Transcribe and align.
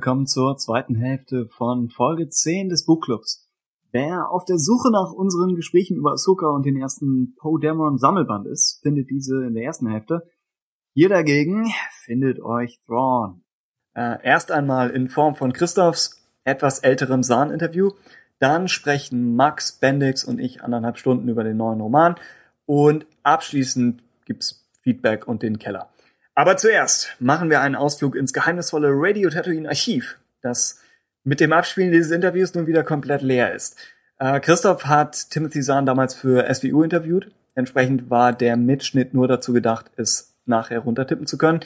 Willkommen 0.00 0.26
zur 0.26 0.56
zweiten 0.56 0.94
Hälfte 0.94 1.46
von 1.48 1.90
Folge 1.90 2.30
10 2.30 2.70
des 2.70 2.86
Buchclubs. 2.86 3.46
Wer 3.92 4.30
auf 4.30 4.46
der 4.46 4.56
Suche 4.56 4.90
nach 4.90 5.12
unseren 5.12 5.56
Gesprächen 5.56 5.98
über 5.98 6.12
Ahsoka 6.12 6.46
und 6.46 6.64
den 6.64 6.80
ersten 6.80 7.34
Poe 7.36 7.60
Dameron 7.60 7.98
Sammelband 7.98 8.46
ist, 8.46 8.80
findet 8.82 9.10
diese 9.10 9.44
in 9.44 9.52
der 9.52 9.64
ersten 9.64 9.90
Hälfte. 9.90 10.26
Hier 10.94 11.10
dagegen 11.10 11.70
findet 12.06 12.40
euch 12.40 12.80
Thrawn. 12.86 13.42
Äh, 13.94 14.16
erst 14.24 14.50
einmal 14.50 14.88
in 14.88 15.10
Form 15.10 15.34
von 15.34 15.52
Christophs 15.52 16.18
etwas 16.44 16.78
älterem 16.78 17.22
Sahn-Interview. 17.22 17.90
Dann 18.38 18.68
sprechen 18.68 19.36
Max, 19.36 19.70
Bendix 19.70 20.24
und 20.24 20.38
ich 20.38 20.62
anderthalb 20.62 20.96
Stunden 20.96 21.28
über 21.28 21.44
den 21.44 21.58
neuen 21.58 21.82
Roman. 21.82 22.14
Und 22.64 23.06
abschließend 23.22 24.02
gibt's 24.24 24.66
Feedback 24.80 25.28
und 25.28 25.42
den 25.42 25.58
Keller. 25.58 25.89
Aber 26.40 26.56
zuerst 26.56 27.16
machen 27.18 27.50
wir 27.50 27.60
einen 27.60 27.74
Ausflug 27.74 28.16
ins 28.16 28.32
geheimnisvolle 28.32 28.88
Radio 28.92 29.28
Tatooine 29.28 29.68
Archiv, 29.68 30.18
das 30.40 30.80
mit 31.22 31.38
dem 31.38 31.52
Abspielen 31.52 31.92
dieses 31.92 32.12
Interviews 32.12 32.54
nun 32.54 32.66
wieder 32.66 32.82
komplett 32.82 33.20
leer 33.20 33.52
ist. 33.52 33.76
Äh, 34.18 34.40
Christoph 34.40 34.86
hat 34.86 35.28
Timothy 35.28 35.60
Zahn 35.60 35.84
damals 35.84 36.14
für 36.14 36.48
SWU 36.54 36.82
interviewt. 36.82 37.30
Entsprechend 37.54 38.08
war 38.08 38.32
der 38.32 38.56
Mitschnitt 38.56 39.12
nur 39.12 39.28
dazu 39.28 39.52
gedacht, 39.52 39.90
es 39.96 40.34
nachher 40.46 40.78
runtertippen 40.78 41.26
zu 41.26 41.36
können. 41.36 41.60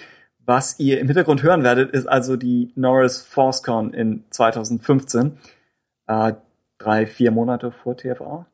Was 0.44 0.80
ihr 0.80 0.98
im 0.98 1.06
Hintergrund 1.06 1.44
hören 1.44 1.62
werdet, 1.62 1.92
ist 1.92 2.08
also 2.08 2.36
die 2.36 2.72
Norris 2.74 3.22
ForceCon 3.22 3.94
in 3.94 4.24
2015. 4.30 5.38
Äh, 6.08 6.32
drei, 6.78 7.06
vier 7.06 7.30
Monate 7.30 7.70
vor 7.70 7.96
TFA 7.96 8.44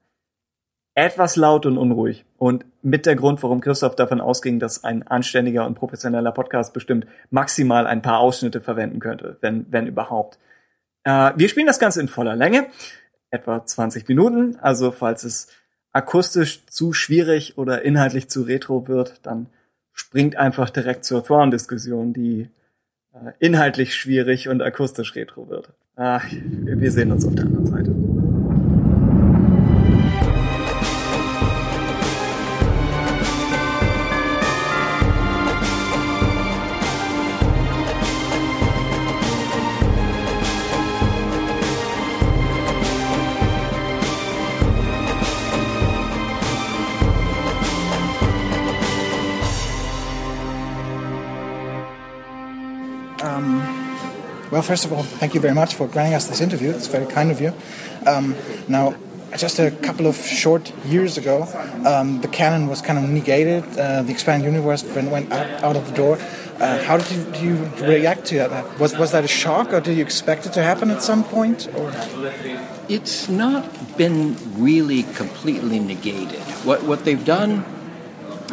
etwas 0.95 1.37
laut 1.37 1.67
und 1.67 1.79
unruhig. 1.79 2.25
Und 2.37 2.65
mit 2.83 3.07
der 3.07 3.17
Grund, 3.17 3.43
warum 3.43 3.61
Christoph 3.61 3.97
davon 3.97 4.21
ausging, 4.21 4.59
dass 4.59 4.85
ein 4.85 5.07
anständiger 5.07 5.67
und 5.67 5.75
professioneller 5.75 6.33
Podcast 6.33 6.73
bestimmt 6.73 7.07
maximal 7.31 7.87
ein 7.87 8.03
paar 8.03 8.19
Ausschnitte 8.19 8.61
verwenden 8.61 9.01
könnte, 9.01 9.37
wenn, 9.41 9.67
wenn 9.71 9.87
überhaupt. 9.87 10.39
Äh, 11.05 11.33
wir 11.37 11.49
spielen 11.49 11.67
das 11.67 11.79
Ganze 11.79 12.01
in 12.01 12.09
voller 12.09 12.37
Länge, 12.37 12.67
etwa 13.31 13.65
20 13.65 14.09
Minuten. 14.09 14.57
Also 14.61 14.91
falls 14.91 15.25
es 15.25 15.49
akustisch 15.93 16.67
zu 16.67 16.93
schwierig 16.93 17.57
oder 17.59 17.83
inhaltlich 17.83 18.29
zu 18.29 18.43
retro 18.43 18.89
wird, 18.89 19.21
dann 19.25 19.47
springt 19.93 20.37
einfach 20.37 20.71
direkt 20.71 21.05
zur 21.05 21.23
Thrawn-Diskussion, 21.25 22.13
die 22.13 22.49
äh, 23.13 23.33
inhaltlich 23.39 23.95
schwierig 23.95 24.49
und 24.49 24.63
akustisch 24.63 25.15
retro 25.15 25.49
wird. 25.49 25.71
Äh, 25.97 26.21
wir 26.31 26.91
sehen 26.91 27.13
uns 27.13 27.27
auf 27.27 27.35
der 27.35 27.47
anderen 27.47 27.67
Seite. 27.67 28.10
Well, 54.61 54.67
first 54.67 54.85
of 54.85 54.93
all, 54.93 55.03
thank 55.03 55.33
you 55.33 55.41
very 55.41 55.55
much 55.55 55.75
for 55.75 55.87
granting 55.89 56.13
us 56.13 56.29
this 56.29 56.43
interview. 56.43 56.69
It's 56.69 56.87
very 56.87 57.07
kind 57.07 57.31
of 57.31 57.41
you. 57.41 57.55
Um, 58.07 58.37
now, 58.69 58.95
just 59.35 59.59
a 59.59 59.71
couple 59.71 60.07
of 60.07 60.17
short 60.17 60.71
years 60.85 61.17
ago, 61.17 61.45
um, 61.87 62.21
the 62.21 62.29
canon 62.29 62.67
was 62.67 62.83
kind 62.83 62.99
of 62.99 63.09
negated. 63.09 63.65
Uh, 63.79 64.03
the 64.03 64.13
expanded 64.13 64.45
universe 64.53 64.85
went 64.85 65.33
out, 65.33 65.65
out 65.65 65.77
of 65.77 65.89
the 65.89 65.95
door. 65.97 66.19
Uh, 66.59 66.85
how 66.85 66.99
did 66.99 67.11
you, 67.11 67.25
did 67.25 67.41
you, 67.41 67.87
react 67.87 68.27
to 68.27 68.35
that? 68.35 68.79
Was, 68.79 68.95
was 68.99 69.13
that 69.13 69.25
a 69.25 69.29
shock, 69.29 69.73
or 69.73 69.81
did 69.81 69.97
you 69.97 70.03
expect 70.03 70.45
it 70.45 70.53
to 70.53 70.63
happen 70.63 70.91
at 70.91 71.01
some 71.01 71.25
point? 71.25 71.67
Or? 71.75 71.91
It's 72.87 73.31
not 73.31 73.97
been 73.97 74.37
really 74.63 75.05
completely 75.05 75.79
negated. 75.79 76.39
What, 76.67 76.83
what 76.83 77.07
they've 77.07 77.25
done 77.25 77.65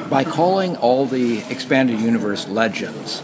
by 0.10 0.24
calling 0.24 0.78
all 0.78 1.06
the 1.06 1.40
expanded 1.50 2.00
universe 2.00 2.48
legends, 2.48 3.20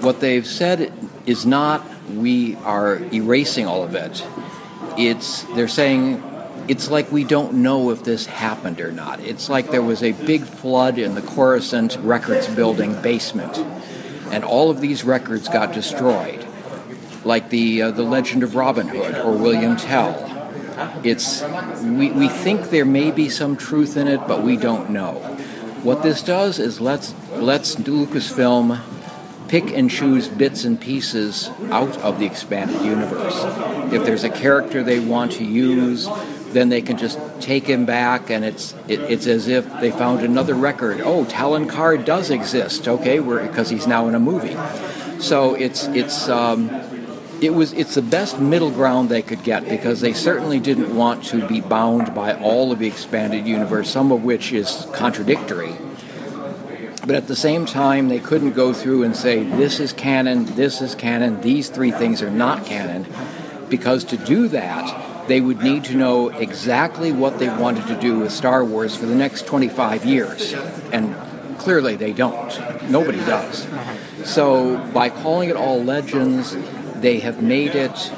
what 0.00 0.18
they've 0.18 0.44
said 0.44 0.92
is 1.24 1.46
not 1.46 1.86
we 2.10 2.56
are 2.56 2.96
erasing 3.12 3.66
all 3.66 3.82
of 3.82 3.94
it. 3.94 4.24
It's 4.98 5.42
they're 5.54 5.68
saying 5.68 6.22
it's 6.68 6.90
like 6.90 7.12
we 7.12 7.24
don't 7.24 7.54
know 7.54 7.90
if 7.90 8.04
this 8.04 8.26
happened 8.26 8.80
or 8.80 8.92
not. 8.92 9.20
It's 9.20 9.48
like 9.48 9.70
there 9.70 9.82
was 9.82 10.02
a 10.02 10.12
big 10.12 10.42
flood 10.42 10.98
in 10.98 11.14
the 11.14 11.22
Coruscant 11.22 11.96
Records 11.96 12.48
building 12.48 13.00
basement, 13.02 13.58
and 14.30 14.44
all 14.44 14.70
of 14.70 14.80
these 14.80 15.04
records 15.04 15.48
got 15.48 15.72
destroyed, 15.72 16.46
like 17.24 17.50
the 17.50 17.82
uh, 17.82 17.90
the 17.90 18.02
Legend 18.02 18.42
of 18.42 18.54
Robin 18.54 18.88
Hood 18.88 19.14
or 19.16 19.32
William 19.32 19.76
Tell. 19.76 20.32
It's 21.04 21.42
we, 21.82 22.10
we 22.10 22.28
think 22.28 22.70
there 22.70 22.84
may 22.84 23.10
be 23.10 23.28
some 23.28 23.56
truth 23.56 23.96
in 23.96 24.08
it, 24.08 24.26
but 24.26 24.42
we 24.42 24.56
don't 24.56 24.90
know. 24.90 25.12
What 25.82 26.02
this 26.02 26.22
does 26.22 26.58
is 26.58 26.80
let's 26.80 27.14
let's 27.34 27.74
do 27.74 28.06
Lucasfilm 28.06 28.80
pick 29.48 29.70
and 29.70 29.90
choose 29.90 30.28
bits 30.28 30.64
and 30.64 30.80
pieces 30.80 31.50
out 31.70 31.96
of 31.98 32.18
the 32.18 32.26
expanded 32.26 32.80
universe. 32.82 33.34
If 33.92 34.04
there's 34.04 34.24
a 34.24 34.30
character 34.30 34.82
they 34.82 34.98
want 35.00 35.32
to 35.32 35.44
use, 35.44 36.08
then 36.52 36.68
they 36.68 36.82
can 36.82 36.96
just 36.96 37.18
take 37.40 37.66
him 37.66 37.84
back, 37.84 38.30
and 38.30 38.44
it's 38.44 38.74
it, 38.88 39.00
it's 39.00 39.26
as 39.26 39.48
if 39.48 39.64
they 39.80 39.90
found 39.90 40.22
another 40.22 40.54
record. 40.54 41.00
Oh, 41.02 41.24
Talon 41.24 41.68
Card 41.68 42.04
does 42.04 42.30
exist. 42.30 42.88
Okay, 42.88 43.18
because 43.18 43.68
he's 43.68 43.86
now 43.86 44.08
in 44.08 44.14
a 44.14 44.20
movie. 44.20 44.56
So 45.20 45.54
it's 45.54 45.84
it's. 45.88 46.28
Um, 46.28 46.70
it 47.38 47.52
was 47.52 47.74
it's 47.74 47.96
the 47.96 48.02
best 48.02 48.40
middle 48.40 48.70
ground 48.70 49.10
they 49.10 49.20
could 49.20 49.42
get 49.42 49.68
because 49.68 50.00
they 50.00 50.14
certainly 50.14 50.58
didn't 50.58 50.96
want 50.96 51.22
to 51.24 51.46
be 51.46 51.60
bound 51.60 52.14
by 52.14 52.34
all 52.34 52.72
of 52.72 52.78
the 52.78 52.86
expanded 52.86 53.46
universe, 53.46 53.90
some 53.90 54.10
of 54.10 54.24
which 54.24 54.54
is 54.54 54.86
contradictory 54.94 55.74
but 57.06 57.14
at 57.14 57.28
the 57.28 57.36
same 57.36 57.66
time, 57.66 58.08
they 58.08 58.18
couldn't 58.18 58.52
go 58.52 58.72
through 58.72 59.04
and 59.04 59.16
say, 59.16 59.44
this 59.44 59.78
is 59.78 59.92
canon, 59.92 60.44
this 60.56 60.82
is 60.82 60.96
canon, 60.96 61.40
these 61.40 61.68
three 61.68 61.92
things 61.92 62.20
are 62.20 62.30
not 62.30 62.66
canon, 62.66 63.06
because 63.68 64.02
to 64.04 64.16
do 64.16 64.48
that, 64.48 65.28
they 65.28 65.40
would 65.40 65.62
need 65.62 65.84
to 65.84 65.96
know 65.96 66.28
exactly 66.28 67.12
what 67.12 67.38
they 67.38 67.48
wanted 67.48 67.86
to 67.86 68.00
do 68.00 68.18
with 68.18 68.32
Star 68.32 68.64
Wars 68.64 68.96
for 68.96 69.06
the 69.06 69.14
next 69.14 69.46
25 69.46 70.04
years. 70.04 70.52
And 70.92 71.14
clearly 71.58 71.96
they 71.96 72.12
don't. 72.12 72.90
Nobody 72.90 73.18
does. 73.18 73.66
So 74.24 74.78
by 74.92 75.10
calling 75.10 75.48
it 75.48 75.56
all 75.56 75.82
legends, 75.82 76.56
they 77.00 77.20
have 77.20 77.42
made 77.42 77.74
it 77.74 78.12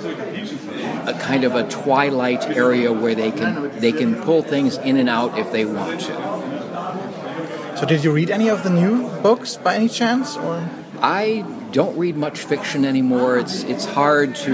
a 1.06 1.18
kind 1.20 1.44
of 1.44 1.54
a 1.54 1.68
twilight 1.68 2.44
area 2.44 2.92
where 2.92 3.14
they 3.14 3.30
can 3.30 3.78
they 3.80 3.92
can 3.92 4.14
pull 4.22 4.42
things 4.42 4.76
in 4.78 4.96
and 4.96 5.08
out 5.08 5.38
if 5.38 5.50
they 5.52 5.64
want 5.64 6.00
to. 6.00 6.47
So, 7.78 7.86
did 7.86 8.02
you 8.02 8.10
read 8.10 8.28
any 8.28 8.48
of 8.48 8.64
the 8.64 8.70
new 8.70 9.08
books 9.22 9.56
by 9.56 9.76
any 9.76 9.88
chance, 9.88 10.36
or? 10.36 10.68
I 11.00 11.44
don't 11.70 11.96
read 11.96 12.16
much 12.16 12.40
fiction 12.40 12.84
anymore. 12.84 13.38
It's 13.38 13.62
it's 13.62 13.84
hard 13.84 14.34
to 14.34 14.52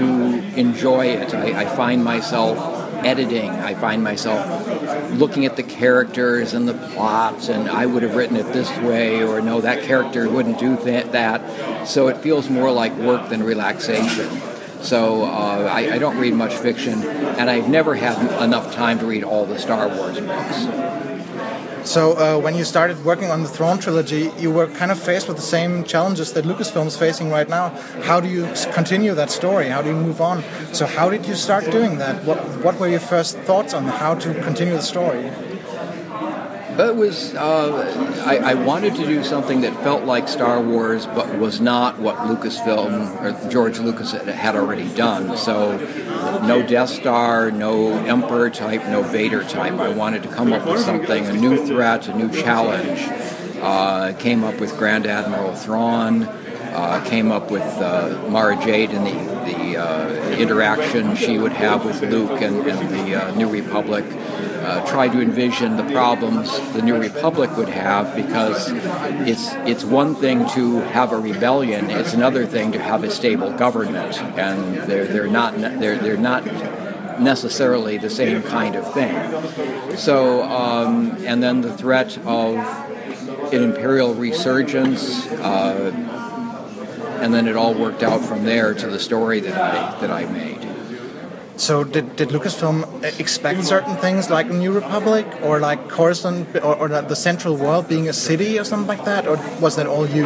enjoy 0.55 1.07
it. 1.07 1.33
I, 1.33 1.61
I 1.61 1.65
find 1.65 2.03
myself 2.03 2.59
editing. 3.03 3.49
I 3.49 3.73
find 3.73 4.03
myself 4.03 4.45
looking 5.13 5.47
at 5.47 5.55
the 5.55 5.63
characters 5.63 6.53
and 6.53 6.67
the 6.67 6.75
plots, 6.75 7.49
and 7.49 7.67
I 7.67 7.87
would 7.87 8.03
have 8.03 8.13
written 8.13 8.37
it 8.37 8.53
this 8.53 8.69
way, 8.77 9.23
or 9.23 9.41
no, 9.41 9.59
that 9.59 9.81
character 9.81 10.29
wouldn't 10.29 10.59
do 10.59 10.75
that. 10.83 11.13
that. 11.13 11.87
So 11.87 12.09
it 12.09 12.17
feels 12.17 12.47
more 12.51 12.71
like 12.71 12.95
work 12.95 13.29
than 13.29 13.41
relaxation. 13.41 14.29
So 14.83 15.23
uh, 15.23 15.67
I, 15.73 15.95
I 15.95 15.97
don't 15.97 16.19
read 16.19 16.35
much 16.35 16.53
fiction, 16.53 17.01
and 17.01 17.49
I've 17.49 17.69
never 17.69 17.95
had 17.95 18.43
enough 18.43 18.71
time 18.75 18.99
to 18.99 19.07
read 19.07 19.23
all 19.23 19.47
the 19.47 19.57
Star 19.57 19.87
Wars 19.87 20.19
books. 20.19 20.67
So 21.85 22.17
uh, 22.17 22.39
when 22.39 22.55
you 22.55 22.63
started 22.63 23.05
working 23.05 23.29
on 23.29 23.43
the 23.43 23.47
Throne 23.47 23.77
trilogy, 23.77 24.31
you 24.39 24.51
were 24.51 24.65
kind 24.67 24.91
of 24.91 24.99
faced 24.99 25.27
with 25.27 25.37
the 25.37 25.43
same 25.43 25.83
challenges 25.83 26.33
that 26.33 26.43
Lucasfilm 26.43 26.87
is 26.87 26.97
facing 26.97 27.29
right 27.29 27.47
now. 27.47 27.69
How 28.03 28.19
do 28.19 28.27
you 28.27 28.51
continue 28.73 29.13
that 29.13 29.29
story? 29.29 29.67
How 29.67 29.83
do 29.83 29.89
you 29.89 29.95
move 29.95 30.19
on? 30.19 30.43
So 30.73 30.87
how 30.87 31.09
did 31.11 31.27
you 31.27 31.35
start 31.35 31.69
doing 31.69 31.99
that? 31.99 32.23
What 32.23 32.39
what 32.63 32.79
were 32.79 32.87
your 32.87 32.99
first 32.99 33.37
thoughts 33.39 33.73
on 33.73 33.83
how 33.83 34.15
to 34.15 34.33
continue 34.41 34.73
the 34.73 34.81
story? 34.81 35.31
It 36.77 36.95
was. 36.95 37.33
Uh, 37.33 38.23
I, 38.25 38.51
I, 38.51 38.53
wanted 38.53 38.95
to 38.95 39.05
do 39.05 39.23
something 39.23 39.61
that 39.61 39.73
felt 39.81 40.03
like 40.03 40.27
Star 40.27 40.59
Wars, 40.59 41.05
but 41.05 41.37
was 41.39 41.61
not 41.61 41.99
what 41.99 42.17
Lucasfilm 42.17 43.21
or 43.21 43.49
George 43.49 43.79
Lucas 43.79 44.11
had 44.11 44.57
already 44.57 44.89
done. 44.93 45.37
So, 45.37 45.77
no 46.47 46.65
Death 46.65 46.89
Star, 46.89 47.51
no 47.51 47.93
Emperor 48.05 48.49
type, 48.49 48.85
no 48.87 49.01
Vader 49.01 49.43
type. 49.43 49.73
I 49.73 49.89
wanted 49.89 50.23
to 50.23 50.29
come 50.29 50.53
up 50.53 50.65
with 50.65 50.81
something, 50.81 51.25
a 51.25 51.33
new 51.33 51.65
threat, 51.65 52.07
a 52.07 52.17
new 52.17 52.31
challenge. 52.31 53.01
Uh, 53.61 54.13
came 54.13 54.43
up 54.43 54.59
with 54.59 54.77
Grand 54.77 55.05
Admiral 55.07 55.55
Thrawn. 55.55 56.23
Uh, 56.23 57.03
came 57.07 57.31
up 57.31 57.49
with 57.51 57.63
uh, 57.63 58.27
Mara 58.29 58.55
Jade 58.63 58.91
and 58.91 59.05
the 59.05 59.35
the 59.45 59.77
uh, 59.77 60.29
interaction 60.37 61.15
she 61.15 61.37
would 61.37 61.53
have 61.53 61.85
with 61.85 62.01
Luke 62.01 62.41
and, 62.41 62.67
and 62.67 62.89
the 62.89 63.15
uh, 63.15 63.35
New 63.35 63.49
Republic. 63.49 64.03
Uh, 64.65 64.83
try 64.87 65.07
to 65.07 65.21
envision 65.21 65.77
the 65.77 65.83
problems 65.93 66.49
the 66.73 66.81
New 66.81 66.97
Republic 66.97 67.55
would 67.55 67.69
have 67.69 68.15
because 68.15 68.71
it's 69.27 69.53
it's 69.69 69.83
one 69.85 70.15
thing 70.15 70.49
to 70.49 70.79
have 70.79 71.11
a 71.11 71.17
rebellion, 71.17 71.91
it's 71.91 72.13
another 72.13 72.47
thing 72.47 72.71
to 72.71 72.79
have 72.79 73.03
a 73.03 73.11
stable 73.11 73.51
government, 73.51 74.19
and 74.39 74.77
they're 74.89 75.05
they're 75.05 75.27
not 75.27 75.55
they're 75.59 75.99
they're 75.99 76.17
not 76.17 76.43
necessarily 77.19 77.99
the 77.99 78.09
same 78.09 78.41
kind 78.41 78.75
of 78.75 78.91
thing. 78.91 79.15
So, 79.97 80.43
um, 80.43 81.15
and 81.25 81.43
then 81.43 81.61
the 81.61 81.75
threat 81.77 82.17
of 82.25 82.55
an 83.53 83.61
imperial 83.61 84.15
resurgence, 84.15 85.27
uh, 85.27 85.91
and 87.21 87.33
then 87.33 87.47
it 87.47 87.55
all 87.55 87.73
worked 87.75 88.01
out 88.01 88.21
from 88.21 88.45
there 88.45 88.73
to 88.73 88.87
the 88.87 88.99
story 88.99 89.41
that 89.41 89.53
I 89.55 89.99
that 90.01 90.11
I 90.11 90.25
made. 90.25 90.54
So 91.57 91.83
did, 91.83 92.15
did 92.17 92.29
Lucasfilm 92.29 93.19
expect 93.19 93.63
certain 93.63 93.95
things 93.97 94.29
like 94.29 94.49
New 94.49 94.71
Republic 94.71 95.25
or 95.41 95.59
like 95.59 95.87
Coruscant 95.89 96.55
or, 96.57 96.75
or 96.75 96.87
the 96.89 97.15
Central 97.15 97.55
World 97.55 97.87
being 97.87 98.09
a 98.09 98.13
city 98.13 98.59
or 98.59 98.63
something 98.63 98.87
like 98.87 99.05
that, 99.05 99.25
or 99.27 99.37
was 99.61 99.77
that 99.77 99.87
all 99.87 100.05
you? 100.07 100.25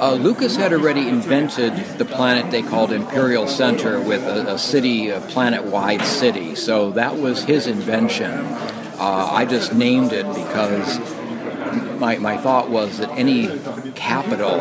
Uh, 0.00 0.14
Lucas 0.14 0.56
had 0.56 0.72
already 0.72 1.08
invented 1.08 1.74
the 1.98 2.06
planet 2.06 2.50
they 2.50 2.62
called 2.62 2.90
Imperial 2.90 3.46
Center 3.46 4.00
with 4.00 4.22
a, 4.22 4.54
a 4.54 4.58
city, 4.58 5.10
a 5.10 5.20
planet-wide 5.20 6.02
city. 6.06 6.54
So 6.54 6.92
that 6.92 7.16
was 7.16 7.44
his 7.44 7.66
invention. 7.66 8.30
Uh, 8.30 9.28
I 9.30 9.44
just 9.44 9.74
named 9.74 10.12
it 10.12 10.26
because 10.26 10.98
my, 12.00 12.16
my 12.16 12.36
thought 12.38 12.70
was 12.70 12.98
that 12.98 13.10
any 13.10 13.46
capital 13.94 14.58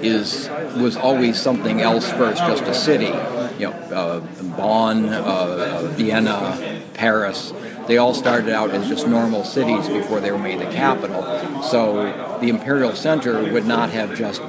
is 0.00 0.48
was 0.76 0.96
always 0.96 1.40
something 1.40 1.80
else 1.80 2.10
first, 2.12 2.38
just 2.38 2.62
a 2.62 2.74
city. 2.74 3.12
You 3.58 3.70
know, 3.70 3.72
uh, 3.72 4.20
Bonn, 4.56 5.08
uh, 5.08 5.90
Vienna, 5.94 6.82
Paris. 6.94 7.52
They 7.88 7.98
all 7.98 8.14
started 8.14 8.50
out 8.50 8.70
as 8.70 8.88
just 8.88 9.06
normal 9.06 9.44
cities 9.44 9.88
before 9.88 10.20
they 10.20 10.30
were 10.30 10.38
made 10.38 10.60
the 10.60 10.70
capital. 10.72 11.22
So 11.62 12.38
the 12.40 12.48
imperial 12.48 12.94
center 12.94 13.52
would 13.52 13.66
not 13.66 13.90
have 13.90 14.16
just 14.16 14.40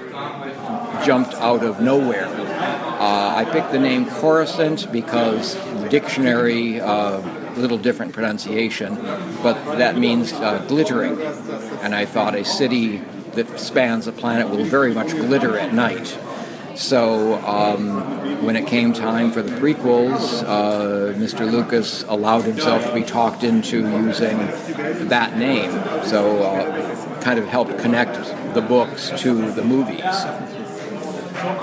jumped 1.05 1.33
out 1.35 1.63
of 1.63 1.79
nowhere. 1.79 2.27
Uh, 2.27 3.33
I 3.35 3.45
picked 3.45 3.71
the 3.71 3.79
name 3.79 4.07
Coruscant 4.07 4.91
because 4.91 5.53
the 5.55 5.87
dictionary, 5.87 6.81
uh, 6.81 7.21
little 7.57 7.77
different 7.77 8.13
pronunciation, 8.13 8.95
but 9.43 9.77
that 9.77 9.97
means 9.97 10.33
uh, 10.33 10.63
glittering. 10.67 11.19
And 11.81 11.93
I 11.93 12.05
thought 12.05 12.35
a 12.35 12.45
city 12.45 13.01
that 13.33 13.59
spans 13.59 14.07
a 14.07 14.11
planet 14.11 14.49
will 14.49 14.65
very 14.65 14.93
much 14.93 15.11
glitter 15.11 15.57
at 15.57 15.73
night. 15.73 16.17
So 16.75 17.35
um, 17.45 18.43
when 18.43 18.55
it 18.55 18.67
came 18.67 18.93
time 18.93 19.31
for 19.31 19.41
the 19.41 19.51
prequels, 19.51 20.43
uh, 20.43 21.13
Mr. 21.17 21.49
Lucas 21.51 22.03
allowed 22.03 22.43
himself 22.43 22.85
to 22.85 22.93
be 22.93 23.01
talked 23.01 23.43
into 23.43 23.79
using 23.79 24.37
that 25.07 25.37
name. 25.37 25.71
So 26.05 26.43
uh, 26.43 27.21
kind 27.21 27.39
of 27.39 27.47
helped 27.47 27.79
connect 27.79 28.13
the 28.53 28.61
books 28.61 29.09
to 29.21 29.51
the 29.51 29.63
movies. 29.63 30.03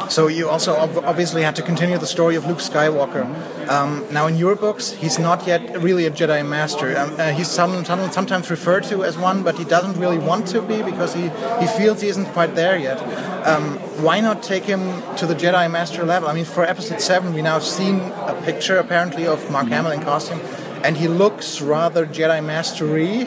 So 0.09 0.29
you 0.29 0.49
also 0.49 0.76
obviously 0.76 1.43
had 1.43 1.56
to 1.56 1.62
continue 1.62 1.99
the 1.99 2.06
story 2.06 2.37
of 2.37 2.47
Luke 2.47 2.59
Skywalker. 2.59 3.25
Um, 3.69 4.05
now, 4.12 4.26
in 4.26 4.37
your 4.37 4.55
books, 4.55 4.93
he's 4.93 5.19
not 5.19 5.47
yet 5.47 5.82
really 5.82 6.06
a 6.06 6.11
Jedi 6.11 6.47
Master. 6.47 6.97
Um, 6.97 7.15
uh, 7.19 7.32
he's 7.32 7.49
some, 7.49 7.85
some, 7.85 8.11
sometimes 8.12 8.50
referred 8.50 8.85
to 8.85 9.05
as 9.05 9.17
one, 9.17 9.43
but 9.43 9.59
he 9.59 9.65
doesn't 9.65 9.99
really 9.99 10.19
want 10.19 10.47
to 10.49 10.62
be 10.62 10.82
because 10.82 11.15
he, 11.15 11.23
he 11.61 11.67
feels 11.79 12.00
he 12.00 12.09
isn't 12.09 12.26
quite 12.26 12.55
there 12.55 12.76
yet. 12.76 12.99
Um, 13.47 13.79
why 14.03 14.21
not 14.21 14.43
take 14.43 14.65
him 14.65 15.03
to 15.17 15.26
the 15.26 15.35
Jedi 15.35 15.71
Master 15.71 16.05
level? 16.05 16.29
I 16.29 16.35
mean, 16.35 16.44
for 16.44 16.65
Episode 16.65 17.00
Seven, 17.00 17.35
we 17.35 17.43
now 17.43 17.55
have 17.55 17.65
seen 17.65 18.00
a 18.00 18.41
picture 18.44 18.76
apparently 18.76 19.26
of 19.26 19.50
Mark 19.50 19.69
Hamill 19.69 19.93
in 19.93 20.00
costume, 20.03 20.41
and 20.85 20.97
he 20.97 21.09
looks 21.09 21.61
rather 21.61 22.06
Jedi 22.06 22.44
Mastery. 22.44 23.26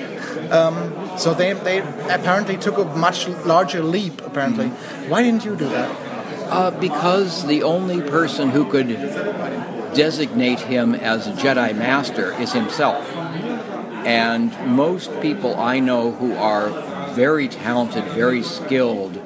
Um, 0.49 0.93
so 1.17 1.33
they, 1.33 1.53
they 1.53 1.79
apparently 2.09 2.57
took 2.57 2.77
a 2.77 2.85
much 2.85 3.27
larger 3.45 3.81
leap. 3.83 4.21
Apparently, 4.21 4.69
why 5.09 5.23
didn't 5.23 5.43
you 5.43 5.55
do 5.55 5.67
that? 5.69 6.06
Uh, 6.49 6.71
because 6.71 7.45
the 7.45 7.63
only 7.63 8.01
person 8.01 8.49
who 8.49 8.69
could 8.69 8.87
designate 9.93 10.59
him 10.59 10.95
as 10.95 11.27
a 11.27 11.33
Jedi 11.33 11.75
Master 11.75 12.33
is 12.39 12.53
himself. 12.53 13.05
And 14.05 14.51
most 14.67 15.11
people 15.21 15.55
I 15.55 15.79
know 15.79 16.11
who 16.11 16.35
are 16.35 16.69
very 17.13 17.47
talented, 17.47 18.05
very 18.05 18.43
skilled, 18.43 19.21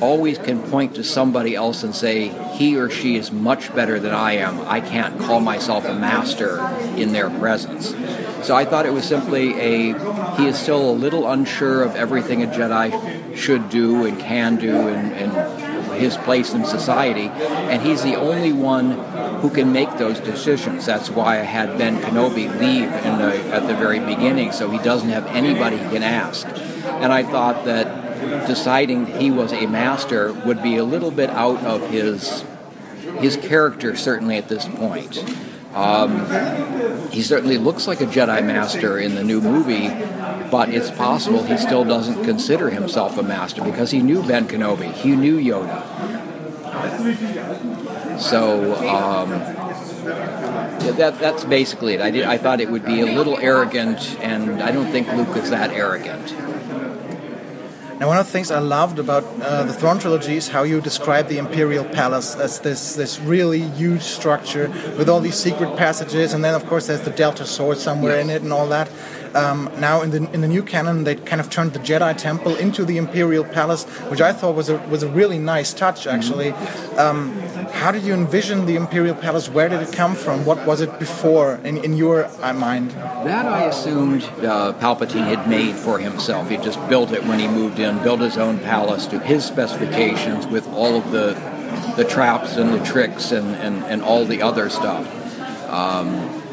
always 0.00 0.36
can 0.36 0.60
point 0.62 0.96
to 0.96 1.04
somebody 1.04 1.54
else 1.54 1.82
and 1.82 1.94
say, 1.94 2.28
he 2.56 2.76
or 2.76 2.90
she 2.90 3.16
is 3.16 3.32
much 3.32 3.74
better 3.74 3.98
than 3.98 4.12
I 4.12 4.32
am. 4.32 4.60
I 4.62 4.80
can't 4.80 5.18
call 5.18 5.40
myself 5.40 5.86
a 5.86 5.94
master 5.94 6.58
in 6.96 7.12
their 7.12 7.30
presence. 7.30 7.94
So 8.46 8.54
I 8.54 8.66
thought 8.66 8.84
it 8.84 8.92
was 8.92 9.04
simply 9.04 9.58
a, 9.58 10.36
he 10.36 10.46
is 10.46 10.58
still 10.58 10.90
a 10.90 10.92
little 10.92 11.30
unsure 11.30 11.82
of 11.82 11.96
everything 11.96 12.42
a 12.42 12.46
Jedi 12.46 13.34
should 13.34 13.70
do 13.70 14.04
and 14.04 14.18
can 14.18 14.56
do 14.56 14.88
and, 14.88 15.12
and 15.14 15.63
his 15.94 16.16
place 16.16 16.52
in 16.52 16.64
society, 16.64 17.28
and 17.28 17.82
he's 17.82 18.02
the 18.02 18.16
only 18.16 18.52
one 18.52 18.92
who 19.40 19.50
can 19.50 19.72
make 19.72 19.96
those 19.98 20.20
decisions. 20.20 20.86
That's 20.86 21.10
why 21.10 21.40
I 21.40 21.42
had 21.42 21.78
Ben 21.78 22.00
Kenobi 22.00 22.48
leave 22.58 22.90
the, 22.90 23.54
at 23.54 23.66
the 23.66 23.74
very 23.74 24.00
beginning, 24.00 24.52
so 24.52 24.70
he 24.70 24.78
doesn't 24.78 25.10
have 25.10 25.26
anybody 25.26 25.76
he 25.76 25.84
can 25.84 26.02
ask. 26.02 26.46
And 26.46 27.12
I 27.12 27.22
thought 27.22 27.64
that 27.64 28.46
deciding 28.46 29.06
he 29.06 29.30
was 29.30 29.52
a 29.52 29.66
master 29.66 30.32
would 30.32 30.62
be 30.62 30.76
a 30.76 30.84
little 30.84 31.10
bit 31.10 31.30
out 31.30 31.62
of 31.64 31.90
his 31.90 32.44
his 33.20 33.36
character, 33.36 33.94
certainly 33.96 34.36
at 34.36 34.48
this 34.48 34.66
point. 34.66 35.22
Um, 35.74 37.10
he 37.10 37.22
certainly 37.22 37.58
looks 37.58 37.86
like 37.86 38.00
a 38.00 38.06
Jedi 38.06 38.44
Master 38.44 38.98
in 38.98 39.14
the 39.14 39.24
new 39.24 39.40
movie, 39.40 39.88
but 40.50 40.68
it's 40.68 40.90
possible 40.90 41.42
he 41.42 41.56
still 41.56 41.84
doesn't 41.84 42.24
consider 42.24 42.70
himself 42.70 43.18
a 43.18 43.22
master 43.22 43.62
because 43.62 43.90
he 43.90 44.00
knew 44.00 44.22
Ben 44.22 44.46
Kenobi, 44.46 44.92
he 44.92 45.16
knew 45.16 45.36
Yoda. 45.38 45.82
So 48.20 48.74
um, 48.88 49.30
yeah, 50.84 50.92
that, 50.92 51.18
that's 51.18 51.44
basically 51.44 51.94
it. 51.94 52.00
I, 52.00 52.10
did, 52.10 52.24
I 52.24 52.38
thought 52.38 52.60
it 52.60 52.70
would 52.70 52.84
be 52.84 53.00
a 53.00 53.06
little 53.06 53.38
arrogant, 53.38 54.16
and 54.20 54.62
I 54.62 54.70
don't 54.70 54.90
think 54.90 55.08
Luke 55.12 55.36
is 55.36 55.50
that 55.50 55.70
arrogant. 55.70 56.34
Now, 58.04 58.08
one 58.08 58.18
of 58.18 58.26
the 58.26 58.32
things 58.32 58.50
I 58.50 58.58
loved 58.58 58.98
about 58.98 59.24
uh, 59.40 59.62
the 59.62 59.72
Thrawn 59.72 59.98
trilogy 59.98 60.36
is 60.36 60.48
how 60.48 60.62
you 60.62 60.82
describe 60.82 61.28
the 61.28 61.38
Imperial 61.38 61.86
Palace 61.86 62.36
as 62.36 62.60
this 62.60 62.96
this 62.96 63.18
really 63.18 63.62
huge 63.62 64.02
structure 64.02 64.68
with 64.98 65.08
all 65.08 65.20
these 65.20 65.36
secret 65.36 65.74
passages, 65.78 66.34
and 66.34 66.44
then 66.44 66.54
of 66.54 66.66
course 66.66 66.86
there's 66.86 67.00
the 67.00 67.10
Delta 67.12 67.46
Sword 67.46 67.78
somewhere 67.78 68.16
yes. 68.16 68.24
in 68.24 68.28
it 68.28 68.42
and 68.42 68.52
all 68.52 68.68
that. 68.68 68.90
Um, 69.34 69.70
now 69.78 70.02
in 70.02 70.10
the 70.10 70.30
in 70.32 70.40
the 70.40 70.48
new 70.48 70.62
canon, 70.62 71.04
they 71.04 71.16
kind 71.16 71.40
of 71.40 71.50
turned 71.50 71.72
the 71.72 71.78
Jedi 71.80 72.16
Temple 72.16 72.56
into 72.56 72.84
the 72.84 72.98
Imperial 72.98 73.44
Palace, 73.44 73.84
which 74.10 74.20
I 74.20 74.32
thought 74.32 74.54
was 74.54 74.68
a 74.68 74.78
was 74.88 75.02
a 75.02 75.08
really 75.08 75.38
nice 75.38 75.72
touch. 75.72 76.06
Actually, 76.06 76.50
um, 76.96 77.32
how 77.72 77.90
did 77.90 78.04
you 78.04 78.14
envision 78.14 78.66
the 78.66 78.76
Imperial 78.76 79.14
Palace? 79.14 79.48
Where 79.48 79.68
did 79.68 79.80
it 79.82 79.92
come 79.92 80.14
from? 80.14 80.44
What 80.44 80.64
was 80.66 80.80
it 80.80 80.98
before 80.98 81.56
in, 81.64 81.78
in 81.78 81.94
your 81.94 82.26
uh, 82.42 82.52
mind? 82.52 82.92
That 82.92 83.46
I 83.46 83.64
assumed 83.64 84.22
uh, 84.22 84.72
Palpatine 84.74 85.26
had 85.26 85.48
made 85.48 85.74
for 85.74 85.98
himself. 85.98 86.48
He 86.48 86.56
just 86.56 86.78
built 86.88 87.12
it 87.12 87.24
when 87.24 87.38
he 87.38 87.48
moved 87.48 87.78
in, 87.78 88.02
built 88.02 88.20
his 88.20 88.38
own 88.38 88.58
palace 88.60 89.06
to 89.08 89.18
his 89.18 89.44
specifications 89.44 90.46
with 90.46 90.66
all 90.68 90.96
of 90.96 91.10
the 91.10 91.34
the 91.96 92.04
traps 92.04 92.56
and 92.56 92.72
the 92.72 92.84
tricks 92.84 93.32
and, 93.32 93.54
and, 93.56 93.84
and 93.84 94.02
all 94.02 94.24
the 94.24 94.42
other 94.42 94.68
stuff. 94.68 95.06
Um, 95.68 96.43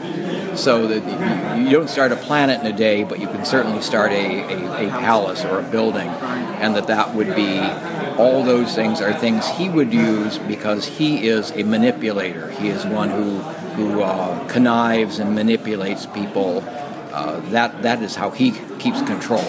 so 0.56 0.88
that 0.88 1.58
you 1.60 1.70
don't 1.70 1.90
start 1.90 2.12
a 2.12 2.16
planet 2.16 2.62
in 2.62 2.68
a 2.68 2.76
day, 2.76 3.04
but 3.04 3.20
you 3.20 3.28
can 3.28 3.46
certainly 3.46 3.82
start 3.82 4.12
a, 4.12 4.42
a, 4.42 4.88
a, 4.88 4.90
palace 4.90 5.44
or 5.46 5.60
a 5.60 5.64
building, 5.64 6.08
and 6.08 6.76
that 6.76 6.88
that 6.88 7.16
would 7.16 7.36
be 7.36 7.60
all 8.18 8.44
those 8.44 8.76
things 8.76 9.02
are 9.02 9.14
things 9.14 9.48
he 9.48 9.70
would 9.70 9.94
use 9.94 10.38
because 10.40 10.86
he 10.86 11.28
is 11.28 11.52
a 11.52 11.64
manipulator. 11.64 12.50
He 12.52 12.70
is 12.70 12.86
one 12.86 13.10
who 13.10 13.40
who 13.76 14.02
uh, 14.02 14.48
connives 14.48 15.20
and 15.20 15.34
manipulates 15.34 16.06
people. 16.06 16.64
Uh, 17.14 17.40
that 17.50 17.82
that 17.82 18.02
is 18.02 18.16
how 18.16 18.30
he 18.30 18.52
keeps 18.80 19.02
control. 19.02 19.44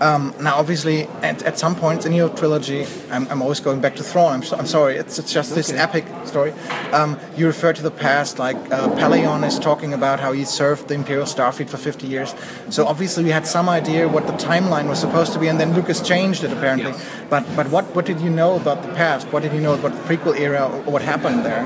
Um, 0.00 0.34
now, 0.40 0.56
obviously, 0.56 1.04
at, 1.22 1.42
at 1.42 1.58
some 1.58 1.74
points 1.76 2.06
in 2.06 2.12
your 2.12 2.28
trilogy, 2.28 2.86
I'm, 3.10 3.28
I'm 3.28 3.42
always 3.42 3.60
going 3.60 3.80
back 3.80 3.96
to 3.96 4.02
Thrawn. 4.02 4.32
I'm, 4.32 4.42
so, 4.42 4.56
I'm 4.56 4.66
sorry, 4.66 4.96
it's, 4.96 5.18
it's 5.18 5.32
just 5.32 5.54
this 5.54 5.72
epic 5.72 6.04
story. 6.24 6.52
Um, 6.92 7.18
you 7.36 7.46
refer 7.46 7.72
to 7.72 7.82
the 7.82 7.90
past, 7.90 8.38
like 8.38 8.56
uh, 8.56 8.88
Pellaeon 8.96 9.46
is 9.46 9.58
talking 9.58 9.92
about 9.94 10.20
how 10.20 10.32
he 10.32 10.44
served 10.44 10.88
the 10.88 10.94
Imperial 10.94 11.26
Starfleet 11.26 11.68
for 11.68 11.76
50 11.76 12.06
years. 12.06 12.34
So 12.70 12.86
obviously, 12.86 13.24
we 13.24 13.30
had 13.30 13.46
some 13.46 13.68
idea 13.68 14.08
what 14.08 14.26
the 14.26 14.32
timeline 14.32 14.88
was 14.88 14.98
supposed 14.98 15.32
to 15.34 15.38
be, 15.38 15.48
and 15.48 15.60
then 15.60 15.74
Lucas 15.74 16.00
changed 16.00 16.44
it 16.44 16.52
apparently. 16.52 16.90
Yes. 16.90 17.10
But 17.30 17.44
but 17.56 17.70
what 17.70 17.84
what 17.94 18.04
did 18.04 18.20
you 18.20 18.30
know 18.30 18.56
about 18.56 18.82
the 18.82 18.92
past? 18.94 19.26
What 19.28 19.42
did 19.42 19.52
you 19.52 19.60
know 19.60 19.74
about 19.74 19.92
the 19.92 20.16
prequel 20.16 20.38
era? 20.38 20.64
Or 20.64 20.92
what 20.92 21.02
happened 21.02 21.44
there? 21.44 21.64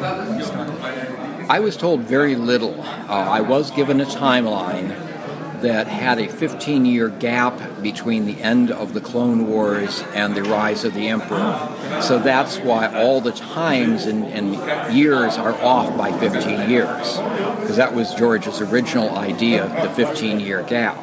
I 1.48 1.60
was 1.60 1.76
told 1.76 2.00
very 2.00 2.34
little. 2.34 2.80
Uh, 2.82 3.38
I 3.38 3.40
was 3.40 3.70
given 3.70 4.00
a 4.00 4.04
timeline 4.04 5.15
that 5.62 5.86
had 5.86 6.18
a 6.18 6.28
15 6.28 6.84
year 6.84 7.08
gap 7.08 7.82
between 7.82 8.26
the 8.26 8.40
end 8.40 8.70
of 8.70 8.94
the 8.94 9.00
Clone 9.00 9.48
Wars 9.48 10.02
and 10.14 10.34
the 10.34 10.42
rise 10.42 10.84
of 10.84 10.94
the 10.94 11.08
Emperor. 11.08 12.00
So 12.02 12.18
that's 12.18 12.58
why 12.58 12.94
all 12.94 13.20
the 13.20 13.32
times 13.32 14.06
and, 14.06 14.24
and 14.24 14.94
years 14.94 15.36
are 15.36 15.54
off 15.62 15.96
by 15.96 16.12
15 16.18 16.70
years, 16.70 17.16
because 17.60 17.76
that 17.76 17.94
was 17.94 18.14
George's 18.14 18.60
original 18.60 19.16
idea, 19.16 19.68
the 19.82 19.90
15 19.94 20.40
year 20.40 20.62
gap. 20.62 20.96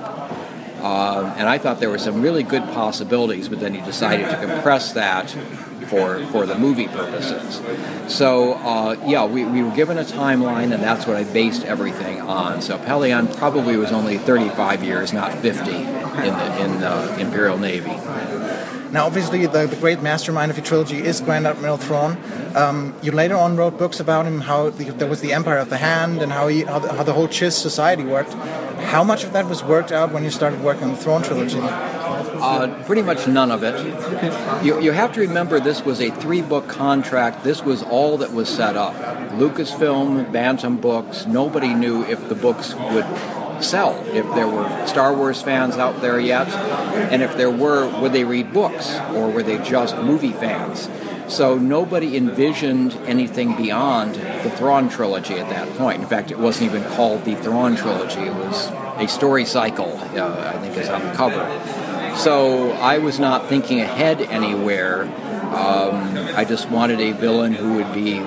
Uh, 0.84 1.34
and 1.38 1.48
I 1.48 1.58
thought 1.60 1.80
there 1.80 1.90
were 1.90 1.98
some 1.98 2.22
really 2.22 2.44
good 2.44 2.64
possibilities, 2.64 3.48
but 3.48 3.62
then 3.62 3.74
he 3.74 3.80
decided 3.82 4.30
to 4.30 4.36
compress 4.36 4.92
that 4.94 5.34
for, 5.94 6.26
for 6.32 6.46
the 6.48 6.58
movie 6.58 6.88
purposes. 6.88 7.62
So, 8.12 8.54
uh, 8.54 8.96
yeah, 9.06 9.26
we, 9.26 9.46
we 9.46 9.62
were 9.62 9.76
given 9.76 10.00
a 10.00 10.04
timeline, 10.04 10.74
and 10.74 10.82
that's 10.82 11.06
what 11.06 11.16
I 11.16 11.24
based 11.24 11.64
everything 11.66 12.20
on. 12.20 12.62
So, 12.64 12.80
Pelion 12.80 13.28
probably 13.38 13.78
was 13.78 13.92
only 13.92 14.18
35 14.18 14.84
years, 14.84 15.14
not 15.14 15.34
50, 15.40 15.72
in 15.72 16.34
the 16.34 16.64
in 16.64 16.80
the 16.80 17.20
Imperial 17.20 17.58
Navy. 17.58 17.92
Now, 18.94 19.08
obviously, 19.08 19.48
the, 19.48 19.66
the 19.66 19.76
great 19.76 20.04
mastermind 20.04 20.52
of 20.52 20.58
your 20.58 20.64
trilogy 20.64 21.00
is 21.00 21.20
Grand 21.20 21.48
Admiral 21.48 21.78
Thrawn. 21.78 22.16
Um, 22.56 22.94
you 23.02 23.12
later 23.12 23.36
on 23.36 23.58
wrote 23.58 23.80
books 23.80 24.00
about 24.00 24.28
him, 24.28 24.42
how 24.42 24.70
the, 24.70 24.92
there 24.92 25.10
was 25.10 25.20
the 25.20 25.34
Empire 25.34 25.58
of 25.58 25.72
the 25.72 25.78
Hand, 25.78 26.22
and 26.22 26.32
how, 26.32 26.48
he, 26.48 26.62
how, 26.62 26.78
the, 26.78 26.94
how 26.94 27.02
the 27.02 27.14
whole 27.14 27.28
Chiss 27.28 27.54
society 27.54 28.04
worked. 28.04 28.34
How 28.34 29.04
much 29.04 29.24
of 29.24 29.34
that 29.34 29.48
was 29.48 29.64
worked 29.64 29.92
out 29.92 30.12
when 30.12 30.24
you 30.24 30.30
started 30.30 30.62
working 30.62 30.84
on 30.84 30.92
the 30.92 30.98
Thrawn 30.98 31.24
trilogy? 31.24 31.58
Uh, 31.60 32.84
pretty 32.86 33.02
much 33.02 33.26
none 33.26 33.50
of 33.50 33.64
it. 33.64 34.64
You, 34.64 34.80
you 34.80 34.92
have 34.92 35.12
to 35.14 35.22
remember 35.22 35.60
this 35.60 35.84
was 35.84 36.00
a 36.00 36.12
three 36.12 36.44
book 36.44 36.68
contract. 36.68 37.44
This 37.44 37.64
was 37.64 37.82
all 37.82 38.18
that 38.20 38.32
was 38.32 38.48
set 38.48 38.76
up. 38.76 38.94
Lucasfilm, 39.32 40.32
Bantam 40.32 40.78
Books, 40.78 41.26
nobody 41.26 41.74
knew 41.74 42.04
if 42.04 42.30
the 42.30 42.36
books 42.36 42.76
would 42.76 43.06
sell, 43.62 44.02
if 44.08 44.26
there 44.36 44.48
were 44.48 44.88
Star 44.88 45.14
Wars 45.14 45.42
fans 45.42 45.78
out 45.78 46.02
there 46.02 46.20
yet, 46.20 46.48
and 47.12 47.22
if 47.22 47.36
there 47.38 47.52
were, 47.52 47.88
would 48.02 48.14
they 48.14 48.24
read 48.24 48.54
books 48.54 48.96
or 49.14 49.30
were 49.30 49.44
they 49.44 49.58
just 49.64 49.98
movie 49.98 50.32
fans? 50.32 50.90
So 51.28 51.58
nobody 51.58 52.18
envisioned 52.18 52.94
anything 53.06 53.56
beyond 53.56 54.16
the 54.16 54.52
Thrawn 54.52 54.90
trilogy 54.90 55.36
at 55.36 55.50
that 55.50 55.70
point. 55.78 56.02
In 56.02 56.08
fact, 56.08 56.32
it 56.32 56.38
wasn't 56.38 56.74
even 56.74 56.84
called 56.92 57.24
the 57.26 57.36
Thrawn 57.36 57.76
trilogy. 57.76 58.22
It 58.22 58.36
was 58.36 58.70
a 58.98 59.08
story 59.08 59.46
cycle, 59.46 59.98
uh, 60.16 60.54
I 60.54 60.58
think 60.60 60.78
is 60.78 60.90
on 60.90 61.06
the 61.06 61.14
cover. 61.14 61.48
So 62.18 62.72
I 62.74 63.00
was 63.00 63.20
not 63.20 63.48
thinking 63.48 63.82
ahead 63.82 64.22
anywhere. 64.22 65.04
Um, 65.04 66.18
I 66.36 66.46
just 66.46 66.70
wanted 66.70 67.00
a 67.00 67.14
villain 67.14 67.54
who 67.54 67.76
would 67.76 67.94
be 67.94 68.22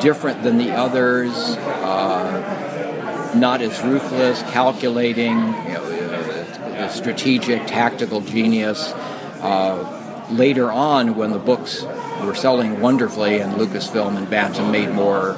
different 0.00 0.42
than 0.42 0.58
the 0.58 0.70
others, 0.70 1.32
uh, 1.56 2.57
not 3.34 3.60
as 3.60 3.82
ruthless, 3.82 4.42
calculating, 4.50 5.36
you 5.38 5.74
know, 5.74 6.88
strategic, 6.90 7.66
tactical 7.66 8.20
genius. 8.20 8.92
Uh, 9.40 10.26
later 10.30 10.70
on, 10.70 11.16
when 11.16 11.30
the 11.30 11.38
books 11.38 11.84
were 12.22 12.34
selling 12.34 12.80
wonderfully 12.80 13.38
and 13.38 13.54
Lucasfilm 13.54 14.16
and 14.16 14.28
Bantam 14.28 14.70
made 14.70 14.90
more 14.90 15.36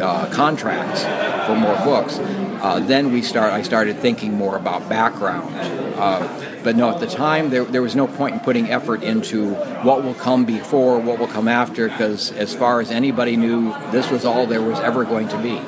uh, 0.00 0.28
contracts 0.32 1.02
for 1.46 1.56
more 1.56 1.76
books, 1.84 2.18
uh, 2.18 2.80
then 2.80 3.12
we 3.12 3.22
start. 3.22 3.52
I 3.52 3.62
started 3.62 3.98
thinking 3.98 4.34
more 4.34 4.56
about 4.56 4.88
background. 4.88 5.54
Uh, 5.96 6.60
but 6.62 6.76
no, 6.76 6.90
at 6.90 7.00
the 7.00 7.06
time, 7.06 7.50
there, 7.50 7.64
there 7.64 7.82
was 7.82 7.96
no 7.96 8.06
point 8.06 8.34
in 8.34 8.40
putting 8.40 8.70
effort 8.70 9.02
into 9.02 9.54
what 9.82 10.04
will 10.04 10.14
come 10.14 10.44
before, 10.44 10.98
what 10.98 11.18
will 11.18 11.26
come 11.26 11.48
after, 11.48 11.88
because 11.88 12.32
as 12.32 12.54
far 12.54 12.80
as 12.80 12.90
anybody 12.90 13.36
knew, 13.36 13.74
this 13.90 14.10
was 14.10 14.24
all 14.26 14.46
there 14.46 14.62
was 14.62 14.78
ever 14.80 15.04
going 15.04 15.28
to 15.28 15.38
be. 15.38 15.58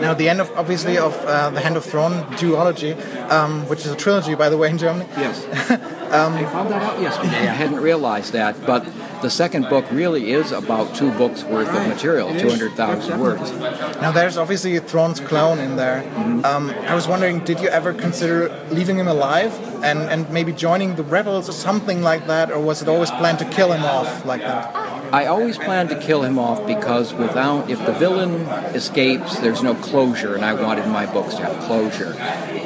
Now, 0.00 0.14
the 0.14 0.28
end 0.28 0.40
of 0.40 0.50
obviously 0.56 0.98
of 0.98 1.14
uh, 1.24 1.50
the 1.50 1.60
Hand 1.60 1.76
of 1.76 1.84
Thrawn 1.84 2.24
duology, 2.36 2.98
um, 3.30 3.68
which 3.68 3.80
is 3.80 3.92
a 3.92 3.96
trilogy, 3.96 4.34
by 4.34 4.48
the 4.48 4.56
way, 4.56 4.70
in 4.70 4.78
Germany. 4.78 5.06
Yes. 5.16 5.44
um, 6.12 6.34
I 6.34 6.44
found 6.46 6.70
that 6.70 6.82
out 6.82 7.00
yesterday. 7.00 7.48
I 7.48 7.54
hadn't 7.54 7.80
realized 7.80 8.32
that, 8.32 8.64
but 8.64 8.84
the 9.22 9.30
second 9.30 9.68
book 9.68 9.84
really 9.90 10.32
is 10.32 10.52
about 10.52 10.94
two 10.94 11.10
books 11.12 11.44
worth 11.44 11.68
of 11.68 11.86
material, 11.86 12.28
200,000 12.38 13.20
words. 13.20 13.52
Now, 14.00 14.10
there's 14.10 14.38
obviously 14.38 14.78
Thrawn's 14.78 15.20
clone 15.20 15.58
in 15.58 15.76
there. 15.76 16.02
Mm-hmm. 16.02 16.44
Um, 16.44 16.70
I 16.70 16.94
was 16.94 17.06
wondering, 17.06 17.44
did 17.44 17.60
you 17.60 17.68
ever 17.68 17.92
consider 17.92 18.48
leaving 18.70 18.98
him 18.98 19.08
alive 19.08 19.52
and, 19.84 19.98
and 19.98 20.30
maybe 20.30 20.52
joining 20.52 20.96
the 20.96 21.02
rebels 21.02 21.48
or 21.48 21.52
something 21.52 22.02
like 22.02 22.26
that, 22.26 22.50
or 22.50 22.60
was 22.60 22.80
it 22.80 22.88
always 22.88 23.10
planned 23.10 23.38
to 23.40 23.44
kill 23.44 23.72
him 23.72 23.84
off 23.84 24.24
like 24.24 24.40
that? 24.40 24.99
I 25.12 25.26
always 25.26 25.58
planned 25.58 25.88
to 25.88 25.98
kill 25.98 26.22
him 26.22 26.38
off 26.38 26.66
because 26.66 27.12
without, 27.12 27.68
if 27.68 27.84
the 27.84 27.92
villain 27.92 28.32
escapes, 28.74 29.38
there's 29.40 29.62
no 29.62 29.74
closure, 29.74 30.36
and 30.36 30.44
I 30.44 30.54
wanted 30.54 30.86
my 30.86 31.06
books 31.06 31.34
to 31.34 31.42
have 31.42 31.60
closure. 31.64 32.16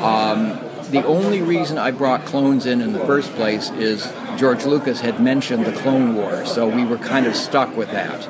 Um, 0.03 0.61
the 0.91 1.05
only 1.07 1.41
reason 1.41 1.79
I 1.79 1.91
brought 1.91 2.27
clones 2.27 2.67
in 2.67 2.83
in 2.83 2.93
the 2.93 3.05
first 3.07 3.33
place 3.33 3.71
is 3.71 4.13
George 4.37 4.65
Lucas 4.65 5.01
had 5.01 5.21
mentioned 5.21 5.65
the 5.65 5.73
Clone 5.73 6.15
Wars, 6.15 6.53
so 6.53 6.69
we 6.69 6.85
were 6.85 6.99
kind 6.99 7.27
of 7.27 7.35
stuck 7.35 7.75
with 7.77 7.91
that. 7.93 8.29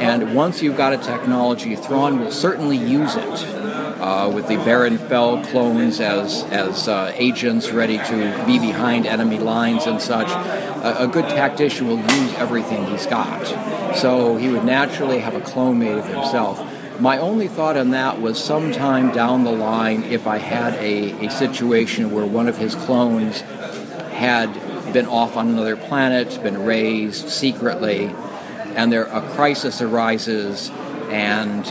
And 0.00 0.34
once 0.34 0.60
you've 0.62 0.76
got 0.76 0.92
a 0.92 0.98
technology, 0.98 1.74
Thrawn 1.76 2.20
will 2.20 2.32
certainly 2.32 2.76
use 2.76 3.16
it. 3.16 3.85
Uh, 4.00 4.30
with 4.34 4.46
the 4.46 4.56
Baron 4.56 4.98
Fell 4.98 5.42
clones 5.44 6.00
as 6.00 6.44
as 6.44 6.86
uh, 6.86 7.12
agents 7.14 7.70
ready 7.70 7.96
to 7.96 8.44
be 8.46 8.58
behind 8.58 9.06
enemy 9.06 9.38
lines 9.38 9.86
and 9.86 10.02
such, 10.02 10.28
a, 10.28 11.04
a, 11.04 11.08
good 11.08 11.24
tactician 11.30 11.88
will 11.88 11.98
use 11.98 12.34
everything 12.34 12.84
he's 12.88 13.06
got. 13.06 13.46
So 13.96 14.36
he 14.36 14.50
would 14.50 14.64
naturally 14.64 15.20
have 15.20 15.34
a 15.34 15.40
clone 15.40 15.78
made 15.78 15.96
of 15.96 16.06
himself. 16.06 16.60
My 17.00 17.16
only 17.18 17.48
thought 17.48 17.78
on 17.78 17.90
that 17.90 18.20
was 18.20 18.42
sometime 18.42 19.12
down 19.12 19.44
the 19.44 19.52
line, 19.52 20.02
if 20.04 20.26
I 20.26 20.38
had 20.38 20.74
a, 20.74 21.26
a 21.26 21.30
situation 21.30 22.10
where 22.10 22.26
one 22.26 22.48
of 22.48 22.58
his 22.58 22.74
clones 22.74 23.40
had 24.12 24.52
been 24.92 25.06
off 25.06 25.36
on 25.36 25.48
another 25.48 25.76
planet, 25.76 26.42
been 26.42 26.64
raised 26.64 27.30
secretly, 27.30 28.14
and 28.74 28.92
there 28.92 29.04
a 29.04 29.22
crisis 29.30 29.80
arises, 29.80 30.70
and 31.10 31.66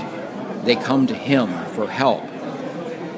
they 0.65 0.75
come 0.75 1.07
to 1.07 1.15
him 1.15 1.47
for 1.75 1.87
help, 1.87 2.23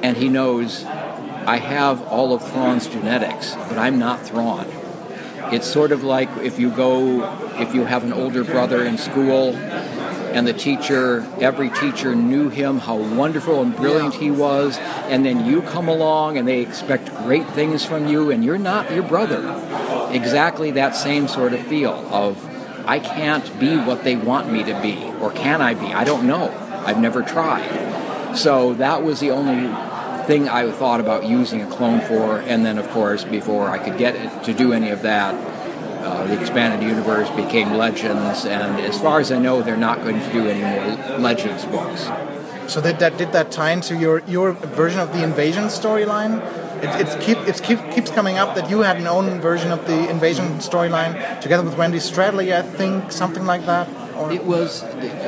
and 0.02 0.16
he 0.16 0.28
knows 0.28 0.84
I 0.84 1.56
have 1.56 2.02
all 2.08 2.34
of 2.34 2.46
Thrawn's 2.50 2.86
genetics, 2.86 3.54
but 3.54 3.78
I'm 3.78 3.98
not 3.98 4.20
Thrawn. 4.20 4.66
It's 5.50 5.66
sort 5.66 5.92
of 5.92 6.04
like 6.04 6.28
if 6.42 6.58
you 6.58 6.70
go, 6.70 7.24
if 7.58 7.74
you 7.74 7.84
have 7.84 8.04
an 8.04 8.12
older 8.12 8.44
brother 8.44 8.84
in 8.84 8.98
school 8.98 9.56
and 9.56 10.46
the 10.46 10.52
teacher, 10.52 11.26
every 11.40 11.70
teacher 11.70 12.14
knew 12.14 12.50
him, 12.50 12.78
how 12.78 12.96
wonderful 12.96 13.62
and 13.62 13.74
brilliant 13.74 14.12
he 14.12 14.30
was, 14.30 14.76
and 15.08 15.24
then 15.24 15.46
you 15.46 15.62
come 15.62 15.88
along 15.88 16.36
and 16.36 16.46
they 16.46 16.60
expect 16.60 17.08
great 17.24 17.48
things 17.48 17.82
from 17.82 18.06
you, 18.08 18.30
and 18.30 18.44
you're 18.44 18.58
not 18.58 18.92
your 18.92 19.04
brother. 19.04 19.40
Exactly 20.12 20.72
that 20.72 20.94
same 20.94 21.28
sort 21.28 21.54
of 21.54 21.60
feel 21.66 21.94
of, 22.12 22.36
I 22.86 22.98
can't 22.98 23.58
be 23.58 23.78
what 23.78 24.04
they 24.04 24.16
want 24.16 24.52
me 24.52 24.64
to 24.64 24.78
be, 24.82 25.02
or 25.22 25.32
can 25.32 25.62
I 25.62 25.72
be? 25.72 25.94
I 25.94 26.04
don't 26.04 26.26
know. 26.26 26.52
I've 26.86 27.00
never 27.00 27.22
tried. 27.22 28.36
So 28.36 28.74
that 28.74 29.02
was 29.02 29.20
the 29.20 29.30
only 29.30 29.68
thing 30.26 30.48
I 30.48 30.70
thought 30.70 31.00
about 31.00 31.24
using 31.26 31.62
a 31.62 31.66
clone 31.66 32.00
for, 32.02 32.38
and 32.40 32.64
then, 32.64 32.78
of 32.78 32.88
course, 32.90 33.24
before 33.24 33.70
I 33.70 33.78
could 33.78 33.96
get 33.96 34.14
it 34.14 34.44
to 34.44 34.52
do 34.52 34.72
any 34.72 34.90
of 34.90 35.02
that, 35.02 35.34
uh, 36.04 36.26
the 36.26 36.40
expanded 36.40 36.86
universe 36.88 37.28
became 37.30 37.72
Legends, 37.72 38.44
and 38.44 38.80
as 38.80 39.00
far 39.00 39.20
as 39.20 39.32
I 39.32 39.38
know, 39.38 39.62
they're 39.62 39.76
not 39.76 40.02
going 40.02 40.20
to 40.20 40.32
do 40.32 40.46
any 40.46 40.60
more 40.60 41.18
Legends 41.18 41.64
books. 41.64 42.08
So 42.68 42.82
did 42.82 42.98
that 42.98 43.16
did 43.16 43.32
that 43.32 43.50
tie 43.50 43.72
into 43.72 43.96
your 43.96 44.20
your 44.26 44.52
version 44.52 45.00
of 45.00 45.12
the 45.14 45.24
invasion 45.24 45.64
storyline? 45.64 46.42
It, 46.82 47.00
it's 47.00 47.16
keep 47.24 47.38
it 47.38 47.62
keep, 47.62 47.78
keeps 47.92 48.10
coming 48.10 48.38
up 48.38 48.54
that 48.54 48.70
you 48.70 48.80
had 48.80 48.96
an 48.96 49.06
own 49.06 49.40
version 49.40 49.70
of 49.72 49.86
the 49.86 50.08
invasion 50.08 50.58
storyline 50.58 51.40
together 51.40 51.62
with 51.62 51.76
Wendy 51.76 51.98
Stradley, 51.98 52.52
I 52.52 52.62
think, 52.62 53.10
something 53.12 53.46
like 53.46 53.66
that. 53.66 53.88
Or? 54.16 54.32
It 54.32 54.44
was 54.44 54.82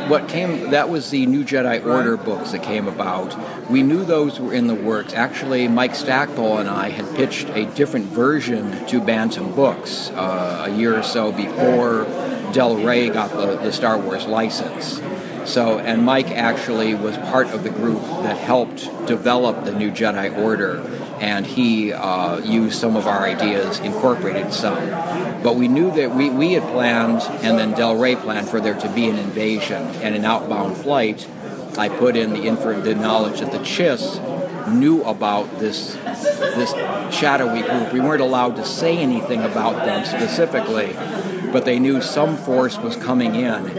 what 0.08 0.28
came. 0.28 0.70
That 0.70 0.88
was 0.88 1.10
the 1.10 1.26
New 1.26 1.44
Jedi 1.44 1.84
Order 1.84 2.16
books 2.16 2.52
that 2.52 2.62
came 2.62 2.88
about. 2.88 3.36
We 3.70 3.82
knew 3.82 4.04
those 4.04 4.40
were 4.40 4.52
in 4.52 4.66
the 4.66 4.74
works. 4.74 5.12
Actually, 5.12 5.68
Mike 5.68 5.94
Stackpole 5.94 6.58
and 6.58 6.68
I 6.68 6.88
had 6.88 7.14
pitched 7.14 7.48
a 7.50 7.66
different 7.66 8.06
version 8.06 8.86
to 8.86 9.00
Bantam 9.00 9.54
Books 9.54 10.10
uh, 10.10 10.66
a 10.68 10.70
year 10.70 10.98
or 10.98 11.02
so 11.02 11.30
before 11.30 12.04
Del 12.52 12.76
Rey 12.76 13.10
got 13.10 13.30
the, 13.30 13.56
the 13.56 13.72
Star 13.72 13.98
Wars 13.98 14.26
license. 14.26 15.00
So, 15.44 15.78
and 15.78 16.04
Mike 16.04 16.30
actually 16.30 16.94
was 16.94 17.16
part 17.16 17.48
of 17.48 17.62
the 17.62 17.70
group 17.70 18.02
that 18.22 18.36
helped 18.36 18.84
develop 19.06 19.64
the 19.64 19.72
New 19.72 19.90
Jedi 19.90 20.36
Order 20.36 20.82
and 21.20 21.46
he 21.46 21.92
uh, 21.92 22.38
used 22.38 22.80
some 22.80 22.96
of 22.96 23.06
our 23.06 23.24
ideas, 23.24 23.78
incorporated 23.80 24.52
some. 24.52 24.88
But 25.42 25.56
we 25.56 25.68
knew 25.68 25.90
that 25.92 26.14
we, 26.14 26.30
we 26.30 26.54
had 26.54 26.62
planned, 26.72 27.22
and 27.44 27.58
then 27.58 27.72
Del 27.72 27.96
Rey 27.96 28.16
planned 28.16 28.48
for 28.48 28.60
there 28.60 28.78
to 28.78 28.88
be 28.88 29.08
an 29.08 29.18
invasion 29.18 29.82
and 30.02 30.14
an 30.14 30.24
outbound 30.24 30.78
flight. 30.78 31.28
I 31.78 31.88
put 31.88 32.16
in 32.16 32.32
the, 32.32 32.46
infer- 32.46 32.80
the 32.80 32.94
knowledge 32.94 33.40
that 33.40 33.52
the 33.52 33.58
Chiss 33.58 34.18
knew 34.68 35.02
about 35.02 35.58
this 35.58 35.94
this 35.94 36.72
shadowy 37.14 37.62
group. 37.62 37.92
We 37.92 38.00
weren't 38.00 38.20
allowed 38.20 38.56
to 38.56 38.64
say 38.64 38.98
anything 38.98 39.42
about 39.42 39.84
them 39.84 40.04
specifically, 40.04 40.92
but 41.52 41.64
they 41.64 41.78
knew 41.78 42.00
some 42.00 42.36
force 42.36 42.78
was 42.78 42.96
coming 42.96 43.34
in, 43.34 43.78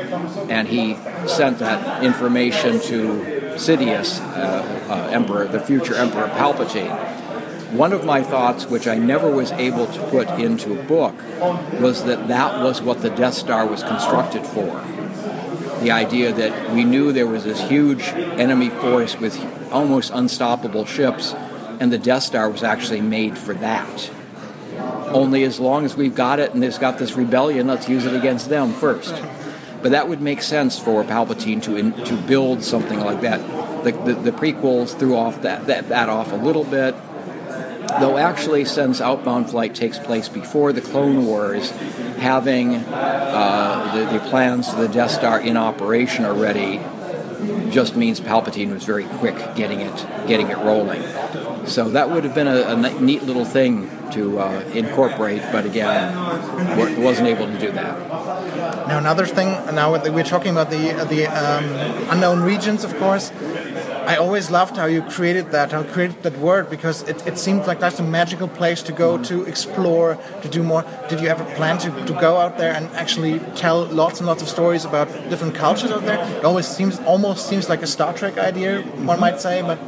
and 0.50 0.67
he 0.67 0.95
sent 1.27 1.60
that 1.60 2.03
information 2.03 2.79
to 2.81 3.41
Sidious, 3.55 4.19
uh, 4.19 4.91
uh, 4.91 5.10
Emperor, 5.12 5.45
the 5.45 5.60
future 5.60 5.95
Emperor 5.95 6.27
Palpatine. 6.29 7.21
One 7.72 7.94
of 7.94 8.04
my 8.04 8.22
thoughts, 8.22 8.66
which 8.66 8.86
I 8.86 8.98
never 8.98 9.32
was 9.32 9.51
able 9.54 9.88
to 9.88 10.08
put 10.08 10.28
into 10.40 10.78
a 10.78 10.84
book, 10.84 11.16
was 11.80 12.04
that 12.04 12.28
that 12.28 12.62
was 12.62 12.82
what 12.82 13.01
the 13.01 13.10
Death 13.10 13.34
Star 13.34 13.66
was 13.66 13.82
constructed 13.82 14.46
for. 14.46 14.84
The 15.82 15.92
idea 15.92 16.34
that 16.34 16.72
we 16.72 16.84
knew 16.84 17.13
there 17.13 17.28
was 17.28 17.46
this 17.46 17.62
huge 17.70 18.04
enemy 18.10 18.70
force 18.70 19.18
with 19.18 19.40
almost 19.72 20.12
unstoppable 20.13 20.86
ships, 20.86 21.34
and 21.80 21.94
the 21.94 21.98
Death 21.98 22.24
Star 22.24 22.50
was 22.50 22.62
actually 22.62 23.00
made 23.00 23.38
for 23.38 23.54
that. 23.54 24.12
Only 25.08 25.46
as 25.46 25.60
long 25.60 25.86
as 25.86 25.96
we've 25.96 26.13
got 26.13 26.40
it 26.40 26.54
and 26.54 26.62
there's 26.62 26.78
got 26.78 26.98
this 26.98 27.13
rebellion, 27.13 27.68
let's 27.68 27.88
use 27.88 28.06
it 28.06 28.13
against 28.13 28.50
them 28.50 28.74
first. 28.74 29.16
But 29.82 29.92
that 29.92 30.10
would 30.10 30.22
make 30.22 30.42
sense 30.42 30.78
for 30.78 31.04
Palpatine 31.04 31.63
to 31.63 31.78
in, 31.78 31.94
to 32.04 32.16
build 32.16 32.63
something 32.63 33.00
like 33.00 33.22
that. 33.22 33.40
The, 33.84 33.92
the, 33.92 34.13
the 34.13 34.32
prequels 34.32 34.98
threw 34.98 35.16
off 35.16 35.42
that, 35.42 35.68
that 35.68 35.90
that 35.90 36.10
off 36.10 36.32
a 36.32 36.36
little 36.36 36.66
bit. 36.66 36.96
Though 38.00 38.17
actually, 38.17 38.65
since 38.65 39.01
Outbound 39.01 39.50
Flight 39.50 39.75
takes 39.75 40.00
place 40.00 40.29
before 40.29 40.74
the 40.74 40.81
Clone 40.81 41.25
Wars, 41.25 41.71
having 42.17 42.75
uh, 42.75 43.91
the, 43.95 44.17
the 44.17 44.29
plans 44.29 44.69
for 44.69 44.81
the 44.81 44.88
Death 44.88 45.12
Star 45.12 45.39
in 45.41 45.57
operation 45.57 46.25
already 46.25 46.79
just 47.71 47.95
means 47.95 48.19
Palpatine 48.19 48.71
was 48.71 48.83
very 48.83 49.05
quick 49.05 49.36
getting 49.55 49.81
it 49.81 50.27
getting 50.27 50.50
it 50.50 50.57
rolling. 50.57 51.01
So 51.65 51.89
that 51.89 52.10
would 52.10 52.24
have 52.24 52.36
been 52.36 52.48
a, 52.48 52.63
a 52.67 53.00
neat 53.00 53.24
little 53.24 53.45
thing 53.45 53.89
to 54.12 54.39
uh, 54.39 54.60
incorporate, 54.74 55.41
but 55.51 55.65
again, 55.65 56.15
wasn't 57.01 57.27
able 57.27 57.48
to 57.48 57.57
do 57.57 57.71
that. 57.71 58.88
Now 58.88 58.98
another 58.98 59.25
thing. 59.25 59.48
Now 59.74 59.91
we're 59.91 60.24
talking 60.24 60.51
about 60.51 60.69
the 60.69 61.05
the 61.10 61.27
um, 61.27 61.65
unknown 62.12 62.41
regions, 62.41 62.83
of 62.83 62.95
course. 62.98 63.31
I 64.05 64.17
always 64.17 64.50
loved 64.50 64.77
how 64.77 64.86
you 64.86 65.01
created 65.03 65.51
that, 65.51 65.72
how 65.72 65.81
you 65.81 65.89
created 65.91 66.24
that 66.24 66.38
word, 66.38 66.70
because 66.70 67.03
it, 67.03 67.25
it 67.27 67.38
seemed 67.38 67.67
like 67.67 67.79
that's 67.79 68.00
a 68.00 68.03
magical 68.03 68.48
place 68.48 68.81
to 68.84 68.91
go 68.91 69.17
mm. 69.17 69.25
to 69.27 69.43
explore, 69.46 70.17
to 70.41 70.50
do 70.50 70.63
more. 70.63 70.84
Did 71.10 71.22
you 71.22 71.27
ever 71.27 71.43
plan 71.55 71.77
to, 71.79 71.89
to 72.05 72.13
go 72.13 72.38
out 72.38 72.58
there 72.58 72.74
and 72.74 72.88
actually 72.96 73.39
tell 73.55 73.86
lots 73.86 74.20
and 74.20 74.27
lots 74.27 74.41
of 74.41 74.50
stories 74.50 74.86
about 74.86 75.08
different 75.29 75.55
cultures 75.55 75.91
out 75.91 76.03
there? 76.03 76.20
It 76.38 76.46
always 76.46 76.67
seems 76.67 77.00
almost 77.01 77.48
seems 77.48 77.70
like 77.70 77.81
a 77.81 77.88
Star 77.88 78.13
Trek 78.13 78.38
idea, 78.38 78.81
one 78.81 78.87
mm-hmm. 78.87 79.20
might 79.20 79.42
say, 79.42 79.61
but 79.61 79.79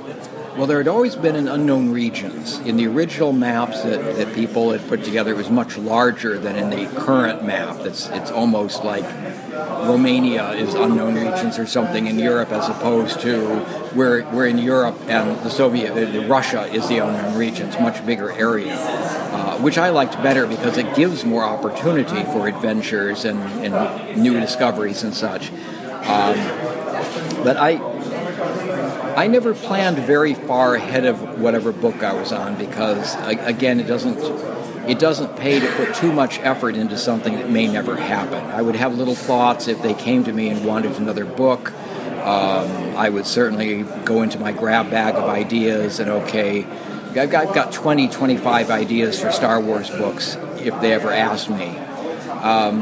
well, 0.57 0.67
there 0.67 0.77
had 0.77 0.87
always 0.87 1.15
been 1.15 1.35
an 1.35 1.47
unknown 1.47 1.91
regions. 1.91 2.59
In 2.59 2.77
the 2.77 2.87
original 2.87 3.33
maps 3.33 3.81
that, 3.83 4.17
that 4.17 4.33
people 4.35 4.71
had 4.71 4.87
put 4.87 5.03
together, 5.03 5.31
it 5.31 5.37
was 5.37 5.49
much 5.49 5.77
larger 5.77 6.37
than 6.37 6.55
in 6.55 6.69
the 6.69 6.85
current 6.99 7.43
map. 7.43 7.79
It's, 7.81 8.07
it's 8.09 8.29
almost 8.29 8.83
like 8.83 9.03
Romania 9.87 10.51
is 10.51 10.73
unknown 10.75 11.15
regions 11.15 11.57
or 11.57 11.65
something 11.65 12.07
in 12.07 12.19
Europe, 12.19 12.51
as 12.51 12.69
opposed 12.69 13.19
to 13.21 13.59
where, 13.95 14.21
where 14.25 14.45
in 14.45 14.57
Europe 14.57 14.97
and 15.07 15.37
the 15.43 15.49
Soviet, 15.49 15.93
the, 15.93 16.25
Russia 16.27 16.63
is 16.67 16.87
the 16.87 16.99
unknown 16.99 17.37
regions, 17.37 17.79
much 17.79 18.05
bigger 18.05 18.31
area. 18.31 18.75
Uh, 18.75 19.57
which 19.57 19.77
I 19.79 19.89
liked 19.89 20.13
better 20.21 20.45
because 20.45 20.77
it 20.77 20.95
gives 20.95 21.25
more 21.25 21.43
opportunity 21.43 22.23
for 22.25 22.47
adventures 22.47 23.25
and, 23.25 23.39
and 23.65 24.21
new 24.21 24.39
discoveries 24.39 25.03
and 25.03 25.13
such. 25.13 25.51
Um, 25.51 26.35
but 27.43 27.57
I, 27.57 27.77
I 29.15 29.27
never 29.27 29.53
planned 29.53 29.97
very 29.99 30.33
far 30.33 30.75
ahead 30.75 31.05
of 31.05 31.39
whatever 31.39 31.71
book 31.71 32.03
I 32.03 32.13
was 32.13 32.31
on 32.31 32.57
because, 32.57 33.15
again, 33.25 33.79
it 33.79 33.87
doesn't 33.87 34.17
it 34.87 34.99
doesn't 34.99 35.37
pay 35.37 35.61
to 35.61 35.67
put 35.77 35.95
too 35.95 36.11
much 36.11 36.39
effort 36.39 36.75
into 36.75 36.97
something 36.97 37.35
that 37.35 37.49
may 37.49 37.67
never 37.67 37.95
happen. 37.95 38.43
I 38.43 38.61
would 38.61 38.75
have 38.75 38.97
little 38.97 39.15
thoughts 39.15 39.69
if 39.69 39.81
they 39.81 39.93
came 39.93 40.25
to 40.25 40.33
me 40.33 40.49
and 40.49 40.65
wanted 40.65 40.97
another 40.97 41.23
book. 41.23 41.71
Um, 41.71 42.95
I 42.97 43.09
would 43.09 43.25
certainly 43.25 43.83
go 44.03 44.23
into 44.23 44.39
my 44.39 44.51
grab 44.51 44.89
bag 44.89 45.15
of 45.15 45.23
ideas 45.23 45.99
and 45.99 46.09
okay, 46.09 46.65
I've 47.15 47.29
got, 47.29 47.47
I've 47.47 47.55
got 47.55 47.71
20, 47.71 48.09
25 48.09 48.71
ideas 48.71 49.21
for 49.21 49.31
Star 49.31 49.61
Wars 49.61 49.89
books 49.89 50.35
if 50.57 50.79
they 50.81 50.91
ever 50.91 51.11
asked 51.11 51.49
me. 51.49 51.77
Um, 52.41 52.81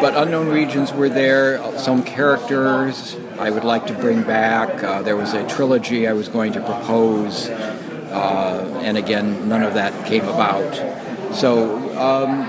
but 0.00 0.16
unknown 0.16 0.48
regions 0.48 0.92
were 0.92 1.08
there. 1.08 1.78
Some 1.78 2.02
characters 2.02 3.14
I 3.38 3.50
would 3.50 3.64
like 3.64 3.86
to 3.88 3.94
bring 3.94 4.22
back. 4.22 4.82
Uh, 4.82 5.02
there 5.02 5.16
was 5.16 5.34
a 5.34 5.46
trilogy 5.48 6.06
I 6.06 6.12
was 6.12 6.28
going 6.28 6.52
to 6.52 6.60
propose, 6.60 7.48
uh, 7.48 8.80
and 8.82 8.96
again, 8.96 9.48
none 9.48 9.62
of 9.62 9.74
that 9.74 10.06
came 10.06 10.24
about. 10.28 11.34
So 11.34 11.76
um, 11.98 12.46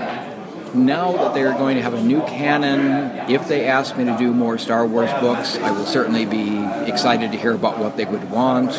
now 0.86 1.12
that 1.12 1.34
they're 1.34 1.54
going 1.54 1.76
to 1.76 1.82
have 1.82 1.94
a 1.94 2.02
new 2.02 2.20
canon, 2.22 3.30
if 3.30 3.48
they 3.48 3.66
ask 3.66 3.96
me 3.96 4.04
to 4.04 4.16
do 4.16 4.32
more 4.32 4.58
Star 4.58 4.86
Wars 4.86 5.10
books, 5.20 5.56
I 5.58 5.72
will 5.72 5.86
certainly 5.86 6.24
be 6.24 6.64
excited 6.88 7.32
to 7.32 7.38
hear 7.38 7.52
about 7.52 7.78
what 7.78 7.96
they 7.96 8.04
would 8.04 8.30
want, 8.30 8.70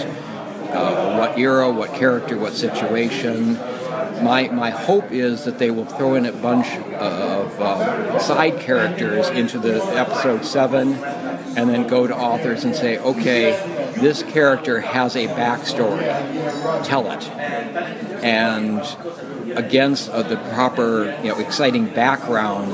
uh, 0.71 1.17
what 1.17 1.37
era, 1.37 1.69
what 1.69 1.93
character, 1.93 2.37
what 2.37 2.53
situation 2.53 3.57
my 4.21 4.49
my 4.49 4.69
hope 4.69 5.11
is 5.11 5.45
that 5.45 5.59
they 5.59 5.71
will 5.71 5.85
throw 5.85 6.15
in 6.15 6.25
a 6.25 6.31
bunch 6.31 6.67
of 6.93 7.61
uh, 7.61 8.19
side 8.19 8.59
characters 8.59 9.29
into 9.29 9.59
the 9.59 9.83
episode 9.97 10.45
seven, 10.45 10.93
and 10.93 11.69
then 11.69 11.87
go 11.87 12.07
to 12.07 12.15
authors 12.15 12.63
and 12.63 12.75
say, 12.75 12.97
okay, 12.97 13.51
this 13.99 14.23
character 14.23 14.81
has 14.81 15.15
a 15.15 15.27
backstory, 15.27 16.05
tell 16.83 17.11
it, 17.11 17.27
and 18.23 18.81
against 19.57 20.09
uh, 20.09 20.21
the 20.21 20.37
proper, 20.53 21.05
you 21.23 21.29
know, 21.29 21.39
exciting 21.39 21.87
background 21.87 22.73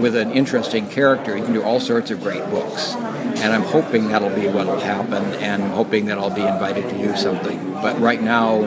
with 0.00 0.16
an 0.16 0.30
interesting 0.32 0.88
character, 0.88 1.36
you 1.36 1.44
can 1.44 1.52
do 1.52 1.62
all 1.62 1.78
sorts 1.78 2.10
of 2.10 2.22
great 2.22 2.44
books. 2.50 2.94
And 2.94 3.52
I'm 3.52 3.62
hoping 3.62 4.08
that'll 4.08 4.34
be 4.34 4.46
what'll 4.46 4.80
happen, 4.80 5.24
and 5.34 5.62
hoping 5.64 6.06
that 6.06 6.16
I'll 6.16 6.30
be 6.34 6.42
invited 6.42 6.88
to 6.88 6.96
do 6.96 7.16
something. 7.16 7.72
But 7.74 8.00
right 8.00 8.22
now, 8.22 8.62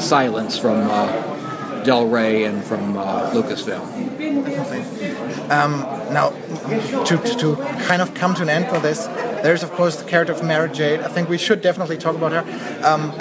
silence 0.00 0.58
from 0.58 0.88
uh, 0.90 1.82
Del 1.84 2.06
Rey 2.08 2.44
and 2.44 2.62
from 2.64 2.96
uh, 2.96 3.30
Lucasfilm. 3.32 3.86
Um, 5.50 5.80
now, 6.12 6.30
to, 7.04 7.16
to 7.38 7.56
kind 7.86 8.02
of 8.02 8.14
come 8.14 8.34
to 8.34 8.42
an 8.42 8.48
end 8.48 8.68
for 8.68 8.78
this, 8.78 9.06
there's 9.42 9.62
of 9.62 9.70
course 9.72 9.96
the 9.96 10.08
character 10.08 10.32
of 10.32 10.42
Mary 10.42 10.70
Jade. 10.70 11.00
I 11.00 11.08
think 11.08 11.28
we 11.28 11.38
should 11.38 11.62
definitely 11.62 11.96
talk 11.96 12.16
about 12.16 12.32
her. 12.32 12.86
Um, 12.86 13.12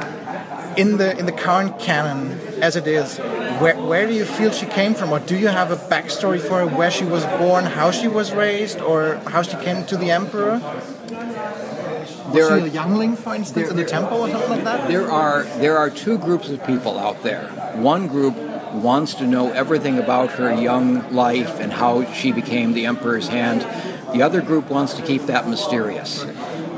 in 0.78 0.98
the 0.98 1.18
in 1.18 1.26
the 1.26 1.32
current 1.32 1.80
canon, 1.80 2.40
as 2.62 2.76
it 2.76 2.86
is, 2.86 3.18
where 3.60 3.76
where 3.76 4.06
do 4.08 4.14
you 4.14 4.26
feel 4.26 4.52
she 4.52 4.68
came 4.68 4.94
from, 4.94 5.12
or 5.12 5.20
do 5.20 5.36
you 5.36 5.48
have 5.48 5.72
a 5.72 5.76
backstory 5.76 6.40
for 6.40 6.60
her, 6.60 6.68
where 6.68 6.92
she 6.92 7.04
was 7.04 7.26
born, 7.26 7.66
how 7.66 7.90
she 7.90 8.08
was 8.08 8.32
raised, 8.32 8.80
or 8.80 9.16
how 9.28 9.42
she 9.42 9.58
came 9.58 9.86
to 9.86 9.98
the 9.98 10.12
Emperor? 10.12 10.62
There 12.34 12.50
are 12.50 12.58
a 12.58 12.68
youngling, 12.68 13.16
for 13.16 13.36
instance, 13.36 13.68
there, 13.68 13.70
in 13.70 13.78
the 13.78 13.86
temple 13.86 14.22
or 14.22 14.30
something 14.30 14.50
like 14.50 14.64
that. 14.64 14.88
There 14.88 15.12
are 15.12 15.44
there 15.60 15.78
are 15.78 15.90
two 15.90 16.18
groups 16.18 16.50
of 16.50 16.66
people 16.66 16.98
out 16.98 17.24
there. 17.24 17.50
One 17.76 18.08
group 18.08 18.36
wants 18.74 19.16
to 19.16 19.26
know 19.26 19.52
everything 19.52 19.98
about 19.98 20.32
her 20.32 20.54
young 20.54 21.12
life 21.12 21.60
and 21.60 21.72
how 21.72 22.12
she 22.14 22.32
became 22.32 22.74
the 22.74 22.86
emperor's 22.86 23.28
hand. 23.28 23.62
The 24.14 24.22
other 24.22 24.42
group 24.42 24.70
wants 24.70 24.94
to 24.96 25.02
keep 25.02 25.24
that 25.24 25.48
mysterious. 25.48 26.24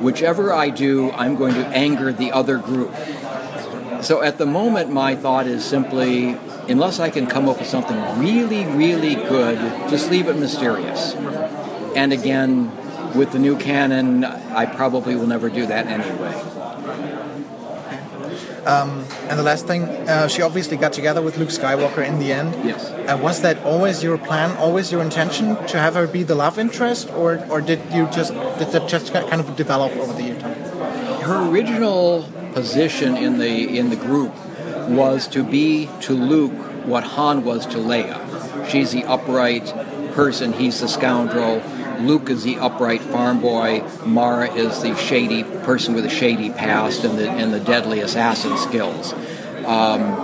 Whichever 0.02 0.54
I 0.54 0.70
do, 0.70 1.12
I'm 1.12 1.36
going 1.36 1.56
to 1.56 1.66
anger 1.68 2.14
the 2.14 2.32
other 2.32 2.58
group. 2.58 2.94
So 4.02 4.22
at 4.22 4.38
the 4.38 4.46
moment, 4.46 4.92
my 4.92 5.16
thought 5.16 5.46
is 5.46 5.66
simply 5.66 6.38
unless 6.70 7.00
I 7.00 7.10
can 7.10 7.26
come 7.28 7.50
up 7.50 7.60
with 7.60 7.68
something 7.68 7.98
really, 8.20 8.66
really 8.66 9.16
good, 9.16 9.58
just 9.90 10.10
leave 10.10 10.28
it 10.28 10.38
mysterious. 10.38 11.16
And 11.96 12.14
again, 12.14 12.72
with 13.16 13.32
the 13.32 13.40
new 13.40 13.58
canon, 13.58 14.24
I 14.24 14.66
probably 14.66 15.16
will 15.16 15.28
never 15.28 15.50
do 15.50 15.66
that 15.66 15.88
anyway. 15.88 16.34
Um, 18.66 19.06
and 19.30 19.40
the 19.40 19.44
last 19.44 19.68
thing, 19.68 19.84
uh, 19.84 20.28
she 20.28 20.42
obviously 20.42 20.78
got 20.78 20.94
together 20.94 21.22
with 21.22 21.38
Luke 21.38 21.50
Skywalker 21.50 22.06
in 22.06 22.20
the 22.20 22.32
end. 22.32 22.54
Yes. 22.64 22.90
Uh, 22.90 23.18
was 23.22 23.42
that 23.42 23.58
always 23.64 24.04
your 24.04 24.18
plan, 24.18 24.56
always 24.58 24.92
your 24.92 25.02
intention 25.02 25.56
to 25.68 25.80
have 25.80 25.96
her 25.96 26.06
be 26.06 26.24
the 26.24 26.36
love 26.36 26.60
interest, 26.60 27.10
or, 27.12 27.44
or 27.50 27.62
did 27.62 27.80
you 27.92 28.08
just 28.12 28.34
did 28.60 28.72
that 28.72 28.88
just 28.88 29.12
kind 29.12 29.42
of 29.42 29.56
develop 29.56 29.92
over 29.94 30.14
the 30.14 30.24
year 30.24 30.40
time? 30.40 30.60
Her 31.22 31.50
original 31.50 32.30
position 32.54 33.16
in 33.16 33.40
the 33.40 33.78
in 33.78 33.90
the 33.90 33.96
group 33.96 34.34
was 34.90 35.28
to 35.30 35.44
be 35.44 35.90
to 36.02 36.14
Luke 36.14 36.54
what 36.86 37.04
Han 37.04 37.44
was 37.44 37.66
to 37.68 37.78
Leia. 37.78 38.70
She's 38.70 38.92
the 38.92 39.04
upright 39.06 39.74
person. 40.14 40.54
He's 40.54 40.80
the 40.80 40.88
scoundrel 40.88 41.62
Luke 42.02 42.30
is 42.30 42.44
the 42.44 42.58
upright 42.58 43.02
farm 43.02 43.42
boy. 43.42 43.84
Mara 44.06 44.52
is 44.52 44.82
the 44.82 44.96
shady 44.96 45.44
person 45.44 45.94
with 45.94 46.06
a 46.06 46.10
shady 46.10 46.50
past 46.50 47.04
and 47.04 47.18
the, 47.18 47.30
and 47.30 47.54
the 47.54 47.60
deadly 47.60 48.00
assassin 48.00 48.58
skills. 48.58 49.14
Um, 49.66 50.16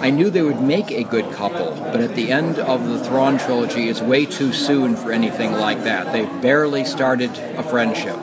I 0.00 0.10
knew 0.10 0.30
they 0.30 0.42
would 0.42 0.62
make 0.62 0.90
a 0.90 1.04
good 1.04 1.30
couple, 1.32 1.72
but 1.76 2.00
at 2.00 2.14
the 2.14 2.32
end 2.32 2.58
of 2.58 2.88
the 2.88 3.02
Thrawn 3.04 3.38
trilogy, 3.38 3.88
it's 3.88 4.00
way 4.00 4.24
too 4.26 4.52
soon 4.52 4.96
for 4.96 5.12
anything 5.12 5.52
like 5.52 5.84
that. 5.84 6.12
They've 6.12 6.40
barely 6.40 6.84
started 6.84 7.30
a 7.56 7.62
friendship. 7.62 8.16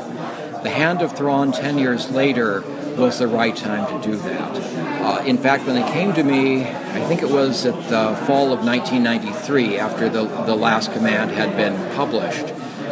The 0.64 0.70
Hand 0.70 1.02
of 1.02 1.16
Thrawn 1.16 1.52
10 1.52 1.78
years 1.78 2.10
later 2.10 2.64
was 2.98 3.20
the 3.20 3.28
right 3.28 3.56
time 3.56 4.02
to 4.02 4.08
do 4.08 4.16
that. 4.18 4.58
Uh, 5.02 5.24
in 5.24 5.38
fact, 5.38 5.66
when 5.66 5.76
they 5.76 5.90
came 5.92 6.14
to 6.14 6.24
me, 6.24 6.66
I 6.66 7.06
think 7.06 7.22
it 7.22 7.30
was 7.30 7.66
at 7.66 7.76
the 7.90 8.16
fall 8.26 8.52
of 8.52 8.66
1993, 8.66 9.78
after 9.78 10.10
the, 10.10 10.24
the 10.46 10.56
Last 10.56 10.92
Command 10.92 11.32
had 11.32 11.56
been 11.56 11.96
published, 11.96 12.48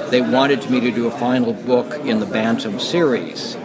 they 0.10 0.22
wanted 0.22 0.70
me 0.70 0.80
to 0.82 0.92
do 0.92 1.08
a 1.08 1.12
final 1.12 1.54
book 1.54 2.06
in 2.06 2.20
the 2.20 2.26
Bantam 2.26 2.80
series. 2.80 3.56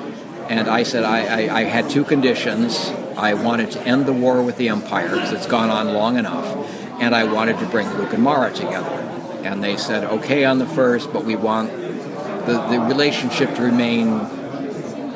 And 0.48 0.68
I 0.68 0.82
said 0.82 1.04
I, 1.04 1.46
I, 1.46 1.60
I 1.60 1.64
had 1.64 1.90
two 1.90 2.04
conditions. 2.04 2.88
I 3.16 3.34
wanted 3.34 3.70
to 3.72 3.82
end 3.82 4.06
the 4.06 4.12
war 4.12 4.42
with 4.42 4.56
the 4.56 4.68
Empire 4.68 5.10
because 5.10 5.32
it's 5.32 5.46
gone 5.46 5.70
on 5.70 5.94
long 5.94 6.18
enough, 6.18 6.46
and 7.00 7.14
I 7.14 7.24
wanted 7.24 7.58
to 7.58 7.66
bring 7.66 7.88
Luke 7.94 8.12
and 8.12 8.22
Mara 8.22 8.52
together. 8.52 8.90
And 9.44 9.62
they 9.62 9.76
said, 9.76 10.04
okay 10.04 10.44
on 10.44 10.58
the 10.58 10.66
first, 10.66 11.12
but 11.12 11.24
we 11.24 11.36
want 11.36 11.70
the, 12.46 12.66
the 12.70 12.80
relationship 12.80 13.54
to 13.56 13.62
remain 13.62 14.08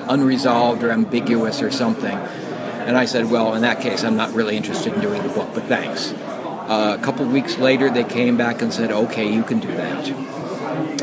unresolved 0.09 0.83
or 0.83 0.91
ambiguous 0.91 1.63
or 1.63 1.71
something. 1.71 2.17
And 2.17 2.97
I 2.97 3.07
said, 3.07 3.31
well, 3.31 3.55
in 3.55 3.63
that 3.63 3.81
case, 3.81 4.05
I'm 4.05 4.17
not 4.17 4.33
really 4.33 4.57
interested 4.57 4.93
in 4.93 5.01
doing 5.01 5.23
the 5.23 5.31
book, 5.31 5.49
but 5.55 5.65
thanks. 5.65 6.13
Uh, 6.13 6.97
a 6.99 7.03
couple 7.03 7.27
weeks 7.27 7.59
later, 7.59 7.91
they 7.91 8.05
came 8.05 8.37
back 8.37 8.63
and 8.63 8.73
said, 8.73 8.91
okay, 8.91 9.31
you 9.33 9.43
can 9.43 9.61
do 9.61 9.69
that. 9.69 10.07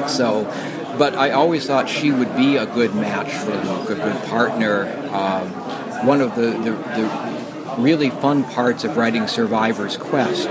So, 0.07 0.45
but 0.97 1.15
I 1.15 1.31
always 1.31 1.65
thought 1.65 1.89
she 1.89 2.11
would 2.11 2.35
be 2.35 2.57
a 2.57 2.65
good 2.65 2.95
match 2.95 3.31
for 3.33 3.51
Luke, 3.51 3.89
a 3.89 3.95
good 3.95 4.23
partner. 4.23 4.87
Um, 5.11 5.49
one 6.05 6.21
of 6.21 6.35
the, 6.35 6.51
the, 6.51 6.71
the, 6.71 7.75
really 7.77 8.09
fun 8.09 8.43
parts 8.43 8.83
of 8.83 8.97
writing 8.97 9.27
Survivor's 9.27 9.97
Quest 9.97 10.49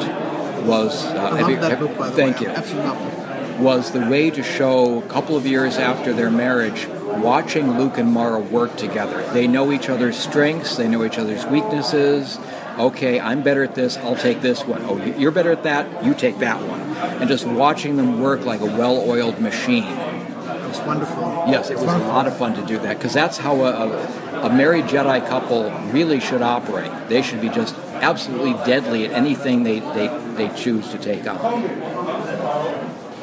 was. 0.66 1.04
Uh, 1.04 1.30
I 1.32 1.40
love 1.42 1.60
that 1.60 1.78
book, 1.78 2.14
thank 2.14 2.40
way. 2.40 2.46
you. 2.46 2.52
Absolutely 2.52 3.64
Was 3.64 3.92
the 3.92 4.00
way 4.00 4.30
to 4.30 4.42
show 4.42 5.02
a 5.02 5.06
couple 5.06 5.36
of 5.36 5.46
years 5.46 5.76
after 5.76 6.12
their 6.12 6.30
marriage 6.30 6.86
watching 7.18 7.78
Luke 7.78 7.98
and 7.98 8.10
Mara 8.10 8.40
work 8.40 8.76
together. 8.76 9.22
They 9.32 9.46
know 9.46 9.72
each 9.72 9.88
other's 9.88 10.16
strengths, 10.16 10.76
they 10.76 10.88
know 10.88 11.04
each 11.04 11.18
other's 11.18 11.44
weaknesses. 11.46 12.38
Okay, 12.80 13.20
I'm 13.20 13.42
better 13.42 13.62
at 13.62 13.74
this, 13.74 13.98
I'll 13.98 14.16
take 14.16 14.40
this 14.40 14.64
one. 14.64 14.82
Oh, 14.84 14.96
you're 14.96 15.30
better 15.30 15.52
at 15.52 15.64
that, 15.64 16.02
you 16.02 16.14
take 16.14 16.38
that 16.38 16.66
one. 16.66 16.80
And 17.20 17.28
just 17.28 17.46
watching 17.46 17.96
them 17.96 18.20
work 18.20 18.46
like 18.46 18.60
a 18.60 18.66
well 18.66 19.08
oiled 19.08 19.38
machine. 19.38 19.84
It's 19.84 20.80
wonderful. 20.80 21.44
Yes, 21.48 21.68
it 21.68 21.76
was 21.76 21.84
a 21.84 21.98
lot 21.98 22.26
of 22.26 22.36
fun 22.38 22.54
to 22.54 22.64
do 22.64 22.78
that 22.78 22.96
because 22.96 23.12
that's 23.12 23.36
how 23.36 23.56
a, 23.56 23.88
a, 23.88 24.46
a 24.46 24.54
married 24.54 24.86
Jedi 24.86 25.26
couple 25.28 25.70
really 25.92 26.20
should 26.20 26.40
operate. 26.40 26.90
They 27.08 27.20
should 27.20 27.42
be 27.42 27.50
just 27.50 27.76
absolutely 28.00 28.52
deadly 28.64 29.04
at 29.04 29.12
anything 29.12 29.62
they, 29.62 29.80
they, 29.80 30.08
they 30.36 30.48
choose 30.56 30.88
to 30.90 30.98
take 30.98 31.26
on. 31.26 31.36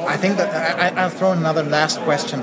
I 0.07 0.17
think 0.17 0.37
that 0.37 0.77
I, 0.79 1.01
I'll 1.01 1.09
throw 1.09 1.31
another 1.31 1.63
last 1.63 1.99
question. 2.01 2.41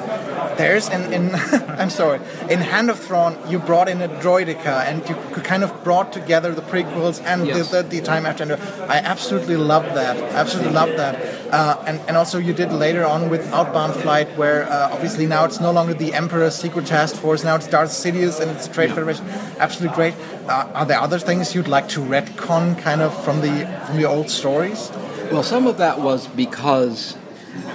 There's 0.57 0.89
in, 0.89 1.13
in 1.13 1.35
I'm 1.81 1.91
sorry 1.91 2.21
in 2.49 2.61
Hand 2.61 2.91
of 2.91 2.99
Thrawn 2.99 3.37
you 3.51 3.59
brought 3.59 3.89
in 3.89 4.01
a 4.03 4.09
droidica 4.09 4.85
and 4.87 5.07
you 5.09 5.15
kind 5.43 5.63
of 5.65 5.71
brought 5.85 6.13
together 6.13 6.53
the 6.55 6.63
prequels 6.63 7.23
and 7.25 7.47
Yes. 7.47 7.71
the, 7.71 7.83
the, 7.83 7.89
the 7.89 8.01
time 8.03 8.27
after. 8.27 8.45
I 8.89 8.99
absolutely 8.99 9.57
love 9.57 9.85
that. 9.95 10.17
Absolutely 10.33 10.73
love 10.73 10.91
that. 10.97 11.15
Uh, 11.53 11.83
and 11.87 12.01
and 12.09 12.17
also 12.17 12.39
you 12.39 12.53
did 12.53 12.73
later 12.73 13.05
on 13.05 13.31
with 13.31 13.43
Outbound 13.53 13.95
Flight 13.95 14.29
where 14.37 14.65
uh, 14.65 14.91
obviously 14.93 15.27
now 15.27 15.45
it's 15.45 15.61
no 15.61 15.73
longer 15.73 15.95
the 15.95 16.13
Emperor's 16.15 16.55
Secret 16.55 16.87
Task 16.87 17.17
Force. 17.17 17.45
Now 17.45 17.57
it's 17.57 17.69
Darth 17.69 17.91
Sidious 17.91 18.41
and 18.41 18.51
it's 18.51 18.67
Trade 18.69 18.91
Federation. 18.91 19.27
Absolutely 19.59 19.95
great. 19.95 20.15
Uh, 20.49 20.71
are 20.75 20.87
there 20.87 21.01
other 21.01 21.19
things 21.19 21.55
you'd 21.55 21.69
like 21.69 21.89
to 21.91 22.01
retcon 22.01 22.79
kind 22.79 23.01
of 23.03 23.13
from 23.25 23.41
the 23.41 23.67
from 23.87 23.97
the 23.97 24.05
old 24.05 24.31
stories? 24.31 24.91
Well, 25.33 25.43
some 25.43 25.67
of 25.67 25.79
that 25.79 26.01
was 26.01 26.27
because 26.29 27.17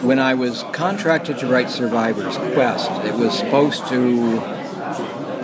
when 0.02 0.20
I 0.20 0.34
was 0.34 0.64
contracted 0.72 1.40
to 1.40 1.48
write 1.48 1.70
Survivor's 1.70 2.38
Quest, 2.54 2.90
it 3.06 3.16
was 3.16 3.38
supposed 3.38 3.88
to. 3.88 4.40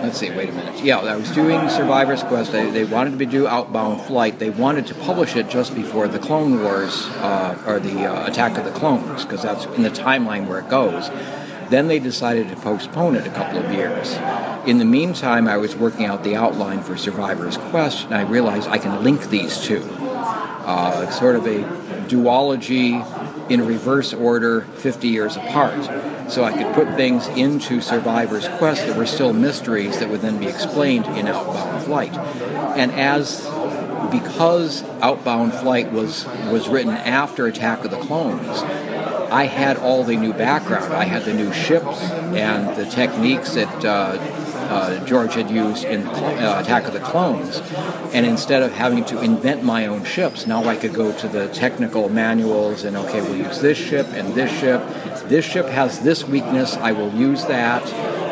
Let's 0.02 0.18
see, 0.18 0.30
wait 0.30 0.50
a 0.50 0.52
minute. 0.52 0.84
Yeah, 0.84 0.98
I 0.98 1.16
was 1.16 1.30
doing 1.32 1.68
Survivor's 1.68 2.22
Quest. 2.22 2.52
They, 2.52 2.70
they 2.70 2.84
wanted 2.84 3.18
to 3.18 3.26
do 3.26 3.48
Outbound 3.48 4.02
Flight. 4.02 4.38
They 4.38 4.50
wanted 4.50 4.86
to 4.88 4.94
publish 4.94 5.34
it 5.36 5.48
just 5.48 5.74
before 5.74 6.06
the 6.06 6.18
Clone 6.18 6.62
Wars, 6.62 7.06
uh, 7.16 7.60
or 7.66 7.80
the 7.80 8.04
uh, 8.04 8.26
Attack 8.26 8.56
of 8.56 8.64
the 8.64 8.70
Clones, 8.72 9.24
because 9.24 9.42
that's 9.42 9.64
in 9.64 9.82
the 9.82 9.90
timeline 9.90 10.46
where 10.46 10.60
it 10.60 10.68
goes. 10.68 11.10
Then 11.70 11.88
they 11.88 11.98
decided 11.98 12.48
to 12.50 12.56
postpone 12.56 13.16
it 13.16 13.26
a 13.26 13.30
couple 13.30 13.58
of 13.58 13.72
years. 13.72 14.16
In 14.66 14.78
the 14.78 14.84
meantime, 14.84 15.48
I 15.48 15.56
was 15.56 15.74
working 15.74 16.04
out 16.04 16.22
the 16.22 16.36
outline 16.36 16.82
for 16.82 16.96
Survivor's 16.96 17.56
Quest, 17.56 18.06
and 18.06 18.14
I 18.14 18.22
realized 18.22 18.68
I 18.68 18.78
can 18.78 19.02
link 19.02 19.28
these 19.28 19.60
two 19.60 19.82
uh, 20.00 21.10
sort 21.10 21.36
of 21.36 21.46
a 21.46 21.64
duology 22.06 23.02
in 23.48 23.66
reverse 23.66 24.12
order 24.12 24.62
50 24.62 25.08
years 25.08 25.36
apart. 25.36 25.84
So 26.30 26.44
I 26.44 26.52
could 26.52 26.74
put 26.74 26.94
things 26.96 27.28
into 27.28 27.80
Survivor's 27.80 28.48
Quest 28.58 28.86
that 28.86 28.96
were 28.96 29.06
still 29.06 29.32
mysteries 29.32 30.00
that 30.00 30.08
would 30.08 30.20
then 30.20 30.38
be 30.38 30.46
explained 30.46 31.06
in 31.06 31.28
Outbound 31.28 31.84
Flight. 31.84 32.14
And 32.76 32.92
as 32.92 33.46
because 34.10 34.82
Outbound 35.00 35.52
Flight 35.54 35.92
was 35.92 36.26
was 36.50 36.68
written 36.68 36.92
after 36.92 37.46
Attack 37.46 37.84
of 37.84 37.90
the 37.90 37.98
Clones, 37.98 38.62
I 39.30 39.46
had 39.46 39.76
all 39.76 40.04
the 40.04 40.16
new 40.16 40.32
background. 40.32 40.92
I 40.92 41.04
had 41.04 41.24
the 41.24 41.34
new 41.34 41.52
ships 41.52 42.02
and 42.02 42.76
the 42.76 42.86
techniques 42.86 43.54
that 43.54 43.84
uh, 43.84 44.45
uh, 44.68 45.04
George 45.06 45.34
had 45.34 45.50
used 45.50 45.84
in 45.84 46.06
uh, 46.06 46.60
Attack 46.62 46.86
of 46.86 46.92
the 46.92 47.00
Clones. 47.00 47.60
And 48.12 48.26
instead 48.26 48.62
of 48.62 48.72
having 48.72 49.04
to 49.06 49.20
invent 49.20 49.62
my 49.62 49.86
own 49.86 50.04
ships, 50.04 50.46
now 50.46 50.64
I 50.64 50.76
could 50.76 50.94
go 50.94 51.12
to 51.12 51.28
the 51.28 51.48
technical 51.48 52.08
manuals 52.08 52.84
and 52.84 52.96
okay, 52.96 53.20
we'll 53.20 53.36
use 53.36 53.60
this 53.60 53.78
ship 53.78 54.06
and 54.12 54.34
this 54.34 54.50
ship. 54.58 54.82
This 55.28 55.44
ship 55.44 55.66
has 55.66 56.00
this 56.00 56.24
weakness. 56.24 56.76
I 56.76 56.92
will 56.92 57.12
use 57.12 57.44
that. 57.46 57.82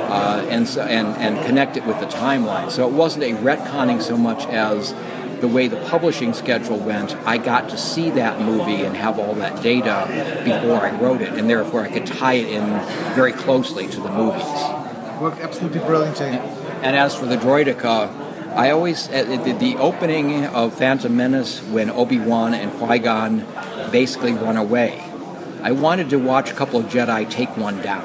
Uh, 0.05 0.47
and, 0.49 0.69
so, 0.69 0.83
and 0.83 1.09
and 1.17 1.45
connect 1.45 1.77
it 1.77 1.85
with 1.87 1.99
the 1.99 2.07
timeline. 2.07 2.71
So 2.71 2.87
it 2.87 2.93
wasn't 2.93 3.25
a 3.25 3.33
retconning 3.33 4.01
so 4.01 4.17
much 4.17 4.47
as 4.47 4.95
the 5.41 5.49
way 5.49 5.69
the 5.69 5.77
publishing 5.89 6.33
schedule 6.33 6.79
went, 6.79 7.15
I 7.27 7.37
got 7.37 7.69
to 7.71 7.77
see 7.77 8.11
that 8.11 8.41
movie 8.41 8.85
and 8.85 8.97
have 8.97 9.19
all 9.19 9.35
that 9.35 9.63
data 9.63 10.07
before 10.45 10.81
I 10.81 10.99
wrote 10.99 11.21
it, 11.21 11.35
and 11.35 11.51
therefore 11.51 11.83
I 11.83 11.91
could 11.91 12.07
tie 12.07 12.35
it 12.35 12.49
in 12.49 12.65
very 13.15 13.33
closely 13.33 13.87
to 13.89 14.01
the 14.01 14.11
movies. 14.11 14.84
Worked 15.21 15.41
absolutely 15.41 15.81
brilliantly. 15.81 16.27
And 16.27 16.97
as 16.97 17.15
for 17.15 17.27
the 17.27 17.37
droidica, 17.37 18.11
I 18.55 18.71
always 18.71 19.09
at 19.09 19.27
the, 19.45 19.53
the 19.53 19.77
opening 19.77 20.47
of 20.47 20.75
Phantom 20.75 21.17
Menace 21.17 21.61
when 21.61 21.91
Obi 21.91 22.19
Wan 22.19 22.55
and 22.55 22.73
Qui 22.73 22.99
Gon 22.99 23.47
basically 23.91 24.33
run 24.33 24.57
away. 24.57 25.03
I 25.63 25.73
wanted 25.73 26.11
to 26.11 26.19
watch 26.19 26.51
a 26.51 26.55
couple 26.55 26.79
of 26.79 26.87
Jedi 26.87 27.29
take 27.31 27.57
one 27.57 27.81
down, 27.81 28.05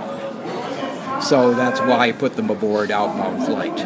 so 1.21 1.53
that's 1.53 1.79
why 1.81 2.07
I 2.07 2.11
put 2.13 2.35
them 2.35 2.49
aboard 2.49 2.89
Outbound 2.89 3.45
Flight. 3.45 3.77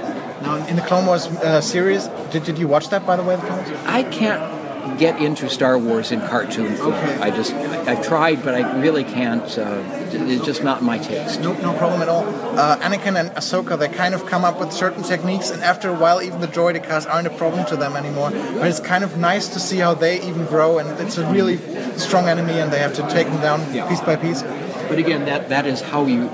Now, 0.43 0.65
in 0.67 0.75
the 0.75 0.81
Clone 0.83 1.05
Wars 1.05 1.27
uh, 1.27 1.59
series, 1.59 2.07
did, 2.31 2.43
did 2.43 2.59
you 2.59 2.67
watch 2.67 2.89
that, 2.89 3.05
by 3.05 3.15
the 3.15 3.23
way? 3.23 3.35
The 3.35 3.41
Clone 3.41 3.63
Wars? 3.63 3.79
I 3.85 4.03
can't 4.03 4.52
get 4.97 5.19
into 5.21 5.49
Star 5.49 5.77
Wars 5.77 6.11
in 6.11 6.19
cartoon 6.21 6.75
form. 6.75 6.93
Okay. 6.93 7.17
I 7.21 7.29
just 7.31 7.53
I've 7.53 8.05
tried, 8.05 8.43
but 8.43 8.53
I 8.55 8.79
really 8.79 9.03
can't. 9.03 9.43
Uh, 9.57 9.81
it's 10.11 10.45
just 10.45 10.63
not 10.63 10.83
my 10.83 10.97
taste. 10.97 11.41
No, 11.41 11.53
no 11.53 11.73
problem 11.77 12.01
at 12.01 12.09
all. 12.09 12.23
Uh, 12.57 12.77
Anakin 12.79 13.19
and 13.19 13.29
Ahsoka, 13.31 13.77
they 13.77 13.87
kind 13.89 14.13
of 14.13 14.25
come 14.25 14.45
up 14.45 14.59
with 14.59 14.71
certain 14.71 15.03
techniques, 15.03 15.49
and 15.49 15.63
after 15.63 15.89
a 15.89 15.93
while, 15.93 16.21
even 16.21 16.39
the 16.41 16.47
droidicas 16.47 17.09
aren't 17.11 17.27
a 17.27 17.31
problem 17.31 17.65
to 17.67 17.75
them 17.75 17.95
anymore. 17.95 18.29
But 18.31 18.67
it's 18.67 18.79
kind 18.79 19.03
of 19.03 19.17
nice 19.17 19.47
to 19.49 19.59
see 19.59 19.77
how 19.77 19.93
they 19.93 20.17
even 20.27 20.45
grow, 20.45 20.77
and 20.79 20.87
it's 20.99 21.17
a 21.17 21.25
really 21.31 21.57
strong 21.97 22.27
enemy, 22.27 22.59
and 22.59 22.71
they 22.71 22.79
have 22.79 22.93
to 22.95 23.07
take 23.09 23.27
them 23.27 23.41
down 23.41 23.73
Yeah. 23.73 23.87
piece 23.89 24.01
by 24.01 24.15
piece. 24.15 24.43
But 24.89 24.97
again, 24.99 25.25
that 25.25 25.49
that 25.49 25.65
is 25.65 25.81
how 25.81 26.05
you. 26.05 26.27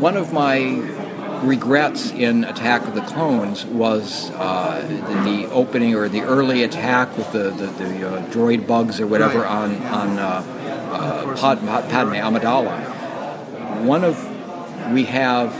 One 0.00 0.16
of 0.16 0.32
my 0.32 0.58
regrets 1.42 2.10
in 2.10 2.44
Attack 2.44 2.86
of 2.86 2.94
the 2.94 3.02
Clones 3.02 3.64
was 3.66 4.30
uh, 4.32 4.80
the, 4.88 5.30
the 5.30 5.50
opening 5.52 5.94
or 5.94 6.08
the 6.08 6.22
early 6.22 6.62
attack 6.62 7.16
with 7.16 7.30
the 7.32 7.50
the, 7.50 7.66
the 7.66 8.08
uh, 8.08 8.22
droid 8.30 8.66
bugs 8.66 9.00
or 9.00 9.06
whatever 9.06 9.40
Right. 9.40 9.50
on 9.50 9.76
on 9.84 10.18
uh, 10.18 10.42
uh, 10.92 11.36
Pad, 11.36 11.60
Padme 11.90 12.14
Amidala. 12.14 13.84
One 13.84 14.04
of 14.04 14.16
we 14.92 15.04
have 15.04 15.54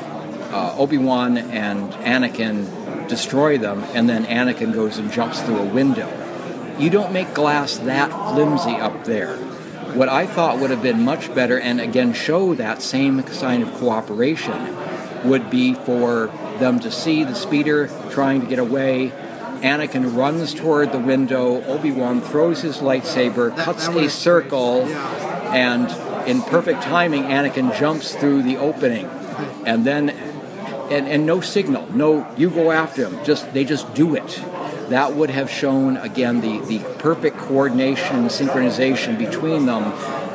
uh, 0.53 0.77
Obi 0.79 0.99
Wan 0.99 1.37
and 1.37 1.93
Anakin 1.95 3.09
destroy 3.09 3.59
them, 3.59 3.85
and 3.95 4.09
then 4.09 4.25
Anakin 4.27 4.73
goes 4.73 4.99
and 4.99 5.12
jumps 5.12 5.41
through 5.43 5.59
a 5.59 5.65
window. 5.67 6.09
You 6.79 6.91
don't 6.91 7.12
make 7.12 7.33
glass 7.35 7.77
that 7.79 8.11
flimsy 8.35 8.75
up 8.77 9.05
there. 9.05 9.37
What 9.97 10.09
I 10.09 10.27
thought 10.27 10.59
would 10.59 10.71
have 10.71 10.83
been 10.83 11.03
much 11.05 11.35
better, 11.35 11.59
and 11.59 11.81
again 11.81 12.12
show 12.12 12.55
that 12.55 12.83
same 12.83 13.27
sign 13.29 13.62
of 13.62 13.73
cooperation, 13.75 14.77
would 15.24 15.50
be 15.50 15.74
for 15.74 16.26
them 16.59 16.81
to 16.81 16.90
see 16.90 17.24
the 17.24 17.35
speeder 17.35 17.88
trying 18.11 18.40
to 18.40 18.46
get 18.46 18.59
away. 18.59 19.12
Anakin 19.61 20.16
runs 20.16 20.55
toward 20.55 20.92
the 20.92 20.98
window. 20.98 21.62
Obi 21.64 21.90
Wan 21.90 22.20
throws 22.20 22.61
his 22.61 22.79
lightsaber, 22.79 23.57
cuts 23.57 23.88
a 23.88 24.09
circle, 24.09 24.83
and 24.83 25.90
in 26.29 26.42
perfect 26.42 26.83
timing, 26.83 27.24
Anakin 27.24 27.76
jumps 27.79 28.14
through 28.14 28.42
the 28.42 28.57
opening, 28.59 29.07
and 29.64 29.85
then 29.85 30.11
and, 30.90 31.09
and 31.09 31.26
no 31.26 31.40
signal, 31.40 31.90
no 31.92 32.26
you 32.37 32.50
go 32.50 32.70
after 32.70 33.09
him. 33.09 33.24
Just 33.24 33.52
they 33.52 33.64
just 33.64 33.92
do 33.94 34.14
it. 34.14 34.42
That 34.88 35.14
would 35.14 35.31
have 35.31 35.50
shown 35.50 35.96
again 35.96 36.40
the, 36.40 36.61
the 36.61 36.79
perfect 36.98 37.38
coordination 37.38 38.16
and 38.16 38.26
synchronization 38.29 39.18
between 39.18 39.66
them, 39.66 39.83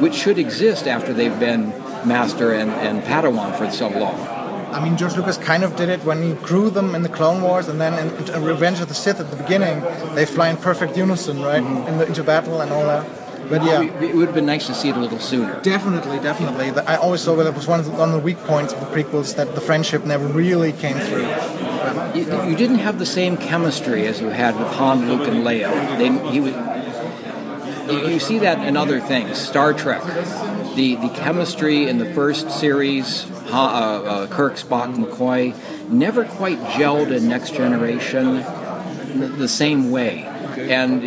which 0.01 0.13
should 0.13 0.37
exist 0.37 0.87
after 0.87 1.13
they've 1.13 1.39
been 1.39 1.69
master 2.05 2.51
and, 2.51 2.71
and 2.71 3.01
Padawan 3.03 3.57
for 3.57 3.71
so 3.71 3.87
long. 3.87 4.30
I 4.71 4.83
mean, 4.83 4.97
George 4.97 5.15
Lucas 5.15 5.37
kind 5.37 5.63
of 5.63 5.75
did 5.75 5.89
it 5.89 6.03
when 6.03 6.23
he 6.23 6.33
grew 6.33 6.69
them 6.69 6.95
in 6.95 7.03
the 7.03 7.09
Clone 7.09 7.41
Wars, 7.41 7.67
and 7.67 7.79
then 7.79 7.93
in, 7.99 8.33
in 8.33 8.43
Revenge 8.43 8.79
of 8.79 8.87
the 8.87 8.93
Sith 8.93 9.19
at 9.19 9.29
the 9.29 9.35
beginning, 9.35 9.81
they 10.15 10.25
fly 10.25 10.49
in 10.49 10.57
perfect 10.57 10.95
unison, 10.97 11.41
right, 11.41 11.61
in 11.61 11.97
the, 11.97 12.07
into 12.07 12.23
battle 12.23 12.61
and 12.61 12.71
all 12.71 12.85
that. 12.85 13.05
But 13.49 13.65
yeah. 13.65 13.81
It 13.81 14.15
would 14.15 14.27
have 14.27 14.35
been 14.35 14.45
nice 14.45 14.67
to 14.67 14.73
see 14.73 14.87
it 14.89 14.95
a 14.95 14.99
little 14.99 15.19
sooner. 15.19 15.59
Definitely, 15.61 16.19
definitely. 16.19 16.69
I 16.69 16.95
always 16.95 17.25
thought 17.25 17.35
that 17.35 17.47
it 17.47 17.53
was 17.53 17.67
one 17.67 17.81
of, 17.81 17.85
the, 17.85 17.91
one 17.91 18.09
of 18.09 18.15
the 18.15 18.21
weak 18.21 18.37
points 18.39 18.71
of 18.71 18.79
the 18.79 18.85
prequels 18.85 19.35
that 19.35 19.55
the 19.55 19.61
friendship 19.61 20.05
never 20.05 20.25
really 20.25 20.71
came 20.71 20.97
through. 20.97 21.27
You, 22.15 22.49
you 22.49 22.55
didn't 22.55 22.79
have 22.79 22.97
the 22.97 23.05
same 23.05 23.35
chemistry 23.35 24.07
as 24.07 24.21
you 24.21 24.27
had 24.27 24.57
with 24.57 24.67
Han, 24.69 25.09
Luke, 25.09 25.27
and 25.27 25.43
Leia. 25.45 25.97
They, 25.97 26.31
he 26.31 26.39
was, 26.39 26.53
you, 27.91 28.13
you 28.13 28.19
see 28.19 28.39
that 28.39 28.65
in 28.65 28.77
other 28.77 29.01
things. 29.01 29.37
Star 29.37 29.73
Trek, 29.73 30.01
the 30.75 30.95
the 30.95 31.09
chemistry 31.09 31.87
in 31.87 31.97
the 31.97 32.13
first 32.13 32.49
series, 32.51 33.27
Ha, 33.49 33.67
uh, 33.67 34.09
uh, 34.09 34.27
Kirk, 34.27 34.55
Spock, 34.55 34.95
McCoy, 34.95 35.53
never 35.89 36.25
quite 36.25 36.59
gelled 36.59 37.15
in 37.15 37.27
Next 37.27 37.53
Generation 37.53 38.43
the 39.37 39.47
same 39.47 39.91
way. 39.91 40.23
And 40.57 41.03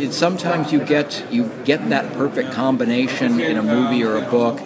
it, 0.00 0.12
sometimes 0.12 0.72
you 0.72 0.84
get 0.84 1.24
you 1.30 1.50
get 1.64 1.88
that 1.90 2.12
perfect 2.14 2.52
combination 2.52 3.40
in 3.40 3.56
a 3.56 3.62
movie 3.62 4.04
or 4.04 4.16
a 4.16 4.30
book, 4.30 4.60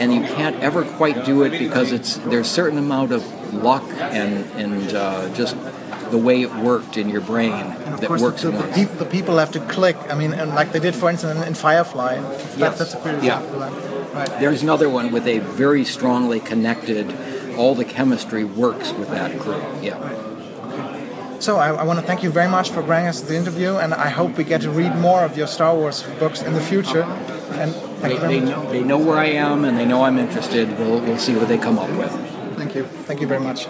and 0.00 0.12
you 0.12 0.22
can't 0.22 0.56
ever 0.62 0.84
quite 0.84 1.24
do 1.24 1.42
it 1.42 1.58
because 1.58 1.92
it's 1.92 2.16
there's 2.16 2.46
a 2.46 2.50
certain 2.50 2.78
amount 2.78 3.12
of 3.12 3.24
luck 3.52 3.84
and 3.98 4.44
and 4.52 4.94
uh, 4.94 5.32
just 5.34 5.56
the 6.10 6.18
way 6.18 6.42
it 6.42 6.54
worked 6.56 6.96
in 6.96 7.08
your 7.08 7.20
brain 7.20 7.52
that 8.00 8.10
works 8.10 8.42
the, 8.42 8.50
the, 8.50 8.58
once. 8.58 8.76
peop- 8.76 8.98
the 8.98 9.04
people 9.04 9.38
have 9.38 9.50
to 9.52 9.60
click. 9.60 9.96
I 10.10 10.14
mean, 10.14 10.32
and 10.32 10.50
like 10.54 10.72
they 10.72 10.80
did, 10.80 10.94
for 10.94 11.10
instance, 11.10 11.40
in, 11.40 11.48
in 11.48 11.54
Firefly. 11.54 12.20
That, 12.20 12.58
Yes. 12.58 12.78
That's 12.78 12.94
a 12.94 12.98
pretty 12.98 13.26
Yeah. 13.26 13.42
Right. 14.14 14.40
There's 14.40 14.62
another 14.62 14.88
one 14.88 15.12
with 15.12 15.26
a 15.26 15.38
very 15.40 15.84
strongly 15.84 16.40
connected. 16.40 17.14
All 17.56 17.74
the 17.74 17.84
chemistry 17.84 18.44
works 18.44 18.92
with 18.92 19.10
that 19.10 19.38
crew. 19.40 19.62
Yeah. 19.82 19.98
So 21.40 21.56
I, 21.56 21.72
I 21.72 21.84
want 21.84 22.00
to 22.00 22.04
thank 22.06 22.22
you 22.22 22.30
very 22.30 22.48
much 22.48 22.70
for 22.70 22.82
bringing 22.82 23.08
us 23.08 23.20
the 23.20 23.36
interview, 23.36 23.76
and 23.76 23.94
I 23.94 24.08
hope 24.08 24.36
we 24.36 24.44
get 24.44 24.62
to 24.62 24.70
read 24.70 24.96
more 24.96 25.22
of 25.22 25.36
your 25.36 25.46
Star 25.46 25.74
Wars 25.74 26.02
books 26.18 26.42
in 26.42 26.52
the 26.54 26.60
future. 26.60 27.02
And 27.52 27.72
They, 28.02 28.16
they, 28.18 28.40
know, 28.40 28.70
they 28.70 28.82
know 28.82 28.98
where 28.98 29.16
I 29.18 29.26
am 29.26 29.64
and 29.64 29.76
they 29.78 29.84
know 29.84 30.02
I'm 30.02 30.18
interested. 30.18 30.68
We'll, 30.78 31.00
we'll 31.00 31.18
see 31.18 31.34
what 31.36 31.48
they 31.48 31.58
come 31.58 31.78
up 31.78 31.90
with. 31.90 32.10
Thank 32.56 32.74
you. 32.74 32.84
Thank 32.84 33.20
you 33.20 33.26
very 33.26 33.40
much. 33.40 33.66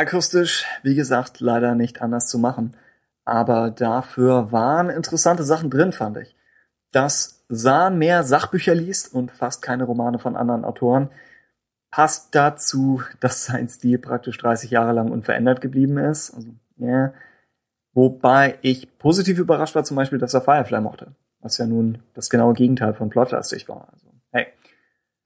Akustisch, 0.00 0.64
wie 0.82 0.94
gesagt, 0.94 1.40
leider 1.40 1.74
nicht 1.74 2.02
anders 2.02 2.26
zu 2.26 2.38
machen. 2.38 2.76
Aber 3.24 3.70
dafür 3.70 4.50
waren 4.50 4.90
interessante 4.90 5.44
Sachen 5.44 5.70
drin, 5.70 5.92
fand 5.92 6.16
ich. 6.16 6.34
Dass 6.90 7.44
Sahn 7.48 7.98
mehr 7.98 8.24
Sachbücher 8.24 8.74
liest 8.74 9.14
und 9.14 9.30
fast 9.30 9.62
keine 9.62 9.84
Romane 9.84 10.18
von 10.18 10.36
anderen 10.36 10.64
Autoren, 10.64 11.10
passt 11.90 12.34
dazu, 12.34 13.02
dass 13.20 13.44
sein 13.44 13.68
Stil 13.68 13.98
praktisch 13.98 14.38
30 14.38 14.70
Jahre 14.70 14.92
lang 14.92 15.10
unverändert 15.10 15.60
geblieben 15.60 15.98
ist. 15.98 16.34
Also, 16.34 16.48
ja. 16.76 17.12
Wobei 17.92 18.58
ich 18.62 18.98
positiv 18.98 19.38
überrascht 19.38 19.74
war 19.74 19.84
zum 19.84 19.96
Beispiel, 19.96 20.18
dass 20.18 20.34
er 20.34 20.40
Firefly 20.40 20.80
mochte. 20.80 21.14
Was 21.40 21.58
ja 21.58 21.66
nun 21.66 22.02
das 22.14 22.30
genaue 22.30 22.54
Gegenteil 22.54 22.94
von 22.94 23.10
plotlastig 23.10 23.68
war. 23.68 23.88
Also, 23.92 24.12
hey. 24.32 24.46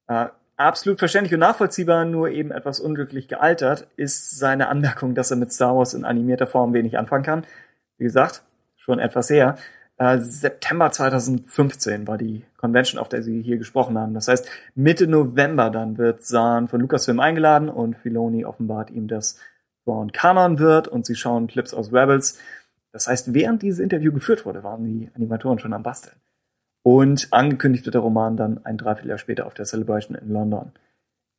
Äh, 0.08 0.28
absolut 0.56 0.98
verständlich 0.98 1.34
und 1.34 1.40
nachvollziehbar, 1.40 2.04
nur 2.04 2.30
eben 2.30 2.50
etwas 2.50 2.80
unglücklich 2.80 3.28
gealtert, 3.28 3.86
ist 3.96 4.38
seine 4.38 4.68
Anmerkung, 4.68 5.14
dass 5.14 5.30
er 5.30 5.36
mit 5.36 5.52
Star 5.52 5.76
Wars 5.76 5.94
in 5.94 6.04
animierter 6.04 6.46
Form 6.46 6.72
wenig 6.72 6.98
anfangen 6.98 7.24
kann. 7.24 7.44
Wie 7.98 8.04
gesagt, 8.04 8.42
schon 8.76 8.98
etwas 8.98 9.30
her. 9.30 9.56
Äh, 9.96 10.18
September 10.18 10.90
2015 10.90 12.06
war 12.08 12.18
die 12.18 12.44
Convention, 12.56 13.00
auf 13.00 13.08
der 13.08 13.22
sie 13.22 13.42
hier 13.42 13.58
gesprochen 13.58 13.96
haben. 13.98 14.14
Das 14.14 14.28
heißt, 14.28 14.48
Mitte 14.74 15.06
November 15.06 15.70
dann 15.70 15.98
wird 15.98 16.22
Zahn 16.22 16.68
von 16.68 16.80
Lucasfilm 16.80 17.20
eingeladen 17.20 17.68
und 17.68 17.96
Filoni 17.96 18.44
offenbart 18.44 18.90
ihm, 18.90 19.06
dass 19.06 19.38
Thrawn 19.84 20.12
Kanon 20.12 20.58
wird 20.58 20.88
und 20.88 21.06
sie 21.06 21.14
schauen 21.14 21.46
Clips 21.46 21.74
aus 21.74 21.92
Rebels. 21.92 22.38
Das 22.92 23.06
heißt, 23.06 23.34
während 23.34 23.62
dieses 23.62 23.80
Interview 23.80 24.12
geführt 24.12 24.46
wurde, 24.46 24.62
waren 24.62 24.84
die 24.84 25.10
Animatoren 25.14 25.58
schon 25.58 25.72
am 25.72 25.82
Basteln. 25.82 26.16
Und 26.84 27.28
angekündigt 27.32 27.86
wird 27.86 27.94
der 27.94 28.02
Roman 28.02 28.36
dann 28.36 28.60
ein 28.64 28.76
Dreivierteljahr 28.76 29.16
später 29.16 29.46
auf 29.46 29.54
der 29.54 29.64
Celebration 29.64 30.16
in 30.16 30.30
London. 30.30 30.72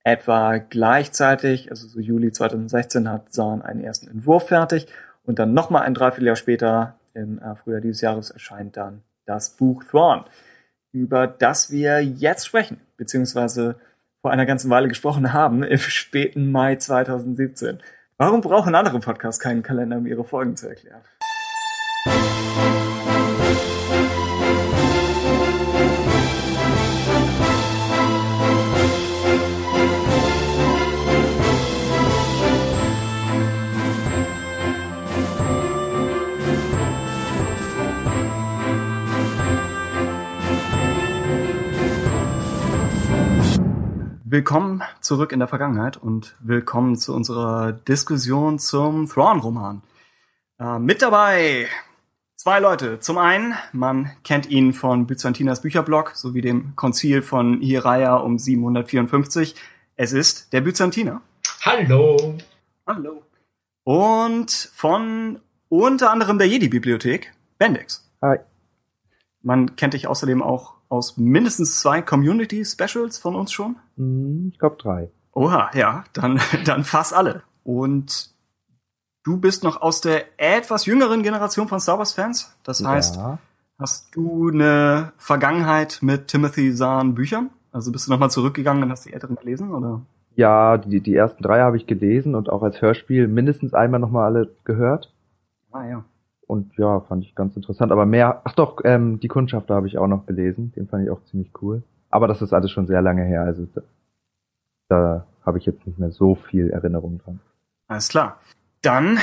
Etwa 0.04 0.58
gleichzeitig, 0.58 1.70
also 1.70 1.88
so 1.88 2.00
Juli 2.00 2.32
2016, 2.32 3.10
hat 3.10 3.32
Zahn 3.32 3.62
einen 3.62 3.82
ersten 3.82 4.08
Entwurf 4.08 4.48
fertig 4.48 4.88
und 5.24 5.38
dann 5.38 5.54
nochmal 5.54 5.84
ein 5.84 5.94
Dreivierteljahr 5.94 6.36
später, 6.36 6.96
im 7.14 7.40
äh, 7.40 7.56
Frühjahr 7.56 7.80
dieses 7.80 8.02
Jahres, 8.02 8.32
erscheint 8.32 8.76
dann 8.76 9.04
das 9.28 9.52
Buch 9.52 9.84
Thrawn, 9.84 10.26
über 10.92 11.28
das 11.28 11.72
wir 11.72 12.04
jetzt 12.04 12.48
sprechen, 12.48 12.82
beziehungsweise 12.98 13.76
vor 14.22 14.32
einer 14.32 14.48
ganzen 14.48 14.72
Weile 14.72 14.88
gesprochen 14.88 15.32
haben, 15.32 15.62
im 15.62 15.78
späten 15.78 16.52
Mai 16.52 16.78
2017. 16.78 17.80
Warum 18.18 18.42
brauchen 18.42 18.74
andere 18.74 19.00
Podcasts 19.00 19.40
keinen 19.40 19.62
Kalender, 19.62 19.98
um 19.98 20.08
ihre 20.08 20.24
Folgen 20.24 20.56
zu 20.56 20.70
erklären? 20.70 21.02
Willkommen 44.36 44.84
zurück 45.00 45.32
in 45.32 45.40
der 45.40 45.48
Vergangenheit 45.48 45.96
und 45.96 46.36
willkommen 46.42 46.98
zu 46.98 47.16
unserer 47.16 47.72
Diskussion 47.72 48.60
zum 48.60 49.08
Thrawn-Roman. 49.08 49.82
Äh, 50.60 50.78
mit 50.78 51.02
dabei 51.02 51.70
zwei 52.36 52.60
Leute. 52.60 53.00
Zum 53.00 53.18
einen, 53.18 53.54
man 53.72 54.12
kennt 54.26 54.50
ihn 54.50 54.74
von 54.74 55.08
Byzantinas 55.08 55.62
Bücherblog 55.62 56.18
sowie 56.18 56.42
dem 56.42 56.76
Konzil 56.76 57.22
von 57.22 57.62
Hiraia 57.62 58.18
um 58.18 58.38
754. 58.38 59.56
Es 59.96 60.12
ist 60.12 60.52
der 60.52 60.60
Byzantiner. 60.60 61.22
Hallo. 61.62 62.36
Hallo. 62.86 63.24
Und 63.86 64.52
von 64.52 65.40
unter 65.70 66.12
anderem 66.12 66.40
der 66.40 66.50
Jedi-Bibliothek, 66.50 67.32
Bendix. 67.58 68.06
Hi. 68.22 68.40
Man 69.42 69.78
kennt 69.78 69.94
dich 69.94 70.08
außerdem 70.08 70.44
auch 70.44 70.75
aus 70.90 71.18
mindestens 71.18 71.80
zwei 71.80 72.02
Community-Specials 72.02 73.18
von 73.18 73.36
uns 73.36 73.52
schon. 73.52 73.78
Hm, 73.98 74.52
Ich 74.54 74.60
glaube 74.60 74.78
drei. 74.80 75.10
Oha, 75.34 75.70
ja, 75.74 76.04
dann, 76.14 76.40
dann 76.66 76.84
fast 76.84 77.14
alle. 77.14 77.44
Und 77.64 78.30
du 79.24 79.38
bist 79.38 79.64
noch 79.64 79.82
aus 79.82 80.02
der 80.02 80.26
etwas 80.38 80.86
jüngeren 80.86 81.24
Generation 81.24 81.68
von 81.68 81.80
Star 81.80 81.98
Wars-Fans. 81.98 82.56
Das 82.64 82.84
heißt, 82.86 83.18
ja. 83.18 83.40
hast 83.80 84.16
du 84.16 84.50
eine 84.50 85.14
Vergangenheit 85.18 86.00
mit 86.02 86.28
Timothy 86.28 86.74
Zahn 86.74 87.16
Büchern? 87.16 87.50
Also 87.72 87.92
bist 87.92 88.08
du 88.08 88.12
nochmal 88.12 88.32
zurückgegangen 88.32 88.84
und 88.84 88.92
hast 88.92 89.06
die 89.06 89.14
älteren 89.14 89.36
gelesen, 89.36 89.74
oder? 89.74 90.02
Ja, 90.36 90.78
die, 90.78 91.02
die 91.02 91.16
ersten 91.16 91.44
drei 91.44 91.62
habe 91.62 91.78
ich 91.78 91.88
gelesen 91.88 92.36
und 92.36 92.50
auch 92.50 92.62
als 92.62 92.82
Hörspiel 92.82 93.28
mindestens 93.28 93.74
einmal 93.74 94.00
nochmal 94.00 94.26
alle 94.26 94.56
gehört. 94.64 95.14
Ah, 95.72 95.86
ja. 95.86 96.06
Und 96.48 96.78
ja, 96.78 97.00
fand 97.02 97.24
ich 97.24 97.36
ganz 97.36 97.56
interessant. 97.56 97.92
Aber 97.92 98.06
mehr, 98.06 98.42
ach 98.44 98.54
doch, 98.54 98.82
ähm, 98.84 99.20
die 99.20 99.28
Kundschafter 99.28 99.76
habe 99.76 99.88
ich 99.88 99.98
auch 99.98 100.08
noch 100.08 100.26
gelesen. 100.26 100.72
Den 100.76 100.88
fand 100.88 101.04
ich 101.04 101.10
auch 101.10 101.24
ziemlich 101.26 101.52
cool. 101.62 101.84
Aber 102.10 102.28
das 102.28 102.42
ist 102.42 102.54
alles 102.54 102.72
schon 102.72 102.88
sehr 102.88 103.02
lange 103.02 103.24
her. 103.24 103.42
Also 103.42 103.68
da, 103.74 103.82
da 104.90 105.26
habe 105.46 105.58
ich 105.58 105.66
jetzt 105.66 105.86
nicht 105.88 106.00
mehr 106.00 106.12
so 106.12 106.36
viel 106.36 106.70
Erinnerung 106.70 107.20
dran. 107.20 107.40
Alles 107.88 108.10
klar. 108.10 108.40
Dann 108.82 109.18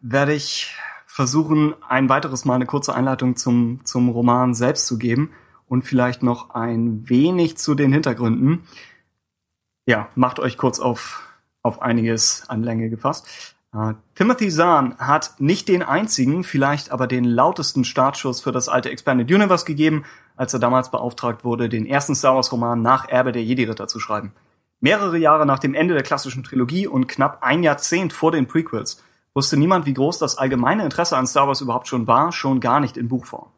werde 0.00 0.32
ich 0.32 0.74
versuchen, 1.06 1.74
ein 1.88 2.08
weiteres 2.08 2.44
Mal 2.44 2.56
eine 2.56 2.66
kurze 2.66 2.94
Einleitung 2.94 3.36
zum, 3.36 3.80
zum 3.84 4.08
Roman 4.08 4.54
selbst 4.54 4.86
zu 4.86 4.98
geben 4.98 5.30
und 5.66 5.82
vielleicht 5.82 6.22
noch 6.22 6.50
ein 6.50 7.08
wenig 7.08 7.56
zu 7.56 7.74
den 7.74 7.92
Hintergründen. 7.92 8.64
Ja, 9.86 10.08
macht 10.14 10.40
euch 10.40 10.58
kurz 10.58 10.78
auf, 10.80 11.26
auf 11.62 11.80
einiges 11.80 12.48
an 12.48 12.62
Länge 12.62 12.90
gefasst. 12.90 13.55
Timothy 14.14 14.48
Zahn 14.48 14.96
hat 14.98 15.34
nicht 15.38 15.68
den 15.68 15.82
einzigen, 15.82 16.44
vielleicht 16.44 16.90
aber 16.90 17.06
den 17.06 17.24
lautesten 17.24 17.84
Startschuss 17.84 18.40
für 18.40 18.52
das 18.52 18.68
alte 18.68 18.90
Expanded 18.90 19.30
Universe 19.30 19.64
gegeben, 19.64 20.04
als 20.36 20.54
er 20.54 20.60
damals 20.60 20.90
beauftragt 20.90 21.44
wurde, 21.44 21.68
den 21.68 21.86
ersten 21.86 22.14
Star 22.14 22.34
Wars 22.34 22.50
Roman 22.52 22.80
nach 22.80 23.08
Erbe 23.08 23.32
der 23.32 23.44
Jedi-Ritter 23.44 23.88
zu 23.88 23.98
schreiben. 24.00 24.32
Mehrere 24.80 25.18
Jahre 25.18 25.46
nach 25.46 25.58
dem 25.58 25.74
Ende 25.74 25.94
der 25.94 26.02
klassischen 26.02 26.44
Trilogie 26.44 26.86
und 26.86 27.06
knapp 27.06 27.42
ein 27.42 27.62
Jahrzehnt 27.62 28.12
vor 28.12 28.32
den 28.32 28.46
Prequels 28.46 29.02
wusste 29.34 29.58
niemand, 29.58 29.84
wie 29.84 29.94
groß 29.94 30.18
das 30.18 30.38
allgemeine 30.38 30.84
Interesse 30.84 31.16
an 31.16 31.26
Star 31.26 31.46
Wars 31.46 31.60
überhaupt 31.60 31.88
schon 31.88 32.06
war, 32.06 32.32
schon 32.32 32.60
gar 32.60 32.80
nicht 32.80 32.96
in 32.96 33.08
Buchform. 33.08 33.48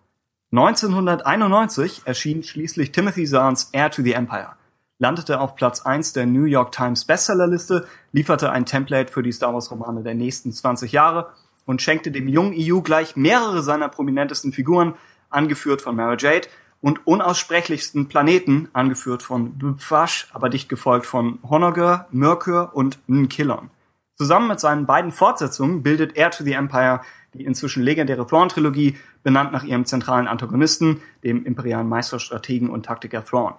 1991 0.51 2.03
erschien 2.05 2.43
schließlich 2.43 2.91
Timothy 2.91 3.27
Zahns 3.27 3.71
Heir 3.73 3.91
to 3.91 4.03
the 4.03 4.15
Empire. 4.15 4.58
Landete 4.99 5.41
auf 5.41 5.55
Platz 5.55 5.81
1 5.81 6.13
der 6.13 6.27
New 6.27 6.45
York 6.45 6.73
Times 6.73 7.05
Bestsellerliste, 7.05 7.87
lieferte 8.13 8.51
ein 8.51 8.67
Template 8.67 9.13
für 9.13 9.23
die 9.23 9.33
Star 9.33 9.55
Wars 9.55 9.71
Romane 9.71 10.03
der 10.03 10.15
nächsten 10.15 10.53
20 10.53 10.93
Jahre 10.93 11.33
und 11.67 11.81
schenkte 11.83 12.11
dem 12.11 12.29
jungen 12.29 12.55
EU 12.57 12.81
gleich 12.81 13.17
mehrere 13.17 13.63
seiner 13.63 13.89
prominentesten 13.89 14.53
Figuren, 14.53 14.95
angeführt 15.31 15.83
von 15.83 15.95
Mara 15.97 16.17
Jade, 16.19 16.49
und 16.81 17.07
unaussprechlichsten 17.07 18.09
Planeten, 18.09 18.69
angeführt 18.73 19.23
von 19.23 19.59
Bupfash, 19.59 20.29
aber 20.33 20.49
dicht 20.49 20.69
gefolgt 20.69 21.07
von 21.07 21.41
Honogger, 21.49 22.07
Merkur 22.13 22.71
und 22.73 23.01
Nkillon. 23.09 23.71
Zusammen 24.15 24.49
mit 24.49 24.61
seinen 24.61 24.87
beiden 24.87 25.11
Fortsetzungen 25.11 25.83
bildet 25.83 26.17
Air 26.17 26.31
to 26.31 26.45
the 26.45 26.53
Empire 26.53 27.01
die 27.35 27.45
inzwischen 27.45 27.83
legendäre 27.83 28.27
Thrawn-Trilogie, 28.27 28.97
benannt 29.23 29.53
nach 29.53 29.65
ihrem 29.65 29.85
zentralen 29.85 30.29
Antagonisten, 30.29 31.03
dem 31.23 31.45
imperialen 31.45 31.89
Meisterstrategen 31.89 32.71
und 32.71 32.87
Taktiker 32.87 33.25
Thrawn. 33.25 33.55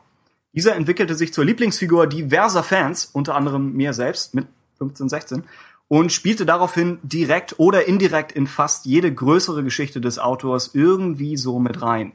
Dieser 0.54 0.76
entwickelte 0.76 1.16
sich 1.16 1.34
zur 1.34 1.46
Lieblingsfigur 1.46 2.08
diverser 2.08 2.64
Fans, 2.64 3.10
unter 3.14 3.36
anderem 3.36 3.74
mir 3.74 3.94
selbst 3.94 4.34
mit 4.34 4.48
15, 4.78 5.10
16, 5.10 5.44
und 5.88 6.12
spielte 6.12 6.46
daraufhin 6.46 7.00
direkt 7.04 7.60
oder 7.60 7.88
indirekt 7.88 8.32
in 8.32 8.48
fast 8.48 8.86
jede 8.86 9.14
größere 9.14 9.64
Geschichte 9.64 10.02
des 10.02 10.20
Autors 10.20 10.72
irgendwie 10.74 11.38
so 11.38 11.60
mit 11.60 11.82
rein. 11.82 12.14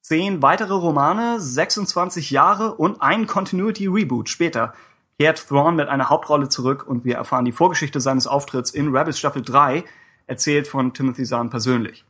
Zehn 0.00 0.42
weitere 0.42 0.74
Romane, 0.74 1.40
26 1.40 2.30
Jahre 2.30 2.74
und 2.74 3.00
ein 3.00 3.26
Continuity 3.26 3.86
Reboot 3.86 4.28
später 4.28 4.74
kehrt 5.18 5.46
Thrawn 5.46 5.76
mit 5.76 5.88
einer 5.88 6.08
Hauptrolle 6.08 6.48
zurück 6.48 6.86
und 6.86 7.04
wir 7.04 7.14
erfahren 7.14 7.44
die 7.44 7.52
Vorgeschichte 7.52 8.00
seines 8.00 8.26
Auftritts 8.26 8.70
in 8.70 8.94
Rebels 8.94 9.18
Staffel 9.18 9.42
3, 9.42 9.84
erzählt 10.26 10.66
von 10.66 10.92
Timothy 10.92 11.24
Zahn 11.24 11.50
persönlich. 11.50 12.04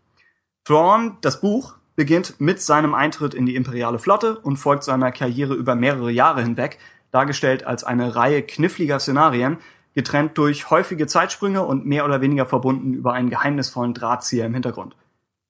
Thrawn, 0.64 1.18
das 1.20 1.40
Buch, 1.40 1.74
beginnt 1.96 2.40
mit 2.40 2.60
seinem 2.60 2.94
Eintritt 2.94 3.34
in 3.34 3.46
die 3.46 3.54
imperiale 3.54 3.98
Flotte 3.98 4.38
und 4.38 4.56
folgt 4.56 4.84
seiner 4.84 5.12
Karriere 5.12 5.54
über 5.54 5.74
mehrere 5.74 6.10
Jahre 6.10 6.42
hinweg, 6.42 6.78
dargestellt 7.10 7.64
als 7.64 7.84
eine 7.84 8.16
Reihe 8.16 8.42
kniffliger 8.42 8.98
Szenarien, 8.98 9.58
getrennt 9.94 10.38
durch 10.38 10.70
häufige 10.70 11.06
Zeitsprünge 11.06 11.62
und 11.62 11.84
mehr 11.86 12.04
oder 12.04 12.20
weniger 12.20 12.46
verbunden 12.46 12.94
über 12.94 13.12
einen 13.12 13.30
geheimnisvollen 13.30 13.94
Drahtzieher 13.94 14.46
im 14.46 14.54
Hintergrund. 14.54 14.96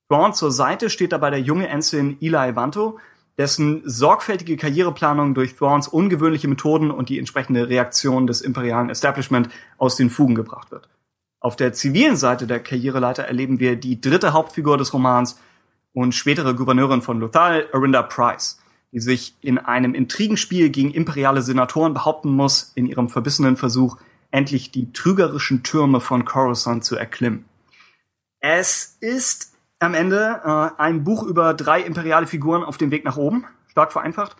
Thrawn 0.08 0.34
zur 0.34 0.50
Seite 0.50 0.90
steht 0.90 1.12
dabei 1.12 1.30
der 1.30 1.40
junge 1.40 1.68
Ensign 1.68 2.16
Eli 2.20 2.56
Vanto, 2.56 2.98
dessen 3.38 3.82
sorgfältige 3.84 4.56
Karriereplanung 4.56 5.34
durch 5.34 5.56
Thrawns 5.56 5.88
ungewöhnliche 5.88 6.48
Methoden 6.48 6.90
und 6.90 7.08
die 7.08 7.18
entsprechende 7.18 7.68
Reaktion 7.68 8.26
des 8.26 8.40
imperialen 8.42 8.90
Establishment 8.90 9.48
aus 9.78 9.96
den 9.96 10.10
Fugen 10.10 10.34
gebracht 10.34 10.70
wird. 10.70 10.88
Auf 11.40 11.56
der 11.56 11.72
zivilen 11.72 12.16
Seite 12.16 12.46
der 12.46 12.60
Karriereleiter 12.60 13.24
erleben 13.24 13.58
wir 13.58 13.76
die 13.76 14.00
dritte 14.00 14.32
Hauptfigur 14.32 14.76
des 14.76 14.92
Romans 14.92 15.40
und 15.92 16.14
spätere 16.14 16.54
Gouverneurin 16.54 17.02
von 17.02 17.20
Lothal, 17.20 17.68
Arinda 17.72 18.02
Price, 18.02 18.58
die 18.92 19.00
sich 19.00 19.34
in 19.40 19.58
einem 19.58 19.94
Intrigenspiel 19.94 20.70
gegen 20.70 20.92
imperiale 20.92 21.42
Senatoren 21.42 21.94
behaupten 21.94 22.30
muss, 22.30 22.72
in 22.74 22.86
ihrem 22.86 23.08
verbissenen 23.08 23.56
Versuch, 23.56 23.98
endlich 24.30 24.70
die 24.70 24.92
trügerischen 24.92 25.62
Türme 25.62 26.00
von 26.00 26.24
Coruscant 26.24 26.84
zu 26.84 26.96
erklimmen. 26.96 27.44
Es 28.40 28.96
ist 29.00 29.54
am 29.78 29.94
Ende 29.94 30.40
äh, 30.44 30.80
ein 30.80 31.04
Buch 31.04 31.22
über 31.22 31.54
drei 31.54 31.82
imperiale 31.82 32.26
Figuren 32.26 32.64
auf 32.64 32.78
dem 32.78 32.90
Weg 32.90 33.04
nach 33.04 33.16
oben, 33.16 33.44
stark 33.68 33.92
vereinfacht. 33.92 34.36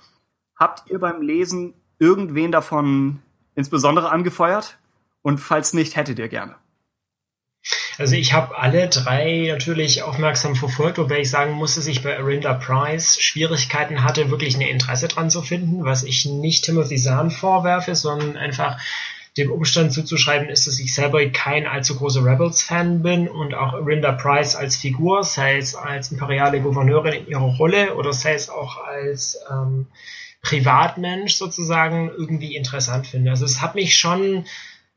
Habt 0.59 0.91
ihr 0.91 0.99
beim 0.99 1.21
Lesen 1.21 1.75
irgendwen 1.99 2.53
davon 2.53 3.21
insbesondere 3.55 4.11
angefeuert? 4.11 4.79
Und 5.23 5.39
falls 5.39 5.73
nicht, 5.73 5.97
hättet 5.97 6.19
ihr 6.19 6.29
gerne. 6.29 6.57
Also 7.99 8.17
ich 8.17 8.33
habe 8.33 8.57
alle 8.57 8.89
drei 8.89 9.47
natürlich 9.49 10.03
aufmerksam 10.03 10.57
verfolgt, 10.57 10.99
wobei 10.99 11.21
ich 11.21 11.31
sagen 11.31 11.53
muss, 11.53 11.75
dass 11.75 11.87
ich 11.87 12.03
bei 12.03 12.19
Arinda 12.19 12.55
Price 12.55 13.21
Schwierigkeiten 13.21 14.03
hatte, 14.03 14.31
wirklich 14.31 14.57
ein 14.57 14.63
Interesse 14.63 15.09
dran 15.09 15.31
zu 15.31 15.43
finden, 15.43 15.85
was 15.85 16.03
ich 16.03 16.25
nicht 16.25 16.65
Timothy 16.65 16.97
Zahn 16.97 17.31
vorwerfe, 17.31 17.95
sondern 17.95 18.37
einfach 18.37 18.79
dem 19.37 19.51
Umstand 19.51 19.93
zuzuschreiben 19.93 20.49
ist, 20.49 20.67
dass 20.67 20.79
ich 20.79 20.95
selber 20.95 21.25
kein 21.31 21.67
allzu 21.67 21.97
großer 21.97 22.25
Rebels-Fan 22.25 23.03
bin 23.03 23.29
und 23.29 23.55
auch 23.55 23.73
Arinda 23.73 24.13
Price 24.13 24.55
als 24.55 24.77
Figur, 24.77 25.25
sei 25.25 25.57
es 25.57 25.75
als 25.75 26.13
imperiale 26.13 26.61
Gouverneurin 26.61 27.15
in 27.15 27.29
ihrer 27.29 27.57
Rolle 27.57 27.95
oder 27.95 28.13
sei 28.13 28.35
es 28.35 28.51
auch 28.51 28.77
als 28.85 29.39
ähm, 29.51 29.87
Privatmensch 30.43 31.35
sozusagen 31.35 32.11
irgendwie 32.11 32.57
interessant 32.57 33.07
finde. 33.07 33.31
Also 33.31 33.47
es 33.47 33.63
hat 33.63 33.75
mich 33.75 33.97
schon 33.97 34.45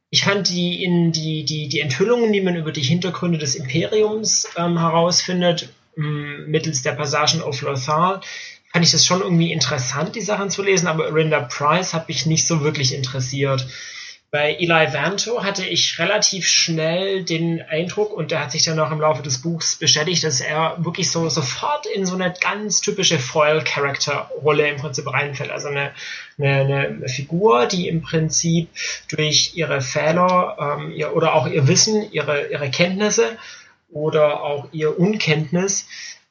ich 0.10 0.24
fand 0.24 0.50
die, 0.50 0.84
in 0.84 1.12
die, 1.12 1.44
die, 1.44 1.68
die 1.68 1.80
Enthüllungen, 1.80 2.32
die 2.32 2.42
man 2.42 2.56
über 2.56 2.72
die 2.72 2.82
Hintergründe 2.82 3.38
des 3.38 3.56
Imperiums 3.56 4.48
ähm, 4.56 4.78
herausfindet, 4.78 5.70
ähm, 5.98 6.46
mittels 6.48 6.84
der 6.84 6.94
Passagen 6.94 7.42
auf 7.42 7.62
Lothal, 7.62 8.22
fand 8.72 8.86
ich 8.86 8.92
das 8.92 9.06
schon 9.06 9.22
irgendwie 9.22 9.52
interessant, 9.52 10.16
die 10.16 10.22
Sachen 10.22 10.50
zu 10.50 10.62
lesen, 10.62 10.88
aber 10.88 11.08
Arinda 11.08 11.40
Price 11.42 11.94
hat 11.94 12.08
mich 12.08 12.26
nicht 12.26 12.46
so 12.46 12.62
wirklich 12.62 12.94
interessiert. 12.94 13.66
Bei 14.32 14.54
Eli 14.54 14.92
Vanto 14.92 15.46
hatte 15.46 15.66
ich 15.66 15.98
relativ 15.98 16.46
schnell 16.46 17.24
den 17.24 17.62
Eindruck, 17.62 18.12
und 18.12 18.32
der 18.32 18.42
hat 18.42 18.52
sich 18.52 18.64
dann 18.64 18.78
auch 18.82 18.92
im 18.92 19.00
Laufe 19.00 19.24
des 19.24 19.42
Buchs 19.42 19.78
bestätigt, 19.78 20.26
dass 20.26 20.42
er 20.42 20.76
wirklich 20.80 21.10
so 21.10 21.30
sofort 21.30 21.86
in 21.86 22.06
so 22.06 22.16
eine 22.16 22.34
ganz 22.42 22.82
typische 22.82 23.18
Foil-Character-Rolle 23.18 24.68
im 24.68 24.76
Prinzip 24.76 25.08
reinfällt. 25.08 25.52
Also 25.52 25.70
eine, 25.70 25.94
eine, 26.38 26.88
eine 26.88 27.08
Figur, 27.08 27.66
die 27.68 27.88
im 27.88 28.02
Prinzip 28.02 28.70
durch 29.10 29.54
ihre 29.56 29.82
Fehler 29.82 30.78
ähm, 30.80 30.92
ihr, 30.92 31.16
oder 31.16 31.34
auch 31.34 31.48
ihr 31.48 31.68
Wissen, 31.68 32.12
ihre, 32.12 32.48
ihre 32.48 32.70
Kenntnisse 32.70 33.38
oder 33.90 34.44
auch 34.44 34.68
ihr 34.72 35.00
Unkenntnis 35.00 35.88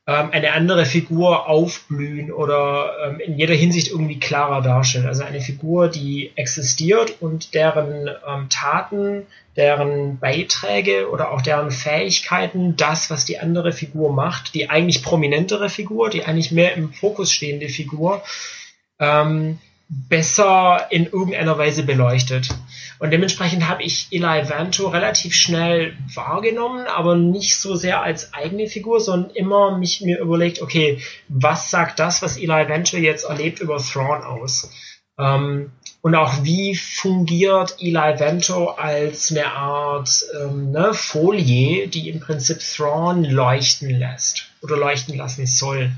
ähm, 0.06 0.30
eine 0.32 0.52
andere 0.52 0.84
Figur 0.84 1.48
aufblühen 1.48 2.30
oder 2.30 2.92
ähm, 3.06 3.20
in 3.20 3.38
jeder 3.38 3.54
Hinsicht 3.54 3.90
irgendwie 3.90 4.18
klarer 4.18 4.60
darstellen. 4.60 5.06
Also 5.06 5.24
eine 5.24 5.40
Figur, 5.40 5.88
die 5.88 6.32
existiert 6.36 7.22
und 7.22 7.54
deren 7.54 8.08
ähm, 8.28 8.48
Taten, 8.50 9.26
deren 9.56 10.18
Beiträge 10.18 11.08
oder 11.08 11.30
auch 11.30 11.40
deren 11.40 11.70
Fähigkeiten, 11.70 12.76
das, 12.76 13.08
was 13.08 13.24
die 13.24 13.38
andere 13.38 13.72
Figur 13.72 14.12
macht, 14.12 14.54
die 14.54 14.68
eigentlich 14.68 15.02
prominentere 15.02 15.70
Figur, 15.70 16.10
die 16.10 16.24
eigentlich 16.24 16.52
mehr 16.52 16.74
im 16.74 16.92
Fokus 16.92 17.32
stehende 17.32 17.70
Figur, 17.70 18.22
ähm, 18.98 19.58
besser 19.88 20.86
in 20.90 21.06
irgendeiner 21.06 21.58
Weise 21.58 21.82
beleuchtet. 21.82 22.48
Und 22.98 23.10
dementsprechend 23.10 23.68
habe 23.68 23.82
ich 23.82 24.08
Eli 24.10 24.48
Vanto 24.48 24.88
relativ 24.88 25.34
schnell 25.34 25.96
wahrgenommen, 26.14 26.86
aber 26.86 27.16
nicht 27.16 27.56
so 27.56 27.74
sehr 27.74 28.02
als 28.02 28.32
eigene 28.32 28.66
Figur, 28.66 29.00
sondern 29.00 29.30
immer 29.34 29.76
mich 29.76 30.00
mir 30.00 30.20
überlegt, 30.20 30.62
okay, 30.62 31.00
was 31.28 31.70
sagt 31.70 31.98
das, 31.98 32.22
was 32.22 32.36
Eli 32.36 32.68
Vanto 32.68 32.96
jetzt 32.96 33.24
erlebt 33.24 33.60
über 33.60 33.78
Thrawn 33.78 34.22
aus? 34.22 34.70
Ähm, 35.18 35.70
und 36.04 36.14
auch 36.14 36.44
wie 36.44 36.74
fungiert 36.74 37.76
Eli 37.80 38.18
Vento 38.18 38.70
als 38.70 39.30
eine 39.30 39.52
Art 39.52 40.24
ähm, 40.38 40.70
ne, 40.70 40.92
Folie, 40.92 41.88
die 41.88 42.10
im 42.10 42.20
Prinzip 42.20 42.58
Thrawn 42.58 43.24
leuchten 43.24 43.88
lässt 43.88 44.50
oder 44.60 44.76
leuchten 44.76 45.16
lassen 45.16 45.46
soll. 45.46 45.92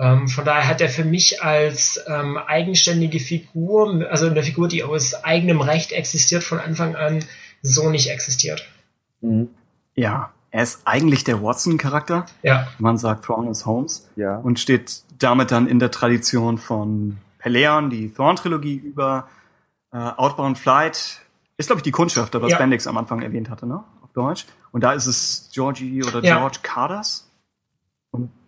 Ähm, 0.00 0.28
von 0.28 0.44
daher 0.44 0.66
hat 0.68 0.80
er 0.80 0.88
für 0.88 1.04
mich 1.04 1.42
als 1.42 2.02
ähm, 2.08 2.36
eigenständige 2.36 3.20
Figur, 3.20 4.06
also 4.10 4.26
eine 4.26 4.42
Figur, 4.42 4.66
die 4.68 4.82
aus 4.82 5.22
eigenem 5.24 5.60
Recht 5.60 5.92
existiert, 5.92 6.42
von 6.42 6.58
Anfang 6.58 6.96
an 6.96 7.24
so 7.62 7.90
nicht 7.90 8.10
existiert. 8.10 8.66
Mhm. 9.20 9.50
Ja, 9.94 10.32
er 10.50 10.62
ist 10.62 10.80
eigentlich 10.84 11.24
der 11.24 11.42
Watson-Charakter. 11.42 12.26
Ja. 12.42 12.66
Man 12.78 12.98
sagt 12.98 13.24
Thrawn 13.24 13.48
is 13.48 13.66
Holmes. 13.66 14.08
Ja. 14.16 14.36
Und 14.36 14.58
steht 14.58 15.02
damit 15.18 15.50
dann 15.52 15.66
in 15.68 15.78
der 15.78 15.90
Tradition 15.90 16.58
von 16.58 17.18
Peleon, 17.38 17.90
die 17.90 18.12
Thrawn-Trilogie 18.12 18.74
über 18.76 19.28
äh, 19.92 19.96
Outbound 19.96 20.58
Flight. 20.58 21.20
Ist, 21.56 21.66
glaube 21.66 21.78
ich, 21.78 21.84
die 21.84 21.92
Kundschafter, 21.92 22.42
was 22.42 22.50
Ja. 22.52 22.58
Bendix 22.58 22.86
am 22.88 22.96
Anfang 22.98 23.22
erwähnt 23.22 23.48
hatte, 23.48 23.66
ne? 23.66 23.84
Auf 24.02 24.12
Deutsch. 24.12 24.46
Und 24.72 24.82
da 24.82 24.92
ist 24.92 25.06
es 25.06 25.50
Georgie 25.52 26.02
oder 26.04 26.22
Ja. 26.24 26.38
George 26.38 26.58
Carders. 26.62 27.30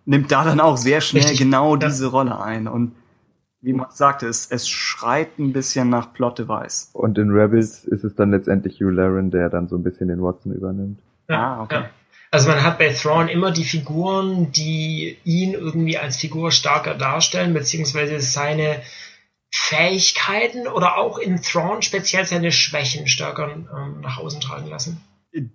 Nimmt 0.07 0.31
da 0.31 0.43
dann 0.43 0.59
auch 0.59 0.77
sehr 0.77 1.01
schnell 1.01 1.23
Richtig. 1.23 1.39
genau 1.39 1.75
Ja. 1.75 1.87
diese 1.87 2.07
Rolle 2.07 2.39
ein. 2.41 2.67
Und 2.67 2.95
wie 3.61 3.73
man 3.73 3.87
sagte, 3.91 4.27
es, 4.27 4.47
es 4.49 4.69
schreit 4.69 5.37
ein 5.37 5.51
bisschen 5.51 5.89
nach 5.89 6.13
Plot-Device. 6.13 6.91
Und 6.93 7.17
in 7.17 7.29
Rebels 7.31 7.83
ist 7.83 8.03
es 8.03 8.15
dann 8.15 8.31
letztendlich 8.31 8.79
Hugh 8.79 8.89
Laren, 8.91 9.31
der 9.31 9.49
dann 9.49 9.67
so 9.67 9.75
ein 9.75 9.83
bisschen 9.83 10.07
den 10.07 10.21
Watson 10.21 10.53
übernimmt. 10.53 11.01
Ah, 11.27 11.61
okay. 11.61 11.81
Ja. 11.81 11.89
Also 12.31 12.49
man 12.49 12.63
hat 12.63 12.77
bei 12.77 12.89
Thrawn 12.93 13.27
immer 13.29 13.51
die 13.51 13.63
Figuren, 13.63 14.51
die 14.51 15.17
ihn 15.23 15.53
irgendwie 15.53 15.97
als 15.97 16.17
Figur 16.17 16.51
stärker 16.51 16.93
darstellen, 16.95 17.53
beziehungsweise 17.53 18.19
seine 18.19 18.81
Fähigkeiten 19.49 20.67
oder 20.67 20.97
auch 20.97 21.17
in 21.19 21.41
Thrawn 21.41 21.81
speziell 21.81 22.25
seine 22.25 22.51
Schwächen 22.51 23.07
stärker 23.07 23.49
ähm, 23.53 24.01
nach 24.01 24.17
außen 24.19 24.41
tragen 24.41 24.67
lassen. 24.69 25.01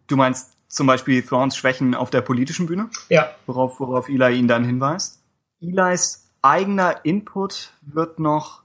Du 0.07 0.17
meinst 0.17 0.55
zum 0.73 0.87
Beispiel 0.87 1.23
Thrawns 1.23 1.57
Schwächen 1.57 1.95
auf 1.95 2.11
der 2.11 2.23
politischen 2.23 2.67
Bühne? 2.67 2.89
Ja, 3.09 3.31
worauf, 3.47 3.79
worauf 3.79 4.09
Eli 4.09 4.39
ihn 4.39 4.49
dann 4.49 4.65
hinweist. 4.65 5.21
Elis 5.61 6.31
eigener 6.41 7.05
Input 7.05 7.73
wird 7.83 8.19
noch 8.19 8.63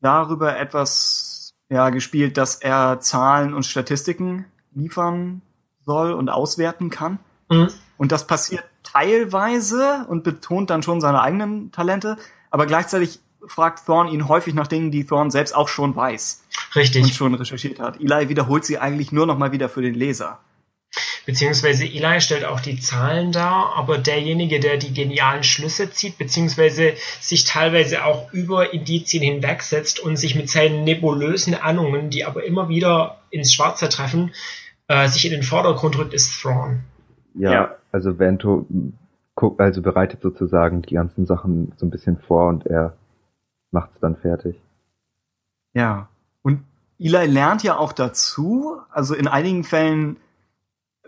darüber 0.00 0.58
etwas 0.58 1.50
ja, 1.68 1.90
gespielt, 1.90 2.38
dass 2.38 2.56
er 2.56 3.00
Zahlen 3.00 3.52
und 3.52 3.66
Statistiken 3.66 4.46
liefern 4.74 5.42
soll 5.84 6.12
und 6.12 6.30
auswerten 6.30 6.88
kann. 6.88 7.18
Mhm. 7.50 7.68
Und 7.98 8.10
das 8.10 8.26
passiert 8.26 8.64
teilweise 8.82 10.06
und 10.08 10.24
betont 10.24 10.70
dann 10.70 10.82
schon 10.82 11.00
seine 11.00 11.20
eigenen 11.20 11.72
Talente, 11.72 12.16
aber 12.50 12.64
gleichzeitig 12.64 13.20
fragt 13.46 13.84
Thorn 13.86 14.08
ihn 14.08 14.28
häufig 14.28 14.54
nach 14.54 14.66
Dingen, 14.66 14.90
die 14.90 15.04
Thorn 15.04 15.30
selbst 15.30 15.54
auch 15.54 15.68
schon 15.68 15.94
weiß. 15.94 16.42
Richtig. 16.74 17.04
Und 17.04 17.12
schon 17.12 17.34
recherchiert 17.34 17.80
hat. 17.80 18.00
Eli 18.00 18.28
wiederholt 18.30 18.64
sie 18.64 18.78
eigentlich 18.78 19.12
nur 19.12 19.26
noch 19.26 19.38
mal 19.38 19.52
wieder 19.52 19.68
für 19.68 19.82
den 19.82 19.94
Leser. 19.94 20.40
Beziehungsweise 21.26 21.84
Eli 21.84 22.20
stellt 22.22 22.44
auch 22.44 22.60
die 22.60 22.80
Zahlen 22.80 23.32
dar, 23.32 23.74
aber 23.76 23.98
derjenige, 23.98 24.60
der 24.60 24.78
die 24.78 24.94
genialen 24.94 25.44
Schlüsse 25.44 25.90
zieht, 25.90 26.16
beziehungsweise 26.16 26.94
sich 27.20 27.44
teilweise 27.44 28.06
auch 28.06 28.32
über 28.32 28.72
Indizien 28.72 29.22
hinwegsetzt 29.22 30.00
und 30.00 30.16
sich 30.16 30.34
mit 30.34 30.48
seinen 30.48 30.84
nebulösen 30.84 31.54
Ahnungen, 31.54 32.08
die 32.08 32.24
aber 32.24 32.44
immer 32.44 32.70
wieder 32.70 33.18
ins 33.30 33.52
Schwarze 33.52 33.90
treffen, 33.90 34.32
äh, 34.86 35.06
sich 35.08 35.26
in 35.26 35.32
den 35.32 35.42
Vordergrund 35.42 35.98
rückt, 35.98 36.14
ist 36.14 36.40
Thrawn. 36.40 36.80
Ja, 37.34 37.52
ja, 37.52 37.76
also 37.92 38.18
Vento 38.18 38.66
guckt, 39.34 39.60
also 39.60 39.82
bereitet 39.82 40.22
sozusagen 40.22 40.82
die 40.82 40.94
ganzen 40.94 41.26
Sachen 41.26 41.72
so 41.76 41.84
ein 41.86 41.90
bisschen 41.90 42.18
vor 42.18 42.48
und 42.48 42.66
er 42.66 42.96
macht 43.70 43.90
es 43.94 44.00
dann 44.00 44.16
fertig. 44.16 44.56
Ja. 45.74 46.08
Und 46.42 46.64
Eli 46.98 47.26
lernt 47.26 47.62
ja 47.62 47.76
auch 47.76 47.92
dazu, 47.92 48.78
also 48.90 49.14
in 49.14 49.28
einigen 49.28 49.62
Fällen 49.62 50.16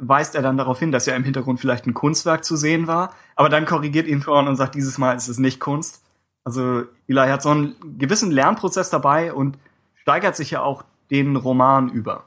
weist 0.01 0.35
er 0.35 0.43
dann 0.43 0.57
darauf 0.57 0.79
hin, 0.79 0.93
dass 0.93 1.07
ja 1.07 1.15
im 1.15 1.25
Hintergrund 1.25 1.61
vielleicht 1.61 1.87
ein 1.87 1.95
Kunstwerk 1.95 2.45
zu 2.45 2.57
sehen 2.57 2.87
war, 2.87 3.15
aber 3.37 3.49
dann 3.49 3.67
korrigiert 3.67 4.07
ihn 4.07 4.23
Thorn 4.23 4.49
und 4.49 4.57
sagt, 4.57 4.75
dieses 4.75 4.99
Mal 4.99 5.15
ist 5.15 5.29
es 5.29 5.39
nicht 5.39 5.61
Kunst. 5.61 6.03
Also 6.45 6.85
Eli 7.07 7.29
hat 7.29 7.43
so 7.43 7.51
einen 7.51 7.77
gewissen 7.99 8.31
Lernprozess 8.31 8.91
dabei 8.91 9.33
und 9.33 9.59
steigert 9.97 10.37
sich 10.37 10.51
ja 10.51 10.63
auch 10.63 10.85
den 11.11 11.37
Roman 11.37 11.91
über. 11.91 12.25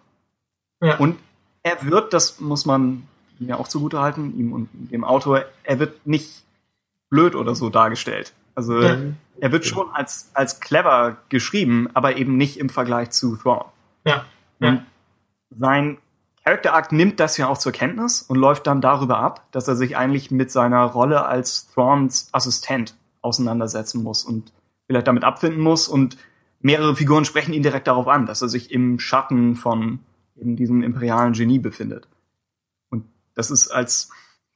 Ja. 0.81 0.97
Und 0.97 1.17
er 1.63 1.83
wird, 1.83 2.13
das 2.13 2.39
muss 2.39 2.65
man 2.65 3.07
ihm 3.39 3.49
ja 3.49 3.57
auch 3.57 3.67
zugutehalten, 3.67 4.37
ihm 4.37 4.53
und 4.53 4.69
dem 4.73 5.03
Autor, 5.03 5.45
er 5.63 5.79
wird 5.79 6.05
nicht 6.05 6.43
blöd 7.09 7.35
oder 7.35 7.55
so 7.55 7.69
dargestellt. 7.69 8.33
Also 8.55 8.81
ja. 8.81 8.97
er 9.39 9.51
wird 9.51 9.65
schon 9.65 9.89
als, 9.91 10.29
als 10.33 10.59
clever 10.59 11.17
geschrieben, 11.29 11.89
aber 11.93 12.17
eben 12.17 12.37
nicht 12.37 12.57
im 12.57 12.69
Vergleich 12.69 13.11
zu 13.11 13.35
Thrawn. 13.35 13.65
Ja. 14.05 14.25
ja. 14.59 14.69
Und 14.69 14.85
sein 15.49 15.97
Character 16.45 16.73
Arc 16.73 16.91
nimmt 16.91 17.19
das 17.19 17.37
ja 17.37 17.47
auch 17.47 17.57
zur 17.57 17.71
Kenntnis 17.71 18.21
und 18.21 18.37
läuft 18.37 18.67
dann 18.67 18.81
darüber 18.81 19.19
ab, 19.19 19.47
dass 19.51 19.67
er 19.67 19.75
sich 19.75 19.95
eigentlich 19.95 20.29
mit 20.29 20.51
seiner 20.51 20.83
Rolle 20.83 21.25
als 21.25 21.69
Thrawns 21.69 22.27
Assistent 22.33 22.95
auseinandersetzen 23.21 24.03
muss 24.03 24.23
und 24.23 24.51
vielleicht 24.85 25.07
damit 25.07 25.23
abfinden 25.23 25.61
muss 25.61 25.87
und 25.87 26.17
mehrere 26.59 26.95
Figuren 26.95 27.23
sprechen 27.23 27.53
ihn 27.53 27.63
direkt 27.63 27.87
darauf 27.87 28.07
an, 28.07 28.25
dass 28.25 28.41
er 28.41 28.49
sich 28.49 28.71
im 28.71 28.99
Schatten 28.99 29.55
von 29.55 29.99
eben 30.35 30.55
diesem 30.55 30.83
imperialen 30.83 31.33
Genie 31.33 31.59
befindet. 31.59 32.07
Und 32.89 33.05
das 33.35 33.49
ist 33.49 33.69
als 33.69 34.09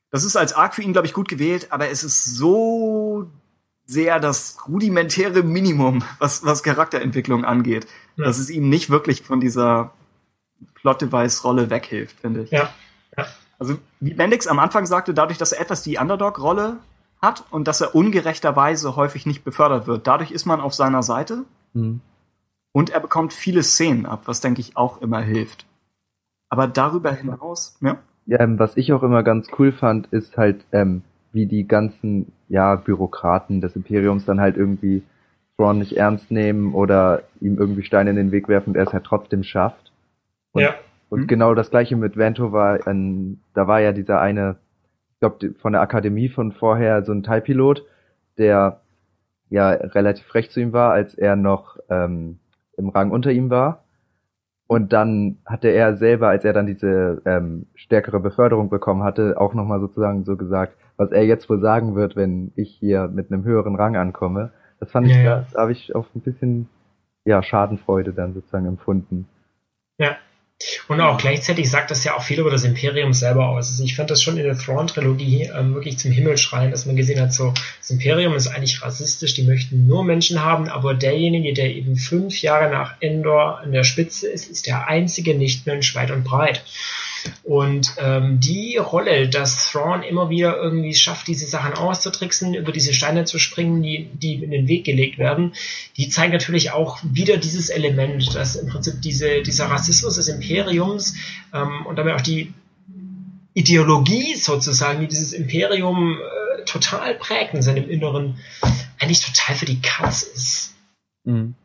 das 0.09 0.23
ist 0.23 0.37
als 0.37 0.53
Arc 0.53 0.75
für 0.75 0.81
ihn, 0.81 0.93
glaube 0.93 1.07
ich, 1.07 1.13
gut 1.13 1.27
gewählt, 1.27 1.67
aber 1.71 1.89
es 1.89 2.03
ist 2.03 2.23
so 2.23 3.29
sehr 3.85 4.19
das 4.19 4.57
rudimentäre 4.67 5.43
Minimum, 5.43 6.03
was, 6.19 6.43
was 6.43 6.63
Charakterentwicklung 6.63 7.45
angeht, 7.45 7.87
ja. 8.15 8.25
dass 8.25 8.37
es 8.37 8.49
ihm 8.49 8.69
nicht 8.69 8.89
wirklich 8.89 9.23
von 9.23 9.39
dieser 9.39 9.93
Plot-Device-Rolle 10.87 11.69
weghilft, 11.69 12.21
finde 12.21 12.43
ich. 12.43 12.51
Ja. 12.51 12.69
ja. 13.17 13.25
Also, 13.59 13.75
wie 13.99 14.13
Bendix 14.13 14.47
am 14.47 14.59
Anfang 14.59 14.85
sagte, 14.85 15.13
dadurch, 15.13 15.37
dass 15.37 15.51
er 15.51 15.59
etwas 15.59 15.83
die 15.83 15.97
Underdog-Rolle 15.97 16.77
hat 17.21 17.43
und 17.51 17.67
dass 17.67 17.81
er 17.81 17.93
ungerechterweise 17.93 18.95
häufig 18.95 19.25
nicht 19.25 19.43
befördert 19.43 19.85
wird, 19.87 20.07
dadurch 20.07 20.31
ist 20.31 20.45
man 20.45 20.61
auf 20.61 20.73
seiner 20.73 21.03
Seite 21.03 21.43
mhm. 21.73 21.99
und 22.71 22.89
er 22.91 23.01
bekommt 23.01 23.33
viele 23.33 23.63
Szenen 23.63 24.05
ab, 24.05 24.23
was 24.25 24.39
denke 24.39 24.61
ich 24.61 24.77
auch 24.77 25.01
immer 25.01 25.19
hilft. 25.19 25.65
Aber 26.49 26.67
darüber 26.67 27.11
hinaus, 27.11 27.75
ja. 27.81 27.97
ja 28.27 28.39
ähm, 28.39 28.59
was 28.59 28.77
ich 28.77 28.93
auch 28.93 29.03
immer 29.03 29.23
ganz 29.23 29.47
cool 29.59 29.73
fand, 29.73 30.07
ist 30.07 30.37
halt, 30.37 30.63
ähm, 30.71 31.01
wie 31.33 31.47
die 31.47 31.67
ganzen, 31.67 32.31
ja, 32.47 32.75
Bürokraten 32.75 33.59
des 33.59 33.75
Imperiums 33.75 34.23
dann 34.23 34.39
halt 34.39 34.55
irgendwie 34.55 35.03
Thrawn 35.57 35.79
nicht 35.79 35.97
ernst 35.97 36.31
nehmen 36.31 36.73
oder 36.73 37.23
ihm 37.41 37.57
irgendwie 37.57 37.83
Steine 37.83 38.11
in 38.11 38.15
den 38.15 38.31
Weg 38.31 38.47
werfen 38.47 38.69
und 38.69 38.75
er 38.77 38.87
es 38.87 38.93
halt 38.93 39.03
trotzdem 39.03 39.43
schafft. 39.43 39.86
Und, 40.53 40.61
ja. 40.61 40.75
Und 41.09 41.21
mhm. 41.21 41.27
genau 41.27 41.53
das 41.53 41.69
gleiche 41.69 41.95
mit 41.95 42.17
Vento 42.17 42.51
war, 42.51 42.85
ein, 42.87 43.41
da 43.53 43.67
war 43.67 43.79
ja 43.79 43.91
dieser 43.91 44.19
eine, 44.21 44.57
ich 45.13 45.19
glaube, 45.19 45.53
von 45.59 45.73
der 45.73 45.81
Akademie 45.81 46.29
von 46.29 46.51
vorher 46.51 47.03
so 47.03 47.11
ein 47.11 47.23
Teilpilot, 47.23 47.85
der 48.37 48.81
ja 49.49 49.69
relativ 49.69 50.25
frech 50.25 50.51
zu 50.51 50.59
ihm 50.59 50.73
war, 50.73 50.91
als 50.91 51.15
er 51.15 51.35
noch 51.35 51.77
ähm, 51.89 52.39
im 52.77 52.89
Rang 52.89 53.11
unter 53.11 53.31
ihm 53.31 53.49
war. 53.49 53.83
Und 54.67 54.91
dann 54.91 55.37
hatte 55.45 55.69
er 55.69 55.95
selber, 55.95 56.27
als 56.27 56.43
er 56.43 56.51
dann 56.51 56.67
diese 56.67 57.21
ähm, 57.25 57.67
stärkere 57.75 58.19
Beförderung 58.19 58.69
bekommen 58.69 59.03
hatte, 59.03 59.39
auch 59.39 59.53
nochmal 59.53 59.79
sozusagen 59.79 60.25
so 60.25 60.35
gesagt, 60.35 60.75
was 60.97 61.11
er 61.11 61.25
jetzt 61.25 61.49
wohl 61.49 61.61
sagen 61.61 61.95
wird, 61.95 62.17
wenn 62.17 62.51
ich 62.55 62.75
hier 62.75 63.07
mit 63.07 63.31
einem 63.31 63.45
höheren 63.45 63.75
Rang 63.75 63.95
ankomme. 63.95 64.51
Das 64.81 64.91
fand 64.91 65.07
ja, 65.07 65.15
ich, 65.15 65.23
da, 65.23 65.45
da 65.53 65.61
habe 65.61 65.71
ich 65.71 65.95
auch 65.95 66.05
ein 66.13 66.21
bisschen 66.21 66.67
ja 67.23 67.41
Schadenfreude 67.41 68.13
dann 68.13 68.33
sozusagen 68.33 68.65
empfunden. 68.65 69.27
Ja, 69.99 70.17
und 70.87 71.01
auch 71.01 71.17
gleichzeitig 71.17 71.69
sagt 71.69 71.91
das 71.91 72.03
ja 72.03 72.15
auch 72.15 72.23
viel 72.23 72.39
über 72.39 72.49
das 72.49 72.63
Imperium 72.63 73.13
selber 73.13 73.49
aus. 73.49 73.69
Also 73.69 73.83
ich 73.83 73.95
fand 73.95 74.09
das 74.09 74.23
schon 74.23 74.37
in 74.37 74.43
der 74.43 74.57
Thrawn-Trilogie 74.57 75.51
ähm, 75.55 75.75
wirklich 75.75 75.99
zum 75.99 76.11
Himmel 76.11 76.37
schreien, 76.37 76.71
dass 76.71 76.85
man 76.85 76.95
gesehen 76.95 77.21
hat, 77.21 77.33
so, 77.33 77.53
das 77.79 77.89
Imperium 77.89 78.33
ist 78.33 78.47
eigentlich 78.47 78.81
rassistisch, 78.81 79.35
die 79.35 79.43
möchten 79.43 79.85
nur 79.85 80.03
Menschen 80.03 80.43
haben, 80.43 80.67
aber 80.67 80.93
derjenige, 80.93 81.53
der 81.53 81.75
eben 81.75 81.95
fünf 81.95 82.41
Jahre 82.41 82.71
nach 82.71 82.95
Endor 83.01 83.59
an 83.59 83.71
der 83.71 83.83
Spitze 83.83 84.27
ist, 84.27 84.49
ist 84.49 84.65
der 84.65 84.87
einzige 84.87 85.35
Nicht-Mensch 85.35 85.93
weit 85.95 86.11
und 86.11 86.23
breit. 86.23 86.63
Und 87.43 87.95
ähm, 87.97 88.39
die 88.39 88.77
Rolle, 88.77 89.29
dass 89.29 89.71
Thrawn 89.71 90.03
immer 90.03 90.29
wieder 90.29 90.57
irgendwie 90.57 90.93
schafft, 90.93 91.27
diese 91.27 91.45
Sachen 91.45 91.73
auszutricksen, 91.73 92.53
über 92.53 92.71
diese 92.71 92.93
Steine 92.93 93.25
zu 93.25 93.39
springen, 93.39 93.81
die, 93.81 94.09
die 94.13 94.35
in 94.35 94.51
den 94.51 94.67
Weg 94.67 94.85
gelegt 94.85 95.17
werden, 95.17 95.53
die 95.97 96.09
zeigt 96.09 96.33
natürlich 96.33 96.71
auch 96.71 96.99
wieder 97.03 97.37
dieses 97.37 97.69
Element, 97.69 98.35
dass 98.35 98.55
im 98.55 98.67
Prinzip 98.67 99.01
diese, 99.01 99.41
dieser 99.41 99.65
Rassismus 99.65 100.15
des 100.15 100.27
Imperiums 100.27 101.15
ähm, 101.53 101.85
und 101.85 101.97
damit 101.97 102.15
auch 102.15 102.21
die 102.21 102.53
Ideologie 103.53 104.35
sozusagen, 104.35 105.01
die 105.01 105.07
dieses 105.07 105.33
Imperium 105.33 106.17
äh, 106.17 106.63
total 106.65 107.15
prägt 107.15 107.53
in 107.53 107.61
seinem 107.61 107.89
Inneren, 107.89 108.37
eigentlich 108.99 109.21
total 109.21 109.55
für 109.55 109.65
die 109.65 109.81
Katz 109.81 110.23
ist. 110.23 110.75
Mhm 111.23 111.55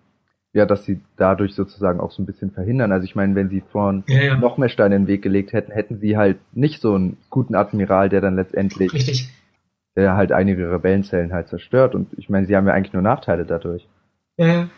ja, 0.54 0.66
dass 0.66 0.84
sie 0.84 1.00
dadurch 1.16 1.54
sozusagen 1.54 2.00
auch 2.00 2.12
so 2.12 2.22
ein 2.22 2.26
bisschen 2.26 2.50
verhindern. 2.50 2.92
Also 2.92 3.04
ich 3.04 3.14
meine, 3.14 3.34
wenn 3.34 3.48
sie 3.48 3.62
vorn 3.72 4.04
ja, 4.06 4.22
ja. 4.22 4.36
noch 4.36 4.58
mehr 4.58 4.68
Steine 4.68 4.96
in 4.96 5.02
den 5.02 5.08
Weg 5.08 5.22
gelegt 5.22 5.52
hätten, 5.52 5.72
hätten 5.72 5.98
sie 5.98 6.16
halt 6.16 6.38
nicht 6.52 6.80
so 6.80 6.94
einen 6.94 7.16
guten 7.30 7.54
Admiral, 7.54 8.10
der 8.10 8.20
dann 8.20 8.36
letztendlich 8.36 8.92
Richtig. 8.92 9.30
der 9.96 10.14
halt 10.14 10.30
einige 10.30 10.70
Rebellenzellen 10.70 11.32
halt 11.32 11.48
zerstört. 11.48 11.94
Und 11.94 12.08
ich 12.18 12.28
meine, 12.28 12.46
sie 12.46 12.54
haben 12.54 12.66
ja 12.66 12.74
eigentlich 12.74 12.92
nur 12.92 13.02
Nachteile 13.02 13.46
dadurch. 13.46 13.88
Ja. 14.36 14.68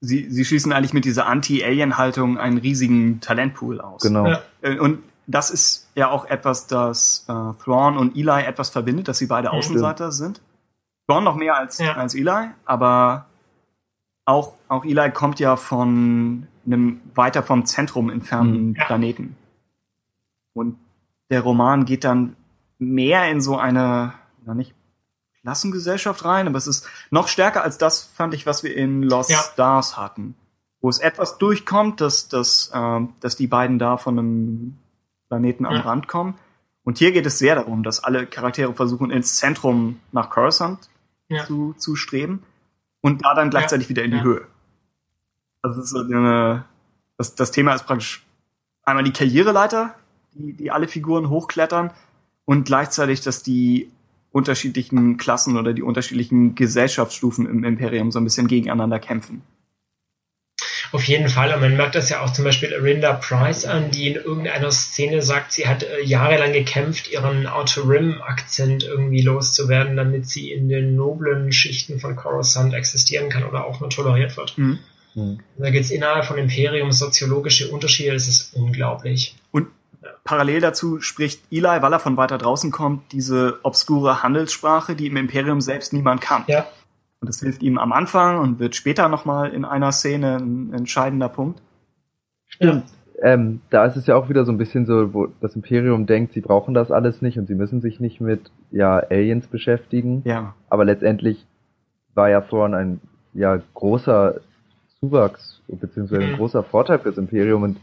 Sie, 0.00 0.30
sie 0.30 0.44
schließen 0.44 0.72
eigentlich 0.72 0.94
mit 0.94 1.04
dieser 1.04 1.26
Anti-Alien-Haltung 1.26 2.38
einen 2.38 2.58
riesigen 2.58 3.20
Talentpool 3.20 3.80
aus. 3.80 4.02
Genau. 4.02 4.26
Ja. 4.26 4.42
Äh, 4.62 4.78
und 4.78 5.00
das 5.26 5.50
ist 5.50 5.88
ja 5.94 6.08
auch 6.08 6.24
etwas, 6.24 6.68
das 6.68 7.26
äh, 7.28 7.32
Thrawn 7.62 7.96
und 7.96 8.16
Eli 8.16 8.44
etwas 8.44 8.70
verbindet, 8.70 9.08
dass 9.08 9.18
sie 9.18 9.26
beide 9.26 9.50
Außenseiter 9.50 10.12
sind. 10.12 10.40
Thrawn 11.08 11.24
noch 11.24 11.36
mehr 11.36 11.56
als, 11.56 11.78
ja. 11.78 11.94
als 11.94 12.14
Eli, 12.14 12.50
aber 12.64 13.26
auch, 14.24 14.54
auch 14.68 14.84
Eli 14.84 15.10
kommt 15.10 15.40
ja 15.40 15.56
von 15.56 16.46
einem 16.66 17.00
weiter 17.14 17.42
vom 17.42 17.66
Zentrum 17.66 18.10
entfernten 18.10 18.68
mhm. 18.68 18.74
ja. 18.76 18.84
Planeten. 18.84 19.36
Und 20.52 20.78
der 21.30 21.40
Roman 21.42 21.84
geht 21.84 22.04
dann 22.04 22.36
mehr 22.78 23.30
in 23.30 23.40
so 23.40 23.56
eine, 23.56 24.14
na 24.44 24.54
nicht 24.54 24.74
Klassengesellschaft 25.42 26.24
rein, 26.24 26.48
aber 26.48 26.58
es 26.58 26.66
ist 26.66 26.86
noch 27.10 27.28
stärker 27.28 27.62
als 27.62 27.78
das, 27.78 28.02
fand 28.02 28.34
ich, 28.34 28.44
was 28.46 28.62
wir 28.62 28.76
in 28.76 29.02
Lost 29.02 29.30
ja. 29.30 29.38
Stars 29.38 29.96
hatten. 29.96 30.34
Wo 30.82 30.88
es 30.88 30.98
etwas 30.98 31.38
durchkommt, 31.38 32.00
dass, 32.00 32.28
dass, 32.28 32.70
äh, 32.74 33.00
dass 33.20 33.36
die 33.36 33.46
beiden 33.46 33.78
da 33.78 33.96
von 33.96 34.18
einem 34.18 34.78
Planeten 35.28 35.64
am 35.64 35.74
ja. 35.74 35.80
Rand 35.80 36.08
kommen. 36.08 36.34
Und 36.84 36.98
hier 36.98 37.12
geht 37.12 37.26
es 37.26 37.38
sehr 37.38 37.54
darum, 37.54 37.82
dass 37.82 38.02
alle 38.02 38.26
Charaktere 38.26 38.74
versuchen, 38.74 39.10
ins 39.10 39.36
Zentrum 39.36 40.00
nach 40.12 40.30
Coruscant 40.30 40.90
ja. 41.28 41.44
zu, 41.46 41.74
zu 41.74 41.96
streben 41.96 42.42
und 43.00 43.24
da 43.24 43.34
dann 43.34 43.50
gleichzeitig 43.50 43.86
ja. 43.86 43.90
wieder 43.90 44.04
in 44.04 44.10
die 44.10 44.16
ja. 44.18 44.22
Höhe. 44.22 44.46
Also 45.62 45.80
das, 45.80 45.92
ist 45.92 45.96
eine, 45.96 46.64
das, 47.16 47.34
das 47.34 47.50
Thema 47.50 47.74
ist 47.74 47.86
praktisch 47.86 48.24
einmal 48.82 49.04
die 49.04 49.12
Karriereleiter, 49.12 49.94
die, 50.32 50.54
die 50.54 50.70
alle 50.70 50.88
Figuren 50.88 51.28
hochklettern 51.28 51.90
und 52.44 52.64
gleichzeitig, 52.64 53.20
dass 53.20 53.42
die 53.42 53.90
unterschiedlichen 54.32 55.16
Klassen 55.16 55.56
oder 55.56 55.72
die 55.72 55.82
unterschiedlichen 55.82 56.54
Gesellschaftsstufen 56.54 57.46
im 57.46 57.64
Imperium 57.64 58.10
so 58.10 58.20
ein 58.20 58.24
bisschen 58.24 58.46
gegeneinander 58.46 58.98
kämpfen. 58.98 59.42
Auf 60.92 61.04
jeden 61.04 61.28
Fall. 61.28 61.54
Und 61.54 61.60
man 61.60 61.76
merkt 61.76 61.94
das 61.94 62.08
ja 62.08 62.20
auch 62.20 62.32
zum 62.32 62.44
Beispiel 62.44 62.74
Arinda 62.74 63.12
Price 63.12 63.64
an, 63.64 63.90
die 63.90 64.08
in 64.08 64.16
irgendeiner 64.16 64.70
Szene 64.72 65.22
sagt, 65.22 65.52
sie 65.52 65.68
hat 65.68 65.82
äh, 65.82 66.02
jahrelang 66.02 66.52
gekämpft, 66.52 67.10
ihren 67.10 67.46
Outer 67.46 67.88
Rim-Akzent 67.88 68.82
irgendwie 68.82 69.22
loszuwerden, 69.22 69.96
damit 69.96 70.28
sie 70.28 70.50
in 70.50 70.68
den 70.68 70.96
noblen 70.96 71.52
Schichten 71.52 72.00
von 72.00 72.16
Coruscant 72.16 72.74
existieren 72.74 73.28
kann 73.28 73.44
oder 73.44 73.64
auch 73.64 73.80
nur 73.80 73.90
toleriert 73.90 74.36
wird. 74.36 74.58
Mhm. 74.58 74.78
Mhm. 75.14 75.40
Da 75.58 75.70
gibt 75.70 75.84
es 75.84 75.90
innerhalb 75.90 76.24
von 76.24 76.38
Imperium 76.38 76.92
soziologische 76.92 77.70
Unterschiede, 77.70 78.12
das 78.12 78.28
ist 78.28 78.54
unglaublich. 78.54 79.36
Und 79.52 79.68
parallel 80.24 80.60
dazu 80.60 81.00
spricht 81.00 81.40
Eli, 81.50 81.82
weil 81.82 81.92
er 81.92 82.00
von 82.00 82.16
weiter 82.16 82.38
draußen 82.38 82.70
kommt, 82.70 83.12
diese 83.12 83.58
obskure 83.62 84.22
Handelssprache, 84.22 84.94
die 84.94 85.06
im 85.06 85.16
Imperium 85.16 85.60
selbst 85.60 85.92
niemand 85.92 86.20
kann. 86.20 86.44
Ja. 86.46 86.66
Und 87.20 87.28
das 87.28 87.40
hilft 87.40 87.62
ihm 87.62 87.78
am 87.78 87.92
Anfang 87.92 88.38
und 88.38 88.58
wird 88.58 88.74
später 88.74 89.08
nochmal 89.08 89.50
in 89.50 89.64
einer 89.64 89.92
Szene 89.92 90.36
ein 90.36 90.72
entscheidender 90.72 91.28
Punkt. 91.28 91.60
Stimmt. 92.46 92.84
Ja. 92.84 92.90
Ähm, 93.22 93.60
da 93.68 93.84
ist 93.84 93.96
es 93.96 94.06
ja 94.06 94.16
auch 94.16 94.30
wieder 94.30 94.46
so 94.46 94.52
ein 94.52 94.56
bisschen 94.56 94.86
so, 94.86 95.12
wo 95.12 95.28
das 95.42 95.54
Imperium 95.54 96.06
denkt, 96.06 96.32
sie 96.32 96.40
brauchen 96.40 96.72
das 96.72 96.90
alles 96.90 97.20
nicht 97.20 97.38
und 97.38 97.46
sie 97.46 97.54
müssen 97.54 97.82
sich 97.82 98.00
nicht 98.00 98.20
mit 98.20 98.50
ja, 98.70 98.96
Aliens 98.96 99.46
beschäftigen. 99.46 100.22
Ja. 100.24 100.54
Aber 100.70 100.86
letztendlich 100.86 101.46
war 102.14 102.30
ja 102.30 102.40
Thrawn 102.40 102.74
ein 102.74 103.00
ja 103.34 103.60
großer 103.74 104.40
Zuwachs 104.98 105.60
beziehungsweise 105.68 106.22
ein 106.22 106.32
mhm. 106.32 106.36
großer 106.36 106.62
Vorteil 106.62 106.98
fürs 106.98 107.18
Imperium 107.18 107.62
und 107.62 107.76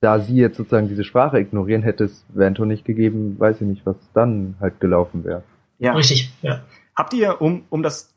da 0.00 0.18
sie 0.18 0.36
jetzt 0.36 0.56
sozusagen 0.56 0.88
diese 0.88 1.04
Sprache 1.04 1.38
ignorieren, 1.38 1.82
hätte 1.82 2.04
es 2.04 2.24
Vento 2.30 2.64
nicht 2.64 2.84
gegeben, 2.84 3.38
weiß 3.38 3.60
ich 3.60 3.66
nicht, 3.66 3.86
was 3.86 3.96
dann 4.14 4.54
halt 4.58 4.80
gelaufen 4.80 5.24
wäre. 5.24 5.42
Ja. 5.78 5.92
Richtig, 5.92 6.32
ja. 6.42 6.62
Habt 6.96 7.12
ihr, 7.12 7.40
um, 7.40 7.64
um 7.70 7.82
das 7.82 8.14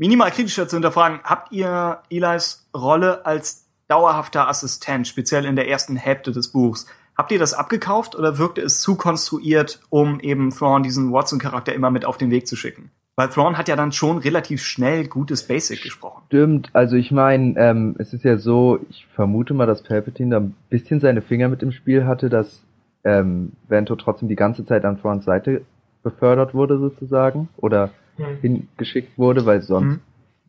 minimal 0.00 0.30
kritischer 0.30 0.66
zu 0.66 0.76
hinterfragen, 0.76 1.20
habt 1.22 1.52
ihr 1.52 1.98
Eli's 2.08 2.66
Rolle 2.74 3.26
als 3.26 3.66
dauerhafter 3.86 4.48
Assistent, 4.48 5.06
speziell 5.06 5.44
in 5.44 5.56
der 5.56 5.68
ersten 5.68 5.94
Hälfte 5.94 6.32
des 6.32 6.48
Buchs, 6.48 6.86
habt 7.16 7.30
ihr 7.32 7.38
das 7.38 7.52
abgekauft 7.52 8.16
oder 8.16 8.38
wirkte 8.38 8.62
es 8.62 8.80
zu 8.80 8.96
konstruiert, 8.96 9.80
um 9.90 10.18
eben 10.20 10.50
Thrawn 10.50 10.82
diesen 10.82 11.12
Watson-Charakter 11.12 11.74
immer 11.74 11.90
mit 11.90 12.06
auf 12.06 12.16
den 12.16 12.30
Weg 12.30 12.46
zu 12.48 12.56
schicken? 12.56 12.90
Weil 13.16 13.28
Thrawn 13.28 13.58
hat 13.58 13.68
ja 13.68 13.76
dann 13.76 13.92
schon 13.92 14.16
relativ 14.16 14.62
schnell 14.62 15.06
gutes 15.06 15.46
Basic 15.46 15.82
gesprochen. 15.82 16.22
Stimmt, 16.28 16.70
also 16.72 16.96
ich 16.96 17.10
meine, 17.10 17.54
ähm, 17.58 17.94
es 17.98 18.14
ist 18.14 18.24
ja 18.24 18.38
so, 18.38 18.78
ich 18.88 19.06
vermute 19.14 19.52
mal, 19.52 19.66
dass 19.66 19.82
Palpatine 19.82 20.30
da 20.30 20.36
ein 20.38 20.56
bisschen 20.70 21.00
seine 21.00 21.20
Finger 21.20 21.48
mit 21.48 21.62
im 21.62 21.72
Spiel 21.72 22.06
hatte, 22.06 22.30
dass 22.30 22.62
ähm, 23.04 23.52
Vento 23.68 23.96
trotzdem 23.96 24.28
die 24.28 24.36
ganze 24.36 24.64
Zeit 24.64 24.86
an 24.86 24.98
Thrawns 24.98 25.26
Seite 25.26 25.60
befördert 26.02 26.54
wurde 26.54 26.78
sozusagen 26.78 27.48
oder 27.56 27.90
mhm. 28.18 28.36
hingeschickt 28.40 29.18
wurde, 29.18 29.46
weil 29.46 29.62
sonst 29.62 29.96
mhm. 29.96 30.00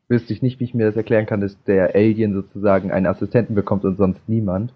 wüsste 0.07 0.33
ich 0.33 0.41
nicht, 0.41 0.59
wie 0.59 0.65
ich 0.65 0.73
mir 0.73 0.85
das 0.85 0.95
erklären 0.95 1.25
kann, 1.25 1.41
dass 1.41 1.61
der 1.63 1.95
Alien 1.95 2.33
sozusagen 2.33 2.91
einen 2.91 3.07
Assistenten 3.07 3.55
bekommt 3.55 3.85
und 3.85 3.97
sonst 3.97 4.27
niemand. 4.27 4.73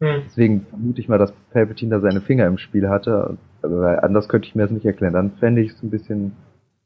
Mhm. 0.00 0.22
Deswegen 0.26 0.66
vermute 0.66 1.00
ich 1.00 1.08
mal, 1.08 1.18
dass 1.18 1.32
Palpatine 1.52 1.96
da 1.96 2.00
seine 2.00 2.20
Finger 2.20 2.46
im 2.46 2.58
Spiel 2.58 2.88
hatte, 2.88 3.38
aber 3.62 4.02
anders 4.02 4.28
könnte 4.28 4.48
ich 4.48 4.54
mir 4.54 4.62
das 4.62 4.70
nicht 4.70 4.86
erklären. 4.86 5.14
Dann 5.14 5.32
fände 5.32 5.62
ich 5.62 5.72
es 5.72 5.82
ein 5.82 5.90
bisschen 5.90 6.32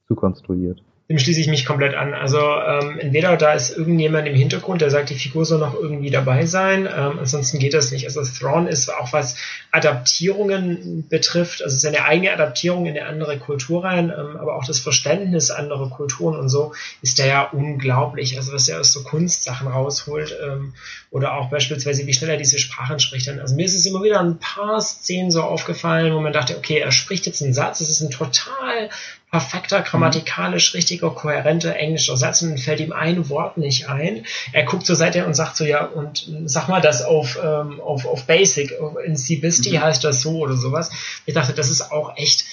zu 0.07 0.15
konstruiert 0.15 0.83
dem 1.13 1.19
schließe 1.19 1.41
ich 1.41 1.47
mich 1.47 1.67
komplett 1.67 1.95
an. 1.95 2.15
Also 2.15 2.39
ähm, 2.39 2.99
entweder 2.99 3.37
da 3.37 3.53
ist 3.53 3.77
irgendjemand 3.77 4.27
im 4.27 4.35
Hintergrund, 4.35 4.81
der 4.81 4.89
sagt, 4.89 5.11
die 5.11 5.15
Figur 5.15 5.45
soll 5.45 5.59
noch 5.59 5.75
irgendwie 5.75 6.11
dabei 6.11 6.47
sein, 6.47 6.87
ähm, 6.87 7.19
ansonsten 7.19 7.59
geht 7.59 7.75
das 7.75 7.93
nicht. 7.93 8.07
Also 8.07 8.23
Thrawn 8.23 8.67
ist 8.67 8.89
auch 8.89 9.13
was 9.13 9.37
Adaptierungen 9.73 11.07
betrifft, 11.11 11.63
also 11.63 11.77
seine 11.77 12.07
eigene 12.07 12.33
Adaptierung 12.33 12.87
in 12.87 12.97
eine 12.97 13.07
andere 13.07 13.37
Kultur 13.37 13.85
rein, 13.85 14.11
ähm, 14.11 14.39
aber 14.39 14.57
auch 14.57 14.65
das 14.65 14.79
Verständnis 14.79 15.51
anderer 15.51 15.91
Kulturen 15.91 16.41
und 16.41 16.49
so 16.49 16.73
ist 17.03 17.19
der 17.19 17.27
ja 17.27 17.43
unglaublich. 17.43 18.39
Also 18.39 18.55
was 18.55 18.67
er 18.69 18.81
aus 18.81 18.95
so 18.95 19.03
Kunstsachen 19.03 19.69
rausholt 19.69 20.35
ähm, 20.43 20.73
oder 21.11 21.35
auch 21.35 21.51
beispielsweise, 21.51 22.07
wie 22.07 22.15
schnell 22.15 22.31
er 22.31 22.37
diese 22.39 22.59
Sprachen 22.59 23.01
spricht. 23.01 23.29
Also 23.29 23.55
mir 23.55 23.67
ist 23.67 23.77
es 23.77 23.85
immer 23.85 24.03
wieder 24.03 24.19
ein 24.21 24.39
paar 24.39 24.81
Szenen 24.81 25.31
so 25.31 25.43
aufgefallen, 25.43 26.15
wo 26.15 26.21
man 26.21 26.33
dachte, 26.33 26.57
okay, 26.57 26.79
er 26.79 26.91
spricht 26.91 27.27
jetzt 27.27 27.43
einen 27.43 27.53
Satz, 27.53 27.83
es 27.83 27.91
ist 27.91 28.01
ein 28.01 28.11
total 28.11 28.89
perfekter, 29.33 29.81
grammatikalisch 29.81 30.75
richtiger, 30.75 31.09
kohärenter 31.09 31.75
englischer 31.75 32.19
Satz 32.19 32.43
und 32.43 32.51
dann 32.51 32.59
fällt 32.59 32.81
ihm 32.81 32.93
ein 32.93 33.31
Wort 33.31 33.57
nicht 33.57 33.89
ein. 33.89 34.27
Er 34.53 34.65
guckt 34.65 34.85
zur 34.85 34.95
Seite 34.95 35.25
und 35.25 35.33
sagt 35.33 35.57
so, 35.57 35.65
ja, 35.65 35.87
und 35.87 36.31
sag 36.45 36.69
mal 36.69 36.83
das 36.83 37.03
auf, 37.03 37.39
ähm, 37.43 37.81
auf, 37.81 38.05
auf 38.05 38.27
Basic, 38.27 38.75
in 39.07 39.17
Cibisti 39.17 39.71
mhm. 39.71 39.81
heißt 39.81 40.05
das 40.05 40.21
so 40.21 40.37
oder 40.41 40.55
sowas. 40.55 40.91
Ich 41.25 41.33
dachte, 41.33 41.55
das 41.55 41.71
ist 41.71 41.91
auch 41.91 42.15
echt, 42.19 42.45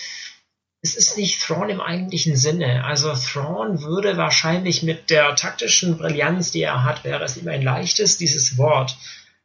es 0.82 0.96
ist 0.96 1.18
nicht 1.18 1.42
Thrawn 1.42 1.70
im 1.70 1.82
eigentlichen 1.82 2.38
Sinne. 2.38 2.86
Also 2.86 3.14
Thrawn 3.14 3.82
würde 3.82 4.16
wahrscheinlich 4.16 4.82
mit 4.82 5.10
der 5.10 5.36
taktischen 5.36 5.98
Brillanz, 5.98 6.52
die 6.52 6.62
er 6.62 6.86
hat, 6.86 7.04
wäre 7.04 7.26
es 7.26 7.36
ihm 7.36 7.50
ein 7.50 7.62
leichtes, 7.62 8.18
dieses 8.18 8.58
Wort, 8.58 8.96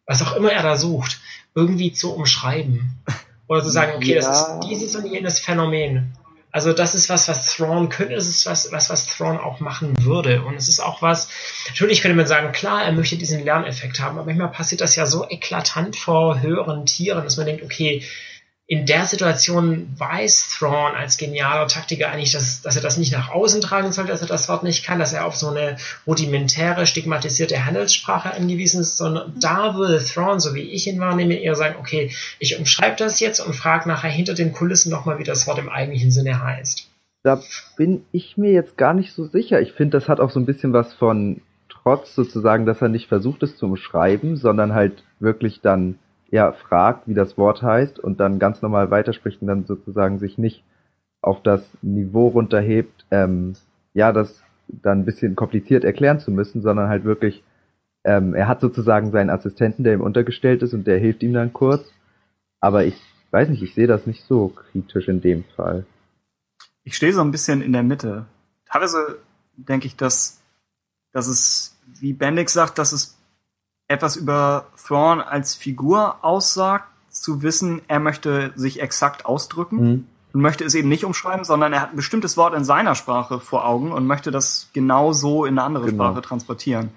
was 0.07 0.23
auch 0.23 0.37
immer 0.37 0.53
er 0.53 0.63
da 0.63 0.77
sucht, 0.77 1.19
irgendwie 1.57 1.93
zu 1.93 2.15
umschreiben. 2.15 3.03
Oder 3.49 3.65
zu 3.65 3.71
sagen, 3.71 3.95
okay, 3.97 4.15
ja. 4.15 4.21
das 4.21 4.41
ist 4.41 4.61
dieses 4.71 4.95
und 4.95 5.07
jenes 5.07 5.41
Phänomen. 5.41 6.17
Also 6.55 6.73
das 6.73 6.95
ist 6.95 7.09
was, 7.09 7.27
was 7.27 7.53
Thrawn 7.53 7.89
könnte, 7.89 8.15
das 8.15 8.29
ist 8.29 8.47
was, 8.47 8.71
was, 8.71 8.89
was 8.89 9.09
Thrawn 9.09 9.39
auch 9.39 9.59
machen 9.59 9.93
würde. 10.05 10.43
Und 10.43 10.55
es 10.55 10.69
ist 10.69 10.79
auch 10.79 11.03
was, 11.03 11.29
natürlich 11.67 12.01
könnte 12.01 12.17
man 12.17 12.29
sagen, 12.29 12.53
klar, 12.53 12.85
er 12.85 12.93
möchte 12.93 13.17
diesen 13.17 13.43
Lerneffekt 13.45 13.99
haben, 13.99 14.19
aber 14.19 14.27
manchmal 14.27 14.53
passiert 14.53 14.81
das 14.81 14.95
ja 14.95 15.05
so 15.05 15.29
eklatant 15.29 15.97
vor 15.97 16.43
höheren 16.43 16.87
Tieren, 16.87 17.25
dass 17.25 17.39
man 17.39 17.47
denkt, 17.47 17.65
okay, 17.65 18.05
in 18.67 18.87
der 18.87 19.05
Situation 19.05 19.93
weiß 19.99 20.57
Thrawn 20.59 20.95
als 20.95 21.19
genialer 21.19 21.69
Taktiker 21.69 22.11
eigentlich, 22.11 22.33
dass, 22.33 22.63
dass 22.63 22.77
er 22.77 22.83
das 22.83 22.97
nicht 22.97 23.13
nach 23.13 23.29
außen 23.29 23.61
tragen 23.61 23.93
soll, 23.93 24.07
dass 24.07 24.23
er 24.23 24.29
das 24.29 24.49
Wort 24.49 24.63
nicht 24.63 24.87
kann, 24.87 24.99
dass 24.99 25.13
er 25.13 25.27
auf 25.27 25.37
so 25.37 25.49
eine 25.49 25.77
rudimentäre, 26.07 26.87
stigmatisierte 26.87 27.67
Handelssprache 27.67 28.33
angewiesen 28.33 28.81
ist, 28.81 28.97
sondern 28.97 29.35
da 29.39 29.75
würde 29.75 30.03
Thrawn, 30.03 30.41
so 30.41 30.55
wie 30.55 30.63
ich 30.63 30.87
ihn 30.87 30.99
wahrnehme, 30.99 31.35
eher 31.35 31.57
sagen, 31.57 31.77
okay, 31.79 32.11
ich 32.39 32.59
umschreibe 32.59 32.97
das 32.97 33.21
jetzt 33.21 33.41
und 33.41 33.55
frage 33.55 33.87
nachher 33.87 34.11
hinter 34.11 34.33
den 34.33 34.53
Kulissen 34.53 34.91
nochmal, 34.91 35.19
wie 35.19 35.25
das 35.25 35.47
Wort 35.47 35.59
im 35.59 35.69
eigentlichen 35.69 36.11
Sinne 36.11 36.43
heißt. 36.43 36.89
Da 37.23 37.43
bin 37.77 38.05
ich 38.13 38.39
mir 38.39 38.53
jetzt 38.53 38.79
gar 38.79 38.95
nicht 38.95 39.13
so 39.13 39.27
sicher. 39.27 39.61
Ich 39.61 39.73
finde, 39.73 39.99
das 39.99 40.09
hat 40.09 40.21
auch 40.21 40.31
so 40.31 40.41
ein 40.41 40.47
bisschen 40.47 40.73
was 40.73 40.95
von 40.95 41.43
Trotz 41.69 42.15
sozusagen, 42.15 42.65
dass 42.65 42.81
er 42.81 42.89
nicht 42.89 43.09
versucht 43.09 43.43
es 43.43 43.59
zu 43.59 43.67
umschreiben, 43.67 44.39
sondern 44.39 44.73
halt 44.73 45.05
wirklich 45.21 45.61
dann 45.61 45.99
ja, 46.35 46.51
fragt, 46.51 47.07
wie 47.07 47.15
das 47.15 47.39
Wort 47.39 47.63
heißt 47.63 48.01
und 48.01 48.19
dann 48.19 48.41
ganz 48.41 48.61
normal 48.61 48.91
weiterspricht 48.91 49.41
und 49.41 49.47
dann 49.47 49.67
sozusagen 49.67 50.19
sich 50.19 50.37
nicht 50.37 50.65
auf 51.23 51.41
das 51.45 51.63
Niveau 51.81 52.27
runterhebt, 52.27 53.07
ähm, 53.13 53.55
ja, 53.93 54.11
das 54.11 54.43
dann 54.67 54.99
ein 54.99 55.05
bisschen 55.05 55.37
kompliziert 55.37 55.85
erklären 55.85 56.19
zu 56.19 56.33
müssen, 56.33 56.61
sondern 56.61 56.89
halt 56.89 57.05
wirklich, 57.05 57.45
ähm, 58.03 58.35
er 58.35 58.49
hat 58.49 58.61
sozusagen 58.61 59.13
seinen 59.13 59.31
Assistenten, 59.31 59.85
der 59.85 59.95
ihm 59.95 60.01
untergestellt 60.01 60.65
ist 60.65 60.75
und 60.75 60.89
der 60.89 60.99
hilft 60.99 61.23
ihm 61.23 61.35
dann 61.35 61.53
kurz. 61.53 61.89
Aber 62.59 62.85
ich 62.85 63.01
weiß 63.31 63.49
nicht, 63.49 63.63
ich 63.63 63.75
sehe 63.75 63.87
das 63.87 64.05
nicht 64.05 64.25
so 64.25 64.49
kritisch 64.49 65.07
in 65.07 65.21
dem 65.21 65.45
Fall. 65.55 65.87
Ich 66.83 66.97
stehe 66.97 67.13
so 67.13 67.21
ein 67.21 67.31
bisschen 67.31 67.63
in 67.63 67.73
der 67.73 67.85
Mitte. 67.85 68.27
Teilweise 68.69 69.19
denke 69.55 69.87
ich, 69.87 69.95
dass, 69.95 70.41
dass 71.13 71.29
es, 71.29 71.79
wie 72.01 72.13
Bendix 72.13 72.53
sagt, 72.53 72.79
dass 72.79 72.91
es 72.91 73.17
etwas 73.89 74.17
über 74.17 74.67
Thrawn 74.77 75.21
als 75.21 75.55
Figur 75.55 76.25
aussagt, 76.25 76.89
zu 77.11 77.43
wissen, 77.43 77.81
er 77.87 78.01
möchte 78.01 78.53
sich 78.57 78.81
exakt 78.81 79.25
ausdrücken 79.25 79.77
mhm. 79.77 80.07
und 80.33 80.41
möchte 80.41 80.65
es 80.65 80.75
eben 80.75 80.89
nicht 80.89 81.05
umschreiben, 81.05 81.45
sondern 81.45 81.73
er 81.73 81.81
hat 81.81 81.91
ein 81.91 81.97
bestimmtes 81.97 82.37
Wort 82.37 82.55
in 82.55 82.65
seiner 82.65 82.95
Sprache 82.95 83.41
vor 83.41 83.67
Augen 83.67 83.93
und 83.93 84.07
möchte 84.07 84.31
das 84.31 84.69
genau 84.73 85.13
so 85.13 85.45
in 85.45 85.59
eine 85.59 85.63
andere 85.63 85.87
genau. 85.87 86.05
Sprache 86.05 86.23
transportieren. 86.23 86.91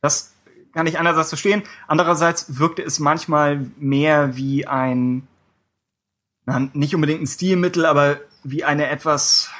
Das 0.00 0.34
kann 0.72 0.86
ich 0.86 0.98
einerseits 0.98 1.28
verstehen, 1.28 1.62
andererseits 1.86 2.58
wirkte 2.58 2.82
es 2.82 2.98
manchmal 2.98 3.70
mehr 3.78 4.36
wie 4.36 4.66
ein, 4.66 5.26
na, 6.46 6.68
nicht 6.72 6.94
unbedingt 6.94 7.22
ein 7.22 7.26
Stilmittel, 7.26 7.86
aber 7.86 8.18
wie 8.42 8.64
eine 8.64 8.88
etwas 8.88 9.50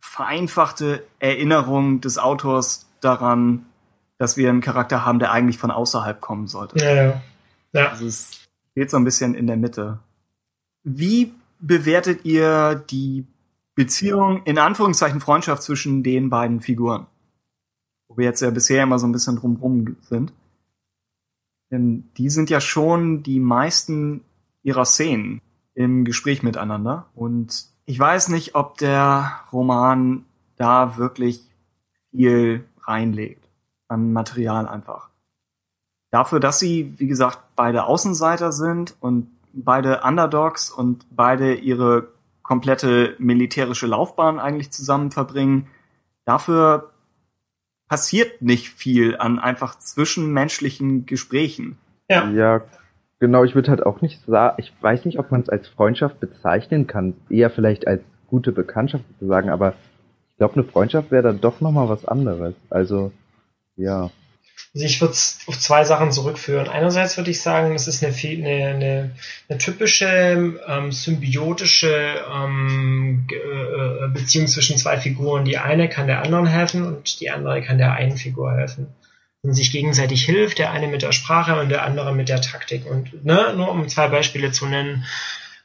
vereinfachte 0.00 1.04
Erinnerung 1.18 2.00
des 2.00 2.18
Autors 2.18 2.86
daran, 3.00 3.66
dass 4.24 4.38
wir 4.38 4.48
einen 4.48 4.62
Charakter 4.62 5.04
haben, 5.04 5.18
der 5.18 5.32
eigentlich 5.32 5.58
von 5.58 5.70
außerhalb 5.70 6.18
kommen 6.18 6.46
sollte. 6.46 6.82
Ja, 6.82 6.94
ja. 6.94 7.22
ja. 7.74 7.90
Also 7.90 8.06
es 8.06 8.48
geht 8.74 8.88
so 8.88 8.96
ein 8.96 9.04
bisschen 9.04 9.34
in 9.34 9.46
der 9.46 9.58
Mitte. 9.58 9.98
Wie 10.82 11.34
bewertet 11.60 12.24
ihr 12.24 12.74
die 12.74 13.26
Beziehung, 13.74 14.42
in 14.44 14.56
Anführungszeichen 14.56 15.20
Freundschaft 15.20 15.62
zwischen 15.62 16.02
den 16.02 16.30
beiden 16.30 16.62
Figuren? 16.62 17.06
Wo 18.08 18.16
wir 18.16 18.24
jetzt 18.24 18.40
ja 18.40 18.48
bisher 18.48 18.84
immer 18.84 18.98
so 18.98 19.06
ein 19.06 19.12
bisschen 19.12 19.36
drumrum 19.36 19.98
sind. 20.08 20.32
Denn 21.70 22.08
die 22.16 22.30
sind 22.30 22.48
ja 22.48 22.62
schon 22.62 23.22
die 23.22 23.40
meisten 23.40 24.22
ihrer 24.62 24.86
Szenen 24.86 25.42
im 25.74 26.06
Gespräch 26.06 26.42
miteinander. 26.42 27.10
Und 27.14 27.66
ich 27.84 27.98
weiß 27.98 28.30
nicht, 28.30 28.54
ob 28.54 28.78
der 28.78 29.40
Roman 29.52 30.24
da 30.56 30.96
wirklich 30.96 31.42
viel 32.10 32.64
reinlegt 32.86 33.43
an 33.94 34.12
Material 34.12 34.68
einfach. 34.68 35.08
Dafür, 36.10 36.40
dass 36.40 36.58
sie, 36.58 36.94
wie 36.98 37.06
gesagt, 37.06 37.38
beide 37.56 37.84
Außenseiter 37.86 38.52
sind 38.52 38.96
und 39.00 39.28
beide 39.52 40.02
Underdogs 40.02 40.70
und 40.70 41.06
beide 41.10 41.54
ihre 41.54 42.08
komplette 42.42 43.16
militärische 43.18 43.86
Laufbahn 43.86 44.38
eigentlich 44.38 44.70
zusammen 44.70 45.10
verbringen, 45.10 45.66
dafür 46.24 46.90
passiert 47.88 48.42
nicht 48.42 48.68
viel 48.68 49.16
an 49.16 49.38
einfach 49.38 49.78
zwischenmenschlichen 49.78 51.06
Gesprächen. 51.06 51.78
Ja. 52.08 52.28
Ja, 52.30 52.60
genau. 53.18 53.44
Ich 53.44 53.54
würde 53.54 53.70
halt 53.70 53.84
auch 53.84 54.00
nicht 54.00 54.24
sagen, 54.26 54.56
ich 54.58 54.72
weiß 54.80 55.04
nicht, 55.04 55.18
ob 55.18 55.30
man 55.30 55.40
es 55.40 55.48
als 55.48 55.68
Freundschaft 55.68 56.20
bezeichnen 56.20 56.86
kann. 56.86 57.14
Eher 57.28 57.50
vielleicht 57.50 57.86
als 57.86 58.02
gute 58.28 58.52
Bekanntschaft 58.52 59.04
sozusagen, 59.12 59.48
aber 59.48 59.74
ich 60.30 60.38
glaube, 60.38 60.54
eine 60.54 60.64
Freundschaft 60.64 61.10
wäre 61.10 61.22
dann 61.22 61.40
doch 61.40 61.60
nochmal 61.60 61.88
was 61.88 62.04
anderes. 62.04 62.54
Also, 62.70 63.12
ja. 63.76 64.10
Also 64.74 64.86
ich 64.86 65.00
würde 65.00 65.12
es 65.12 65.38
auf 65.46 65.58
zwei 65.58 65.84
Sachen 65.84 66.10
zurückführen. 66.10 66.68
Einerseits 66.68 67.16
würde 67.16 67.30
ich 67.30 67.40
sagen, 67.40 67.76
es 67.76 67.86
ist 67.86 68.02
eine, 68.02 68.12
eine, 68.12 68.66
eine, 68.66 69.10
eine 69.48 69.58
typische 69.58 70.60
ähm, 70.66 70.90
symbiotische 70.90 72.24
ähm, 72.32 73.28
äh, 73.30 74.08
Beziehung 74.08 74.48
zwischen 74.48 74.76
zwei 74.76 74.98
Figuren. 74.98 75.44
Die 75.44 75.58
eine 75.58 75.88
kann 75.88 76.08
der 76.08 76.22
anderen 76.22 76.46
helfen 76.46 76.84
und 76.84 77.20
die 77.20 77.30
andere 77.30 77.62
kann 77.62 77.78
der 77.78 77.92
einen 77.92 78.16
Figur 78.16 78.52
helfen. 78.52 78.88
Und 79.42 79.54
sich 79.54 79.70
gegenseitig 79.70 80.24
hilft, 80.24 80.58
der 80.58 80.72
eine 80.72 80.88
mit 80.88 81.02
der 81.02 81.12
Sprache 81.12 81.60
und 81.60 81.68
der 81.68 81.84
andere 81.84 82.12
mit 82.12 82.28
der 82.28 82.40
Taktik. 82.40 82.84
Und 82.90 83.24
ne, 83.24 83.54
nur 83.56 83.70
um 83.70 83.88
zwei 83.88 84.08
Beispiele 84.08 84.50
zu 84.50 84.66
nennen. 84.66 85.04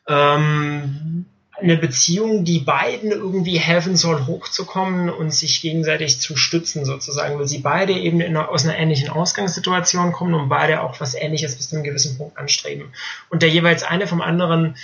Ähm, 0.07 1.25
eine 1.61 1.77
Beziehung, 1.77 2.43
die 2.43 2.59
beiden 2.59 3.11
irgendwie 3.11 3.57
helfen 3.57 3.95
soll, 3.95 4.25
hochzukommen 4.25 5.09
und 5.09 5.31
sich 5.33 5.61
gegenseitig 5.61 6.19
zu 6.19 6.35
stützen, 6.35 6.85
sozusagen, 6.85 7.37
weil 7.37 7.47
sie 7.47 7.59
beide 7.59 7.93
eben 7.93 8.21
einer, 8.21 8.49
aus 8.49 8.63
einer 8.63 8.77
ähnlichen 8.77 9.09
Ausgangssituation 9.09 10.11
kommen 10.11 10.33
und 10.33 10.49
beide 10.49 10.81
auch 10.81 10.99
was 10.99 11.15
Ähnliches 11.15 11.55
bis 11.55 11.69
zu 11.69 11.75
einem 11.75 11.83
gewissen 11.83 12.17
Punkt 12.17 12.37
anstreben. 12.37 12.93
Und 13.29 13.41
der 13.41 13.49
jeweils 13.49 13.83
eine 13.83 14.07
vom 14.07 14.21
anderen 14.21 14.75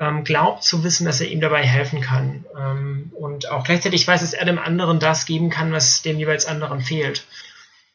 ähm, 0.00 0.24
glaubt 0.24 0.62
zu 0.62 0.84
wissen, 0.84 1.04
dass 1.04 1.20
er 1.20 1.28
ihm 1.28 1.40
dabei 1.40 1.62
helfen 1.64 2.00
kann. 2.00 2.44
Ähm, 2.56 3.12
und 3.14 3.50
auch 3.50 3.64
gleichzeitig 3.64 4.06
weiß, 4.06 4.20
dass 4.20 4.32
er 4.32 4.44
dem 4.44 4.58
anderen 4.58 5.00
das 5.00 5.26
geben 5.26 5.50
kann, 5.50 5.72
was 5.72 6.02
dem 6.02 6.18
jeweils 6.18 6.46
anderen 6.46 6.80
fehlt. 6.80 7.24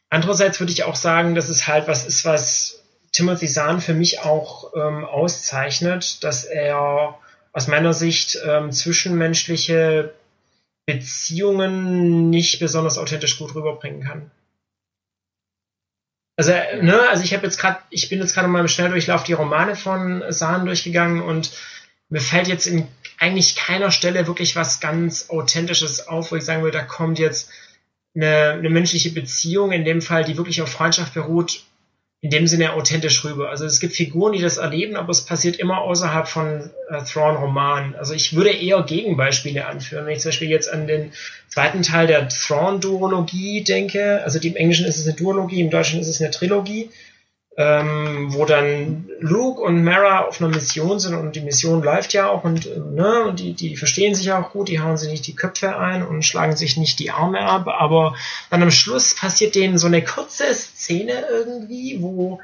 Andererseits 0.10 0.60
würde 0.60 0.74
ich 0.74 0.84
auch 0.84 0.96
sagen, 0.96 1.34
dass 1.36 1.50
es 1.50 1.68
halt 1.68 1.88
was 1.88 2.06
ist, 2.06 2.26
was 2.26 2.84
Timothy 3.14 3.48
Zahn 3.48 3.80
für 3.80 3.94
mich 3.94 4.20
auch 4.22 4.74
ähm, 4.76 5.06
auszeichnet, 5.06 6.24
dass 6.24 6.44
er 6.44 7.18
aus 7.54 7.68
meiner 7.68 7.94
Sicht 7.94 8.38
ähm, 8.46 8.72
zwischenmenschliche 8.72 10.14
Beziehungen 10.86 12.30
nicht 12.30 12.60
besonders 12.60 12.98
authentisch 12.98 13.38
gut 13.38 13.56
rüberbringen 13.56 14.04
kann. 14.04 14.32
Also, 16.36 16.52
ne, 16.82 17.00
also 17.10 17.24
ich 17.24 17.34
habe 17.34 17.46
jetzt 17.46 17.60
gerade, 17.60 17.80
ich 17.92 18.10
bin 18.10 18.20
jetzt 18.20 18.34
gerade 18.34 18.48
mal 18.48 18.60
im 18.60 18.68
Schnelldurchlauf 18.68 19.24
die 19.24 19.34
Romane 19.34 19.76
von 19.76 20.24
Sahn 20.30 20.66
durchgegangen 20.66 21.22
und 21.22 21.52
mir 22.10 22.22
fällt 22.22 22.48
jetzt 22.48 22.66
in 22.66 22.88
eigentlich 23.20 23.56
keiner 23.56 23.92
Stelle 23.92 24.28
wirklich 24.28 24.56
was 24.56 24.80
ganz 24.80 25.30
Authentisches 25.30 26.08
auf, 26.08 26.32
wo 26.32 26.36
ich 26.36 26.44
sagen 26.44 26.64
würde, 26.64 26.80
da 26.80 26.84
kommt 26.84 27.20
jetzt 27.20 27.52
eine, 28.16 28.54
eine 28.54 28.70
menschliche 28.70 29.12
Beziehung, 29.12 29.72
in 29.72 29.86
dem 29.86 30.02
Fall, 30.02 30.26
die 30.26 30.38
wirklich 30.38 30.62
auf 30.62 30.70
Freundschaft 30.70 31.14
beruht, 31.14 31.64
in 32.24 32.30
dem 32.30 32.48
Sinne 32.48 32.72
authentisch 32.72 33.26
rüber. 33.26 33.50
Also 33.50 33.66
es 33.66 33.82
gibt 33.82 33.96
Figuren, 33.96 34.32
die 34.32 34.42
das 34.42 34.56
erleben, 34.56 34.96
aber 34.96 35.10
es 35.10 35.26
passiert 35.26 35.58
immer 35.58 35.80
außerhalb 35.82 36.26
von 36.26 36.70
äh, 36.90 37.04
Thrawn-Romanen. 37.04 37.96
Also 37.96 38.14
ich 38.14 38.34
würde 38.34 38.52
eher 38.52 38.82
Gegenbeispiele 38.82 39.66
anführen. 39.66 40.06
Wenn 40.06 40.14
ich 40.14 40.22
zum 40.22 40.30
Beispiel 40.30 40.48
jetzt 40.48 40.72
an 40.72 40.88
den 40.88 41.12
zweiten 41.50 41.82
Teil 41.82 42.08
der 42.08 42.30
Thrawn-Duologie 42.30 43.66
denke, 43.66 44.22
also 44.24 44.40
im 44.40 44.56
Englischen 44.56 44.86
ist 44.86 45.00
es 45.00 45.06
eine 45.06 45.18
Duologie, 45.18 45.60
im 45.60 45.70
Deutschen 45.70 46.00
ist 46.00 46.08
es 46.08 46.22
eine 46.22 46.32
Trilogie, 46.32 46.90
ähm, 47.56 48.34
wo 48.34 48.46
dann 48.46 49.10
Luke 49.20 49.62
und 49.62 49.84
Mara 49.84 50.26
auf 50.26 50.42
einer 50.42 50.50
Mission 50.50 51.00
sind 51.00 51.14
und 51.14 51.36
die 51.36 51.42
Mission 51.42 51.84
läuft 51.84 52.14
ja 52.14 52.30
auch 52.30 52.44
und, 52.44 52.66
ne, 52.94 53.26
und 53.26 53.40
die, 53.40 53.54
die 53.54 53.76
verstehen 53.76 54.16
sich 54.16 54.32
auch 54.32 54.52
gut, 54.52 54.70
die 54.70 54.80
hauen 54.80 54.98
sich 54.98 55.12
nicht 55.12 55.28
die 55.28 55.36
Köpfe 55.36 55.78
ein 55.78 56.06
und 56.06 56.24
schlagen 56.24 56.56
sich 56.56 56.78
nicht 56.78 56.98
die 57.00 57.12
Arme 57.12 57.42
ab, 57.42 57.68
aber 57.68 58.16
dann 58.50 58.64
am 58.64 58.72
Schluss 58.72 59.16
passiert 59.16 59.54
denen 59.54 59.78
so 59.78 59.88
eine 59.88 60.04
kurze 60.04 60.52
Szene 60.54 61.26
irgendwie, 61.30 62.02
wo 62.02 62.42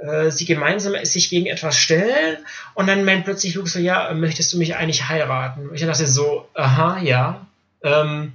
äh, 0.00 0.30
sie 0.30 0.44
gemeinsam 0.44 0.94
sich 1.04 1.28
gegen 1.28 1.46
etwas 1.46 1.76
stellen 1.76 2.38
und 2.74 2.86
dann 2.86 3.04
meint 3.04 3.24
plötzlich 3.24 3.54
Luke 3.56 3.68
so, 3.68 3.80
ja, 3.80 4.12
möchtest 4.14 4.52
du 4.52 4.58
mich 4.58 4.76
eigentlich 4.76 5.08
heiraten? 5.08 5.68
Und 5.68 5.74
ich 5.74 5.82
dachte 5.82 6.06
so, 6.06 6.48
aha, 6.54 7.00
ja. 7.02 7.46
Ähm, 7.82 8.34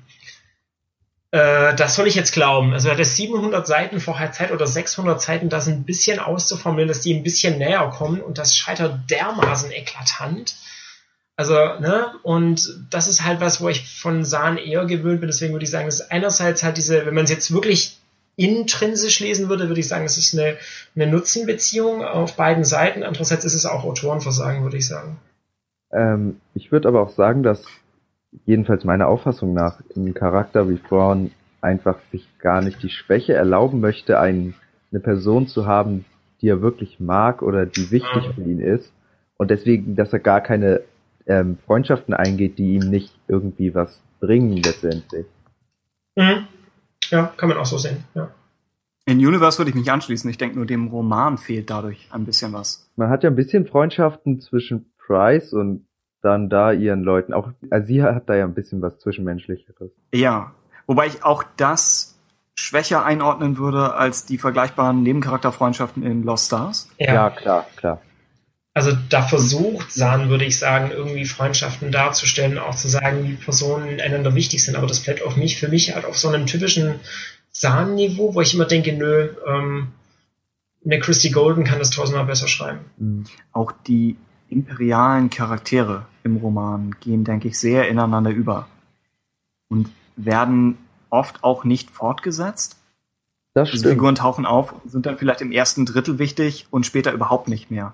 äh, 1.32 1.74
das 1.76 1.96
soll 1.96 2.08
ich 2.08 2.16
jetzt 2.16 2.34
glauben. 2.34 2.74
Also 2.74 2.90
er 2.90 2.98
hat 2.98 3.06
700 3.06 3.66
Seiten 3.66 4.00
vorher 4.00 4.32
Zeit 4.32 4.52
oder 4.52 4.68
600 4.68 5.22
Seiten, 5.22 5.50
das 5.50 5.68
ein 5.68 5.84
bisschen 5.84 6.20
auszuformulieren, 6.20 6.90
dass 6.90 7.02
die 7.02 7.14
ein 7.14 7.24
bisschen 7.24 7.58
näher 7.58 7.90
kommen 7.90 8.22
und 8.22 8.38
das 8.38 8.56
scheitert 8.56 9.10
dermaßen 9.10 9.72
eklatant. 9.72 10.56
Also, 11.38 11.56
ne, 11.56 12.14
und 12.24 12.86
das 12.92 13.08
ist 13.08 13.24
halt 13.26 13.40
was, 13.40 13.62
wo 13.62 13.70
ich 13.70 14.00
von 14.00 14.26
Sahn 14.26 14.58
eher 14.58 14.86
gewöhnt 14.86 15.22
bin. 15.22 15.28
Deswegen 15.28 15.54
würde 15.54 15.64
ich 15.64 15.72
sagen, 15.72 15.86
das 15.86 16.02
ist 16.02 16.12
einerseits 16.12 16.62
halt 16.62 16.78
diese, 16.78 17.06
wenn 17.06 17.16
man 17.16 17.24
es 17.24 17.32
jetzt 17.32 17.54
wirklich 17.54 17.98
intrinsisch 18.36 19.20
lesen 19.22 19.50
würde, 19.50 19.68
würde 19.68 19.80
ich 19.80 19.88
sagen, 19.88 20.06
es 20.06 20.18
ist 20.18 20.38
eine, 20.38 20.58
eine 20.96 21.08
Nutzenbeziehung 21.08 22.04
auf 22.04 22.36
beiden 22.36 22.64
Seiten. 22.64 23.04
Andererseits 23.04 23.46
ist 23.46 23.56
es 23.56 23.66
auch 23.66 23.84
Autorenversagen, 23.84 24.64
würde 24.64 24.78
ich 24.78 24.88
sagen. 24.88 25.20
Ähm, 25.92 26.40
ich 26.54 26.72
würde 26.72 26.90
aber 26.90 27.02
auch 27.02 27.12
sagen, 27.12 27.44
dass 27.44 27.64
jedenfalls 28.46 28.84
meiner 28.84 29.08
Auffassung 29.08 29.54
nach 29.54 29.82
im 29.96 30.14
Charakter 30.14 30.70
wie 30.70 30.78
Thrawn 30.78 31.32
einfach 31.62 32.00
sich 32.12 32.28
gar 32.40 32.62
nicht 32.62 32.82
die 32.82 32.90
Schwäche 32.90 33.34
erlauben 33.34 33.80
möchte, 33.80 34.20
ein, 34.20 34.56
eine 34.92 35.00
Person 35.00 35.48
zu 35.48 35.66
haben, 35.66 36.06
die 36.42 36.50
er 36.50 36.62
wirklich 36.62 37.00
mag 37.00 37.42
oder 37.42 37.66
die 37.66 37.92
wichtig 37.92 38.30
für 38.34 38.42
ihn 38.42 38.60
ist. 38.60 38.92
Und 39.38 39.52
deswegen, 39.52 39.96
dass 39.96 40.14
er 40.14 40.20
gar 40.20 40.42
keine 40.42 40.82
ähm, 41.28 41.58
Freundschaften 41.66 42.14
eingeht, 42.14 42.58
die 42.58 42.76
ihm 42.76 42.90
nicht 42.90 43.14
irgendwie 43.28 43.74
was 43.76 44.02
bringen 44.20 44.58
letztendlich. 44.58 45.26
Mhm. 46.16 46.48
Ja, 47.10 47.34
kann 47.38 47.50
man 47.50 47.58
auch 47.58 47.66
so 47.66 47.78
sehen, 47.78 48.04
ja. 48.14 48.32
In 49.06 49.18
Universe 49.18 49.58
würde 49.58 49.72
ich 49.72 49.76
mich 49.76 49.92
anschließen. 49.92 50.30
Ich 50.30 50.38
denke 50.38 50.58
nur, 50.58 50.66
dem 50.66 50.88
Roman 50.88 51.38
fehlt 51.38 51.70
dadurch 51.70 52.08
ein 52.12 52.26
bisschen 52.26 52.54
was. 52.54 52.88
Man 52.96 53.10
hat 53.10 53.24
ja 53.24 53.30
ein 53.30 53.36
bisschen 53.36 53.66
Freundschaften 53.66 54.40
zwischen 54.40 54.94
Price 54.98 55.54
und 55.54 55.86
dann 56.22 56.50
da 56.50 56.72
ihren 56.72 57.04
Leuten. 57.04 57.34
Auch 57.34 57.50
also 57.70 57.88
sie 57.88 58.04
hat 58.04 58.30
da 58.30 58.36
ja 58.36 58.46
ein 58.46 58.54
bisschen 58.54 58.82
was 58.82 59.00
Zwischenmenschlicheres. 59.00 59.92
Ja, 60.14 60.54
wobei 60.88 61.08
ich 61.08 61.24
auch 61.24 61.44
das 61.58 62.20
schwächer 62.56 63.06
einordnen 63.06 63.58
würde 63.58 63.94
als 63.94 64.26
die 64.26 64.38
vergleichbaren 64.38 65.04
Nebencharakterfreundschaften 65.04 66.04
in 66.04 66.24
Lost 66.24 66.48
Stars. 66.48 66.90
Ja, 66.98 67.14
ja 67.14 67.30
klar, 67.30 67.66
klar. 67.76 68.02
Also 68.74 68.92
da 69.10 69.22
versucht 69.22 69.92
San, 69.92 70.30
würde 70.30 70.46
ich 70.46 70.58
sagen, 70.58 70.92
irgendwie 70.92 71.26
Freundschaften 71.26 71.92
darzustellen, 71.92 72.58
auch 72.58 72.76
zu 72.76 72.88
sagen, 72.88 73.26
wie 73.26 73.34
Personen 73.34 74.00
einander 74.00 74.34
wichtig 74.34 74.64
sind. 74.64 74.78
Aber 74.78 74.88
das 74.88 75.02
bleibt 75.02 75.24
auf 75.24 75.36
mich, 75.36 75.60
für 75.60 75.68
mich 75.68 75.94
halt 75.94 76.06
auf 76.06 76.18
so 76.18 76.30
einem 76.30 76.46
typischen 76.46 77.02
San-Niveau, 77.52 78.34
wo 78.34 78.40
ich 78.40 78.54
immer 78.54 78.66
denke, 78.66 78.94
nö, 78.94 79.30
ähm, 79.46 79.90
eine 80.86 81.00
Christy 81.00 81.32
Golden 81.32 81.66
kann 81.66 81.80
das 81.80 81.90
tausendmal 81.90 82.26
besser 82.26 82.48
schreiben. 82.48 83.26
Auch 83.52 83.74
die 83.88 84.16
imperialen 84.52 85.30
Charaktere 85.30 86.06
im 86.24 86.38
Roman 86.38 86.96
gehen, 87.00 87.24
denke 87.24 87.48
ich, 87.48 87.60
sehr 87.60 87.88
ineinander 87.90 88.32
über 88.32 88.68
und 89.70 89.90
werden 90.16 90.78
oft 91.10 91.44
auch 91.44 91.64
nicht 91.64 91.90
fortgesetzt. 91.90 92.78
Das 93.54 93.68
stimmt. 93.68 93.84
Diese 93.84 93.94
Figuren 93.94 94.16
tauchen 94.16 94.46
auf, 94.46 94.76
sind 94.86 95.06
dann 95.06 95.18
vielleicht 95.18 95.42
im 95.42 95.52
ersten 95.52 95.86
Drittel 95.86 96.20
wichtig 96.20 96.68
und 96.70 96.86
später 96.86 97.12
überhaupt 97.12 97.48
nicht 97.48 97.72
mehr. 97.72 97.94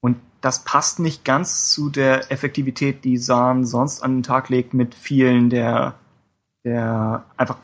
Und 0.00 0.16
das 0.40 0.64
passt 0.64 1.00
nicht 1.00 1.24
ganz 1.24 1.70
zu 1.70 1.90
der 1.90 2.30
Effektivität, 2.32 3.04
die 3.04 3.18
Sahn 3.18 3.66
sonst 3.66 4.02
an 4.02 4.18
den 4.18 4.22
Tag 4.22 4.48
legt 4.48 4.72
mit 4.72 4.94
vielen 4.94 5.50
der, 5.50 5.94
der 6.64 7.24
einfach 7.36 7.58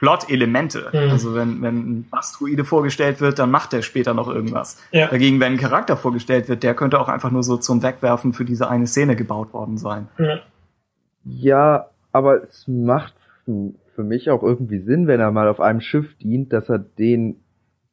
Plot-Elemente. 0.00 0.88
Mhm. 0.92 1.10
Also 1.10 1.34
wenn, 1.34 1.60
wenn 1.60 1.76
ein 1.76 2.08
Asteroide 2.10 2.64
vorgestellt 2.64 3.20
wird, 3.20 3.38
dann 3.38 3.50
macht 3.50 3.74
der 3.74 3.82
später 3.82 4.14
noch 4.14 4.28
irgendwas. 4.28 4.82
Ja. 4.92 5.08
Dagegen, 5.08 5.40
wenn 5.40 5.52
ein 5.52 5.58
Charakter 5.58 5.96
vorgestellt 5.96 6.48
wird, 6.48 6.62
der 6.62 6.74
könnte 6.74 6.98
auch 6.98 7.08
einfach 7.08 7.30
nur 7.30 7.42
so 7.42 7.58
zum 7.58 7.82
Wegwerfen 7.82 8.32
für 8.32 8.46
diese 8.46 8.70
eine 8.70 8.86
Szene 8.86 9.14
gebaut 9.14 9.52
worden 9.52 9.76
sein. 9.76 10.08
Ja, 10.18 10.40
ja 11.24 11.86
aber 12.12 12.42
es 12.42 12.66
macht 12.66 13.14
für 13.44 14.02
mich 14.02 14.30
auch 14.30 14.42
irgendwie 14.42 14.78
Sinn, 14.78 15.06
wenn 15.06 15.20
er 15.20 15.32
mal 15.32 15.48
auf 15.48 15.60
einem 15.60 15.82
Schiff 15.82 16.16
dient, 16.16 16.52
dass 16.54 16.70
er 16.70 16.78
den, 16.78 17.36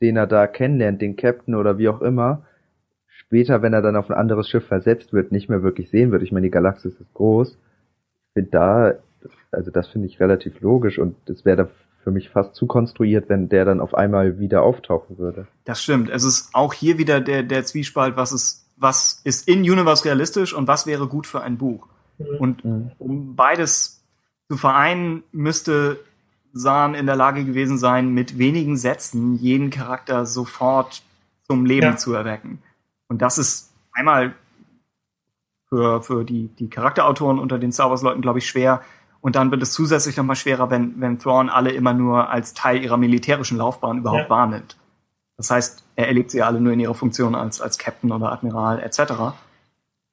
den 0.02 0.16
er 0.16 0.28
da 0.28 0.48
kennenlernt, 0.48 1.02
den 1.02 1.18
Captain 1.18 1.56
oder 1.56 1.78
wie 1.78 1.90
auch 1.90 2.02
immer, 2.02 2.44
später, 3.08 3.62
wenn 3.62 3.74
er 3.74 3.82
dann 3.82 3.98
auf 3.98 4.10
ein 4.10 4.16
anderes 4.16 4.48
Schiff 4.48 4.66
versetzt 4.66 5.12
wird, 5.12 5.34
nicht 5.34 5.50
mehr 5.50 5.62
wirklich 5.62 5.90
sehen 5.90 6.12
wird. 6.14 6.24
Ich 6.24 6.32
meine, 6.32 6.46
die 6.46 6.52
Galaxis 6.52 6.98
ist 7.02 7.14
groß. 7.14 7.50
Ich 7.50 8.34
finde 8.34 8.52
da, 8.52 8.94
also 9.52 9.72
das 9.72 9.90
finde 9.90 10.08
ich 10.08 10.22
relativ 10.22 10.62
logisch 10.62 11.00
und 11.00 11.18
es 11.30 11.44
wäre 11.44 11.70
für 12.08 12.12
mich 12.12 12.30
fast 12.30 12.56
zu 12.56 12.68
konstruiert, 12.68 13.28
wenn 13.28 13.50
der 13.50 13.66
dann 13.66 13.82
auf 13.82 13.94
einmal 13.94 14.40
wieder 14.40 14.64
auftauchen 14.64 15.18
würde. 15.18 15.46
Das 15.66 15.84
stimmt. 15.84 16.10
Es 16.10 16.24
ist 16.24 16.56
auch 16.56 16.74
hier 16.74 16.98
wieder 16.98 17.20
der, 17.20 17.44
der 17.44 17.66
Zwiespalt, 17.66 18.16
was 18.16 18.32
ist, 18.32 18.66
was 18.78 19.20
ist 19.26 19.46
in 19.46 19.60
Universe 19.60 20.06
realistisch 20.06 20.54
und 20.54 20.70
was 20.70 20.88
wäre 20.88 21.08
gut 21.08 21.28
für 21.28 21.42
ein 21.42 21.58
Buch. 21.58 21.86
Mhm. 22.18 22.26
Und 22.40 22.96
um 22.98 23.36
beides 23.36 24.02
zu 24.50 24.56
vereinen, 24.56 25.24
müsste 25.34 26.00
Sahn 26.54 26.96
in 26.96 27.08
der 27.08 27.18
Lage 27.18 27.44
gewesen 27.44 27.78
sein, 27.78 28.14
mit 28.14 28.38
wenigen 28.38 28.78
Sätzen 28.78 29.36
jeden 29.36 29.70
Charakter 29.70 30.26
sofort 30.26 31.04
zum 31.44 31.66
Leben 31.66 31.88
ja. 31.88 31.98
zu 31.98 32.14
erwecken. 32.14 32.60
Und 33.10 33.22
das 33.22 33.38
ist 33.38 33.74
einmal 33.92 34.34
für, 35.68 36.02
für 36.02 36.24
die, 36.24 36.48
die 36.58 36.70
Charakterautoren 36.70 37.38
unter 37.38 37.60
den 37.60 37.74
Star 37.74 37.90
Wars-Leuten, 37.90 38.22
glaube 38.22 38.40
ich, 38.40 38.48
schwer, 38.48 38.82
und 39.22 39.36
dann 39.36 39.52
wird 39.52 39.62
es 39.62 39.74
zusätzlich 39.74 40.18
nochmal 40.18 40.36
schwerer, 40.36 40.70
wenn, 40.70 41.00
wenn 41.02 41.20
Thrawn 41.20 41.50
alle 41.50 41.72
immer 41.72 41.94
nur 41.94 42.30
als 42.30 42.54
Teil 42.54 42.84
ihrer 42.84 42.98
militärischen 42.98 43.58
Laufbahn 43.58 44.00
überhaupt 44.00 44.24
ja. 44.24 44.30
wahrnimmt. 44.30 44.78
Das 45.38 45.52
heißt, 45.52 45.84
er 45.96 46.08
erlebt 46.08 46.32
sie 46.32 46.42
alle 46.42 46.60
nur 46.60 46.74
in 46.74 46.80
ihrer 46.80 46.96
Funktion 46.96 47.36
als, 47.36 47.62
als 47.62 47.78
Captain 47.78 48.12
oder 48.12 48.32
Admiral 48.32 48.80
etc. 48.80 49.36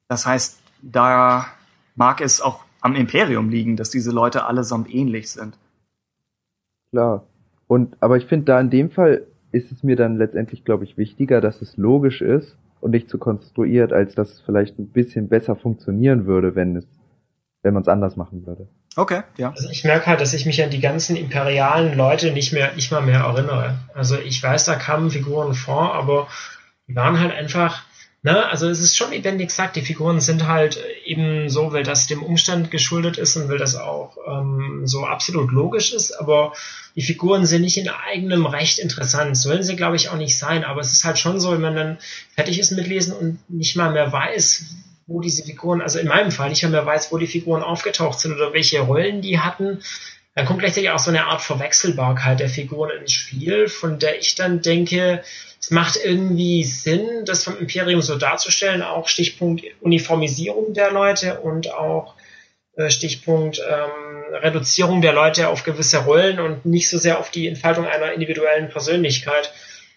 Das 0.09 0.27
heißt, 0.27 0.61
da 0.83 1.47
mag 1.95 2.21
es 2.21 2.41
auch 2.41 2.65
am 2.81 2.95
Imperium 2.95 3.49
liegen, 3.49 3.77
dass 3.77 3.91
diese 3.91 4.11
Leute 4.11 4.45
allesamt 4.45 4.93
ähnlich 4.95 5.31
sind. 5.31 5.59
Klar. 6.91 7.25
Und, 7.67 7.97
aber 8.01 8.19
ich 8.19 8.27
finde 8.27 8.45
da 8.45 8.61
in 8.61 8.69
dem 8.71 8.91
Fall 8.91 9.27
ist 9.53 9.73
es 9.73 9.83
mir 9.83 9.97
dann 9.97 10.19
letztendlich, 10.19 10.65
glaube 10.65 10.85
ich, 10.85 10.99
wichtiger, 10.99 11.41
dass 11.41 11.63
es 11.63 11.77
logisch 11.77 12.21
ist 12.21 12.57
und 12.81 12.91
nicht 12.91 13.09
zu 13.09 13.19
konstruiert, 13.19 13.93
als 13.93 14.15
dass 14.15 14.33
es 14.33 14.41
vielleicht 14.43 14.79
ein 14.79 14.89
bisschen 14.89 15.29
besser 15.29 15.57
funktionieren 15.57 16.27
würde, 16.27 16.55
wenn 16.55 16.77
es, 16.77 16.87
wenn 17.63 17.73
man 17.73 17.83
es 17.83 17.89
anders 17.89 18.17
machen 18.17 18.47
würde. 18.47 18.69
Okay, 18.97 19.23
ja. 19.37 19.51
Also 19.51 19.69
ich 19.71 19.85
merke 19.85 20.07
halt, 20.07 20.21
dass 20.21 20.35
ich 20.35 20.47
mich 20.47 20.63
an 20.63 20.71
die 20.71 20.81
ganzen 20.81 21.17
imperialen 21.17 21.97
Leute 21.97 22.31
nicht 22.31 22.53
mehr, 22.53 22.73
nicht 22.75 22.93
mal 22.93 23.03
mehr 23.03 23.21
erinnere. 23.21 23.79
Also 23.93 24.17
ich 24.17 24.41
weiß, 24.41 24.65
da 24.65 24.77
kamen 24.77 25.11
Figuren 25.11 25.55
vor, 25.55 25.95
aber 25.95 26.29
die 26.87 26.95
waren 26.95 27.19
halt 27.19 27.33
einfach, 27.33 27.83
ne, 28.23 28.47
also 28.49 28.69
es 28.69 28.79
ist 28.79 28.97
schon 28.97 29.11
lebendig 29.11 29.49
gesagt, 29.49 29.75
die 29.75 29.83
Figuren 29.83 30.21
sind 30.21 30.47
halt 30.47 30.79
eben 31.05 31.49
so, 31.49 31.73
weil 31.73 31.83
das 31.83 32.07
dem 32.07 32.23
Umstand 32.23 32.71
geschuldet 32.71 33.19
ist 33.19 33.37
und 33.37 33.49
weil 33.49 33.59
das 33.59 33.75
auch 33.75 34.17
ähm, 34.29 34.83
so 34.85 35.05
absolut 35.05 35.51
logisch 35.51 35.93
ist, 35.93 36.13
aber 36.13 36.53
die 36.95 37.03
Figuren 37.03 37.47
sind 37.47 37.63
nicht 37.63 37.79
in 37.79 37.89
eigenem 37.89 38.47
Recht 38.47 38.79
interessant. 38.79 39.37
Sollen 39.37 39.65
sie, 39.65 39.75
glaube 39.75 39.97
ich, 39.97 40.11
auch 40.11 40.17
nicht 40.17 40.39
sein, 40.39 40.63
aber 40.63 40.81
es 40.81 40.93
ist 40.93 41.05
halt 41.05 41.19
schon 41.19 41.41
so, 41.41 41.51
wenn 41.51 41.61
man 41.61 41.75
dann 41.75 41.99
fertig 42.37 42.61
ist 42.61 42.71
mit 42.71 42.87
Lesen 42.87 43.13
und 43.13 43.39
nicht 43.51 43.75
mal 43.75 43.91
mehr 43.91 44.13
weiß, 44.13 44.67
wo 45.07 45.21
diese 45.21 45.45
Figuren, 45.45 45.83
also 45.83 45.99
in 45.99 46.09
meinem 46.09 46.31
Fall 46.31 46.49
nicht 46.49 46.63
mehr, 46.63 46.71
mehr 46.71 46.87
weiß, 46.87 47.13
wo 47.13 47.19
die 47.19 47.27
Figuren 47.27 47.63
aufgetaucht 47.63 48.21
sind 48.21 48.35
oder 48.35 48.53
welche 48.53 48.81
Rollen 48.81 49.21
die 49.21 49.39
hatten, 49.39 49.83
dann 50.35 50.47
kommt 50.47 50.61
gleichzeitig 50.61 50.91
auch 50.91 50.99
so 50.99 51.11
eine 51.11 51.27
Art 51.27 51.43
Verwechselbarkeit 51.43 52.41
der 52.41 52.49
Figuren 52.49 52.91
ins 53.01 53.13
Spiel, 53.13 53.69
von 53.69 53.99
der 53.99 54.19
ich 54.19 54.35
dann 54.35 54.63
denke, 54.63 55.23
es 55.61 55.71
macht 55.71 55.97
irgendwie 56.03 56.65
Sinn, 56.65 57.25
das 57.25 57.45
vom 57.45 57.57
Imperium 57.59 58.03
so 58.03 58.17
darzustellen, 58.17 58.83
auch 58.83 59.09
Stichpunkt 59.09 59.65
Uniformisierung 59.81 60.75
der 60.75 60.91
Leute 60.91 61.41
und 61.41 61.73
auch 61.73 62.15
äh, 62.77 62.91
Stichpunkt 62.91 63.61
ähm, 63.61 64.35
Reduzierung 64.35 65.01
der 65.01 65.13
Leute 65.13 65.49
auf 65.49 65.63
gewisse 65.63 65.99
Rollen 65.99 66.41
und 66.41 66.67
nicht 66.67 66.91
so 66.91 66.99
sehr 66.99 67.19
auf 67.19 67.31
die 67.31 67.47
Entfaltung 67.47 67.87
einer 67.87 68.13
individuellen 68.13 68.69
Persönlichkeit. 68.69 69.53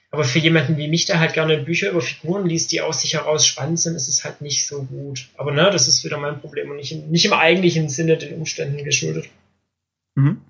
Aber 0.10 0.24
für 0.24 0.39
jemanden 0.39 0.78
wie 0.78 0.88
mich, 0.88 1.05
der 1.05 1.20
halt 1.20 1.34
gerne 1.34 1.58
Bücher 1.58 1.91
über 1.91 2.01
Figuren 2.01 2.45
liest, 2.45 2.72
die 2.72 2.82
aus 2.82 3.01
sich 3.01 3.16
heraus 3.16 3.45
spannend 3.45 3.80
sind, 3.80 3.95
ist 3.95 4.08
es 4.08 4.24
halt 4.24 4.41
nicht 4.41 4.66
so 4.66 4.84
gut. 4.84 5.30
Aber 5.38 5.51
ne, 5.51 5.70
das 5.70 5.88
ist 5.88 6.05
wieder 6.05 6.18
mein 6.18 6.39
Problem 6.39 6.70
und 6.70 6.78
nicht, 6.78 6.93
im, 6.93 7.10
nicht 7.10 7.26
im 7.26 7.34
eigentlichen 7.34 7.89
Sinne 7.89 8.18
den 8.18 8.36
Umständen 8.36 8.84
geschuldet. 8.84 9.30
Mhm. 10.16 10.41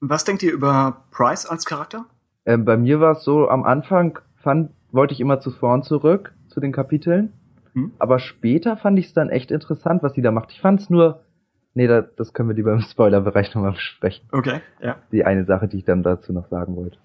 Was 0.00 0.24
denkt 0.24 0.42
ihr 0.42 0.52
über 0.52 1.04
Price 1.10 1.46
als 1.46 1.64
Charakter? 1.64 2.04
Ähm, 2.44 2.66
bei 2.66 2.76
mir 2.76 3.00
war 3.00 3.12
es 3.12 3.24
so, 3.24 3.48
am 3.48 3.64
Anfang 3.64 4.18
fand, 4.36 4.70
wollte 4.92 5.14
ich 5.14 5.20
immer 5.20 5.40
zu 5.40 5.50
vorn 5.50 5.82
zurück, 5.82 6.34
zu 6.48 6.60
den 6.60 6.72
Kapiteln. 6.72 7.32
Mhm. 7.72 7.92
Aber 7.98 8.18
später 8.18 8.76
fand 8.76 8.98
ich 8.98 9.06
es 9.06 9.14
dann 9.14 9.30
echt 9.30 9.50
interessant, 9.50 10.02
was 10.02 10.12
sie 10.12 10.22
da 10.22 10.30
macht. 10.30 10.52
Ich 10.52 10.60
fand 10.60 10.80
es 10.80 10.90
nur, 10.90 11.24
nee, 11.72 11.86
da, 11.86 12.02
das 12.02 12.34
können 12.34 12.50
wir 12.50 12.54
lieber 12.54 12.74
im 12.74 12.82
Spoilerbereich 12.82 13.54
nochmal 13.54 13.72
besprechen. 13.72 14.28
Okay, 14.30 14.60
ja. 14.82 14.96
Die 15.10 15.24
eine 15.24 15.46
Sache, 15.46 15.68
die 15.68 15.78
ich 15.78 15.84
dann 15.84 16.02
dazu 16.02 16.34
noch 16.34 16.48
sagen 16.48 16.76
wollte. 16.76 16.98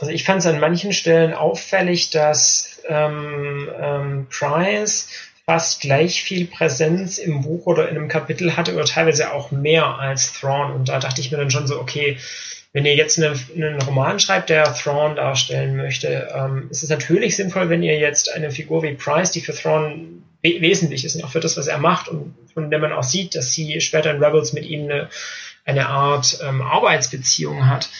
Also 0.00 0.12
ich 0.12 0.24
fand 0.24 0.40
es 0.40 0.46
an 0.46 0.58
manchen 0.58 0.92
Stellen 0.92 1.34
auffällig, 1.34 2.08
dass 2.10 2.80
ähm, 2.88 3.68
ähm, 3.78 4.26
Price 4.30 5.08
fast 5.44 5.82
gleich 5.82 6.22
viel 6.22 6.46
Präsenz 6.46 7.18
im 7.18 7.42
Buch 7.42 7.66
oder 7.66 7.88
in 7.88 7.96
einem 7.96 8.08
Kapitel 8.08 8.56
hatte 8.56 8.74
oder 8.74 8.86
teilweise 8.86 9.32
auch 9.32 9.50
mehr 9.50 9.98
als 9.98 10.32
Thrawn. 10.32 10.72
Und 10.72 10.88
da 10.88 10.98
dachte 10.98 11.20
ich 11.20 11.30
mir 11.30 11.36
dann 11.36 11.50
schon 11.50 11.66
so, 11.66 11.78
okay, 11.78 12.16
wenn 12.72 12.86
ihr 12.86 12.94
jetzt 12.94 13.18
einen, 13.18 13.38
einen 13.54 13.82
Roman 13.82 14.20
schreibt, 14.20 14.48
der 14.48 14.72
Thrawn 14.74 15.16
darstellen 15.16 15.76
möchte, 15.76 16.28
ähm, 16.34 16.68
ist 16.70 16.82
es 16.82 16.88
natürlich 16.88 17.36
sinnvoll, 17.36 17.68
wenn 17.68 17.82
ihr 17.82 17.98
jetzt 17.98 18.32
eine 18.32 18.50
Figur 18.50 18.82
wie 18.82 18.94
Price, 18.94 19.32
die 19.32 19.40
für 19.40 19.54
Thrawn 19.54 20.22
we 20.42 20.60
wesentlich 20.60 21.04
ist 21.04 21.16
und 21.16 21.24
auch 21.24 21.32
für 21.32 21.40
das, 21.40 21.58
was 21.58 21.66
er 21.66 21.78
macht 21.78 22.08
und 22.08 22.34
von 22.54 22.70
der 22.70 22.78
man 22.78 22.92
auch 22.92 23.02
sieht, 23.02 23.34
dass 23.34 23.52
sie 23.52 23.80
später 23.80 24.10
in 24.10 24.22
Rebels 24.22 24.54
mit 24.54 24.64
ihm 24.64 24.84
eine, 24.84 25.10
eine 25.66 25.88
Art 25.88 26.38
ähm, 26.42 26.62
Arbeitsbeziehung 26.62 27.68
hat, 27.68 27.90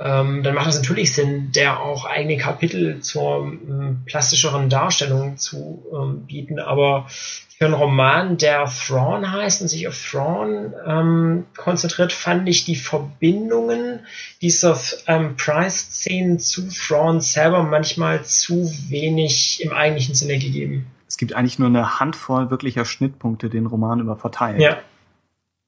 ähm, 0.00 0.42
dann 0.42 0.54
macht 0.54 0.68
es 0.68 0.76
natürlich 0.76 1.14
Sinn, 1.14 1.52
der 1.52 1.80
auch 1.80 2.06
eigene 2.06 2.38
Kapitel 2.38 3.00
zur 3.00 3.44
ähm, 3.44 4.02
plastischeren 4.06 4.70
Darstellung 4.70 5.36
zu 5.36 5.84
ähm, 5.92 6.26
bieten. 6.26 6.58
Aber 6.58 7.06
für 7.08 7.66
einen 7.66 7.74
Roman, 7.74 8.38
der 8.38 8.64
Thrawn 8.64 9.30
heißt 9.30 9.60
und 9.60 9.68
sich 9.68 9.86
auf 9.86 10.10
Thrawn 10.10 10.72
ähm, 10.86 11.44
konzentriert, 11.56 12.12
fand 12.12 12.48
ich 12.48 12.64
die 12.64 12.74
Verbindungen 12.74 14.00
dieser 14.40 14.78
ähm, 15.06 15.36
Price-Szenen 15.36 16.38
zu 16.38 16.68
Thrawn 16.70 17.20
selber 17.20 17.62
manchmal 17.62 18.24
zu 18.24 18.72
wenig 18.88 19.62
im 19.62 19.72
eigentlichen 19.72 20.14
Sinne 20.14 20.38
gegeben. 20.38 20.86
Es 21.06 21.18
gibt 21.18 21.34
eigentlich 21.34 21.58
nur 21.58 21.68
eine 21.68 22.00
Handvoll 22.00 22.50
wirklicher 22.50 22.86
Schnittpunkte, 22.86 23.50
den 23.50 23.66
Roman 23.66 24.00
über 24.00 24.16
verteilen. 24.16 24.60
Ja. 24.60 24.78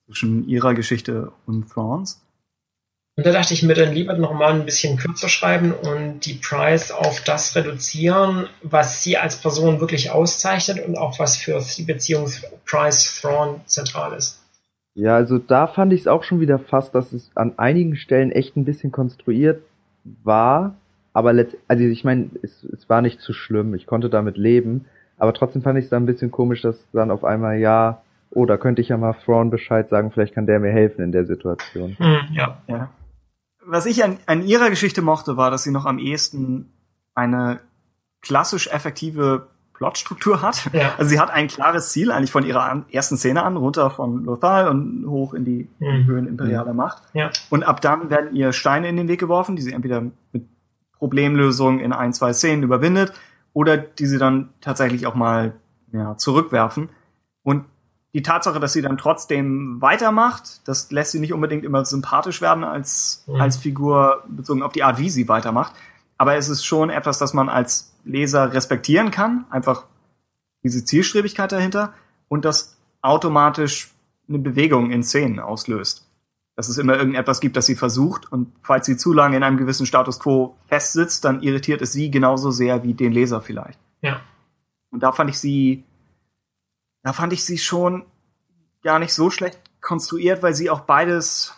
Zwischen 0.07 0.49
ihrer 0.49 0.73
Geschichte 0.73 1.33
und 1.47 1.71
Thrawns. 1.71 2.24
Und 3.17 3.25
da 3.25 3.31
dachte 3.31 3.55
ich 3.55 3.63
mir 3.63 3.75
dann 3.75 3.95
lieber 3.95 4.19
nochmal 4.19 4.55
ein 4.55 4.65
bisschen 4.65 4.97
kürzer 4.97 5.29
schreiben 5.29 5.73
und 5.73 6.27
die 6.27 6.35
Price 6.35 6.91
auf 6.91 7.23
das 7.23 7.55
reduzieren, 7.55 8.49
was 8.63 9.05
sie 9.05 9.17
als 9.17 9.41
Person 9.41 9.79
wirklich 9.79 10.11
auszeichnet 10.11 10.85
und 10.85 10.99
auch 10.99 11.21
was 11.21 11.37
für 11.37 11.61
die 11.77 11.85
Beziehung 11.85 12.29
Price-Thrawn 12.67 13.61
zentral 13.67 14.15
ist. 14.15 14.41
Ja, 14.95 15.15
also 15.15 15.39
da 15.39 15.69
fand 15.69 15.93
ich 15.93 16.01
es 16.01 16.07
auch 16.09 16.25
schon 16.25 16.41
wieder 16.41 16.59
fast, 16.59 16.95
dass 16.95 17.13
es 17.13 17.31
an 17.37 17.53
einigen 17.57 17.95
Stellen 17.95 18.33
echt 18.33 18.57
ein 18.57 18.65
bisschen 18.65 18.91
konstruiert 18.91 19.63
war. 20.25 20.75
Aber 21.13 21.33
letzt, 21.33 21.57
also 21.69 21.85
ich 21.85 22.03
meine, 22.03 22.31
es, 22.43 22.65
es 22.65 22.89
war 22.89 23.01
nicht 23.01 23.21
zu 23.21 23.33
schlimm, 23.33 23.75
ich 23.75 23.87
konnte 23.87 24.11
damit 24.11 24.37
leben. 24.37 24.87
Aber 25.19 25.33
trotzdem 25.33 25.63
fand 25.63 25.79
ich 25.79 25.85
es 25.85 25.91
dann 25.91 26.03
ein 26.03 26.07
bisschen 26.07 26.33
komisch, 26.33 26.63
dass 26.63 26.85
dann 26.93 27.13
auf 27.13 27.23
einmal, 27.23 27.59
ja, 27.59 28.03
oh, 28.31 28.45
da 28.45 28.57
könnte 28.57 28.83
ich 28.83 28.89
ja 28.89 28.97
mal 28.97 29.15
Thrawn 29.25 29.51
Bescheid 29.51 29.89
sagen, 29.89 30.11
vielleicht 30.11 30.35
kann 30.35 30.47
der 30.47 30.59
mir 30.59 30.73
helfen 30.73 31.05
in 31.05 31.13
der 31.13 31.27
Situation. 31.27 31.97
Hm, 31.99 32.35
ja, 32.35 32.59
ja 32.67 32.91
was 33.67 33.87
ich 33.87 34.05
an, 34.05 34.19
an 34.27 34.43
ihrer 34.43 34.71
Geschichte 34.71 35.03
mochte, 35.03 35.37
war, 35.37 35.51
dass 35.51 35.63
sie 35.63 35.71
noch 35.71 35.87
am 35.87 35.99
ehesten 35.99 36.73
eine 37.15 37.61
klassisch 38.21 38.69
effektive 38.69 39.49
Plotstruktur 39.75 40.41
hat. 40.41 40.71
Ja. 40.73 40.95
Also 40.99 41.11
sie 41.11 41.19
hat 41.21 41.31
ein 41.31 41.49
klares 41.49 41.91
Ziel 41.91 42.13
eigentlich 42.13 42.31
von 42.31 42.45
ihrer 42.47 42.85
ersten 42.91 43.17
Szene 43.17 43.43
an, 43.43 43.57
runter 43.57 43.91
von 43.91 44.25
Lothal 44.25 44.69
und 44.69 45.05
hoch 45.07 45.35
in 45.35 45.45
die 45.45 45.69
Mhm. 45.81 46.07
Höhen 46.07 46.27
imperialer 46.29 46.75
Macht. 46.75 47.03
ja, 47.13 47.31
Und 47.51 47.65
ab 47.65 47.81
dann 47.81 48.09
werden 48.09 48.35
ihr 48.37 48.53
Steine 48.53 48.89
in 48.89 48.97
den 48.97 49.09
Weg 49.09 49.19
geworfen, 49.21 49.57
die 49.57 49.63
sie 49.63 49.73
entweder 49.73 50.01
mit 50.33 50.47
Problemlösungen 50.99 51.81
in 51.81 51.93
ein, 51.93 52.13
zwei 52.13 52.33
Szenen 52.33 52.63
überwindet 52.63 53.13
oder 53.53 53.77
die 53.77 54.07
sie 54.07 54.19
dann 54.19 54.51
tatsächlich 54.61 55.07
auch 55.07 55.15
mal 55.15 55.55
ja, 55.93 56.17
zurückwerfen. 56.17 56.89
Und 57.43 57.65
die 58.15 58.23
Tatsache, 58.23 58.61
dass 58.61 58.73
sie 58.73 58.81
dann 58.83 58.97
trotzdem 58.97 59.81
weitermacht, 59.81 60.67
das 60.69 60.91
lässt 60.93 61.11
sie 61.13 61.19
nicht 61.21 61.33
unbedingt 61.33 61.65
immer 61.65 61.85
sympathisch 61.85 62.41
werden 62.41 62.63
als, 62.65 63.25
Mhm. 63.27 63.41
als 63.41 63.57
Figur, 63.57 64.23
bezogen 64.29 64.63
auf 64.63 64.73
die 64.73 64.85
Art, 64.85 64.99
wie 64.99 65.11
sie 65.11 65.29
weitermacht. 65.29 65.75
Aber 66.17 66.37
es 66.37 66.49
ist 66.49 66.65
schon 66.65 66.91
etwas, 66.91 67.19
das 67.19 67.35
man 67.35 67.49
als 67.49 67.93
Leser 68.05 68.53
respektieren 68.53 69.11
kann, 69.11 69.45
einfach 69.51 69.85
diese 70.63 70.85
Zielstrebigkeit 70.85 71.51
dahinter 71.51 71.93
und 72.29 72.45
das 72.45 72.77
automatisch 73.03 73.91
eine 74.29 74.39
Bewegung 74.39 74.91
in 74.91 75.03
Szenen 75.03 75.41
auslöst. 75.41 76.07
Dass 76.57 76.69
es 76.69 76.79
immer 76.79 76.97
irgendetwas 76.97 77.41
gibt, 77.41 77.57
das 77.57 77.67
sie 77.67 77.75
versucht 77.75 78.31
und 78.31 78.53
falls 78.63 78.87
sie 78.87 78.97
zu 78.97 79.13
lange 79.13 79.37
in 79.37 79.43
einem 79.43 79.57
gewissen 79.57 79.87
Status 79.87 80.21
quo 80.21 80.57
festsitzt, 80.69 81.25
dann 81.25 81.43
irritiert 81.43 81.83
es 81.83 81.93
sie 81.93 82.13
genauso 82.13 82.53
sehr 82.53 82.85
wie 82.85 82.95
den 82.95 83.11
Leser 83.13 83.41
vielleicht. 83.41 83.79
ja. 84.03 84.21
Und 84.93 85.01
da 85.03 85.11
fand 85.11 85.29
ich 85.31 85.39
sie, 85.41 85.83
da 87.05 87.13
fand 87.13 87.33
ich 87.33 87.45
sie 87.45 87.59
schon 87.59 88.05
gar 88.83 88.99
nicht 88.99 89.15
so 89.15 89.31
schlecht 89.31 89.61
konstruiert, 89.81 90.43
weil 90.43 90.55
sie 90.55 90.71
auch 90.71 90.81
beides, 90.81 91.55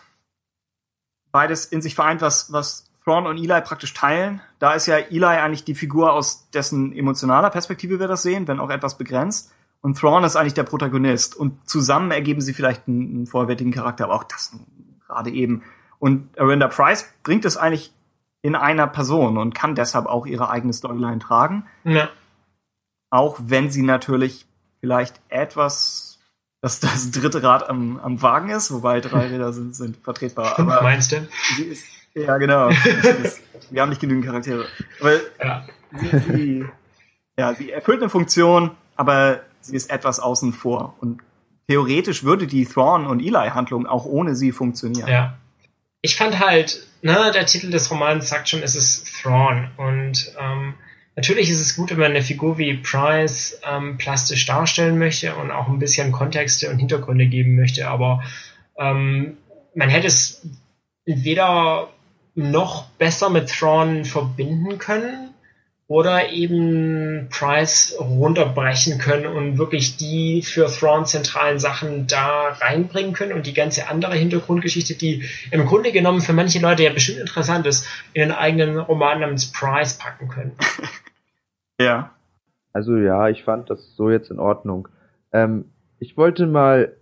beides 1.31 1.65
in 1.65 1.81
sich 1.81 1.95
vereint, 1.95 2.21
was, 2.21 2.51
was 2.51 2.91
Thrawn 3.03 3.25
und 3.25 3.37
Eli 3.37 3.61
praktisch 3.61 3.93
teilen. 3.93 4.41
Da 4.59 4.73
ist 4.73 4.85
ja 4.85 4.97
Eli 4.97 5.25
eigentlich 5.25 5.63
die 5.63 5.75
Figur, 5.75 6.11
aus 6.11 6.49
dessen 6.51 6.93
emotionaler 6.93 7.49
Perspektive 7.49 7.99
wir 7.99 8.09
das 8.09 8.21
sehen, 8.21 8.47
wenn 8.47 8.59
auch 8.59 8.69
etwas 8.69 8.97
begrenzt. 8.97 9.53
Und 9.79 9.97
Thrawn 9.97 10.25
ist 10.25 10.35
eigentlich 10.35 10.53
der 10.53 10.63
Protagonist. 10.63 11.35
Und 11.35 11.67
zusammen 11.67 12.11
ergeben 12.11 12.41
sie 12.41 12.53
vielleicht 12.53 12.87
einen, 12.87 13.15
einen 13.15 13.27
vollwertigen 13.27 13.71
Charakter, 13.71 14.03
aber 14.03 14.15
auch 14.15 14.25
das 14.25 14.51
gerade 15.07 15.29
eben. 15.29 15.63
Und 15.99 16.37
Arenda 16.37 16.67
Price 16.67 17.05
bringt 17.23 17.45
es 17.45 17.55
eigentlich 17.55 17.93
in 18.41 18.55
einer 18.55 18.87
Person 18.87 19.37
und 19.37 19.55
kann 19.55 19.75
deshalb 19.75 20.07
auch 20.07 20.25
ihre 20.25 20.49
eigene 20.49 20.73
Storyline 20.73 21.19
tragen. 21.19 21.65
ja. 21.85 22.09
Auch 23.09 23.37
wenn 23.41 23.71
sie 23.71 23.83
natürlich 23.83 24.46
vielleicht 24.79 25.15
etwas, 25.29 26.19
dass 26.61 26.79
das 26.79 27.11
dritte 27.11 27.43
Rad 27.43 27.69
am, 27.69 27.99
am 27.99 28.21
Wagen 28.21 28.49
ist, 28.49 28.71
wobei 28.71 28.99
drei 29.01 29.27
Räder 29.31 29.53
sind, 29.53 29.75
sind 29.75 29.97
vertretbar. 30.03 30.57
Aber 30.59 30.81
Meinst 30.81 31.11
du? 31.11 31.27
sie 31.55 31.63
ist, 31.63 31.85
ja, 32.13 32.37
genau. 32.37 32.69
Ist, 33.23 33.41
wir 33.69 33.81
haben 33.81 33.89
nicht 33.89 34.01
genügend 34.01 34.25
Charaktere. 34.25 34.65
Weil 35.01 35.21
Ja. 35.43 35.67
sie, 35.93 36.19
sie, 36.19 36.65
ja, 37.37 37.53
sie 37.53 37.71
erfüllt 37.71 38.01
eine 38.01 38.09
Funktion, 38.09 38.71
aber 38.95 39.41
sie 39.61 39.75
ist 39.75 39.91
etwas 39.91 40.19
außen 40.19 40.51
vor. 40.53 40.95
Und 40.99 41.21
theoretisch 41.67 42.23
würde 42.23 42.47
die 42.47 42.65
Thrawn 42.65 43.05
und 43.05 43.19
Eli-Handlung 43.19 43.85
auch 43.85 44.05
ohne 44.05 44.35
sie 44.35 44.51
funktionieren. 44.51 45.07
Ja. 45.07 45.37
Ich 46.01 46.15
fand 46.15 46.39
halt, 46.39 46.87
ne, 47.03 47.29
der 47.33 47.45
Titel 47.45 47.69
des 47.69 47.91
Romans 47.91 48.29
sagt 48.29 48.49
schon, 48.49 48.63
es 48.63 48.75
ist 48.75 49.21
Thrawn. 49.21 49.69
Und 49.77 50.33
ähm, 50.39 50.73
natürlich 51.17 51.49
ist 51.49 51.59
es 51.59 51.75
gut, 51.75 51.89
wenn 51.89 51.97
man 51.97 52.11
eine 52.11 52.21
Figur 52.21 52.57
wie 52.57 52.75
Price 52.75 53.59
ähm, 53.69 53.97
plastisch 53.97 54.45
darstellen 54.45 54.97
möchte 54.97 55.35
und 55.35 55.51
auch 55.51 55.67
ein 55.67 55.79
bisschen 55.79 56.13
Kontexte 56.13 56.69
und 56.69 56.79
Hintergründe 56.79 57.25
geben 57.25 57.55
möchte. 57.57 57.89
Aber 57.89 58.23
ähm, 58.77 59.37
man 59.75 59.89
hätte 59.89 60.07
es 60.07 60.47
weder 61.05 61.89
noch 62.35 62.85
besser 62.91 63.29
mit 63.29 63.49
Thrawn 63.49 64.05
verbinden 64.05 64.77
können 64.77 65.33
oder 65.87 66.31
eben 66.31 67.29
Price 67.29 67.95
runterbrechen 67.97 68.99
können 68.99 69.25
und 69.25 69.57
wirklich 69.57 69.95
die 69.95 70.41
für 70.41 70.67
Thrawn 70.67 71.05
zentralen 71.05 71.59
Sachen 71.59 72.07
da 72.07 72.49
reinbringen 72.59 73.13
können 73.13 73.31
und 73.31 73.47
die 73.47 73.53
ganze 73.53 73.87
andere 73.89 74.15
Hintergrundgeschichte, 74.15 74.95
die 74.95 75.23
im 75.51 75.65
Grunde 75.65 75.93
genommen 75.93 76.19
für 76.19 76.33
manche 76.33 76.59
Leute 76.59 76.83
ja 76.83 76.91
bestimmt 76.91 77.19
interessant 77.19 77.65
ist, 77.65 77.87
in 78.13 78.21
den 78.21 78.31
eigenen 78.31 78.77
Roman 78.77 79.21
namens 79.21 79.49
Price 79.51 79.97
packen 79.97 80.27
können. 80.27 80.51
ja. 81.79 82.11
Also 82.73 82.97
ja, 82.97 83.29
ich 83.29 83.43
fand 83.43 83.69
das 83.69 83.95
so 83.95 84.09
jetzt 84.09 84.29
in 84.29 84.39
Ordnung. 84.39 84.89
Ähm, 85.31 85.65
ich 85.99 86.17
wollte 86.17 86.47
mal 86.47 86.93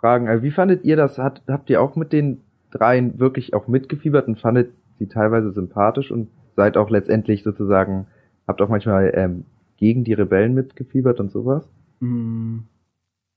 fragen, 0.00 0.28
also 0.28 0.42
wie 0.42 0.50
fandet 0.50 0.84
ihr 0.84 0.96
das? 0.96 1.16
Hat, 1.16 1.42
habt 1.48 1.70
ihr 1.70 1.80
auch 1.80 1.94
mit 1.94 2.12
den 2.12 2.42
dreien 2.72 3.20
wirklich 3.20 3.54
auch 3.54 3.68
mitgefiebert 3.68 4.26
und 4.26 4.40
fandet 4.40 4.72
sie 4.98 5.06
teilweise 5.06 5.52
sympathisch 5.52 6.10
und 6.10 6.28
seid 6.56 6.76
auch 6.76 6.90
letztendlich 6.90 7.44
sozusagen 7.44 8.08
Habt 8.46 8.62
auch 8.62 8.68
manchmal 8.68 9.12
ähm, 9.14 9.44
gegen 9.76 10.04
die 10.04 10.12
Rebellen 10.12 10.54
mitgefiebert 10.54 11.20
und 11.20 11.30
sowas? 11.30 11.64
Mm. 12.00 12.58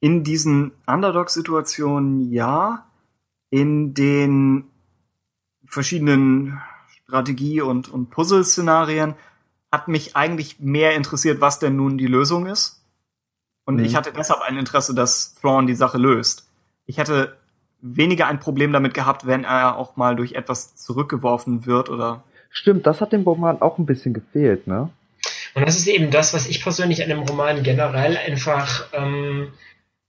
In 0.01 0.24
diesen 0.24 0.72
Underdog-Situationen 0.88 2.32
ja. 2.32 2.86
In 3.49 3.93
den 3.93 4.66
verschiedenen 5.66 6.62
Strategie- 7.03 7.62
und, 7.62 7.89
und 7.89 8.10
Puzzle-Szenarien 8.10 9.16
hat 9.72 9.88
mich 9.88 10.16
eigentlich 10.16 10.60
mehr 10.60 10.95
interessiert, 10.95 11.41
was 11.41 11.60
denn 11.60 11.76
nun 11.76 11.97
die 11.97 12.07
Lösung 12.07 12.45
ist. 12.45 12.84
Und 13.66 13.76
mhm. 13.76 13.84
ich 13.84 13.95
hatte 13.95 14.12
deshalb 14.12 14.41
ein 14.41 14.57
Interesse, 14.57 14.95
dass 14.95 15.36
Thrawn 15.36 15.68
die 15.68 15.76
Sache 15.76 15.97
löst. 15.97 16.47
Ich 16.86 16.97
hätte 16.97 17.36
weniger 17.82 18.28
ein 18.28 18.39
Problem 18.39 18.72
damit 18.74 18.93
gehabt, 18.93 19.26
wenn 19.28 19.43
er 19.43 19.78
auch 19.78 19.95
mal 19.95 20.16
durch 20.16 20.34
etwas 20.34 20.76
zurückgeworfen 20.76 21.66
wird 21.66 21.89
oder. 21.89 22.24
Stimmt, 22.49 22.88
das 22.88 22.99
hat 22.99 23.14
dem 23.14 23.24
Roman 23.24 23.62
auch 23.62 23.78
ein 23.78 23.86
bisschen 23.86 24.14
gefehlt, 24.14 24.68
ne? 24.68 24.89
Und 25.60 25.68
das 25.68 25.78
ist 25.78 25.88
eben 25.88 26.10
das, 26.10 26.34
was 26.34 26.47
ich 26.47 26.64
persönlich 26.64 27.03
an 27.03 27.10
dem 27.10 27.20
Roman 27.20 27.64
generell 27.64 28.16
einfach 28.16 28.86
ähm, 28.93 29.51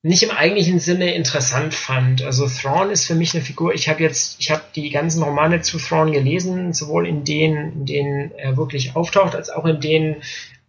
nicht 0.03 0.23
im 0.23 0.31
eigentlichen 0.31 0.79
Sinne 0.79 1.13
interessant 1.13 1.75
fand. 1.75 2.23
Also 2.23 2.47
Thrawn 2.47 2.91
ist 2.91 3.07
für 3.07 3.17
mich 3.17 3.35
eine 3.35 3.45
Figur. 3.45 3.75
Ich 3.75 3.89
habe 3.89 4.01
jetzt, 4.01 4.37
ich 4.39 4.53
habe 4.53 4.63
die 4.77 4.91
ganzen 4.91 5.25
Romane 5.25 5.61
zu 5.61 5.79
Thrawn 5.79 6.13
gelesen, 6.13 6.73
sowohl 6.73 7.09
in 7.09 7.25
denen, 7.25 7.73
in 7.73 7.87
denen 7.87 8.33
er 8.37 8.57
wirklich 8.57 8.95
auftaucht, 8.95 9.35
als 9.35 9.51
auch 9.51 9.67
in 9.67 9.81
denen 9.81 10.23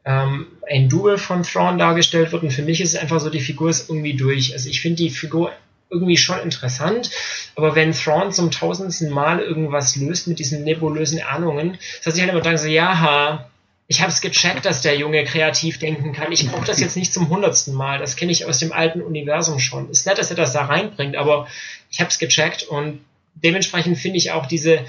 ähm, 0.04 0.48
ein 0.68 0.90
Double 0.90 1.20
von 1.20 1.44
Thrawn 1.44 1.78
dargestellt 1.78 2.32
wird. 2.32 2.42
Und 2.42 2.52
für 2.52 2.64
mich 2.64 2.82
ist 2.82 2.96
es 2.96 3.00
einfach 3.00 3.20
so, 3.20 3.30
die 3.30 3.40
Figur 3.40 3.70
ist 3.70 3.88
irgendwie 3.88 4.16
durch. 4.16 4.54
Also 4.54 4.68
ich 4.68 4.82
finde 4.82 5.04
die 5.04 5.12
Figur 5.12 5.52
irgendwie 5.92 6.18
schon 6.18 6.40
interessant, 6.40 7.12
aber 7.56 7.76
wenn 7.76 7.92
Thrawn 7.92 8.32
zum 8.32 8.50
tausendsten 8.50 9.12
Mal 9.12 9.42
irgendwas 9.42 9.96
löst 9.98 10.28
mit 10.28 10.40
diesen 10.40 10.64
nebulösen 10.64 11.22
Ahnungen, 11.22 11.78
das 11.98 12.08
heißt, 12.08 12.18
ich 12.18 12.24
halt 12.24 12.32
immer 12.32 12.42
denke 12.42 12.58
so, 12.58 12.68
ja, 12.68 13.51
ich 13.92 14.00
habe 14.00 14.10
es 14.10 14.22
gecheckt, 14.22 14.64
dass 14.64 14.80
der 14.80 14.96
Junge 14.96 15.26
kreativ 15.26 15.78
denken 15.78 16.14
kann. 16.14 16.32
Ich 16.32 16.48
brauche 16.48 16.64
das 16.64 16.80
jetzt 16.80 16.96
nicht 16.96 17.12
zum 17.12 17.28
hundertsten 17.28 17.74
Mal. 17.74 18.00
Das 18.00 18.16
kenne 18.16 18.32
ich 18.32 18.46
aus 18.46 18.58
dem 18.58 18.72
alten 18.72 19.02
Universum 19.02 19.60
schon. 19.60 19.90
Ist 19.90 20.06
nett, 20.06 20.18
dass 20.18 20.30
er 20.30 20.38
das 20.38 20.54
da 20.54 20.64
reinbringt, 20.64 21.18
aber 21.18 21.50
ich 21.90 22.00
habe 22.00 22.10
es 22.10 22.18
gecheckt 22.18 22.64
und 22.64 23.04
dementsprechend 23.36 23.98
finde 23.98 24.18
ich 24.18 24.32
auch 24.32 24.46
diese 24.46 24.86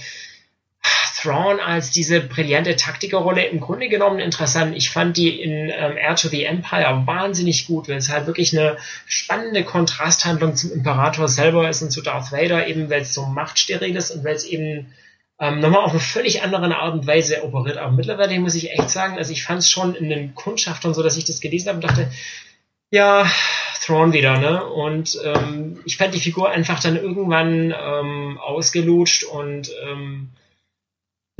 Thrawn 1.20 1.58
als 1.58 1.90
diese 1.90 2.20
brillante 2.20 2.76
Taktikerrolle 2.76 3.44
im 3.46 3.58
Grunde 3.58 3.88
genommen 3.88 4.20
interessant. 4.20 4.76
Ich 4.76 4.90
fand 4.90 5.16
die 5.16 5.40
in 5.40 5.70
ähm, 5.70 5.96
Air 5.96 6.14
to 6.14 6.28
the 6.28 6.44
Empire 6.44 7.02
wahnsinnig 7.04 7.66
gut, 7.66 7.88
weil 7.88 7.96
es 7.96 8.08
halt 8.08 8.28
wirklich 8.28 8.56
eine 8.56 8.76
spannende 9.06 9.64
Kontrasthandlung 9.64 10.54
zum 10.54 10.70
Imperator 10.70 11.26
selber 11.26 11.68
ist 11.68 11.82
und 11.82 11.90
zu 11.90 12.02
Darth 12.02 12.30
Vader, 12.30 12.68
eben 12.68 12.88
weil 12.88 13.02
es 13.02 13.14
so 13.14 13.26
machtsteril 13.26 13.96
ist 13.96 14.12
und 14.12 14.22
weil 14.22 14.36
es 14.36 14.44
eben 14.44 14.92
ähm, 15.38 15.60
nochmal 15.60 15.84
auf 15.84 15.90
eine 15.90 16.00
völlig 16.00 16.42
andere 16.42 16.76
Art 16.76 16.94
und 16.94 17.06
Weise 17.06 17.44
operiert. 17.44 17.78
Aber 17.78 17.92
mittlerweile 17.92 18.38
muss 18.40 18.54
ich 18.54 18.70
echt 18.70 18.90
sagen, 18.90 19.18
also 19.18 19.32
ich 19.32 19.44
fand 19.44 19.60
es 19.60 19.70
schon 19.70 19.94
in 19.94 20.08
den 20.08 20.34
Kundschaftern 20.34 20.94
so, 20.94 21.02
dass 21.02 21.16
ich 21.16 21.24
das 21.24 21.40
gelesen 21.40 21.68
habe 21.68 21.76
und 21.76 21.84
dachte, 21.84 22.10
ja, 22.90 23.26
Thrawn 23.80 24.12
wieder, 24.12 24.38
ne? 24.38 24.64
Und 24.64 25.18
ähm, 25.24 25.80
ich 25.84 25.96
fand 25.96 26.14
die 26.14 26.20
Figur 26.20 26.50
einfach 26.50 26.80
dann 26.80 26.96
irgendwann 26.96 27.74
ähm, 27.76 28.38
ausgelutscht 28.38 29.24
und 29.24 29.70
ähm, 29.84 30.28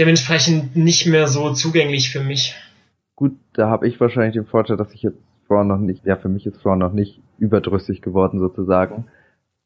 dementsprechend 0.00 0.74
nicht 0.74 1.06
mehr 1.06 1.28
so 1.28 1.52
zugänglich 1.52 2.10
für 2.10 2.20
mich. 2.20 2.56
Gut, 3.14 3.36
da 3.52 3.68
habe 3.68 3.86
ich 3.86 4.00
wahrscheinlich 4.00 4.34
den 4.34 4.46
Vorteil, 4.46 4.76
dass 4.76 4.92
ich 4.92 5.02
jetzt 5.02 5.18
Thrawn 5.46 5.68
noch 5.68 5.78
nicht, 5.78 6.04
ja, 6.06 6.16
für 6.16 6.28
mich 6.28 6.46
ist 6.46 6.60
Thrawn 6.60 6.78
noch 6.78 6.92
nicht 6.92 7.20
überdrüssig 7.38 8.00
geworden 8.00 8.40
sozusagen, 8.40 9.06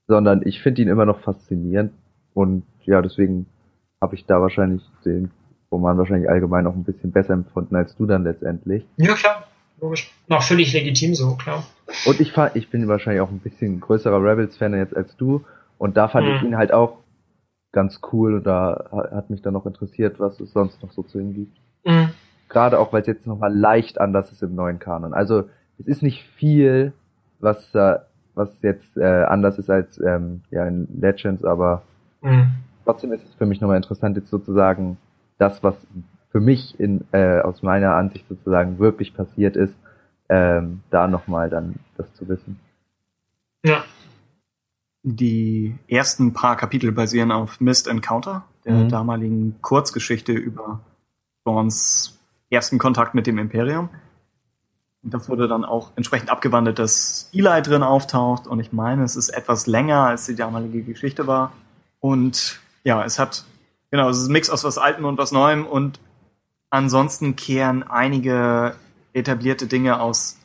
sondern 0.09 0.43
ich 0.45 0.61
finde 0.61 0.83
ihn 0.83 0.89
immer 0.89 1.07
noch 1.07 1.21
faszinierend 1.21 1.93
und 2.35 2.65
ja, 2.85 3.01
deswegen 3.01 3.47
habe 4.01 4.15
ich 4.15 4.27
da 4.27 4.41
wahrscheinlich 4.41 4.83
den 5.05 5.31
Roman 5.71 5.99
wahrscheinlich 5.99 6.29
allgemein 6.29 6.67
auch 6.67 6.75
ein 6.75 6.85
bisschen 6.85 7.13
besser 7.13 7.35
empfunden 7.35 7.77
als 7.77 7.97
du 7.97 8.07
dann 8.07 8.25
letztendlich. 8.25 8.85
Ja, 8.97 9.15
klar. 9.15 9.45
Logisch. 9.81 10.11
Noch 10.29 10.43
völlig 10.43 10.73
legitim 10.73 11.15
so, 11.15 11.37
klar. 11.37 11.63
Und 12.07 12.21
ich 12.21 12.33
fand, 12.33 12.57
ich 12.57 12.71
bin 12.71 12.89
wahrscheinlich 12.89 13.21
auch 13.21 13.31
ein 13.31 13.41
bisschen 13.41 13.81
größerer 13.81 14.23
Rebels-Fan 14.23 14.75
jetzt 14.75 14.97
als 14.97 15.17
du. 15.17 15.45
Und 15.77 15.97
da 15.99 16.09
fand 16.09 16.27
mhm. 16.27 16.35
ich 16.35 16.43
ihn 16.43 16.57
halt 16.57 16.73
auch 16.73 16.99
ganz 17.73 18.01
cool 18.11 18.37
und 18.37 18.47
da 18.47 18.89
hat 18.91 19.29
mich 19.29 19.43
dann 19.43 19.53
noch 19.53 19.67
interessiert, 19.67 20.19
was 20.19 20.41
es 20.41 20.53
sonst 20.53 20.83
noch 20.83 20.93
so 20.93 21.03
zu 21.03 21.19
ihm 21.19 21.35
gibt. 21.35 21.59
Mhm. 21.85 22.11
Gerade 22.49 22.79
auch, 22.79 22.93
weil 22.93 23.03
es 23.03 23.07
jetzt 23.07 23.27
nochmal 23.27 23.55
leicht 23.55 24.01
anders 24.01 24.33
ist 24.33 24.43
im 24.43 24.55
neuen 24.55 24.79
Kanon. 24.79 25.13
Also 25.13 25.45
es 25.79 25.87
ist 25.87 26.03
nicht 26.03 26.23
viel, 26.37 26.95
was 27.39 27.75
äh, 27.75 27.99
was 28.35 28.51
jetzt 28.63 28.97
äh, 28.97 29.25
anders 29.25 29.59
ist 29.59 29.69
als 29.69 30.01
ähm, 30.01 30.43
ja 30.51 30.67
in 30.67 30.89
Legends, 30.99 31.45
aber 31.45 31.83
mhm 32.23 32.66
trotzdem 32.87 33.13
ist 33.13 33.25
es 33.25 33.35
für 33.35 33.45
mich 33.45 33.61
nochmal 33.61 33.77
interessant, 33.77 34.17
jetzt 34.17 34.31
sozusagen 34.31 34.97
das, 35.39 35.63
was 35.63 35.75
für 36.31 36.41
mich 36.41 36.79
in, 36.81 37.05
äh, 37.13 37.41
aus 37.41 37.63
meiner 37.63 37.95
Ansicht 37.95 38.27
sozusagen 38.29 38.79
wirklich 38.79 39.15
passiert 39.15 39.57
ist, 39.57 39.75
ähm, 40.29 40.81
da 40.91 41.07
nochmal 41.09 41.51
dann 41.51 41.75
das 41.97 42.13
zu 42.15 42.29
wissen. 42.29 42.59
Ja. 43.65 43.85
Die 45.03 45.77
ersten 45.89 46.33
paar 46.33 46.57
Kapitel 46.57 46.93
basieren 46.93 47.33
auf 47.33 47.61
Mist 47.61 47.89
Encounter, 47.89 48.45
der 48.65 48.75
mhm. 48.75 48.89
damaligen 48.89 49.57
Kurzgeschichte 49.61 50.33
über 50.33 50.81
Thorns 51.45 52.19
ersten 52.51 52.79
Kontakt 52.79 53.15
mit 53.15 53.27
dem 53.27 53.39
Imperium. 53.39 53.89
Und 55.03 55.15
das 55.15 55.29
wurde 55.29 55.47
dann 55.47 55.65
auch 55.65 55.93
entsprechend 55.97 56.31
abgewandelt, 56.31 56.79
dass 56.79 57.31
Eli 57.33 57.63
drin 57.63 57.83
auftaucht. 57.83 58.47
Und 58.47 58.59
ich 58.61 58.73
meine, 58.73 59.05
es 59.05 59.17
ist 59.17 59.29
etwas 59.29 59.67
länger, 59.67 60.01
als 60.01 60.27
die 60.27 60.35
damalige 60.35 60.83
Geschichte 60.83 61.27
war. 61.27 61.53
Und 62.01 62.61
ja, 62.87 63.05
es 63.05 63.19
hat, 63.19 63.45
genau, 63.91 64.09
es 64.09 64.19
ist 64.19 64.29
ein 64.29 64.33
Mix 64.33 64.49
aus 64.49 64.63
was 64.63 64.79
Altem 64.79 65.07
und 65.07 65.19
was 65.19 65.33
Neuem 65.33 65.67
und 65.67 65.99
ansonsten 66.71 67.35
kehren 67.35 67.83
einige 67.83 68.77
etablierte 69.13 69.67
Dinge 69.67 70.01
aus 70.01 70.39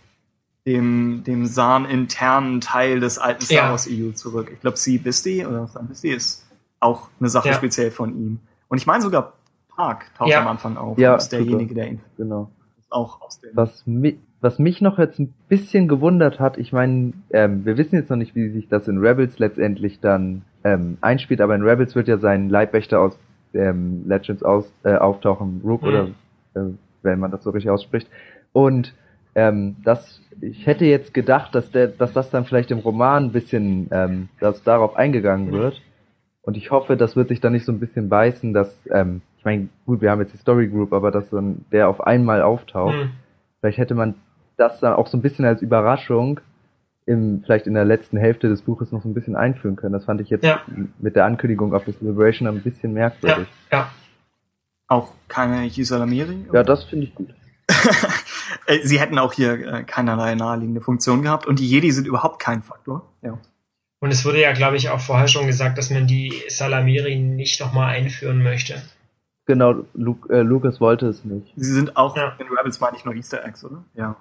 dem, 0.66 1.24
dem 1.24 1.46
Sahn-internen 1.46 2.60
Teil 2.60 3.00
des 3.00 3.20
alten 3.20 3.46
Star 3.46 3.70
Wars 3.70 3.88
ja. 3.88 4.08
EU 4.08 4.12
zurück. 4.14 4.50
Ich 4.52 4.60
glaube, 4.60 4.78
Sea 4.78 5.00
Bisty 5.00 5.46
oder 5.46 5.68
San 5.68 5.88
Bisty 5.88 6.10
ist 6.10 6.44
auch 6.80 7.10
eine 7.20 7.30
Sache 7.30 7.50
ja. 7.50 7.54
speziell 7.54 7.92
von 7.92 8.16
ihm. 8.16 8.40
Und 8.70 8.80
ich 8.80 8.88
meine 8.88 9.04
sogar 9.04 9.34
Park 9.70 10.06
taucht 10.18 10.30
ja. 10.30 10.42
am 10.42 10.48
Anfang 10.48 10.78
auf. 10.78 10.98
Ja, 10.98 11.16
ist 11.16 11.30
derjenige, 11.30 11.76
der 11.76 11.90
ihn 11.90 12.00
genau. 12.18 12.50
Ist 12.80 12.92
auch 12.92 13.22
aus 13.22 13.40
dem. 13.40 13.52
Was, 13.54 13.86
mi 13.86 14.20
was 14.40 14.58
mich 14.58 14.82
noch 14.82 14.98
jetzt 14.98 15.20
ein 15.20 15.32
bisschen 15.48 15.88
gewundert 15.88 16.40
hat, 16.40 16.58
ich 16.58 16.74
meine, 16.74 17.14
ähm, 17.30 17.66
wir 17.66 17.78
wissen 17.78 17.98
jetzt 17.98 18.10
noch 18.10 18.18
nicht, 18.18 18.34
wie 18.34 18.50
sich 18.50 18.68
das 18.68 18.88
in 18.88 18.98
Rebels 18.98 19.38
letztendlich 19.38 20.00
dann 20.00 20.42
ähm, 20.64 20.98
einspielt, 21.02 21.42
aber 21.42 21.56
in 21.56 21.64
Rebels 21.64 21.96
wird 21.96 22.08
ja 22.08 22.18
sein 22.18 22.50
Leibwächter 22.50 23.00
aus 23.00 23.18
ähm, 23.54 24.04
Legends 24.08 24.44
aus, 24.44 24.72
äh, 24.84 24.96
auftauchen, 24.96 25.62
Rook 25.64 25.82
mhm. 25.82 25.88
oder 25.88 26.08
äh, 26.56 26.74
wenn 27.04 27.20
man 27.20 27.32
das 27.32 27.44
so 27.44 27.50
richtig 27.50 27.70
ausspricht. 27.72 28.08
Und 28.54 28.94
ähm, 29.36 29.78
das, 29.84 30.22
ich 30.42 30.66
hätte 30.66 30.86
jetzt 30.86 31.14
gedacht, 31.14 31.56
dass 31.56 31.72
der, 31.72 31.88
dass 31.88 32.14
das 32.14 32.30
dann 32.30 32.46
vielleicht 32.46 32.72
im 32.72 32.80
Roman 32.80 33.26
ein 33.26 33.32
bisschen, 33.32 33.88
ähm, 33.92 34.30
dass 34.40 34.64
darauf 34.64 34.96
eingegangen 34.96 35.48
mhm. 35.48 35.54
wird. 35.54 35.82
Und 36.44 36.58
ich 36.58 36.72
hoffe, 36.72 36.98
das 36.98 37.16
wird 37.16 37.30
sich 37.30 37.40
dann 37.40 37.54
nicht 37.54 37.66
so 37.66 37.72
ein 37.72 37.80
bisschen 37.80 38.10
beißen, 38.10 38.54
dass, 38.54 38.76
ähm, 38.92 39.22
ich 39.38 39.46
meine, 39.46 39.70
gut, 39.86 40.02
wir 40.02 40.12
haben 40.12 40.22
jetzt 40.22 40.34
die 40.34 40.38
Story 40.38 40.68
Group, 40.68 40.92
aber 40.92 41.12
dass 41.12 41.30
dann 41.30 41.66
der 41.72 41.88
auf 41.88 42.02
einmal 42.02 42.42
auftaucht. 42.42 42.96
Mhm. 42.96 43.12
Vielleicht 43.60 43.78
hätte 43.78 43.96
man 43.96 44.16
das 44.58 44.80
dann 44.80 44.94
auch 44.94 45.08
so 45.08 45.18
ein 45.18 45.22
bisschen 45.22 45.46
als 45.46 45.62
Überraschung 45.62 46.40
im, 47.06 47.42
vielleicht 47.44 47.68
in 47.68 47.74
der 47.74 47.86
letzten 47.86 48.18
Hälfte 48.18 48.50
des 48.50 48.62
Buches 48.62 48.92
noch 48.92 49.02
so 49.02 49.10
ein 49.10 49.14
bisschen 49.14 49.36
einführen 49.36 49.76
können. 49.76 49.94
Das 49.94 50.06
fand 50.06 50.22
ich 50.22 50.30
jetzt 50.30 50.44
ja. 50.44 50.62
mit 51.00 51.16
der 51.16 51.26
Ankündigung 51.26 51.74
auf 51.74 51.86
das 51.86 52.00
Liberation 52.02 52.48
ein 52.48 52.62
bisschen 52.62 52.94
merkwürdig. 52.94 53.48
Ja, 53.72 53.78
ja. 53.78 53.92
Auch 54.88 55.14
keine 55.28 55.66
Yisalamiri? 55.66 56.46
Ja, 56.54 56.64
das 56.64 56.84
finde 56.84 57.06
ich 57.06 57.16
gut. 57.16 57.34
Sie 58.84 59.00
hätten 59.00 59.18
auch 59.18 59.34
hier 59.34 59.54
äh, 59.54 59.84
keinerlei 59.84 60.36
naheliegende 60.36 60.82
Funktion 60.82 61.22
gehabt 61.22 61.48
und 61.48 61.60
die 61.60 61.68
Jedi 61.68 61.92
sind 61.92 62.08
überhaupt 62.08 62.40
kein 62.40 62.62
Faktor. 62.62 63.10
Ja. 63.22 63.38
Und 64.00 64.12
es 64.12 64.26
wurde 64.26 64.42
ja, 64.42 64.52
glaube 64.52 64.78
ich, 64.78 64.90
auch 64.90 65.00
vorher 65.00 65.28
schon 65.28 65.48
gesagt, 65.48 65.78
dass 65.78 65.92
man 65.92 66.08
die 66.08 66.34
Salamiri 66.50 67.18
nicht 67.18 67.60
nochmal 67.62 67.96
einführen 67.96 68.44
möchte. 68.44 68.82
Genau, 69.46 69.86
Luke, 69.94 70.34
äh, 70.34 70.42
Lucas 70.42 70.82
wollte 70.82 71.08
es 71.08 71.24
nicht. 71.24 71.54
Sie 71.56 71.72
sind 71.72 71.98
auch 71.98 72.16
ja. 72.16 72.36
in 72.40 72.48
Rebels, 72.48 72.80
meine 72.80 72.98
ich, 72.98 73.06
nur 73.06 73.16
Easter 73.16 73.44
Eggs, 73.46 73.64
oder? 73.64 73.84
Ja. 73.94 74.16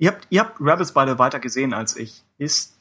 Ihr 0.00 0.08
habt, 0.08 0.26
ihr 0.30 0.40
habt 0.40 0.60
Rebels 0.60 0.92
beide 0.92 1.18
weiter 1.18 1.38
gesehen 1.40 1.74
als 1.74 1.94
ich. 1.94 2.24
Ist 2.38 2.74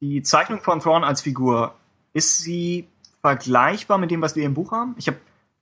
die 0.00 0.22
Zeichnung 0.22 0.60
von 0.60 0.80
Thrawn 0.80 1.02
als 1.02 1.22
Figur, 1.22 1.74
ist 2.12 2.38
sie 2.38 2.86
vergleichbar 3.22 3.96
mit 3.96 4.10
dem, 4.10 4.20
was 4.20 4.36
wir 4.36 4.44
im 4.44 4.52
Buch 4.52 4.70
haben? 4.70 4.94
Ich 4.98 5.08
habe 5.08 5.16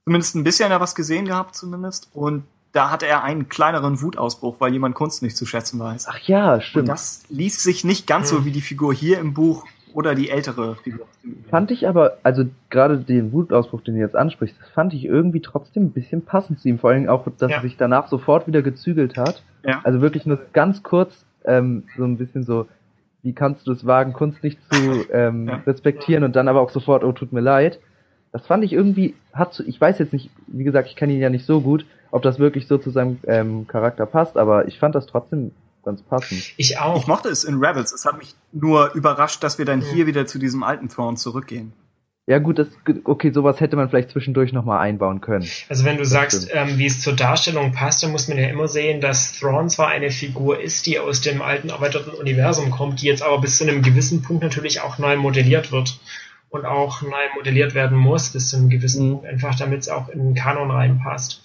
zumindest 0.04 0.34
ein 0.34 0.42
bisschen 0.42 0.68
da 0.68 0.80
was 0.80 0.96
gesehen 0.96 1.24
gehabt, 1.24 1.54
zumindest. 1.54 2.10
Und 2.12 2.42
da 2.72 2.90
hatte 2.90 3.06
er 3.06 3.22
einen 3.22 3.48
kleineren 3.48 4.02
Wutausbruch, 4.02 4.56
weil 4.58 4.72
jemand 4.72 4.96
Kunst 4.96 5.22
nicht 5.22 5.36
zu 5.36 5.46
schätzen 5.46 5.78
weiß. 5.78 6.08
Ach 6.08 6.18
ja, 6.18 6.60
stimmt. 6.60 6.82
Und 6.82 6.88
das 6.88 7.22
liest 7.28 7.62
sich 7.62 7.84
nicht 7.84 8.08
ganz 8.08 8.28
so 8.28 8.44
wie 8.44 8.50
die 8.50 8.60
Figur 8.60 8.92
hier 8.92 9.20
im 9.20 9.32
Buch 9.32 9.64
oder 9.96 10.14
die 10.14 10.28
ältere 10.28 10.76
Figur. 10.76 11.06
Fand 11.48 11.70
ich 11.70 11.88
aber, 11.88 12.18
also 12.22 12.44
gerade 12.68 12.98
den 12.98 13.32
Wutausbruch, 13.32 13.80
den 13.80 13.94
du 13.94 14.00
jetzt 14.00 14.14
ansprichst, 14.14 14.60
das 14.60 14.68
fand 14.68 14.92
ich 14.92 15.06
irgendwie 15.06 15.40
trotzdem 15.40 15.84
ein 15.84 15.90
bisschen 15.92 16.20
passend 16.22 16.60
zu 16.60 16.68
ihm. 16.68 16.78
Vor 16.78 16.90
allem 16.90 17.08
auch, 17.08 17.26
dass 17.38 17.50
Ja. 17.50 17.56
er 17.56 17.62
sich 17.62 17.78
danach 17.78 18.08
sofort 18.08 18.46
wieder 18.46 18.60
gezügelt 18.60 19.16
hat. 19.16 19.42
Ja. 19.64 19.80
Also 19.84 20.02
wirklich 20.02 20.26
nur 20.26 20.38
ganz 20.52 20.82
kurz 20.82 21.24
ähm, 21.46 21.84
so 21.96 22.04
ein 22.04 22.18
bisschen 22.18 22.42
so, 22.44 22.66
wie 23.22 23.32
kannst 23.32 23.66
du 23.66 23.72
es 23.72 23.86
wagen, 23.86 24.12
Kunst 24.12 24.42
nicht 24.44 24.58
zu 24.70 25.06
ähm, 25.10 25.48
Ja. 25.48 25.62
respektieren 25.66 26.24
und 26.24 26.36
dann 26.36 26.48
aber 26.48 26.60
auch 26.60 26.70
sofort, 26.70 27.02
oh, 27.02 27.12
tut 27.12 27.32
mir 27.32 27.40
leid. 27.40 27.80
Das 28.32 28.46
fand 28.46 28.64
ich 28.64 28.74
irgendwie, 28.74 29.14
hat 29.32 29.54
zu, 29.54 29.64
ich 29.66 29.80
weiß 29.80 29.98
jetzt 29.98 30.12
nicht, 30.12 30.28
wie 30.46 30.64
gesagt, 30.64 30.88
ich 30.88 30.96
kenne 30.96 31.14
ihn 31.14 31.20
ja 31.20 31.30
nicht 31.30 31.46
so 31.46 31.62
gut, 31.62 31.86
ob 32.10 32.20
das 32.20 32.38
wirklich 32.38 32.66
so 32.66 32.76
zu 32.76 32.90
seinem 32.90 33.16
ähm, 33.26 33.66
Charakter 33.66 34.04
passt, 34.04 34.36
aber 34.36 34.68
ich 34.68 34.78
fand 34.78 34.94
das 34.94 35.06
trotzdem 35.06 35.52
ganz 35.86 36.02
passend. 36.02 36.52
Ich 36.58 36.78
auch. 36.78 37.00
Ich 37.00 37.06
mochte 37.06 37.30
es 37.30 37.44
in 37.44 37.54
Rebels. 37.64 37.92
Es 37.92 38.04
hat 38.04 38.18
mich 38.18 38.34
nur 38.52 38.92
überrascht, 38.92 39.42
dass 39.42 39.56
wir 39.56 39.64
dann 39.64 39.80
hier 39.80 40.06
wieder 40.06 40.26
zu 40.26 40.38
diesem 40.38 40.62
alten 40.62 40.88
Thrawn 40.90 41.16
zurückgehen. 41.16 41.72
Ja 42.28 42.40
gut, 42.40 42.58
das, 42.58 42.66
okay, 43.04 43.30
sowas 43.30 43.60
hätte 43.60 43.76
man 43.76 43.88
vielleicht 43.88 44.10
zwischendurch 44.10 44.52
nochmal 44.52 44.80
einbauen 44.80 45.20
können. 45.20 45.48
Also 45.68 45.84
wenn 45.84 45.96
du 45.96 46.02
Das 46.02 46.10
sagst, 46.10 46.48
ähm, 46.52 46.76
wie 46.76 46.86
es 46.86 47.00
zur 47.00 47.12
Darstellung 47.12 47.70
passt, 47.70 48.02
dann 48.02 48.10
muss 48.10 48.26
man 48.26 48.36
ja 48.36 48.48
immer 48.48 48.66
sehen, 48.66 49.00
dass 49.00 49.38
Thrawn 49.38 49.70
zwar 49.70 49.88
eine 49.88 50.10
Figur 50.10 50.60
ist, 50.60 50.86
die 50.86 50.98
aus 50.98 51.20
dem 51.20 51.40
alten 51.40 51.68
erweiterten 51.68 52.10
Universum 52.10 52.72
kommt, 52.72 53.00
die 53.00 53.06
jetzt 53.06 53.22
aber 53.22 53.40
bis 53.40 53.58
zu 53.58 53.64
einem 53.64 53.80
gewissen 53.80 54.22
Punkt 54.22 54.42
natürlich 54.42 54.80
auch 54.80 54.98
neu 54.98 55.16
modelliert 55.16 55.70
wird 55.70 56.00
und 56.48 56.66
auch 56.66 57.00
neu 57.02 57.24
modelliert 57.36 57.74
werden 57.74 57.96
muss, 57.96 58.30
bis 58.30 58.50
zu 58.50 58.56
einem 58.56 58.70
gewissen 58.70 59.06
Mhm. 59.06 59.12
Punkt, 59.12 59.26
einfach 59.26 59.54
damit 59.54 59.82
es 59.82 59.88
auch 59.88 60.08
in 60.08 60.18
den 60.18 60.34
Kanon 60.34 60.72
reinpasst. 60.72 61.42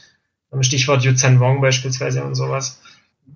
Stichwort 0.62 1.04
Yu 1.04 1.12
Wong 1.12 1.62
beispielsweise 1.62 2.24
und 2.24 2.36
sowas. 2.36 2.82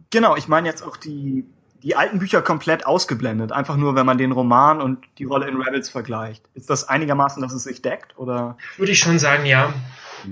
Genau, 0.10 0.36
ich 0.36 0.48
meine 0.48 0.68
jetzt 0.68 0.84
auch 0.84 0.98
die, 0.98 1.46
die 1.84 1.96
alten 1.96 2.20
Bücher 2.20 2.42
komplett 2.42 2.86
ausgeblendet. 2.86 3.52
Einfach 3.52 3.78
nur, 3.78 3.96
wenn 3.96 4.06
man 4.06 4.18
den 4.18 4.32
Roman 4.32 4.82
und 4.82 5.06
die 5.18 5.26
Rolle 5.26 5.48
in 5.48 5.62
Rebels 5.62 5.90
vergleicht. 5.90 6.44
Ist 6.54 6.70
das 6.70 6.88
einigermaßen, 6.88 7.42
dass 7.42 7.54
es 7.54 7.64
sich 7.64 7.82
deckt? 7.82 8.18
Oder? 8.18 8.58
Würde 8.78 8.92
ich 8.92 9.00
schon 9.00 9.20
sagen, 9.20 9.46
ja. 9.46 9.74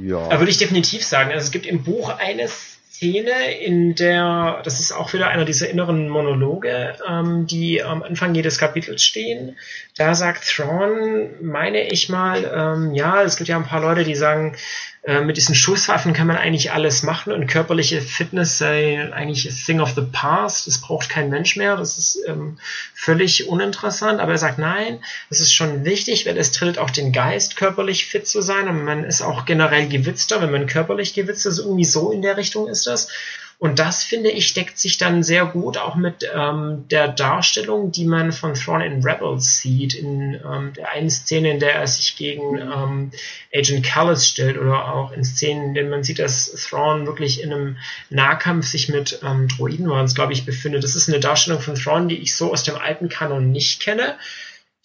Ja. 0.01 0.29
Da 0.29 0.39
würde 0.39 0.49
ich 0.49 0.57
definitiv 0.57 1.05
sagen. 1.05 1.31
Also 1.31 1.45
es 1.45 1.51
gibt 1.51 1.65
im 1.65 1.83
Buch 1.83 2.17
eine 2.17 2.47
Szene, 2.47 3.59
in 3.59 3.95
der, 3.95 4.61
das 4.63 4.79
ist 4.79 4.91
auch 4.91 5.13
wieder 5.13 5.27
einer 5.27 5.45
dieser 5.45 5.69
inneren 5.69 6.09
Monologe, 6.09 6.95
ähm, 7.07 7.47
die 7.47 7.83
am 7.83 8.01
Anfang 8.01 8.33
jedes 8.33 8.57
Kapitels 8.57 9.03
stehen. 9.03 9.57
Da 9.97 10.15
sagt 10.15 10.47
Thrawn, 10.47 11.29
meine 11.41 11.87
ich 11.89 12.09
mal, 12.09 12.49
ähm, 12.55 12.93
ja, 12.93 13.21
es 13.23 13.35
gibt 13.35 13.49
ja 13.49 13.57
ein 13.57 13.65
paar 13.65 13.81
Leute, 13.81 14.03
die 14.03 14.15
sagen, 14.15 14.55
äh, 15.03 15.19
mit 15.19 15.35
diesen 15.35 15.53
Schusswaffen 15.53 16.13
kann 16.13 16.27
man 16.27 16.37
eigentlich 16.37 16.71
alles 16.71 17.03
machen 17.03 17.33
und 17.33 17.47
körperliche 17.47 18.01
Fitness 18.01 18.57
sei 18.57 19.11
eigentlich 19.11 19.49
a 19.49 19.53
thing 19.53 19.81
of 19.81 19.93
the 19.95 20.01
past. 20.01 20.65
Das 20.65 20.79
braucht 20.79 21.09
kein 21.09 21.29
Mensch 21.29 21.57
mehr. 21.57 21.75
Das 21.75 21.97
ist 21.97 22.19
ähm, 22.25 22.57
völlig 22.95 23.49
uninteressant. 23.49 24.21
Aber 24.21 24.31
er 24.31 24.37
sagt, 24.37 24.59
nein, 24.59 25.03
das 25.29 25.41
ist 25.41 25.53
schon 25.53 25.83
wichtig, 25.83 26.25
weil 26.25 26.37
es 26.37 26.53
trillt 26.53 26.77
auch 26.77 26.89
den 26.89 27.11
Geist, 27.11 27.57
körperlich 27.57 28.05
fit 28.05 28.27
zu 28.27 28.41
sein. 28.41 28.69
Und 28.69 28.85
man 28.85 29.03
ist 29.03 29.21
auch 29.21 29.43
generell 29.43 29.89
gewitzter, 29.89 30.41
wenn 30.41 30.51
man 30.51 30.67
körperlich 30.67 31.13
gewitzt 31.13 31.45
ist. 31.45 31.59
Irgendwie 31.59 31.85
so 31.85 32.11
in 32.11 32.21
der 32.21 32.37
Richtung 32.37 32.69
ist 32.69 32.87
das. 32.87 33.09
Und 33.63 33.79
das, 33.79 34.03
finde 34.03 34.29
ich, 34.29 34.53
deckt 34.53 34.77
sich 34.77 34.97
dann 34.97 35.23
sehr 35.23 35.45
gut 35.45 35.77
auch 35.77 35.95
mit 35.95 36.29
ähm, 36.35 36.83
der 36.91 37.07
Darstellung, 37.07 37.93
die 37.93 38.03
man 38.03 38.33
von 38.33 38.55
Thrawn 38.55 38.81
in 38.81 39.01
Rebels 39.01 39.59
sieht, 39.59 39.93
in 39.93 40.33
ähm, 40.33 40.73
der 40.75 40.91
einen 40.91 41.09
Szene, 41.09 41.51
in 41.51 41.59
der 41.61 41.75
er 41.75 41.87
sich 41.87 42.17
gegen 42.17 42.57
ähm, 42.57 43.11
Agent 43.55 43.85
Callus 43.85 44.27
stellt 44.27 44.57
oder 44.57 44.93
auch 44.93 45.13
in 45.13 45.23
Szenen, 45.23 45.67
in 45.67 45.73
denen 45.75 45.89
man 45.91 46.03
sieht, 46.03 46.19
dass 46.19 46.51
Thrawn 46.51 47.05
wirklich 47.05 47.41
in 47.41 47.53
einem 47.53 47.77
Nahkampf 48.09 48.67
sich 48.67 48.89
mit 48.89 49.21
ähm, 49.23 49.47
Droiden 49.47 49.85
glaube 50.13 50.33
ich, 50.33 50.45
befindet. 50.45 50.83
Das 50.83 50.97
ist 50.97 51.07
eine 51.07 51.21
Darstellung 51.21 51.61
von 51.61 51.75
Thrawn, 51.75 52.09
die 52.09 52.17
ich 52.17 52.35
so 52.35 52.51
aus 52.51 52.63
dem 52.63 52.75
alten 52.75 53.07
Kanon 53.07 53.49
nicht 53.49 53.79
kenne 53.79 54.17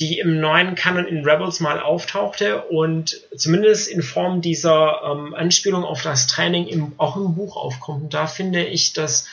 die 0.00 0.20
im 0.20 0.40
neuen 0.40 0.74
Kanon 0.76 1.06
in 1.06 1.24
Rebels 1.24 1.60
mal 1.60 1.80
auftauchte 1.80 2.62
und 2.62 3.20
zumindest 3.36 3.88
in 3.88 4.02
Form 4.02 4.40
dieser 4.40 5.02
ähm, 5.04 5.34
Anspielung 5.34 5.84
auf 5.84 6.02
das 6.02 6.28
Training 6.28 6.66
im, 6.66 6.92
auch 6.98 7.16
im 7.16 7.34
Buch 7.34 7.56
aufkommt. 7.56 8.02
Und 8.04 8.14
da 8.14 8.26
finde 8.26 8.64
ich, 8.64 8.92
dass 8.92 9.28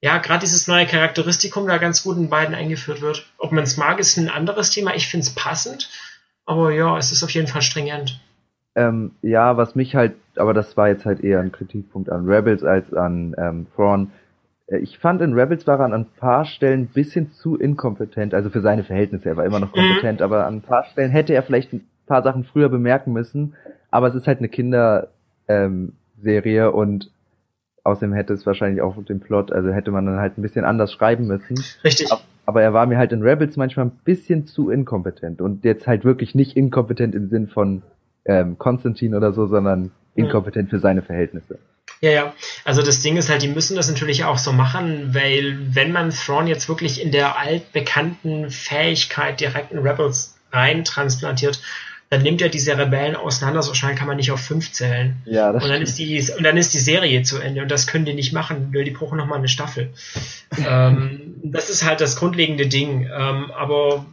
ja 0.00 0.18
gerade 0.18 0.40
dieses 0.40 0.68
neue 0.68 0.86
Charakteristikum 0.86 1.66
da 1.66 1.78
ganz 1.78 2.04
gut 2.04 2.16
in 2.16 2.30
beiden 2.30 2.54
eingeführt 2.54 3.00
wird. 3.00 3.26
Ob 3.38 3.50
man 3.50 3.64
es 3.64 3.76
mag, 3.76 3.98
ist 3.98 4.16
ein 4.16 4.28
anderes 4.28 4.70
Thema. 4.70 4.94
Ich 4.94 5.08
finde 5.08 5.24
es 5.24 5.34
passend, 5.34 5.90
aber 6.46 6.70
ja, 6.70 6.96
es 6.96 7.10
ist 7.10 7.24
auf 7.24 7.30
jeden 7.30 7.48
Fall 7.48 7.62
stringent. 7.62 8.20
Ähm, 8.76 9.12
ja, 9.22 9.56
was 9.56 9.74
mich 9.74 9.94
halt, 9.94 10.14
aber 10.36 10.52
das 10.52 10.76
war 10.76 10.88
jetzt 10.88 11.06
halt 11.06 11.20
eher 11.20 11.40
ein 11.40 11.52
Kritikpunkt 11.52 12.10
an 12.10 12.26
Rebels 12.26 12.62
als 12.62 12.92
an 12.92 13.34
ähm, 13.38 13.66
Thrawn. 13.74 14.12
Äh, 14.74 14.78
Ich 14.78 14.98
fand 14.98 15.20
in 15.22 15.32
Rebels 15.34 15.66
war 15.66 15.78
er 15.78 15.84
an 15.86 15.92
ein 15.92 16.06
paar 16.18 16.44
Stellen 16.44 16.82
ein 16.82 16.86
bisschen 16.88 17.32
zu 17.32 17.56
inkompetent, 17.56 18.34
also 18.34 18.50
für 18.50 18.60
seine 18.60 18.84
Verhältnisse, 18.84 19.28
er 19.28 19.36
war 19.36 19.44
immer 19.44 19.60
noch 19.60 19.72
kompetent, 19.72 20.22
aber 20.22 20.46
an 20.46 20.56
ein 20.56 20.62
paar 20.62 20.84
Stellen 20.84 21.10
hätte 21.10 21.32
er 21.34 21.42
vielleicht 21.42 21.72
ein 21.72 21.86
paar 22.06 22.22
Sachen 22.22 22.44
früher 22.44 22.68
bemerken 22.68 23.12
müssen, 23.12 23.54
aber 23.90 24.08
es 24.08 24.14
ist 24.14 24.26
halt 24.26 24.38
eine 24.38 24.48
Kinderserie 24.48 25.08
ähm, 25.48 26.74
und 26.74 27.10
außerdem 27.84 28.12
hätte 28.14 28.32
es 28.32 28.46
wahrscheinlich 28.46 28.82
auch 28.82 28.96
den 29.04 29.20
Plot, 29.20 29.52
also 29.52 29.70
hätte 29.70 29.90
man 29.90 30.06
dann 30.06 30.18
halt 30.18 30.38
ein 30.38 30.42
bisschen 30.42 30.64
anders 30.64 30.92
schreiben 30.92 31.26
müssen. 31.26 31.62
Richtig. 31.84 32.10
Ab- 32.10 32.24
Aber 32.46 32.62
er 32.62 32.72
war 32.72 32.86
mir 32.86 32.98
halt 32.98 33.12
in 33.12 33.22
Rebels 33.22 33.56
manchmal 33.56 33.86
ein 33.86 33.92
bisschen 34.04 34.46
zu 34.46 34.70
inkompetent 34.70 35.40
und 35.40 35.64
jetzt 35.64 35.86
halt 35.86 36.04
wirklich 36.04 36.34
nicht 36.34 36.56
inkompetent 36.56 37.14
im 37.14 37.28
Sinn 37.28 37.48
von 37.48 37.82
ähm, 38.26 38.56
Konstantin 38.58 39.14
oder 39.14 39.32
so, 39.32 39.46
sondern 39.46 39.90
inkompetent 40.14 40.70
für 40.70 40.78
seine 40.78 41.02
Verhältnisse. 41.02 41.58
Ja, 42.00 42.10
ja. 42.10 42.34
Also 42.64 42.82
das 42.82 43.00
Ding 43.00 43.16
ist 43.16 43.30
halt, 43.30 43.42
die 43.42 43.48
müssen 43.48 43.76
das 43.76 43.88
natürlich 43.88 44.24
auch 44.24 44.38
so 44.38 44.52
machen, 44.52 45.14
weil 45.14 45.56
wenn 45.74 45.92
man 45.92 46.10
Thrawn 46.10 46.46
jetzt 46.46 46.68
wirklich 46.68 47.00
in 47.00 47.12
der 47.12 47.38
altbekannten 47.38 48.50
Fähigkeit 48.50 49.40
direkt 49.40 49.72
in 49.72 49.78
Rebels 49.78 50.34
rein 50.52 50.84
transplantiert, 50.84 51.60
dann 52.10 52.22
nimmt 52.22 52.42
er 52.42 52.48
diese 52.48 52.76
Rebellen 52.76 53.16
auseinander, 53.16 53.62
so 53.62 53.74
schnell 53.74 53.94
kann 53.94 54.06
man 54.06 54.18
nicht 54.18 54.30
auf 54.30 54.40
fünf 54.40 54.70
zählen. 54.70 55.16
Ja, 55.24 55.52
das 55.52 55.64
Und 55.64 55.70
dann 55.70 55.82
ist 55.82 55.98
die, 55.98 56.22
und 56.36 56.44
dann 56.44 56.56
ist 56.56 56.74
die 56.74 56.78
Serie 56.78 57.22
zu 57.22 57.38
Ende 57.38 57.62
und 57.62 57.70
das 57.70 57.86
können 57.86 58.04
die 58.04 58.14
nicht 58.14 58.32
machen, 58.32 58.70
weil 58.72 58.84
die 58.84 58.90
brauchen 58.90 59.18
nochmal 59.18 59.38
eine 59.38 59.48
Staffel. 59.48 59.90
ähm, 60.68 61.36
das 61.42 61.70
ist 61.70 61.84
halt 61.84 62.00
das 62.00 62.16
grundlegende 62.16 62.66
Ding. 62.66 63.08
Ähm, 63.12 63.50
aber 63.50 64.06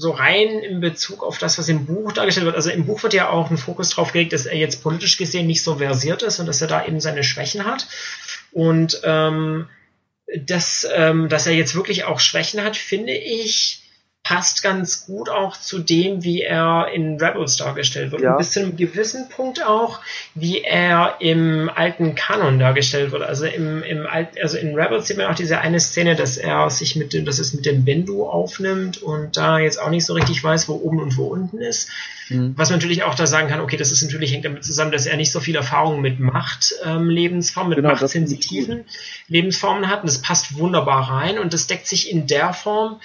so 0.00 0.12
rein 0.12 0.60
in 0.60 0.80
Bezug 0.80 1.22
auf 1.22 1.36
das, 1.36 1.58
was 1.58 1.68
im 1.68 1.84
Buch 1.84 2.12
dargestellt 2.12 2.46
wird, 2.46 2.56
also 2.56 2.70
im 2.70 2.86
Buch 2.86 3.02
wird 3.02 3.12
ja 3.12 3.28
auch 3.28 3.50
ein 3.50 3.58
Fokus 3.58 3.90
drauf 3.90 4.12
gelegt, 4.12 4.32
dass 4.32 4.46
er 4.46 4.56
jetzt 4.56 4.82
politisch 4.82 5.18
gesehen 5.18 5.46
nicht 5.46 5.62
so 5.62 5.76
versiert 5.76 6.22
ist 6.22 6.40
und 6.40 6.46
dass 6.46 6.62
er 6.62 6.68
da 6.68 6.86
eben 6.86 7.00
seine 7.00 7.22
Schwächen 7.22 7.66
hat. 7.66 7.86
Und 8.50 9.00
ähm, 9.04 9.68
dass, 10.34 10.88
ähm, 10.94 11.28
dass 11.28 11.46
er 11.46 11.52
jetzt 11.52 11.74
wirklich 11.74 12.04
auch 12.04 12.18
Schwächen 12.18 12.64
hat, 12.64 12.76
finde 12.76 13.12
ich, 13.12 13.79
passt 14.22 14.62
ganz 14.62 15.06
gut 15.06 15.28
auch 15.28 15.56
zu 15.56 15.78
dem, 15.78 16.22
wie 16.22 16.42
er 16.42 16.88
in 16.92 17.20
Rebels 17.20 17.56
dargestellt 17.56 18.12
wird. 18.12 18.22
Ja. 18.22 18.32
Und 18.32 18.38
bis 18.38 18.52
zu 18.52 18.60
einem 18.60 18.76
gewissen 18.76 19.28
Punkt 19.28 19.64
auch, 19.64 20.00
wie 20.34 20.62
er 20.62 21.16
im 21.20 21.70
alten 21.74 22.14
Kanon 22.14 22.58
dargestellt 22.58 23.12
wird. 23.12 23.22
Also 23.22 23.46
im, 23.46 23.82
im 23.82 24.06
alten, 24.06 24.38
also 24.40 24.58
in 24.58 24.78
Rebels 24.78 25.08
sieht 25.08 25.16
man 25.16 25.26
auch 25.26 25.34
diese 25.34 25.58
eine 25.60 25.80
Szene, 25.80 26.16
dass 26.16 26.36
er 26.36 26.68
sich 26.70 26.96
mit 26.96 27.12
dem, 27.12 27.24
dass 27.24 27.38
es 27.38 27.54
mit 27.54 27.64
dem 27.64 27.84
Bendu 27.84 28.26
aufnimmt 28.26 29.02
und 29.02 29.36
da 29.36 29.58
jetzt 29.58 29.80
auch 29.80 29.90
nicht 29.90 30.04
so 30.04 30.12
richtig 30.12 30.44
weiß, 30.44 30.68
wo 30.68 30.74
oben 30.74 31.00
und 31.00 31.16
wo 31.16 31.24
unten 31.24 31.58
ist. 31.58 31.88
Mhm. 32.28 32.52
Was 32.56 32.70
man 32.70 32.78
natürlich 32.78 33.02
auch 33.02 33.14
da 33.14 33.26
sagen 33.26 33.48
kann, 33.48 33.60
okay, 33.60 33.78
das 33.78 33.90
ist 33.90 34.02
natürlich 34.02 34.32
hängt 34.32 34.44
damit 34.44 34.64
zusammen, 34.64 34.92
dass 34.92 35.06
er 35.06 35.16
nicht 35.16 35.32
so 35.32 35.40
viel 35.40 35.56
Erfahrung 35.56 36.02
mit 36.02 36.20
Macht 36.20 36.74
ähm, 36.84 37.08
Lebensformen, 37.08 37.70
mit 37.70 37.78
Genau, 37.78 37.88
machtsensitiven 37.90 38.84
Lebensformen 39.28 39.88
hat. 39.88 40.02
Und 40.02 40.08
das 40.08 40.22
passt 40.22 40.58
wunderbar 40.58 41.10
rein 41.10 41.38
und 41.38 41.54
das 41.54 41.66
deckt 41.66 41.86
sich 41.86 42.10
in 42.10 42.26
der 42.26 42.52
Form 42.52 43.00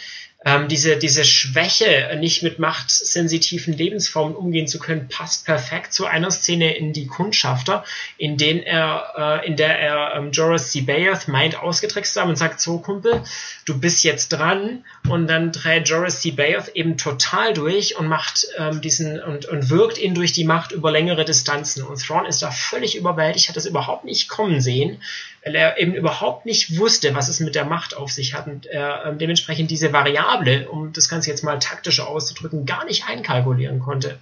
ähm, 0.45 0.67
diese, 0.67 0.97
diese 0.97 1.25
Schwäche, 1.25 2.15
nicht 2.19 2.43
mit 2.43 2.59
machtsensitiven 2.59 3.73
Lebensformen 3.73 4.35
umgehen 4.35 4.67
zu 4.67 4.77
können, 4.77 5.09
passt 5.09 5.45
perfekt 5.45 5.91
zu 5.91 6.05
einer 6.05 6.29
Szene 6.29 6.77
in 6.77 6.93
die 6.93 7.07
Kundschafter, 7.07 7.83
in, 8.17 8.37
den 8.37 8.61
er, 8.61 9.41
äh, 9.43 9.47
in 9.47 9.55
der 9.55 9.79
er 9.79 10.13
ähm, 10.15 10.31
Joris 10.31 10.71
Sebaeoth 10.71 11.27
meint, 11.27 11.59
ausgetrickst 11.59 12.13
zu 12.13 12.21
haben 12.21 12.29
und 12.29 12.35
sagt, 12.35 12.61
so 12.61 12.77
Kumpel, 12.77 13.23
du 13.65 13.79
bist 13.79 14.03
jetzt 14.03 14.29
dran. 14.29 14.85
Und 15.09 15.27
dann 15.27 15.51
dreht 15.51 15.89
Joris 15.89 16.21
Sebaeoth 16.21 16.69
eben 16.69 16.97
total 16.97 17.53
durch 17.53 17.97
und 17.97 18.07
macht 18.07 18.45
ähm, 18.59 18.81
diesen 18.81 19.19
und, 19.23 19.45
und 19.45 19.71
wirkt 19.71 19.97
ihn 19.97 20.13
durch 20.13 20.31
die 20.31 20.45
Macht 20.45 20.71
über 20.71 20.91
längere 20.91 21.25
Distanzen. 21.25 21.83
Und 21.83 21.99
Thrawn 21.99 22.27
ist 22.27 22.43
da 22.43 22.51
völlig 22.51 22.95
überwältigt, 22.95 23.49
hat 23.49 23.55
das 23.55 23.65
überhaupt 23.65 24.05
nicht 24.05 24.29
kommen 24.29 24.61
sehen, 24.61 25.01
weil 25.45 25.55
er 25.55 25.77
eben 25.77 25.93
überhaupt 25.93 26.45
nicht 26.45 26.77
wusste, 26.77 27.13
was 27.13 27.29
es 27.29 27.39
mit 27.39 27.53
der 27.53 27.65
Macht 27.65 27.95
auf 27.95 28.11
sich 28.11 28.33
hat 28.33 28.47
und 28.47 28.65
er 28.65 29.05
ähm, 29.05 29.19
dementsprechend 29.19 29.69
diese 29.69 29.93
Variable, 29.93 30.67
um 30.67 30.91
das 30.91 31.07
Ganze 31.07 31.29
jetzt 31.29 31.43
mal 31.43 31.59
taktischer 31.59 32.07
auszudrücken, 32.07 32.65
gar 32.65 32.83
nicht 32.85 33.07
einkalkulieren 33.07 33.79
konnte. 33.79 34.17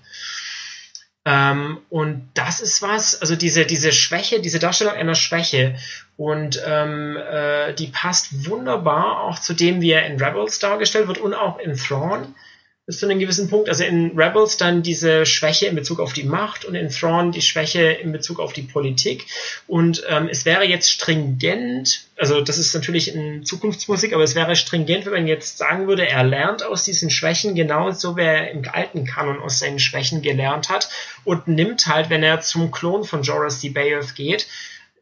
Ähm, 1.26 1.78
und 1.90 2.30
das 2.34 2.60
ist 2.60 2.82
was, 2.82 3.22
also 3.22 3.38
diese, 3.38 3.66
diese 3.66 3.94
Schwäche, 3.94 4.42
diese 4.42 4.60
Darstellung 4.60 4.96
einer 4.96 5.16
Schwäche 5.16 5.78
und 6.18 6.62
ähm, 6.66 7.16
äh, 7.16 7.74
die 7.74 7.88
passt 7.88 8.46
wunderbar 8.46 9.22
auch 9.22 9.40
zu 9.40 9.54
dem, 9.54 9.80
wie 9.80 9.92
er 9.92 10.06
in 10.06 10.22
Rebels 10.22 10.60
dargestellt 10.60 11.08
wird 11.08 11.20
und 11.20 11.34
auch 11.34 11.58
in 11.60 11.78
Thrawn. 11.78 12.36
Bis 12.86 13.00
zu 13.00 13.06
einem 13.06 13.20
gewissen 13.20 13.50
Punkt. 13.50 13.70
Also 13.70 13.86
in 13.86 14.12
Rebels 14.18 14.58
dann 14.58 14.84
diese 14.84 15.26
Schwäche 15.26 15.68
in 15.68 15.76
Bezug 15.76 16.00
auf 16.02 16.12
die 16.12 16.24
Macht 16.26 16.66
und 16.66 16.76
in 16.76 16.90
Thrawn 16.90 17.32
die 17.32 17.42
Schwäche 17.42 17.82
in 17.82 18.12
Bezug 18.12 18.40
auf 18.40 18.52
die 18.52 18.64
Politik. 18.64 19.26
Und 19.68 20.04
ähm, 20.10 20.28
es 20.30 20.46
wäre 20.46 20.66
jetzt 20.66 20.92
stringent, 20.92 22.08
also 22.18 22.42
das 22.42 22.58
ist 22.58 22.74
natürlich 22.74 23.16
in 23.16 23.46
Zukunftsmusik, 23.46 24.14
aber 24.14 24.24
es 24.24 24.36
wäre 24.36 24.58
stringent, 24.58 25.06
wenn 25.06 25.14
man 25.14 25.28
jetzt 25.28 25.58
sagen 25.58 25.88
würde, 25.88 26.08
er 26.08 26.24
lernt 26.24 26.64
aus 26.66 26.84
diesen 26.84 27.10
Schwächen 27.10 27.56
genauso, 27.56 28.18
wie 28.18 28.22
er 28.22 28.52
im 28.52 28.64
alten 28.70 29.06
Kanon 29.06 29.40
aus 29.40 29.60
seinen 29.60 29.80
Schwächen 29.80 30.22
gelernt 30.22 30.70
hat 30.70 30.90
und 31.24 31.48
nimmt 31.48 31.88
halt, 31.88 32.10
wenn 32.10 32.24
er 32.24 32.42
zum 32.42 32.72
Klon 32.72 33.06
von 33.06 33.24
Joras 33.24 33.62
D. 33.62 33.70
Bayoth 33.70 34.16
geht, 34.16 34.48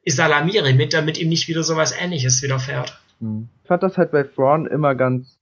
Isalamiri 0.04 0.74
mit, 0.74 0.94
damit 0.94 1.18
ihm 1.18 1.30
nicht 1.30 1.48
wieder 1.48 1.64
sowas 1.64 1.94
ähnliches 2.00 2.44
widerfährt. 2.44 3.00
Hm. 3.20 3.50
Ich 3.64 3.68
fand 3.68 3.82
das 3.82 3.98
halt 3.98 4.12
bei 4.12 4.24
Thrawn 4.24 4.68
immer 4.68 4.94
ganz 4.94 5.41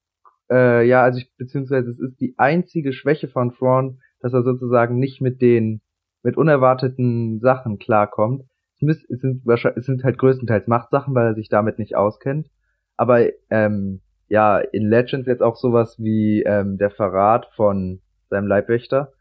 äh, 0.52 0.86
ja, 0.88 1.04
also 1.04 1.20
ich, 1.20 1.32
beziehungsweise 1.38 1.90
es 1.90 2.00
ist 2.00 2.20
die 2.20 2.36
einzige 2.38 2.94
Schwäche 2.94 3.28
von 3.28 3.54
Thrawn, 3.54 4.00
dass 4.20 4.34
er 4.34 4.44
sozusagen 4.44 4.98
nicht 4.98 5.22
mit 5.22 5.42
den, 5.42 5.82
mit 6.24 6.38
unerwarteten 6.38 7.40
Sachen 7.40 7.78
klarkommt. 7.78 8.44
Es, 8.82 9.02
sind, 9.10 9.46
wahrscheinlich, 9.46 9.80
es 9.80 9.86
sind 9.86 10.04
halt 10.04 10.18
größtenteils 10.18 10.68
Machtsachen, 10.68 11.14
weil 11.14 11.28
er 11.28 11.36
sich 11.36 11.50
damit 11.50 11.80
nicht 11.80 11.96
auskennt. 11.96 12.48
Aber 12.96 13.28
ähm, 13.50 14.02
ja, 14.30 14.60
in 14.60 14.88
Legends 14.88 15.28
jetzt 15.28 15.42
auch 15.42 15.58
sowas 15.58 15.98
wie 16.00 16.44
ähm, 16.44 16.78
der 16.78 16.92
Verrat 16.92 17.48
von 17.56 18.02
seinem 18.30 18.48
Leibwächter, 18.48 19.12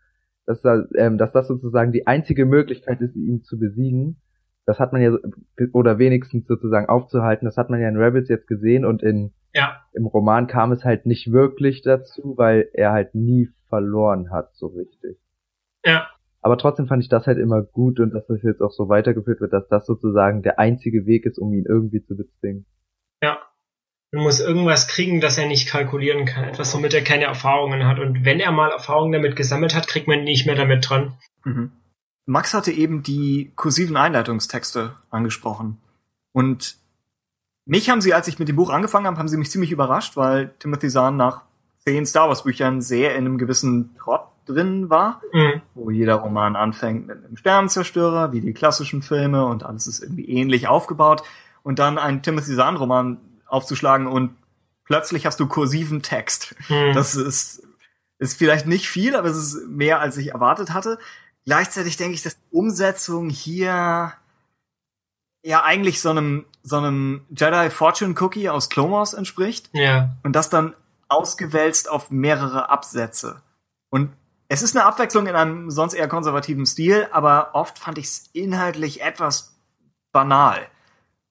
dass, 0.47 0.63
da, 0.63 0.85
ähm, 0.97 1.19
dass 1.19 1.33
das 1.33 1.49
sozusagen 1.49 1.93
die 1.93 2.07
einzige 2.07 2.47
Möglichkeit 2.47 3.01
ist, 3.01 3.17
ihn 3.17 3.43
zu 3.43 3.59
besiegen. 3.59 4.21
Das 4.69 4.79
hat 4.79 4.93
man 4.93 5.01
ja, 5.01 5.17
oder 5.73 5.99
wenigstens 5.99 6.47
sozusagen 6.47 6.89
aufzuhalten, 6.89 7.47
das 7.47 7.57
hat 7.57 7.71
man 7.71 7.81
ja 7.81 7.89
in 7.89 7.97
Rebels 7.97 8.29
jetzt 8.29 8.47
gesehen 8.47 8.85
und 8.85 9.03
in 9.03 9.33
ja. 9.55 9.83
Im 9.93 10.07
Roman 10.07 10.47
kam 10.47 10.73
es 10.73 10.85
halt 10.85 11.07
nicht 11.07 11.33
wirklich 11.33 11.83
dazu, 11.83 12.35
weil 12.37 12.69
er 12.75 12.93
halt 12.93 13.15
nie 13.15 13.49
verloren 13.69 14.31
hat, 14.31 14.55
so 14.55 14.67
richtig. 14.69 15.19
Ja. 15.85 16.09
Aber 16.41 16.59
trotzdem 16.59 16.87
fand 16.87 17.03
ich 17.03 17.09
das 17.09 17.27
halt 17.27 17.39
immer 17.39 17.63
gut 17.63 17.99
und 17.99 18.15
dass 18.15 18.27
das 18.27 18.43
jetzt 18.43 18.61
auch 18.61 18.71
so 18.71 18.89
weitergeführt 18.89 19.41
wird, 19.41 19.53
dass 19.53 19.67
das 19.69 19.87
sozusagen 19.87 20.43
der 20.43 20.59
einzige 20.59 21.07
Weg 21.07 21.27
ist, 21.27 21.39
um 21.39 21.53
ihn 21.53 21.65
irgendwie 21.67 22.03
zu 22.05 22.17
bezwingen. 22.17 22.67
Ja. 23.23 23.39
Man 24.13 24.23
muss 24.23 24.41
irgendwas 24.41 24.89
kriegen, 24.89 25.21
das 25.21 25.37
er 25.37 25.49
nicht 25.49 25.69
kalkulieren 25.69 26.25
kann. 26.25 26.45
Etwas, 26.45 26.75
womit 26.75 26.95
er 26.95 27.03
keine 27.03 27.25
Erfahrungen 27.25 27.87
hat. 27.87 27.99
Und 27.99 28.25
wenn 28.25 28.41
er 28.41 28.53
mal 28.53 28.71
Erfahrungen 28.71 29.13
damit 29.13 29.37
gesammelt 29.37 29.75
hat, 29.75 29.89
kriegt 29.89 30.07
man 30.07 30.21
ihn 30.21 30.25
nicht 30.25 30.47
mehr 30.47 30.55
damit 30.55 30.89
dran. 30.89 31.19
Mhm. 31.45 31.73
Max 32.29 32.53
hatte 32.53 32.71
eben 32.71 33.03
die 33.03 33.53
kursiven 33.57 33.97
Einleitungstexte 33.97 34.95
angesprochen. 35.11 35.79
Und 36.33 36.77
mich 37.65 37.89
haben 37.89 38.03
sie, 38.03 38.13
als 38.13 38.29
ich 38.29 38.39
mit 38.39 38.49
dem 38.49 38.57
Buch 38.57 38.69
angefangen 38.69 39.07
habe, 39.07 39.17
haben 39.17 39.29
sie 39.29 39.39
mich 39.39 39.51
ziemlich 39.51 39.73
überrascht, 39.73 40.15
weil 40.17 40.53
Timothy 40.59 40.91
Zahn 40.91 41.17
nach 41.17 41.45
zehn 41.87 42.05
Star 42.05 42.29
Wars 42.29 42.45
Büchern 42.45 42.83
sehr 42.83 43.13
in 43.13 43.25
einem 43.25 43.39
gewissen 43.39 43.97
Trott 43.97 44.27
drin 44.45 44.91
war, 44.91 45.23
mhm. 45.33 45.63
wo 45.75 45.91
jeder 45.91 46.17
Roman 46.17 46.55
anfängt 46.55 47.07
mit 47.07 47.25
einem 47.25 47.39
Sternenzerstörer, 47.39 48.31
wie 48.33 48.43
die 48.43 48.53
klassischen 48.53 49.01
Filme 49.01 49.47
und 49.47 49.65
alles 49.65 49.87
ist 49.87 50.03
irgendwie 50.03 50.29
ähnlich 50.29 50.69
aufgebaut 50.69 51.23
und 51.63 51.79
dann 51.79 51.97
einen 51.97 52.21
Timothy 52.21 52.57
Zahn 52.57 52.77
Roman 52.77 53.17
aufzuschlagen 53.47 54.07
und 54.07 54.37
plötzlich 54.85 55.25
hast 55.25 55.41
du 55.41 55.47
kursiven 55.47 56.03
Text. 56.03 56.55
Mhm. 56.69 56.93
Das 56.93 57.15
ist, 57.15 57.67
ist 58.19 58.37
vielleicht 58.37 58.67
nicht 58.67 58.87
viel, 58.87 59.17
aber 59.17 59.29
es 59.29 59.37
ist 59.39 59.67
mehr, 59.67 60.01
als 60.01 60.19
ich 60.19 60.33
erwartet 60.33 60.75
hatte. 60.75 60.99
Gleichzeitig 61.49 61.97
denke 61.97 62.13
ich, 62.13 62.23
dass 62.23 62.37
die 62.37 62.55
Umsetzung 62.55 63.31
hier 63.31 64.13
ja 65.43 65.63
eigentlich 65.65 66.03
so 66.03 66.11
einem 66.11 66.45
so 66.63 66.77
einem 66.77 67.23
Jedi 67.31 67.71
Fortune 67.71 68.15
Cookie 68.21 68.51
aus 68.51 68.69
Clone 68.69 68.93
Wars 68.93 69.15
entspricht. 69.15 69.71
Ja. 69.73 70.11
Und 70.23 70.37
das 70.37 70.51
dann 70.51 70.75
ausgewälzt 71.09 71.89
auf 71.91 72.11
mehrere 72.11 72.69
Absätze. 72.69 73.41
Und 73.89 74.13
es 74.49 74.61
ist 74.61 74.77
eine 74.77 74.85
Abwechslung 74.85 75.27
in 75.27 75.35
einem 75.37 75.71
sonst 75.71 75.95
eher 75.95 76.07
konservativen 76.07 76.67
Stil, 76.67 77.09
aber 77.13 77.55
oft 77.55 77.79
fand 77.79 77.97
ich 77.97 78.05
es 78.05 78.29
inhaltlich 78.35 79.01
etwas 79.01 79.57
banal 80.13 80.67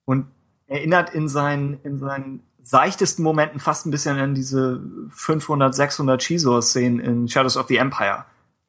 und 0.06 0.26
erinnert 0.66 1.12
in 1.12 1.28
seinen 1.28 1.80
in 1.84 2.00
seinen 2.00 2.42
seichtesten 2.64 3.22
Momenten 3.22 3.60
fast 3.60 3.86
ein 3.86 3.92
bisschen 3.92 4.18
an 4.18 4.34
diese 4.34 4.82
500 5.10 5.76
600 5.76 6.24
Shizor-Szenen 6.24 7.00
in 7.00 7.28
Shadows 7.28 7.56
of 7.56 7.68
the 7.68 7.78
Empire, 7.78 8.26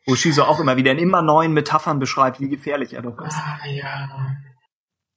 wo 0.09 0.14
Shizo 0.14 0.42
auch 0.42 0.59
immer 0.59 0.76
wieder 0.76 0.90
in 0.92 0.98
immer 0.98 1.20
neuen 1.20 1.52
Metaphern 1.52 1.98
beschreibt, 1.98 2.40
wie 2.40 2.48
gefährlich 2.48 2.94
er 2.94 3.02
doch 3.02 3.20
ist. 3.20 3.36
Ah, 3.36 3.59
ja. 3.68 4.09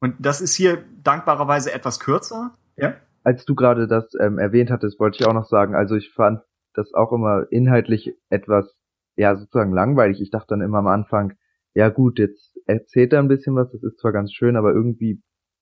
Und 0.01 0.15
das 0.19 0.41
ist 0.41 0.53
hier 0.53 0.83
dankbarerweise 1.01 1.73
etwas 1.73 1.99
kürzer. 1.99 2.57
Ja. 2.75 2.95
Als 3.23 3.45
du 3.45 3.55
gerade 3.55 3.87
das 3.87 4.11
ähm, 4.19 4.37
erwähnt 4.37 4.69
hattest, 4.69 4.99
wollte 4.99 5.17
ich 5.19 5.27
auch 5.27 5.33
noch 5.33 5.45
sagen, 5.45 5.75
also 5.75 5.95
ich 5.95 6.11
fand 6.11 6.41
das 6.73 6.93
auch 6.93 7.13
immer 7.13 7.45
inhaltlich 7.51 8.15
etwas, 8.29 8.75
ja, 9.15 9.35
sozusagen 9.35 9.71
langweilig. 9.71 10.19
Ich 10.21 10.31
dachte 10.31 10.47
dann 10.49 10.61
immer 10.61 10.79
am 10.79 10.87
Anfang, 10.87 11.33
ja 11.73 11.89
gut, 11.89 12.19
jetzt 12.19 12.57
erzählt 12.65 13.13
er 13.13 13.19
ein 13.19 13.27
bisschen 13.27 13.55
was, 13.55 13.71
das 13.71 13.83
ist 13.83 13.99
zwar 13.99 14.11
ganz 14.11 14.33
schön, 14.33 14.57
aber 14.57 14.73
irgendwie 14.73 15.21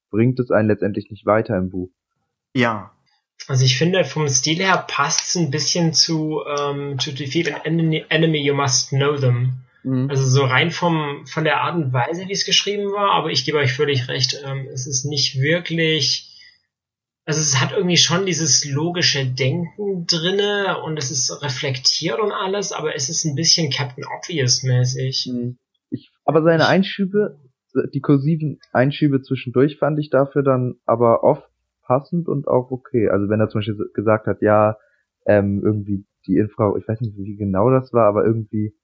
bringt 0.09 0.39
es 0.39 0.49
einen 0.49 0.69
letztendlich 0.69 1.11
nicht 1.11 1.25
weiter 1.25 1.55
im 1.57 1.69
Buch. 1.69 1.91
Ja. 2.55 2.93
Also 3.47 3.65
ich 3.65 3.77
finde, 3.77 4.03
vom 4.05 4.27
Stil 4.27 4.57
her 4.57 4.85
passt 4.87 5.29
es 5.29 5.35
ein 5.35 5.49
bisschen 5.49 5.93
zu 5.93 6.41
ähm, 6.45 6.97
To 6.97 7.11
Defeat 7.11 7.51
an 7.53 7.61
enemy, 7.63 8.05
enemy, 8.09 8.37
You 8.39 8.53
Must 8.53 8.89
Know 8.89 9.15
Them. 9.17 9.63
Mhm. 9.83 10.09
Also 10.09 10.25
so 10.25 10.43
rein 10.43 10.71
vom, 10.71 11.25
von 11.25 11.43
der 11.43 11.61
Art 11.61 11.75
und 11.75 11.93
Weise, 11.93 12.27
wie 12.27 12.33
es 12.33 12.45
geschrieben 12.45 12.91
war, 12.91 13.11
aber 13.11 13.29
ich 13.29 13.45
gebe 13.45 13.57
euch 13.57 13.73
völlig 13.73 14.07
recht, 14.07 14.41
ähm, 14.45 14.67
es 14.71 14.87
ist 14.87 15.05
nicht 15.05 15.39
wirklich, 15.39 16.37
also 17.25 17.39
es 17.39 17.61
hat 17.61 17.71
irgendwie 17.71 17.97
schon 17.97 18.25
dieses 18.25 18.65
logische 18.65 19.25
Denken 19.25 20.05
drinne 20.05 20.81
und 20.83 20.97
es 20.97 21.11
ist 21.11 21.41
reflektiert 21.41 22.19
und 22.19 22.31
alles, 22.31 22.71
aber 22.71 22.95
es 22.95 23.09
ist 23.09 23.25
ein 23.25 23.35
bisschen 23.35 23.71
Captain 23.71 24.03
Obvious 24.05 24.63
mäßig. 24.63 25.29
Mhm. 25.31 25.57
Ich, 25.89 26.11
aber 26.25 26.43
seine 26.43 26.67
Einschübe, 26.67 27.39
die 27.93 28.01
kursiven 28.01 28.59
Einschübe 28.73 29.21
zwischendurch 29.21 29.77
fand 29.77 29.97
ich 29.99 30.09
dafür 30.09 30.43
dann 30.43 30.75
aber 30.85 31.23
oft 31.23 31.48
passend 31.89 32.27
und 32.27 32.47
auch 32.47 32.69
okay. 32.69 33.09
Also 33.09 33.27
wenn 33.29 33.39
er 33.39 33.49
zum 33.49 33.59
Beispiel 33.59 33.89
gesagt 33.95 34.27
hat, 34.27 34.41
ja, 34.41 34.77
ähm, 35.25 35.61
irgendwie 35.65 36.05
die 36.27 36.37
Infra, 36.37 36.73
ich 36.77 36.87
weiß 36.87 37.01
nicht, 37.01 37.17
wie 37.17 37.35
genau 37.35 37.71
das 37.71 37.91
war, 37.91 38.05
aber 38.05 38.23
irgendwie 38.23 38.75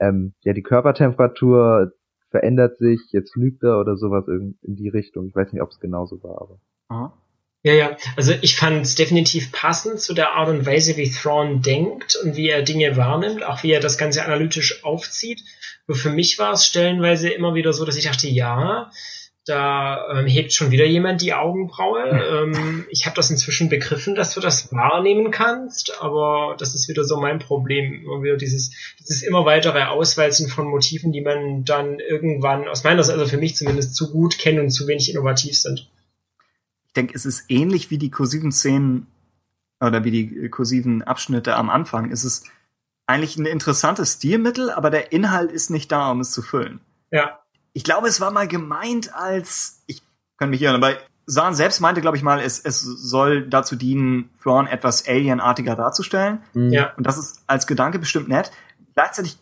ähm, 0.00 0.34
ja, 0.42 0.52
die 0.52 0.62
Körpertemperatur 0.62 1.92
verändert 2.30 2.78
sich, 2.78 3.00
jetzt 3.10 3.36
lügt 3.36 3.62
er 3.62 3.80
oder 3.80 3.96
sowas 3.96 4.24
in, 4.28 4.58
die 4.62 4.88
Richtung. 4.88 5.28
Ich 5.28 5.34
weiß 5.34 5.52
nicht, 5.52 5.62
ob 5.62 5.70
es 5.70 5.80
genauso 5.80 6.22
war, 6.22 6.40
aber. 6.40 6.60
Aha. 6.88 7.12
Ja, 7.64 7.72
ja, 7.72 7.96
also 8.16 8.32
ich 8.40 8.56
fand 8.56 8.82
es 8.82 8.94
definitiv 8.94 9.50
passend 9.50 9.98
zu 9.98 10.14
der 10.14 10.34
Art 10.34 10.48
und 10.48 10.64
Weise, 10.64 10.96
wie 10.96 11.10
Thrawn 11.10 11.60
denkt 11.60 12.16
und 12.22 12.36
wie 12.36 12.48
er 12.48 12.62
Dinge 12.62 12.96
wahrnimmt, 12.96 13.44
auch 13.44 13.64
wie 13.64 13.72
er 13.72 13.80
das 13.80 13.98
Ganze 13.98 14.24
analytisch 14.24 14.84
aufzieht. 14.84 15.42
Nur 15.88 15.96
für 15.96 16.10
mich 16.10 16.38
war 16.38 16.52
es 16.52 16.64
stellenweise 16.64 17.28
immer 17.30 17.54
wieder 17.54 17.72
so, 17.72 17.84
dass 17.84 17.96
ich 17.96 18.04
dachte, 18.04 18.28
ja, 18.28 18.90
da 19.48 20.08
ähm, 20.12 20.26
hebt 20.26 20.52
schon 20.52 20.70
wieder 20.70 20.84
jemand 20.84 21.22
die 21.22 21.32
Augenbraue. 21.32 22.02
Ähm, 22.08 22.84
ich 22.90 23.06
habe 23.06 23.16
das 23.16 23.30
inzwischen 23.30 23.68
begriffen, 23.68 24.14
dass 24.14 24.34
du 24.34 24.40
das 24.40 24.72
wahrnehmen 24.72 25.30
kannst, 25.30 26.00
aber 26.00 26.56
das 26.58 26.74
ist 26.74 26.88
wieder 26.88 27.04
so 27.04 27.18
mein 27.18 27.38
Problem. 27.38 28.02
Immer 28.04 28.22
wieder 28.22 28.36
dieses, 28.36 28.70
dieses 28.98 29.22
immer 29.22 29.44
weitere 29.44 29.82
Auswalzen 29.84 30.48
von 30.48 30.66
Motiven, 30.66 31.12
die 31.12 31.22
man 31.22 31.64
dann 31.64 31.98
irgendwann, 31.98 32.68
aus 32.68 32.84
meiner 32.84 33.02
Sicht, 33.02 33.18
also 33.18 33.30
für 33.30 33.38
mich 33.38 33.56
zumindest, 33.56 33.94
zu 33.94 34.12
gut 34.12 34.38
kennt 34.38 34.58
und 34.58 34.70
zu 34.70 34.86
wenig 34.86 35.10
innovativ 35.10 35.58
sind. 35.58 35.90
Ich 36.86 36.92
denke, 36.94 37.14
es 37.14 37.24
ist 37.24 37.44
ähnlich 37.48 37.90
wie 37.90 37.98
die 37.98 38.10
kursiven 38.10 38.52
Szenen 38.52 39.06
oder 39.80 40.04
wie 40.04 40.10
die 40.10 40.48
kursiven 40.48 41.02
Abschnitte 41.02 41.56
am 41.56 41.70
Anfang. 41.70 42.10
Es 42.10 42.24
ist 42.24 42.46
eigentlich 43.06 43.36
ein 43.36 43.46
interessantes 43.46 44.14
Stilmittel, 44.14 44.70
aber 44.70 44.90
der 44.90 45.12
Inhalt 45.12 45.52
ist 45.52 45.70
nicht 45.70 45.90
da, 45.90 46.10
um 46.10 46.20
es 46.20 46.32
zu 46.32 46.42
füllen. 46.42 46.80
Ja 47.10 47.38
ich 47.78 47.84
glaube, 47.84 48.08
es 48.08 48.20
war 48.20 48.32
mal 48.32 48.48
gemeint 48.48 49.14
als, 49.14 49.84
ich 49.86 50.02
kann 50.36 50.50
mich 50.50 50.60
irren, 50.60 50.74
aber 50.74 50.96
Sahn 51.26 51.54
selbst 51.54 51.80
meinte, 51.80 52.00
glaube 52.00 52.16
ich 52.16 52.24
mal, 52.24 52.40
es, 52.40 52.58
es 52.58 52.80
soll 52.80 53.46
dazu 53.46 53.76
dienen, 53.76 54.30
Thrawn 54.42 54.66
etwas 54.66 55.06
alienartiger 55.06 55.76
darzustellen. 55.76 56.40
Mhm. 56.54 56.72
Ja. 56.72 56.92
Und 56.96 57.06
das 57.06 57.18
ist 57.18 57.44
als 57.46 57.68
Gedanke 57.68 58.00
bestimmt 58.00 58.28
nett. 58.28 58.50
Gleichzeitig 58.94 59.38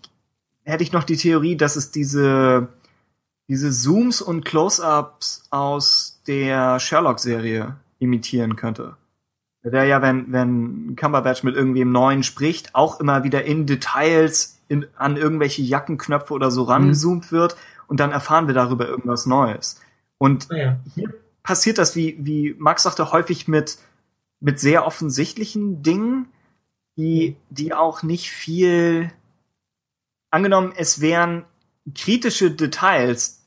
hätte 0.65 0.83
ich 0.83 0.93
noch 0.93 1.05
die 1.05 1.17
Theorie, 1.17 1.57
dass 1.57 1.77
es 1.77 1.93
diese, 1.93 2.69
diese 3.49 3.71
Zooms 3.71 4.21
und 4.21 4.45
Close-ups 4.45 5.45
aus 5.49 6.21
der 6.27 6.79
Sherlock-Serie 6.79 7.77
imitieren 8.01 8.57
könnte. 8.57 8.99
Der 9.65 9.85
ja, 9.85 10.03
wenn, 10.03 10.31
wenn 10.31 10.95
Cumberbatch 10.95 11.43
mit 11.43 11.57
irgendwem 11.57 11.91
Neuen 11.91 12.23
spricht, 12.23 12.75
auch 12.75 13.01
immer 13.01 13.25
wieder 13.25 13.47
in 13.47 13.65
Details 13.65 14.59
in, 14.69 14.87
an 14.97 15.17
irgendwelche 15.17 15.63
Jackenknöpfe 15.63 16.35
oder 16.35 16.51
so 16.51 16.65
rangezoomt 16.65 17.33
mhm. 17.33 17.37
wird 17.37 17.57
und 17.89 18.01
dann 18.01 18.13
erfahren 18.13 18.47
wir 18.47 18.55
darüber 18.55 18.87
irgendwas 18.87 19.27
Neues. 19.27 19.81
Und 20.19 20.49
ah, 20.51 20.57
ja. 20.57 20.81
hier 20.95 21.15
passiert 21.43 21.79
das, 21.79 21.97
wie, 21.97 22.17
wie 22.19 22.55
Max 22.59 22.83
sagte, 22.83 23.13
häufig 23.13 23.49
mit, 23.49 23.79
mit 24.41 24.61
sehr 24.61 24.87
offensichtlichen 24.87 25.83
Dingen, 25.83 26.29
die, 26.97 27.37
die 27.51 27.75
auch 27.75 28.03
nicht 28.03 28.31
viel, 28.31 29.11
angenommen, 30.31 30.73
es 30.77 31.01
wären 31.01 31.45
kritische 31.95 32.51
Details, 32.51 33.43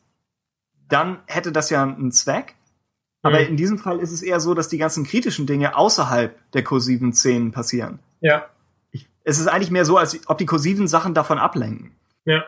dann 0.87 1.19
hätte 1.27 1.51
das 1.51 1.69
ja 1.69 1.83
einen 1.83 2.11
Zweck. 2.11 2.55
Aber 3.21 3.41
mhm. 3.41 3.47
in 3.47 3.57
diesem 3.57 3.77
Fall 3.77 3.99
ist 3.99 4.11
es 4.11 4.21
eher 4.21 4.39
so, 4.39 4.53
dass 4.53 4.69
die 4.69 4.77
ganzen 4.77 5.03
kritischen 5.03 5.45
Dinge 5.45 5.75
außerhalb 5.75 6.39
der 6.53 6.63
kursiven 6.63 7.13
Szenen 7.13 7.51
passieren. 7.51 7.99
Ja 8.21 8.45
es 9.29 9.39
ist 9.39 9.47
eigentlich 9.47 9.71
mehr 9.71 9.85
so, 9.85 9.97
als 9.97 10.19
ob 10.27 10.37
die 10.39 10.45
kursiven 10.45 10.87
Sachen 10.87 11.13
davon 11.13 11.37
ablenken. 11.37 11.91
Ja, 12.25 12.45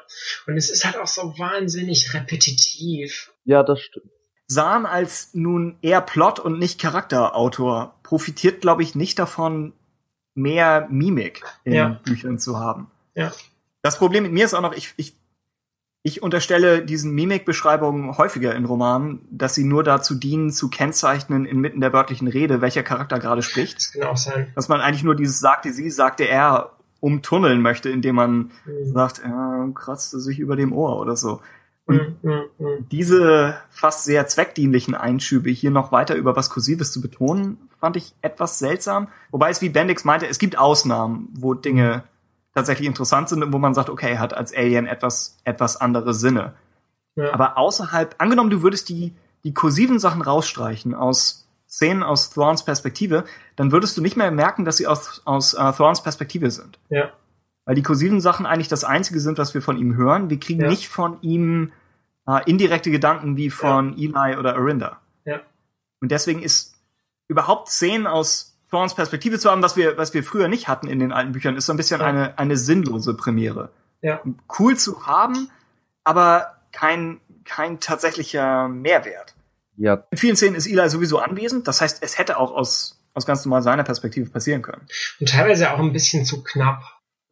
und 0.47 0.57
es 0.57 0.69
ist 0.69 0.85
halt 0.85 0.97
auch 0.97 1.07
so 1.07 1.37
wahnsinnig 1.37 2.13
repetitiv. 2.13 3.31
Ja, 3.45 3.63
das 3.63 3.81
stimmt. 3.81 4.11
Sahn 4.47 4.85
als 4.85 5.33
nun 5.33 5.77
eher 5.81 6.01
Plot- 6.01 6.39
und 6.39 6.59
nicht 6.59 6.79
Charakterautor 6.79 7.99
profitiert, 8.03 8.61
glaube 8.61 8.83
ich, 8.83 8.95
nicht 8.95 9.17
davon, 9.17 9.73
mehr 10.33 10.87
Mimik 10.89 11.43
in 11.63 11.73
Ja. 11.73 12.01
Büchern 12.03 12.37
zu 12.37 12.59
haben. 12.59 12.91
Ja. 13.15 13.31
Das 13.81 13.97
Problem 13.97 14.23
mit 14.23 14.31
mir 14.31 14.45
ist 14.45 14.53
auch 14.53 14.61
noch, 14.61 14.73
ich, 14.73 14.93
ich, 14.97 15.15
ich 16.03 16.21
unterstelle 16.21 16.83
diesen 16.83 17.13
Mimikbeschreibungen 17.13 18.17
häufiger 18.17 18.55
in 18.55 18.65
Romanen, 18.65 19.27
dass 19.31 19.55
sie 19.55 19.63
nur 19.63 19.83
dazu 19.83 20.15
dienen, 20.15 20.51
zu 20.51 20.69
kennzeichnen 20.69 21.45
inmitten 21.45 21.81
der 21.81 21.93
wörtlichen 21.93 22.27
Rede, 22.27 22.61
welcher 22.61 22.83
Charakter 22.83 23.19
gerade 23.19 23.41
spricht. 23.43 23.77
Das 23.77 23.91
kann 23.93 24.03
auch 24.03 24.17
sein. 24.17 24.51
Dass 24.55 24.67
man 24.67 24.81
eigentlich 24.81 25.03
nur 25.03 25.15
dieses 25.15 25.39
sagte 25.39 25.71
sie, 25.73 25.89
sagte 25.89 26.27
er 26.27 26.77
umtunneln 27.01 27.61
möchte, 27.61 27.89
indem 27.89 28.15
man 28.15 28.51
Mhm. 28.65 28.93
sagt, 28.93 29.19
er 29.19 29.69
kratzte 29.75 30.19
sich 30.21 30.39
über 30.39 30.55
dem 30.55 30.71
Ohr 30.71 30.99
oder 30.99 31.17
so. 31.17 31.41
Und 31.85 31.97
Mhm, 31.97 32.15
mhm, 32.21 32.41
mhm. 32.59 32.89
diese 32.91 33.55
fast 33.69 34.05
sehr 34.05 34.27
zweckdienlichen 34.27 34.95
Einschübe 34.95 35.49
hier 35.49 35.71
noch 35.71 35.91
weiter 35.91 36.15
über 36.15 36.35
was 36.35 36.49
Kursives 36.49 36.93
zu 36.93 37.01
betonen, 37.01 37.57
fand 37.79 37.97
ich 37.97 38.13
etwas 38.21 38.59
seltsam. 38.59 39.07
Wobei 39.31 39.49
es, 39.49 39.61
wie 39.61 39.69
Bendix 39.69 40.05
meinte, 40.05 40.27
es 40.27 40.37
gibt 40.39 40.57
Ausnahmen, 40.57 41.27
wo 41.33 41.53
Dinge 41.55 42.03
tatsächlich 42.53 42.87
interessant 42.87 43.29
sind 43.29 43.43
und 43.43 43.51
wo 43.51 43.57
man 43.57 43.73
sagt, 43.73 43.89
okay, 43.89 44.11
er 44.11 44.19
hat 44.19 44.33
als 44.35 44.55
Alien 44.55 44.85
etwas, 44.85 45.37
etwas 45.43 45.77
andere 45.77 46.13
Sinne. 46.13 46.53
Ja. 47.15 47.33
Aber 47.33 47.57
außerhalb, 47.57 48.15
angenommen, 48.19 48.49
du 48.51 48.61
würdest 48.61 48.87
die, 48.89 49.13
die 49.43 49.53
kursiven 49.53 49.99
Sachen 49.99 50.21
rausstreichen 50.21 50.93
aus 50.93 51.47
Szenen 51.71 52.03
aus 52.03 52.29
Thrawns 52.31 52.65
Perspektive, 52.65 53.23
dann 53.55 53.71
würdest 53.71 53.95
du 53.97 54.01
nicht 54.01 54.17
mehr 54.17 54.29
merken, 54.31 54.65
dass 54.65 54.77
sie 54.77 54.87
aus, 54.87 55.21
aus 55.25 55.53
äh, 55.53 55.71
Thrawns 55.71 56.03
Perspektive 56.03 56.51
sind. 56.51 56.77
Ja. 56.89 57.11
Weil 57.65 57.75
die 57.75 57.83
kursiven 57.83 58.19
Sachen 58.19 58.45
eigentlich 58.45 58.67
das 58.67 58.83
Einzige 58.83 59.19
sind, 59.21 59.37
was 59.37 59.53
wir 59.53 59.61
von 59.61 59.77
ihm 59.77 59.95
hören. 59.95 60.29
Wir 60.29 60.39
kriegen 60.39 60.61
Ja. 60.61 60.67
nicht 60.69 60.89
von 60.89 61.17
ihm 61.21 61.71
äh, 62.27 62.41
indirekte 62.49 62.91
Gedanken 62.91 63.37
wie 63.37 63.49
von 63.49 63.93
Eli 63.97 64.35
oder 64.37 64.55
Arinda. 64.55 64.99
Ja. 65.25 65.39
Und 66.01 66.11
deswegen 66.11 66.43
ist 66.43 66.75
überhaupt 67.29 67.69
Szenen 67.69 68.05
aus 68.05 68.57
Thorns 68.69 68.93
Perspektive 68.95 69.39
zu 69.39 69.49
haben, 69.49 69.61
was 69.61 69.75
wir, 69.77 69.97
was 69.97 70.13
wir 70.13 70.23
früher 70.23 70.47
nicht 70.47 70.67
hatten 70.67 70.87
in 70.87 70.99
den 70.99 71.11
alten 71.11 71.31
Büchern, 71.31 71.55
ist 71.55 71.65
so 71.67 71.73
ein 71.73 71.77
bisschen 71.77 72.01
Ja. 72.01 72.07
eine, 72.07 72.37
eine 72.37 72.57
sinnlose 72.57 73.13
Premiere. 73.15 73.69
Ja. 74.01 74.19
Cool 74.59 74.75
zu 74.75 75.05
haben, 75.05 75.49
aber 76.03 76.55
kein, 76.71 77.21
kein 77.45 77.79
tatsächlicher 77.79 78.67
Mehrwert. 78.67 79.35
Ja, 79.77 80.05
In 80.11 80.17
vielen 80.17 80.35
Szenen 80.35 80.55
ist 80.55 80.67
Eli 80.67 80.89
sowieso 80.89 81.19
anwesend, 81.19 81.67
das 81.67 81.81
heißt, 81.81 82.03
es 82.03 82.17
hätte 82.17 82.37
auch 82.37 82.51
aus, 82.51 83.01
aus 83.13 83.25
ganz 83.25 83.45
normal 83.45 83.61
seiner 83.61 83.83
Perspektive 83.83 84.29
passieren 84.29 84.61
können. 84.61 84.87
Und 85.19 85.29
teilweise 85.29 85.71
auch 85.73 85.79
ein 85.79 85.93
bisschen 85.93 86.25
zu 86.25 86.43
knapp. 86.43 86.83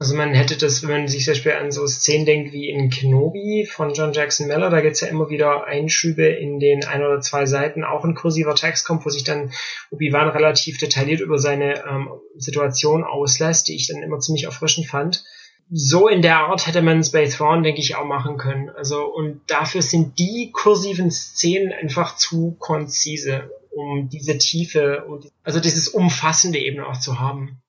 Also 0.01 0.15
man 0.15 0.33
hätte 0.33 0.55
das, 0.57 0.81
wenn 0.81 0.89
man 0.91 1.07
sich 1.09 1.25
zum 1.25 1.33
Beispiel 1.33 1.51
an 1.51 1.73
so 1.73 1.85
Szenen 1.85 2.25
denkt 2.25 2.53
wie 2.53 2.69
in 2.69 2.89
Kenobi 2.89 3.67
von 3.69 3.93
John 3.93 4.13
Jackson 4.13 4.47
Miller, 4.47 4.69
da 4.69 4.79
gibt's 4.79 5.01
ja 5.01 5.09
immer 5.09 5.29
wieder 5.29 5.65
Einschübe 5.65 6.25
in 6.25 6.61
den 6.61 6.85
ein 6.85 7.03
oder 7.03 7.19
zwei 7.19 7.45
Seiten, 7.45 7.83
auch 7.83 8.05
in 8.05 8.15
kursiver 8.15 8.55
Text 8.55 8.85
kommt, 8.87 9.05
wo 9.05 9.09
sich 9.09 9.25
dann 9.25 9.51
Obi-Wan 9.91 10.29
relativ 10.29 10.77
detailliert 10.77 11.19
über 11.19 11.37
seine 11.37 11.83
ähm, 11.85 12.09
Situation 12.37 13.03
auslässt, 13.03 13.67
die 13.67 13.75
ich 13.75 13.87
dann 13.89 14.01
immer 14.01 14.19
ziemlich 14.19 14.45
erfrischend 14.45 14.87
fand. 14.87 15.25
So 15.71 16.07
in 16.07 16.21
der 16.21 16.39
Art 16.39 16.65
hätte 16.65 16.81
man 16.81 17.05
bei 17.13 17.27
Thrawn, 17.27 17.63
denke 17.63 17.79
ich, 17.79 17.95
auch 17.95 18.05
machen 18.05 18.37
können. 18.37 18.69
Also, 18.69 19.05
und 19.05 19.41
dafür 19.47 19.81
sind 19.81 20.17
die 20.17 20.51
kursiven 20.51 21.11
Szenen 21.11 21.71
einfach 21.71 22.15
zu 22.15 22.55
konzise, 22.59 23.51
um 23.71 24.09
diese 24.09 24.37
Tiefe 24.37 25.05
und 25.05 25.31
also 25.43 25.59
dieses 25.59 25.87
Umfassende 25.87 26.57
eben 26.57 26.83
auch 26.83 26.99
zu 26.99 27.19
haben. 27.19 27.61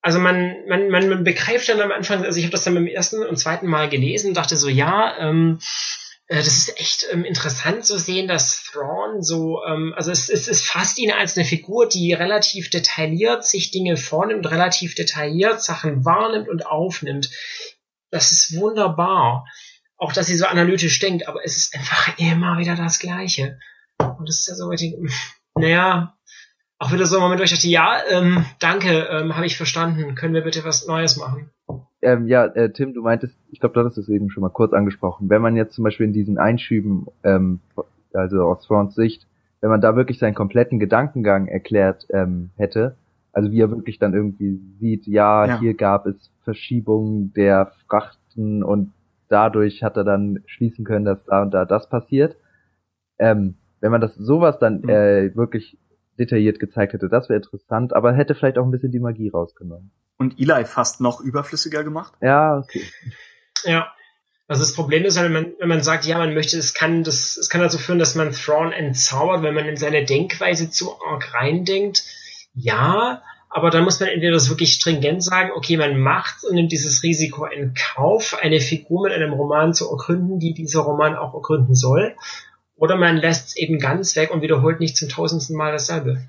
Also 0.00 0.20
man, 0.20 0.54
man, 0.68 0.88
man, 0.90 1.08
man 1.08 1.24
begreift 1.24 1.68
dann 1.68 1.80
am 1.80 1.90
Anfang, 1.90 2.24
also 2.24 2.38
ich 2.38 2.44
habe 2.44 2.52
das 2.52 2.62
dann 2.62 2.74
beim 2.74 2.86
ersten 2.86 3.24
und 3.24 3.36
zweiten 3.36 3.66
Mal 3.66 3.88
gelesen 3.88 4.28
und 4.28 4.36
dachte 4.36 4.56
so, 4.56 4.68
ja, 4.68 5.16
ähm, 5.18 5.58
äh, 5.60 6.07
das 6.28 6.46
ist 6.46 6.78
echt 6.78 7.06
ähm, 7.10 7.24
interessant 7.24 7.86
zu 7.86 7.98
sehen, 7.98 8.28
dass 8.28 8.62
Thrawn 8.62 9.22
so, 9.22 9.64
ähm, 9.64 9.94
also 9.96 10.10
es, 10.10 10.28
es, 10.28 10.46
es 10.46 10.62
fasst 10.62 10.98
ihn 10.98 11.10
als 11.10 11.36
eine 11.36 11.46
Figur, 11.46 11.88
die 11.88 12.12
relativ 12.12 12.68
detailliert 12.68 13.46
sich 13.46 13.70
Dinge 13.70 13.96
vornimmt, 13.96 14.50
relativ 14.50 14.94
detailliert 14.94 15.62
Sachen 15.62 16.04
wahrnimmt 16.04 16.48
und 16.48 16.66
aufnimmt. 16.66 17.30
Das 18.10 18.30
ist 18.30 18.56
wunderbar. 18.56 19.46
Auch, 19.96 20.12
dass 20.12 20.26
sie 20.26 20.36
so 20.36 20.44
analytisch 20.44 20.98
denkt, 21.00 21.26
aber 21.26 21.44
es 21.44 21.56
ist 21.56 21.74
einfach 21.74 22.18
immer 22.18 22.58
wieder 22.58 22.76
das 22.76 22.98
Gleiche. 22.98 23.58
Und 23.98 24.28
das 24.28 24.40
ist 24.40 24.48
ja 24.48 24.54
so, 24.54 24.70
ich 24.70 24.80
denke, 24.80 25.10
naja, 25.54 26.14
auch 26.78 26.92
wieder 26.92 27.06
so 27.06 27.16
ein 27.16 27.22
Moment, 27.22 27.40
wo 27.40 27.44
ich 27.44 27.50
dachte, 27.50 27.68
ja, 27.68 28.02
ähm, 28.10 28.44
danke, 28.60 29.08
ähm, 29.10 29.34
habe 29.34 29.46
ich 29.46 29.56
verstanden. 29.56 30.14
Können 30.14 30.34
wir 30.34 30.42
bitte 30.42 30.62
was 30.62 30.86
Neues 30.86 31.16
machen? 31.16 31.50
Ähm, 32.02 32.26
ja, 32.26 32.46
äh, 32.46 32.70
Tim, 32.72 32.94
du 32.94 33.02
meintest, 33.02 33.38
ich 33.50 33.60
glaube, 33.60 33.74
du 33.74 33.80
hattest 33.80 33.98
es 33.98 34.08
eben 34.08 34.30
schon 34.30 34.42
mal 34.42 34.50
kurz 34.50 34.72
angesprochen. 34.72 35.28
Wenn 35.28 35.42
man 35.42 35.56
jetzt 35.56 35.74
zum 35.74 35.84
Beispiel 35.84 36.06
in 36.06 36.12
diesen 36.12 36.38
Einschüben, 36.38 37.06
ähm, 37.24 37.60
also 38.12 38.42
aus 38.42 38.66
Thrawns 38.66 38.94
Sicht, 38.94 39.26
wenn 39.60 39.70
man 39.70 39.80
da 39.80 39.96
wirklich 39.96 40.18
seinen 40.18 40.34
kompletten 40.34 40.78
Gedankengang 40.78 41.48
erklärt 41.48 42.06
ähm, 42.10 42.50
hätte, 42.56 42.96
also 43.32 43.50
wie 43.50 43.60
er 43.60 43.70
wirklich 43.70 43.98
dann 43.98 44.14
irgendwie 44.14 44.60
sieht, 44.80 45.06
ja, 45.06 45.46
Ja. 45.46 45.60
hier 45.60 45.74
gab 45.74 46.06
es 46.06 46.30
Verschiebungen 46.44 47.32
der 47.34 47.72
Frachten 47.88 48.62
und 48.62 48.92
dadurch 49.28 49.82
hat 49.82 49.96
er 49.96 50.04
dann 50.04 50.40
schließen 50.46 50.84
können, 50.84 51.04
dass 51.04 51.24
da 51.24 51.42
und 51.42 51.52
da 51.52 51.64
das 51.64 51.88
passiert. 51.88 52.36
Ähm, 53.18 53.54
wenn 53.80 53.90
man 53.90 54.00
das 54.00 54.14
sowas 54.14 54.58
dann 54.58 54.80
Mhm. 54.82 54.88
äh, 54.88 55.36
wirklich 55.36 55.76
detailliert 56.18 56.58
gezeigt 56.58 56.92
hätte, 56.94 57.08
das 57.08 57.28
wäre 57.28 57.38
interessant, 57.38 57.92
aber 57.94 58.12
hätte 58.12 58.34
vielleicht 58.34 58.58
auch 58.58 58.64
ein 58.64 58.70
bisschen 58.70 58.90
die 58.92 58.98
Magie 59.00 59.28
rausgenommen. 59.28 59.90
Und 60.18 60.38
Eli 60.38 60.64
fast 60.64 61.00
noch 61.00 61.20
überflüssiger 61.20 61.84
gemacht. 61.84 62.12
Ja, 62.20 62.58
okay. 62.58 62.82
Ja. 63.64 63.92
Also 64.48 64.62
das 64.62 64.74
Problem 64.74 65.04
ist, 65.04 65.20
wenn 65.20 65.32
man, 65.32 65.52
wenn 65.58 65.68
man 65.68 65.82
sagt, 65.82 66.06
ja, 66.06 66.16
man 66.16 66.32
möchte, 66.32 66.56
es 66.56 66.72
kann, 66.72 67.04
das, 67.04 67.36
es 67.36 67.50
kann 67.50 67.60
dazu 67.60 67.76
führen, 67.76 67.98
dass 67.98 68.14
man 68.14 68.32
Thrawn 68.32 68.72
entzaubert, 68.72 69.42
wenn 69.42 69.54
man 69.54 69.66
in 69.66 69.76
seine 69.76 70.06
Denkweise 70.06 70.70
zu 70.70 70.94
arg 71.02 71.34
reindenkt. 71.34 72.02
Ja, 72.54 73.22
aber 73.50 73.70
dann 73.70 73.84
muss 73.84 74.00
man 74.00 74.08
entweder 74.08 74.32
das 74.32 74.48
wirklich 74.48 74.72
stringent 74.72 75.22
sagen, 75.22 75.50
okay, 75.54 75.76
man 75.76 75.98
macht 76.00 76.44
und 76.44 76.54
nimmt 76.54 76.72
dieses 76.72 77.02
Risiko 77.02 77.44
in 77.44 77.74
Kauf, 77.74 78.38
eine 78.40 78.60
Figur 78.60 79.04
mit 79.04 79.12
einem 79.12 79.34
Roman 79.34 79.74
zu 79.74 79.90
ergründen, 79.90 80.38
die 80.38 80.54
dieser 80.54 80.80
Roman 80.80 81.14
auch 81.16 81.34
ergründen 81.34 81.74
soll. 81.74 82.16
Oder 82.74 82.96
man 82.96 83.16
lässt 83.16 83.48
es 83.48 83.56
eben 83.56 83.78
ganz 83.78 84.16
weg 84.16 84.30
und 84.30 84.40
wiederholt 84.42 84.80
nicht 84.80 84.96
zum 84.96 85.08
tausendsten 85.08 85.56
Mal 85.56 85.72
dasselbe. 85.72 86.22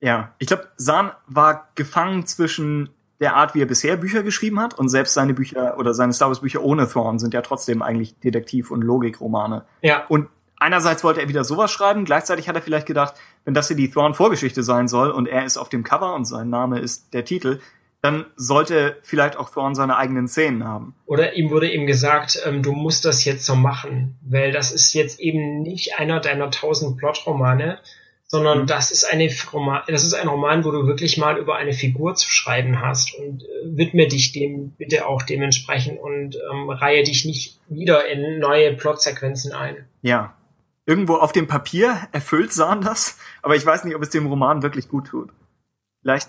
Ja, 0.00 0.34
ich 0.38 0.48
glaube, 0.48 0.68
Sahn 0.76 1.12
war 1.26 1.70
gefangen 1.74 2.26
zwischen 2.26 2.90
der 3.20 3.34
Art, 3.34 3.54
wie 3.54 3.62
er 3.62 3.66
bisher 3.66 3.96
Bücher 3.96 4.22
geschrieben 4.22 4.60
hat 4.60 4.78
und 4.78 4.88
selbst 4.88 5.14
seine 5.14 5.34
Bücher 5.34 5.78
oder 5.78 5.94
seine 5.94 6.12
Star 6.12 6.28
Wars 6.28 6.40
Bücher 6.40 6.62
ohne 6.62 6.88
Thrawn 6.88 7.18
sind 7.18 7.34
ja 7.34 7.42
trotzdem 7.42 7.82
eigentlich 7.82 8.18
Detektiv- 8.20 8.70
und 8.70 8.82
Logikromane. 8.82 9.64
Ja, 9.82 10.04
Und 10.08 10.28
einerseits 10.58 11.02
wollte 11.04 11.20
er 11.20 11.28
wieder 11.28 11.44
sowas 11.44 11.70
schreiben, 11.70 12.04
gleichzeitig 12.04 12.48
hat 12.48 12.56
er 12.56 12.62
vielleicht 12.62 12.86
gedacht, 12.86 13.14
wenn 13.44 13.54
das 13.54 13.68
hier 13.68 13.76
die 13.76 13.90
Thrawn-Vorgeschichte 13.90 14.62
sein 14.62 14.88
soll 14.88 15.10
und 15.10 15.26
er 15.26 15.44
ist 15.44 15.56
auf 15.56 15.68
dem 15.68 15.82
Cover 15.82 16.14
und 16.14 16.26
sein 16.26 16.48
Name 16.48 16.78
ist 16.78 17.12
der 17.12 17.24
Titel, 17.24 17.60
dann 18.00 18.26
sollte 18.36 18.96
vielleicht 19.02 19.36
auch 19.36 19.50
Thrawn 19.50 19.74
seine 19.74 19.96
eigenen 19.96 20.28
Szenen 20.28 20.64
haben. 20.64 20.94
Oder 21.06 21.34
ihm 21.34 21.50
wurde 21.50 21.70
eben 21.70 21.86
gesagt, 21.86 22.40
ähm, 22.46 22.62
du 22.62 22.72
musst 22.72 23.04
das 23.04 23.24
jetzt 23.24 23.44
so 23.44 23.56
machen, 23.56 24.16
weil 24.22 24.52
das 24.52 24.70
ist 24.70 24.92
jetzt 24.92 25.18
eben 25.18 25.62
nicht 25.62 25.98
einer 25.98 26.20
deiner 26.20 26.50
tausend 26.50 26.96
Plotromane, 26.98 27.80
sondern 28.28 28.60
Mhm. 28.60 28.66
das 28.66 28.90
ist 28.90 29.04
eine 29.04 29.28
Roman, 29.52 29.82
das 29.88 30.04
ist 30.04 30.12
ein 30.14 30.28
Roman, 30.28 30.64
wo 30.64 30.70
du 30.70 30.86
wirklich 30.86 31.16
mal 31.16 31.38
über 31.38 31.56
eine 31.56 31.72
Figur 31.72 32.14
zu 32.14 32.30
schreiben 32.30 32.80
hast 32.80 33.14
und 33.14 33.42
äh, 33.42 33.46
widme 33.64 34.06
dich 34.06 34.32
dem 34.32 34.70
bitte 34.72 35.06
auch 35.06 35.22
dementsprechend 35.22 35.98
und 35.98 36.36
ähm, 36.36 36.70
reihe 36.70 37.02
dich 37.02 37.24
nicht 37.24 37.58
wieder 37.68 38.06
in 38.06 38.38
neue 38.38 38.74
Plotsequenzen 38.74 39.52
ein. 39.52 39.86
Ja. 40.02 40.34
Irgendwo 40.84 41.16
auf 41.16 41.32
dem 41.32 41.46
Papier 41.46 42.08
erfüllt 42.12 42.52
Sahn 42.52 42.80
das, 42.80 43.18
aber 43.42 43.56
ich 43.56 43.64
weiß 43.66 43.84
nicht, 43.84 43.94
ob 43.94 44.02
es 44.02 44.10
dem 44.10 44.26
Roman 44.26 44.62
wirklich 44.62 44.88
gut 44.88 45.08
tut. 45.08 45.30
Vielleicht 46.00 46.28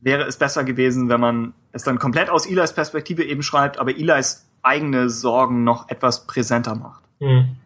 wäre 0.00 0.24
es 0.24 0.38
besser 0.38 0.64
gewesen, 0.64 1.08
wenn 1.08 1.20
man 1.20 1.54
es 1.72 1.84
dann 1.84 1.98
komplett 1.98 2.30
aus 2.30 2.46
Eli's 2.46 2.72
Perspektive 2.72 3.24
eben 3.24 3.42
schreibt, 3.42 3.78
aber 3.78 3.90
Eli's 3.90 4.46
eigene 4.62 5.10
Sorgen 5.10 5.64
noch 5.64 5.88
etwas 5.88 6.26
präsenter 6.26 6.74
macht. 6.74 7.02
Hm. 7.20 7.56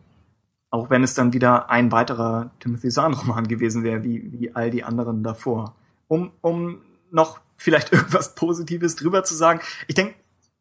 Auch 0.72 0.90
wenn 0.90 1.04
es 1.04 1.14
dann 1.14 1.32
wieder 1.32 1.70
ein 1.70 1.92
weiterer 1.92 2.50
Timothy 2.58 2.88
Zahn-Roman 2.88 3.46
gewesen 3.46 3.84
wäre, 3.84 4.02
wie, 4.02 4.32
wie 4.32 4.54
all 4.56 4.70
die 4.70 4.82
anderen 4.82 5.22
davor. 5.22 5.76
Um, 6.08 6.32
um 6.40 6.78
noch 7.10 7.40
vielleicht 7.56 7.92
irgendwas 7.92 8.34
Positives 8.34 8.96
drüber 8.96 9.22
zu 9.22 9.34
sagen. 9.34 9.60
Ich 9.86 9.94
denke, 9.94 10.14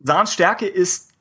Zahns 0.04 0.34
Stärke 0.34 0.68
ist, 0.68 1.12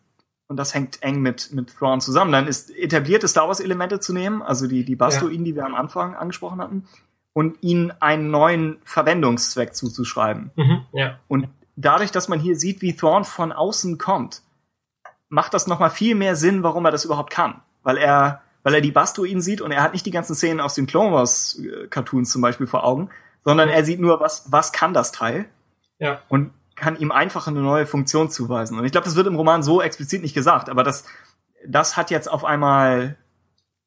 und 0.49 0.57
das 0.57 0.75
hängt 0.75 1.03
eng 1.03 1.23
mit, 1.23 1.53
mit 1.53 1.77
Thrawn 1.77 2.01
zusammen, 2.01 2.33
dann 2.33 2.47
ist 2.47 2.77
etablierte 2.77 3.29
Star 3.29 3.49
Wars-Elemente 3.49 4.01
zu 4.01 4.13
nehmen, 4.13 4.43
also 4.43 4.67
die, 4.67 4.85
die 4.85 4.97
Bastuinen, 4.97 5.45
die 5.45 5.55
wir 5.55 5.65
am 5.65 5.75
Anfang 5.75 6.15
angesprochen 6.17 6.61
hatten, 6.61 6.85
und 7.33 7.63
ihnen 7.63 7.93
einen 8.01 8.31
neuen 8.31 8.79
Verwendungszweck 8.83 9.75
zuzuschreiben. 9.75 10.51
Mhm, 10.57 10.85
ja. 10.93 11.21
Und 11.29 11.49
dadurch, 11.77 12.11
dass 12.11 12.29
man 12.29 12.41
hier 12.41 12.57
sieht, 12.57 12.83
wie 12.83 12.97
Thrawn 12.97 13.25
von 13.25 13.53
außen 13.53 13.99
kommt, 13.99 14.43
macht 15.29 15.55
das 15.55 15.67
nochmal 15.69 15.91
viel 15.91 16.15
mehr 16.15 16.35
Sinn, 16.37 16.63
warum 16.63 16.85
er 16.85 16.91
das 16.91 17.05
überhaupt 17.05 17.31
kann. 17.31 17.63
Weil 17.83 17.97
er, 17.97 18.43
weil 18.63 18.75
er 18.75 18.81
die 18.81 18.93
Bastuinen 18.93 19.41
sieht 19.41 19.61
und 19.61 19.73
er 19.73 19.83
hat 19.83 19.93
nicht 19.93 20.07
die 20.07 20.11
ganzen 20.11 20.35
Szenen 20.35 20.61
aus 20.61 20.75
den 20.75 20.87
Clone 20.87 21.13
Wars 21.13 21.59
äh, 21.59 21.87
Cartoons 21.89 22.31
zum 22.31 22.43
Beispiel 22.43 22.67
vor 22.67 22.85
Augen, 22.85 23.11
sondern 23.45 23.69
er 23.69 23.85
sieht 23.85 24.01
nur, 24.01 24.21
was, 24.21 24.51
was 24.51 24.73
kann 24.73 24.95
das 24.95 25.13
Teil? 25.13 25.47
Ja. 25.99 26.21
Und 26.29 26.53
kann 26.77 26.97
ihm 26.97 27.13
einfach 27.13 27.47
eine 27.47 27.61
neue 27.61 27.87
Funktion 27.87 28.31
zuweisen. 28.31 28.79
Und 28.79 28.85
ich 28.87 28.93
glaube, 28.93 29.05
das 29.05 29.17
wird 29.17 29.27
im 29.27 29.37
Roman 29.37 29.63
so 29.63 29.83
explizit 29.83 30.23
nicht 30.23 30.35
gesagt, 30.35 30.71
aber 30.71 30.83
das, 30.83 31.05
das 31.67 31.97
hat 31.97 32.11
jetzt 32.11 32.31
auf 32.31 32.45
einmal 32.45 33.17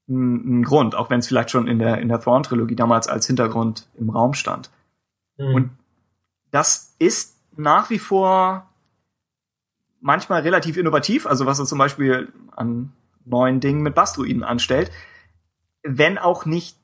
einen 0.08 0.64
Grund, 0.64 0.96
auch 0.96 1.10
wenn 1.10 1.20
es 1.20 1.28
vielleicht 1.28 1.50
schon 1.50 1.68
in 1.68 1.80
der, 1.80 2.00
in 2.00 2.10
der 2.10 2.20
Thrawn-Trilogie 2.20 2.76
damals 2.76 3.08
als 3.08 3.26
Hintergrund 3.26 3.88
im 3.98 4.10
Raum 4.10 4.34
stand. 4.34 4.70
Mhm. 5.38 5.56
Und 5.56 5.70
das 6.52 6.94
ist 7.00 7.38
nach 7.56 7.90
wie 7.90 8.00
vor 8.00 8.70
manchmal 10.02 10.42
relativ 10.42 10.78
innovativ, 10.78 11.26
also 11.26 11.46
was 11.46 11.60
er 11.60 11.66
zum 11.66 11.78
Beispiel 11.78 12.32
an 12.52 12.92
neuen 13.26 13.60
Dingen 13.60 13.82
mit 13.82 13.96
Bastruiden 13.96 14.44
anstellt, 14.44 14.92
wenn 15.84 16.18
auch 16.18 16.46
nicht 16.46 16.78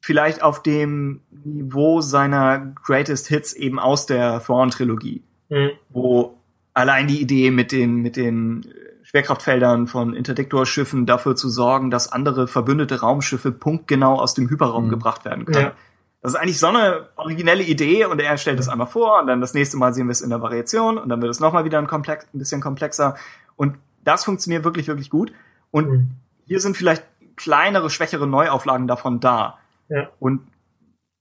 vielleicht 0.00 0.42
auf 0.42 0.62
dem 0.62 1.22
Niveau 1.30 2.00
seiner 2.00 2.74
Greatest 2.84 3.28
Hits 3.28 3.52
eben 3.52 3.78
aus 3.78 4.06
der 4.06 4.42
Thrawn-Trilogie, 4.42 5.22
mhm. 5.48 5.70
wo 5.90 6.38
allein 6.74 7.08
die 7.08 7.20
Idee 7.20 7.50
mit 7.50 7.72
den, 7.72 7.96
mit 7.96 8.16
den 8.16 8.66
Schwerkraftfeldern 9.02 9.86
von 9.86 10.14
Interdiktorschiffen 10.14 11.06
dafür 11.06 11.34
zu 11.34 11.48
sorgen, 11.48 11.90
dass 11.90 12.12
andere 12.12 12.46
verbündete 12.46 13.00
Raumschiffe 13.00 13.52
punktgenau 13.52 14.20
aus 14.20 14.34
dem 14.34 14.48
Hyperraum 14.48 14.86
mhm. 14.86 14.90
gebracht 14.90 15.24
werden 15.24 15.44
können. 15.44 15.66
Ja. 15.66 15.72
Das 16.20 16.34
ist 16.34 16.38
eigentlich 16.38 16.58
so 16.58 16.66
eine 16.66 17.08
originelle 17.16 17.62
Idee 17.62 18.04
und 18.04 18.20
er 18.20 18.36
stellt 18.38 18.58
es 18.58 18.68
einmal 18.68 18.88
vor 18.88 19.20
und 19.20 19.28
dann 19.28 19.40
das 19.40 19.54
nächste 19.54 19.76
Mal 19.76 19.94
sehen 19.94 20.08
wir 20.08 20.12
es 20.12 20.20
in 20.20 20.30
der 20.30 20.42
Variation 20.42 20.98
und 20.98 21.08
dann 21.08 21.22
wird 21.22 21.30
es 21.30 21.40
nochmal 21.40 21.64
wieder 21.64 21.78
ein, 21.78 21.86
komplex, 21.86 22.26
ein 22.34 22.38
bisschen 22.38 22.60
komplexer 22.60 23.16
und 23.56 23.76
das 24.04 24.24
funktioniert 24.24 24.64
wirklich, 24.64 24.88
wirklich 24.88 25.10
gut. 25.10 25.32
Und 25.70 25.88
mhm. 25.88 26.10
hier 26.46 26.60
sind 26.60 26.76
vielleicht 26.76 27.04
kleinere, 27.36 27.90
schwächere 27.90 28.26
Neuauflagen 28.26 28.86
davon 28.86 29.20
da. 29.20 29.58
Ja. 29.88 30.10
Und 30.18 30.40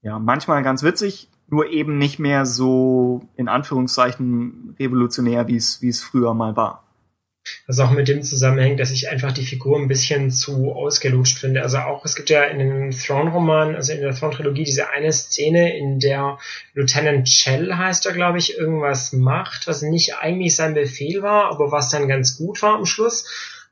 ja, 0.02 0.20
manchmal 0.20 0.64
ganz 0.64 0.84
witzig, 0.84 1.30
nur 1.50 1.70
eben 1.70 1.98
nicht 1.98 2.20
mehr 2.20 2.46
so 2.46 3.22
in 3.36 3.48
Anführungszeichen 3.48 4.76
revolutionär, 4.80 5.48
wie 5.48 5.56
es 5.56 5.82
wie 5.82 5.90
es 5.90 6.04
früher 6.04 6.34
mal 6.34 6.56
war. 6.56 6.84
Was 7.66 7.80
auch 7.80 7.92
mit 7.92 8.08
dem 8.08 8.24
zusammenhängt, 8.24 8.80
dass 8.80 8.92
ich 8.92 9.10
einfach 9.10 9.32
die 9.32 9.46
Figur 9.46 9.78
ein 9.78 9.88
bisschen 9.88 10.32
zu 10.32 10.74
ausgelutscht 10.74 11.38
finde. 11.38 11.62
Also 11.62 11.78
auch, 11.80 12.04
es 12.04 12.16
gibt 12.16 12.30
ja 12.30 12.44
in 12.44 12.60
den 12.60 12.92
Throne-Roman, 12.92 13.76
also 13.76 13.94
in 13.94 14.02
der 14.02 14.14
Throne-Trilogie, 14.14 14.66
diese 14.66 14.90
eine 14.90 15.12
Szene, 15.14 15.78
in 15.78 16.00
der 16.00 16.38
Lieutenant 16.74 17.26
Chell 17.28 17.74
heißt 17.74 18.06
er, 18.06 18.14
glaube 18.14 18.38
ich, 18.38 18.58
irgendwas 18.58 19.14
macht, 19.14 19.68
was 19.68 19.82
nicht 19.82 20.16
eigentlich 20.18 20.56
sein 20.56 20.74
Befehl 20.74 21.22
war, 21.22 21.50
aber 21.52 21.72
was 21.72 21.90
dann 21.90 22.08
ganz 22.08 22.38
gut 22.38 22.62
war 22.62 22.76
am 22.76 22.86
Schluss. 22.86 23.26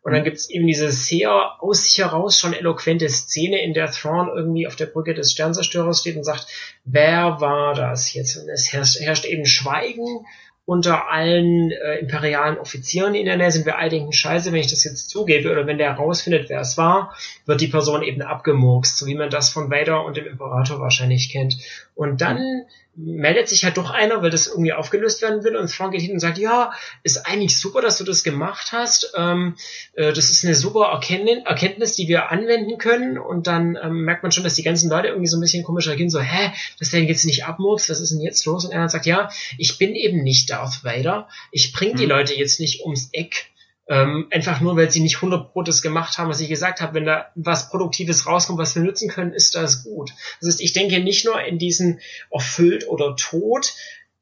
Und 0.05 0.13
dann 0.13 0.23
gibt's 0.23 0.51
eben 0.51 0.67
diese 0.67 0.91
sehr 0.91 1.31
aus 1.63 1.85
sich 1.85 1.97
heraus 1.97 2.39
schon 2.39 2.53
eloquente 2.53 3.09
Szene, 3.09 3.63
in 3.63 3.73
der 3.73 3.89
Thrawn 3.89 4.29
irgendwie 4.29 4.67
auf 4.67 4.75
der 4.75 4.85
Brücke 4.85 5.15
des 5.15 5.31
Sternzerstörers 5.31 5.99
steht 5.99 6.15
und 6.15 6.23
sagt, 6.23 6.45
wer 6.83 7.41
war 7.41 7.73
das 7.73 8.13
jetzt? 8.13 8.37
Und 8.37 8.47
es 8.47 8.71
herrscht, 8.71 8.99
herrscht 8.99 9.25
eben 9.25 9.47
Schweigen 9.47 10.23
unter 10.65 11.09
allen 11.09 11.71
äh, 11.71 11.97
imperialen 11.97 12.59
Offizieren 12.59 13.15
in 13.15 13.25
der 13.25 13.37
Nähe 13.37 13.49
sind 13.49 13.65
wir 13.65 13.79
all 13.79 13.89
denken, 13.89 14.13
scheiße, 14.13 14.51
wenn 14.51 14.59
ich 14.59 14.69
das 14.69 14.83
jetzt 14.83 15.09
zugebe 15.09 15.51
oder 15.51 15.65
wenn 15.65 15.79
der 15.79 15.95
herausfindet, 15.95 16.49
wer 16.49 16.59
es 16.59 16.77
war, 16.77 17.15
wird 17.47 17.61
die 17.61 17.67
Person 17.67 18.03
eben 18.03 18.21
abgemurkst, 18.21 18.99
so 18.99 19.07
wie 19.07 19.15
man 19.15 19.31
das 19.31 19.49
von 19.49 19.71
Vader 19.71 20.05
und 20.05 20.17
dem 20.17 20.27
Imperator 20.27 20.79
wahrscheinlich 20.79 21.31
kennt. 21.31 21.57
Und 21.95 22.21
dann 22.21 22.65
meldet 22.95 23.49
sich 23.49 23.65
halt 23.65 23.77
doch 23.77 23.89
einer, 23.89 24.21
weil 24.21 24.29
das 24.29 24.47
irgendwie 24.47 24.73
aufgelöst 24.73 25.21
werden 25.21 25.43
will 25.43 25.55
und 25.55 25.69
Frank 25.69 25.91
geht 25.91 26.01
hin 26.01 26.13
und 26.13 26.19
sagt, 26.19 26.37
ja, 26.37 26.71
ist 27.03 27.25
eigentlich 27.25 27.57
super, 27.57 27.81
dass 27.81 27.97
du 27.97 28.03
das 28.03 28.23
gemacht 28.23 28.71
hast. 28.71 29.11
Ähm, 29.17 29.55
äh, 29.93 30.13
das 30.13 30.29
ist 30.29 30.45
eine 30.45 30.55
super 30.55 30.85
Erkenntnis, 30.85 31.95
die 31.95 32.07
wir 32.07 32.31
anwenden 32.31 32.77
können 32.77 33.17
und 33.17 33.47
dann 33.47 33.77
ähm, 33.81 34.05
merkt 34.05 34.23
man 34.23 34.31
schon, 34.31 34.43
dass 34.43 34.55
die 34.55 34.63
ganzen 34.63 34.89
Leute 34.89 35.09
irgendwie 35.09 35.27
so 35.27 35.37
ein 35.37 35.41
bisschen 35.41 35.63
komisch 35.63 35.87
reagieren, 35.87 36.09
so, 36.09 36.21
hä, 36.21 36.51
das 36.79 36.91
denn 36.91 37.07
jetzt 37.07 37.25
nicht 37.25 37.45
abmurkst, 37.45 37.89
was 37.89 37.99
ist 37.99 38.11
denn 38.11 38.21
jetzt 38.21 38.45
los? 38.45 38.65
Und 38.65 38.71
er 38.71 38.87
sagt, 38.87 39.05
ja, 39.05 39.29
ich 39.57 39.77
bin 39.77 39.93
eben 39.93 40.23
nicht 40.23 40.49
Darth 40.49 40.83
Vader, 40.83 41.27
ich 41.51 41.73
bring 41.73 41.95
die 41.95 42.05
mhm. 42.05 42.11
Leute 42.11 42.33
jetzt 42.33 42.59
nicht 42.59 42.81
ums 42.81 43.09
Eck, 43.11 43.47
ähm, 43.87 44.27
einfach 44.31 44.61
nur, 44.61 44.75
weil 44.75 44.89
sie 44.89 44.99
nicht 44.99 45.17
100 45.17 45.51
Pro 45.51 45.61
das 45.61 45.81
gemacht 45.81 46.17
haben, 46.17 46.29
was 46.29 46.39
ich 46.39 46.49
gesagt 46.49 46.81
habe. 46.81 46.95
Wenn 46.95 47.05
da 47.05 47.31
was 47.35 47.69
Produktives 47.69 48.25
rauskommt, 48.25 48.57
was 48.57 48.75
wir 48.75 48.81
nutzen 48.81 49.09
können, 49.09 49.33
ist 49.33 49.55
das 49.55 49.83
gut. 49.83 50.11
Das 50.39 50.49
heißt, 50.49 50.61
ich 50.61 50.73
denke 50.73 50.99
nicht 50.99 51.25
nur 51.25 51.39
in 51.41 51.59
diesen 51.59 51.99
erfüllt 52.31 52.87
oder 52.87 53.15
tot 53.15 53.73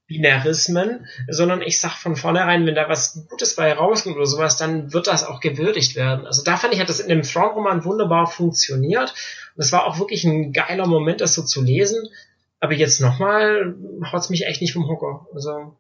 Binärismen, 0.08 1.08
sondern 1.30 1.62
ich 1.62 1.80
sag 1.80 1.96
von 1.96 2.18
vornherein, 2.18 2.66
wenn 2.66 2.76
da 2.76 2.90
was 2.90 3.26
Gutes 3.30 3.56
bei 3.56 3.72
rauskommt 3.72 4.18
oder 4.18 4.26
sowas, 4.26 4.58
dann 4.58 4.92
wird 4.92 5.08
das 5.08 5.24
auch 5.24 5.40
gewürdigt 5.40 5.96
werden. 5.96 6.28
Also 6.28 6.44
da 6.44 6.58
fand 6.58 6.74
ich, 6.74 6.82
hat 6.82 6.90
das 6.90 7.00
in 7.00 7.08
dem 7.08 7.22
Thrawn-Roman 7.22 7.86
wunderbar 7.86 8.28
funktioniert. 8.28 9.14
Und 9.56 9.64
es 9.64 9.72
war 9.72 9.86
auch 9.86 10.00
wirklich 10.00 10.26
ein 10.26 10.52
geiler 10.52 10.88
Moment, 10.88 11.22
das 11.22 11.34
so 11.34 11.42
zu 11.42 11.64
lesen. 11.64 12.10
Aber 12.60 12.74
jetzt 12.74 13.00
nochmal 13.00 13.76
haut's 14.12 14.30
mich 14.30 14.46
echt 14.46 14.62
nicht 14.62 14.74
vom 14.74 14.88
Hocker. 14.88 15.26
Also 15.34 15.78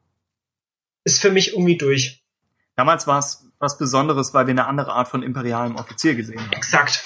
ist 1.03 1.21
für 1.21 1.31
mich 1.31 1.51
irgendwie 1.51 1.77
durch. 1.77 2.23
Damals 2.75 3.07
war 3.07 3.19
es 3.19 3.45
was 3.63 3.77
Besonderes, 3.77 4.33
weil 4.33 4.45
wir 4.45 4.51
eine 4.51 4.67
andere 4.67 4.93
Art 4.93 5.07
von 5.07 5.23
imperialem 5.23 5.77
Offizier 5.77 6.13
gesehen 6.13 6.39
haben. 6.39 6.51
Exakt. 6.51 7.03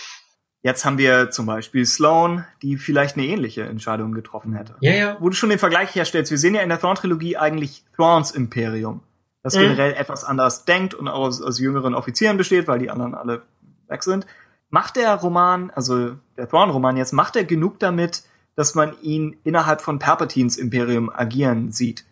Jetzt 0.63 0.83
haben 0.83 0.97
wir 0.97 1.29
zum 1.29 1.45
Beispiel 1.45 1.85
Sloane, 1.85 2.45
die 2.61 2.77
vielleicht 2.77 3.15
eine 3.15 3.27
ähnliche 3.27 3.63
Entscheidung 3.63 4.11
getroffen 4.11 4.53
hätte. 4.53 4.75
Ja, 4.81 4.93
ja. 4.93 5.17
Wo 5.19 5.29
du 5.29 5.35
schon 5.35 5.49
den 5.49 5.59
Vergleich 5.59 5.95
herstellst, 5.95 6.31
wir 6.31 6.37
sehen 6.37 6.55
ja 6.55 6.61
in 6.61 6.69
der 6.69 6.79
Thrawn-Trilogie 6.79 7.37
eigentlich 7.37 7.85
Thrawns 7.95 8.31
Imperium, 8.31 9.01
das 9.43 9.55
mhm. 9.55 9.59
generell 9.61 9.93
etwas 9.93 10.23
anders 10.23 10.65
denkt 10.65 10.95
und 10.95 11.07
aus, 11.07 11.41
aus 11.41 11.59
jüngeren 11.59 11.93
Offizieren 11.93 12.37
besteht, 12.37 12.67
weil 12.67 12.79
die 12.79 12.89
anderen 12.89 13.13
alle 13.13 13.43
weg 13.87 14.03
sind. 14.03 14.25
Macht 14.69 14.97
der 14.97 15.13
Roman, 15.13 15.69
also 15.69 16.15
der 16.35 16.49
Thrawn-Roman 16.49 16.97
jetzt, 16.97 17.13
macht 17.13 17.35
er 17.35 17.45
genug 17.45 17.79
damit, 17.79 18.23
dass 18.55 18.73
man 18.73 18.99
ihn 19.01 19.37
innerhalb 19.43 19.81
von 19.81 19.99
Palpatines 19.99 20.57
Imperium 20.57 21.09
agieren 21.09 21.71
sieht? 21.71 22.03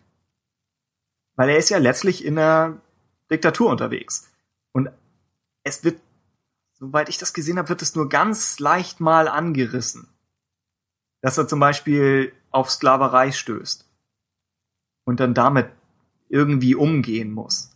Weil 1.34 1.50
er 1.50 1.58
ist 1.58 1.68
ja 1.68 1.78
letztlich 1.78 2.24
in 2.24 2.36
der 2.36 2.80
Diktatur 3.30 3.68
unterwegs. 3.70 4.30
Und 4.76 4.90
es 5.62 5.84
wird, 5.84 6.02
soweit 6.74 7.08
ich 7.08 7.16
das 7.16 7.32
gesehen 7.32 7.56
habe, 7.56 7.70
wird 7.70 7.80
es 7.80 7.94
nur 7.94 8.10
ganz 8.10 8.58
leicht 8.58 9.00
mal 9.00 9.26
angerissen. 9.26 10.06
Dass 11.22 11.38
er 11.38 11.48
zum 11.48 11.60
Beispiel 11.60 12.34
auf 12.50 12.70
Sklaverei 12.70 13.32
stößt. 13.32 13.88
Und 15.06 15.18
dann 15.18 15.32
damit 15.32 15.70
irgendwie 16.28 16.74
umgehen 16.74 17.32
muss. 17.32 17.70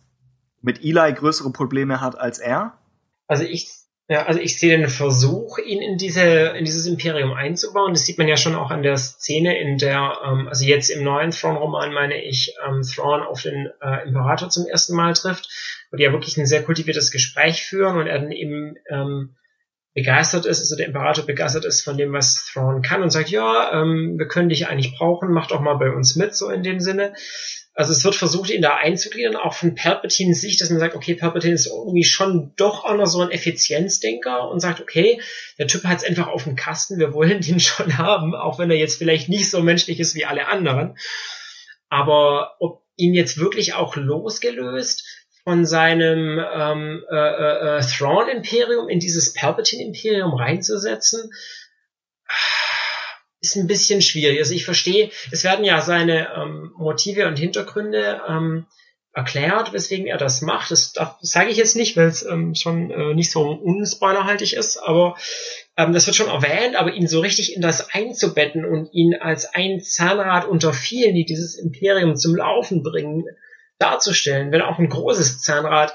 Mit 0.61 0.83
Eli 0.83 1.11
größere 1.13 1.51
Probleme 1.51 2.01
hat 2.01 2.19
als 2.19 2.37
er. 2.37 2.77
Also 3.25 3.45
ich 3.45 3.71
ja, 4.07 4.25
also 4.25 4.39
ich 4.41 4.59
sehe 4.59 4.77
den 4.77 4.89
Versuch, 4.89 5.57
ihn 5.57 5.81
in 5.81 5.97
diese 5.97 6.21
in 6.21 6.65
dieses 6.65 6.85
Imperium 6.85 7.33
einzubauen. 7.33 7.93
Das 7.93 8.05
sieht 8.05 8.17
man 8.17 8.27
ja 8.27 8.35
schon 8.35 8.55
auch 8.55 8.69
an 8.69 8.83
der 8.83 8.97
Szene, 8.97 9.57
in 9.57 9.77
der, 9.77 10.17
ähm, 10.25 10.49
also 10.49 10.65
jetzt 10.65 10.89
im 10.89 11.03
neuen 11.03 11.31
Thrawn-Roman 11.31 11.93
meine 11.93 12.21
ich, 12.21 12.53
ähm, 12.67 12.83
Thrawn 12.83 13.23
auf 13.23 13.41
den 13.41 13.69
äh, 13.81 14.05
Imperator 14.05 14.49
zum 14.49 14.67
ersten 14.67 14.95
Mal 14.95 15.13
trifft, 15.13 15.47
wo 15.91 15.97
die 15.97 16.03
ja 16.03 16.11
wirklich 16.11 16.37
ein 16.37 16.45
sehr 16.45 16.63
kultiviertes 16.63 17.11
Gespräch 17.11 17.63
führen 17.63 17.97
und 17.97 18.07
er 18.07 18.19
dann 18.19 18.31
eben 18.31 18.75
ähm, 18.89 19.35
begeistert 19.93 20.45
ist, 20.45 20.61
also 20.61 20.77
der 20.77 20.87
Imperator 20.87 21.25
begeistert 21.25 21.65
ist 21.65 21.81
von 21.81 21.97
dem, 21.97 22.13
was 22.13 22.45
Thrawn 22.45 22.81
kann 22.81 23.03
und 23.03 23.09
sagt, 23.09 23.29
ja, 23.29 23.71
ähm, 23.73 24.15
wir 24.17 24.27
können 24.27 24.49
dich 24.49 24.67
eigentlich 24.67 24.95
brauchen, 24.97 25.31
mach 25.31 25.47
doch 25.47 25.59
mal 25.59 25.75
bei 25.75 25.91
uns 25.91 26.15
mit, 26.15 26.33
so 26.33 26.49
in 26.49 26.63
dem 26.63 26.79
Sinne. 26.79 27.13
Also 27.73 27.93
es 27.93 28.03
wird 28.03 28.15
versucht, 28.15 28.49
ihn 28.49 28.61
da 28.61 28.75
einzugliedern, 28.75 29.35
auch 29.35 29.53
von 29.53 29.75
Palpatines 29.75 30.41
Sicht, 30.41 30.61
dass 30.61 30.69
man 30.69 30.79
sagt, 30.79 30.95
okay, 30.95 31.15
Palpatine 31.15 31.53
ist 31.53 31.67
irgendwie 31.67 32.03
schon 32.03 32.53
doch 32.57 32.85
auch 32.85 32.95
noch 32.95 33.05
so 33.05 33.21
ein 33.21 33.31
Effizienzdenker 33.31 34.49
und 34.49 34.59
sagt, 34.59 34.81
okay, 34.81 35.21
der 35.57 35.67
Typ 35.67 35.83
hat 35.85 35.99
es 35.99 36.03
einfach 36.03 36.27
auf 36.27 36.43
dem 36.43 36.55
Kasten, 36.55 36.99
wir 36.99 37.13
wollen 37.13 37.41
den 37.41 37.59
schon 37.59 37.97
haben, 37.97 38.35
auch 38.35 38.59
wenn 38.59 38.71
er 38.71 38.77
jetzt 38.77 38.97
vielleicht 38.97 39.29
nicht 39.29 39.49
so 39.49 39.61
menschlich 39.61 39.99
ist 39.99 40.15
wie 40.15 40.25
alle 40.25 40.47
anderen. 40.47 40.97
Aber 41.89 42.55
ob 42.59 42.83
ihn 42.95 43.13
jetzt 43.13 43.37
wirklich 43.37 43.73
auch 43.73 43.95
losgelöst 43.95 45.05
von 45.43 45.65
seinem 45.65 46.39
ähm, 46.39 47.03
äh, 47.11 47.15
äh, 47.15 47.77
äh 47.77 47.81
Thrawn-Imperium 47.81 48.89
in 48.89 48.99
dieses 48.99 49.33
Palpatine-Imperium 49.33 50.33
reinzusetzen, 50.33 51.31
ist 53.41 53.55
ein 53.55 53.67
bisschen 53.67 54.01
schwierig. 54.01 54.39
Also 54.39 54.53
ich 54.53 54.65
verstehe, 54.65 55.09
es 55.31 55.43
werden 55.43 55.65
ja 55.65 55.81
seine 55.81 56.29
ähm, 56.35 56.73
Motive 56.77 57.27
und 57.27 57.39
Hintergründe 57.39 58.21
ähm, 58.27 58.67
erklärt, 59.13 59.73
weswegen 59.73 60.07
er 60.07 60.17
das 60.17 60.41
macht. 60.41 60.71
Das, 60.71 60.93
das 60.93 61.17
sage 61.21 61.49
ich 61.49 61.57
jetzt 61.57 61.75
nicht, 61.75 61.97
weil 61.97 62.07
es 62.07 62.23
ähm, 62.23 62.55
schon 62.55 62.91
äh, 62.91 63.13
nicht 63.13 63.31
so 63.31 63.49
unspoilerhaltig 63.49 64.53
ist, 64.53 64.77
aber 64.77 65.17
ähm, 65.75 65.91
das 65.91 66.05
wird 66.05 66.15
schon 66.15 66.29
erwähnt, 66.29 66.75
aber 66.75 66.93
ihn 66.93 67.07
so 67.07 67.19
richtig 67.19 67.55
in 67.55 67.61
das 67.61 67.89
einzubetten 67.89 68.63
und 68.63 68.93
ihn 68.93 69.15
als 69.15 69.53
ein 69.53 69.81
Zahnrad 69.81 70.47
unter 70.47 70.71
vielen, 70.71 71.15
die 71.15 71.25
dieses 71.25 71.55
Imperium 71.55 72.15
zum 72.15 72.35
Laufen 72.35 72.83
bringen, 72.83 73.25
darzustellen, 73.81 74.51
wenn 74.51 74.61
auch 74.61 74.79
ein 74.79 74.89
großes 74.89 75.41
Zahnrad, 75.41 75.93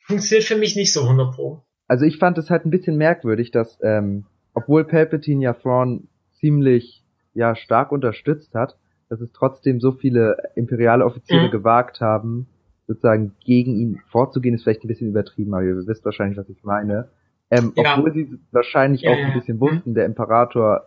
funktioniert 0.00 0.44
für 0.44 0.56
mich 0.56 0.76
nicht 0.76 0.92
so 0.92 1.02
100 1.02 1.34
pro. 1.34 1.62
Also 1.88 2.04
ich 2.04 2.18
fand 2.18 2.38
es 2.38 2.50
halt 2.50 2.64
ein 2.64 2.70
bisschen 2.70 2.96
merkwürdig, 2.96 3.50
dass 3.50 3.78
ähm, 3.82 4.26
obwohl 4.54 4.84
Palpatine 4.84 5.42
ja 5.42 5.52
Thrawn 5.54 6.08
ziemlich 6.32 7.04
ja 7.34 7.56
stark 7.56 7.92
unterstützt 7.92 8.54
hat, 8.54 8.76
dass 9.08 9.20
es 9.20 9.32
trotzdem 9.32 9.80
so 9.80 9.92
viele 9.92 10.36
imperiale 10.54 11.04
Offiziere 11.04 11.46
mhm. 11.46 11.50
gewagt 11.50 12.00
haben, 12.00 12.46
sozusagen 12.86 13.34
gegen 13.44 13.74
ihn 13.74 14.00
vorzugehen, 14.10 14.54
ist 14.54 14.64
vielleicht 14.64 14.84
ein 14.84 14.88
bisschen 14.88 15.08
übertrieben, 15.08 15.54
aber 15.54 15.64
ihr 15.64 15.76
wisst 15.86 16.04
wahrscheinlich, 16.04 16.38
was 16.38 16.48
ich 16.48 16.62
meine. 16.62 17.08
Ähm, 17.50 17.72
ja. 17.76 17.94
Obwohl 17.96 18.12
sie 18.12 18.38
wahrscheinlich 18.50 19.02
ja, 19.02 19.12
auch 19.12 19.18
ein 19.18 19.34
bisschen 19.34 19.60
wussten, 19.60 19.90
mhm. 19.90 19.94
der 19.94 20.06
Imperator 20.06 20.86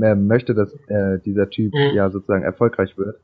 äh, 0.00 0.14
möchte, 0.14 0.54
dass 0.54 0.74
äh, 0.88 1.18
dieser 1.24 1.50
Typ 1.50 1.72
mhm. 1.74 1.94
ja 1.94 2.10
sozusagen 2.10 2.42
erfolgreich 2.42 2.96
wird. 2.96 3.20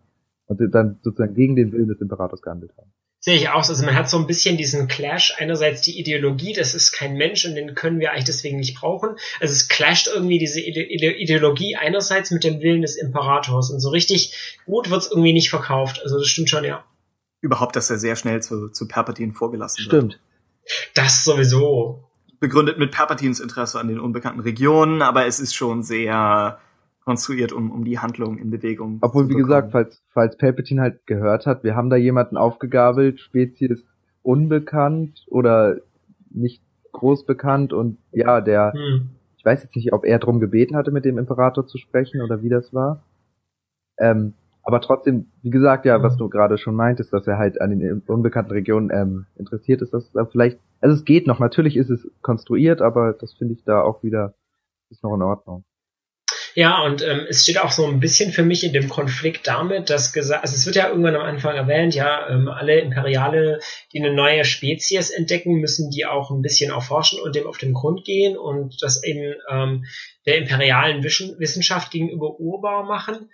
Und 0.50 0.74
dann 0.74 0.98
sozusagen 1.02 1.34
gegen 1.34 1.56
den 1.56 1.72
Willen 1.72 1.88
des 1.88 2.00
Imperators 2.00 2.42
gehandelt 2.42 2.72
haben. 2.76 2.92
Sehe 3.22 3.36
ich 3.36 3.50
aus. 3.50 3.68
Also 3.68 3.84
man 3.84 3.94
hat 3.94 4.08
so 4.08 4.16
ein 4.16 4.26
bisschen 4.26 4.56
diesen 4.56 4.88
Clash. 4.88 5.34
Einerseits 5.38 5.82
die 5.82 6.00
Ideologie, 6.00 6.54
das 6.54 6.74
ist 6.74 6.92
kein 6.92 7.14
Mensch 7.14 7.44
und 7.44 7.54
den 7.54 7.74
können 7.74 8.00
wir 8.00 8.12
eigentlich 8.12 8.24
deswegen 8.24 8.56
nicht 8.56 8.80
brauchen. 8.80 9.10
Also 9.40 9.52
es 9.52 9.68
clasht 9.68 10.08
irgendwie 10.08 10.38
diese 10.38 10.58
Ide 10.60 11.12
Ideologie 11.12 11.76
einerseits 11.76 12.30
mit 12.30 12.44
dem 12.44 12.60
Willen 12.60 12.80
des 12.80 12.96
Imperators. 12.96 13.70
Und 13.70 13.80
so 13.80 13.90
richtig 13.90 14.58
gut 14.64 14.90
wird's 14.90 15.08
irgendwie 15.10 15.34
nicht 15.34 15.50
verkauft. 15.50 16.00
Also 16.02 16.18
das 16.18 16.28
stimmt 16.28 16.48
schon, 16.48 16.64
ja. 16.64 16.82
Überhaupt, 17.42 17.76
dass 17.76 17.90
er 17.90 17.98
sehr 17.98 18.16
schnell 18.16 18.42
zu, 18.42 18.70
zu 18.70 18.88
Palpatine 18.88 19.32
vorgelassen 19.32 19.84
Stimmt. 19.84 20.12
wird. 20.12 20.20
Das 20.94 21.22
sowieso. 21.24 22.10
Begründet 22.40 22.78
mit 22.78 22.90
Palpatines 22.90 23.38
Interesse 23.38 23.78
an 23.78 23.88
den 23.88 24.00
unbekannten 24.00 24.40
Regionen, 24.40 25.02
aber 25.02 25.26
es 25.26 25.40
ist 25.40 25.54
schon 25.54 25.82
sehr 25.82 26.58
konstruiert, 27.10 27.52
um, 27.52 27.72
um 27.72 27.84
die 27.84 27.98
Handlung 27.98 28.38
in 28.38 28.50
Bewegung 28.50 28.98
Obwohl, 29.00 29.24
zu 29.24 29.30
wie 29.30 29.42
gesagt, 29.42 29.72
falls, 29.72 30.00
falls 30.10 30.36
Palpatine 30.36 30.80
halt 30.80 31.08
gehört 31.08 31.44
hat, 31.44 31.64
wir 31.64 31.74
haben 31.74 31.90
da 31.90 31.96
jemanden 31.96 32.36
aufgegabelt, 32.36 33.18
Spezies 33.18 33.84
unbekannt 34.22 35.26
oder 35.26 35.78
nicht 36.30 36.62
groß 36.92 37.26
bekannt 37.26 37.72
und 37.72 37.98
ja, 38.12 38.40
der, 38.40 38.74
Hm. 38.74 39.08
ich 39.36 39.44
weiß 39.44 39.60
jetzt 39.64 39.74
nicht, 39.74 39.92
ob 39.92 40.04
er 40.04 40.20
drum 40.20 40.38
gebeten 40.38 40.76
hatte, 40.76 40.92
mit 40.92 41.04
dem 41.04 41.18
Imperator 41.18 41.66
zu 41.66 41.78
sprechen 41.78 42.22
oder 42.22 42.42
wie 42.42 42.48
das 42.48 42.72
war. 42.72 43.02
Ähm, 43.98 44.34
aber 44.62 44.80
trotzdem, 44.80 45.26
wie 45.42 45.50
gesagt, 45.50 45.86
ja, 45.86 46.00
was 46.04 46.16
du 46.16 46.28
gerade 46.28 46.58
schon 46.58 46.76
meintest, 46.76 47.12
dass 47.12 47.26
er 47.26 47.38
halt 47.38 47.60
an 47.60 47.76
den 47.76 48.02
unbekannten 48.06 48.52
Regionen 48.52 48.90
ähm, 48.92 49.26
interessiert 49.36 49.82
ist, 49.82 49.92
dass 49.92 50.14
er 50.14 50.26
vielleicht, 50.26 50.60
also 50.80 50.94
es 50.94 51.04
geht 51.04 51.26
noch, 51.26 51.40
natürlich 51.40 51.76
ist 51.76 51.90
es 51.90 52.08
konstruiert, 52.22 52.80
aber 52.80 53.14
das 53.14 53.34
finde 53.34 53.54
ich 53.54 53.64
da 53.64 53.82
auch 53.82 54.04
wieder, 54.04 54.34
ist 54.90 55.02
noch 55.02 55.16
in 55.16 55.22
Ordnung. 55.22 55.64
Ja, 56.54 56.82
und 56.82 57.02
ähm, 57.02 57.26
es 57.28 57.44
steht 57.44 57.58
auch 57.58 57.70
so 57.70 57.86
ein 57.86 58.00
bisschen 58.00 58.32
für 58.32 58.42
mich 58.42 58.64
in 58.64 58.72
dem 58.72 58.88
Konflikt 58.88 59.46
damit, 59.46 59.88
dass 59.88 60.12
gesagt, 60.12 60.42
also 60.42 60.54
es 60.54 60.66
wird 60.66 60.76
ja 60.76 60.88
irgendwann 60.88 61.14
am 61.14 61.22
Anfang 61.22 61.54
erwähnt, 61.56 61.94
ja, 61.94 62.28
ähm, 62.28 62.48
alle 62.48 62.80
Imperiale, 62.80 63.60
die 63.92 64.00
eine 64.00 64.12
neue 64.12 64.44
Spezies 64.44 65.10
entdecken, 65.10 65.60
müssen 65.60 65.90
die 65.90 66.06
auch 66.06 66.30
ein 66.30 66.42
bisschen 66.42 66.72
erforschen 66.72 67.20
und 67.20 67.36
dem 67.36 67.46
auf 67.46 67.58
den 67.58 67.72
Grund 67.72 68.04
gehen 68.04 68.36
und 68.36 68.82
das 68.82 69.04
eben 69.04 69.34
ähm, 69.48 69.84
der 70.26 70.38
imperialen 70.38 71.04
Wissenschaft 71.04 71.92
gegenüber 71.92 72.38
urbar 72.40 72.84
machen. 72.84 73.30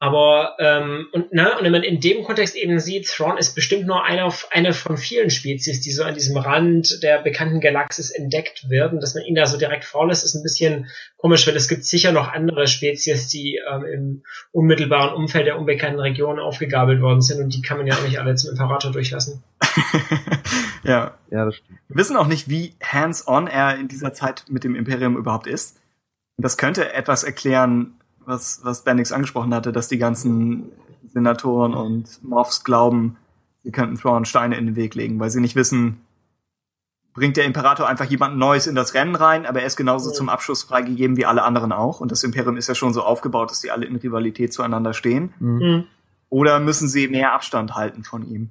Aber 0.00 0.54
ähm, 0.60 1.08
und 1.12 1.26
na, 1.32 1.58
und 1.58 1.64
wenn 1.64 1.72
man 1.72 1.82
in 1.82 2.00
dem 2.00 2.22
Kontext 2.22 2.54
eben 2.54 2.78
sieht, 2.78 3.08
Thrawn 3.08 3.36
ist 3.36 3.56
bestimmt 3.56 3.86
nur 3.86 4.04
einer 4.04 4.32
eine 4.52 4.72
von 4.72 4.96
vielen 4.96 5.28
Spezies, 5.28 5.80
die 5.80 5.90
so 5.90 6.04
an 6.04 6.14
diesem 6.14 6.36
Rand 6.36 7.02
der 7.02 7.20
bekannten 7.20 7.60
Galaxis 7.60 8.10
entdeckt 8.10 8.70
werden, 8.70 9.00
dass 9.00 9.14
man 9.14 9.24
ihn 9.24 9.34
da 9.34 9.46
so 9.46 9.58
direkt 9.58 9.84
vorlässt, 9.84 10.24
ist 10.24 10.36
ein 10.36 10.44
bisschen 10.44 10.86
komisch, 11.16 11.48
weil 11.48 11.56
es 11.56 11.66
gibt 11.66 11.84
sicher 11.84 12.12
noch 12.12 12.32
andere 12.32 12.68
Spezies, 12.68 13.26
die 13.26 13.60
ähm, 13.68 13.84
im 13.84 14.22
unmittelbaren 14.52 15.16
Umfeld 15.16 15.46
der 15.46 15.58
unbekannten 15.58 15.98
Region 15.98 16.38
aufgegabelt 16.38 17.02
worden 17.02 17.20
sind 17.20 17.42
und 17.42 17.52
die 17.52 17.62
kann 17.62 17.78
man 17.78 17.88
ja 17.88 17.94
auch 17.94 18.04
nicht 18.04 18.20
alle 18.20 18.36
zum 18.36 18.50
Imperator 18.50 18.92
durchlassen. 18.92 19.42
ja. 20.84 21.18
Ja, 21.30 21.44
das 21.44 21.56
stimmt. 21.56 21.78
Wir 21.88 21.96
wissen 21.96 22.16
auch 22.16 22.26
nicht, 22.26 22.48
wie 22.48 22.74
hands-on 22.82 23.48
er 23.48 23.76
in 23.76 23.88
dieser 23.88 24.12
Zeit 24.12 24.44
mit 24.48 24.64
dem 24.64 24.74
Imperium 24.74 25.16
überhaupt 25.16 25.46
ist. 25.46 25.78
Das 26.36 26.56
könnte 26.56 26.92
etwas 26.94 27.24
erklären, 27.24 27.97
was, 28.28 28.60
was 28.62 28.84
Bendix 28.84 29.10
angesprochen 29.12 29.54
hatte, 29.54 29.72
dass 29.72 29.88
die 29.88 29.98
ganzen 29.98 30.70
Senatoren 31.12 31.74
und 31.74 32.22
Moffs 32.22 32.62
glauben, 32.64 33.16
sie 33.64 33.72
könnten 33.72 33.96
Thrawn 33.96 34.24
Steine 34.24 34.56
in 34.56 34.66
den 34.66 34.76
Weg 34.76 34.94
legen, 34.94 35.18
weil 35.18 35.30
sie 35.30 35.40
nicht 35.40 35.56
wissen, 35.56 36.00
bringt 37.14 37.36
der 37.36 37.46
Imperator 37.46 37.88
einfach 37.88 38.04
jemand 38.04 38.36
Neues 38.36 38.66
in 38.66 38.74
das 38.76 38.94
Rennen 38.94 39.16
rein, 39.16 39.44
aber 39.46 39.60
er 39.60 39.66
ist 39.66 39.76
genauso 39.76 40.10
Ja. 40.10 40.14
zum 40.14 40.28
Abschluss 40.28 40.62
freigegeben 40.62 41.16
wie 41.16 41.26
alle 41.26 41.42
anderen 41.42 41.72
auch. 41.72 42.00
Und 42.00 42.12
das 42.12 42.22
Imperium 42.22 42.56
ist 42.56 42.68
ja 42.68 42.74
schon 42.76 42.92
so 42.94 43.02
aufgebaut, 43.02 43.50
dass 43.50 43.60
die 43.60 43.70
alle 43.72 43.86
in 43.86 43.96
Rivalität 43.96 44.52
zueinander 44.52 44.92
stehen. 44.92 45.32
Mhm. 45.40 45.60
Hm. 45.60 45.84
Oder 46.28 46.60
müssen 46.60 46.86
sie 46.88 47.08
mehr 47.08 47.32
Abstand 47.32 47.74
halten 47.74 48.04
von 48.04 48.22
ihm? 48.22 48.50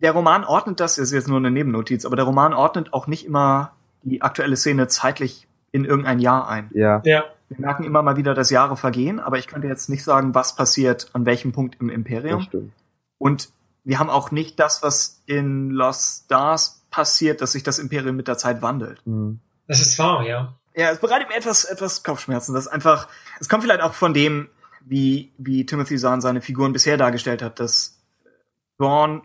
Der 0.00 0.12
Roman 0.12 0.44
ordnet 0.44 0.78
das, 0.78 0.96
das 0.96 1.06
ist 1.06 1.12
jetzt 1.12 1.28
nur 1.28 1.38
eine 1.38 1.50
Nebennotiz, 1.50 2.04
aber 2.04 2.14
der 2.14 2.26
Roman 2.26 2.52
ordnet 2.52 2.92
auch 2.92 3.06
nicht 3.06 3.24
immer 3.24 3.72
die 4.02 4.20
aktuelle 4.22 4.56
Szene 4.56 4.86
zeitlich 4.88 5.48
in 5.72 5.84
irgendein 5.84 6.20
Jahr 6.20 6.46
ein. 6.48 6.70
Ja, 6.74 7.00
Ja. 7.04 7.24
Wir 7.56 7.66
merken 7.66 7.84
immer 7.84 8.02
mal 8.02 8.16
wieder, 8.16 8.34
dass 8.34 8.50
Jahre 8.50 8.76
vergehen, 8.76 9.20
aber 9.20 9.38
ich 9.38 9.46
könnte 9.46 9.68
jetzt 9.68 9.88
nicht 9.88 10.04
sagen, 10.04 10.34
was 10.34 10.56
passiert 10.56 11.08
an 11.12 11.26
welchem 11.26 11.52
Punkt 11.52 11.80
im 11.80 11.88
Imperium. 11.88 12.46
Und 13.18 13.50
wir 13.84 13.98
haben 13.98 14.10
auch 14.10 14.30
nicht 14.30 14.58
das, 14.58 14.82
was 14.82 15.22
in 15.26 15.70
Lost 15.70 16.24
Stars 16.24 16.84
passiert, 16.90 17.40
dass 17.40 17.52
sich 17.52 17.62
das 17.62 17.78
Imperium 17.78 18.16
mit 18.16 18.28
der 18.28 18.38
Zeit 18.38 18.62
wandelt. 18.62 19.00
Mhm. 19.06 19.40
Das 19.66 19.80
ist 19.80 19.98
wahr, 19.98 20.24
ja. 20.24 20.54
Ja, 20.74 20.90
es 20.90 21.00
bereitet 21.00 21.28
mir 21.28 21.36
etwas, 21.36 21.64
etwas 21.64 22.02
Kopfschmerzen. 22.02 22.54
Das 22.54 22.66
ist 22.66 22.72
einfach, 22.72 23.08
es 23.40 23.48
kommt 23.48 23.62
vielleicht 23.62 23.82
auch 23.82 23.94
von 23.94 24.14
dem, 24.14 24.48
wie, 24.80 25.32
wie 25.38 25.66
Timothy 25.66 25.96
Zahn 25.96 26.20
seine 26.20 26.40
Figuren 26.40 26.72
bisher 26.72 26.96
dargestellt 26.96 27.42
hat, 27.42 27.60
dass 27.60 28.00
Thrawn 28.78 29.22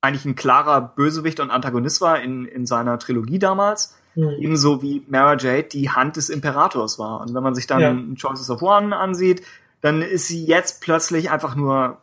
eigentlich 0.00 0.24
ein 0.24 0.36
klarer 0.36 0.80
Bösewicht 0.80 1.40
und 1.40 1.50
Antagonist 1.50 2.00
war 2.00 2.20
in, 2.20 2.44
in 2.44 2.66
seiner 2.66 2.98
Trilogie 2.98 3.38
damals. 3.38 3.96
Hm. 4.18 4.30
Ebenso 4.40 4.82
wie 4.82 5.04
Mara 5.06 5.36
Jade 5.36 5.68
die 5.68 5.90
Hand 5.90 6.16
des 6.16 6.28
Imperators 6.28 6.98
war. 6.98 7.20
Und 7.20 7.34
wenn 7.34 7.42
man 7.44 7.54
sich 7.54 7.68
dann 7.68 7.80
Ja. 7.80 8.14
Choices 8.16 8.50
of 8.50 8.62
One 8.62 8.96
ansieht, 8.96 9.42
dann 9.80 10.02
ist 10.02 10.26
sie 10.26 10.44
jetzt 10.44 10.80
plötzlich 10.80 11.30
einfach 11.30 11.54
nur 11.54 11.98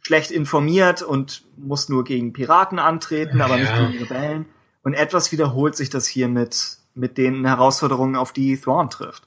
schlecht 0.00 0.32
informiert 0.32 1.02
und 1.02 1.44
muss 1.56 1.88
nur 1.88 2.02
gegen 2.02 2.32
Piraten 2.32 2.80
antreten, 2.80 3.40
aber 3.40 3.58
nicht 3.58 3.70
Ja. 3.70 3.86
gegen 3.86 4.02
Rebellen. 4.02 4.46
Und 4.82 4.94
etwas 4.94 5.30
wiederholt 5.30 5.76
sich 5.76 5.88
das 5.88 6.08
hier 6.08 6.26
mit, 6.26 6.78
mit 6.94 7.16
den 7.16 7.44
Herausforderungen, 7.46 8.16
auf 8.16 8.32
die 8.32 8.56
Thrawn 8.60 8.90
trifft. 8.90 9.22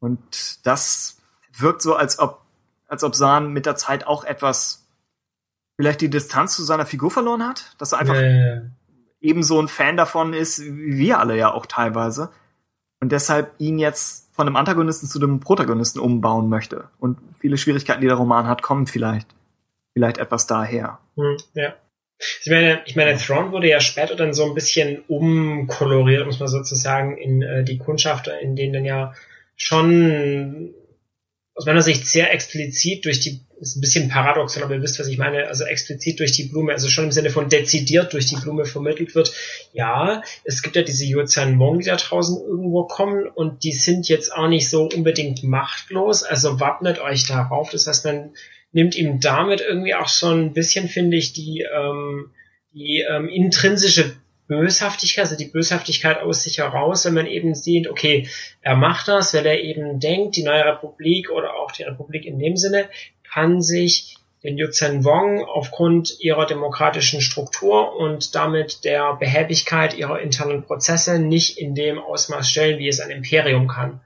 Und 0.00 0.66
das 0.66 1.18
wirkt 1.52 1.82
so, 1.82 1.94
als 1.94 2.18
ob, 2.18 2.40
als 2.86 3.04
ob 3.04 3.14
Zahn 3.14 3.52
mit 3.52 3.66
der 3.66 3.76
Zeit 3.76 4.06
auch 4.06 4.24
etwas, 4.24 4.86
vielleicht 5.76 6.00
die 6.00 6.08
Distanz 6.10 6.54
zu 6.56 6.64
seiner 6.64 6.86
Figur 6.86 7.10
verloren 7.10 7.46
hat, 7.46 7.74
dass 7.78 7.92
er 7.92 7.98
einfach 7.98 8.14
Äh, 8.14 8.62
ebenso 9.20 9.60
ein 9.60 9.68
Fan 9.68 9.96
davon 9.96 10.32
ist, 10.32 10.62
wie 10.62 10.98
wir 10.98 11.18
alle 11.18 11.36
ja 11.36 11.52
auch 11.52 11.66
teilweise. 11.66 12.30
Und 13.00 13.12
deshalb 13.12 13.52
ihn 13.58 13.78
jetzt 13.78 14.28
von 14.34 14.46
einem 14.46 14.56
Antagonisten 14.56 15.08
zu 15.08 15.20
einem 15.20 15.40
Protagonisten 15.40 16.00
umbauen 16.00 16.48
möchte. 16.48 16.88
Und 16.98 17.18
viele 17.38 17.56
Schwierigkeiten, 17.56 18.00
die 18.00 18.06
der 18.06 18.16
Roman 18.16 18.46
hat, 18.46 18.62
kommen 18.62 18.86
vielleicht, 18.86 19.28
vielleicht 19.92 20.18
etwas 20.18 20.46
daher. 20.46 20.98
Hm, 21.16 21.36
ja. 21.54 21.74
Ich 22.42 22.50
meine, 22.50 22.80
ich 22.84 22.96
meine, 22.96 23.16
Thrawn 23.16 23.52
wurde 23.52 23.68
ja 23.68 23.80
später 23.80 24.16
dann 24.16 24.32
so 24.34 24.44
ein 24.44 24.54
bisschen 24.54 25.02
umkoloriert, 25.06 26.26
muss 26.26 26.40
man 26.40 26.48
sozusagen, 26.48 27.16
in 27.16 27.42
äh, 27.42 27.62
die 27.62 27.78
Kundschafter, 27.78 28.40
in 28.40 28.56
denen 28.56 28.72
dann 28.72 28.84
ja 28.84 29.14
schon 29.54 30.74
aus 31.58 31.66
meiner 31.66 31.82
Sicht 31.82 32.06
sehr 32.06 32.32
explizit 32.32 33.04
durch 33.04 33.18
die, 33.18 33.40
ist 33.60 33.76
ein 33.76 33.80
bisschen 33.80 34.08
paradoxon, 34.08 34.62
aber 34.62 34.76
ihr 34.76 34.82
wisst, 34.82 35.00
was 35.00 35.08
ich 35.08 35.18
meine, 35.18 35.48
also 35.48 35.64
explizit 35.64 36.20
durch 36.20 36.30
die 36.30 36.44
Blume, 36.44 36.72
also 36.72 36.88
schon 36.88 37.06
im 37.06 37.12
Sinne 37.12 37.30
von 37.30 37.48
dezidiert 37.48 38.12
durch 38.12 38.26
die 38.26 38.36
Blume 38.36 38.64
vermittelt 38.64 39.16
wird. 39.16 39.34
Ja, 39.72 40.22
es 40.44 40.62
gibt 40.62 40.76
ja 40.76 40.82
diese 40.82 41.04
Yuzhan 41.04 41.58
Wong, 41.58 41.80
die 41.80 41.86
da 41.86 41.96
draußen 41.96 42.40
irgendwo 42.40 42.84
kommen 42.84 43.26
und 43.26 43.64
die 43.64 43.72
sind 43.72 44.08
jetzt 44.08 44.32
auch 44.32 44.46
nicht 44.46 44.70
so 44.70 44.88
unbedingt 44.88 45.42
machtlos, 45.42 46.22
also 46.22 46.60
wappnet 46.60 47.00
euch 47.00 47.26
darauf. 47.26 47.70
Das 47.70 47.88
heißt, 47.88 48.04
man 48.04 48.30
nimmt 48.70 48.94
ihm 48.94 49.18
damit 49.18 49.60
irgendwie 49.60 49.96
auch 49.96 50.08
so 50.08 50.28
ein 50.28 50.52
bisschen, 50.52 50.88
finde 50.88 51.16
ich, 51.16 51.32
die, 51.32 51.66
ähm, 51.76 52.30
die 52.72 53.04
ähm, 53.10 53.28
intrinsische 53.28 54.14
Böshaftigkeit, 54.48 55.26
also 55.26 55.36
die 55.36 55.44
Böshaftigkeit 55.44 56.20
aus 56.20 56.42
sich 56.42 56.58
heraus, 56.58 57.04
wenn 57.04 57.14
man 57.14 57.26
eben 57.26 57.54
sieht, 57.54 57.88
okay, 57.88 58.28
er 58.62 58.74
macht 58.74 59.06
das, 59.06 59.34
weil 59.34 59.46
er 59.46 59.60
eben 59.60 60.00
denkt, 60.00 60.36
die 60.36 60.42
neue 60.42 60.64
Republik 60.64 61.30
oder 61.30 61.54
auch 61.54 61.70
die 61.70 61.84
Republik 61.84 62.24
in 62.24 62.38
dem 62.38 62.56
Sinne 62.56 62.88
kann 63.30 63.62
sich 63.62 64.16
den 64.42 64.56
Yuzhen 64.56 65.04
Wong 65.04 65.44
aufgrund 65.44 66.20
ihrer 66.20 66.46
demokratischen 66.46 67.20
Struktur 67.20 67.96
und 67.96 68.34
damit 68.34 68.84
der 68.84 69.14
Behäbigkeit 69.14 69.94
ihrer 69.94 70.20
internen 70.20 70.62
Prozesse 70.62 71.18
nicht 71.18 71.58
in 71.58 71.74
dem 71.74 71.98
Ausmaß 71.98 72.48
stellen, 72.48 72.78
wie 72.78 72.88
es 72.88 73.00
ein 73.00 73.10
Imperium 73.10 73.68
kann. 73.68 74.00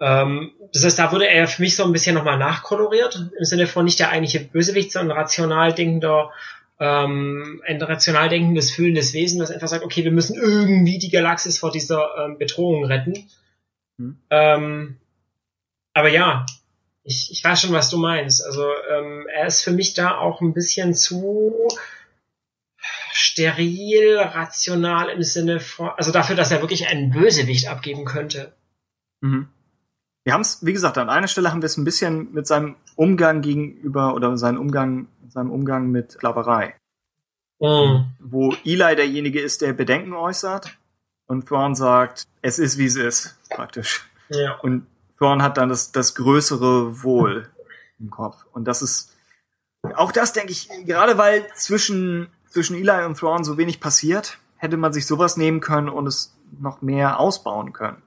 Ähm, 0.00 0.52
das 0.72 0.84
heißt, 0.84 0.98
da 0.98 1.12
wurde 1.12 1.28
er 1.28 1.48
für 1.48 1.62
mich 1.62 1.74
so 1.74 1.84
ein 1.84 1.92
bisschen 1.92 2.14
nochmal 2.14 2.38
nachkoloriert, 2.38 3.30
im 3.36 3.44
Sinne 3.44 3.66
von 3.66 3.84
nicht 3.84 3.98
der 3.98 4.10
eigentliche 4.10 4.40
Bösewicht, 4.40 4.92
sondern 4.92 5.16
rational 5.16 5.72
denkender, 5.72 6.30
ähm, 6.78 7.62
ein 7.66 7.80
rational 7.80 8.28
denkendes, 8.28 8.70
fühlendes 8.70 9.14
Wesen, 9.14 9.38
das 9.38 9.50
einfach 9.50 9.68
sagt, 9.68 9.84
okay, 9.84 10.04
wir 10.04 10.12
müssen 10.12 10.36
irgendwie 10.36 10.98
die 10.98 11.10
Galaxis 11.10 11.58
vor 11.58 11.70
dieser 11.70 12.08
ähm, 12.18 12.38
Bedrohung 12.38 12.84
retten. 12.84 13.28
Hm. 13.98 14.18
Ähm, 14.30 14.96
aber 15.94 16.08
ja, 16.08 16.44
ich, 17.02 17.30
ich 17.30 17.42
weiß 17.42 17.62
schon, 17.62 17.72
was 17.72 17.88
du 17.88 17.98
meinst. 17.98 18.44
Also 18.44 18.66
ähm, 18.90 19.26
er 19.32 19.46
ist 19.46 19.62
für 19.62 19.70
mich 19.70 19.94
da 19.94 20.18
auch 20.18 20.40
ein 20.40 20.52
bisschen 20.52 20.92
zu 20.92 21.68
steril, 23.12 24.18
rational 24.18 25.08
im 25.08 25.22
Sinne 25.22 25.60
von, 25.60 25.90
also 25.96 26.12
dafür, 26.12 26.36
dass 26.36 26.50
er 26.50 26.60
wirklich 26.60 26.88
einen 26.88 27.10
Bösewicht 27.10 27.68
abgeben 27.68 28.04
könnte. 28.04 28.52
Mhm. 29.20 29.48
Wir 30.24 30.32
haben 30.32 30.40
es, 30.40 30.66
wie 30.66 30.72
gesagt, 30.72 30.98
an 30.98 31.08
einer 31.08 31.28
Stelle 31.28 31.52
haben 31.52 31.62
wir 31.62 31.66
es 31.66 31.76
ein 31.76 31.84
bisschen 31.84 32.32
mit 32.32 32.46
seinem 32.46 32.74
Umgang 32.96 33.42
gegenüber 33.42 34.14
oder 34.14 34.36
seinem 34.36 34.58
Umgang, 34.58 35.06
seinem 35.30 35.50
Umgang 35.50 35.90
mit 35.90 36.12
Sklaverei. 36.12 36.74
Mhm. 37.60 38.06
Wo 38.18 38.54
Eli 38.64 38.96
derjenige 38.96 39.40
ist, 39.40 39.62
der 39.62 39.72
Bedenken 39.72 40.12
äußert 40.12 40.76
und 41.26 41.48
Thrawn 41.48 41.74
sagt, 41.74 42.24
es 42.42 42.58
ist 42.58 42.78
wie 42.78 42.86
es 42.86 42.96
ist, 42.96 43.38
praktisch. 43.50 44.08
Ja. 44.28 44.58
Und 44.60 44.86
Thrawn 45.18 45.42
hat 45.42 45.56
dann 45.56 45.68
das, 45.68 45.92
das 45.92 46.14
größere 46.14 47.02
Wohl 47.02 47.48
im 47.98 48.10
Kopf. 48.10 48.44
Und 48.52 48.66
das 48.66 48.82
ist, 48.82 49.16
auch 49.94 50.12
das 50.12 50.32
denke 50.32 50.52
ich, 50.52 50.68
gerade 50.84 51.18
weil 51.18 51.46
zwischen, 51.54 52.28
zwischen 52.48 52.76
Eli 52.76 53.04
und 53.04 53.18
Thrawn 53.18 53.44
so 53.44 53.56
wenig 53.56 53.80
passiert, 53.80 54.38
hätte 54.56 54.76
man 54.76 54.92
sich 54.92 55.06
sowas 55.06 55.36
nehmen 55.36 55.60
können 55.60 55.88
und 55.88 56.06
es 56.06 56.34
noch 56.60 56.82
mehr 56.82 57.18
ausbauen 57.18 57.72
können. 57.72 58.02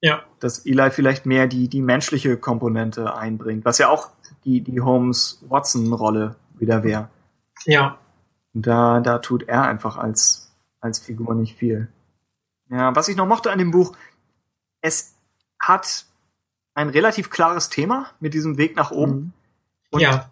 Ja. 0.00 0.24
Dass 0.40 0.66
Eli 0.66 0.90
vielleicht 0.90 1.26
mehr 1.26 1.46
die, 1.46 1.68
die 1.68 1.82
menschliche 1.82 2.36
Komponente 2.36 3.14
einbringt, 3.14 3.64
was 3.64 3.78
ja 3.78 3.88
auch 3.88 4.10
die, 4.44 4.60
die 4.60 4.80
Holmes-Watson-Rolle 4.80 6.36
wieder 6.54 6.82
wäre. 6.82 7.08
Ja. 7.64 7.98
Da, 8.52 9.00
da 9.00 9.18
tut 9.18 9.44
er 9.44 9.62
einfach 9.62 9.96
als, 9.96 10.52
als 10.80 10.98
Figur 10.98 11.34
nicht 11.34 11.56
viel. 11.56 11.88
Ja, 12.68 12.94
was 12.94 13.08
ich 13.08 13.16
noch 13.16 13.26
mochte 13.26 13.50
an 13.50 13.58
dem 13.58 13.70
Buch, 13.70 13.96
es 14.80 15.14
hat 15.58 16.06
ein 16.74 16.88
relativ 16.88 17.30
klares 17.30 17.68
Thema 17.68 18.06
mit 18.20 18.34
diesem 18.34 18.56
Weg 18.56 18.76
nach 18.76 18.90
oben. 18.90 19.14
Mhm. 19.14 19.32
Und 19.90 20.00
ja. 20.00 20.30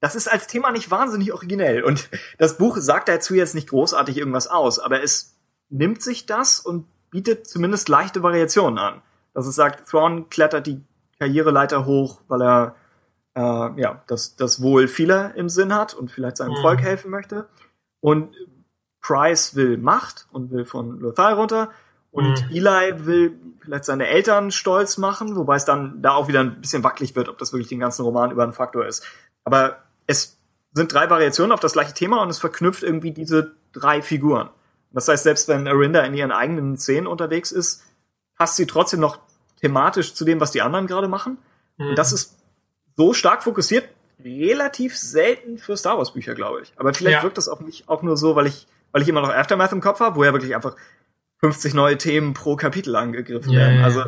das 0.00 0.14
ist 0.14 0.28
als 0.28 0.46
Thema 0.46 0.70
nicht 0.70 0.90
wahnsinnig 0.90 1.32
originell. 1.32 1.82
Und 1.82 2.08
das 2.38 2.58
Buch 2.58 2.76
sagt 2.78 3.08
dazu 3.08 3.34
jetzt 3.34 3.54
nicht 3.54 3.68
großartig 3.68 4.16
irgendwas 4.16 4.46
aus, 4.46 4.78
aber 4.78 5.02
es 5.02 5.36
nimmt 5.68 6.02
sich 6.02 6.26
das 6.26 6.60
und 6.60 6.86
bietet 7.10 7.46
zumindest 7.46 7.88
leichte 7.88 8.22
Variationen 8.22 8.78
an. 8.78 9.02
Dass 9.34 9.46
es 9.46 9.54
sagt, 9.54 9.88
Thrawn 9.88 10.28
klettert 10.28 10.66
die 10.66 10.80
Karriereleiter 11.18 11.86
hoch, 11.86 12.20
weil 12.28 12.42
er 12.42 12.74
äh, 13.40 13.80
ja 13.80 14.02
das, 14.06 14.36
das 14.36 14.62
Wohl 14.62 14.88
vieler 14.88 15.34
im 15.34 15.48
Sinn 15.48 15.74
hat 15.74 15.94
und 15.94 16.10
vielleicht 16.10 16.36
seinem 16.36 16.52
mhm. 16.52 16.62
Volk 16.62 16.80
helfen 16.82 17.10
möchte. 17.10 17.48
Und 18.00 18.34
Price 19.00 19.54
will 19.54 19.78
Macht 19.78 20.26
und 20.32 20.50
will 20.50 20.64
von 20.64 21.00
Lothal 21.00 21.34
runter. 21.34 21.70
Und 22.10 22.44
mhm. 22.50 22.56
Eli 22.56 23.06
will 23.06 23.38
vielleicht 23.60 23.84
seine 23.84 24.08
Eltern 24.08 24.50
stolz 24.50 24.98
machen, 24.98 25.36
wobei 25.36 25.56
es 25.56 25.64
dann 25.64 26.02
da 26.02 26.12
auch 26.12 26.28
wieder 26.28 26.40
ein 26.40 26.60
bisschen 26.60 26.82
wackelig 26.82 27.14
wird, 27.14 27.28
ob 27.28 27.38
das 27.38 27.52
wirklich 27.52 27.68
den 27.68 27.80
ganzen 27.80 28.02
Roman 28.04 28.32
über 28.32 28.42
einen 28.42 28.52
Faktor 28.52 28.84
ist. 28.84 29.04
Aber 29.44 29.78
es 30.06 30.38
sind 30.72 30.92
drei 30.92 31.08
Variationen 31.08 31.52
auf 31.52 31.60
das 31.60 31.74
gleiche 31.74 31.94
Thema 31.94 32.22
und 32.22 32.30
es 32.30 32.38
verknüpft 32.38 32.82
irgendwie 32.82 33.12
diese 33.12 33.54
drei 33.72 34.02
Figuren. 34.02 34.50
Das 34.92 35.06
heißt, 35.06 35.22
selbst 35.22 35.46
wenn 35.48 35.68
Arinda 35.68 36.00
in 36.00 36.14
ihren 36.14 36.32
eigenen 36.32 36.76
Szenen 36.76 37.06
unterwegs 37.06 37.52
ist, 37.52 37.84
passt 38.36 38.56
sie 38.56 38.66
trotzdem 38.66 38.98
noch 38.98 39.18
thematisch 39.60 40.14
zu 40.14 40.24
dem, 40.24 40.40
was 40.40 40.50
die 40.50 40.62
anderen 40.62 40.88
gerade 40.88 41.06
machen. 41.06 41.38
Mhm. 41.76 41.90
Und 41.90 41.98
das 41.98 42.12
ist 42.12 42.36
so 43.00 43.14
stark 43.14 43.42
fokussiert, 43.42 43.88
relativ 44.22 44.94
selten 44.94 45.56
für 45.56 45.74
Star 45.74 45.96
Wars 45.96 46.12
Bücher, 46.12 46.34
glaube 46.34 46.60
ich. 46.60 46.74
Aber 46.76 46.92
vielleicht 46.92 47.16
ja. 47.16 47.22
wirkt 47.22 47.38
das 47.38 47.48
auf 47.48 47.60
mich 47.60 47.88
auch 47.88 48.02
nur 48.02 48.18
so, 48.18 48.36
weil 48.36 48.46
ich, 48.46 48.66
weil 48.92 49.00
ich 49.00 49.08
immer 49.08 49.22
noch 49.22 49.30
Aftermath 49.30 49.72
im 49.72 49.80
Kopf 49.80 50.00
habe, 50.00 50.16
wo 50.16 50.24
ja 50.24 50.34
wirklich 50.34 50.54
einfach 50.54 50.76
50 51.38 51.72
neue 51.72 51.96
Themen 51.96 52.34
pro 52.34 52.56
Kapitel 52.56 52.94
angegriffen 52.96 53.52
yeah, 53.52 53.60
werden. 53.60 53.84
Also 53.84 54.04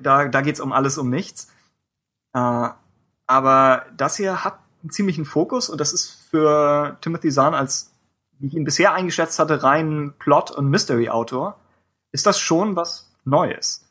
da, 0.00 0.28
da 0.28 0.40
geht's 0.40 0.60
um 0.60 0.72
alles, 0.72 0.96
um 0.96 1.10
nichts. 1.10 1.52
Äh, 2.32 2.68
aber 3.26 3.84
das 3.94 4.16
hier 4.16 4.42
hat 4.42 4.60
einen 4.82 4.90
ziemlichen 4.90 5.26
Fokus 5.26 5.68
und 5.68 5.78
das 5.78 5.92
ist 5.92 6.28
für 6.30 6.96
Timothy 7.02 7.30
Zahn 7.30 7.52
als, 7.52 7.92
wie 8.38 8.46
ich 8.46 8.54
ihn 8.54 8.64
bisher 8.64 8.94
eingeschätzt 8.94 9.38
hatte, 9.38 9.62
rein 9.62 10.14
Plot- 10.18 10.52
und 10.52 10.70
Mystery-Autor, 10.70 11.60
ist 12.12 12.24
das 12.24 12.40
schon 12.40 12.76
was 12.76 13.12
Neues. 13.26 13.85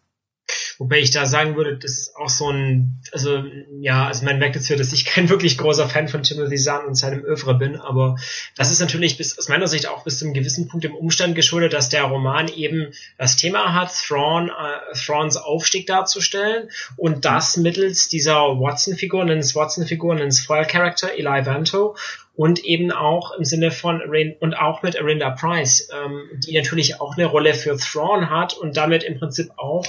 Wobei 0.77 0.99
ich 0.99 1.11
da 1.11 1.25
sagen 1.25 1.55
würde, 1.55 1.77
das 1.77 1.91
ist 1.91 2.15
auch 2.17 2.29
so 2.29 2.49
ein, 2.49 3.01
also 3.13 3.43
ja, 3.79 4.07
also 4.07 4.25
mein 4.25 4.39
merkt 4.39 4.55
jetzt 4.55 4.67
hier, 4.67 4.77
dass 4.77 4.91
ich 4.91 5.05
kein 5.05 5.29
wirklich 5.29 5.57
großer 5.57 5.87
Fan 5.87 6.07
von 6.07 6.23
Timothy 6.23 6.57
Zahn 6.57 6.85
und 6.85 6.95
seinem 6.95 7.23
Övre 7.23 7.55
bin, 7.55 7.77
aber 7.77 8.17
das 8.57 8.71
ist 8.71 8.81
natürlich 8.81 9.17
bis, 9.17 9.37
aus 9.37 9.47
meiner 9.47 9.67
Sicht 9.67 9.87
auch 9.87 10.03
bis 10.03 10.19
zu 10.19 10.25
einem 10.25 10.33
gewissen 10.33 10.67
Punkt 10.67 10.85
im 10.85 10.95
Umstand 10.95 11.35
geschuldet, 11.35 11.73
dass 11.73 11.89
der 11.89 12.03
Roman 12.03 12.49
eben 12.49 12.91
das 13.17 13.37
Thema 13.37 13.73
hat, 13.73 13.93
Thrawn, 13.95 14.49
äh, 14.49 14.97
Thrawns 14.97 15.37
Aufstieg 15.37 15.87
darzustellen 15.87 16.69
und 16.97 17.25
das 17.25 17.57
mittels 17.57 18.09
dieser 18.09 18.35
Watson-Figur, 18.35 19.23
nennen 19.25 19.39
es 19.39 19.55
Watson-Figur, 19.55 20.15
nennen 20.15 20.27
es 20.27 20.41
Foil-Character, 20.41 21.13
Eli 21.13 21.45
Vanto 21.45 21.95
und 22.35 22.65
eben 22.65 22.91
auch 22.91 23.31
im 23.31 23.45
Sinne 23.45 23.71
von 23.71 24.01
und 24.39 24.53
auch 24.55 24.83
mit 24.83 24.99
Arinda 24.99 25.29
Price, 25.29 25.89
ähm, 25.93 26.29
die 26.45 26.53
natürlich 26.53 26.99
auch 26.99 27.17
eine 27.17 27.25
Rolle 27.25 27.53
für 27.53 27.77
Thrawn 27.77 28.29
hat 28.29 28.53
und 28.53 28.75
damit 28.75 29.03
im 29.03 29.17
Prinzip 29.17 29.51
auch 29.57 29.85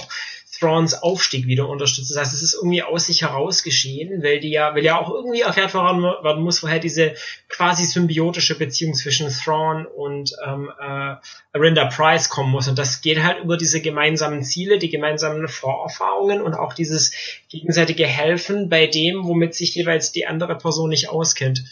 Thrawns 0.59 0.93
Aufstieg 1.01 1.47
wieder 1.47 1.67
unterstützt. 1.69 2.11
Das 2.11 2.17
heißt, 2.17 2.33
es 2.33 2.41
ist 2.41 2.55
irgendwie 2.55 2.83
aus 2.83 3.07
sich 3.07 3.21
heraus 3.21 3.63
geschehen, 3.63 4.23
weil 4.23 4.39
die 4.39 4.49
ja, 4.49 4.73
weil 4.73 4.83
ja 4.83 4.99
auch 4.99 5.09
irgendwie 5.09 5.41
erklärt 5.41 5.73
werden 5.73 6.43
muss, 6.43 6.63
woher 6.63 6.79
diese 6.79 7.13
quasi 7.49 7.85
symbiotische 7.85 8.57
Beziehung 8.57 8.93
zwischen 8.93 9.29
Thrawn 9.29 9.85
und 9.85 10.33
ähm, 10.45 10.71
äh, 10.79 11.15
Arinda 11.53 11.85
Price 11.85 12.29
kommen 12.29 12.51
muss. 12.51 12.67
Und 12.67 12.79
das 12.79 13.01
geht 13.01 13.21
halt 13.21 13.43
über 13.43 13.57
diese 13.57 13.81
gemeinsamen 13.81 14.43
Ziele, 14.43 14.77
die 14.79 14.89
gemeinsamen 14.89 15.47
Vorerfahrungen 15.47 16.41
und 16.41 16.53
auch 16.53 16.73
dieses 16.73 17.13
gegenseitige 17.49 18.05
Helfen 18.05 18.69
bei 18.69 18.87
dem, 18.87 19.27
womit 19.27 19.53
sich 19.53 19.75
jeweils 19.75 20.11
die 20.11 20.27
andere 20.27 20.57
Person 20.57 20.89
nicht 20.89 21.09
auskennt. 21.09 21.63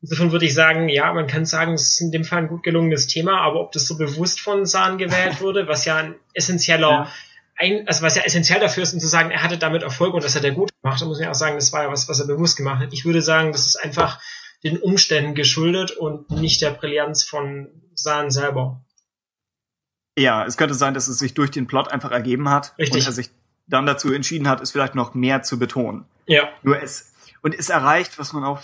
Insofern 0.00 0.32
würde 0.32 0.46
ich 0.46 0.54
sagen, 0.54 0.88
ja, 0.88 1.12
man 1.12 1.28
kann 1.28 1.46
sagen, 1.46 1.74
es 1.74 1.92
ist 1.92 2.00
in 2.00 2.10
dem 2.10 2.24
Fall 2.24 2.40
ein 2.40 2.48
gut 2.48 2.64
gelungenes 2.64 3.06
Thema, 3.06 3.40
aber 3.40 3.60
ob 3.60 3.70
das 3.70 3.86
so 3.86 3.96
bewusst 3.96 4.40
von 4.40 4.66
Sahn 4.66 4.98
gewählt 4.98 5.40
wurde, 5.40 5.68
was 5.68 5.84
ja 5.84 5.96
ein 5.96 6.16
essentieller 6.34 6.90
ja 6.90 7.12
ein, 7.56 7.86
also 7.86 8.02
was 8.02 8.16
ja 8.16 8.22
essentiell 8.22 8.60
dafür 8.60 8.82
ist, 8.82 8.94
um 8.94 9.00
zu 9.00 9.06
sagen, 9.06 9.30
er 9.30 9.42
hatte 9.42 9.58
damit 9.58 9.82
Erfolg 9.82 10.14
und 10.14 10.24
das 10.24 10.34
hat 10.34 10.44
er 10.44 10.52
gut 10.52 10.70
gemacht, 10.82 11.00
da 11.00 11.06
muss 11.06 11.18
man 11.18 11.24
ja 11.24 11.30
auch 11.30 11.34
sagen, 11.34 11.56
das 11.56 11.72
war 11.72 11.82
ja 11.82 11.90
was, 11.90 12.08
was 12.08 12.20
er 12.20 12.26
bewusst 12.26 12.56
gemacht 12.56 12.80
hat. 12.82 12.92
Ich 12.92 13.04
würde 13.04 13.22
sagen, 13.22 13.52
das 13.52 13.66
ist 13.66 13.76
einfach 13.76 14.20
den 14.64 14.78
Umständen 14.78 15.34
geschuldet 15.34 15.90
und 15.90 16.30
nicht 16.30 16.62
der 16.62 16.70
Brillanz 16.70 17.24
von 17.24 17.68
Sahn 17.94 18.30
selber. 18.30 18.84
Ja, 20.18 20.44
es 20.44 20.56
könnte 20.56 20.74
sein, 20.74 20.94
dass 20.94 21.08
es 21.08 21.18
sich 21.18 21.34
durch 21.34 21.50
den 21.50 21.66
Plot 21.66 21.90
einfach 21.90 22.10
ergeben 22.10 22.48
hat 22.48 22.74
Richtig. 22.78 23.02
und 23.02 23.06
er 23.06 23.12
sich 23.12 23.30
dann 23.66 23.86
dazu 23.86 24.12
entschieden 24.12 24.48
hat, 24.48 24.60
es 24.60 24.70
vielleicht 24.70 24.94
noch 24.94 25.14
mehr 25.14 25.42
zu 25.42 25.58
betonen. 25.58 26.04
Ja. 26.26 26.48
Nur 26.62 26.80
es, 26.80 27.12
und 27.40 27.54
es 27.54 27.70
erreicht, 27.70 28.18
was 28.18 28.32
man 28.32 28.44
auch 28.44 28.60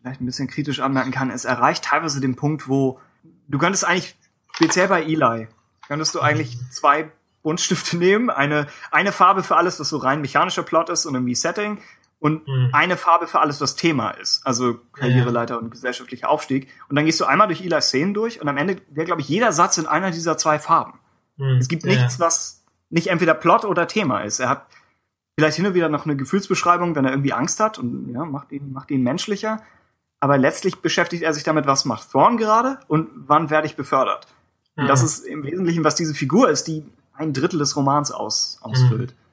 vielleicht 0.00 0.20
ein 0.20 0.26
bisschen 0.26 0.48
kritisch 0.48 0.80
anmerken 0.80 1.10
kann, 1.10 1.30
es 1.30 1.44
erreicht 1.44 1.84
teilweise 1.84 2.20
den 2.20 2.36
Punkt, 2.36 2.68
wo 2.68 3.00
du 3.48 3.58
könntest 3.58 3.84
eigentlich, 3.84 4.16
speziell 4.52 4.88
bei 4.88 5.02
Eli, 5.02 5.48
könntest 5.86 6.14
du 6.14 6.20
eigentlich 6.20 6.56
zwei 6.70 7.10
Buntstifte 7.46 7.96
nehmen, 7.96 8.28
eine, 8.28 8.66
eine 8.90 9.12
Farbe 9.12 9.44
für 9.44 9.56
alles, 9.56 9.78
was 9.78 9.88
so 9.88 9.98
rein 9.98 10.20
mechanischer 10.20 10.64
Plot 10.64 10.90
ist 10.90 11.06
und 11.06 11.14
irgendwie 11.14 11.36
Setting 11.36 11.78
und 12.18 12.48
mhm. 12.48 12.70
eine 12.72 12.96
Farbe 12.96 13.28
für 13.28 13.38
alles, 13.38 13.60
was 13.60 13.76
Thema 13.76 14.10
ist, 14.10 14.44
also 14.44 14.80
Karriereleiter 14.92 15.54
ja. 15.54 15.60
und 15.60 15.70
gesellschaftlicher 15.70 16.28
Aufstieg. 16.28 16.68
Und 16.88 16.96
dann 16.96 17.04
gehst 17.04 17.20
du 17.20 17.24
einmal 17.24 17.46
durch 17.46 17.60
Eli's 17.60 17.84
Szenen 17.84 18.14
durch 18.14 18.40
und 18.40 18.48
am 18.48 18.56
Ende 18.56 18.78
wäre, 18.90 19.06
glaube 19.06 19.20
ich, 19.20 19.28
jeder 19.28 19.52
Satz 19.52 19.78
in 19.78 19.86
einer 19.86 20.10
dieser 20.10 20.36
zwei 20.36 20.58
Farben. 20.58 20.98
Mhm. 21.36 21.58
Es 21.58 21.68
gibt 21.68 21.84
ja. 21.84 21.92
nichts, 21.92 22.18
was 22.18 22.64
nicht 22.90 23.06
entweder 23.06 23.34
Plot 23.34 23.64
oder 23.64 23.86
Thema 23.86 24.22
ist. 24.22 24.40
Er 24.40 24.48
hat 24.48 24.66
vielleicht 25.38 25.56
hin 25.56 25.66
und 25.66 25.74
wieder 25.74 25.88
noch 25.88 26.04
eine 26.04 26.16
Gefühlsbeschreibung, 26.16 26.96
wenn 26.96 27.04
er 27.04 27.12
irgendwie 27.12 27.32
Angst 27.32 27.60
hat 27.60 27.78
und 27.78 28.12
ja, 28.12 28.24
macht 28.24 28.50
ihn, 28.50 28.72
macht 28.72 28.90
ihn 28.90 29.04
menschlicher. 29.04 29.62
Aber 30.18 30.36
letztlich 30.36 30.82
beschäftigt 30.82 31.22
er 31.22 31.32
sich 31.32 31.44
damit, 31.44 31.68
was 31.68 31.84
macht 31.84 32.10
Thorn 32.10 32.38
gerade 32.38 32.80
und 32.88 33.08
wann 33.14 33.50
werde 33.50 33.68
ich 33.68 33.76
befördert. 33.76 34.26
Und 34.74 34.84
mhm. 34.84 34.88
das 34.88 35.04
ist 35.04 35.24
im 35.24 35.44
Wesentlichen, 35.44 35.84
was 35.84 35.94
diese 35.94 36.14
Figur 36.14 36.48
ist, 36.48 36.64
die 36.66 36.84
ein 37.16 37.32
Drittel 37.32 37.58
des 37.58 37.76
Romans 37.76 38.12
aus, 38.12 38.58
ausfüllt. 38.62 39.12
Mhm. 39.12 39.26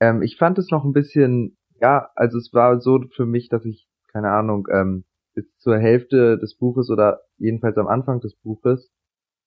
Ähm, 0.00 0.22
ich 0.22 0.36
fand 0.36 0.58
es 0.58 0.70
noch 0.70 0.84
ein 0.84 0.92
bisschen, 0.92 1.56
ja, 1.80 2.10
also 2.14 2.38
es 2.38 2.52
war 2.52 2.80
so 2.80 3.00
für 3.14 3.26
mich, 3.26 3.48
dass 3.48 3.64
ich, 3.64 3.88
keine 4.12 4.30
Ahnung, 4.30 4.68
ähm, 4.70 5.04
bis 5.34 5.56
zur 5.58 5.78
Hälfte 5.78 6.38
des 6.38 6.56
Buches 6.56 6.90
oder 6.90 7.22
jedenfalls 7.38 7.76
am 7.76 7.88
Anfang 7.88 8.20
des 8.20 8.36
Buches 8.36 8.90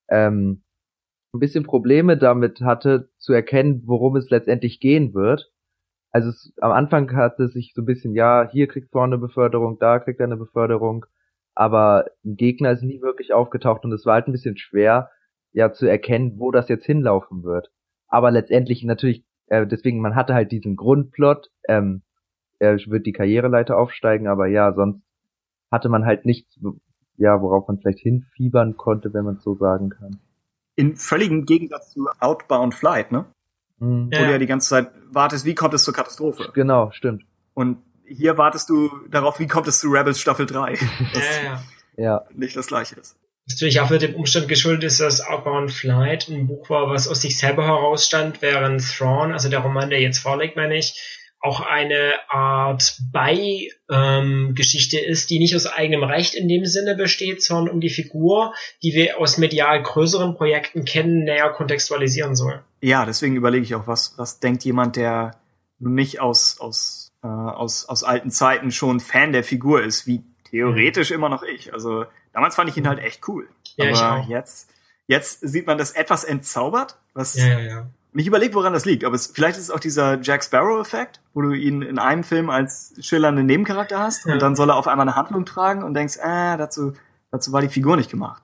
ähm, 0.10 0.64
ein 1.34 1.40
bisschen 1.40 1.64
Probleme 1.64 2.18
damit 2.18 2.62
hatte, 2.62 3.10
zu 3.18 3.34
erkennen, 3.34 3.84
worum 3.86 4.16
es 4.16 4.30
letztendlich 4.30 4.80
gehen 4.80 5.14
wird. 5.14 5.52
Also 6.12 6.30
es, 6.30 6.54
am 6.62 6.72
Anfang 6.72 7.14
hatte 7.16 7.44
es 7.44 7.54
sich 7.54 7.74
so 7.76 7.82
ein 7.82 7.86
bisschen, 7.86 8.14
ja, 8.14 8.50
hier 8.50 8.68
kriegt 8.68 8.92
vorne 8.92 9.16
eine 9.16 9.22
Beförderung, 9.22 9.78
da 9.80 10.00
kriegt 10.00 10.20
er 10.20 10.26
eine 10.26 10.38
Beförderung, 10.38 11.06
aber 11.54 12.06
ein 12.26 12.36
Gegner 12.36 12.72
ist 12.72 12.84
nie 12.84 13.02
wirklich 13.02 13.34
aufgetaucht 13.34 13.84
und 13.84 13.92
es 13.92 14.06
war 14.06 14.16
halt 14.16 14.28
ein 14.28 14.32
bisschen 14.32 14.58
schwer, 14.58 15.12
ja, 15.52 15.72
zu 15.72 15.86
erkennen, 15.86 16.40
wo 16.40 16.52
das 16.52 16.70
jetzt 16.70 16.86
hinlaufen 16.86 17.44
wird 17.44 17.72
aber 18.08 18.32
letztendlich 18.32 18.84
natürlich, 18.84 19.24
äh, 19.48 19.66
deswegen, 19.66 20.02
man 20.02 20.16
hatte 20.16 20.34
halt 20.34 20.52
diesen 20.52 20.76
Grundplot, 20.76 21.50
ähm, 21.68 22.04
er 22.60 22.78
wird 22.88 23.06
die 23.06 23.12
Karriereleiter 23.12 23.78
aufsteigen, 23.78 24.28
aber 24.28 24.48
ja, 24.48 24.74
sonst 24.74 25.04
hatte 25.72 25.90
man 25.90 26.06
halt 26.06 26.26
nichts, 26.26 26.60
ja, 27.18 27.42
worauf 27.42 27.68
man 27.68 27.80
vielleicht 27.80 28.00
hinfiebern 28.00 28.78
konnte, 28.78 29.14
wenn 29.14 29.26
man 29.26 29.38
so 29.38 29.56
sagen 29.56 29.90
kann. 29.90 30.20
In 30.76 30.96
völligem 30.96 31.46
Gegensatz 31.46 31.92
zu 31.92 32.08
Outbound 32.20 32.74
Flight, 32.74 33.12
ne? 33.12 33.26
Mhm. 33.80 34.08
Wo 34.08 34.18
du 34.18 34.32
ja 34.32 34.38
die 34.38 34.48
ganze 34.48 34.70
Zeit 34.70 34.92
wartest, 35.12 35.46
wie 35.46 35.56
kommt 35.56 35.74
es 35.74 35.84
zur 35.84 35.94
Katastrophe? 35.94 36.50
Genau, 36.54 36.92
stimmt. 36.92 37.24
Und 37.54 37.78
hier 38.06 38.38
wartest 38.38 38.70
du 38.70 38.90
darauf, 39.10 39.40
wie 39.40 39.48
kommt 39.48 39.68
es 39.68 39.80
zu 39.80 39.90
Rebels 39.90 40.20
Staffel 40.20 40.46
3? 40.46 40.74
ja, 40.74 40.80
ja. 41.44 41.64
ja. 41.98 42.26
nicht 42.34 42.56
das 42.56 42.68
gleiche 42.68 42.96
ist 42.96 43.18
natürlich 43.48 43.80
auch 43.80 43.90
mit 43.90 44.02
dem 44.02 44.16
Umstand 44.16 44.48
geschuldet 44.48 44.84
ist, 44.84 45.00
dass 45.00 45.22
Outbound 45.22 45.72
Flight 45.72 46.28
ein 46.28 46.48
Buch 46.48 46.70
war, 46.70 46.90
was 46.90 47.08
aus 47.08 47.22
sich 47.22 47.38
selber 47.38 47.66
herausstand, 47.66 48.42
während 48.42 48.82
Thrawn, 48.82 49.32
also 49.32 49.50
der 49.50 49.60
Roman, 49.60 49.90
der 49.90 50.02
jetzt 50.02 50.20
vorliegt, 50.20 50.56
meine 50.56 50.78
ich, 50.78 51.18
auch 51.40 51.62
eine 51.62 52.14
Art 52.30 52.98
Bei-Geschichte 53.12 54.98
ähm, 54.98 55.12
ist, 55.12 55.30
die 55.30 55.40
nicht 55.40 55.56
aus 55.56 55.68
eigenem 55.68 56.04
Recht 56.04 56.34
in 56.34 56.48
dem 56.48 56.66
Sinne 56.66 56.96
besteht, 56.96 57.44
sondern 57.44 57.76
um 57.76 57.80
die 57.80 57.90
Figur, 57.90 58.54
die 58.82 58.94
wir 58.94 59.20
aus 59.20 59.38
medial 59.38 59.82
größeren 59.82 60.36
Projekten 60.36 60.84
kennen, 60.84 61.24
näher 61.24 61.50
kontextualisieren 61.50 62.36
soll. 62.36 62.64
Ja, 62.82 63.06
deswegen 63.06 63.36
überlege 63.36 63.64
ich 63.64 63.76
auch, 63.76 63.88
was, 63.88 64.16
was 64.18 64.40
denkt 64.40 64.66
jemand, 64.66 64.96
der 64.96 65.40
nicht 65.80 66.20
aus, 66.20 66.60
aus, 66.60 67.14
äh, 67.24 67.28
aus, 67.28 67.88
aus 67.88 68.04
alten 68.04 68.32
Zeiten 68.32 68.72
schon 68.72 69.00
Fan 69.00 69.32
der 69.32 69.44
Figur 69.44 69.84
ist, 69.84 70.08
wie 70.08 70.24
theoretisch 70.50 71.12
immer 71.12 71.30
noch 71.30 71.44
ich. 71.44 71.72
Also 71.72 72.06
damals 72.38 72.54
fand 72.56 72.70
ich 72.70 72.78
ihn 72.78 72.88
halt 72.88 73.00
echt 73.00 73.28
cool. 73.28 73.48
Ja, 73.78 73.92
Aber 74.00 74.26
jetzt, 74.28 74.70
jetzt 75.08 75.40
sieht 75.42 75.66
man 75.66 75.80
das 75.80 75.90
etwas 75.92 76.24
entzaubert, 76.24 76.96
was 77.16 77.34
Ja, 77.34 77.48
ja, 77.48 77.60
ja. 77.60 77.80
und 78.14 78.20
ich 78.20 78.28
überlege, 78.28 78.54
woran 78.54 78.74
das 78.74 78.86
liegt. 78.86 79.04
Aber 79.06 79.16
es, 79.16 79.26
vielleicht 79.26 79.58
ist 79.58 79.64
es 79.64 79.72
auch 79.72 79.80
dieser 79.80 80.22
Jack 80.22 80.44
Sparrow-Effekt, 80.44 81.20
wo 81.34 81.42
du 81.42 81.54
ihn 81.54 81.82
in 81.82 81.98
einem 81.98 82.24
Film 82.24 82.52
als 82.52 82.94
schillernden 83.00 83.48
Nebencharakter 83.48 83.98
hast 83.98 84.26
Ja. 84.28 84.34
und 84.34 84.42
dann 84.44 84.56
soll 84.56 84.70
er 84.70 84.76
auf 84.76 84.88
einmal 84.88 85.08
eine 85.08 85.16
Handlung 85.16 85.46
tragen 85.46 85.82
und 85.84 85.96
denkst, 85.96 86.20
ah, 86.22 86.58
dazu, 86.58 86.94
dazu 87.32 87.52
war 87.52 87.62
die 87.62 87.70
Figur 87.70 87.98
nicht 87.98 88.12
gemacht. 88.12 88.44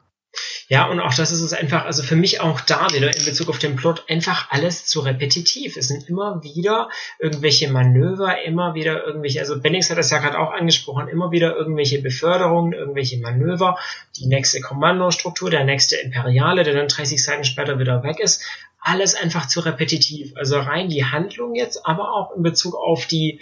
Ja, 0.68 0.88
und 0.88 1.00
auch 1.00 1.14
das 1.14 1.32
ist 1.32 1.42
es 1.42 1.54
einfach, 1.54 1.86
also 1.86 2.04
für 2.04 2.16
mich 2.16 2.42
auch 2.42 2.62
da 2.62 2.88
wieder 2.94 3.16
in 3.16 3.26
Bezug 3.26 3.50
auf 3.50 3.60
den 3.60 3.76
Plot, 3.76 4.06
einfach 4.10 4.50
alles 4.50 4.86
zu 4.86 5.02
repetitiv. 5.02 5.78
Es 5.78 5.88
sind 5.88 6.10
immer 6.10 6.44
wieder 6.44 6.90
irgendwelche 7.20 7.70
Manöver, 7.70 8.42
immer 8.44 8.74
wieder 8.74 9.06
irgendwelche, 9.06 9.40
also 9.40 9.60
Bennings 9.60 9.90
hat 9.90 9.98
das 9.98 10.10
ja 10.10 10.20
gerade 10.20 10.40
auch 10.40 10.52
angesprochen, 10.52 11.08
immer 11.08 11.32
wieder 11.32 11.56
irgendwelche 11.56 12.02
Beförderungen, 12.02 12.74
irgendwelche 12.74 13.20
Manöver, 13.20 13.78
die 14.18 14.26
nächste 14.26 14.62
Kommandostruktur, 14.62 15.50
der 15.50 15.66
nächste 15.66 15.98
Imperiale, 15.98 16.64
der 16.64 16.74
dann 16.74 16.88
30 16.88 17.24
Seiten 17.24 17.44
später 17.44 17.78
wieder 17.78 18.04
weg 18.04 18.20
ist. 18.20 18.44
Alles 18.80 19.16
einfach 19.16 19.48
zu 19.48 19.60
repetitiv. 19.60 20.34
Also 20.36 20.60
rein 20.60 20.90
die 20.90 21.06
Handlung 21.06 21.56
jetzt, 21.56 21.86
aber 21.86 22.14
auch 22.14 22.36
in 22.36 22.44
Bezug 22.44 22.76
auf 22.76 23.06
die 23.06 23.40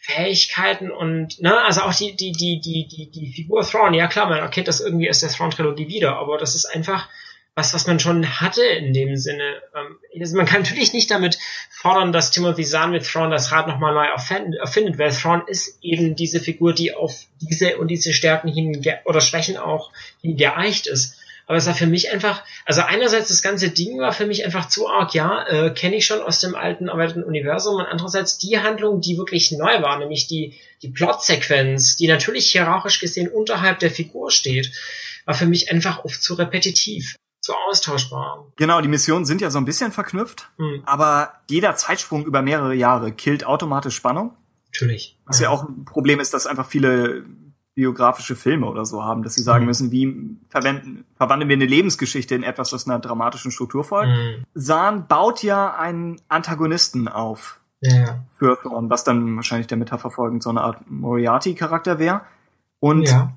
Fähigkeiten 0.00 0.90
und, 0.90 1.40
ne, 1.40 1.60
also 1.62 1.82
auch 1.82 1.94
die, 1.94 2.16
die, 2.16 2.32
die, 2.32 2.60
die, 2.60 2.88
die, 2.88 3.10
die 3.10 3.32
Figur 3.32 3.62
Thrawn, 3.62 3.92
ja 3.92 4.06
klar, 4.06 4.28
man 4.28 4.38
erkennt 4.38 4.66
das 4.66 4.80
irgendwie 4.80 5.10
aus 5.10 5.20
der 5.20 5.28
Thrawn-Trilogie 5.28 5.88
wieder, 5.88 6.16
aber 6.16 6.38
das 6.38 6.54
ist 6.54 6.64
einfach 6.64 7.08
was, 7.54 7.74
was 7.74 7.86
man 7.86 8.00
schon 8.00 8.40
hatte 8.40 8.62
in 8.62 8.94
dem 8.94 9.16
Sinne. 9.16 9.60
Ähm, 9.76 9.98
also 10.18 10.36
man 10.36 10.46
kann 10.46 10.62
natürlich 10.62 10.94
nicht 10.94 11.10
damit 11.10 11.38
fordern, 11.70 12.12
dass 12.12 12.30
Timothy 12.30 12.64
Zahn 12.64 12.92
mit 12.92 13.04
Thrawn 13.04 13.30
das 13.30 13.52
Rad 13.52 13.68
nochmal 13.68 13.92
neu 13.92 14.06
erfind- 14.06 14.56
erfindet, 14.56 14.98
weil 14.98 15.12
Thrawn 15.12 15.42
ist 15.46 15.78
eben 15.82 16.16
diese 16.16 16.40
Figur, 16.40 16.72
die 16.72 16.94
auf 16.94 17.26
diese 17.40 17.76
und 17.76 17.88
diese 17.88 18.14
Stärken 18.14 18.48
hin 18.48 18.82
oder 19.04 19.20
Schwächen 19.20 19.58
auch 19.58 19.92
hingeeicht 20.22 20.86
ist. 20.86 21.19
Aber 21.50 21.56
es 21.56 21.66
war 21.66 21.74
für 21.74 21.88
mich 21.88 22.12
einfach, 22.12 22.44
also 22.64 22.82
einerseits 22.82 23.26
das 23.26 23.42
ganze 23.42 23.70
Ding 23.70 23.98
war 23.98 24.12
für 24.12 24.24
mich 24.24 24.44
einfach 24.44 24.68
zu 24.68 24.88
arg, 24.88 25.14
ja, 25.14 25.44
äh, 25.48 25.74
kenne 25.74 25.96
ich 25.96 26.06
schon 26.06 26.20
aus 26.20 26.38
dem 26.38 26.54
alten 26.54 26.86
erweiterten 26.86 27.24
Universum 27.24 27.74
und 27.74 27.86
andererseits 27.86 28.38
die 28.38 28.60
Handlung, 28.60 29.00
die 29.00 29.18
wirklich 29.18 29.50
neu 29.50 29.82
war, 29.82 29.98
nämlich 29.98 30.28
die, 30.28 30.54
die 30.80 30.90
Plotsequenz, 30.90 31.96
die 31.96 32.06
natürlich 32.06 32.52
hierarchisch 32.52 33.00
gesehen 33.00 33.26
unterhalb 33.26 33.80
der 33.80 33.90
Figur 33.90 34.30
steht, 34.30 34.70
war 35.24 35.34
für 35.34 35.46
mich 35.46 35.72
einfach 35.72 36.04
oft 36.04 36.22
zu 36.22 36.34
repetitiv, 36.34 37.16
zu 37.40 37.52
austauschbar. 37.68 38.46
Genau, 38.54 38.80
die 38.80 38.86
Missionen 38.86 39.24
sind 39.24 39.40
ja 39.40 39.50
so 39.50 39.58
ein 39.58 39.64
bisschen 39.64 39.90
verknüpft, 39.90 40.48
Hm, 40.56 40.84
aber 40.86 41.32
jeder 41.50 41.74
Zeitsprung 41.74 42.24
über 42.26 42.42
mehrere 42.42 42.74
Jahre 42.74 43.10
killt 43.10 43.44
automatisch 43.44 43.96
Spannung. 43.96 44.36
natürlich. 44.66 45.18
Was 45.26 45.40
ja 45.40 45.48
auch 45.48 45.64
ein 45.68 45.84
Problem 45.84 46.20
ist, 46.20 46.32
dass 46.32 46.46
einfach 46.46 46.68
viele 46.68 47.24
biografische 47.74 48.36
Filme 48.36 48.66
oder 48.66 48.84
so 48.84 49.04
haben, 49.04 49.22
dass 49.22 49.34
sie 49.34 49.42
sagen 49.42 49.64
Mhm. 49.64 49.68
müssen, 49.68 49.90
wie 49.92 50.36
verwenden, 50.48 51.04
verwandeln 51.14 51.48
wir 51.48 51.56
eine 51.56 51.66
Lebensgeschichte 51.66 52.34
in 52.34 52.42
etwas, 52.42 52.72
was 52.72 52.86
einer 52.86 52.98
dramatischen 52.98 53.50
Struktur 53.52 53.84
folgt. 53.84 54.12
Hm, 54.12 54.44
Zahn 54.60 55.06
baut 55.06 55.42
ja 55.42 55.74
einen 55.74 56.20
Antagonisten 56.28 57.08
auf 57.08 57.60
ja, 57.80 58.24
für 58.36 58.58
Thrawn, 58.60 58.90
was 58.90 59.04
dann 59.04 59.36
wahrscheinlich 59.36 59.66
der 59.68 59.78
Metapher 59.78 60.10
folgend 60.10 60.42
so 60.42 60.50
eine 60.50 60.60
Art 60.62 60.90
Moriarty-Charakter 60.90 61.98
wäre. 61.98 62.22
Und 62.80 63.08
ja, 63.08 63.32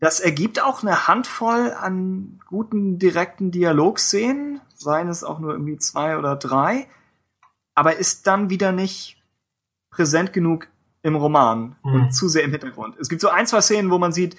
das 0.00 0.20
ergibt 0.20 0.62
auch 0.62 0.82
eine 0.82 1.08
Handvoll 1.08 1.72
an 1.72 2.40
guten 2.46 2.98
direkten 2.98 3.50
Dialogszenen, 3.50 4.60
seien 4.74 5.08
es 5.08 5.24
auch 5.24 5.38
nur 5.38 5.52
irgendwie 5.52 5.78
zwei 5.78 6.18
oder 6.18 6.36
drei, 6.36 6.86
aber 7.74 7.96
ist 7.96 8.26
dann 8.26 8.50
wieder 8.50 8.72
nicht 8.72 9.22
präsent 9.90 10.32
genug 10.32 10.68
im 11.02 11.14
Roman 11.16 11.76
Mhm. 11.84 11.92
und 11.94 12.12
zu 12.14 12.28
sehr 12.28 12.42
im 12.44 12.50
Hintergrund. 12.50 12.96
Es 12.98 13.08
gibt 13.08 13.20
so 13.20 13.28
ein, 13.28 13.46
zwei 13.46 13.60
Szenen, 13.60 13.90
wo 13.90 13.98
man 13.98 14.12
sieht, 14.12 14.36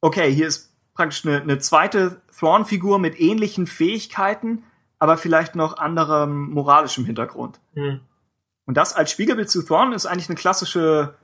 okay, 0.00 0.32
hier 0.32 0.46
ist 0.46 0.70
praktisch 0.94 1.24
eine, 1.26 1.40
eine 1.40 1.58
zweite 1.58 2.20
Thrawn-Figur 2.38 2.98
mit 2.98 3.18
ähnlichen 3.20 3.66
Fähigkeiten, 3.66 4.62
aber 4.98 5.16
vielleicht 5.16 5.56
noch 5.56 5.76
anderem 5.78 6.50
moralischem 6.50 7.04
Hintergrund. 7.04 7.58
hm, 7.74 8.00
Und 8.66 8.76
das 8.76 8.94
als 8.94 9.10
Spiegelbild 9.10 9.50
zu 9.50 9.62
Thrawn 9.62 9.92
ist 9.92 10.06
eigentlich 10.06 10.28
eine 10.28 10.36
klassische, 10.36 11.14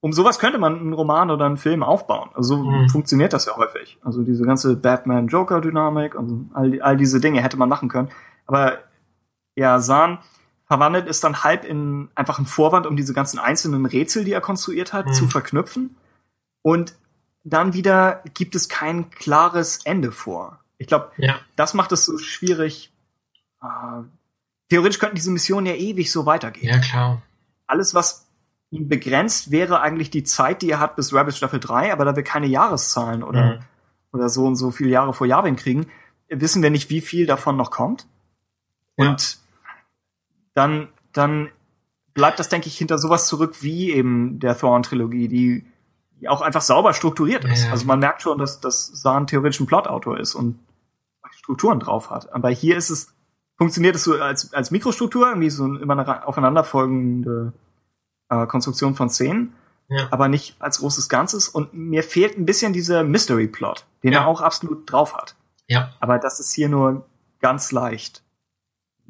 um 0.00 0.12
sowas 0.12 0.38
könnte 0.38 0.58
man 0.58 0.78
einen 0.78 0.92
Roman 0.92 1.30
oder 1.30 1.46
einen 1.46 1.56
Film 1.56 1.82
aufbauen. 1.82 2.30
Also 2.34 2.56
so 2.56 2.62
Mhm. 2.64 2.88
funktioniert 2.88 3.32
das 3.32 3.46
ja 3.46 3.56
häufig. 3.56 3.98
Also 4.02 4.22
diese 4.24 4.44
ganze 4.44 4.76
Batman-Joker-Dynamik 4.76 6.14
und 6.14 6.50
all, 6.54 6.80
all 6.82 6.96
diese 6.96 7.20
Dinge 7.20 7.42
hätte 7.42 7.56
man 7.56 7.68
machen 7.68 7.88
können. 7.88 8.08
Aber 8.46 8.78
ja, 9.54 9.78
Zahn 9.80 10.18
verwandelt 10.72 11.06
es 11.06 11.20
dann 11.20 11.44
halb 11.44 11.64
in 11.66 12.08
einfach 12.14 12.38
einen 12.38 12.46
Vorwand, 12.46 12.86
um 12.86 12.96
diese 12.96 13.12
ganzen 13.12 13.38
einzelnen 13.38 13.84
Rätsel, 13.84 14.24
die 14.24 14.32
er 14.32 14.40
konstruiert 14.40 14.94
hat, 14.94 15.04
Mhm. 15.06 15.12
zu 15.12 15.28
verknüpfen. 15.28 15.96
Und 16.62 16.94
dann 17.44 17.74
wieder 17.74 18.22
gibt 18.32 18.54
es 18.54 18.70
kein 18.70 19.10
klares 19.10 19.80
Ende 19.84 20.12
vor. 20.12 20.60
Ich 20.78 20.86
glaube, 20.86 21.10
ja, 21.18 21.40
das 21.56 21.74
macht 21.74 21.92
es 21.92 22.06
so 22.06 22.16
schwierig. 22.16 22.90
Äh, 23.62 23.66
theoretisch 24.70 24.98
könnten 24.98 25.16
diese 25.16 25.30
Missionen 25.30 25.66
ja 25.66 25.74
ewig 25.74 26.10
so 26.10 26.24
weitergehen 26.24 26.68
ja, 26.72 26.78
klar. 26.78 27.20
alles, 27.66 27.92
was 27.94 28.26
ihn 28.70 28.88
begrenzt, 28.88 29.50
wäre 29.50 29.82
eigentlich 29.82 30.08
die 30.08 30.24
Zeit, 30.24 30.62
die 30.62 30.70
er 30.70 30.80
hat 30.80 30.96
bis 30.96 31.12
Rebels 31.12 31.36
Staffel 31.36 31.60
3, 31.60 31.92
aber 31.92 32.06
da 32.06 32.16
wir 32.16 32.22
keine 32.22 32.46
Jahreszahlen 32.46 33.22
oder, 33.22 33.56
Mhm. 33.56 33.58
oder 34.14 34.30
so 34.30 34.46
und 34.46 34.56
so 34.56 34.70
viele 34.70 34.88
Jahre 34.88 35.12
vor 35.12 35.26
Yavin 35.26 35.56
kriegen, 35.56 35.88
wissen 36.30 36.62
wir 36.62 36.70
nicht, 36.70 36.88
wie 36.88 37.02
viel 37.02 37.26
davon 37.26 37.58
noch 37.58 37.70
kommt. 37.70 38.06
Ja. 38.96 39.16
Dann, 40.54 40.88
dann 41.12 41.48
bleibt 42.14 42.38
das, 42.38 42.48
denke 42.48 42.68
ich, 42.68 42.76
hinter 42.76 42.98
sowas 42.98 43.26
zurück 43.26 43.62
wie 43.62 43.92
eben 43.92 44.38
der 44.38 44.56
Thrawn-Trilogie, 44.56 45.28
die, 45.28 45.66
die 46.20 46.28
auch 46.28 46.42
einfach 46.42 46.62
sauber 46.62 46.92
strukturiert 46.94 47.44
ist. 47.44 47.64
Ja. 47.64 47.70
Also 47.70 47.86
man 47.86 47.98
merkt 48.00 48.22
schon, 48.22 48.38
dass, 48.38 48.60
dass 48.60 48.86
Sahn 48.86 49.26
theoretisch 49.26 49.60
ein 49.60 49.66
Plotautor 49.66 50.18
ist 50.18 50.34
und 50.34 50.58
Strukturen 51.30 51.80
drauf 51.80 52.10
hat. 52.10 52.32
Aber 52.32 52.50
hier 52.50 52.76
ist 52.76 52.90
es, 52.90 53.12
funktioniert 53.56 53.96
es 53.96 54.04
so 54.04 54.14
als, 54.20 54.52
als 54.52 54.70
Mikrostruktur, 54.70 55.28
irgendwie 55.28 55.50
so 55.50 55.64
eine 55.64 55.78
immer 55.80 55.94
eine 55.98 56.26
aufeinanderfolgende 56.26 57.52
äh, 58.28 58.46
Konstruktion 58.46 58.94
von 58.94 59.08
Szenen, 59.10 59.54
Ja. 59.88 60.06
aber 60.10 60.28
nicht 60.28 60.56
als 60.60 60.78
großes 60.80 61.08
Ganzes. 61.08 61.48
Und 61.48 61.72
mir 61.74 62.02
fehlt 62.02 62.38
ein 62.38 62.46
bisschen 62.46 62.72
dieser 62.72 63.02
Mystery-Plot, 63.02 63.86
den 64.02 64.12
Ja. 64.12 64.20
er 64.20 64.26
auch 64.26 64.40
absolut 64.40 64.90
drauf 64.90 65.14
hat. 65.16 65.34
Ja, 65.66 65.92
Aber 66.00 66.18
das 66.18 66.38
ist 66.40 66.52
hier 66.52 66.68
nur 66.68 67.06
ganz 67.40 67.72
leicht 67.72 68.22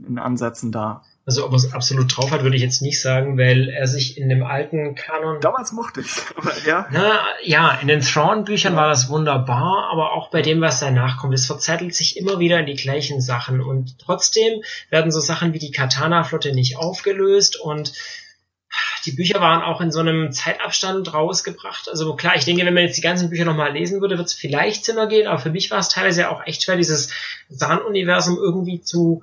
in 0.06 0.19
Ansätzen 0.19 0.70
da. 0.73 1.02
Also 1.24 1.44
ob 1.44 1.53
er 1.53 1.57
es 1.57 1.73
absolut 1.73 2.16
drauf 2.16 2.32
hat, 2.32 2.43
würde 2.43 2.57
ich 2.57 2.62
jetzt 2.62 2.82
nicht 2.82 3.01
sagen, 3.01 3.39
weil 3.39 3.69
er 3.69 3.86
sich 3.86 4.19
in 4.19 4.28
dem 4.28 4.43
alten 4.43 4.97
Kanon 4.97 5.40
Damals 5.40 5.73
mochte 5.73 6.01
ich 6.01 6.09
aber 6.36 6.53
ja. 6.66 6.86
Na, 6.90 7.20
ja, 7.44 7.78
in 7.81 7.89
den 7.89 8.01
Thrawn-Büchern 8.01 8.74
war 8.74 8.89
das 8.89 9.09
wunderbar, 9.09 9.89
aber 9.93 10.12
auch 10.12 10.31
bei 10.31 10.43
dem, 10.43 10.61
was 10.61 10.81
danach 10.81 11.19
kommt, 11.19 11.35
es 11.35 11.47
verzettelt 11.47 11.94
sich 11.94 12.16
immer 12.16 12.40
wieder 12.40 12.59
in 12.59 12.66
die 12.66 12.74
gleichen 12.74 13.20
Sachen 13.20 13.61
und 13.61 13.99
trotzdem 13.99 14.62
werden 14.90 15.12
so 15.12 15.20
Sachen 15.20 15.53
wie 15.53 15.61
die 15.61 15.70
Katana-Flotte 15.70 16.53
nicht 16.53 16.77
aufgelöst 16.77 17.61
und 17.61 17.93
die 19.05 19.12
Bücher 19.12 19.40
waren 19.40 19.62
auch 19.62 19.81
in 19.81 19.90
so 19.90 20.01
einem 20.01 20.32
Zeitabstand 20.32 21.12
rausgebracht. 21.12 21.89
Also 21.89 22.15
klar, 22.15 22.36
ich 22.36 22.44
denke, 22.44 22.65
wenn 22.65 22.74
man 22.74 22.85
jetzt 22.85 22.97
die 22.97 23.03
ganzen 23.03 23.31
Bücher 23.31 23.44
nochmal 23.44 23.73
lesen 23.73 24.01
würde, 24.01 24.16
wird 24.16 24.28
es 24.28 24.35
vielleicht 24.35 24.85
Zimmer 24.85 25.09
gehen, 25.09 25.27
aber 25.27 25.39
für 25.39 25.51
mich 25.51 25.70
war 25.70 25.78
es 25.78 25.89
teilweise 25.89 26.31
auch 26.31 26.47
echt 26.47 26.62
schwer, 26.62 26.77
dieses 26.77 27.11
Zahn-Universum 27.51 28.39
irgendwie 28.39 28.81
zu 28.81 29.23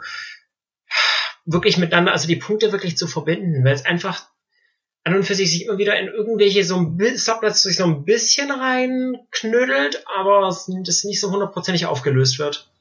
wirklich 1.52 1.78
miteinander, 1.78 2.12
also 2.12 2.28
die 2.28 2.36
Punkte 2.36 2.72
wirklich 2.72 2.98
zu 2.98 3.08
verbinden, 3.08 3.64
weil 3.64 3.74
es 3.74 3.86
einfach 3.86 4.28
an 5.04 5.16
und 5.16 5.24
für 5.24 5.34
sich 5.36 5.50
sich 5.52 5.66
immer 5.66 5.78
wieder 5.78 6.00
in 6.00 6.08
irgendwelche 6.08 6.64
so 6.64 6.76
ein 6.76 6.98
bisschen 6.98 7.18
Subnets 7.18 7.64
sich 7.64 7.78
so 7.78 7.86
ein 7.86 8.04
bisschen 8.06 8.52
reinknüttelt, 8.52 10.04
aber 10.18 10.48
es- 10.48 10.70
das 10.86 11.04
nicht 11.04 11.20
so 11.22 11.32
hundertprozentig 11.32 11.86
aufgelöst 11.86 12.40
wird. 12.40 12.72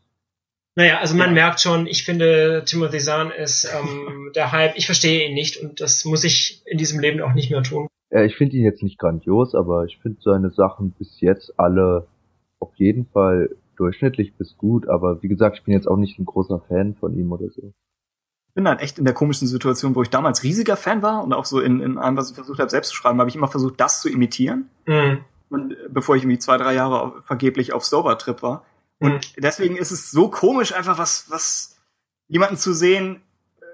Naja, 0.76 0.98
also 0.98 1.14
man 1.16 1.28
Ja. 1.28 1.34
merkt 1.34 1.60
schon, 1.60 1.86
ich 1.86 2.04
finde, 2.04 2.62
Timothy 2.66 2.98
Zahn 2.98 3.30
ist 3.30 3.64
ähm, 3.64 4.30
der 4.34 4.52
Hype, 4.52 4.76
ich 4.76 4.86
verstehe 4.86 5.26
ihn 5.28 5.34
nicht 5.34 5.56
und 5.56 5.80
das 5.80 6.04
muss 6.04 6.24
ich 6.24 6.62
in 6.66 6.78
diesem 6.78 7.00
Leben 7.00 7.20
auch 7.20 7.32
nicht 7.34 7.50
mehr 7.50 7.62
tun. 7.62 7.88
Äh, 8.10 8.26
ich 8.26 8.36
finde 8.36 8.56
ihn 8.56 8.64
jetzt 8.64 8.82
nicht 8.82 8.98
grandios, 8.98 9.54
aber 9.54 9.84
ich 9.86 9.98
finde 9.98 10.18
seine 10.22 10.50
Sachen 10.50 10.92
bis 10.92 11.20
jetzt 11.20 11.52
alle 11.58 12.06
auf 12.60 12.70
jeden 12.76 13.06
Fall 13.06 13.50
durchschnittlich 13.76 14.34
bis 14.36 14.56
gut. 14.56 14.88
Aber 14.88 15.22
wie 15.22 15.28
gesagt, 15.28 15.58
ich 15.58 15.64
bin 15.64 15.74
jetzt 15.74 15.88
auch 15.88 15.96
nicht 15.96 16.18
ein 16.18 16.24
großer 16.26 16.60
Fan 16.68 16.94
von 16.94 17.16
ihm 17.16 17.32
oder 17.32 17.48
so. 17.50 17.72
Ich 18.58 18.60
bin 18.60 18.68
halt 18.68 18.80
echt 18.80 18.98
in 18.98 19.04
der 19.04 19.14
komischen 19.14 19.46
Situation, 19.46 19.94
wo 19.94 20.02
ich 20.02 20.10
damals 20.10 20.42
riesiger 20.42 20.76
Fan 20.76 21.00
war 21.00 21.22
und 21.22 21.32
auch 21.32 21.44
so 21.44 21.60
in, 21.60 21.80
in 21.80 21.96
allem, 21.96 22.16
was 22.16 22.30
ich 22.30 22.34
versucht 22.34 22.58
habe, 22.58 22.68
selbst 22.68 22.88
zu 22.88 22.96
schreiben, 22.96 23.20
habe 23.20 23.30
ich 23.30 23.36
immer 23.36 23.46
versucht, 23.46 23.78
das 23.78 24.00
zu 24.02 24.08
imitieren. 24.08 24.68
Mhm. 24.84 25.20
Und, 25.48 25.74
äh, 25.74 25.76
bevor 25.88 26.16
ich 26.16 26.24
irgendwie 26.24 26.40
zwei, 26.40 26.56
drei 26.56 26.74
Jahre 26.74 27.22
vergeblich 27.24 27.72
auf 27.72 27.84
Sober-Trip 27.84 28.42
war. 28.42 28.64
Und 28.98 29.12
Mhm. 29.12 29.20
deswegen 29.40 29.76
ist 29.76 29.92
es 29.92 30.10
so 30.10 30.28
komisch, 30.28 30.74
einfach 30.74 30.98
was, 30.98 31.30
was 31.30 31.76
jemanden 32.26 32.56
zu 32.56 32.72
sehen, 32.72 33.22
äh, 33.60 33.64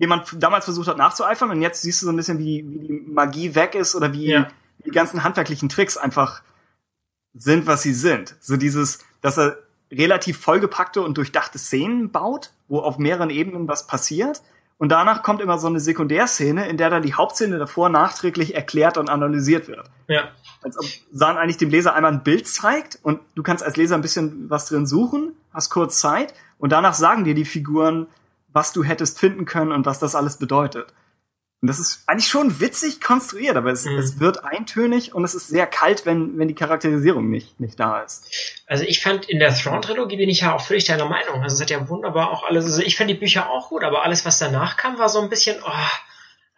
den 0.00 0.08
man 0.08 0.22
damals 0.34 0.64
versucht 0.64 0.88
hat 0.88 0.96
nachzueifern 0.96 1.50
und 1.50 1.62
jetzt 1.62 1.82
siehst 1.82 2.02
du 2.02 2.06
so 2.06 2.12
ein 2.12 2.16
bisschen, 2.16 2.40
wie, 2.40 2.66
wie 2.68 2.78
die 2.80 2.92
Magie 3.06 3.54
weg 3.54 3.76
ist 3.76 3.94
oder 3.94 4.12
wie, 4.12 4.26
Ja. 4.26 4.48
wie 4.78 4.82
die 4.82 4.90
ganzen 4.90 5.22
handwerklichen 5.22 5.68
Tricks 5.68 5.96
einfach 5.96 6.42
sind, 7.32 7.68
was 7.68 7.82
sie 7.82 7.94
sind. 7.94 8.34
So 8.40 8.56
dieses, 8.56 8.98
dass 9.20 9.38
er 9.38 9.56
relativ 9.92 10.38
vollgepackte 10.38 11.02
und 11.02 11.18
durchdachte 11.18 11.58
Szenen 11.58 12.10
baut, 12.10 12.52
wo 12.68 12.80
auf 12.80 12.98
mehreren 12.98 13.30
Ebenen 13.30 13.68
was 13.68 13.86
passiert 13.86 14.42
Und 14.82 14.88
danach 14.88 15.22
kommt 15.22 15.40
immer 15.40 15.58
so 15.58 15.68
eine 15.68 15.78
Sekundärszene, 15.78 16.68
in 16.68 16.76
der 16.76 16.90
dann 16.90 17.04
die 17.04 17.14
Hauptszene 17.14 17.56
davor 17.56 17.88
nachträglich 17.88 18.56
erklärt 18.56 18.98
und 18.98 19.08
analysiert 19.08 19.68
wird. 19.68 19.88
Ja. 20.08 20.30
Als 20.60 20.76
ob 20.76 20.84
San 21.12 21.38
eigentlich 21.38 21.56
dem 21.56 21.70
Leser 21.70 21.94
einmal 21.94 22.10
ein 22.10 22.24
Bild 22.24 22.48
zeigt 22.48 22.98
und 23.00 23.20
du 23.36 23.44
kannst 23.44 23.62
als 23.62 23.76
Leser 23.76 23.94
ein 23.94 24.02
bisschen 24.02 24.50
was 24.50 24.66
drin 24.66 24.84
suchen, 24.84 25.36
hast 25.52 25.70
kurz 25.70 26.00
Zeit 26.00 26.34
und 26.58 26.72
danach 26.72 26.94
sagen 26.94 27.22
dir 27.22 27.34
die 27.34 27.44
Figuren, 27.44 28.08
was 28.52 28.72
du 28.72 28.82
hättest 28.82 29.20
finden 29.20 29.44
können 29.44 29.70
und 29.70 29.86
was 29.86 30.00
das 30.00 30.16
alles 30.16 30.36
bedeutet. 30.36 30.92
Und 31.62 31.68
das 31.68 31.78
ist 31.78 32.02
eigentlich 32.08 32.26
schon 32.26 32.58
witzig 32.58 33.00
konstruiert, 33.00 33.56
aber 33.56 33.70
es, 33.70 33.84
mhm. 33.84 33.96
es 33.96 34.18
wird 34.18 34.44
eintönig 34.44 35.14
und 35.14 35.24
es 35.24 35.36
ist 35.36 35.46
sehr 35.46 35.68
kalt, 35.68 36.04
wenn, 36.06 36.36
wenn 36.36 36.48
die 36.48 36.56
Charakterisierung 36.56 37.30
nicht, 37.30 37.60
nicht 37.60 37.78
da 37.78 38.00
ist. 38.00 38.26
Also 38.66 38.82
ich 38.82 39.00
fand 39.00 39.30
in 39.30 39.38
der 39.38 39.54
Thrawn-Trilogie 39.54 40.16
bin 40.16 40.28
ich 40.28 40.40
ja 40.40 40.56
auch 40.56 40.60
völlig 40.60 40.86
deiner 40.86 41.06
Meinung. 41.06 41.40
Also 41.40 41.54
es 41.54 41.60
hat 41.60 41.70
ja 41.70 41.88
wunderbar 41.88 42.32
auch 42.32 42.42
alles, 42.42 42.64
also 42.64 42.82
ich 42.82 42.96
fand 42.96 43.10
die 43.10 43.14
Bücher 43.14 43.48
auch 43.48 43.68
gut, 43.68 43.84
aber 43.84 44.02
alles, 44.02 44.26
was 44.26 44.40
danach 44.40 44.76
kam, 44.76 44.98
war 44.98 45.08
so 45.08 45.20
ein 45.20 45.28
bisschen, 45.28 45.56
oh, 45.64 45.70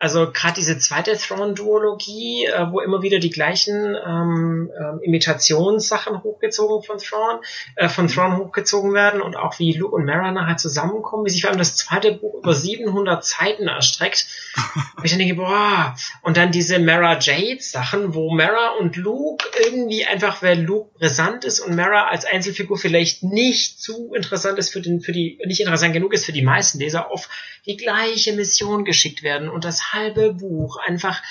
also 0.04 0.30
gerade 0.30 0.56
diese 0.56 0.78
zweite 0.78 1.16
Thrawn-Duologie, 1.16 2.44
äh, 2.44 2.70
wo 2.70 2.80
immer 2.80 3.00
wieder 3.00 3.20
die 3.20 3.30
gleichen 3.30 3.96
ähm, 3.96 4.70
ähm, 4.78 5.00
Imitationssachen 5.00 6.22
hochgezogen 6.22 6.82
von 6.82 6.98
Thrawn, 6.98 7.40
äh, 7.76 7.88
von 7.88 8.08
Thrawn 8.08 8.36
hochgezogen 8.36 8.92
werden 8.92 9.22
und 9.22 9.34
auch 9.34 9.58
wie 9.58 9.72
Luke 9.72 9.94
und 9.94 10.04
Mara 10.04 10.30
nachher 10.30 10.58
zusammenkommen, 10.58 11.24
wie 11.24 11.30
sich 11.30 11.40
vor 11.40 11.48
allem 11.48 11.58
das 11.58 11.76
zweite 11.76 12.12
Buch 12.12 12.34
über 12.34 12.52
700 12.52 13.24
Seiten 13.24 13.66
erstreckt. 13.66 14.26
und 14.98 15.06
ich 15.06 15.10
dann 15.12 15.20
denke, 15.20 15.36
boah, 15.36 15.96
und 16.20 16.36
dann 16.36 16.52
diese 16.52 16.78
Mara 16.80 17.18
Jade 17.18 17.62
Sachen, 17.62 18.14
wo 18.14 18.30
Mara 18.30 18.74
und 18.78 18.96
Luke 18.96 19.46
irgendwie 19.64 20.04
einfach, 20.04 20.42
weil 20.42 20.60
Luke 20.60 20.90
brisant 20.98 21.46
ist 21.46 21.60
und 21.60 21.76
Mara 21.76 22.08
als 22.08 22.26
Einzelfigur 22.26 22.76
vielleicht 22.76 23.22
nicht 23.22 23.80
zu 23.80 24.12
interessant 24.12 24.58
ist 24.58 24.68
für 24.68 24.82
den, 24.82 25.00
für 25.00 25.12
die, 25.12 25.38
nicht 25.46 25.60
interessant 25.60 25.94
genug 25.94 26.12
ist 26.12 26.26
für 26.26 26.32
die 26.32 26.42
meisten 26.42 26.78
Leser, 26.78 27.10
auf 27.10 27.30
die 27.64 27.78
gleiche 27.78 28.34
Mission 28.34 28.84
geschickt 28.84 29.22
werden 29.22 29.48
und 29.48 29.64
das 29.64 29.93
halbe 29.94 30.34
Buch 30.34 30.76
einfach 30.76 31.22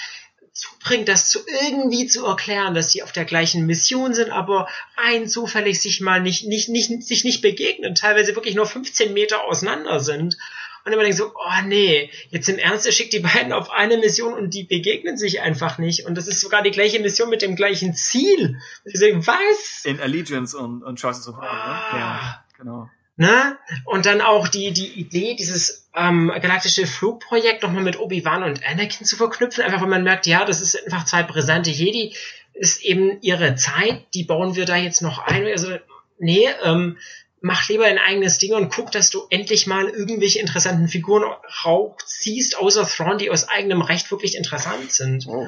zubringt, 0.54 1.08
das 1.08 1.30
zu 1.30 1.40
irgendwie 1.64 2.08
zu 2.08 2.26
erklären, 2.26 2.76
dass 2.76 2.92
sie 2.92 3.04
auf 3.04 3.12
der 3.12 3.26
gleichen 3.26 3.66
Mission 3.66 4.14
sind, 4.14 4.30
aber 4.30 4.68
rein 4.98 5.28
zufällig 5.28 5.82
sich 5.82 6.00
mal 6.00 6.22
nicht, 6.22 6.48
nicht, 6.48 6.70
nicht, 6.70 7.04
sich 7.04 7.24
nicht 7.24 7.42
begegnen, 7.42 7.96
teilweise 7.96 8.36
wirklich 8.36 8.56
nur 8.56 8.68
15 8.68 9.14
Meter 9.14 9.44
auseinander 9.46 10.00
sind. 10.00 10.38
Und 10.86 10.92
immer 10.92 11.04
denkt 11.04 11.18
so, 11.18 11.32
oh 11.34 11.66
nee, 11.66 12.12
jetzt 12.30 12.50
im 12.50 12.58
Ernst, 12.58 12.86
er 12.86 12.92
schickt 12.92 13.14
die 13.14 13.20
beiden 13.20 13.54
auf 13.54 13.72
eine 13.72 13.98
Mission 13.98 14.34
und 14.34 14.54
die 14.54 14.66
begegnen 14.66 15.18
sich 15.18 15.42
einfach 15.42 15.78
nicht. 15.78 16.06
Und 16.06 16.16
das 16.18 16.28
ist 16.28 16.42
sogar 16.42 16.62
die 16.62 16.72
gleiche 16.72 17.00
Mission 17.00 17.30
mit 17.30 17.42
dem 17.42 17.56
gleichen 17.56 17.94
Ziel. 17.94 18.60
Und 18.84 18.94
ich 18.94 19.00
sage, 19.00 19.26
was? 19.26 19.86
In 19.86 20.02
Allegiance 20.02 20.58
und, 20.58 20.84
und 20.84 21.00
Choices 21.00 21.28
of 21.30 21.38
War, 21.38 21.50
ah. 21.50 21.94
ne? 21.94 22.00
Ja, 22.00 22.46
genau. 22.58 22.90
Ne? 23.16 23.58
Und 23.86 24.08
dann 24.08 24.22
auch 24.22 24.48
die, 24.48 24.72
die 24.72 24.88
Idee, 24.88 25.36
dieses 25.36 25.88
ähm, 25.96 26.32
galaktische 26.42 26.88
Flugprojekt 26.88 27.62
nochmal 27.62 27.84
mit 27.84 28.00
Obi-Wan 28.00 28.44
und 28.44 28.66
Anakin 28.66 29.06
zu 29.06 29.18
verknüpfen, 29.18 29.64
einfach 29.64 29.82
weil 29.82 29.90
man 29.90 30.04
merkt, 30.04 30.26
ja, 30.26 30.46
das 30.46 30.62
ist 30.62 30.84
einfach 30.86 31.06
zwei 31.06 31.22
brisante 31.22 31.70
Jedi, 31.70 32.16
ist 32.54 32.84
eben 32.84 33.22
ihre 33.22 33.56
Zeit, 33.56 34.04
die 34.16 34.24
bauen 34.24 34.56
wir 34.56 34.66
da 34.66 34.78
jetzt 34.78 35.02
noch 35.02 35.20
ein. 35.20 35.46
Also, 35.46 35.78
nee, 36.18 36.48
ähm, 36.64 36.98
mach 37.42 37.68
lieber 37.70 37.86
ein 37.86 38.00
eigenes 38.00 38.40
Ding 38.40 38.54
und 38.54 38.74
guck, 38.74 38.92
dass 38.92 39.12
du 39.12 39.28
endlich 39.30 39.68
mal 39.68 39.90
irgendwelche 39.90 40.40
interessanten 40.40 40.88
Figuren 40.88 41.24
rausziehst, 41.66 42.58
außer 42.58 42.88
Thrawn, 42.88 43.18
die 43.20 43.30
aus 43.30 43.50
eigenem 43.50 43.82
Recht 43.82 44.10
wirklich 44.10 44.38
interessant 44.38 44.92
sind. 44.92 45.28
Oh. 45.28 45.48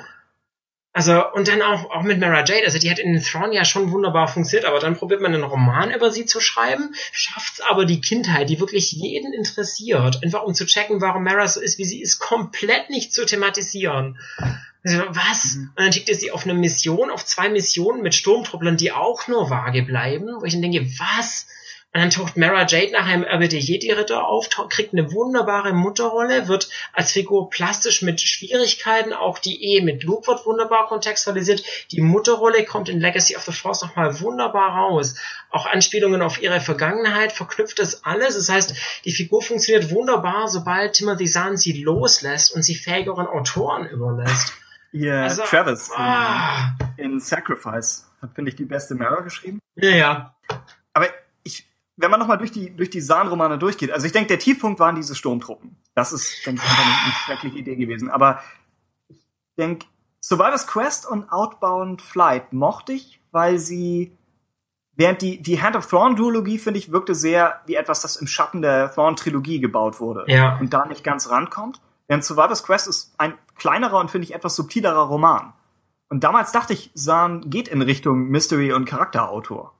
Also, 0.95 1.29
und 1.33 1.49
dann 1.49 1.61
auch, 1.61 1.91
auch 1.91 2.03
mit 2.03 2.21
Mara 2.21 2.45
Jade, 2.45 2.63
also 2.63 2.79
die 2.79 2.89
hat 2.89 2.99
in 2.99 3.21
Thrawn 3.21 3.51
ja 3.51 3.65
schon 3.65 3.91
wunderbar 3.91 4.29
funktioniert, 4.29 4.65
aber 4.65 4.79
dann 4.79 4.95
probiert 4.95 5.19
man 5.19 5.33
einen 5.33 5.43
Roman 5.43 5.91
über 5.91 6.09
sie 6.09 6.25
zu 6.25 6.39
schreiben, 6.39 6.95
schafft 7.11 7.61
aber 7.69 7.83
die 7.83 7.99
Kindheit, 7.99 8.49
die 8.49 8.61
wirklich 8.61 8.93
jeden 8.93 9.33
interessiert, 9.33 10.23
einfach 10.23 10.43
um 10.43 10.53
zu 10.53 10.65
checken, 10.65 11.01
warum 11.01 11.25
Mara 11.25 11.49
so 11.49 11.59
ist, 11.59 11.77
wie 11.79 11.83
sie 11.83 12.01
ist, 12.01 12.19
komplett 12.19 12.89
nicht 12.89 13.13
zu 13.13 13.25
thematisieren. 13.25 14.17
Also, 14.85 15.03
was? 15.09 15.55
Mhm. 15.55 15.71
Und 15.75 15.83
dann 15.83 15.91
schickt 15.91 16.07
er 16.07 16.15
sie 16.15 16.31
auf 16.31 16.45
eine 16.45 16.53
Mission, 16.53 17.11
auf 17.11 17.25
zwei 17.25 17.49
Missionen 17.49 18.01
mit 18.01 18.15
Sturmtrupplern, 18.15 18.77
die 18.77 18.93
auch 18.93 19.27
nur 19.27 19.49
vage 19.49 19.83
bleiben, 19.83 20.29
wo 20.39 20.45
ich 20.45 20.53
dann 20.53 20.61
denke, 20.61 20.87
was? 20.97 21.47
Und 21.95 22.01
dann 22.01 22.09
taucht 22.09 22.35
Mara 22.35 22.65
Jade 22.67 22.91
nachher 22.91 23.15
im 23.15 23.23
RBD 23.23 23.57
Jedi-Ritter 23.57 24.27
auf, 24.27 24.49
kriegt 24.67 24.91
eine 24.91 25.13
wunderbare 25.13 25.71
Mutterrolle, 25.71 26.49
wird 26.49 26.67
als 26.91 27.13
Figur 27.13 27.49
plastisch 27.49 28.01
mit 28.01 28.19
Schwierigkeiten, 28.19 29.13
auch 29.13 29.39
die 29.39 29.63
Ehe 29.63 29.81
mit 29.81 30.03
Luke 30.03 30.27
wird 30.27 30.45
wunderbar 30.45 30.87
kontextualisiert. 30.87 31.63
Die 31.91 32.01
Mutterrolle 32.01 32.65
kommt 32.65 32.89
in 32.89 32.99
Legacy 32.99 33.37
of 33.37 33.43
the 33.43 33.53
Force 33.53 33.81
nochmal 33.81 34.19
wunderbar 34.19 34.71
raus. 34.75 35.15
Auch 35.49 35.67
Anspielungen 35.67 36.21
auf 36.21 36.41
ihre 36.41 36.59
Vergangenheit 36.59 37.31
verknüpft 37.31 37.79
das 37.79 38.03
alles. 38.03 38.35
Das 38.35 38.49
heißt, 38.49 38.75
die 39.05 39.13
Figur 39.13 39.41
funktioniert 39.41 39.89
wunderbar, 39.89 40.49
sobald 40.49 40.95
Timothy 40.95 41.27
Zahn 41.27 41.55
sie 41.55 41.81
loslässt 41.81 42.53
und 42.53 42.63
sie 42.63 42.75
fähigeren 42.75 43.25
Autoren 43.25 43.87
überlässt. 43.87 44.51
Ja, 44.91 45.23
also, 45.23 45.43
Travis 45.43 45.91
ah. 45.95 46.75
in, 46.97 47.13
in 47.13 47.19
Sacrifice 47.21 48.11
hat, 48.21 48.33
finde 48.35 48.49
ich, 48.49 48.57
die 48.57 48.65
beste 48.65 48.95
Mara 48.95 49.21
geschrieben. 49.21 49.59
Ja, 49.77 49.91
ja. 49.91 50.35
Aber 50.91 51.07
wenn 51.97 52.11
man 52.11 52.19
nochmal 52.19 52.37
durch 52.37 52.51
die, 52.51 52.75
durch 52.75 52.89
die 52.89 53.01
Sahn-Romane 53.01 53.57
durchgeht, 53.57 53.91
also 53.91 54.05
ich 54.05 54.11
denke, 54.11 54.27
der 54.27 54.39
Tiefpunkt 54.39 54.79
waren 54.79 54.95
diese 54.95 55.15
Sturmtruppen. 55.15 55.77
Das 55.93 56.11
ist, 56.11 56.45
denke 56.45 56.61
ich, 56.63 56.69
einfach 56.69 56.85
eine, 56.85 57.03
eine 57.03 57.13
schreckliche 57.13 57.57
Idee 57.59 57.75
gewesen. 57.75 58.09
Aber 58.09 58.41
ich 59.07 59.25
denke, 59.57 59.85
Survivor's 60.19 60.67
Quest 60.67 61.07
und 61.07 61.31
Outbound 61.31 62.01
Flight 62.01 62.51
mochte 62.51 62.93
ich, 62.93 63.21
weil 63.31 63.59
sie, 63.59 64.17
während 64.95 65.21
die, 65.21 65.41
die 65.41 65.61
Hand 65.61 65.75
of 65.75 65.87
Thrawn-Duologie, 65.87 66.57
finde 66.57 66.79
ich, 66.79 66.91
wirkte 66.91 67.15
sehr 67.15 67.61
wie 67.65 67.75
etwas, 67.75 68.01
das 68.01 68.17
im 68.17 68.27
Schatten 68.27 68.61
der 68.61 68.91
Thrawn-Trilogie 68.91 69.59
gebaut 69.59 69.99
wurde. 69.99 70.25
Ja. 70.27 70.57
Und 70.57 70.73
da 70.73 70.85
nicht 70.85 71.03
ganz 71.03 71.29
rankommt. 71.29 71.79
Während 72.07 72.23
Survivor's 72.23 72.63
Quest 72.63 72.87
ist 72.87 73.13
ein 73.17 73.35
kleinerer 73.55 73.99
und, 73.99 74.11
finde 74.11 74.25
ich, 74.25 74.33
etwas 74.33 74.55
subtilerer 74.55 75.07
Roman. 75.07 75.53
Und 76.09 76.23
damals 76.23 76.51
dachte 76.51 76.73
ich, 76.73 76.91
Sahn 76.93 77.49
geht 77.49 77.67
in 77.67 77.81
Richtung 77.81 78.27
Mystery- 78.29 78.73
und 78.73 78.85
Charakterautor. 78.85 79.74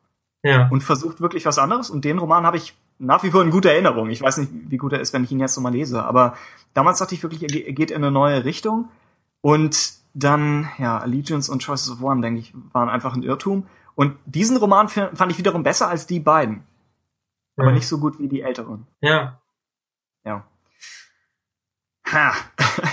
Ja. 0.46 0.68
Und 0.70 0.82
versucht 0.82 1.22
wirklich 1.22 1.46
was 1.48 1.58
anderes. 1.58 1.90
Und 1.90 2.06
den 2.06 2.20
Roman 2.20 2.46
habe 2.46 2.58
ich 2.58 2.76
nach 3.00 3.24
wie 3.24 3.32
vor 3.32 3.42
in 3.42 3.50
guter 3.50 3.72
Erinnerung. 3.72 4.12
Ich 4.12 4.22
weiß 4.22 4.38
nicht, 4.38 4.52
wie 4.70 4.78
gut 4.78 4.94
er 4.94 5.00
ist, 5.00 5.12
wenn 5.12 5.24
ich 5.24 5.32
ihn 5.32 5.40
jetzt 5.40 5.56
nochmal 5.58 5.72
lese. 5.72 6.04
Aber 6.04 6.38
damals 6.76 7.00
dachte 7.00 7.16
ich 7.16 7.24
wirklich, 7.24 7.42
er 7.42 7.74
geht 7.74 7.90
in 7.90 7.98
eine 7.98 8.12
neue 8.12 8.46
Richtung. 8.46 8.90
Und 9.42 9.94
dann, 10.14 10.70
ja, 10.78 11.00
Allegiance 11.00 11.52
und 11.52 11.66
Choices 11.66 11.90
of 11.90 12.04
One, 12.04 12.22
denke 12.22 12.40
ich, 12.40 12.54
waren 12.74 12.90
einfach 12.90 13.16
ein 13.16 13.24
Irrtum. 13.24 13.66
Und 13.96 14.18
diesen 14.26 14.58
Roman 14.58 14.88
fand 14.88 15.32
ich 15.32 15.40
wiederum 15.40 15.64
besser 15.64 15.88
als 15.88 16.06
die 16.06 16.20
beiden. 16.20 16.64
Aber 17.58 17.70
mhm. 17.70 17.76
nicht 17.76 17.88
so 17.88 17.98
gut 17.98 18.20
wie 18.20 18.28
die 18.28 18.42
älteren. 18.42 18.86
Ja. 19.02 19.40
Ja. 20.26 20.46
Ha. 22.12 22.34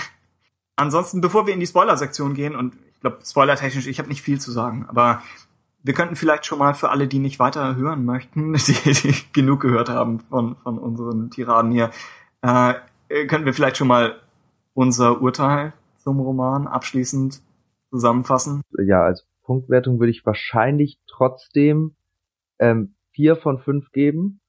Ansonsten, 0.75 1.21
bevor 1.21 1.45
wir 1.45 1.53
in 1.53 1.59
die 1.59 1.67
Spoiler-Sektion 1.67 2.33
gehen, 2.33 2.55
und 2.55 2.75
ich 2.93 2.99
glaube, 3.01 3.19
spoilertechnisch, 3.23 3.85
ich 3.85 3.99
habe 3.99 4.09
nicht 4.09 4.23
viel 4.23 4.41
zu 4.41 4.51
sagen, 4.51 4.87
aber 4.89 5.21
wir 5.83 5.93
könnten 5.93 6.15
vielleicht 6.15 6.45
schon 6.45 6.59
mal 6.59 6.73
für 6.73 6.89
alle, 6.89 7.07
die 7.07 7.19
nicht 7.19 7.39
weiter 7.39 7.75
hören 7.75 8.05
möchten, 8.05 8.53
die, 8.67 8.93
die 8.93 9.15
genug 9.33 9.61
gehört 9.61 9.89
haben 9.89 10.19
von, 10.19 10.55
von 10.57 10.77
unseren 10.77 11.29
Tiraden 11.29 11.71
hier, 11.71 11.91
äh, 12.41 12.73
könnten 13.27 13.45
wir 13.45 13.53
vielleicht 13.53 13.77
schon 13.77 13.87
mal 13.87 14.15
unser 14.73 15.21
Urteil 15.21 15.73
zum 15.97 16.19
Roman 16.19 16.67
abschließend 16.67 17.41
zusammenfassen. 17.89 18.61
Ja, 18.77 19.03
als 19.03 19.27
Punktwertung 19.43 19.99
würde 19.99 20.11
ich 20.11 20.25
wahrscheinlich 20.25 20.99
trotzdem 21.07 21.95
ähm, 22.59 22.95
vier 23.11 23.35
von 23.35 23.59
fünf 23.59 23.91
geben. 23.91 24.39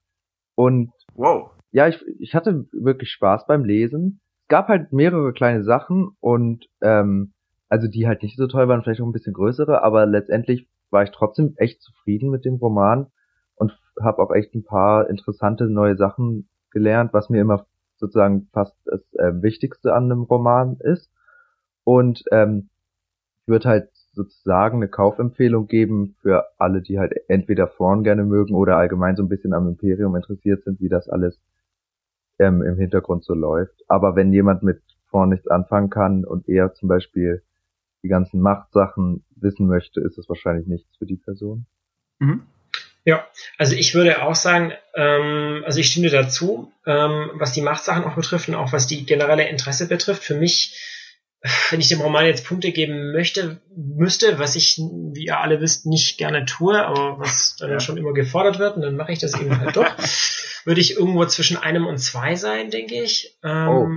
Und 0.55 0.91
wow. 1.13 1.51
ja, 1.71 1.87
ich, 1.87 2.03
ich 2.19 2.33
hatte 2.33 2.67
wirklich 2.71 3.11
Spaß 3.11 3.45
beim 3.45 3.65
Lesen. 3.65 4.19
Es 4.41 4.47
gab 4.47 4.67
halt 4.67 4.93
mehrere 4.93 5.33
kleine 5.33 5.63
Sachen 5.63 6.15
und 6.19 6.67
ähm, 6.81 7.33
also 7.69 7.87
die 7.87 8.07
halt 8.07 8.23
nicht 8.23 8.37
so 8.37 8.47
toll 8.47 8.67
waren, 8.67 8.83
vielleicht 8.83 9.01
auch 9.01 9.05
ein 9.05 9.11
bisschen 9.11 9.33
größere, 9.33 9.83
aber 9.83 10.05
letztendlich 10.05 10.67
war 10.89 11.03
ich 11.03 11.11
trotzdem 11.11 11.53
echt 11.57 11.81
zufrieden 11.81 12.29
mit 12.29 12.45
dem 12.45 12.55
Roman 12.55 13.07
und 13.55 13.77
habe 14.01 14.21
auch 14.21 14.31
echt 14.31 14.53
ein 14.55 14.63
paar 14.63 15.09
interessante 15.09 15.65
neue 15.65 15.95
Sachen 15.95 16.49
gelernt, 16.71 17.13
was 17.13 17.29
mir 17.29 17.41
immer 17.41 17.65
sozusagen 17.97 18.49
fast 18.51 18.75
das 18.85 19.01
äh, 19.13 19.41
Wichtigste 19.41 19.93
an 19.93 20.05
einem 20.05 20.23
Roman 20.23 20.77
ist. 20.79 21.09
Und 21.83 22.23
ähm, 22.31 22.69
ich 23.41 23.47
würde 23.47 23.69
halt 23.69 23.89
sozusagen 24.13 24.77
eine 24.77 24.87
Kaufempfehlung 24.87 25.67
geben 25.67 26.15
für 26.21 26.45
alle, 26.57 26.81
die 26.81 26.99
halt 26.99 27.13
entweder 27.27 27.69
Thrawn 27.69 28.03
gerne 28.03 28.23
mögen 28.23 28.55
oder 28.55 28.77
allgemein 28.77 29.15
so 29.15 29.23
ein 29.23 29.29
bisschen 29.29 29.53
am 29.53 29.67
Imperium 29.67 30.15
interessiert 30.15 30.63
sind, 30.63 30.79
wie 30.81 30.89
das 30.89 31.09
alles 31.09 31.39
ähm, 32.39 32.61
im 32.61 32.77
Hintergrund 32.77 33.23
so 33.23 33.33
läuft. 33.33 33.83
Aber 33.87 34.15
wenn 34.15 34.33
jemand 34.33 34.63
mit 34.63 34.81
Thrawn 35.09 35.29
nichts 35.29 35.47
anfangen 35.47 35.89
kann 35.89 36.25
und 36.25 36.49
eher 36.49 36.73
zum 36.73 36.89
Beispiel 36.89 37.43
die 38.05 38.09
ganzen 38.09 38.39
Machtsachen 38.39 39.25
wissen 39.35 39.65
möchte, 39.65 39.99
ist 39.99 40.19
es 40.19 40.29
wahrscheinlich 40.29 40.67
nichts 40.67 40.95
für 40.97 41.07
die 41.07 41.17
Person. 41.17 41.65
Mhm. 42.19 42.43
Ja, 43.03 43.25
also 43.57 43.75
ich 43.75 43.93
würde 43.95 44.23
auch 44.23 44.35
sagen, 44.35 44.73
ähm, 44.95 45.63
also 45.65 45.79
ich 45.79 45.87
stimme 45.87 46.09
dazu, 46.09 46.71
ähm, 46.85 47.31
was 47.33 47.51
die 47.51 47.61
Machtsachen 47.61 48.03
auch 48.03 48.15
betrifft 48.15 48.47
und 48.47 48.55
auch 48.55 48.73
was 48.73 48.87
die 48.87 49.05
generelle 49.05 49.47
Interesse 49.47 49.87
betrifft. 49.87 50.23
Für 50.23 50.35
mich 50.35 50.79
wenn 51.69 51.79
ich 51.79 51.89
dem 51.89 52.01
Roman 52.01 52.25
jetzt 52.25 52.47
Punkte 52.47 52.71
geben 52.71 53.11
möchte, 53.11 53.61
müsste, 53.75 54.39
was 54.39 54.55
ich, 54.55 54.77
wie 54.79 55.25
ihr 55.25 55.39
alle 55.39 55.61
wisst, 55.61 55.85
nicht 55.85 56.17
gerne 56.17 56.45
tue, 56.45 56.83
aber 56.83 57.19
was 57.19 57.55
dann 57.57 57.69
ja. 57.69 57.79
schon 57.79 57.97
immer 57.97 58.13
gefordert 58.13 58.57
wird, 58.57 58.77
und 58.77 58.81
dann 58.81 58.95
mache 58.95 59.11
ich 59.11 59.19
das 59.19 59.39
eben 59.39 59.59
halt 59.59 59.75
doch, 59.75 59.85
würde 60.65 60.81
ich 60.81 60.95
irgendwo 60.95 61.23
zwischen 61.25 61.57
einem 61.57 61.85
und 61.85 61.99
zwei 61.99 62.35
sein, 62.35 62.71
denke 62.71 62.95
ich. 62.95 63.37
Ähm, 63.43 63.67
oh 63.67 63.87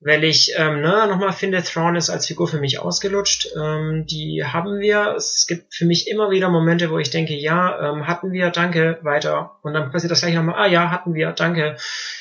weil 0.00 0.22
ich 0.22 0.52
ähm, 0.56 0.80
ne, 0.80 1.06
nochmal 1.08 1.32
finde, 1.32 1.62
Thrawn 1.62 1.96
ist 1.96 2.08
als 2.08 2.26
Figur 2.26 2.46
für 2.46 2.60
mich 2.60 2.78
ausgelutscht. 2.78 3.48
Ähm, 3.60 4.06
die 4.06 4.44
haben 4.44 4.78
wir. 4.78 5.14
Es 5.16 5.46
gibt 5.48 5.74
für 5.74 5.86
mich 5.86 6.08
immer 6.08 6.30
wieder 6.30 6.48
Momente, 6.50 6.90
wo 6.90 6.98
ich 6.98 7.10
denke, 7.10 7.34
ja, 7.34 7.90
ähm, 7.90 8.06
hatten 8.06 8.30
wir, 8.30 8.50
danke, 8.50 8.98
weiter. 9.02 9.58
Und 9.62 9.74
dann 9.74 9.90
passiert 9.90 10.12
das 10.12 10.20
gleich 10.20 10.34
nochmal, 10.34 10.54
ah 10.56 10.66
ja, 10.66 10.90
hatten 10.90 11.14
wir, 11.14 11.32
danke. 11.32 11.76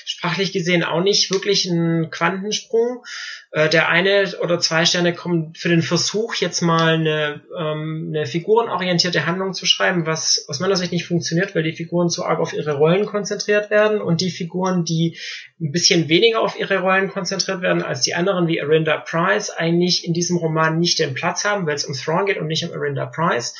Sprachlich 0.05 0.53
gesehen 0.53 0.83
auch 0.83 1.01
nicht 1.01 1.31
wirklich 1.31 1.65
ein 1.65 2.09
Quantensprung. 2.09 3.03
Äh, 3.51 3.69
der 3.69 3.87
eine 3.87 4.37
oder 4.41 4.59
zwei 4.59 4.85
Sterne 4.85 5.13
kommen 5.13 5.53
für 5.55 5.69
den 5.69 5.81
Versuch, 5.81 6.35
jetzt 6.35 6.61
mal 6.61 6.95
eine, 6.95 7.41
ähm, 7.57 8.07
eine 8.09 8.25
figurenorientierte 8.25 9.25
Handlung 9.25 9.53
zu 9.53 9.65
schreiben, 9.65 10.05
was 10.05 10.45
aus 10.49 10.59
meiner 10.59 10.75
Sicht 10.75 10.91
nicht 10.91 11.05
funktioniert, 11.05 11.55
weil 11.55 11.63
die 11.63 11.71
Figuren 11.71 12.09
zu 12.09 12.25
arg 12.25 12.39
auf 12.39 12.51
ihre 12.51 12.73
Rollen 12.73 13.05
konzentriert 13.05 13.69
werden 13.69 14.01
und 14.01 14.19
die 14.19 14.31
Figuren, 14.31 14.83
die 14.83 15.17
ein 15.61 15.71
bisschen 15.71 16.09
weniger 16.09 16.41
auf 16.41 16.59
ihre 16.59 16.79
Rollen 16.79 17.09
konzentriert 17.09 17.61
werden 17.61 17.83
als 17.83 18.01
die 18.01 18.15
anderen, 18.15 18.47
wie 18.47 18.61
Arinda 18.61 18.97
Price, 18.97 19.49
eigentlich 19.49 20.05
in 20.05 20.13
diesem 20.13 20.37
Roman 20.37 20.77
nicht 20.77 20.99
den 20.99 21.13
Platz 21.13 21.45
haben, 21.45 21.65
weil 21.67 21.75
es 21.75 21.85
um 21.85 21.93
Thrawn 21.93 22.25
geht 22.25 22.37
und 22.37 22.47
nicht 22.47 22.65
um 22.65 22.73
Arinda 22.73 23.05
Price. 23.05 23.55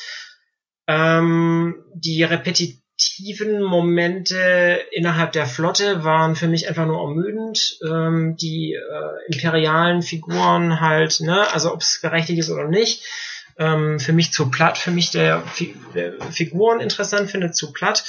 Ähm, 0.87 1.83
die 1.93 2.23
Repetition 2.23 2.81
tiefen 2.97 3.61
Momente 3.61 4.79
innerhalb 4.91 5.31
der 5.31 5.45
Flotte 5.45 6.03
waren 6.03 6.35
für 6.35 6.47
mich 6.47 6.67
einfach 6.67 6.85
nur 6.85 7.01
ermüdend. 7.01 7.79
Ähm, 7.87 8.35
die 8.37 8.73
äh, 8.73 9.33
imperialen 9.33 10.01
Figuren 10.01 10.81
halt, 10.81 11.19
ne, 11.21 11.51
also 11.53 11.73
ob 11.73 11.81
es 11.81 11.99
berechtigt 12.01 12.39
ist 12.39 12.49
oder 12.49 12.67
nicht, 12.67 13.03
ähm, 13.57 13.99
für 13.99 14.13
mich 14.13 14.31
zu 14.31 14.49
platt, 14.49 14.77
für 14.77 14.91
mich 14.91 15.11
der, 15.11 15.43
der 15.93 16.13
Figuren 16.31 16.79
interessant 16.79 17.29
finde, 17.29 17.51
zu 17.51 17.71
platt. 17.71 18.03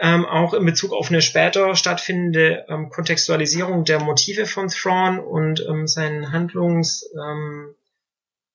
Ähm, 0.00 0.24
auch 0.24 0.54
in 0.54 0.64
Bezug 0.64 0.92
auf 0.92 1.10
eine 1.10 1.22
später 1.22 1.76
stattfindende 1.76 2.64
ähm, 2.68 2.88
Kontextualisierung 2.88 3.84
der 3.84 4.00
Motive 4.00 4.46
von 4.46 4.68
Thrawn 4.68 5.20
und 5.20 5.64
ähm, 5.68 5.86
seinen 5.86 6.32
Handlungs, 6.32 7.08
ähm, 7.14 7.74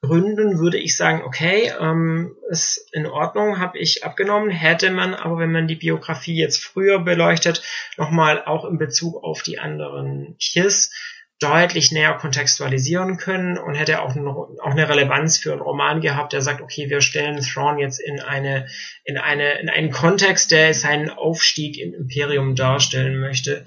Gründen 0.01 0.59
würde 0.59 0.77
ich 0.77 0.95
sagen, 0.95 1.23
okay, 1.23 1.71
ähm, 1.79 2.35
ist 2.49 2.87
in 2.91 3.07
Ordnung, 3.07 3.59
habe 3.59 3.79
ich 3.79 4.03
abgenommen. 4.03 4.51
Hätte 4.51 4.91
man 4.91 5.15
aber, 5.15 5.39
wenn 5.39 5.51
man 5.51 5.67
die 5.67 5.75
Biografie 5.75 6.35
jetzt 6.35 6.63
früher 6.63 6.99
beleuchtet, 6.99 7.63
nochmal 7.97 8.43
auch 8.45 8.65
in 8.65 8.77
Bezug 8.77 9.23
auf 9.23 9.41
die 9.41 9.57
anderen 9.57 10.37
Kiss 10.39 10.91
deutlich 11.39 11.91
näher 11.91 12.13
kontextualisieren 12.13 13.17
können 13.17 13.57
und 13.57 13.75
hätte 13.75 14.01
auch, 14.01 14.15
noch, 14.15 14.49
auch 14.63 14.71
eine 14.71 14.89
Relevanz 14.89 15.37
für 15.37 15.51
einen 15.51 15.61
Roman 15.61 16.01
gehabt, 16.01 16.33
der 16.33 16.41
sagt, 16.41 16.61
okay, 16.61 16.89
wir 16.89 17.01
stellen 17.01 17.41
Thrawn 17.41 17.77
jetzt 17.77 17.99
in 17.99 18.19
eine, 18.19 18.67
in 19.03 19.17
eine, 19.17 19.59
in 19.59 19.69
einen 19.69 19.91
Kontext, 19.91 20.51
der 20.51 20.73
seinen 20.73 21.09
Aufstieg 21.11 21.77
im 21.79 21.93
Imperium 21.93 22.55
darstellen 22.55 23.19
möchte. 23.19 23.65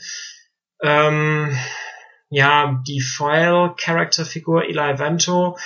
Ähm, 0.82 1.56
ja, 2.28 2.82
die 2.86 3.00
Foil-Character-Figur 3.00 4.64
Eli 4.64 4.98
Vento, 4.98 5.56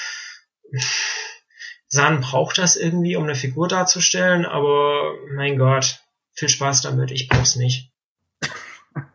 San 1.89 2.21
braucht 2.21 2.59
das 2.59 2.77
irgendwie, 2.77 3.17
um 3.17 3.25
eine 3.25 3.35
Figur 3.35 3.69
darzustellen, 3.69 4.47
aber 4.47 5.15
mein 5.35 5.59
Gott, 5.59 6.01
viel 6.33 6.49
Spaß 6.49 6.83
damit, 6.83 7.11
ich 7.11 7.29
brauch's 7.29 7.57
nicht. 7.57 7.93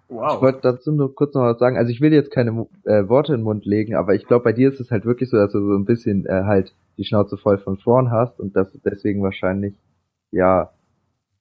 Wow. 0.08 0.36
Ich 0.36 0.42
wollte 0.42 0.62
dazu 0.64 0.92
nur 0.92 1.14
kurz 1.14 1.36
noch 1.36 1.44
was 1.44 1.60
sagen. 1.60 1.78
Also 1.78 1.92
ich 1.92 2.02
will 2.02 2.12
jetzt 2.12 2.32
keine 2.32 2.68
äh, 2.86 3.08
Worte 3.08 3.34
in 3.34 3.40
den 3.40 3.44
Mund 3.44 3.66
legen, 3.66 3.96
aber 3.96 4.16
ich 4.16 4.26
glaube, 4.26 4.44
bei 4.44 4.54
dir 4.54 4.70
ist 4.70 4.80
es 4.80 4.90
halt 4.90 5.06
wirklich 5.06 5.30
so, 5.30 5.38
dass 5.38 5.52
du 5.52 5.60
so 5.60 5.76
ein 5.76 5.86
bisschen 5.86 6.26
äh, 6.26 6.44
halt 6.46 6.74
die 6.98 7.06
Schnauze 7.06 7.38
voll 7.38 7.60
von 7.60 7.78
Thrawn 7.78 8.12
hast 8.12 8.40
und 8.40 8.56
dass 8.56 8.72
du 8.72 8.80
deswegen 8.84 9.22
wahrscheinlich 9.22 9.76
ja 10.32 10.72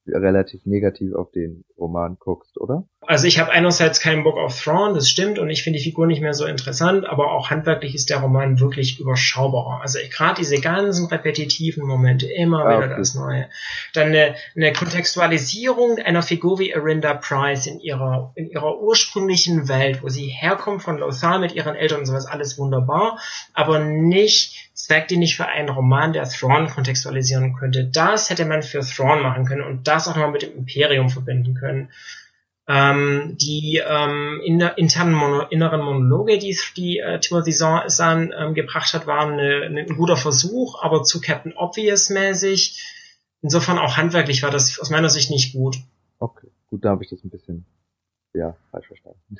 relativ 0.07 0.65
negativ 0.65 1.13
auf 1.13 1.31
den 1.31 1.65
Roman 1.77 2.17
guckst, 2.19 2.59
oder? 2.59 2.87
Also 3.09 3.25
ich 3.25 3.39
habe 3.39 3.49
einerseits 3.49 3.99
keinen 3.99 4.23
Bock 4.23 4.37
auf 4.37 4.61
Thrawn, 4.61 4.93
das 4.93 5.09
stimmt, 5.09 5.39
und 5.39 5.49
ich 5.49 5.63
finde 5.63 5.79
die 5.79 5.83
Figur 5.83 6.05
nicht 6.05 6.21
mehr 6.21 6.35
so 6.35 6.45
interessant, 6.45 7.09
aber 7.09 7.31
auch 7.31 7.49
handwerklich 7.49 7.95
ist 7.95 8.11
der 8.11 8.19
Roman 8.19 8.59
wirklich 8.59 8.99
überschaubarer. 8.99 9.81
Also 9.81 9.97
gerade 10.11 10.35
diese 10.35 10.61
ganzen 10.61 11.07
repetitiven 11.07 11.87
Momente, 11.87 12.27
immer 12.27 12.65
ah, 12.65 12.77
wieder 12.77 12.85
okay. 12.85 12.99
das 12.99 13.15
Neue. 13.15 13.49
Dann 13.95 14.09
eine, 14.09 14.35
eine 14.55 14.73
Kontextualisierung 14.73 15.97
einer 15.97 16.21
Figur 16.21 16.59
wie 16.59 16.75
Arinda 16.75 17.15
Price 17.15 17.65
in 17.65 17.79
ihrer, 17.79 18.31
in 18.35 18.47
ihrer 18.51 18.79
ursprünglichen 18.79 19.67
Welt, 19.67 20.03
wo 20.03 20.09
sie 20.09 20.27
herkommt 20.27 20.83
von 20.83 20.99
Lothar 20.99 21.39
mit 21.39 21.53
ihren 21.53 21.73
Eltern 21.75 22.01
und 22.01 22.05
sowas, 22.05 22.27
alles 22.27 22.59
wunderbar, 22.59 23.17
aber 23.55 23.79
nicht 23.79 24.69
Zweck, 24.75 25.07
den 25.07 25.23
ich 25.23 25.35
für 25.35 25.47
einen 25.47 25.69
Roman 25.69 26.13
der 26.13 26.29
Thrawn 26.29 26.69
kontextualisieren 26.69 27.55
könnte. 27.55 27.85
Das 27.85 28.29
hätte 28.29 28.45
man 28.45 28.61
für 28.61 28.81
Thrawn 28.81 29.23
machen 29.23 29.45
können 29.45 29.63
und 29.63 29.87
das 29.87 30.07
auch 30.07 30.15
nochmal 30.15 30.31
mit 30.31 30.43
dem 30.43 30.55
Imperium 30.55 31.09
verbinden 31.09 31.55
können. 31.55 31.89
Ähm, 32.71 33.35
die 33.41 33.81
ähm, 33.83 34.41
in 34.45 34.59
der 34.59 34.77
internen 34.77 35.15
Mono 35.15 35.41
inneren 35.49 35.81
Monologe, 35.81 36.37
die, 36.37 36.55
die 36.77 36.99
äh, 36.99 37.19
Timothy 37.19 37.51
Zahn 37.51 38.31
ähm, 38.37 38.53
gebracht 38.53 38.93
hat, 38.93 39.07
waren 39.07 39.33
eine, 39.33 39.65
eine, 39.65 39.81
ein 39.81 39.95
guter 39.95 40.15
Versuch, 40.15 40.79
aber 40.83 41.01
zu 41.01 41.19
Captain 41.19 41.57
Obvious 41.57 42.11
mäßig. 42.11 42.79
Insofern 43.41 43.79
auch 43.79 43.97
handwerklich 43.97 44.43
war 44.43 44.51
das 44.51 44.79
aus 44.79 44.91
meiner 44.91 45.09
Sicht 45.09 45.31
nicht 45.31 45.53
gut. 45.53 45.77
Okay, 46.19 46.51
gut, 46.67 46.85
da 46.85 46.89
habe 46.89 47.03
ich 47.03 47.09
das 47.09 47.23
ein 47.23 47.31
bisschen 47.31 47.65
ja 48.35 48.55
falsch 48.69 48.85
verstanden. 48.85 49.37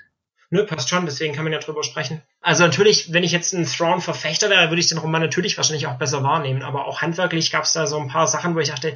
Nö, 0.49 0.65
passt 0.65 0.89
schon, 0.89 1.05
deswegen 1.05 1.35
kann 1.35 1.43
man 1.43 1.53
ja 1.53 1.59
drüber 1.59 1.83
sprechen. 1.83 2.23
Also 2.41 2.63
natürlich, 2.63 3.13
wenn 3.13 3.23
ich 3.23 3.31
jetzt 3.31 3.53
ein 3.53 3.65
Thrawn-Verfechter 3.65 4.49
wäre, 4.49 4.69
würde 4.69 4.79
ich 4.79 4.87
den 4.87 4.97
Roman 4.97 5.21
natürlich 5.21 5.55
wahrscheinlich 5.57 5.85
auch 5.85 5.99
besser 5.99 6.23
wahrnehmen. 6.23 6.63
Aber 6.63 6.87
auch 6.87 7.03
handwerklich 7.03 7.51
gab 7.51 7.65
es 7.65 7.73
da 7.73 7.85
so 7.85 7.99
ein 7.99 8.07
paar 8.07 8.25
Sachen, 8.25 8.55
wo 8.55 8.59
ich 8.59 8.69
dachte, 8.69 8.95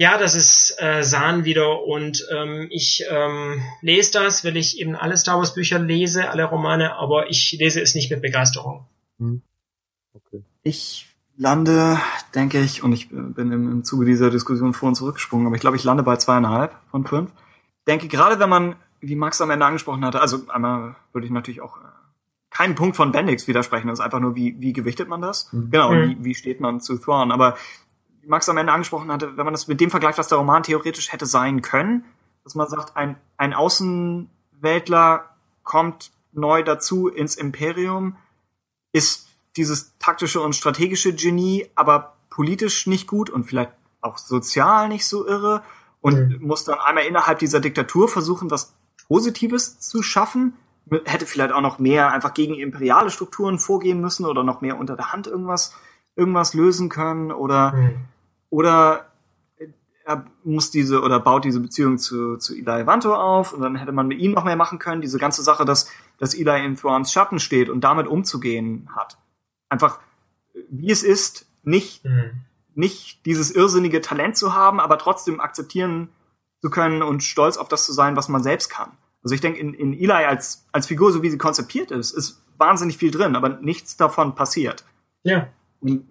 ja, 0.00 0.16
das 0.16 0.34
ist 0.34 0.74
äh, 0.78 1.02
Sahn 1.04 1.44
wieder 1.44 1.84
und 1.84 2.26
ähm, 2.34 2.68
ich 2.70 3.04
ähm, 3.10 3.60
lese 3.82 4.12
das, 4.12 4.46
weil 4.46 4.56
ich 4.56 4.80
eben 4.80 4.96
alle 4.96 5.14
Star 5.18 5.36
Wars 5.36 5.52
Bücher 5.52 5.78
lese, 5.78 6.30
alle 6.30 6.44
Romane, 6.44 6.96
aber 6.96 7.28
ich 7.28 7.54
lese 7.60 7.82
es 7.82 7.94
nicht 7.94 8.10
mit 8.10 8.22
Begeisterung. 8.22 8.86
Hm. 9.18 9.42
Okay. 10.14 10.42
Ich 10.62 11.06
lande, 11.36 11.98
denke 12.34 12.60
ich, 12.60 12.82
und 12.82 12.94
ich 12.94 13.10
bin 13.10 13.52
im, 13.52 13.70
im 13.70 13.84
Zuge 13.84 14.06
dieser 14.06 14.30
Diskussion 14.30 14.72
vor 14.72 14.88
und 14.88 14.94
zurückgesprungen, 14.94 15.46
aber 15.46 15.56
ich 15.56 15.60
glaube, 15.60 15.76
ich 15.76 15.84
lande 15.84 16.02
bei 16.02 16.16
zweieinhalb 16.16 16.74
von 16.90 17.04
fünf. 17.04 17.30
Denke, 17.86 18.08
gerade 18.08 18.40
wenn 18.40 18.48
man 18.48 18.76
wie 19.02 19.16
Max 19.16 19.38
am 19.42 19.50
Ende 19.50 19.66
angesprochen 19.66 20.02
hatte, 20.02 20.22
also 20.22 20.48
einmal 20.48 20.96
würde 21.12 21.26
ich 21.26 21.32
natürlich 21.32 21.60
auch 21.60 21.76
äh, 21.76 21.80
keinen 22.48 22.74
Punkt 22.74 22.96
von 22.96 23.12
Bendix 23.12 23.46
widersprechen, 23.48 23.88
das 23.88 23.98
ist 23.98 24.04
einfach 24.04 24.20
nur, 24.20 24.34
wie, 24.34 24.56
wie 24.60 24.72
gewichtet 24.72 25.10
man 25.10 25.20
das? 25.20 25.52
Mhm. 25.52 25.70
Genau, 25.70 25.92
mhm. 25.92 26.08
wie, 26.08 26.24
wie 26.24 26.34
steht 26.34 26.60
man 26.60 26.80
zu 26.80 26.96
Thrawn? 26.96 27.32
Aber 27.32 27.58
Max 28.30 28.48
am 28.48 28.56
Ende 28.56 28.72
angesprochen 28.72 29.10
hatte, 29.10 29.36
wenn 29.36 29.44
man 29.44 29.52
das 29.52 29.66
mit 29.66 29.80
dem 29.80 29.90
vergleicht, 29.90 30.16
was 30.16 30.28
der 30.28 30.38
Roman 30.38 30.62
theoretisch 30.62 31.12
hätte 31.12 31.26
sein 31.26 31.62
können, 31.62 32.04
dass 32.44 32.54
man 32.54 32.68
sagt, 32.68 32.96
ein, 32.96 33.16
ein 33.36 33.52
Außenweltler 33.52 35.28
kommt 35.64 36.12
neu 36.32 36.62
dazu 36.62 37.08
ins 37.08 37.34
Imperium, 37.34 38.16
ist 38.92 39.28
dieses 39.56 39.98
taktische 39.98 40.40
und 40.40 40.54
strategische 40.54 41.12
Genie, 41.12 41.68
aber 41.74 42.16
politisch 42.30 42.86
nicht 42.86 43.08
gut 43.08 43.30
und 43.30 43.44
vielleicht 43.44 43.72
auch 44.00 44.16
sozial 44.16 44.88
nicht 44.88 45.06
so 45.06 45.26
irre 45.26 45.64
und 46.00 46.40
mhm. 46.40 46.46
muss 46.46 46.62
dann 46.64 46.78
einmal 46.78 47.04
innerhalb 47.04 47.40
dieser 47.40 47.58
Diktatur 47.58 48.08
versuchen, 48.08 48.48
was 48.50 48.74
Positives 49.08 49.80
zu 49.80 50.04
schaffen. 50.04 50.54
Hätte 51.04 51.26
vielleicht 51.26 51.52
auch 51.52 51.60
noch 51.60 51.80
mehr 51.80 52.12
einfach 52.12 52.32
gegen 52.32 52.54
imperiale 52.54 53.10
Strukturen 53.10 53.58
vorgehen 53.58 54.00
müssen 54.00 54.24
oder 54.24 54.44
noch 54.44 54.60
mehr 54.60 54.78
unter 54.78 54.94
der 54.94 55.12
Hand 55.12 55.26
irgendwas, 55.26 55.74
irgendwas 56.14 56.54
lösen 56.54 56.88
können 56.88 57.32
oder, 57.32 57.72
mhm. 57.72 58.04
Oder 58.50 59.06
er 60.04 60.26
muss 60.44 60.70
diese 60.70 61.02
oder 61.02 61.20
baut 61.20 61.44
diese 61.44 61.60
Beziehung 61.60 61.98
zu, 61.98 62.36
zu 62.36 62.54
Eli 62.54 62.86
Vanto 62.86 63.14
auf 63.14 63.52
und 63.52 63.60
dann 63.60 63.76
hätte 63.76 63.92
man 63.92 64.08
mit 64.08 64.18
ihm 64.18 64.32
noch 64.32 64.44
mehr 64.44 64.56
machen 64.56 64.78
können. 64.78 65.00
Diese 65.00 65.18
ganze 65.18 65.42
Sache, 65.42 65.64
dass, 65.64 65.90
dass 66.18 66.34
Eli 66.34 66.64
in 66.64 66.76
Thrawns 66.76 67.12
Schatten 67.12 67.38
steht 67.38 67.68
und 67.68 67.82
damit 67.82 68.06
umzugehen 68.06 68.88
hat. 68.94 69.16
Einfach, 69.68 70.00
wie 70.68 70.90
es 70.90 71.02
ist, 71.02 71.46
nicht, 71.62 72.04
mhm. 72.04 72.32
nicht 72.74 73.24
dieses 73.24 73.50
irrsinnige 73.50 74.00
Talent 74.00 74.36
zu 74.36 74.54
haben, 74.54 74.80
aber 74.80 74.98
trotzdem 74.98 75.40
akzeptieren 75.40 76.08
zu 76.60 76.70
können 76.70 77.02
und 77.02 77.22
stolz 77.22 77.56
auf 77.56 77.68
das 77.68 77.86
zu 77.86 77.92
sein, 77.92 78.16
was 78.16 78.28
man 78.28 78.42
selbst 78.42 78.68
kann. 78.68 78.90
Also 79.22 79.34
ich 79.34 79.40
denke, 79.40 79.60
in, 79.60 79.74
in 79.74 79.92
Eli 79.92 80.12
als, 80.12 80.66
als 80.72 80.86
Figur, 80.86 81.12
so 81.12 81.22
wie 81.22 81.30
sie 81.30 81.38
konzipiert 81.38 81.90
ist, 81.90 82.12
ist 82.12 82.42
wahnsinnig 82.56 82.96
viel 82.96 83.10
drin, 83.10 83.36
aber 83.36 83.60
nichts 83.60 83.96
davon 83.96 84.34
passiert. 84.34 84.84
Ja. 85.22 85.48
Und 85.80 86.08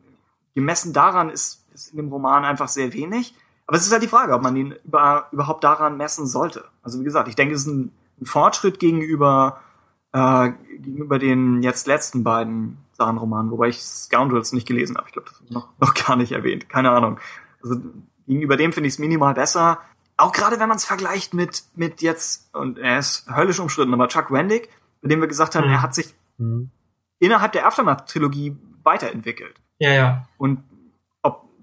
gemessen 0.55 0.93
daran 0.93 1.29
ist, 1.29 1.58
ist 1.83 1.91
in 1.91 1.97
dem 1.97 2.09
Roman 2.09 2.45
einfach 2.45 2.67
sehr 2.67 2.93
wenig. 2.93 3.33
Aber 3.67 3.77
es 3.77 3.85
ist 3.85 3.91
halt 3.91 4.03
die 4.03 4.07
Frage, 4.07 4.33
ob 4.33 4.41
man 4.41 4.55
ihn 4.55 4.75
über, 4.83 5.27
überhaupt 5.31 5.63
daran 5.63 5.97
messen 5.97 6.25
sollte. 6.25 6.65
Also 6.81 6.99
wie 6.99 7.03
gesagt, 7.03 7.27
ich 7.27 7.35
denke, 7.35 7.53
es 7.53 7.61
ist 7.61 7.67
ein, 7.67 7.91
ein 8.19 8.25
Fortschritt 8.25 8.79
gegenüber, 8.79 9.61
äh, 10.11 10.51
gegenüber 10.79 11.19
den 11.19 11.61
jetzt 11.61 11.87
letzten 11.87 12.23
beiden 12.23 12.77
Sachen-Romanen, 12.93 13.51
wobei 13.51 13.69
ich 13.69 13.81
Scoundrels 13.81 14.53
nicht 14.53 14.67
gelesen 14.67 14.97
habe. 14.97 15.07
Ich 15.07 15.13
glaube, 15.13 15.29
das 15.29 15.39
ist 15.39 15.51
noch, 15.51 15.69
noch 15.79 15.93
gar 15.93 16.15
nicht 16.15 16.31
erwähnt. 16.31 16.67
Keine 16.67 16.91
Ahnung. 16.91 17.19
Also 17.61 17.75
gegenüber 18.27 18.57
dem 18.57 18.73
finde 18.73 18.87
ich 18.87 18.93
es 18.93 18.99
minimal 18.99 19.33
besser 19.35 19.79
auch 20.19 20.33
gerade 20.33 20.59
wenn 20.59 20.67
man 20.67 20.77
es 20.77 20.85
vergleicht 20.85 21.33
mit, 21.33 21.63
mit 21.75 22.01
jetzt, 22.01 22.53
und 22.53 22.77
er 22.77 22.99
ist 22.99 23.25
höllisch 23.33 23.59
umstritten, 23.59 23.93
aber 23.93 24.09
Chuck 24.09 24.31
Wendig, 24.31 24.69
mit 25.01 25.11
dem 25.11 25.21
wir 25.21 25.27
gesagt 25.27 25.55
haben, 25.55 25.67
mhm. 25.67 25.73
er 25.73 25.81
hat 25.81 25.95
sich, 25.95 26.13
mhm. 26.37 26.69
innerhalb 27.19 27.53
der 27.53 27.65
Aftermath-Trilogie 27.65 28.57
weiterentwickelt. 28.83 29.55
Ja, 29.77 29.93
ja. 29.93 30.27
Und 30.37 30.63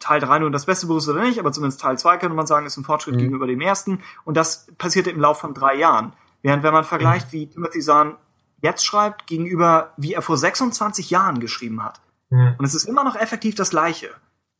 Teil 0.06 0.20
3 0.20 0.38
nun 0.38 0.52
das 0.52 0.66
Beste 0.66 0.86
ist 0.86 1.08
oder 1.08 1.22
nicht, 1.22 1.38
aber 1.40 1.50
zumindest 1.52 1.80
Teil 1.80 1.98
2 1.98 2.18
könnte 2.18 2.36
man 2.36 2.46
sagen, 2.46 2.64
ist 2.66 2.76
ein 2.76 2.84
Fortschritt 2.84 3.16
Mhm. 3.16 3.18
gegenüber 3.18 3.46
dem 3.46 3.60
ersten. 3.60 4.02
Und 4.24 4.36
das 4.36 4.68
passierte 4.78 5.10
im 5.10 5.20
Lauf 5.20 5.40
von 5.40 5.52
drei 5.52 5.74
Jahren. 5.74 6.12
Während 6.42 6.62
wenn 6.62 6.72
man 6.72 6.84
vergleicht, 6.84 7.32
wie 7.32 7.48
Timothy 7.48 7.80
Zahn 7.80 8.16
jetzt 8.62 8.86
schreibt, 8.86 9.26
gegenüber 9.26 9.92
wie 9.96 10.14
er 10.14 10.22
vor 10.22 10.36
26 10.36 11.10
Jahren 11.10 11.40
geschrieben 11.40 11.82
hat. 11.82 12.00
Hm. 12.30 12.54
Und 12.56 12.64
es 12.64 12.74
ist 12.74 12.84
immer 12.84 13.02
noch 13.02 13.16
effektiv 13.16 13.56
das 13.56 13.70
Gleiche. 13.70 14.10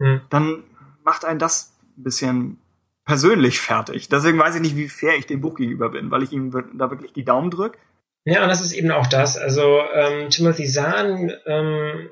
Hm. 0.00 0.20
Dann 0.30 0.64
macht 1.04 1.24
einen 1.24 1.38
das 1.38 1.72
ein 1.96 2.02
bisschen 2.02 2.58
persönlich 3.04 3.60
fertig. 3.60 4.08
Deswegen 4.08 4.38
weiß 4.38 4.56
ich 4.56 4.60
nicht, 4.62 4.76
wie 4.76 4.88
fair 4.88 5.16
ich 5.16 5.26
dem 5.26 5.40
Buch 5.40 5.54
gegenüber 5.54 5.90
bin, 5.90 6.10
weil 6.10 6.24
ich 6.24 6.32
ihm 6.32 6.50
da 6.74 6.90
wirklich 6.90 7.12
die 7.12 7.24
Daumen 7.24 7.50
drücke. 7.52 7.78
Ja, 8.24 8.42
und 8.42 8.48
das 8.48 8.60
ist 8.60 8.72
eben 8.72 8.90
auch 8.90 9.06
das. 9.06 9.36
Also 9.38 9.80
ähm, 9.94 10.28
Timothy 10.30 10.66
Zahn 10.66 11.32
ähm, 11.46 12.08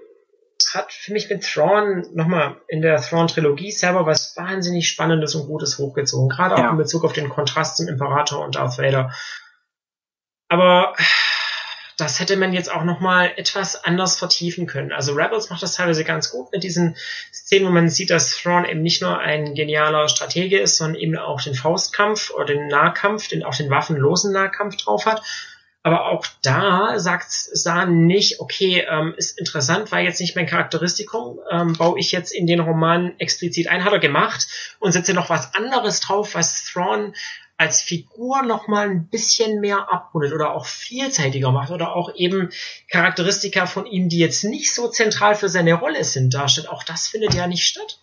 hat 0.75 0.93
für 0.93 1.13
mich 1.13 1.29
mit 1.31 1.45
Thrawn 1.45 2.05
nochmal 2.15 2.57
in 2.69 2.83
der 2.83 3.01
Thrawn-Trilogie 3.01 3.71
selber 3.71 4.07
was 4.07 4.37
wahnsinnig 4.37 4.89
Spannendes 4.89 5.35
und 5.35 5.47
Gutes 5.47 5.79
hochgezogen. 5.79 6.29
Gerade 6.29 6.55
auch 6.55 6.59
Ja. 6.59 6.71
in 6.71 6.77
Bezug 6.77 7.05
auf 7.05 7.13
den 7.13 7.29
Kontrast 7.29 7.77
zum 7.77 7.89
Imperator 7.89 8.45
und 8.45 8.55
Darth 8.57 8.79
Vader. 8.79 9.13
Aber 10.49 10.95
das 11.97 12.19
hätte 12.19 12.37
man 12.37 12.53
jetzt 12.53 12.73
auch 12.73 12.83
nochmal 12.85 13.33
etwas 13.37 13.85
anders 13.85 14.19
vertiefen 14.19 14.67
können. 14.67 14.93
Also 14.93 15.13
Rebels 15.13 15.51
macht 15.51 15.63
das 15.63 15.75
teilweise 15.75 16.05
ganz 16.05 16.31
gut 16.31 16.51
mit 16.53 16.65
diesen 16.65 16.97
Szenen, 17.33 17.67
wo 17.67 17.71
man 17.71 17.89
sieht, 17.89 18.11
dass 18.11 18.37
Thrawn 18.37 18.65
eben 18.65 18.83
nicht 18.83 19.01
nur 19.01 19.19
ein 19.19 19.55
genialer 19.55 20.09
Stratege 20.09 20.59
ist, 20.59 20.77
sondern 20.77 21.01
eben 21.01 21.17
auch 21.17 21.41
den 21.41 21.55
Faustkampf 21.55 22.31
oder 22.31 22.47
den 22.47 22.67
Nahkampf, 22.67 23.29
den 23.29 23.45
auch 23.45 23.55
den 23.55 23.71
waffenlosen 23.71 24.33
Nahkampf 24.33 24.77
drauf 24.77 25.07
hat. 25.07 25.23
Aber 25.87 26.07
auch 26.07 26.25
da 26.41 26.99
sagt 26.99 27.31
Sahn 27.31 28.07
nicht, 28.07 28.41
okay, 28.41 28.87
ähm, 28.89 29.13
ist 29.19 29.39
interessant, 29.39 29.93
war 29.93 30.01
jetzt 30.01 30.19
nicht 30.19 30.35
mein 30.35 30.47
Charakteristikum, 30.47 31.39
ähm, 31.51 31.75
baue 31.75 32.01
ich 32.01 32.11
jetzt 32.11 32.33
in 32.33 32.47
den 32.47 32.61
Roman 32.61 33.13
explizit 33.19 33.69
ein, 33.69 33.85
hat 33.85 33.93
er 33.93 33.99
gemacht 33.99 34.49
und 34.81 34.93
setze 34.93 35.13
noch 35.13 35.29
was 35.29 35.55
anderes 35.55 36.01
drauf, 36.01 36.35
was 36.35 36.65
Thrawn 36.65 37.15
als 37.59 37.83
Figur 37.83 38.43
noch 38.43 38.67
mal 38.67 38.89
ein 38.89 39.09
bisschen 39.09 39.61
mehr 39.61 39.93
abrundet 39.93 40.33
oder 40.33 40.55
auch 40.55 40.65
vielseitiger 40.65 41.53
macht 41.53 41.71
oder 41.71 41.95
auch 41.95 42.15
eben 42.15 42.49
Charakteristika 42.91 43.67
von 43.67 43.85
ihm, 43.85 44.09
die 44.09 44.19
jetzt 44.19 44.43
nicht 44.43 44.75
so 44.75 44.89
zentral 44.89 45.35
für 45.35 45.51
seine 45.51 45.75
Rolle 45.75 46.03
sind, 46.03 46.33
darstellt. 46.33 46.71
Auch 46.71 46.83
das 46.83 47.09
findet 47.09 47.35
ja 47.35 47.47
nicht 47.47 47.65
statt. 47.65 47.99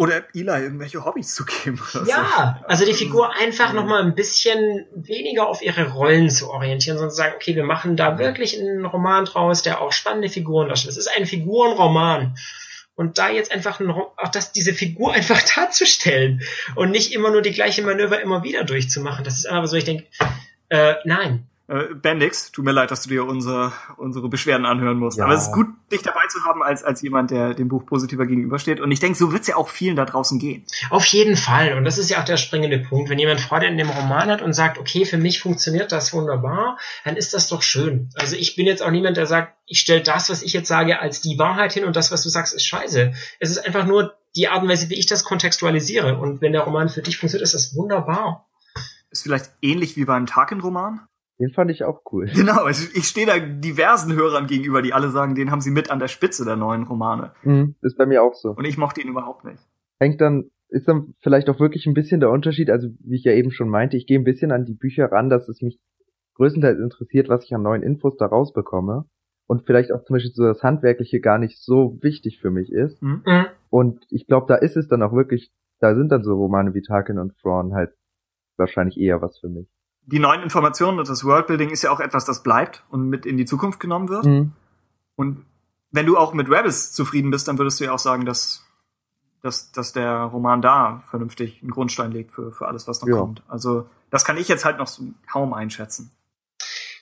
Oder 0.00 0.22
Eli 0.32 0.46
irgendwelche 0.62 1.04
Hobbys 1.04 1.34
zu 1.34 1.44
geben. 1.44 1.78
Oder 1.94 2.06
Ja, 2.06 2.64
also 2.66 2.86
die 2.86 2.94
Figur 2.94 3.34
einfach 3.36 3.68
Ja. 3.68 3.74
noch 3.74 3.84
mal 3.84 4.02
ein 4.02 4.14
bisschen 4.14 4.86
weniger 4.94 5.46
auf 5.46 5.60
ihre 5.60 5.90
Rollen 5.90 6.30
zu 6.30 6.48
orientieren, 6.50 6.96
sondern 6.96 7.10
zu 7.10 7.16
sagen, 7.16 7.34
okay, 7.36 7.54
wir 7.54 7.64
machen 7.64 7.98
da 7.98 8.18
wirklich 8.18 8.58
einen 8.58 8.86
Roman 8.86 9.26
draus, 9.26 9.60
der 9.60 9.82
auch 9.82 9.92
spannende 9.92 10.30
Figuren 10.30 10.68
darstellt. 10.68 10.92
Es 10.92 10.96
ist 10.96 11.10
ein 11.14 11.26
Figurenroman. 11.26 12.34
Und 12.94 13.18
da 13.18 13.28
jetzt 13.28 13.52
einfach 13.52 13.78
ein, 13.80 13.90
auch 13.90 14.28
das, 14.32 14.52
diese 14.52 14.72
Figur 14.72 15.12
einfach 15.18 15.42
darzustellen 15.54 16.40
und 16.76 16.90
nicht 16.90 17.12
immer 17.12 17.30
nur 17.30 17.42
die 17.42 17.52
gleiche 17.52 17.82
Manöver 17.82 18.22
immer 18.22 18.42
wieder 18.42 18.64
durchzumachen, 18.64 19.22
das 19.22 19.36
ist 19.38 19.46
einfach 19.46 19.68
so, 19.68 19.76
ich 19.76 19.84
denke, 19.84 20.06
äh, 20.70 20.94
nein. 21.04 21.46
Äh, 21.70 21.94
Bendix, 21.94 22.50
tut 22.50 22.64
mir 22.64 22.72
leid, 22.72 22.90
dass 22.90 23.02
du 23.02 23.10
dir 23.10 23.24
unsere, 23.24 23.72
unsere 23.96 24.28
Beschwerden 24.28 24.66
anhören 24.66 24.98
musst. 24.98 25.18
Ja. 25.18 25.24
Aber 25.26 25.34
es 25.34 25.42
ist 25.42 25.52
gut, 25.52 25.68
dich 25.92 26.02
dabei 26.02 26.26
zu 26.28 26.44
haben, 26.44 26.64
als, 26.64 26.82
als 26.82 27.00
jemand, 27.00 27.30
der 27.30 27.54
dem 27.54 27.68
Buch 27.68 27.86
positiver 27.86 28.26
gegenübersteht. 28.26 28.80
Und 28.80 28.90
ich 28.90 28.98
denke, 28.98 29.16
so 29.16 29.32
wird's 29.32 29.46
ja 29.46 29.54
auch 29.54 29.68
vielen 29.68 29.94
da 29.94 30.04
draußen 30.04 30.40
gehen. 30.40 30.66
Auf 30.90 31.04
jeden 31.06 31.36
Fall. 31.36 31.74
Und 31.74 31.84
das 31.84 31.96
ist 31.96 32.10
ja 32.10 32.20
auch 32.20 32.24
der 32.24 32.38
springende 32.38 32.80
Punkt. 32.80 33.08
Wenn 33.08 33.20
jemand 33.20 33.40
Freude 33.40 33.66
in 33.66 33.78
dem 33.78 33.88
Roman 33.88 34.30
hat 34.30 34.42
und 34.42 34.52
sagt, 34.52 34.78
okay, 34.78 35.04
für 35.04 35.16
mich 35.16 35.40
funktioniert 35.40 35.92
das 35.92 36.12
wunderbar, 36.12 36.76
dann 37.04 37.14
ist 37.14 37.34
das 37.34 37.46
doch 37.46 37.62
schön. 37.62 38.10
Also 38.16 38.34
ich 38.34 38.56
bin 38.56 38.66
jetzt 38.66 38.82
auch 38.82 38.90
niemand, 38.90 39.16
der 39.16 39.26
sagt, 39.26 39.56
ich 39.66 39.78
stelle 39.78 40.02
das, 40.02 40.28
was 40.28 40.42
ich 40.42 40.52
jetzt 40.52 40.66
sage, 40.66 40.98
als 40.98 41.20
die 41.20 41.38
Wahrheit 41.38 41.72
hin 41.72 41.84
und 41.84 41.94
das, 41.94 42.10
was 42.10 42.24
du 42.24 42.30
sagst, 42.30 42.52
ist 42.52 42.66
scheiße. 42.66 43.12
Es 43.38 43.50
ist 43.50 43.64
einfach 43.64 43.86
nur 43.86 44.14
die 44.34 44.48
Art 44.48 44.64
und 44.64 44.68
Weise, 44.68 44.90
wie 44.90 44.98
ich 44.98 45.06
das 45.06 45.22
kontextualisiere. 45.22 46.18
Und 46.18 46.40
wenn 46.40 46.50
der 46.50 46.62
Roman 46.62 46.88
für 46.88 47.02
dich 47.02 47.16
funktioniert, 47.18 47.44
ist 47.44 47.54
das 47.54 47.76
wunderbar. 47.76 48.48
Ist 49.12 49.22
vielleicht 49.22 49.52
ähnlich 49.62 49.96
wie 49.96 50.04
beim 50.04 50.26
Tarkin-Roman. 50.26 51.06
Den 51.40 51.50
fand 51.50 51.70
ich 51.70 51.84
auch 51.84 52.02
cool. 52.12 52.26
Genau, 52.34 52.68
ich, 52.68 52.94
ich 52.94 53.04
stehe 53.04 53.26
da 53.26 53.38
diversen 53.38 54.14
Hörern 54.14 54.46
gegenüber, 54.46 54.82
die 54.82 54.92
alle 54.92 55.08
sagen, 55.08 55.34
den 55.34 55.50
haben 55.50 55.62
sie 55.62 55.70
mit 55.70 55.90
an 55.90 55.98
der 55.98 56.08
Spitze 56.08 56.44
der 56.44 56.56
neuen 56.56 56.84
Romane. 56.84 57.32
Mhm, 57.42 57.74
ist 57.80 57.96
bei 57.96 58.06
mir 58.06 58.22
auch 58.22 58.34
so. 58.34 58.50
Und 58.50 58.66
ich 58.66 58.76
mochte 58.76 59.00
ihn 59.00 59.08
überhaupt 59.08 59.44
nicht. 59.44 59.62
Hängt 59.98 60.20
dann, 60.20 60.50
ist 60.68 60.86
dann 60.86 61.14
vielleicht 61.20 61.48
auch 61.48 61.58
wirklich 61.58 61.86
ein 61.86 61.94
bisschen 61.94 62.20
der 62.20 62.30
Unterschied, 62.30 62.70
also 62.70 62.88
wie 63.00 63.16
ich 63.16 63.24
ja 63.24 63.32
eben 63.32 63.50
schon 63.50 63.68
meinte, 63.68 63.96
ich 63.96 64.06
gehe 64.06 64.18
ein 64.18 64.24
bisschen 64.24 64.52
an 64.52 64.66
die 64.66 64.74
Bücher 64.74 65.10
ran, 65.10 65.30
dass 65.30 65.48
es 65.48 65.62
mich 65.62 65.80
größtenteils 66.34 66.78
interessiert, 66.78 67.28
was 67.28 67.44
ich 67.44 67.54
an 67.54 67.62
neuen 67.62 67.82
Infos 67.82 68.16
da 68.16 68.26
rausbekomme. 68.26 69.06
Und 69.46 69.66
vielleicht 69.66 69.92
auch 69.92 70.04
zum 70.04 70.14
Beispiel 70.14 70.32
so 70.32 70.44
das 70.44 70.62
Handwerkliche 70.62 71.20
gar 71.20 71.38
nicht 71.38 71.58
so 71.58 71.98
wichtig 72.02 72.38
für 72.40 72.50
mich 72.50 72.70
ist. 72.70 73.00
Hm? 73.00 73.22
Mhm. 73.26 73.46
Und 73.68 74.06
ich 74.10 74.26
glaube, 74.26 74.46
da 74.46 74.54
ist 74.54 74.76
es 74.76 74.88
dann 74.88 75.02
auch 75.02 75.12
wirklich, 75.12 75.50
da 75.80 75.94
sind 75.96 76.12
dann 76.12 76.22
so 76.22 76.34
Romane 76.34 76.72
wie 76.74 76.82
Tarkin 76.82 77.18
und 77.18 77.36
Thrawn 77.38 77.74
halt 77.74 77.90
wahrscheinlich 78.56 78.98
eher 78.98 79.20
was 79.22 79.38
für 79.38 79.48
mich. 79.48 79.68
Die 80.10 80.18
neuen 80.18 80.42
Informationen 80.42 80.98
und 80.98 81.08
das 81.08 81.24
Worldbuilding 81.24 81.70
ist 81.70 81.82
ja 81.82 81.90
auch 81.90 82.00
etwas, 82.00 82.24
das 82.24 82.42
bleibt 82.42 82.82
und 82.90 83.08
mit 83.08 83.26
in 83.26 83.36
die 83.36 83.44
Zukunft 83.44 83.78
genommen 83.78 84.08
wird. 84.08 84.24
Mhm. 84.24 84.52
Und 85.14 85.44
wenn 85.92 86.06
du 86.06 86.16
auch 86.16 86.32
mit 86.34 86.48
Rebels 86.50 86.92
zufrieden 86.92 87.30
bist, 87.30 87.46
dann 87.46 87.58
würdest 87.58 87.78
du 87.78 87.84
ja 87.84 87.92
auch 87.92 87.98
sagen, 87.98 88.24
dass, 88.24 88.64
dass, 89.40 89.70
dass 89.70 89.92
der 89.92 90.22
Roman 90.22 90.62
da 90.62 91.02
vernünftig 91.10 91.60
einen 91.62 91.70
Grundstein 91.70 92.10
legt 92.10 92.32
für, 92.32 92.50
für 92.50 92.66
alles, 92.66 92.88
was 92.88 93.00
noch 93.02 93.08
Ja. 93.08 93.18
kommt. 93.18 93.42
Also 93.46 93.88
das 94.10 94.24
kann 94.24 94.36
ich 94.36 94.48
jetzt 94.48 94.64
halt 94.64 94.78
noch 94.78 94.88
so 94.88 95.04
kaum 95.30 95.54
einschätzen. 95.54 96.10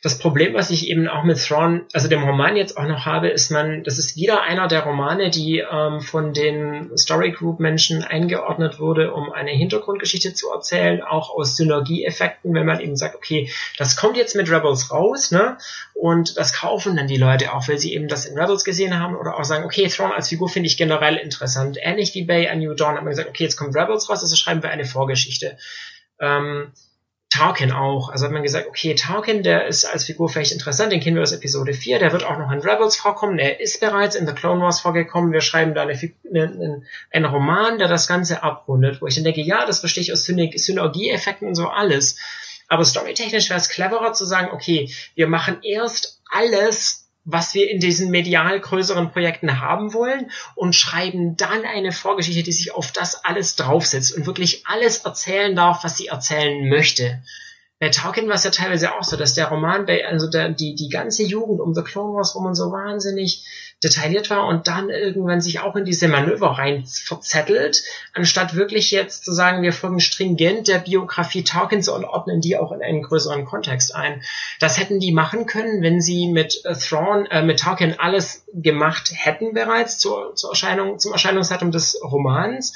Das 0.08 0.18
Problem, 0.18 0.54
was 0.54 0.70
ich 0.70 0.88
eben 0.88 1.06
auch 1.06 1.22
mit 1.22 1.36
Thrawn, 1.36 1.84
also 1.92 2.08
dem 2.08 2.24
Roman 2.24 2.56
jetzt 2.56 2.78
auch 2.78 2.86
noch 2.86 3.04
habe, 3.04 3.28
ist 3.28 3.50
man, 3.50 3.84
das 3.84 3.98
ist 3.98 4.16
wieder 4.16 4.42
einer 4.42 4.66
der 4.66 4.84
Romane, 4.84 5.28
die 5.28 5.58
ähm, 5.58 6.00
von 6.00 6.32
den 6.32 6.96
Story 6.96 7.32
Group 7.32 7.60
Menschen 7.60 8.02
eingeordnet 8.02 8.80
wurde, 8.80 9.12
um 9.12 9.30
eine 9.30 9.50
Hintergrundgeschichte 9.50 10.32
zu 10.32 10.50
erzählen, 10.50 11.02
auch 11.02 11.28
aus 11.28 11.56
Synergieeffekten, 11.56 12.54
wenn 12.54 12.64
man 12.64 12.80
eben 12.80 12.96
sagt, 12.96 13.16
okay, 13.16 13.50
das 13.76 13.96
kommt 13.96 14.16
jetzt 14.16 14.34
mit 14.34 14.50
Rebels 14.50 14.90
raus, 14.90 15.30
ne? 15.30 15.58
Und 15.92 16.38
das 16.38 16.54
kaufen 16.54 16.96
dann 16.96 17.06
die 17.06 17.18
Leute 17.18 17.52
auch, 17.52 17.68
weil 17.68 17.76
sie 17.76 17.92
eben 17.92 18.08
das 18.08 18.24
in 18.24 18.38
Rebels 18.38 18.64
gesehen 18.64 18.98
haben 18.98 19.14
oder 19.14 19.38
auch 19.38 19.44
sagen, 19.44 19.66
okay, 19.66 19.88
Thrawn 19.88 20.12
als 20.12 20.30
Figur 20.30 20.48
finde 20.48 20.68
ich 20.68 20.78
generell 20.78 21.16
interessant. 21.16 21.76
Ähnlich 21.82 22.14
wie 22.14 22.24
bei 22.24 22.50
A 22.50 22.54
New 22.54 22.72
Dawn 22.72 22.96
hat 22.96 23.02
man 23.02 23.10
gesagt, 23.10 23.28
okay, 23.28 23.44
jetzt 23.44 23.58
kommt 23.58 23.76
Rebels 23.76 24.08
raus, 24.08 24.22
also 24.22 24.36
schreiben 24.36 24.62
wir 24.62 24.70
eine 24.70 24.86
Vorgeschichte. 24.86 25.58
Ähm, 26.18 26.72
Tarkin 27.30 27.72
auch. 27.72 28.08
Also 28.08 28.24
hat 28.24 28.32
man 28.32 28.42
gesagt, 28.42 28.68
okay, 28.68 28.94
Tarkin, 28.94 29.42
der 29.42 29.66
ist 29.66 29.84
als 29.84 30.04
Figur 30.04 30.28
vielleicht 30.28 30.52
interessant, 30.52 30.92
den 30.92 31.00
kennen 31.00 31.16
wir 31.16 31.22
aus 31.22 31.32
Episode 31.32 31.74
4, 31.74 31.98
der 31.98 32.12
wird 32.12 32.24
auch 32.24 32.38
noch 32.38 32.50
in 32.50 32.60
Rebels 32.60 32.96
vorkommen, 32.96 33.38
er 33.38 33.60
ist 33.60 33.80
bereits 33.80 34.16
in 34.16 34.26
The 34.26 34.32
Clone 34.32 34.62
Wars 34.62 34.80
vorgekommen, 34.80 35.32
wir 35.32 35.42
schreiben 35.42 35.74
da 35.74 35.82
eine, 35.82 35.94
Fig- 35.94 36.16
eine, 36.28 36.44
eine, 36.44 36.82
einen 37.12 37.24
Roman, 37.26 37.78
der 37.78 37.88
das 37.88 38.06
Ganze 38.08 38.42
abrundet, 38.42 39.02
wo 39.02 39.06
ich 39.06 39.14
dann 39.14 39.24
denke, 39.24 39.42
ja, 39.42 39.66
das 39.66 39.80
verstehe 39.80 40.02
ich 40.02 40.12
aus 40.12 40.24
Syner- 40.24 40.56
Synergieeffekten 40.56 41.48
und 41.48 41.54
so 41.54 41.68
alles. 41.68 42.18
Aber 42.66 42.84
storytechnisch 42.84 43.48
wäre 43.50 43.60
es 43.60 43.68
cleverer 43.68 44.12
zu 44.14 44.24
sagen, 44.24 44.48
okay, 44.52 44.90
wir 45.14 45.26
machen 45.26 45.58
erst 45.62 46.20
alles, 46.30 47.07
was 47.30 47.52
wir 47.52 47.70
in 47.70 47.78
diesen 47.78 48.10
medial 48.10 48.58
größeren 48.58 49.10
Projekten 49.10 49.60
haben 49.60 49.92
wollen 49.92 50.30
und 50.54 50.74
schreiben 50.74 51.36
dann 51.36 51.66
eine 51.66 51.92
Vorgeschichte, 51.92 52.42
die 52.42 52.52
sich 52.52 52.72
auf 52.72 52.90
das 52.90 53.22
alles 53.22 53.54
draufsetzt 53.54 54.16
und 54.16 54.26
wirklich 54.26 54.66
alles 54.66 55.04
erzählen 55.04 55.54
darf, 55.54 55.84
was 55.84 55.98
sie 55.98 56.06
erzählen 56.06 56.70
möchte. 56.70 57.22
Bei 57.80 57.90
Tolkien 57.90 58.28
war 58.28 58.36
es 58.36 58.44
ja 58.44 58.50
teilweise 58.50 58.94
auch 58.94 59.04
so, 59.04 59.16
dass 59.16 59.34
der 59.34 59.48
Roman 59.48 59.86
also 60.06 60.28
der, 60.28 60.48
die, 60.48 60.74
die 60.74 60.88
ganze 60.88 61.22
Jugend 61.22 61.60
um 61.60 61.74
The 61.74 61.82
Clone 61.82 62.14
Wars 62.14 62.34
rum 62.34 62.46
und 62.46 62.54
so 62.54 62.72
wahnsinnig 62.72 63.44
detailliert 63.82 64.28
war 64.28 64.46
und 64.46 64.66
dann 64.66 64.90
irgendwann 64.90 65.40
sich 65.40 65.60
auch 65.60 65.76
in 65.76 65.84
diese 65.84 66.08
Manöver 66.08 66.58
rein 66.58 66.84
verzettelt, 66.86 67.84
anstatt 68.12 68.54
wirklich 68.54 68.90
jetzt 68.90 69.24
zu 69.24 69.32
sagen, 69.32 69.62
wir 69.62 69.72
folgen 69.72 70.00
stringent 70.00 70.66
der 70.66 70.78
Biografie 70.78 71.44
Tolkiens 71.44 71.88
und 71.88 72.04
ordnen 72.04 72.40
die 72.40 72.56
auch 72.56 72.72
in 72.72 72.82
einen 72.82 73.02
größeren 73.02 73.44
Kontext 73.44 73.94
ein. 73.94 74.22
Das 74.58 74.78
hätten 74.78 74.98
die 74.98 75.12
machen 75.12 75.46
können, 75.46 75.82
wenn 75.82 76.00
sie 76.00 76.26
mit 76.28 76.64
äh, 76.64 76.74
Thrawn, 76.74 77.26
äh, 77.26 77.42
mit 77.42 77.60
Tolkien 77.60 77.94
alles 77.98 78.44
gemacht 78.52 79.12
hätten 79.14 79.54
bereits 79.54 79.98
zur, 79.98 80.34
zur 80.34 80.50
Erscheinung, 80.50 80.98
zum 80.98 81.12
Erscheinungsdatum 81.12 81.70
des 81.70 82.00
Romans. 82.02 82.72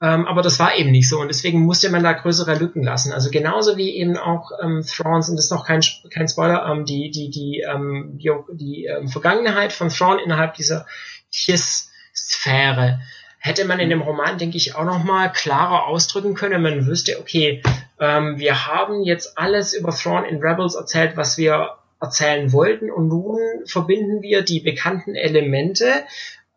Ähm, 0.00 0.26
aber 0.26 0.42
das 0.42 0.60
war 0.60 0.76
eben 0.76 0.92
nicht 0.92 1.08
so 1.08 1.20
und 1.20 1.28
deswegen 1.28 1.64
musste 1.64 1.90
man 1.90 2.04
da 2.04 2.12
größere 2.12 2.54
Lücken 2.54 2.84
lassen. 2.84 3.12
Also 3.12 3.30
genauso 3.30 3.76
wie 3.76 3.96
eben 3.96 4.16
auch 4.16 4.52
ähm, 4.62 4.84
Thrawns, 4.86 5.28
und 5.28 5.36
das 5.36 5.46
ist 5.46 5.50
noch 5.50 5.66
kein, 5.66 5.80
kein 6.10 6.28
Spoiler, 6.28 6.66
ähm, 6.70 6.84
die, 6.84 7.10
die, 7.10 7.30
die, 7.30 7.64
ähm, 7.68 8.16
die, 8.16 8.30
die 8.52 8.84
ähm, 8.84 9.08
Vergangenheit 9.08 9.72
von 9.72 9.88
Thrawn 9.88 10.20
innerhalb 10.20 10.54
dieser 10.54 10.86
Kiss-Sphäre 11.32 13.00
hätte 13.40 13.64
man 13.64 13.80
in 13.80 13.90
dem 13.90 14.02
Roman, 14.02 14.38
denke 14.38 14.56
ich, 14.56 14.74
auch 14.74 14.84
nochmal 14.84 15.32
klarer 15.32 15.86
ausdrücken 15.86 16.34
können, 16.34 16.62
man 16.62 16.86
wüsste, 16.86 17.18
okay, 17.20 17.62
ähm, 18.00 18.38
wir 18.38 18.66
haben 18.66 19.02
jetzt 19.02 19.38
alles 19.38 19.74
über 19.74 19.90
Thrawn 19.90 20.24
in 20.24 20.40
Rebels 20.40 20.74
erzählt, 20.74 21.16
was 21.16 21.38
wir 21.38 21.70
erzählen 22.00 22.52
wollten 22.52 22.90
und 22.90 23.08
nun 23.08 23.38
verbinden 23.66 24.22
wir 24.22 24.42
die 24.42 24.60
bekannten 24.60 25.16
Elemente 25.16 26.04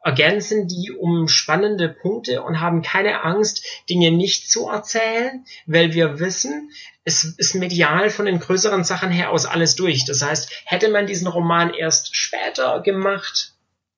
ergänzen 0.04 0.68
die 0.68 0.92
um 0.92 1.28
spannende 1.28 1.90
Punkte 1.90 2.42
und 2.44 2.60
haben 2.60 2.82
keine 2.82 3.24
Angst, 3.24 3.64
Dinge 3.90 4.12
nicht 4.12 4.50
zu 4.50 4.68
erzählen, 4.68 5.46
weil 5.66 5.94
wir 5.94 6.20
wissen, 6.20 6.72
es 7.04 7.24
ist 7.24 7.56
medial 7.56 8.10
von 8.10 8.26
den 8.26 8.40
größeren 8.40 8.84
Sachen 8.84 9.10
her 9.12 9.32
aus 9.32 9.46
alles 9.46 9.76
durch. 9.76 10.06
Das 10.06 10.22
heißt, 10.22 10.52
hätte 10.66 10.90
man 10.90 11.08
diesen 11.08 11.28
Roman 11.28 11.74
erst 11.74 12.16
später 12.16 12.82
gemacht, 12.82 13.54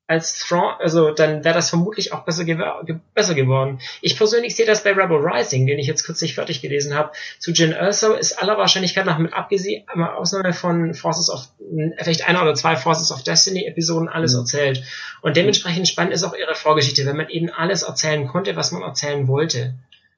als 0.05 0.39
Thrawn, 0.39 0.75
also 0.79 1.11
dann 1.11 1.45
wäre 1.45 1.55
das 1.55 1.69
vermutlich 1.69 2.11
auch 2.11 2.25
besser, 2.25 2.43
ge 2.43 2.57
besser 3.13 3.35
geworden. 3.35 3.79
Ich 4.01 4.17
persönlich 4.17 4.55
sehe 4.55 4.65
das 4.65 4.83
bei 4.83 4.91
Rebel 4.91 5.17
Rising, 5.17 5.65
den 5.65 5.79
ich 5.79 5.87
jetzt 5.87 6.03
kürzlich 6.03 6.35
fertig 6.35 6.61
gelesen 6.61 6.93
habe. 6.93 7.11
Zu 7.39 7.51
Jin 7.51 7.71
Erso 7.71 8.13
ist 8.13 8.33
aller 8.33 8.57
Wahrscheinlichkeit 8.57 9.05
nach 9.05 9.17
mit 9.17 9.33
abgesehen, 9.33 9.87
Ausnahme 9.87 10.53
von 10.53 10.93
Forces 10.93 11.29
of, 11.29 11.47
vielleicht 11.97 12.27
einer 12.27 12.41
oder 12.41 12.53
zwei 12.53 12.75
Forces 12.75 13.11
of 13.11 13.23
Destiny 13.23 13.65
Episoden 13.65 14.09
alles 14.09 14.33
mhm. 14.33 14.39
erzählt. 14.39 14.83
Und 15.21 15.37
dementsprechend 15.37 15.87
spannend 15.87 16.13
ist 16.13 16.23
auch 16.23 16.35
ihre 16.35 16.55
Vorgeschichte, 16.55 17.05
wenn 17.05 17.17
man 17.17 17.29
eben 17.29 17.49
alles 17.49 17.83
erzählen 17.83 18.27
konnte, 18.27 18.57
was 18.57 18.73
man 18.73 18.81
erzählen 18.81 19.27
wollte 19.27 19.73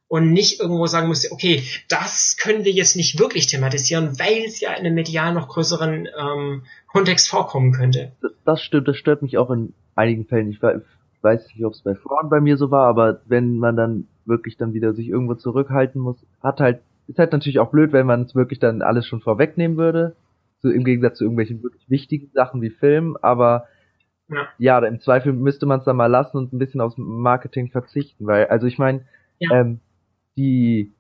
und 0.08 0.32
nicht 0.32 0.60
irgendwo 0.60 0.86
sagen 0.86 1.08
musste, 1.08 1.32
okay, 1.32 1.64
das 1.90 2.38
können 2.40 2.64
wir 2.64 2.72
jetzt 2.72 2.96
nicht 2.96 3.20
wirklich 3.20 3.48
thematisieren, 3.48 4.20
weil 4.20 4.44
es 4.46 4.60
ja 4.60 4.72
in 4.74 4.86
einem 4.86 4.96
medial 4.96 5.34
noch 5.34 5.48
größeren 5.48 6.08
ähm, 6.18 6.64
Kontext 6.88 7.30
vorkommen 7.30 7.72
könnte. 7.72 8.12
Das 8.46 8.62
stimmt, 8.62 8.88
das 8.88 8.98
stört 8.98 9.22
mich 9.22 9.38
auch 9.38 9.50
in 9.50 9.74
einigen 9.96 10.26
Fällen. 10.26 10.52
Ich 10.52 10.62
weiß 10.62 11.48
nicht, 11.48 11.66
ob 11.66 11.74
es 11.74 11.82
bei 11.82 11.96
Frauen 11.96 12.30
bei 12.30 12.40
mir 12.40 12.58
so 12.58 12.70
war, 12.70 12.88
aber 12.88 13.22
wenn 13.26 13.58
man 13.58 13.76
dann 13.76 14.08
wirklich 14.26 14.58
dann 14.58 14.74
wieder 14.74 14.94
sich 14.94 15.08
irgendwo 15.08 15.36
zurückhalten 15.36 16.02
muss, 16.02 16.18
hat 16.42 16.60
halt, 16.60 16.82
ist 17.08 17.20
halt 17.20 17.32
natürlich 17.32 17.60
auch 17.60 17.72
blöd, 17.72 17.92
wenn 17.92 18.06
man 18.06 18.24
es 18.24 18.36
wirklich 18.36 18.60
dann 18.60 18.82
alles 18.82 19.08
schon 19.08 19.22
vorwegnehmen 19.22 19.78
würde. 19.78 20.16
So 20.62 20.70
im 20.70 20.84
Gegensatz 20.84 21.18
zu 21.18 21.24
irgendwelchen 21.24 21.62
wirklich 21.64 21.90
wichtigen 21.90 22.32
Sachen 22.34 22.62
wie 22.62 22.72
Film, 22.72 23.18
aber 23.22 23.68
ja, 24.30 24.48
ja 24.58 24.80
im 24.80 25.00
Zweifel 25.00 25.34
müsste 25.34 25.66
man 25.66 25.80
es 25.80 25.86
dann 25.86 25.96
mal 25.96 26.08
lassen 26.08 26.38
und 26.38 26.54
ein 26.54 26.60
bisschen 26.60 26.82
aufs 26.82 26.98
Marketing 26.98 27.70
verzichten, 27.70 28.26
weil, 28.26 28.48
also 28.48 28.66
ich 28.66 28.78
meine, 28.78 29.06
ja. 29.40 29.60
ähm, 29.60 29.80
die 30.38 30.92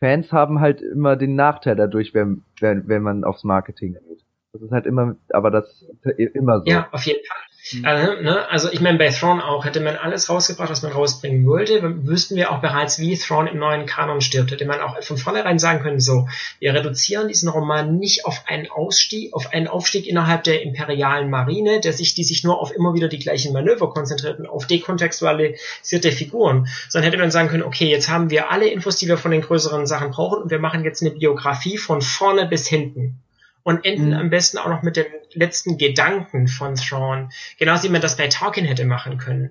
Fans 0.00 0.32
haben 0.32 0.60
halt 0.60 0.82
immer 0.82 1.16
den 1.16 1.34
Nachteil 1.34 1.76
dadurch, 1.76 2.14
wenn, 2.14 2.42
wenn, 2.60 2.86
wenn 2.88 3.02
man 3.02 3.24
aufs 3.24 3.44
Marketing 3.44 3.94
geht. 3.94 4.24
Das 4.52 4.62
ist 4.62 4.70
halt 4.70 4.86
immer, 4.86 5.16
aber 5.30 5.50
das 5.50 5.86
ist 6.16 6.34
immer 6.34 6.60
so. 6.60 6.66
Ja, 6.66 6.88
auf 6.92 7.04
jeden 7.04 7.24
Fall. 7.24 7.36
Mhm. 7.72 7.84
Also, 7.84 8.22
ne, 8.22 8.48
also 8.48 8.70
ich 8.70 8.80
meine, 8.80 8.98
bei 8.98 9.08
Thrawn 9.08 9.40
auch, 9.40 9.64
hätte 9.64 9.80
man 9.80 9.96
alles 9.96 10.28
rausgebracht, 10.28 10.70
was 10.70 10.82
man 10.82 10.92
rausbringen 10.92 11.46
wollte, 11.46 11.82
wüssten 12.06 12.36
wir 12.36 12.52
auch 12.52 12.60
bereits, 12.60 12.98
wie 12.98 13.16
Thrawn 13.16 13.46
im 13.46 13.58
neuen 13.58 13.86
Kanon 13.86 14.20
stirbt. 14.20 14.50
Hätte 14.50 14.66
man 14.66 14.80
auch 14.80 15.02
von 15.02 15.16
vornherein 15.16 15.58
sagen 15.58 15.82
können, 15.82 16.00
so, 16.00 16.28
wir 16.60 16.74
reduzieren 16.74 17.28
diesen 17.28 17.48
Roman 17.48 17.98
nicht 17.98 18.24
auf 18.24 18.44
einen 18.46 18.70
Ausstieg, 18.70 19.34
auf 19.34 19.52
einen 19.52 19.68
Aufstieg 19.68 20.06
innerhalb 20.06 20.44
der 20.44 20.62
imperialen 20.62 21.30
Marine, 21.30 21.80
der 21.80 21.92
sich, 21.92 22.14
die 22.14 22.24
sich 22.24 22.44
nur 22.44 22.60
auf 22.60 22.72
immer 22.72 22.94
wieder 22.94 23.08
die 23.08 23.18
gleichen 23.18 23.52
Manöver 23.52 23.90
konzentriert 23.90 24.38
und 24.38 24.46
auf 24.46 24.66
dekontextualisierte 24.66 26.12
Figuren, 26.12 26.68
sondern 26.88 27.10
hätte 27.10 27.20
man 27.20 27.30
sagen 27.30 27.48
können, 27.48 27.64
okay, 27.64 27.88
jetzt 27.88 28.08
haben 28.08 28.30
wir 28.30 28.50
alle 28.50 28.68
Infos, 28.68 28.96
die 28.96 29.08
wir 29.08 29.18
von 29.18 29.30
den 29.30 29.42
größeren 29.42 29.86
Sachen 29.86 30.10
brauchen 30.10 30.42
und 30.42 30.50
wir 30.50 30.58
machen 30.58 30.84
jetzt 30.84 31.02
eine 31.02 31.10
Biografie 31.10 31.78
von 31.78 32.00
vorne 32.00 32.46
bis 32.46 32.66
hinten 32.66 33.20
und 33.66 33.84
enden 33.84 34.10
mhm. 34.10 34.16
am 34.16 34.30
besten 34.30 34.58
auch 34.58 34.68
noch 34.68 34.82
mit 34.82 34.96
den 34.96 35.06
letzten 35.32 35.76
Gedanken 35.76 36.46
von 36.46 36.76
Thrawn. 36.76 37.32
Genauso 37.58 37.82
wie 37.82 37.88
man 37.88 38.00
das 38.00 38.16
bei 38.16 38.28
Tarkin 38.28 38.64
hätte 38.64 38.84
machen 38.84 39.18
können. 39.18 39.50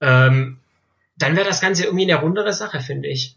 Ähm, 0.00 0.60
dann 1.16 1.34
wäre 1.34 1.48
das 1.48 1.60
Ganze 1.60 1.82
irgendwie 1.82 2.04
eine 2.04 2.20
rundere 2.20 2.52
Sache, 2.52 2.78
finde 2.78 3.08
ich. 3.08 3.34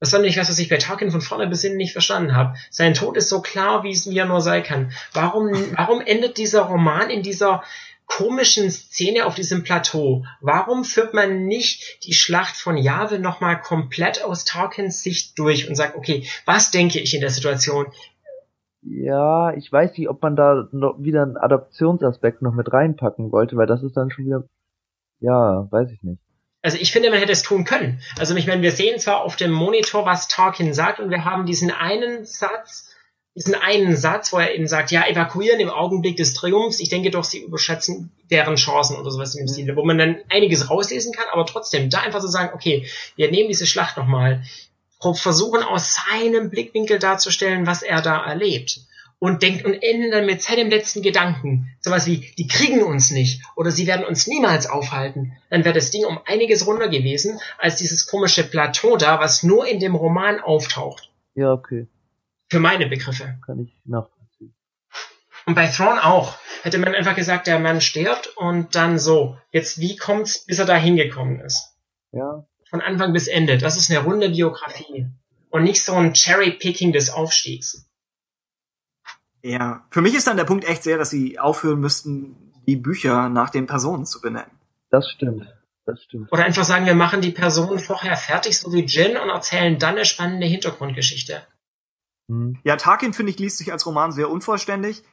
Das 0.00 0.08
ist 0.08 0.12
nämlich 0.14 0.36
was, 0.36 0.48
was 0.48 0.58
ich 0.58 0.68
bei 0.68 0.78
Tarkin 0.78 1.12
von 1.12 1.20
vorne 1.20 1.46
bis 1.46 1.62
hinten 1.62 1.76
nicht 1.76 1.92
verstanden 1.92 2.34
habe. 2.34 2.56
Sein 2.68 2.94
Tod 2.94 3.16
ist 3.16 3.28
so 3.28 3.42
klar, 3.42 3.84
wie 3.84 3.92
es 3.92 4.06
mir 4.06 4.24
nur 4.24 4.40
sein 4.40 4.64
kann. 4.64 4.90
Warum, 5.12 5.52
warum 5.76 6.00
endet 6.00 6.36
dieser 6.36 6.62
Roman 6.62 7.08
in 7.08 7.22
dieser 7.22 7.62
komischen 8.06 8.72
Szene 8.72 9.24
auf 9.24 9.36
diesem 9.36 9.62
Plateau? 9.62 10.24
Warum 10.40 10.84
führt 10.84 11.14
man 11.14 11.44
nicht 11.44 12.04
die 12.04 12.12
Schlacht 12.12 12.56
von 12.56 12.76
Jahwe 12.76 13.20
nochmal 13.20 13.60
komplett 13.60 14.20
aus 14.20 14.44
Tarkins 14.44 15.04
Sicht 15.04 15.38
durch 15.38 15.68
und 15.68 15.76
sagt, 15.76 15.94
okay, 15.94 16.28
was 16.44 16.72
denke 16.72 16.98
ich 16.98 17.14
in 17.14 17.20
der 17.20 17.30
Situation? 17.30 17.86
Ja, 18.86 19.54
ich 19.54 19.70
weiß 19.72 19.96
nicht, 19.96 20.08
ob 20.08 20.22
man 20.22 20.36
da 20.36 20.68
noch 20.72 20.96
wieder 20.98 21.22
einen 21.22 21.36
Adoptionsaspekt 21.36 22.42
noch 22.42 22.52
mit 22.52 22.72
reinpacken 22.72 23.32
wollte, 23.32 23.56
weil 23.56 23.66
das 23.66 23.82
ist 23.82 23.96
dann 23.96 24.10
schon 24.10 24.26
wieder, 24.26 24.44
ja, 25.20 25.66
weiß 25.70 25.90
ich 25.90 26.02
nicht. 26.02 26.20
Also 26.62 26.78
ich 26.78 26.92
finde, 26.92 27.10
man 27.10 27.18
hätte 27.18 27.32
es 27.32 27.42
tun 27.42 27.64
können. 27.64 28.00
Also 28.18 28.34
ich 28.36 28.46
meine, 28.46 28.62
wir 28.62 28.72
sehen 28.72 28.98
zwar 28.98 29.22
auf 29.22 29.36
dem 29.36 29.52
Monitor, 29.52 30.06
was 30.06 30.28
Tarkin 30.28 30.72
sagt, 30.74 31.00
und 31.00 31.10
wir 31.10 31.24
haben 31.24 31.46
diesen 31.46 31.70
einen 31.70 32.24
Satz, 32.24 32.94
diesen 33.34 33.54
einen 33.54 33.96
Satz, 33.96 34.32
wo 34.32 34.38
er 34.38 34.54
eben 34.54 34.66
sagt, 34.66 34.90
ja, 34.90 35.06
evakuieren 35.06 35.60
im 35.60 35.70
Augenblick 35.70 36.16
des 36.16 36.34
Triumphs. 36.34 36.80
Ich 36.80 36.88
denke 36.88 37.10
doch, 37.10 37.24
sie 37.24 37.42
überschätzen 37.42 38.12
deren 38.30 38.56
Chancen 38.56 38.96
oder 38.96 39.10
sowas 39.10 39.34
im 39.34 39.48
Stil, 39.48 39.74
wo 39.76 39.84
man 39.84 39.98
dann 39.98 40.16
einiges 40.30 40.70
rauslesen 40.70 41.12
kann, 41.12 41.26
aber 41.32 41.44
trotzdem 41.46 41.90
da 41.90 42.00
einfach 42.00 42.20
so 42.20 42.28
sagen, 42.28 42.52
okay, 42.54 42.86
wir 43.16 43.30
nehmen 43.30 43.48
diese 43.48 43.66
Schlacht 43.66 43.96
nochmal 43.96 44.42
versuchen 45.12 45.62
aus 45.62 45.96
seinem 45.96 46.50
Blickwinkel 46.50 46.98
darzustellen, 46.98 47.66
was 47.66 47.82
er 47.82 48.00
da 48.00 48.24
erlebt. 48.24 48.80
Und 49.18 49.42
denkt 49.42 49.64
und 49.64 49.74
enden 49.74 50.10
dann 50.10 50.26
mit 50.26 50.42
seinem 50.42 50.68
letzten 50.68 51.00
Gedanken. 51.00 51.74
Sowas 51.80 52.06
wie, 52.06 52.32
die 52.36 52.46
kriegen 52.46 52.82
uns 52.82 53.10
nicht 53.10 53.42
oder 53.56 53.70
sie 53.70 53.86
werden 53.86 54.04
uns 54.04 54.26
niemals 54.26 54.66
aufhalten. 54.66 55.36
Dann 55.50 55.64
wäre 55.64 55.74
das 55.74 55.90
Ding 55.90 56.04
um 56.04 56.18
einiges 56.26 56.66
runder 56.66 56.88
gewesen, 56.88 57.40
als 57.58 57.76
dieses 57.76 58.06
komische 58.06 58.44
Plateau 58.44 58.96
da, 58.96 59.20
was 59.20 59.42
nur 59.42 59.66
in 59.66 59.80
dem 59.80 59.94
Roman 59.94 60.40
auftaucht. 60.40 61.10
Ja, 61.34 61.52
okay. 61.52 61.86
Für 62.50 62.60
meine 62.60 62.86
Begriffe. 62.86 63.38
Kann 63.46 63.60
ich 63.60 63.72
nachvollziehen. 63.84 64.54
Und 65.46 65.54
bei 65.54 65.68
Thrawn 65.68 65.98
auch. 65.98 66.36
Hätte 66.62 66.78
man 66.78 66.94
einfach 66.94 67.14
gesagt, 67.14 67.46
der 67.46 67.58
Mann 67.58 67.80
stirbt 67.80 68.28
und 68.36 68.74
dann 68.74 68.98
so. 68.98 69.38
Jetzt, 69.52 69.78
wie 69.80 69.96
kommt's, 69.96 70.44
bis 70.44 70.58
er 70.58 70.66
da 70.66 70.76
hingekommen 70.76 71.40
ist? 71.40 71.76
Ja, 72.12 72.46
von 72.74 72.80
Anfang 72.80 73.12
bis 73.12 73.28
Ende. 73.28 73.56
Das 73.56 73.76
ist 73.76 73.88
eine 73.88 74.00
runde 74.00 74.30
Biografie 74.30 75.06
und 75.50 75.62
nicht 75.62 75.84
so 75.84 75.92
ein 75.92 76.12
Cherry-Picking 76.12 76.92
des 76.92 77.08
Aufstiegs. 77.08 77.88
Ja, 79.42 79.86
für 79.90 80.00
mich 80.00 80.16
ist 80.16 80.26
dann 80.26 80.36
der 80.36 80.42
Punkt 80.42 80.64
echt 80.64 80.82
sehr, 80.82 80.98
dass 80.98 81.08
sie 81.08 81.38
aufhören 81.38 81.78
müssten, 81.78 82.52
die 82.66 82.74
Bücher 82.74 83.28
nach 83.28 83.50
den 83.50 83.66
Personen 83.66 84.06
zu 84.06 84.20
benennen. 84.20 84.50
Das 84.90 85.08
stimmt. 85.08 85.46
Das 85.86 86.02
stimmt. 86.02 86.32
Oder 86.32 86.46
einfach 86.46 86.64
sagen, 86.64 86.84
wir 86.84 86.96
machen 86.96 87.20
die 87.20 87.30
Personen 87.30 87.78
vorher 87.78 88.16
fertig, 88.16 88.58
so 88.58 88.72
wie 88.72 88.86
Jin, 88.86 89.18
und 89.18 89.28
erzählen 89.28 89.78
dann 89.78 89.94
eine 89.94 90.04
spannende 90.04 90.48
Hintergrundgeschichte. 90.48 91.46
Hm. 92.28 92.58
Ja, 92.64 92.74
Tarkin, 92.74 93.12
finde 93.12 93.30
ich, 93.30 93.38
liest 93.38 93.58
sich 93.58 93.70
als 93.70 93.86
Roman 93.86 94.10
sehr 94.10 94.30
unvollständig. 94.30 95.04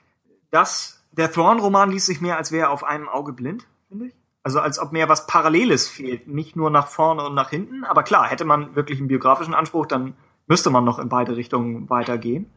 Das, 0.49 1.05
der 1.11 1.31
Thrawn-Roman 1.31 1.91
liest 1.91 2.07
sich 2.07 2.21
mehr, 2.21 2.37
als 2.37 2.51
wäre 2.51 2.69
er 2.69 2.71
auf 2.71 2.83
einem 2.83 3.07
Auge 3.07 3.33
blind, 3.33 3.67
finde 3.87 4.07
ich. 4.07 4.20
Also 4.43 4.59
als 4.59 4.79
ob 4.79 4.91
mehr 4.91 5.07
was 5.07 5.27
Paralleles 5.27 5.87
fehlt, 5.87 6.27
nicht 6.27 6.55
nur 6.55 6.71
nach 6.71 6.87
vorne 6.87 7.23
und 7.23 7.35
nach 7.35 7.49
hinten. 7.49 7.83
Aber 7.83 8.03
klar, 8.03 8.27
hätte 8.27 8.45
man 8.45 8.75
wirklich 8.75 8.99
einen 8.99 9.07
biografischen 9.07 9.53
Anspruch, 9.53 9.85
dann 9.85 10.15
müsste 10.47 10.69
man 10.69 10.83
noch 10.83 10.99
in 10.99 11.09
beide 11.09 11.35
Richtungen 11.35 11.89
weitergehen. 11.89 12.51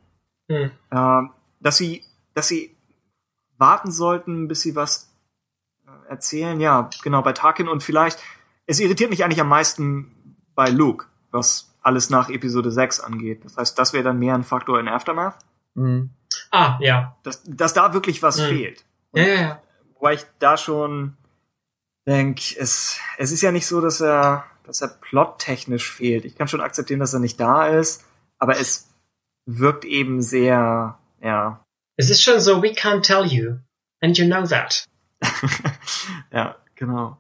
Hm. 0.51 0.71
Äh, 0.91 1.23
dass 1.61 1.77
sie, 1.77 2.05
dass 2.35 2.49
sie 2.49 2.75
warten 3.59 3.91
sollten, 3.91 4.49
bis 4.49 4.63
sie 4.63 4.75
was 4.75 5.15
äh, 5.87 6.11
erzählen, 6.11 6.59
ja, 6.61 6.89
genau, 7.03 7.23
bei 7.23 7.33
Tarkin 7.33 7.69
und 7.69 7.83
vielleicht, 7.83 8.19
es 8.67 8.81
irritiert 8.81 9.11
mich 9.11 9.25
eigentlich 9.25 9.41
am 9.41 9.49
meisten 9.49 10.37
bei 10.55 10.71
Luke, 10.71 11.07
was 11.31 11.75
alles 11.83 12.09
nach 12.09 12.31
Episode 12.31 12.71
6 12.71 13.01
angeht. 13.01 13.45
Das 13.45 13.59
heißt, 13.59 13.79
das 13.79 13.93
wäre 13.93 14.05
dann 14.05 14.19
mehr 14.19 14.35
ein 14.35 14.45
Faktor 14.45 14.81
in 14.81 14.89
Aftermath. 14.89 15.37
Mhm. 15.75 16.11
Ah, 16.51 16.79
ja. 16.81 17.17
Dass, 17.23 17.43
dass 17.45 17.75
da 17.75 17.93
wirklich 17.93 18.23
was 18.23 18.39
mhm. 18.39 18.47
fehlt. 18.47 18.85
Und 19.13 19.21
ja, 19.21 19.29
ja, 19.29 19.41
ja. 19.41 19.63
Wobei 19.95 20.15
ich 20.15 20.27
da 20.39 20.57
schon 20.57 21.17
denke, 22.07 22.55
es, 22.59 22.99
es 23.19 23.33
ist 23.33 23.43
ja 23.43 23.53
nicht 23.53 23.67
so, 23.67 23.81
dass 23.81 24.01
er, 24.01 24.45
dass 24.65 24.81
er 24.81 24.89
plottechnisch 24.89 25.91
fehlt. 25.91 26.25
Ich 26.25 26.37
kann 26.37 26.49
schon 26.49 26.61
akzeptieren, 26.61 27.01
dass 27.01 27.15
er 27.15 27.21
nicht 27.21 27.41
da 27.41 27.67
ist, 27.69 28.05
aber 28.39 28.59
es 28.59 28.89
wirkt 29.47 29.85
eben 29.85 30.23
sehr, 30.23 30.99
ja. 31.23 31.65
Es 31.97 32.11
ist 32.11 32.23
schon 32.23 32.41
so, 32.41 32.63
we 32.63 32.73
can't 32.73 33.03
tell 33.03 33.25
you. 33.25 33.59
And 34.01 34.19
you 34.19 34.27
know 34.27 34.47
that. 34.47 34.85
ja, 36.33 36.57
genau. 36.75 37.17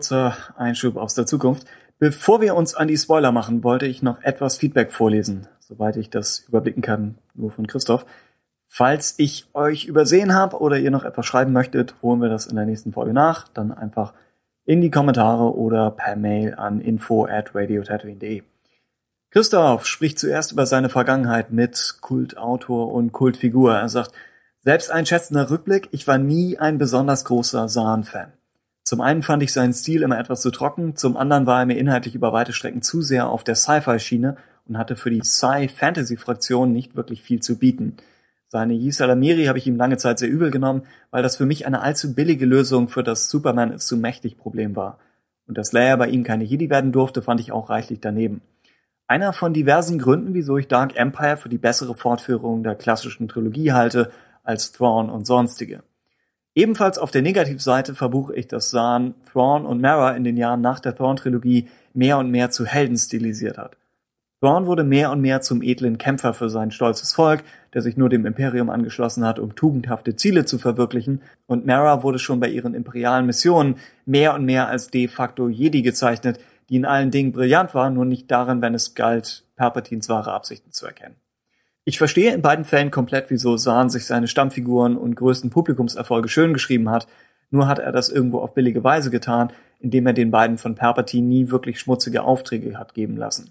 Kurzer 0.00 0.34
Einschub 0.56 0.96
aus 0.96 1.12
der 1.12 1.26
Zukunft. 1.26 1.66
Bevor 1.98 2.40
wir 2.40 2.54
uns 2.54 2.74
an 2.74 2.88
die 2.88 2.96
Spoiler 2.96 3.32
machen, 3.32 3.62
wollte 3.62 3.84
ich 3.84 4.02
noch 4.02 4.22
etwas 4.22 4.56
Feedback 4.56 4.92
vorlesen, 4.92 5.46
soweit 5.58 5.98
ich 5.98 6.08
das 6.08 6.38
überblicken 6.48 6.80
kann, 6.80 7.18
nur 7.34 7.50
von 7.50 7.66
Christoph. 7.66 8.06
Falls 8.66 9.14
ich 9.18 9.46
euch 9.52 9.84
übersehen 9.84 10.34
habe 10.34 10.58
oder 10.58 10.78
ihr 10.78 10.90
noch 10.90 11.04
etwas 11.04 11.26
schreiben 11.26 11.52
möchtet, 11.52 11.96
holen 12.00 12.22
wir 12.22 12.30
das 12.30 12.46
in 12.46 12.56
der 12.56 12.64
nächsten 12.64 12.94
Folge 12.94 13.12
nach. 13.12 13.48
Dann 13.48 13.72
einfach 13.72 14.14
in 14.64 14.80
die 14.80 14.90
Kommentare 14.90 15.54
oder 15.54 15.90
per 15.90 16.16
Mail 16.16 16.54
an 16.54 16.80
info 16.80 17.26
at 17.26 17.54
radiotatooine.de. 17.54 18.42
Christoph 19.30 19.84
spricht 19.84 20.18
zuerst 20.18 20.52
über 20.52 20.64
seine 20.64 20.88
Vergangenheit 20.88 21.52
mit 21.52 21.98
Kultautor 22.00 22.90
und 22.90 23.12
Kultfigur. 23.12 23.74
Er 23.74 23.90
sagt, 23.90 24.12
selbst 24.60 24.90
einschätzender 24.90 25.50
Rückblick, 25.50 25.90
ich 25.90 26.06
war 26.06 26.16
nie 26.16 26.56
ein 26.56 26.78
besonders 26.78 27.26
großer 27.26 27.68
Sahn-Fan. 27.68 28.32
Zum 28.90 29.00
einen 29.00 29.22
fand 29.22 29.40
ich 29.44 29.52
seinen 29.52 29.72
Stil 29.72 30.02
immer 30.02 30.18
etwas 30.18 30.40
zu 30.40 30.50
trocken, 30.50 30.96
zum 30.96 31.16
anderen 31.16 31.46
war 31.46 31.60
er 31.60 31.66
mir 31.66 31.78
inhaltlich 31.78 32.16
über 32.16 32.32
weite 32.32 32.52
Strecken 32.52 32.82
zu 32.82 33.02
sehr 33.02 33.28
auf 33.28 33.44
der 33.44 33.54
Sci-Fi-Schiene 33.54 34.36
und 34.66 34.78
hatte 34.78 34.96
für 34.96 35.10
die 35.10 35.22
Sci-Fantasy-Fraktion 35.22 36.72
nicht 36.72 36.96
wirklich 36.96 37.22
viel 37.22 37.38
zu 37.38 37.56
bieten. 37.56 37.98
Seine 38.48 38.74
Yisalamiri 38.74 39.44
habe 39.44 39.58
ich 39.58 39.68
ihm 39.68 39.76
lange 39.76 39.96
Zeit 39.96 40.18
sehr 40.18 40.28
übel 40.28 40.50
genommen, 40.50 40.82
weil 41.12 41.22
das 41.22 41.36
für 41.36 41.46
mich 41.46 41.68
eine 41.68 41.82
allzu 41.82 42.16
billige 42.16 42.46
Lösung 42.46 42.88
für 42.88 43.04
das 43.04 43.30
Superman 43.30 43.70
ist 43.70 43.86
zu 43.86 43.96
mächtig 43.96 44.36
Problem 44.36 44.74
war. 44.74 44.98
Und 45.46 45.56
dass 45.56 45.70
Leia 45.70 45.94
bei 45.94 46.08
ihm 46.08 46.24
keine 46.24 46.42
Jedi 46.42 46.68
werden 46.68 46.90
durfte, 46.90 47.22
fand 47.22 47.38
ich 47.38 47.52
auch 47.52 47.70
reichlich 47.70 48.00
daneben. 48.00 48.42
Einer 49.06 49.32
von 49.32 49.54
diversen 49.54 50.00
Gründen, 50.00 50.34
wieso 50.34 50.56
ich 50.56 50.66
Dark 50.66 50.96
Empire 50.96 51.36
für 51.36 51.48
die 51.48 51.58
bessere 51.58 51.94
Fortführung 51.94 52.64
der 52.64 52.74
klassischen 52.74 53.28
Trilogie 53.28 53.70
halte 53.70 54.10
als 54.42 54.72
Thrawn 54.72 55.10
und 55.10 55.28
sonstige. 55.28 55.84
Ebenfalls 56.54 56.98
auf 56.98 57.10
der 57.10 57.22
Negativseite 57.22 57.94
verbuche 57.94 58.34
ich, 58.34 58.48
dass 58.48 58.70
Zahn 58.70 59.14
Thrawn 59.30 59.64
und 59.64 59.80
Mara 59.80 60.16
in 60.16 60.24
den 60.24 60.36
Jahren 60.36 60.60
nach 60.60 60.80
der 60.80 60.94
Thrawn-Trilogie 60.96 61.68
mehr 61.94 62.18
und 62.18 62.30
mehr 62.30 62.50
zu 62.50 62.66
Helden 62.66 62.96
stilisiert 62.96 63.56
hat. 63.56 63.76
Thrawn 64.40 64.66
wurde 64.66 64.84
mehr 64.84 65.12
und 65.12 65.20
mehr 65.20 65.42
zum 65.42 65.62
edlen 65.62 65.98
Kämpfer 65.98 66.32
für 66.32 66.48
sein 66.48 66.70
stolzes 66.70 67.12
Volk, 67.12 67.44
der 67.74 67.82
sich 67.82 67.98
nur 67.98 68.08
dem 68.08 68.24
Imperium 68.24 68.70
angeschlossen 68.70 69.24
hat, 69.24 69.38
um 69.38 69.54
tugendhafte 69.54 70.16
Ziele 70.16 70.46
zu 70.46 70.58
verwirklichen, 70.58 71.20
und 71.46 71.66
Mara 71.66 72.02
wurde 72.02 72.18
schon 72.18 72.40
bei 72.40 72.48
ihren 72.48 72.74
imperialen 72.74 73.26
Missionen 73.26 73.76
mehr 74.06 74.34
und 74.34 74.46
mehr 74.46 74.68
als 74.68 74.88
de 74.88 75.08
facto 75.08 75.48
Jedi 75.48 75.82
gezeichnet, 75.82 76.40
die 76.70 76.76
in 76.76 76.86
allen 76.86 77.10
Dingen 77.10 77.32
brillant 77.32 77.74
war, 77.74 77.90
nur 77.90 78.06
nicht 78.06 78.30
darin, 78.30 78.62
wenn 78.62 78.74
es 78.74 78.94
galt, 78.94 79.44
Palpatines 79.56 80.08
wahre 80.08 80.32
Absichten 80.32 80.72
zu 80.72 80.86
erkennen. 80.86 81.16
Ich 81.90 81.98
verstehe 81.98 82.32
in 82.32 82.40
beiden 82.40 82.64
Fällen 82.64 82.92
komplett, 82.92 83.30
wieso 83.30 83.56
Sahn 83.56 83.90
sich 83.90 84.06
seine 84.06 84.28
Stammfiguren 84.28 84.96
und 84.96 85.16
größten 85.16 85.50
Publikumserfolge 85.50 86.28
schön 86.28 86.52
geschrieben 86.52 86.88
hat, 86.88 87.08
nur 87.50 87.66
hat 87.66 87.80
er 87.80 87.90
das 87.90 88.10
irgendwo 88.10 88.38
auf 88.38 88.54
billige 88.54 88.84
Weise 88.84 89.10
getan, 89.10 89.52
indem 89.80 90.06
er 90.06 90.12
den 90.12 90.30
beiden 90.30 90.56
von 90.56 90.76
Palpatine 90.76 91.26
nie 91.26 91.50
wirklich 91.50 91.80
schmutzige 91.80 92.22
Aufträge 92.22 92.78
hat 92.78 92.94
geben 92.94 93.16
lassen. 93.16 93.50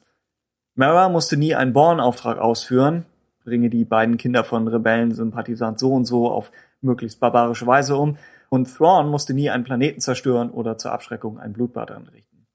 Mara 0.75 1.09
musste 1.09 1.35
nie 1.35 1.53
einen 1.53 1.73
Born-Auftrag 1.73 2.37
ausführen, 2.37 3.03
bringe 3.43 3.69
die 3.69 3.83
beiden 3.83 4.15
Kinder 4.15 4.45
von 4.45 4.69
Rebellen-Sympathisant 4.69 5.77
so 5.77 5.91
und 5.91 6.05
so 6.05 6.31
auf 6.31 6.53
möglichst 6.79 7.19
barbarische 7.19 7.67
Weise 7.67 7.97
um, 7.97 8.17
und 8.47 8.73
Thrawn 8.73 9.09
musste 9.09 9.33
nie 9.33 9.49
einen 9.49 9.65
Planeten 9.65 9.99
zerstören 9.99 10.49
oder 10.49 10.77
zur 10.77 10.93
Abschreckung 10.93 11.39
ein 11.39 11.51
Blutbad 11.51 11.91
anrichten. 11.91 12.47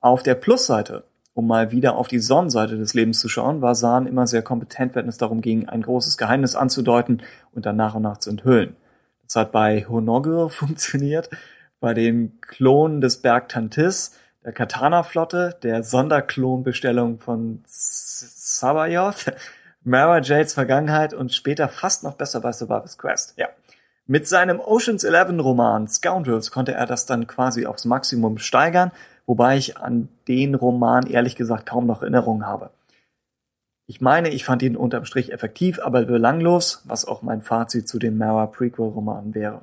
Auf 0.00 0.24
der 0.24 0.34
Plusseite 0.34 1.04
um 1.34 1.46
mal 1.46 1.72
wieder 1.72 1.96
auf 1.96 2.08
die 2.08 2.18
Sonnenseite 2.18 2.76
des 2.76 2.94
Lebens 2.94 3.20
zu 3.20 3.28
schauen, 3.28 3.62
war 3.62 3.74
Sahn 3.74 4.06
immer 4.06 4.26
sehr 4.26 4.42
kompetent, 4.42 4.94
wenn 4.94 5.08
es 5.08 5.18
darum 5.18 5.40
ging, 5.40 5.68
ein 5.68 5.82
großes 5.82 6.18
Geheimnis 6.18 6.56
anzudeuten 6.56 7.22
und 7.52 7.66
dann 7.66 7.76
nach 7.76 7.94
und 7.94 8.02
nach 8.02 8.18
zu 8.18 8.30
enthüllen. 8.30 8.76
Das 9.24 9.36
hat 9.36 9.52
bei 9.52 9.86
Honoguro 9.88 10.48
funktioniert, 10.50 11.30
bei 11.80 11.94
den 11.94 12.40
Klonen 12.40 13.00
des 13.00 13.22
Berg 13.22 13.48
Tantis, 13.48 14.12
der 14.44 14.52
Katana-Flotte, 14.52 15.56
der 15.62 15.82
Sonderklonbestellung 15.82 17.18
von 17.18 17.62
Sabayoth, 17.64 19.32
Mara 19.84 20.20
Jades 20.20 20.54
Vergangenheit 20.54 21.14
und 21.14 21.32
später 21.32 21.68
fast 21.68 22.04
noch 22.04 22.14
besser 22.14 22.40
bei 22.40 22.52
Survivor's 22.52 22.98
Quest. 22.98 23.34
Ja. 23.36 23.48
Mit 24.06 24.26
seinem 24.26 24.60
Ocean's 24.60 25.04
Eleven 25.04 25.40
Roman 25.40 25.88
Scoundrels 25.88 26.50
konnte 26.50 26.72
er 26.72 26.86
das 26.86 27.06
dann 27.06 27.26
quasi 27.26 27.66
aufs 27.66 27.84
Maximum 27.84 28.38
steigern 28.38 28.92
wobei 29.26 29.56
ich 29.56 29.76
an 29.78 30.08
den 30.28 30.54
Roman 30.54 31.06
ehrlich 31.06 31.36
gesagt 31.36 31.66
kaum 31.66 31.86
noch 31.86 32.02
Erinnerungen 32.02 32.46
habe. 32.46 32.70
Ich 33.86 34.00
meine, 34.00 34.30
ich 34.30 34.44
fand 34.44 34.62
ihn 34.62 34.76
unterm 34.76 35.04
Strich 35.04 35.32
effektiv, 35.32 35.80
aber 35.80 36.04
belanglos, 36.04 36.82
was 36.84 37.04
auch 37.04 37.22
mein 37.22 37.42
Fazit 37.42 37.88
zu 37.88 37.98
den 37.98 38.16
Mara 38.16 38.46
Prequel-Romanen 38.46 39.34
wäre. 39.34 39.62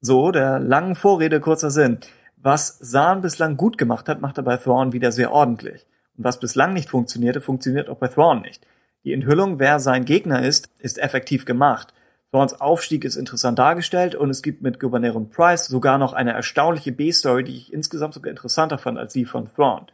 So, 0.00 0.30
der 0.30 0.60
langen 0.60 0.94
Vorrede 0.94 1.40
kurzer 1.40 1.70
Sinn. 1.70 1.98
Was 2.36 2.78
Sahn 2.78 3.22
bislang 3.22 3.56
gut 3.56 3.76
gemacht 3.76 4.08
hat, 4.08 4.20
macht 4.20 4.38
er 4.38 4.44
bei 4.44 4.56
Thrawn 4.56 4.92
wieder 4.92 5.10
sehr 5.10 5.32
ordentlich. 5.32 5.86
Und 6.16 6.24
was 6.24 6.38
bislang 6.38 6.72
nicht 6.72 6.88
funktionierte, 6.88 7.40
funktioniert 7.40 7.88
auch 7.88 7.98
bei 7.98 8.08
Thrawn 8.08 8.42
nicht. 8.42 8.66
Die 9.04 9.12
Enthüllung, 9.12 9.58
wer 9.58 9.80
sein 9.80 10.04
Gegner 10.04 10.42
ist, 10.42 10.70
ist 10.78 10.98
effektiv 10.98 11.44
gemacht. 11.44 11.92
Thorns 12.36 12.60
Aufstieg 12.60 13.06
ist 13.06 13.16
interessant 13.16 13.58
dargestellt 13.58 14.14
und 14.14 14.28
es 14.28 14.42
gibt 14.42 14.60
mit 14.60 14.78
Gouverneurin 14.78 15.30
Price 15.30 15.68
sogar 15.68 15.96
noch 15.96 16.12
eine 16.12 16.34
erstaunliche 16.34 16.92
B-Story, 16.92 17.44
die 17.44 17.56
ich 17.56 17.72
insgesamt 17.72 18.12
sogar 18.12 18.28
interessanter 18.28 18.76
fand 18.76 18.98
als 18.98 19.14
die 19.14 19.24
von 19.24 19.50
Thrawn. 19.54 19.86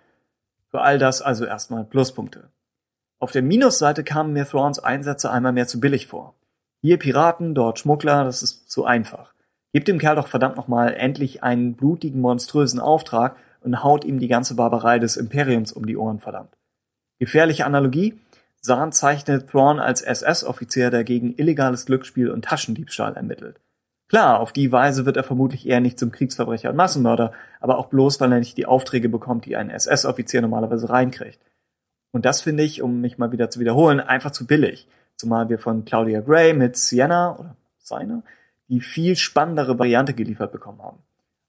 Für 0.68 0.80
all 0.80 0.98
das 0.98 1.22
also 1.22 1.44
erstmal 1.44 1.84
Pluspunkte. 1.84 2.50
Auf 3.20 3.30
der 3.30 3.42
Minusseite 3.42 4.02
kamen 4.02 4.32
mir 4.32 4.44
Thrawns 4.44 4.80
Einsätze 4.80 5.30
einmal 5.30 5.52
mehr 5.52 5.68
zu 5.68 5.78
billig 5.78 6.08
vor. 6.08 6.34
Hier 6.80 6.98
Piraten, 6.98 7.54
dort 7.54 7.78
Schmuggler, 7.78 8.24
das 8.24 8.42
ist 8.42 8.68
zu 8.68 8.84
einfach. 8.84 9.34
Gebt 9.72 9.86
dem 9.86 10.00
Kerl 10.00 10.16
doch 10.16 10.26
verdammt 10.26 10.56
nochmal 10.56 10.94
endlich 10.94 11.44
einen 11.44 11.74
blutigen, 11.74 12.20
monströsen 12.20 12.80
Auftrag 12.80 13.36
und 13.60 13.84
haut 13.84 14.04
ihm 14.04 14.18
die 14.18 14.26
ganze 14.26 14.56
Barbarei 14.56 14.98
des 14.98 15.16
Imperiums 15.16 15.70
um 15.70 15.86
die 15.86 15.96
Ohren, 15.96 16.18
verdammt. 16.18 16.58
Gefährliche 17.20 17.66
Analogie? 17.66 18.18
Zahn 18.62 18.92
zeichnet 18.92 19.50
Thrawn 19.50 19.80
als 19.80 20.02
SS-Offizier, 20.02 20.90
der 20.90 21.04
gegen 21.04 21.34
illegales 21.34 21.86
Glücksspiel 21.86 22.30
und 22.30 22.44
Taschendiebstahl 22.44 23.14
ermittelt. 23.14 23.60
Klar, 24.08 24.40
auf 24.40 24.52
die 24.52 24.70
Weise 24.70 25.06
wird 25.06 25.16
er 25.16 25.24
vermutlich 25.24 25.66
eher 25.66 25.80
nicht 25.80 25.98
zum 25.98 26.12
Kriegsverbrecher 26.12 26.70
und 26.70 26.76
Massenmörder, 26.76 27.32
aber 27.60 27.78
auch 27.78 27.86
bloß, 27.86 28.20
weil 28.20 28.32
er 28.32 28.38
nicht 28.38 28.56
die 28.56 28.66
Aufträge 28.66 29.08
bekommt, 29.08 29.46
die 29.46 29.56
ein 29.56 29.70
SS-Offizier 29.70 30.42
normalerweise 30.42 30.90
reinkriegt. 30.90 31.40
Und 32.12 32.24
das 32.24 32.42
finde 32.42 32.62
ich, 32.62 32.82
um 32.82 33.00
mich 33.00 33.18
mal 33.18 33.32
wieder 33.32 33.50
zu 33.50 33.58
wiederholen, 33.58 34.00
einfach 34.00 34.30
zu 34.30 34.46
billig. 34.46 34.86
Zumal 35.16 35.48
wir 35.48 35.58
von 35.58 35.84
Claudia 35.84 36.20
Gray 36.20 36.52
mit 36.52 36.76
Sienna 36.76 37.38
oder 37.38 37.56
seine 37.78 38.22
die 38.68 38.80
viel 38.80 39.16
spannendere 39.16 39.78
Variante 39.78 40.14
geliefert 40.14 40.52
bekommen 40.52 40.82
haben. 40.82 40.98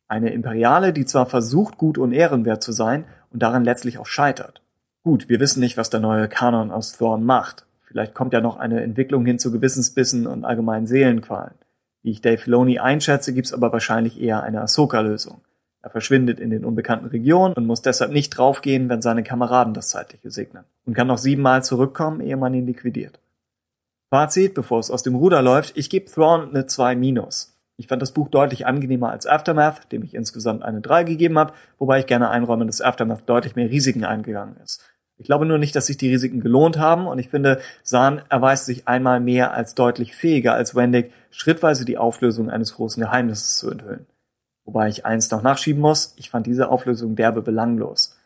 Eine 0.07 0.31
Imperiale, 0.31 0.93
die 0.93 1.05
zwar 1.05 1.25
versucht, 1.25 1.77
gut 1.77 1.97
und 1.97 2.11
ehrenwert 2.11 2.63
zu 2.63 2.71
sein 2.71 3.05
und 3.31 3.41
daran 3.41 3.63
letztlich 3.63 3.97
auch 3.97 4.05
scheitert. 4.05 4.62
Gut, 5.03 5.27
wir 5.27 5.41
wissen 5.41 5.59
nicht, 5.59 5.75
was 5.75 5.89
der 5.89 5.99
neue 5.99 6.29
Kanon 6.29 6.71
aus 6.71 6.93
Thorn 6.93 7.25
macht. 7.25 7.65
Vielleicht 7.81 8.13
kommt 8.13 8.31
ja 8.31 8.39
noch 8.39 8.55
eine 8.55 8.81
Entwicklung 8.81 9.25
hin 9.25 9.37
zu 9.37 9.51
Gewissensbissen 9.51 10.25
und 10.25 10.45
allgemeinen 10.45 10.87
Seelenqualen. 10.87 11.55
Wie 12.03 12.11
ich 12.11 12.21
Dave 12.21 12.37
Filoni 12.37 12.79
einschätze, 12.79 13.33
gibt's 13.33 13.53
aber 13.53 13.73
wahrscheinlich 13.73 14.21
eher 14.21 14.43
eine 14.43 14.61
Ahsoka-Lösung. 14.61 15.41
Er 15.81 15.89
verschwindet 15.89 16.39
in 16.39 16.51
den 16.51 16.63
unbekannten 16.63 17.07
Regionen 17.07 17.53
und 17.55 17.65
muss 17.65 17.81
deshalb 17.81 18.13
nicht 18.13 18.29
draufgehen, 18.29 18.87
wenn 18.87 19.01
seine 19.01 19.23
Kameraden 19.23 19.73
das 19.73 19.89
Zeitliche 19.89 20.31
segnen. 20.31 20.63
Und 20.85 20.93
kann 20.93 21.07
noch 21.07 21.17
siebenmal 21.17 21.65
zurückkommen, 21.65 22.21
ehe 22.21 22.37
man 22.37 22.53
ihn 22.53 22.65
liquidiert. 22.65 23.19
Fazit, 24.09 24.53
bevor 24.53 24.79
es 24.79 24.89
aus 24.89 25.03
dem 25.03 25.15
Ruder 25.15 25.41
läuft, 25.41 25.75
ich 25.75 25.89
gebe 25.89 26.09
Thrawn 26.09 26.49
eine 26.49 26.65
2 26.65 26.95
minus. 26.95 27.53
Ich 27.75 27.87
fand 27.87 28.01
das 28.01 28.13
Buch 28.13 28.29
deutlich 28.29 28.65
angenehmer 28.65 29.09
als 29.09 29.27
Aftermath, 29.27 29.91
dem 29.91 30.03
ich 30.03 30.13
insgesamt 30.13 30.63
eine 30.63 30.79
3 30.79 31.03
gegeben 31.03 31.37
habe, 31.37 31.53
wobei 31.77 31.99
ich 31.99 32.05
gerne 32.05 32.29
einräume, 32.29 32.65
dass 32.65 32.79
Aftermath 32.79 33.27
deutlich 33.27 33.57
mehr 33.57 33.69
Risiken 33.69 34.05
eingegangen 34.05 34.55
ist. 34.63 34.81
Ich 35.17 35.25
glaube 35.25 35.45
nur 35.45 35.57
nicht, 35.57 35.75
dass 35.75 35.85
sich 35.85 35.97
die 35.97 36.09
Risiken 36.09 36.41
gelohnt 36.41 36.77
haben 36.77 37.07
und 37.07 37.19
ich 37.19 37.29
finde, 37.29 37.61
Sahn 37.83 38.21
erweist 38.29 38.65
sich 38.65 38.87
einmal 38.87 39.19
mehr 39.19 39.53
als 39.53 39.75
deutlich 39.75 40.15
fähiger 40.15 40.53
als 40.53 40.75
Wendig, 40.75 41.11
schrittweise 41.29 41.85
die 41.85 41.97
Auflösung 41.97 42.49
eines 42.49 42.75
großen 42.75 43.01
Geheimnisses 43.01 43.57
zu 43.57 43.69
enthüllen. 43.69 44.07
Wobei 44.65 44.87
ich 44.87 45.05
eins 45.05 45.29
noch 45.29 45.43
nachschieben 45.43 45.81
muss, 45.81 46.13
ich 46.17 46.29
fand 46.29 46.47
diese 46.47 46.69
Auflösung 46.69 47.15
derbe 47.15 47.41
belanglos. 47.41 48.17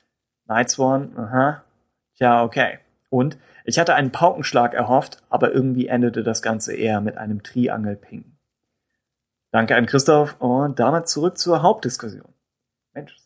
Nightsworn, 0.45 1.17
aha, 1.17 1.63
tja, 2.15 2.43
okay. 2.43 2.79
Und 3.09 3.37
ich 3.65 3.79
hatte 3.79 3.95
einen 3.95 4.11
Paukenschlag 4.11 4.73
erhofft, 4.73 5.21
aber 5.29 5.51
irgendwie 5.51 5.87
endete 5.87 6.23
das 6.23 6.41
Ganze 6.41 6.73
eher 6.73 7.01
mit 7.01 7.17
einem 7.17 7.43
Triangel-Ping. 7.43 8.23
Danke 9.51 9.75
an 9.75 9.85
Christoph 9.85 10.39
und 10.39 10.79
damit 10.79 11.07
zurück 11.07 11.37
zur 11.37 11.61
Hauptdiskussion. 11.61 12.33
Mensch, 12.93 13.17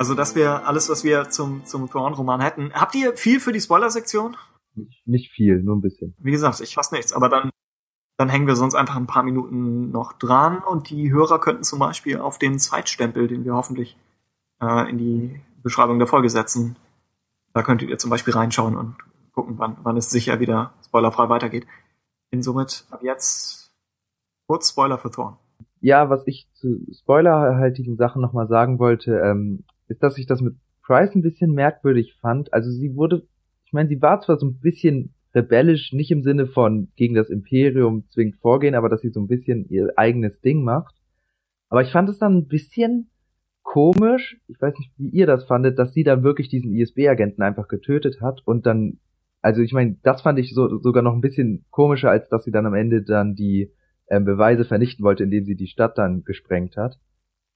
also 0.00 0.14
das 0.14 0.34
wäre 0.34 0.64
alles, 0.64 0.88
was 0.88 1.04
wir 1.04 1.28
zum, 1.28 1.66
zum 1.66 1.90
Thrawn-Roman 1.90 2.40
hätten. 2.40 2.72
Habt 2.72 2.94
ihr 2.94 3.14
viel 3.18 3.38
für 3.38 3.52
die 3.52 3.60
Spoiler-Sektion? 3.60 4.34
Nicht, 4.74 5.06
nicht 5.06 5.30
viel, 5.30 5.62
nur 5.62 5.76
ein 5.76 5.82
bisschen. 5.82 6.14
Wie 6.16 6.30
gesagt, 6.30 6.58
ich 6.62 6.74
fasse 6.74 6.94
nichts, 6.94 7.12
aber 7.12 7.28
dann, 7.28 7.50
dann 8.16 8.30
hängen 8.30 8.46
wir 8.46 8.56
sonst 8.56 8.74
einfach 8.74 8.96
ein 8.96 9.06
paar 9.06 9.24
Minuten 9.24 9.90
noch 9.90 10.14
dran 10.14 10.62
und 10.64 10.88
die 10.88 11.12
Hörer 11.12 11.38
könnten 11.38 11.64
zum 11.64 11.80
Beispiel 11.80 12.18
auf 12.18 12.38
den 12.38 12.58
Zeitstempel, 12.58 13.28
den 13.28 13.44
wir 13.44 13.52
hoffentlich 13.52 13.98
äh, 14.62 14.88
in 14.88 14.96
die 14.96 15.42
Beschreibung 15.62 15.98
der 15.98 16.08
Folge 16.08 16.30
setzen, 16.30 16.76
da 17.52 17.62
könntet 17.62 17.90
ihr 17.90 17.98
zum 17.98 18.08
Beispiel 18.08 18.32
reinschauen 18.32 18.78
und 18.78 18.96
gucken, 19.32 19.58
wann, 19.58 19.76
wann 19.82 19.98
es 19.98 20.08
sicher 20.08 20.40
wieder 20.40 20.72
spoilerfrei 20.82 21.28
weitergeht. 21.28 21.66
Insomit 22.30 22.86
ab 22.90 23.02
jetzt 23.02 23.70
kurz 24.46 24.70
Spoiler 24.70 24.96
für 24.96 25.10
Thorn. 25.10 25.36
Ja, 25.82 26.08
was 26.08 26.26
ich 26.26 26.48
zu 26.54 26.86
spoilerhaltigen 26.90 27.98
Sachen 27.98 28.22
nochmal 28.22 28.48
sagen 28.48 28.78
wollte, 28.78 29.12
ähm, 29.18 29.64
ist, 29.90 30.02
dass 30.02 30.18
ich 30.18 30.26
das 30.26 30.40
mit 30.40 30.54
Price 30.82 31.14
ein 31.14 31.22
bisschen 31.22 31.52
merkwürdig 31.52 32.14
fand. 32.20 32.52
Also 32.52 32.70
sie 32.70 32.94
wurde, 32.94 33.26
ich 33.64 33.72
meine, 33.72 33.88
sie 33.88 34.00
war 34.00 34.20
zwar 34.20 34.38
so 34.38 34.46
ein 34.46 34.60
bisschen 34.60 35.14
rebellisch, 35.34 35.92
nicht 35.92 36.10
im 36.10 36.22
Sinne 36.22 36.46
von 36.46 36.88
gegen 36.96 37.14
das 37.14 37.30
Imperium 37.30 38.04
zwingend 38.10 38.36
vorgehen, 38.36 38.74
aber 38.74 38.88
dass 38.88 39.00
sie 39.00 39.10
so 39.10 39.20
ein 39.20 39.28
bisschen 39.28 39.68
ihr 39.68 39.92
eigenes 39.96 40.40
Ding 40.40 40.64
macht. 40.64 40.94
Aber 41.68 41.82
ich 41.82 41.92
fand 41.92 42.08
es 42.08 42.18
dann 42.18 42.36
ein 42.36 42.48
bisschen 42.48 43.10
komisch, 43.62 44.40
ich 44.48 44.60
weiß 44.60 44.76
nicht, 44.78 44.92
wie 44.96 45.10
ihr 45.10 45.26
das 45.26 45.44
fandet, 45.44 45.78
dass 45.78 45.92
sie 45.92 46.02
dann 46.02 46.24
wirklich 46.24 46.48
diesen 46.48 46.74
ISB-Agenten 46.74 47.42
einfach 47.42 47.68
getötet 47.68 48.20
hat 48.20 48.40
und 48.44 48.66
dann, 48.66 48.98
also 49.42 49.60
ich 49.62 49.72
meine, 49.72 49.96
das 50.02 50.22
fand 50.22 50.38
ich 50.40 50.52
so, 50.54 50.78
sogar 50.80 51.02
noch 51.02 51.14
ein 51.14 51.20
bisschen 51.20 51.64
komischer, 51.70 52.10
als 52.10 52.28
dass 52.28 52.42
sie 52.42 52.50
dann 52.50 52.66
am 52.66 52.74
Ende 52.74 53.02
dann 53.02 53.34
die 53.34 53.72
ähm, 54.08 54.24
Beweise 54.24 54.64
vernichten 54.64 55.04
wollte, 55.04 55.24
indem 55.24 55.44
sie 55.44 55.54
die 55.54 55.68
Stadt 55.68 55.98
dann 55.98 56.24
gesprengt 56.24 56.76
hat. 56.76 56.98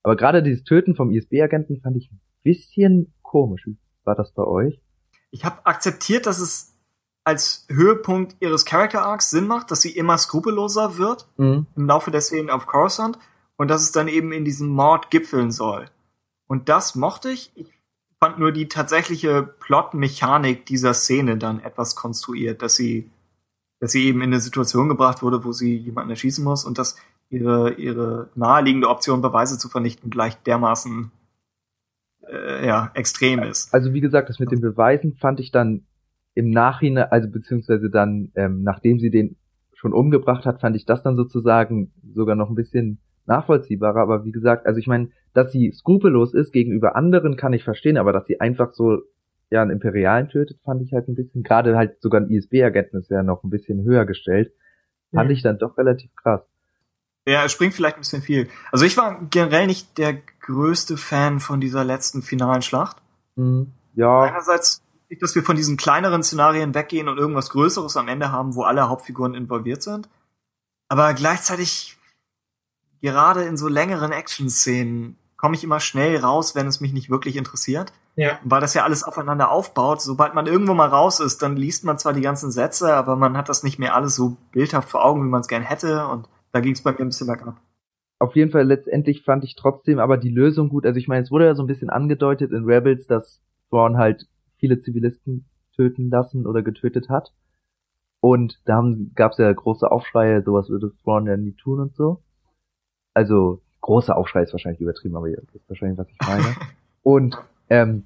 Aber 0.05 0.17
gerade 0.17 0.43
dieses 0.43 0.63
Töten 0.65 0.95
vom 0.95 1.11
ISB-Agenten 1.11 1.81
fand 1.81 1.97
ich 1.97 2.11
ein 2.13 2.21
bisschen 2.45 3.13
komisch. 3.23 3.67
Wie 3.67 3.77
war 4.05 4.15
das 4.15 4.33
bei 4.33 4.45
euch? 4.45 4.81
Ich 5.33 5.45
habe 5.45 5.67
akzeptiert, 5.67 6.27
dass 6.27 6.39
es 6.39 6.75
als 7.25 7.67
Höhepunkt 7.71 8.37
ihres 8.41 8.67
Character 8.67 9.03
Arcs 9.03 9.31
Sinn 9.31 9.47
macht, 9.47 9.71
dass 9.71 9.81
sie 9.81 9.91
immer 9.97 10.19
skrupelloser 10.19 10.99
wird 10.99 11.27
Mhm. 11.39 11.67
im 11.75 11.87
Laufe 11.87 12.11
der 12.11 12.21
Szenen 12.21 12.51
auf 12.51 12.67
Coruscant 12.67 13.19
und 13.57 13.69
dass 13.69 13.83
es 13.83 13.93
dann 13.93 14.09
eben 14.09 14.31
in 14.33 14.45
diesem 14.45 14.69
Mord 14.69 15.11
gipfeln 15.11 15.51
soll. 15.51 15.87
Und 16.47 16.69
das 16.69 16.95
mochte 16.95 17.31
ich. 17.31 17.51
Ich 17.55 17.73
fand 18.21 18.39
nur 18.39 18.53
die 18.53 18.69
tatsächliche 18.69 19.43
Plot-Mechanik 19.43 20.67
dieser 20.67 20.93
Szene 20.93 21.39
dann 21.39 21.61
etwas 21.61 21.97
konstruiert, 21.97 22.61
dass 22.61 22.77
sie, 22.77 23.11
dass 23.81 23.93
sie 23.93 24.05
eben 24.05 24.21
in 24.21 24.33
eine 24.35 24.41
Situation 24.41 24.89
gebracht 24.91 25.23
wurde, 25.23 25.45
wo 25.45 25.53
sie 25.53 25.77
jemanden 25.79 26.11
erschießen 26.11 26.45
muss 26.45 26.65
und 26.67 26.77
dass 26.77 26.97
ihre, 27.31 27.75
ihre 27.75 28.31
naheliegende 28.35 28.89
Option, 28.89 29.23
Beweise 29.23 29.59
zu 29.59 29.69
vernichten, 29.69 30.11
gleich 30.11 30.37
dermaßen 30.43 31.11
äh, 32.29 32.67
ja, 32.67 32.91
extrem 32.95 33.43
ist. 33.43 33.73
Also 33.75 33.93
wie 33.93 34.01
gesagt, 34.01 34.29
das 34.29 34.39
mit 34.39 34.51
den 34.51 34.61
Beweisen 34.61 35.15
fand 35.15 35.41
ich 35.41 35.51
dann 35.51 35.87
im 36.35 36.51
Nachhinein, 36.51 37.09
also 37.11 37.29
beziehungsweise 37.29 37.91
dann, 37.91 38.33
ähm, 38.35 38.63
nachdem 38.63 38.99
sie 38.99 39.11
den 39.11 39.37
schon 39.75 39.93
umgebracht 39.93 40.47
hat, 40.47 40.61
fand 40.61 40.77
ich 40.77 40.87
das 40.87 41.03
dann 41.03 41.17
sozusagen 41.17 41.93
sogar 42.15 42.37
noch 42.37 42.49
ein 42.49 42.55
bisschen 42.55 42.99
nachvollziehbarer. 43.27 44.01
Aber 44.01 44.25
wie 44.25 44.33
gesagt, 44.33 44.67
also 44.67 44.79
ich 44.79 44.87
meine, 44.87 45.11
dass 45.33 45.53
sie 45.53 45.73
skrupellos 45.73 46.35
ist 46.35 46.53
gegenüber 46.53 46.97
anderen, 46.97 47.37
kann 47.37 47.53
ich 47.53 47.65
verstehen, 47.65 47.97
aber 47.97 48.13
dass 48.13 48.27
sie 48.27 48.41
einfach 48.41 48.73
so 48.73 49.03
ja 49.51 49.63
einen 49.63 49.71
Imperialen 49.71 50.29
tötet, 50.29 50.59
fand 50.65 50.83
ich 50.83 50.93
halt 50.93 51.09
ein 51.09 51.15
bisschen, 51.15 51.43
gerade 51.43 51.77
halt 51.77 52.01
sogar 52.01 52.21
ein 52.21 52.31
ISB-Agenten 52.31 52.99
ist 52.99 53.11
ja 53.11 53.23
noch 53.23 53.45
ein 53.45 53.51
bisschen 53.51 53.85
höher 53.85 54.07
gestellt, 54.07 54.53
fand 55.13 55.29
Mhm. 55.29 55.35
ich 55.35 55.43
dann 55.43 55.59
doch 55.59 55.77
relativ 55.77 56.11
krass. 56.17 56.43
Ja, 57.27 57.45
es 57.45 57.53
springt 57.53 57.75
vielleicht 57.75 57.97
ein 57.97 58.01
bisschen 58.01 58.23
viel. 58.23 58.51
Also 58.71 58.85
ich 58.85 58.97
war 58.97 59.19
generell 59.31 59.67
nicht 59.67 59.97
der 59.97 60.15
größte 60.41 60.97
Fan 60.97 61.41
von 61.41 61.61
dieser 61.61 61.85
letzten 61.85 62.23
finalen 62.23 62.63
Schlacht. 62.63 62.99
Mhm. 63.37 63.73
Ja, 63.95 64.23
Einerseits, 64.23 64.83
nicht, 65.09 65.23
dass 65.23 65.35
wir 65.35 65.43
von 65.43 65.57
diesen 65.57 65.77
kleineren 65.77 66.23
Szenarien 66.23 66.75
weggehen 66.75 67.09
und 67.09 67.19
irgendwas 67.19 67.51
Größeres 67.51 67.97
am 67.97 68.09
Ende 68.09 68.31
haben, 68.31 68.55
wo 68.55 68.63
alle 68.63 68.89
Hauptfiguren 68.89 69.35
involviert 69.35 69.83
sind. 69.83 70.09
Aber 70.89 71.15
gleichzeitig, 71.15 71.97
gerade 73.01 73.45
in 73.45 73.57
so 73.57 73.69
längeren 73.69 74.13
Action-Szenen, 74.13 75.17
komme 75.37 75.57
ich 75.57 75.65
immer 75.65 75.81
schnell 75.81 76.19
raus, 76.19 76.55
wenn 76.55 76.67
es 76.67 76.81
mich 76.81 76.93
nicht 76.93 77.11
wirklich 77.11 77.37
interessiert. 77.37 77.93
Ja. 78.17 78.39
Weil 78.45 78.61
das 78.61 78.75
ja 78.75 78.85
alles 78.85 79.03
aufeinander 79.03 79.51
aufbaut. 79.51 80.01
Sobald 80.01 80.35
man 80.35 80.47
irgendwo 80.47 80.75
mal 80.75 80.89
raus 80.89 81.21
ist, 81.21 81.43
dann 81.43 81.57
liest 81.57 81.85
man 81.85 81.99
zwar 81.99 82.13
die 82.13 82.21
ganzen 82.21 82.51
Sätze, 82.51 82.95
aber 82.95 83.17
man 83.17 83.37
hat 83.37 83.49
das 83.49 83.63
nicht 83.63 83.79
mehr 83.79 83.95
alles 83.95 84.15
so 84.15 84.37
bildhaft 84.53 84.89
vor 84.89 85.05
Augen, 85.05 85.25
wie 85.25 85.29
man 85.29 85.41
es 85.41 85.49
gern 85.49 85.63
hätte. 85.63 86.07
Und 86.07 86.29
da 86.55 86.61
ging 86.61 86.73
es 86.73 86.83
bei 86.83 86.93
mir 86.93 87.01
ein 87.01 87.09
bisschen 87.09 87.27
bergab. 87.27 87.61
auf 88.21 88.37
jeden 88.37 88.53
Fall 88.53 88.63
letztendlich 88.63 89.23
fand 89.23 89.43
ich 89.45 89.57
trotzdem 89.57 89.99
aber 89.99 90.17
die 90.17 90.31
Lösung 90.31 90.69
gut. 90.69 90.87
Also 90.87 90.99
ich 90.99 91.09
meine, 91.09 91.25
es 91.25 91.31
wurde 91.33 91.47
ja 91.47 91.55
so 91.57 91.65
ein 91.65 91.67
bisschen 91.67 91.91
angedeutet 91.91 92.53
in 92.53 92.65
Rebels, 92.65 93.07
dass 93.07 93.43
Thrawn 93.69 93.99
halt 93.99 94.29
viele 94.59 94.81
Zivilisten 94.81 95.47
töten 95.75 96.11
lassen 96.11 96.47
oder 96.47 96.63
getötet 96.63 97.09
hat. 97.09 97.33
Und 98.21 98.61
da 98.67 98.83
gab 99.17 99.33
es 99.33 99.39
ja 99.39 99.53
große 99.53 99.91
Aufschreie, 99.91 100.43
sowas 100.43 100.71
würde 100.71 100.93
Thrawn 101.03 101.27
ja 101.27 101.37
nie 101.37 101.53
tun 101.53 101.81
und 101.81 101.97
so. 101.97 102.23
Also 103.15 103.61
große 103.81 104.15
Aufschrei 104.15 104.43
ist 104.43 104.53
wahrscheinlich 104.53 104.81
übertrieben, 104.81 105.17
aber 105.17 105.29
ihr 105.29 105.43
wisst 105.53 105.69
wahrscheinlich, 105.69 105.99
was 105.99 106.09
ich 106.09 106.19
meine. 106.27 106.55
und 107.03 107.37
ähm, 107.69 108.05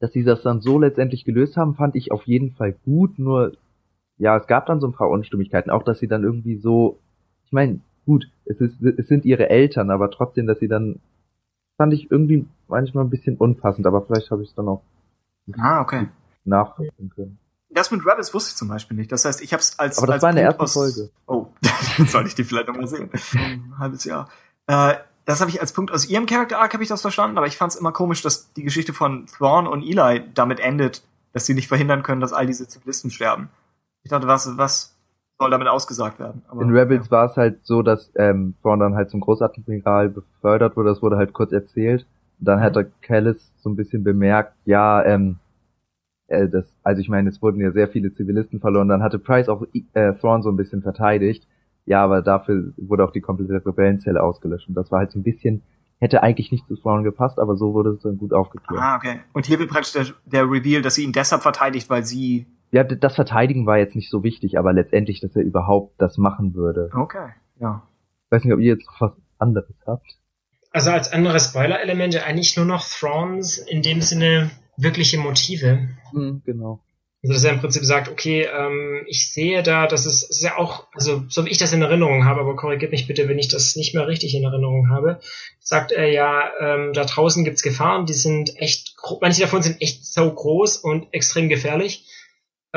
dass 0.00 0.12
sie 0.12 0.24
das 0.24 0.42
dann 0.42 0.60
so 0.60 0.78
letztendlich 0.78 1.24
gelöst 1.24 1.56
haben, 1.56 1.76
fand 1.76 1.94
ich 1.94 2.10
auf 2.10 2.24
jeden 2.26 2.50
Fall 2.50 2.72
gut. 2.72 3.18
Nur 3.18 3.52
ja, 4.18 4.36
es 4.36 4.48
gab 4.48 4.66
dann 4.66 4.80
so 4.80 4.88
ein 4.88 4.92
paar 4.92 5.08
Unstimmigkeiten, 5.08 5.70
auch 5.70 5.84
dass 5.84 6.00
sie 6.00 6.08
dann 6.08 6.24
irgendwie 6.24 6.56
so, 6.56 6.98
ich 7.46 7.52
meine, 7.52 7.80
gut, 8.04 8.28
es, 8.44 8.60
ist, 8.60 8.82
es 8.82 9.08
sind 9.08 9.24
ihre 9.24 9.48
Eltern, 9.48 9.90
aber 9.90 10.10
trotzdem, 10.10 10.46
dass 10.46 10.58
sie 10.58 10.68
dann, 10.68 11.00
fand 11.76 11.92
ich 11.92 12.10
irgendwie 12.10 12.46
manchmal 12.68 13.04
ein 13.04 13.10
bisschen 13.10 13.36
unpassend, 13.36 13.86
aber 13.86 14.02
vielleicht 14.02 14.30
habe 14.30 14.42
ich 14.42 14.50
es 14.50 14.54
dann 14.54 14.68
auch 14.68 14.82
Ah, 15.58 15.80
okay. 15.80 16.08
nachvollziehen 16.44 17.10
können. 17.14 17.38
Das 17.70 17.90
mit 17.90 18.04
Rebels 18.06 18.32
wusste 18.32 18.50
ich 18.50 18.56
zum 18.56 18.68
Beispiel 18.68 18.96
nicht. 18.96 19.12
Das 19.12 19.24
heißt, 19.24 19.42
ich 19.42 19.52
habe 19.52 19.60
es 19.60 19.78
als 19.78 19.98
Aber 19.98 20.06
das 20.06 20.14
als 20.14 20.22
war 20.22 20.30
in 20.30 20.36
der 20.36 20.44
ersten 20.46 20.66
Folge. 20.66 21.10
Oh, 21.26 21.46
dann 21.98 22.06
sollte 22.06 22.28
ich 22.28 22.34
die 22.34 22.44
vielleicht 22.44 22.68
noch 22.68 22.76
mal 22.76 22.86
sehen. 22.86 23.10
Ein 23.34 23.78
halbes 23.78 24.04
Jahr. 24.04 24.28
Äh, 24.66 24.94
das 25.24 25.40
habe 25.40 25.50
ich 25.50 25.60
als 25.60 25.72
Punkt 25.72 25.92
aus 25.92 26.08
ihrem 26.08 26.26
Character 26.26 26.58
Arc 26.58 26.72
habe 26.72 26.82
ich 26.82 26.88
das 26.88 27.02
verstanden, 27.02 27.36
aber 27.36 27.46
ich 27.48 27.56
fand 27.56 27.72
es 27.72 27.78
immer 27.78 27.92
komisch, 27.92 28.22
dass 28.22 28.52
die 28.54 28.62
Geschichte 28.62 28.92
von 28.92 29.26
Thrawn 29.26 29.66
und 29.66 29.82
Eli 29.82 30.22
damit 30.34 30.60
endet, 30.60 31.02
dass 31.32 31.46
sie 31.46 31.54
nicht 31.54 31.68
verhindern 31.68 32.02
können, 32.02 32.20
dass 32.20 32.32
all 32.32 32.46
diese 32.46 32.66
Zivilisten 32.66 33.10
sterben. 33.10 33.50
Ich 34.04 34.10
dachte, 34.10 34.26
was 34.26 34.56
was 34.56 34.95
soll 35.38 35.50
damit 35.50 35.68
ausgesagt 35.68 36.18
werden? 36.18 36.42
Aber, 36.48 36.62
In 36.62 36.70
Rebels 36.70 37.10
war 37.10 37.26
es 37.26 37.36
halt 37.36 37.64
so, 37.66 37.82
dass 37.82 38.10
ähm, 38.16 38.54
Thrawn 38.62 38.80
dann 38.80 38.94
halt 38.94 39.10
zum 39.10 39.20
Großadmiral 39.20 40.08
befördert 40.08 40.76
wurde, 40.76 40.90
das 40.90 41.02
wurde 41.02 41.16
halt 41.16 41.32
kurz 41.32 41.52
erzählt. 41.52 42.06
Und 42.38 42.48
dann 42.48 42.60
hat 42.60 42.76
er 42.76 42.84
Callis 43.02 43.52
so 43.58 43.70
ein 43.70 43.76
bisschen 43.76 44.04
bemerkt, 44.04 44.54
ja, 44.64 45.04
ähm, 45.04 45.38
äh, 46.28 46.48
das, 46.48 46.66
also 46.82 47.00
ich 47.00 47.08
meine, 47.08 47.28
es 47.28 47.40
wurden 47.40 47.60
ja 47.60 47.70
sehr 47.70 47.88
viele 47.88 48.12
Zivilisten 48.12 48.60
verloren. 48.60 48.88
Dann 48.88 49.02
hatte 49.02 49.18
Price 49.18 49.48
auch 49.48 49.64
äh, 49.92 50.12
Thrawn 50.14 50.42
so 50.42 50.50
ein 50.50 50.56
bisschen 50.56 50.82
verteidigt. 50.82 51.46
Ja, 51.84 52.02
aber 52.02 52.20
dafür 52.20 52.72
wurde 52.76 53.04
auch 53.04 53.12
die 53.12 53.20
komplette 53.20 53.64
Rebellenzelle 53.64 54.22
ausgelöscht. 54.22 54.68
Und 54.68 54.74
das 54.74 54.90
war 54.90 55.00
halt 55.00 55.12
so 55.12 55.20
ein 55.20 55.22
bisschen, 55.22 55.62
hätte 56.00 56.22
eigentlich 56.22 56.50
nicht 56.50 56.66
zu 56.66 56.76
Thrawn 56.76 57.04
gepasst, 57.04 57.38
aber 57.38 57.56
so 57.56 57.74
wurde 57.74 57.90
es 57.90 58.02
dann 58.02 58.18
gut 58.18 58.32
aufgeklärt. 58.32 58.82
Ah, 58.82 58.96
okay. 58.96 59.20
Und 59.32 59.46
hier 59.46 59.58
wird 59.60 59.70
praktisch 59.70 59.92
der, 59.92 60.06
der 60.24 60.50
Reveal, 60.50 60.82
dass 60.82 60.96
sie 60.96 61.04
ihn 61.04 61.12
deshalb 61.12 61.42
verteidigt, 61.42 61.88
weil 61.88 62.04
sie. 62.04 62.46
Ja, 62.72 62.84
das 62.84 63.14
Verteidigen 63.14 63.66
war 63.66 63.78
jetzt 63.78 63.96
nicht 63.96 64.10
so 64.10 64.22
wichtig, 64.22 64.58
aber 64.58 64.72
letztendlich, 64.72 65.20
dass 65.20 65.36
er 65.36 65.42
überhaupt 65.42 66.00
das 66.00 66.18
machen 66.18 66.54
würde. 66.54 66.90
Okay, 66.94 67.30
ja. 67.60 67.82
Ich 68.26 68.32
weiß 68.32 68.44
nicht, 68.44 68.52
ob 68.52 68.60
ihr 68.60 68.74
jetzt 68.74 68.86
noch 68.86 69.00
was 69.00 69.12
anderes 69.38 69.76
habt. 69.86 70.16
Also 70.72 70.90
als 70.90 71.12
andere 71.12 71.40
Spoiler-Elemente 71.40 72.24
eigentlich 72.24 72.56
nur 72.56 72.66
noch 72.66 72.84
Thrawns 72.86 73.58
in 73.58 73.82
dem 73.82 74.02
Sinne 74.02 74.50
wirkliche 74.76 75.18
Motive. 75.18 75.88
Hm, 76.12 76.42
genau. 76.44 76.80
Also 77.22 77.32
dass 77.32 77.44
er 77.44 77.54
im 77.54 77.60
Prinzip 77.60 77.84
sagt, 77.84 78.08
okay, 78.08 78.42
ähm, 78.42 79.04
ich 79.08 79.32
sehe 79.32 79.62
da, 79.62 79.86
dass 79.86 80.06
es, 80.06 80.22
es 80.22 80.30
ist 80.36 80.42
ja 80.42 80.58
auch, 80.58 80.86
also 80.92 81.24
so 81.28 81.44
wie 81.44 81.50
ich 81.50 81.58
das 81.58 81.72
in 81.72 81.82
Erinnerung 81.82 82.24
habe, 82.24 82.40
aber 82.40 82.56
korrigiert 82.56 82.92
mich 82.92 83.06
bitte, 83.06 83.28
wenn 83.28 83.38
ich 83.38 83.48
das 83.48 83.74
nicht 83.74 83.94
mehr 83.94 84.06
richtig 84.06 84.34
in 84.34 84.44
Erinnerung 84.44 84.90
habe, 84.90 85.18
sagt 85.58 85.92
er 85.92 86.08
ja, 86.08 86.50
ähm, 86.60 86.92
da 86.92 87.04
draußen 87.04 87.44
gibt's 87.44 87.62
Gefahren, 87.62 88.06
die 88.06 88.12
sind 88.12 88.56
echt, 88.60 88.94
manche 89.20 89.40
davon 89.40 89.62
sind 89.62 89.80
echt 89.80 90.04
so 90.06 90.30
groß 90.30 90.76
und 90.76 91.12
extrem 91.12 91.48
gefährlich. 91.48 92.04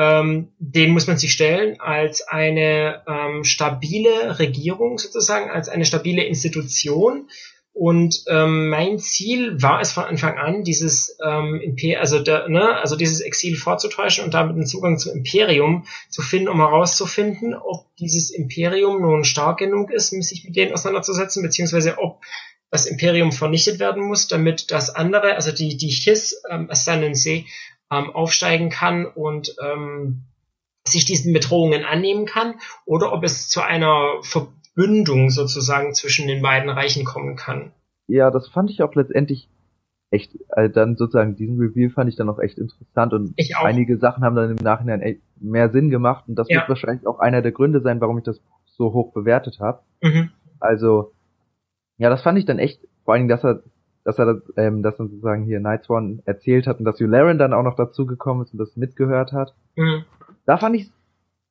Ähm, 0.00 0.48
denen 0.58 0.94
muss 0.94 1.06
man 1.06 1.18
sich 1.18 1.32
stellen 1.32 1.78
als 1.78 2.26
eine 2.26 3.02
ähm, 3.06 3.44
stabile 3.44 4.38
Regierung 4.38 4.96
sozusagen, 4.96 5.50
als 5.50 5.68
eine 5.68 5.84
stabile 5.84 6.24
Institution, 6.24 7.28
und 7.72 8.24
ähm, 8.26 8.68
mein 8.68 8.98
Ziel 8.98 9.62
war 9.62 9.80
es 9.80 9.92
von 9.92 10.04
Anfang 10.04 10.38
an, 10.38 10.64
dieses 10.64 11.16
ähm, 11.24 11.60
Imper 11.60 12.00
also, 12.00 12.18
da, 12.18 12.48
ne, 12.48 12.76
also 12.76 12.96
dieses 12.96 13.20
Exil 13.20 13.56
vorzutäuschen 13.56 14.24
und 14.24 14.34
damit 14.34 14.56
einen 14.56 14.66
Zugang 14.66 14.98
zum 14.98 15.12
Imperium 15.16 15.86
zu 16.08 16.20
finden, 16.20 16.48
um 16.48 16.58
herauszufinden, 16.58 17.54
ob 17.54 17.86
dieses 17.96 18.30
Imperium 18.30 19.00
nun 19.00 19.24
stark 19.24 19.58
genug 19.58 19.92
ist, 19.92 20.12
um 20.12 20.20
sich 20.20 20.44
mit 20.44 20.56
denen 20.56 20.72
auseinanderzusetzen, 20.72 21.42
beziehungsweise 21.42 21.98
ob 21.98 22.20
das 22.70 22.86
Imperium 22.86 23.32
vernichtet 23.32 23.78
werden 23.78 24.04
muss, 24.04 24.28
damit 24.28 24.70
das 24.70 24.90
andere, 24.90 25.34
also 25.34 25.52
die 25.52 25.76
die 25.76 25.88
His 25.88 26.42
ähm, 26.50 26.68
Ascendancy 26.70 27.46
ähm, 27.90 28.10
aufsteigen 28.10 28.70
kann 28.70 29.06
und 29.06 29.54
ähm, 29.62 30.22
sich 30.86 31.04
diesen 31.04 31.32
Bedrohungen 31.32 31.84
annehmen 31.84 32.26
kann, 32.26 32.54
oder 32.86 33.12
ob 33.12 33.24
es 33.24 33.48
zu 33.48 33.62
einer 33.62 34.22
Verbündung 34.22 35.30
sozusagen 35.30 35.94
zwischen 35.94 36.26
den 36.26 36.42
beiden 36.42 36.70
Reichen 36.70 37.04
kommen 37.04 37.36
kann. 37.36 37.72
Ja, 38.08 38.30
das 38.30 38.48
fand 38.48 38.70
ich 38.70 38.82
auch 38.82 38.94
letztendlich 38.94 39.48
echt, 40.10 40.36
äh, 40.56 40.68
dann 40.68 40.96
sozusagen 40.96 41.36
diesen 41.36 41.58
Reveal 41.58 41.90
fand 41.90 42.08
ich 42.08 42.16
dann 42.16 42.28
auch 42.28 42.40
echt 42.40 42.58
interessant 42.58 43.12
und 43.12 43.34
einige 43.62 43.98
Sachen 43.98 44.24
haben 44.24 44.34
dann 44.34 44.50
im 44.50 44.64
Nachhinein 44.64 45.02
echt 45.02 45.20
mehr 45.40 45.70
Sinn 45.70 45.90
gemacht 45.90 46.24
und 46.26 46.34
das 46.34 46.48
ja. 46.48 46.60
wird 46.60 46.68
wahrscheinlich 46.68 47.06
auch 47.06 47.20
einer 47.20 47.42
der 47.42 47.52
Gründe 47.52 47.80
sein, 47.80 48.00
warum 48.00 48.18
ich 48.18 48.24
das 48.24 48.40
so 48.64 48.92
hoch 48.92 49.12
bewertet 49.12 49.60
habe. 49.60 49.82
Mhm. 50.02 50.30
Also, 50.58 51.12
ja, 51.98 52.10
das 52.10 52.22
fand 52.22 52.38
ich 52.38 52.44
dann 52.44 52.58
echt, 52.58 52.80
vor 53.04 53.14
allen 53.14 53.20
Dingen, 53.20 53.28
dass 53.28 53.44
er, 53.44 53.62
dass 54.04 54.18
er 54.18 54.34
das, 54.34 54.42
ähm, 54.56 54.82
dass 54.82 54.98
er 54.98 55.06
sozusagen 55.06 55.44
hier 55.44 55.60
Nightsworn 55.60 56.22
erzählt 56.24 56.66
hat 56.66 56.78
und 56.78 56.84
dass 56.84 56.98
Yularen 56.98 57.38
dann 57.38 57.52
auch 57.52 57.62
noch 57.62 57.76
dazu 57.76 58.06
gekommen 58.06 58.42
ist 58.42 58.52
und 58.52 58.58
das 58.58 58.76
mitgehört 58.76 59.32
hat. 59.32 59.54
Mhm. 59.76 60.04
Da 60.46 60.56
fand 60.56 60.76
ich, 60.76 60.90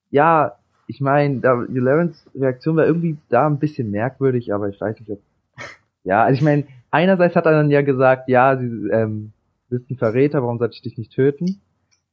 ja, 0.09 0.55
ich 0.88 1.01
meine, 1.01 1.39
da 1.39 1.63
Yularens 1.71 2.26
Reaktion 2.34 2.76
war 2.76 2.85
irgendwie 2.85 3.17
da 3.30 3.45
ein 3.45 3.59
bisschen 3.59 3.91
merkwürdig, 3.91 4.53
aber 4.53 4.69
ich 4.69 4.81
weiß 4.81 4.99
nicht, 4.99 5.11
ob 5.11 5.19
ja, 6.03 6.23
also 6.23 6.35
ich 6.35 6.41
meine, 6.41 6.65
einerseits 6.91 7.35
hat 7.35 7.45
er 7.45 7.51
dann 7.51 7.69
ja 7.69 7.81
gesagt, 7.81 8.30
ja, 8.30 8.57
sie 8.57 8.65
ähm, 8.91 9.31
bist 9.69 9.89
ein 9.91 9.97
Verräter, 9.97 10.41
warum 10.41 10.57
sollte 10.57 10.76
ich 10.76 10.81
dich 10.81 10.97
nicht 10.97 11.11
töten? 11.11 11.61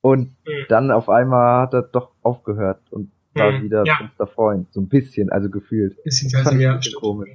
Und 0.02 0.28
mhm. 0.46 0.66
dann 0.68 0.90
auf 0.90 1.08
einmal 1.08 1.62
hat 1.62 1.72
er 1.72 1.82
doch 1.82 2.10
aufgehört 2.22 2.80
und 2.90 3.10
war 3.34 3.52
mhm, 3.52 3.62
wieder 3.62 3.84
ja. 3.84 3.98
bester 4.02 4.26
Freund, 4.26 4.72
so 4.72 4.80
ein 4.80 4.88
bisschen, 4.88 5.30
also 5.30 5.48
gefühlt. 5.48 6.02
Bisschen 6.04 6.30
das 6.30 6.42
fand 6.42 6.60
ich 6.60 6.68
ein 6.68 6.76
bisschen 6.76 7.00
komisch. 7.00 7.30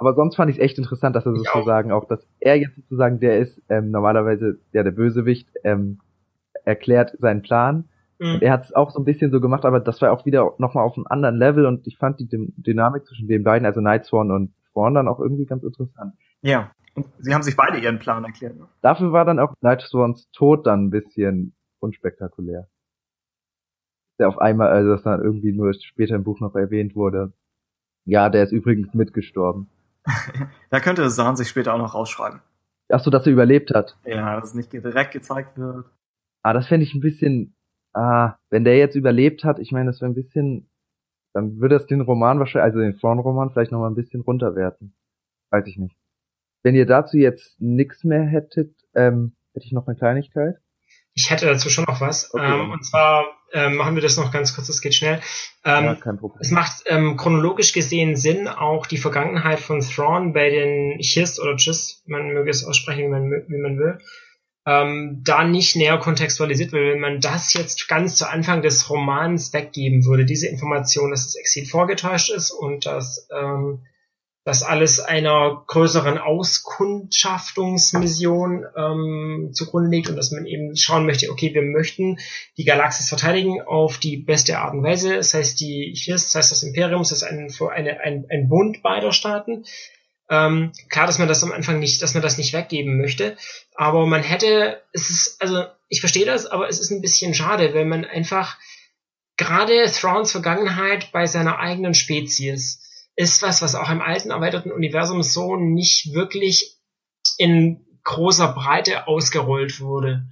Aber 0.00 0.14
sonst 0.14 0.36
fand 0.36 0.50
ich 0.50 0.56
es 0.56 0.62
echt 0.62 0.78
interessant, 0.78 1.14
dass 1.14 1.26
er 1.26 1.36
sozusagen 1.36 1.92
auch. 1.92 2.04
auch, 2.04 2.08
dass 2.08 2.26
er 2.38 2.56
jetzt 2.56 2.74
sozusagen 2.74 3.20
der 3.20 3.38
ist, 3.38 3.60
ähm, 3.68 3.90
normalerweise 3.90 4.58
ja 4.72 4.82
der 4.82 4.92
Bösewicht, 4.92 5.46
ähm, 5.62 6.00
erklärt 6.64 7.14
seinen 7.18 7.42
Plan. 7.42 7.90
Mhm. 8.18 8.34
Und 8.34 8.42
er 8.42 8.50
hat 8.52 8.64
es 8.64 8.72
auch 8.72 8.92
so 8.92 8.98
ein 8.98 9.04
bisschen 9.04 9.30
so 9.30 9.42
gemacht, 9.42 9.66
aber 9.66 9.78
das 9.78 10.00
war 10.00 10.10
auch 10.10 10.24
wieder 10.24 10.54
nochmal 10.56 10.84
auf 10.84 10.96
einem 10.96 11.06
anderen 11.06 11.36
Level 11.36 11.66
und 11.66 11.86
ich 11.86 11.98
fand 11.98 12.18
die 12.18 12.28
Dynamik 12.30 13.04
zwischen 13.04 13.28
den 13.28 13.44
beiden, 13.44 13.66
also 13.66 13.82
Nightsworn 13.82 14.30
und 14.30 14.54
Thrawn 14.72 14.94
dann 14.94 15.06
auch 15.06 15.20
irgendwie 15.20 15.44
ganz 15.44 15.64
interessant. 15.64 16.14
Ja. 16.40 16.70
Und 16.94 17.06
sie 17.18 17.34
haben 17.34 17.42
sich 17.42 17.54
beide 17.54 17.78
ihren 17.78 17.98
Plan 17.98 18.24
erklärt. 18.24 18.56
Ne? 18.56 18.68
Dafür 18.80 19.12
war 19.12 19.26
dann 19.26 19.38
auch 19.38 19.52
Nightsworns 19.60 20.30
Tod 20.30 20.66
dann 20.66 20.86
ein 20.86 20.90
bisschen 20.90 21.52
unspektakulär. 21.78 22.68
Der 24.18 24.28
auf 24.28 24.38
einmal, 24.38 24.68
also 24.68 24.92
das 24.92 25.02
dann 25.02 25.22
irgendwie 25.22 25.52
nur 25.52 25.74
später 25.74 26.14
im 26.14 26.24
Buch 26.24 26.40
noch 26.40 26.54
erwähnt 26.54 26.96
wurde. 26.96 27.34
Ja, 28.06 28.30
der 28.30 28.44
ist 28.44 28.52
übrigens 28.52 28.94
mitgestorben. 28.94 29.68
Da 30.70 30.80
könnte 30.80 31.08
Sahn 31.10 31.36
sich 31.36 31.48
später 31.48 31.74
auch 31.74 31.78
noch 31.78 31.94
rausschreiben. 31.94 32.40
Ach 32.92 33.00
so, 33.00 33.10
dass 33.10 33.26
er 33.26 33.32
überlebt 33.32 33.70
hat. 33.72 33.96
Ja, 34.04 34.36
dass 34.36 34.50
es 34.50 34.54
nicht 34.54 34.72
direkt 34.72 35.12
gezeigt 35.12 35.56
wird. 35.58 35.86
Ah, 36.42 36.52
das 36.52 36.66
fände 36.66 36.84
ich 36.84 36.94
ein 36.94 37.00
bisschen, 37.00 37.54
ah, 37.92 38.34
wenn 38.48 38.64
der 38.64 38.78
jetzt 38.78 38.96
überlebt 38.96 39.44
hat, 39.44 39.58
ich 39.58 39.72
meine, 39.72 39.86
das 39.86 40.00
wäre 40.00 40.10
ein 40.10 40.14
bisschen 40.14 40.70
dann 41.32 41.60
würde 41.60 41.76
es 41.76 41.86
den 41.86 42.00
Roman 42.00 42.38
wahrscheinlich, 42.38 42.64
also 42.64 42.80
den 42.80 42.98
Thrawn-Roman 42.98 43.50
vielleicht 43.50 43.72
nochmal 43.72 43.90
ein 43.90 43.94
bisschen 43.94 44.20
runterwerten. 44.20 44.94
Weiß 45.50 45.66
ich 45.66 45.78
nicht. 45.78 45.96
Wenn 46.62 46.74
ihr 46.74 46.86
dazu 46.86 47.16
jetzt 47.16 47.60
nichts 47.60 48.04
mehr 48.04 48.22
hättet, 48.22 48.74
ähm, 48.94 49.36
hätte 49.54 49.66
ich 49.66 49.72
noch 49.72 49.86
eine 49.86 49.96
Kleinigkeit. 49.96 50.56
Ich 51.14 51.30
hätte 51.30 51.46
dazu 51.46 51.70
schon 51.70 51.84
noch 51.84 52.00
was. 52.00 52.32
Okay, 52.34 52.60
ähm, 52.60 52.70
und 52.70 52.84
zwar 52.84 53.24
ähm, 53.52 53.76
machen 53.76 53.94
wir 53.94 54.02
das 54.02 54.16
noch 54.16 54.32
ganz 54.32 54.54
kurz, 54.54 54.66
das 54.66 54.80
geht 54.80 54.94
schnell. 54.94 55.20
Ähm, 55.64 55.84
ja, 55.84 55.94
kein 55.94 56.18
Problem. 56.18 56.40
Es 56.40 56.50
macht 56.50 56.82
ähm, 56.86 57.16
chronologisch 57.16 57.72
gesehen 57.72 58.16
Sinn, 58.16 58.48
auch 58.48 58.86
die 58.86 58.98
Vergangenheit 58.98 59.60
von 59.60 59.80
Thrawn 59.80 60.32
bei 60.32 60.50
den 60.50 60.98
Chis 61.00 61.40
oder 61.40 61.56
Chis, 61.56 62.02
man 62.06 62.28
möge 62.28 62.50
es 62.50 62.64
aussprechen, 62.64 63.04
wie 63.04 63.08
man, 63.08 63.30
wie 63.30 63.60
man 63.60 63.78
will, 63.78 63.98
ähm, 64.66 65.22
da 65.24 65.44
nicht 65.44 65.76
näher 65.76 65.98
kontextualisiert 65.98 66.72
wird. 66.72 66.94
Wenn 66.94 67.00
man 67.00 67.20
das 67.20 67.52
jetzt 67.54 67.88
ganz 67.88 68.16
zu 68.16 68.28
Anfang 68.28 68.62
des 68.62 68.88
Romans 68.90 69.52
weggeben 69.52 70.04
würde, 70.04 70.24
diese 70.24 70.48
Information, 70.48 71.10
dass 71.10 71.24
das 71.24 71.36
Exil 71.36 71.66
vorgetäuscht 71.66 72.30
ist 72.30 72.50
und 72.50 72.86
dass 72.86 73.28
ähm, 73.36 73.80
das 74.44 74.62
alles 74.62 75.00
einer 75.00 75.64
größeren 75.66 76.16
Auskundschaftungsmission 76.16 78.64
ähm, 78.74 79.50
zugrunde 79.52 79.90
liegt 79.90 80.08
und 80.08 80.16
dass 80.16 80.30
man 80.30 80.46
eben 80.46 80.74
schauen 80.76 81.04
möchte, 81.04 81.30
okay, 81.30 81.52
wir 81.52 81.60
möchten 81.62 82.18
die 82.56 82.64
Galaxis 82.64 83.10
verteidigen 83.10 83.60
auf 83.60 83.98
die 83.98 84.16
beste 84.16 84.58
Art 84.58 84.72
und 84.72 84.82
Weise. 84.82 85.16
Das 85.16 85.34
heißt, 85.34 85.60
die 85.60 85.92
Chirs, 85.94 86.24
das 86.24 86.36
heißt 86.36 86.52
das 86.52 86.62
Imperium, 86.62 87.02
das 87.02 87.12
ist 87.12 87.22
ein, 87.22 87.52
eine, 87.74 88.00
ein, 88.00 88.24
ein 88.30 88.48
Bund 88.48 88.82
beider 88.82 89.12
Staaten. 89.12 89.66
Ähm, 90.30 90.72
klar, 90.88 91.06
dass 91.06 91.18
man 91.18 91.28
das 91.28 91.44
am 91.44 91.52
Anfang 91.52 91.78
nicht, 91.78 92.00
dass 92.00 92.14
man 92.14 92.22
das 92.22 92.38
nicht 92.38 92.54
weggeben 92.54 92.98
möchte, 92.98 93.36
aber 93.74 94.06
man 94.06 94.22
hätte, 94.22 94.80
es 94.92 95.10
ist, 95.10 95.42
also 95.42 95.64
ich 95.88 96.00
verstehe 96.00 96.24
das, 96.24 96.46
aber 96.46 96.68
es 96.68 96.80
ist 96.80 96.90
ein 96.90 97.02
bisschen 97.02 97.34
schade, 97.34 97.74
wenn 97.74 97.88
man 97.88 98.04
einfach 98.04 98.56
gerade 99.36 99.90
Thrawns 99.90 100.30
Vergangenheit 100.30 101.10
bei 101.12 101.26
seiner 101.26 101.58
eigenen 101.58 101.94
Spezies 101.94 102.80
ist 103.20 103.42
was, 103.42 103.60
was 103.60 103.74
auch 103.74 103.90
im 103.90 104.00
alten 104.00 104.30
erweiterten 104.30 104.72
Universum 104.72 105.22
so 105.22 105.56
nicht 105.56 106.14
wirklich 106.14 106.78
in 107.36 107.84
großer 108.02 108.48
Breite 108.48 109.06
ausgerollt 109.06 109.80
wurde. 109.80 110.26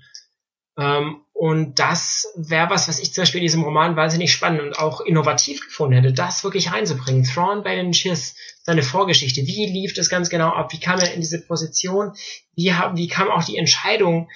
Ähm, 0.79 1.21
und 1.35 1.79
das 1.79 2.33
wäre 2.35 2.71
was, 2.71 2.89
was 2.89 2.99
ich 2.99 3.13
zum 3.13 3.23
Beispiel 3.23 3.41
in 3.41 3.45
diesem 3.45 3.63
Roman 3.63 3.95
wahnsinnig 3.95 4.33
spannend 4.33 4.63
und 4.63 4.79
auch 4.79 5.03
innovativ 5.03 5.61
gefunden 5.61 5.97
hätte, 5.97 6.15
das 6.15 6.43
wirklich 6.45 6.73
reinzubringen. 6.73 7.25
Thrawn 7.25 7.63
bei 7.63 7.77
den 7.77 7.93
Chiss, 7.93 8.35
seine 8.63 8.83
Vorgeschichte, 8.83 9.43
wie 9.43 9.67
lief 9.67 9.93
das 9.93 10.09
ganz 10.09 10.31
genau 10.31 10.49
ab, 10.49 10.73
wie 10.73 10.81
kam 10.81 10.99
er 10.99 11.13
in 11.13 11.21
diese 11.21 11.45
Position, 11.47 12.13
wie, 12.55 12.73
wie 12.95 13.09
kam 13.09 13.29
auch 13.29 13.45
die 13.45 13.59
Entscheidung 13.59 14.31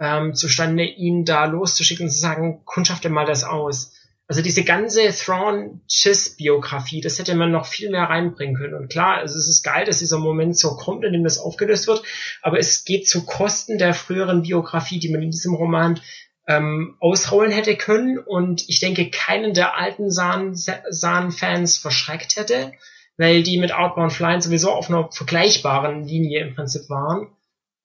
ähm, 0.00 0.34
zustande, 0.34 0.84
ihn 0.84 1.26
da 1.26 1.44
loszuschicken 1.44 2.06
und 2.06 2.10
zu 2.10 2.18
sagen, 2.18 2.62
kundschafte 2.64 3.10
mal 3.10 3.26
das 3.26 3.44
aus. 3.44 3.92
Also 4.28 4.42
diese 4.42 4.62
ganze 4.62 5.08
Thrawn-Chiss-Biografie, 5.08 7.00
das 7.00 7.18
hätte 7.18 7.34
man 7.34 7.50
noch 7.50 7.64
viel 7.64 7.90
mehr 7.90 8.04
reinbringen 8.04 8.56
können. 8.56 8.74
Und 8.74 8.90
klar, 8.90 9.16
also 9.16 9.38
es 9.38 9.48
ist 9.48 9.62
geil, 9.62 9.86
dass 9.86 10.00
dieser 10.00 10.18
Moment 10.18 10.58
so 10.58 10.76
kommt, 10.76 11.02
in 11.04 11.14
dem 11.14 11.24
das 11.24 11.38
aufgelöst 11.38 11.86
wird, 11.86 12.02
aber 12.42 12.58
es 12.58 12.84
geht 12.84 13.08
zu 13.08 13.24
Kosten 13.24 13.78
der 13.78 13.94
früheren 13.94 14.42
Biografie, 14.42 14.98
die 14.98 15.08
man 15.08 15.22
in 15.22 15.30
diesem 15.30 15.54
Roman 15.54 15.98
ähm, 16.46 16.96
ausrollen 17.00 17.52
hätte 17.52 17.76
können 17.76 18.18
und 18.18 18.68
ich 18.68 18.80
denke 18.80 19.10
keinen 19.10 19.54
der 19.54 19.78
alten 19.78 20.10
Sahn-Fans 20.10 21.78
verschreckt 21.78 22.36
hätte, 22.36 22.72
weil 23.16 23.42
die 23.42 23.58
mit 23.58 23.72
Outbound 23.72 24.12
Flying 24.12 24.42
sowieso 24.42 24.72
auf 24.72 24.90
einer 24.90 25.10
vergleichbaren 25.10 26.04
Linie 26.04 26.46
im 26.46 26.54
Prinzip 26.54 26.90
waren. 26.90 27.28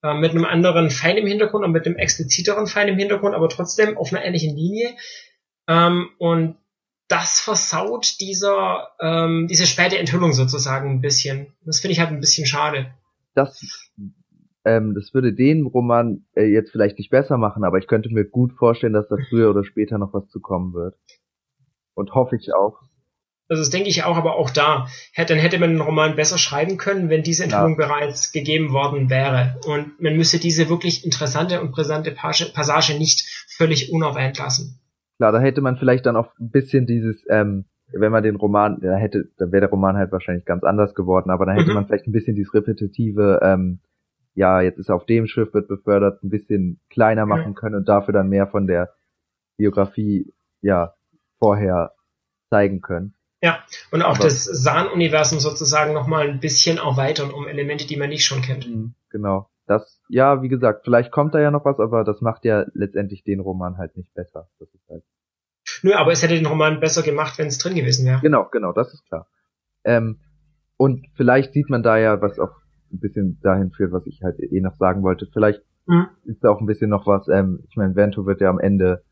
Äh, 0.03 0.13
mit 0.15 0.31
einem 0.31 0.45
anderen 0.45 0.89
Feind 0.89 1.17
im 1.17 1.27
Hintergrund 1.27 1.63
und 1.63 1.71
mit 1.71 1.85
einem 1.85 1.95
expliziteren 1.95 2.67
Feind 2.67 2.89
im 2.89 2.97
Hintergrund, 2.97 3.33
aber 3.33 3.47
trotzdem 3.47 3.97
auf 3.97 4.11
einer 4.11 4.23
ähnlichen 4.23 4.55
Linie. 4.55 4.95
Ähm, 5.67 6.09
und 6.17 6.57
das 7.07 7.39
versaut 7.39 8.19
dieser, 8.19 8.89
ähm, 8.99 9.47
diese 9.49 9.65
späte 9.65 9.97
Enthüllung 9.97 10.33
sozusagen 10.33 10.89
ein 10.89 11.01
bisschen. 11.01 11.53
Das 11.65 11.79
finde 11.79 11.93
ich 11.93 11.99
halt 11.99 12.09
ein 12.09 12.19
bisschen 12.19 12.45
schade. 12.45 12.93
Das 13.35 13.61
ähm, 14.65 14.95
das 14.95 15.13
würde 15.13 15.33
den 15.33 15.65
Roman 15.65 16.25
äh, 16.35 16.45
jetzt 16.45 16.71
vielleicht 16.71 16.97
nicht 16.97 17.09
besser 17.09 17.37
machen, 17.37 17.63
aber 17.63 17.77
ich 17.79 17.87
könnte 17.87 18.09
mir 18.09 18.23
gut 18.23 18.53
vorstellen, 18.53 18.93
dass 18.93 19.09
da 19.09 19.17
früher 19.29 19.49
oder 19.49 19.63
später 19.63 19.97
noch 19.97 20.13
was 20.13 20.29
zu 20.29 20.39
kommen 20.39 20.73
wird. 20.73 20.95
Und 21.95 22.13
hoffe 22.13 22.37
ich 22.37 22.53
auch. 22.53 22.79
Also 23.49 23.61
das 23.61 23.69
denke 23.69 23.89
ich 23.89 24.03
auch, 24.03 24.15
aber 24.15 24.37
auch 24.37 24.49
da, 24.49 24.87
hätte, 25.11 25.33
dann 25.33 25.41
hätte 25.41 25.59
man 25.59 25.71
den 25.71 25.81
Roman 25.81 26.15
besser 26.15 26.37
schreiben 26.37 26.77
können, 26.77 27.09
wenn 27.09 27.23
diese 27.23 27.43
Enthüllung 27.43 27.77
ja. 27.77 27.87
bereits 27.87 28.31
gegeben 28.31 28.71
worden 28.71 29.09
wäre. 29.09 29.59
Und 29.65 30.01
man 30.01 30.15
müsste 30.15 30.39
diese 30.39 30.69
wirklich 30.69 31.03
interessante 31.03 31.61
und 31.61 31.71
brisante 31.71 32.11
Passage 32.11 32.97
nicht 32.97 33.25
völlig 33.57 33.91
unerwähnt 33.91 34.37
lassen. 34.37 34.79
Klar, 35.23 35.31
da 35.31 35.39
hätte 35.39 35.61
man 35.61 35.77
vielleicht 35.77 36.05
dann 36.05 36.17
auch 36.17 36.37
ein 36.37 36.49
bisschen 36.49 36.85
dieses, 36.85 37.23
ähm, 37.29 37.63
wenn 37.93 38.11
man 38.11 38.23
den 38.23 38.35
Roman, 38.35 38.81
da 38.81 38.97
hätte, 38.97 39.29
dann 39.37 39.53
wäre 39.53 39.61
der 39.61 39.69
Roman 39.69 39.95
halt 39.95 40.11
wahrscheinlich 40.11 40.43
ganz 40.43 40.65
anders 40.65 40.95
geworden, 40.95 41.29
aber 41.29 41.45
dann 41.45 41.55
hätte 41.55 41.69
mhm. 41.69 41.75
man 41.75 41.87
vielleicht 41.87 42.07
ein 42.07 42.11
bisschen 42.11 42.35
dieses 42.35 42.53
repetitive, 42.53 43.39
ähm, 43.41 43.79
ja, 44.35 44.59
jetzt 44.59 44.79
ist 44.79 44.89
er 44.89 44.95
auf 44.95 45.05
dem 45.05 45.25
Schiff, 45.25 45.53
wird 45.53 45.69
befördert, 45.69 46.21
ein 46.25 46.29
bisschen 46.29 46.81
kleiner 46.89 47.25
machen 47.25 47.55
können 47.55 47.75
und 47.75 47.87
dafür 47.87 48.13
dann 48.13 48.27
mehr 48.27 48.47
von 48.47 48.67
der 48.67 48.95
Biografie, 49.55 50.33
ja, 50.59 50.93
vorher 51.39 51.93
zeigen 52.49 52.81
können. 52.81 53.13
Ja, 53.41 53.59
und 53.91 54.01
auch 54.01 54.15
Aber, 54.15 54.25
das 54.25 54.43
Sahn-Universum 54.43 55.39
sozusagen 55.39 55.93
nochmal 55.93 56.27
ein 56.27 56.41
bisschen 56.41 56.79
erweitern 56.79 57.31
um 57.31 57.47
Elemente, 57.47 57.87
die 57.87 57.95
man 57.95 58.09
nicht 58.09 58.25
schon 58.25 58.41
kennt. 58.41 58.67
Mhm, 58.67 58.93
genau. 59.09 59.47
Das, 59.67 60.01
ja, 60.09 60.41
wie 60.41 60.49
gesagt, 60.49 60.81
vielleicht 60.83 61.13
kommt 61.13 61.33
da 61.33 61.39
ja 61.39 61.49
noch 61.49 61.63
was, 61.63 61.79
aber 61.79 62.03
das 62.03 62.19
macht 62.19 62.43
ja 62.43 62.65
letztendlich 62.73 63.23
den 63.23 63.39
Roman 63.39 63.77
halt 63.77 63.95
nicht 63.95 64.13
besser. 64.13 64.49
Das 64.59 64.67
ist 64.73 64.89
halt 64.89 65.03
Nö, 65.83 65.93
aber 65.93 66.11
es 66.11 66.23
hätte 66.23 66.35
den 66.35 66.45
Roman 66.45 66.79
besser 66.79 67.03
gemacht, 67.03 67.37
wenn 67.37 67.47
es 67.47 67.57
drin 67.57 67.75
gewesen 67.75 68.05
wäre. 68.05 68.21
Genau, 68.21 68.47
genau, 68.51 68.71
das 68.71 68.93
ist 68.93 69.05
klar. 69.05 69.27
Ähm, 69.83 70.19
und 70.77 71.05
vielleicht 71.15 71.53
sieht 71.53 71.69
man 71.69 71.83
da 71.83 71.97
ja, 71.97 72.21
was 72.21 72.39
auch 72.39 72.55
ein 72.91 72.99
bisschen 72.99 73.39
dahin 73.41 73.71
führt, 73.71 73.91
was 73.91 74.07
ich 74.07 74.21
halt 74.23 74.39
eh 74.39 74.61
noch 74.61 74.75
sagen 74.75 75.03
wollte. 75.03 75.27
Vielleicht 75.31 75.61
mhm. 75.85 76.07
ist 76.23 76.43
da 76.43 76.49
auch 76.49 76.61
ein 76.61 76.65
bisschen 76.65 76.89
noch 76.89 77.05
was, 77.05 77.27
ähm, 77.27 77.63
ich 77.67 77.75
meine, 77.75 77.95
Vento 77.95 78.25
wird 78.25 78.41
ja 78.41 78.49
am 78.49 78.59
Ende 78.59 79.03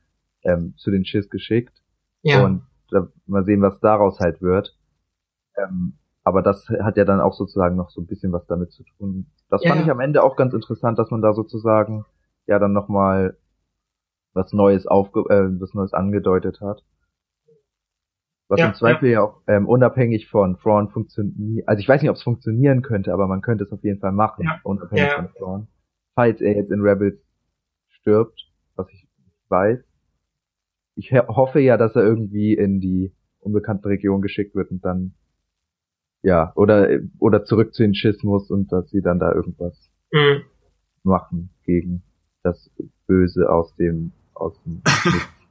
ähm, 0.44 0.74
zu 0.78 0.92
den 0.92 1.06
Schiss 1.06 1.30
geschickt. 1.30 1.78
Ja. 2.22 2.46
Und 2.46 2.64
da, 2.90 3.08
mal 3.26 3.46
sehen, 3.46 3.62
was 3.62 3.80
daraus 3.80 4.20
halt 4.20 4.42
wird. 4.42 4.76
Ähm, 5.58 5.98
aber 6.24 6.42
das 6.42 6.68
hat 6.70 6.98
ja 6.98 7.06
dann 7.06 7.20
auch 7.20 7.34
sozusagen 7.34 7.76
noch 7.76 7.90
so 7.90 8.02
ein 8.02 8.08
bisschen 8.08 8.32
was 8.32 8.46
damit 8.46 8.72
zu 8.72 8.84
tun. 8.98 9.28
Das 9.50 9.64
ja. 9.64 9.72
fand 9.72 9.84
ich 9.84 9.92
am 9.92 10.00
Ende 10.00 10.24
auch 10.24 10.36
ganz 10.36 10.54
interessant, 10.54 11.00
dass 11.00 11.10
man 11.10 11.22
da 11.22 11.34
sozusagen 11.34 12.06
ja 12.46 12.60
dann 12.60 12.74
nochmal 12.74 13.38
was 14.34 14.54
Neues 14.54 14.88
aufge 14.88 15.22
äh, 15.30 15.60
was 15.60 15.74
Neues 15.74 15.94
angedeutet 15.94 16.62
hat. 16.62 16.84
Was 18.48 18.60
Ja, 18.60 18.68
im 18.68 18.74
Zweifel 18.74 19.10
ja, 19.10 19.22
auch 19.22 19.42
ähm, 19.48 19.68
unabhängig 19.68 20.28
von 20.30 20.58
Thrawn 20.58 20.90
funktioniert. 20.90 21.68
Also 21.68 21.80
ich 21.80 21.88
weiß 21.88 22.02
nicht, 22.02 22.10
ob 22.10 22.18
es 22.18 22.24
funktionieren 22.24 22.82
könnte, 22.82 23.14
aber 23.14 23.28
man 23.28 23.42
könnte 23.42 23.64
es 23.64 23.72
auf 23.72 23.84
jeden 23.84 24.00
Fall 24.00 24.12
machen, 24.12 24.44
Ja. 24.46 24.60
unabhängig 24.64 25.10
Ja. 25.10 25.16
von 25.16 25.30
Thrawn. 25.38 25.68
Falls 26.16 26.42
er 26.42 26.56
jetzt 26.56 26.72
in 26.72 26.82
Rebels 26.82 27.18
stirbt, 27.90 28.52
was 28.76 28.90
ich 28.92 29.08
weiß. 29.50 29.80
Ich 30.96 31.12
hoffe 31.14 31.60
ja, 31.62 31.78
dass 31.78 31.96
er 31.96 32.04
irgendwie 32.04 32.54
in 32.54 32.82
die 32.82 33.14
unbekannte 33.40 33.88
Region 33.88 34.22
geschickt 34.22 34.54
wird 34.56 34.70
und 34.72 34.84
dann 34.84 35.14
ja, 36.24 36.52
oder 36.56 37.00
oder 37.20 37.44
zurück 37.46 37.74
zu 37.74 37.82
den 37.82 37.96
Schiss 37.96 38.22
muss 38.22 38.52
und 38.52 38.72
dass 38.72 38.90
sie 38.90 39.02
dann 39.02 39.18
da 39.20 39.32
irgendwas 39.34 39.90
Mhm. 40.12 40.44
machen 41.04 41.50
gegen 41.64 42.04
das 42.44 42.70
Böse 43.08 43.50
aus 43.50 43.74
dem 43.78 44.12
Nichts. 44.66 44.92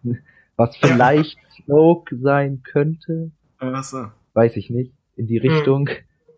was 0.56 0.76
vielleicht 0.76 1.38
Snoke 1.64 2.16
sein 2.18 2.62
könnte, 2.62 3.30
so. 3.82 4.06
weiß 4.34 4.56
ich 4.56 4.70
nicht, 4.70 4.92
in 5.16 5.26
die 5.26 5.40
Hm. 5.40 5.50
Richtung. 5.50 5.88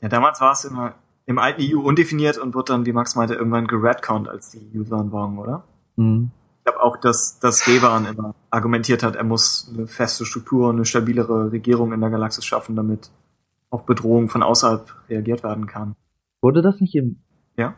Ja, 0.01 0.09
damals 0.09 0.41
war 0.41 0.53
es 0.53 0.65
immer 0.65 0.95
im 1.27 1.39
alten 1.39 1.63
EU 1.63 1.81
undefiniert 1.81 2.39
und 2.39 2.55
wird 2.55 2.69
dann, 2.71 2.85
wie 2.87 2.93
Max 2.93 3.15
meinte, 3.15 3.35
irgendwann 3.35 3.67
geradconnt, 3.67 4.29
als 4.29 4.51
die 4.51 4.71
Yuuzhan 4.73 5.13
waren, 5.13 5.39
oder? 5.39 5.65
Mhm. 5.97 6.31
Ich 6.59 6.65
glaube 6.65 6.83
auch, 6.83 6.97
dass, 6.97 7.39
dass 7.41 7.67
Revan 7.67 8.07
immer 8.07 8.35
argumentiert 8.51 9.03
hat, 9.03 9.17
er 9.17 9.25
muss 9.25 9.73
eine 9.75 9.87
feste 9.89 10.25
Struktur 10.25 10.69
und 10.69 10.77
eine 10.77 10.85
stabilere 10.85 11.51
Regierung 11.51 11.93
in 11.93 12.01
der 12.01 12.11
Galaxis 12.11 12.45
schaffen, 12.45 12.77
damit 12.77 13.11
auf 13.71 13.85
Bedrohungen 13.87 14.29
von 14.29 14.43
außerhalb 14.43 14.93
reagiert 15.09 15.43
werden 15.43 15.67
kann. 15.67 15.95
Wurde 16.41 16.63
das 16.63 16.81
nicht 16.81 16.95
im 16.95 17.17
Ja? 17.57 17.75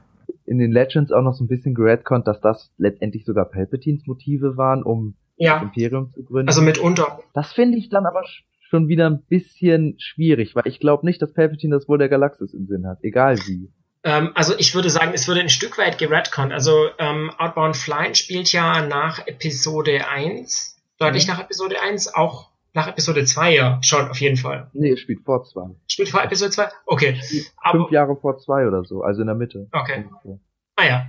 In 0.47 0.59
den 0.59 0.73
Legends 0.73 1.11
auch 1.13 1.23
noch 1.23 1.35
so 1.35 1.45
ein 1.45 1.49
bisschen 1.49 1.75
geradconnt, 1.75 2.27
dass 2.27 2.41
das 2.41 2.71
letztendlich 2.79 3.25
sogar 3.25 3.47
Palpatines 3.47 4.07
Motive 4.07 4.57
waren, 4.57 4.83
um 4.83 5.15
das 5.39 5.47
Ja, 5.47 5.63
Imperium 5.63 6.11
zu 6.11 6.23
gründen? 6.25 6.49
also 6.49 6.63
mitunter. 6.63 7.21
das 7.33 7.53
finde 7.53 7.79
ich 7.79 7.89
dann 7.89 8.07
aber 8.07 8.21
sch- 8.23 8.43
schon 8.69 8.89
wieder 8.89 9.09
ein 9.09 9.23
bisschen 9.29 9.97
schwierig, 9.99 10.55
weil 10.55 10.67
ich 10.67 10.81
glaube 10.81 11.07
nicht, 11.07 11.21
dass 11.23 11.33
Palpatine 11.33 11.75
das 11.77 11.89
Wohl 11.89 11.99
der 11.99 12.09
Galaxis 12.09 12.53
im 12.55 12.67
Sinn 12.67 12.87
hat, 12.87 12.99
egal 13.03 13.39
wie. 13.47 13.71
Ähm, 14.05 14.33
also 14.35 14.53
ich 14.59 14.75
würde 14.75 14.91
sagen, 14.91 15.13
es 15.15 15.27
würde 15.29 15.41
ein 15.41 15.49
Stück 15.49 15.79
weit 15.79 15.97
geredconnt. 15.99 16.53
Also 16.53 16.89
ähm, 16.99 17.31
Outbound 17.39 17.77
Flight 17.77 18.19
spielt 18.19 18.53
ja 18.53 18.87
nach 18.87 19.27
Episode 19.27 20.07
1, 20.11 20.77
deutlich 20.99 21.27
Mhm. 21.27 21.33
nach 21.33 21.41
Episode 21.41 21.77
1, 21.83 22.15
auch 22.15 22.51
nach 22.75 22.89
Episode 22.89 23.25
2 23.25 23.55
ja 23.55 23.83
schon 23.83 24.11
auf 24.11 24.21
jeden 24.21 24.37
Fall. 24.37 24.69
Nee, 24.73 24.97
spielt 24.97 25.25
vor 25.25 25.45
zwei. 25.45 25.71
Spielt 25.87 26.09
vor 26.09 26.23
Episode 26.23 26.51
2? 26.51 26.69
Okay. 26.87 27.21
Aber, 27.57 27.79
Fünf 27.79 27.93
Jahre 27.93 28.17
vor 28.17 28.37
zwei 28.39 28.67
oder 28.67 28.85
so, 28.85 29.03
also 29.03 29.21
in 29.21 29.29
der 29.29 29.37
Mitte. 29.37 29.69
Okay. 29.73 30.05
Ungefähr. 30.09 30.41
Ah 30.77 30.85
ja. 30.85 31.07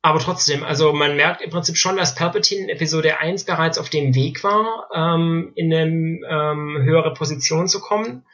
Aber 0.00 0.18
trotzdem, 0.18 0.64
also 0.64 0.92
man 0.92 1.16
merkt 1.16 1.42
im 1.42 1.50
Prinzip 1.50 1.76
schon, 1.76 1.96
dass 1.96 2.16
Palpatine 2.16 2.64
in 2.64 2.68
Episode 2.70 3.18
1 3.18 3.44
bereits 3.44 3.78
auf 3.78 3.88
dem 3.88 4.16
Weg 4.16 4.42
war, 4.42 4.88
ähm, 4.92 5.52
in 5.54 5.72
eine 5.72 5.86
ähm, 5.86 6.82
höhere 6.82 7.14
Position 7.14 7.68
zu 7.68 7.80
kommen. 7.80 8.24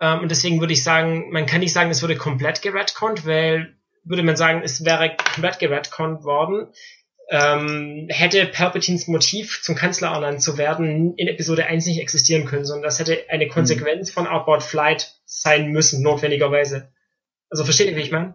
Ähm, 0.00 0.20
und 0.20 0.30
deswegen 0.30 0.60
würde 0.60 0.74
ich 0.74 0.82
sagen, 0.84 1.30
man 1.30 1.46
kann 1.46 1.60
nicht 1.60 1.72
sagen, 1.72 1.90
es 1.90 2.02
wurde 2.02 2.16
komplett 2.16 2.60
geredconnt, 2.60 3.26
weil 3.26 3.78
würde 4.04 4.22
man 4.22 4.36
sagen, 4.36 4.62
es 4.64 4.84
wäre 4.84 5.16
komplett 5.34 5.58
geredconnt 5.58 6.24
worden, 6.24 6.68
ähm, 7.30 8.06
hätte 8.08 8.46
Palpatines 8.46 9.06
Motiv, 9.06 9.60
zum 9.62 9.74
Kanzler 9.74 10.08
ernannt 10.08 10.42
zu 10.42 10.56
werden, 10.56 11.14
in 11.16 11.28
Episode 11.28 11.66
1 11.66 11.86
nicht 11.86 12.00
existieren 12.00 12.46
können, 12.46 12.64
sondern 12.64 12.84
das 12.84 12.98
hätte 12.98 13.18
eine 13.28 13.48
Konsequenz 13.48 14.10
von 14.10 14.26
Outbound 14.26 14.62
Flight 14.62 15.14
sein 15.26 15.70
müssen, 15.70 16.02
notwendigerweise. 16.02 16.88
Also 17.50 17.64
versteht 17.64 17.90
ihr, 17.90 17.96
wie 17.96 18.02
ich 18.02 18.12
meine? 18.12 18.34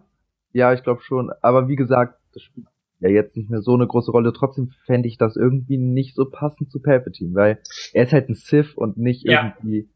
Ja, 0.52 0.72
ich 0.72 0.82
glaube 0.84 1.02
schon. 1.02 1.32
Aber 1.42 1.66
wie 1.68 1.76
gesagt, 1.76 2.20
das 2.32 2.42
spielt 2.42 2.66
ja 3.00 3.08
jetzt 3.08 3.36
nicht 3.36 3.50
mehr 3.50 3.62
so 3.62 3.74
eine 3.74 3.86
große 3.86 4.12
Rolle. 4.12 4.32
Trotzdem 4.32 4.72
fände 4.86 5.08
ich 5.08 5.18
das 5.18 5.36
irgendwie 5.36 5.76
nicht 5.76 6.14
so 6.14 6.30
passend 6.30 6.70
zu 6.70 6.80
Palpatine, 6.80 7.34
weil 7.34 7.60
er 7.92 8.04
ist 8.04 8.12
halt 8.12 8.28
ein 8.28 8.34
Sith 8.34 8.74
und 8.76 8.96
nicht 8.96 9.24
Ja. 9.24 9.56
irgendwie 9.58 9.88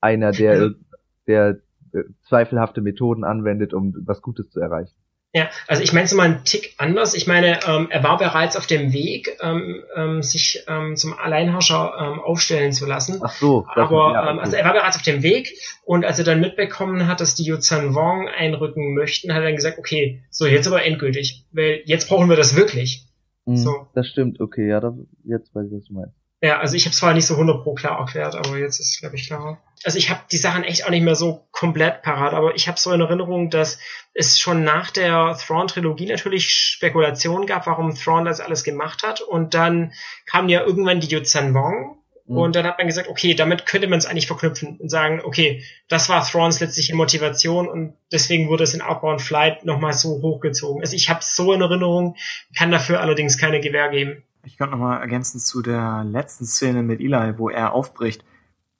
einer, 0.00 0.32
der, 0.32 0.74
der 1.26 1.60
äh, 1.94 2.02
zweifelhafte 2.28 2.82
Methoden 2.82 3.24
anwendet, 3.24 3.72
um 3.72 3.94
was 4.04 4.20
Gutes 4.20 4.50
zu 4.50 4.60
erreichen. 4.60 4.94
Ja, 5.34 5.50
also 5.66 5.82
ich 5.82 5.92
meine 5.92 6.06
es 6.06 6.14
mal 6.14 6.22
einen 6.24 6.44
Tick 6.44 6.74
anders. 6.78 7.12
Ich 7.12 7.26
meine, 7.26 7.60
ähm, 7.66 7.88
er 7.90 8.02
war 8.02 8.16
bereits 8.16 8.56
auf 8.56 8.66
dem 8.66 8.94
Weg, 8.94 9.36
ähm, 9.42 9.84
ähm, 9.94 10.22
sich 10.22 10.64
ähm, 10.68 10.96
zum 10.96 11.12
Alleinherrscher 11.12 11.92
ähm, 12.00 12.20
aufstellen 12.20 12.72
zu 12.72 12.86
lassen. 12.86 13.20
Ach 13.22 13.30
so. 13.34 13.66
das- 13.74 13.84
Aber 13.84 14.12
ja, 14.14 14.30
ähm, 14.30 14.38
also 14.38 14.56
er 14.56 14.64
war 14.64 14.72
bereits 14.72 14.96
auf 14.96 15.02
dem 15.02 15.22
Weg 15.22 15.52
und 15.84 16.06
als 16.06 16.18
er 16.18 16.24
dann 16.24 16.40
mitbekommen 16.40 17.06
hat, 17.06 17.20
dass 17.20 17.34
die 17.34 17.44
Yuzhan 17.44 17.94
Wong 17.94 18.26
einrücken 18.28 18.94
möchten, 18.94 19.32
hat 19.34 19.40
er 19.42 19.46
dann 19.48 19.56
gesagt, 19.56 19.78
okay, 19.78 20.22
so 20.30 20.46
jetzt 20.46 20.66
aber 20.66 20.82
endgültig, 20.84 21.44
weil 21.52 21.82
jetzt 21.84 22.08
brauchen 22.08 22.30
wir 22.30 22.36
das 22.36 22.56
wirklich. 22.56 23.06
Mhm, 23.44 23.56
so. 23.56 23.86
Das 23.94 24.08
stimmt, 24.08 24.40
okay, 24.40 24.66
ja, 24.66 24.80
da, 24.80 24.96
jetzt 25.24 25.54
weiß 25.54 25.66
ich, 25.66 25.72
was 25.76 25.84
du 25.84 25.92
meinst. 25.92 26.14
Ja, 26.40 26.60
also 26.60 26.76
ich 26.76 26.84
habe 26.84 26.92
es 26.92 26.98
zwar 26.98 27.14
nicht 27.14 27.26
so 27.26 27.34
100 27.34 27.64
pro 27.64 27.74
klar 27.74 27.98
erklärt, 27.98 28.36
aber 28.36 28.58
jetzt 28.58 28.78
ist 28.78 28.94
es, 28.94 29.00
glaube 29.00 29.16
ich, 29.16 29.26
klarer. 29.26 29.58
Also 29.84 29.98
ich 29.98 30.08
habe 30.10 30.20
die 30.30 30.36
Sachen 30.36 30.62
echt 30.64 30.84
auch 30.84 30.90
nicht 30.90 31.02
mehr 31.02 31.16
so 31.16 31.48
komplett 31.50 32.02
parat, 32.02 32.32
aber 32.32 32.54
ich 32.54 32.68
habe 32.68 32.78
so 32.78 32.92
in 32.92 33.00
Erinnerung, 33.00 33.50
dass 33.50 33.78
es 34.14 34.38
schon 34.38 34.62
nach 34.62 34.90
der 34.90 35.36
Thrawn-Trilogie 35.36 36.06
natürlich 36.06 36.48
Spekulationen 36.50 37.46
gab, 37.46 37.66
warum 37.66 37.94
Thrawn 37.94 38.24
das 38.24 38.40
alles 38.40 38.62
gemacht 38.62 39.02
hat. 39.04 39.20
Und 39.20 39.54
dann 39.54 39.92
kam 40.26 40.48
ja 40.48 40.62
irgendwann 40.62 41.00
die 41.00 41.08
Yuzhan 41.08 41.54
Wong 41.54 41.98
Mhm. 42.28 42.36
und 42.36 42.56
dann 42.56 42.66
hat 42.66 42.78
man 42.78 42.86
gesagt, 42.86 43.08
okay, 43.08 43.34
damit 43.34 43.66
könnte 43.66 43.88
man 43.88 43.98
es 43.98 44.06
eigentlich 44.06 44.26
verknüpfen 44.26 44.76
und 44.78 44.90
sagen, 44.90 45.22
okay, 45.24 45.64
das 45.88 46.08
war 46.08 46.24
Thrawns 46.26 46.60
letztliche 46.60 46.94
Motivation 46.94 47.68
und 47.68 47.94
deswegen 48.12 48.48
wurde 48.48 48.64
es 48.64 48.74
in 48.74 48.82
Outbound 48.82 49.22
Flight 49.22 49.64
nochmal 49.64 49.94
so 49.94 50.20
hochgezogen. 50.20 50.82
Also 50.82 50.94
ich 50.94 51.08
habe 51.08 51.20
so 51.22 51.52
in 51.52 51.62
Erinnerung, 51.62 52.16
kann 52.56 52.70
dafür 52.70 53.00
allerdings 53.00 53.38
keine 53.38 53.60
Gewähr 53.60 53.88
geben. 53.88 54.22
Ich 54.48 54.56
könnte 54.56 54.72
nochmal 54.76 55.00
ergänzen 55.00 55.38
zu 55.38 55.60
der 55.62 56.04
letzten 56.04 56.46
Szene 56.46 56.82
mit 56.82 57.00
Eli, 57.00 57.38
wo 57.38 57.50
er 57.50 57.72
aufbricht, 57.72 58.24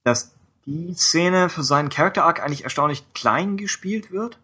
dass 0.02 0.34
die 0.64 0.94
Szene 0.94 1.48
für 1.50 1.62
seinen 1.62 1.90
Character 1.90 2.24
Arc 2.24 2.42
eigentlich 2.42 2.64
erstaunlich 2.64 3.04
klein 3.12 3.56
gespielt 3.58 4.10
wird, 4.10 4.38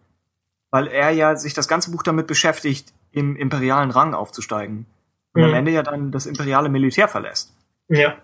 weil 0.70 0.86
er 0.86 1.10
ja 1.10 1.34
sich 1.36 1.54
das 1.54 1.66
ganze 1.66 1.90
Buch 1.90 2.02
damit 2.02 2.26
beschäftigt, 2.26 2.92
im 3.10 3.36
imperialen 3.36 3.90
Rang 3.90 4.12
aufzusteigen 4.12 4.86
und 5.34 5.40
Mhm. 5.42 5.48
am 5.48 5.54
Ende 5.54 5.70
ja 5.70 5.82
dann 5.82 6.10
das 6.12 6.26
imperiale 6.26 6.68
Militär 6.68 7.08
verlässt 7.08 7.54
Ja. 7.88 8.16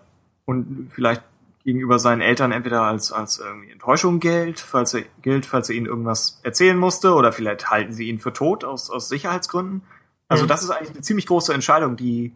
und 0.45 0.91
vielleicht 0.93 1.23
gegenüber 1.63 1.97
seinen 1.97 2.21
Eltern 2.21 2.51
entweder 2.51 2.83
als, 2.83 3.11
als 3.11 3.39
irgendwie 3.39 3.71
Enttäuschung 3.71 4.19
gilt, 4.19 4.59
falls 4.59 4.93
er, 4.93 5.03
gilt, 5.21 5.45
falls 5.47 5.69
er 5.69 5.75
ihnen 5.75 5.85
irgendwas 5.87 6.39
erzählen 6.43 6.77
musste 6.77 7.13
oder 7.15 7.31
vielleicht 7.31 7.69
halten 7.71 7.93
sie 7.93 8.09
ihn 8.09 8.19
für 8.19 8.33
tot 8.33 8.63
aus, 8.63 8.89
aus 8.91 9.09
Sicherheitsgründen. 9.09 9.81
Also 10.27 10.43
Mhm. 10.43 10.47
das 10.49 10.63
ist 10.63 10.69
eigentlich 10.71 10.89
eine 10.91 11.01
ziemlich 11.01 11.25
große 11.27 11.53
Entscheidung, 11.53 11.95
die 11.97 12.33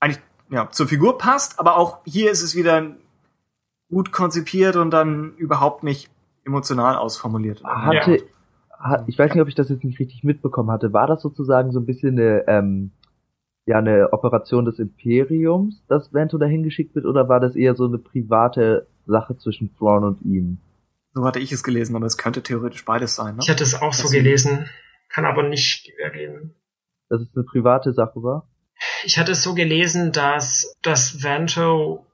eigentlich 0.00 0.20
ja, 0.50 0.70
zur 0.70 0.88
Figur 0.88 1.18
passt, 1.18 1.58
aber 1.60 1.76
auch 1.76 1.98
hier 2.04 2.30
ist 2.30 2.42
es 2.42 2.54
wieder 2.54 2.96
gut 3.90 4.12
konzipiert 4.12 4.76
und 4.76 4.90
dann 4.90 5.34
überhaupt 5.36 5.82
nicht 5.82 6.10
emotional 6.44 6.96
ausformuliert. 6.96 7.62
Hatte, 7.64 8.22
hat, 8.78 9.04
ich 9.08 9.18
weiß 9.18 9.32
nicht, 9.34 9.42
ob 9.42 9.48
ich 9.48 9.54
das 9.54 9.68
jetzt 9.68 9.84
nicht 9.84 9.98
richtig 9.98 10.24
mitbekommen 10.24 10.70
hatte. 10.70 10.92
War 10.92 11.06
das 11.06 11.20
sozusagen 11.22 11.72
so 11.72 11.80
ein 11.80 11.86
bisschen 11.86 12.18
eine, 12.18 12.44
ähm, 12.48 12.92
ja, 13.66 13.78
eine 13.78 14.12
Operation 14.12 14.64
des 14.64 14.78
Imperiums, 14.78 15.82
dass 15.88 16.12
Vento 16.14 16.38
dahin 16.38 16.62
geschickt 16.62 16.94
wird, 16.94 17.04
oder 17.04 17.28
war 17.28 17.40
das 17.40 17.54
eher 17.56 17.74
so 17.74 17.86
eine 17.86 17.98
private 17.98 18.86
Sache 19.06 19.36
zwischen 19.36 19.74
Thrawn 19.76 20.04
und 20.04 20.22
ihm? 20.22 20.58
So 21.14 21.24
hatte 21.24 21.38
ich 21.40 21.52
es 21.52 21.62
gelesen, 21.62 21.96
aber 21.96 22.06
es 22.06 22.16
könnte 22.16 22.42
theoretisch 22.42 22.84
beides 22.84 23.14
sein. 23.14 23.34
Ne? 23.36 23.40
Ich 23.42 23.50
hatte 23.50 23.64
es 23.64 23.74
auch 23.74 23.92
so 23.92 24.04
Das- 24.04 24.12
gelesen, 24.12 24.66
kann 25.10 25.24
aber 25.24 25.42
nicht 25.42 25.90
ergeben. 25.98 26.54
Dass 27.08 27.20
es 27.22 27.34
eine 27.34 27.44
private 27.44 27.92
Sache 27.94 28.22
war? 28.22 28.46
Ich 29.04 29.18
hatte 29.18 29.32
es 29.32 29.42
so 29.42 29.54
gelesen, 29.54 30.12
dass 30.12 30.74
dass 30.82 31.22
Vanto 31.22 32.04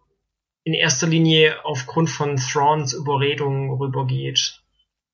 in 0.65 0.75
erster 0.75 1.07
Linie 1.07 1.65
aufgrund 1.65 2.09
von 2.11 2.37
Thrawns 2.37 2.93
Überredung 2.95 3.71
rübergeht. 3.79 4.61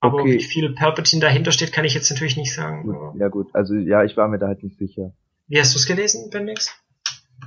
Aber 0.00 0.22
Okay. 0.22 0.38
wie 0.38 0.42
viel 0.42 0.72
Palpatine 0.74 1.20
dahinter 1.20 1.52
steht, 1.52 1.72
kann 1.72 1.84
ich 1.84 1.92
jetzt 1.94 2.10
natürlich 2.10 2.36
nicht 2.36 2.54
sagen. 2.54 2.88
Ja 3.18 3.28
gut, 3.28 3.48
also 3.54 3.74
ja, 3.74 4.02
ich 4.04 4.16
war 4.16 4.28
mir 4.28 4.38
da 4.38 4.46
halt 4.46 4.62
nicht 4.62 4.78
sicher. 4.78 5.12
Wie 5.48 5.58
hast 5.58 5.74
du 5.74 5.78
es 5.78 5.86
gelesen, 5.86 6.30
Bendix? 6.30 6.74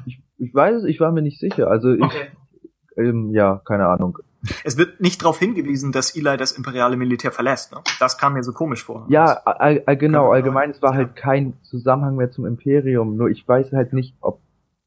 Ich, 0.06 0.20
ich 0.38 0.54
weiß 0.54 0.78
es, 0.78 0.84
ich 0.86 1.00
war 1.00 1.12
mir 1.12 1.22
nicht 1.22 1.40
sicher. 1.40 1.68
Also 1.70 1.94
ich, 1.94 2.02
Okay. 2.04 2.28
ähm, 2.98 3.32
ja, 3.34 3.62
keine 3.66 3.88
Ahnung. 3.88 4.20
Es 4.64 4.78
wird 4.78 4.99
nicht 4.99 5.22
darauf 5.22 5.40
hingewiesen, 5.40 5.91
dass 5.91 6.15
Eli 6.15 6.36
das 6.38 6.52
imperiale 6.53 6.98
Militär 6.98 7.32
verlässt. 7.32 7.72
Ne? 7.74 7.82
Das 7.99 8.18
kam 8.18 8.34
mir 8.34 8.44
so 8.44 8.52
komisch 8.52 8.84
vor. 8.84 9.06
Ja, 9.10 9.26
all, 9.45 9.84
all, 9.86 9.98
genau, 9.98 10.32
allgemein, 10.32 10.72
es 10.72 10.82
war 10.82 10.94
halt 10.94 11.15
kein 11.15 11.53
Zusammenhang 11.64 12.15
mehr 12.18 12.32
zum 12.32 12.45
Imperium. 12.45 13.15
Nur 13.15 13.30
ich 13.30 13.48
weiß 13.48 13.72
halt 13.72 13.94
nicht, 13.94 14.15
ob 14.22 14.41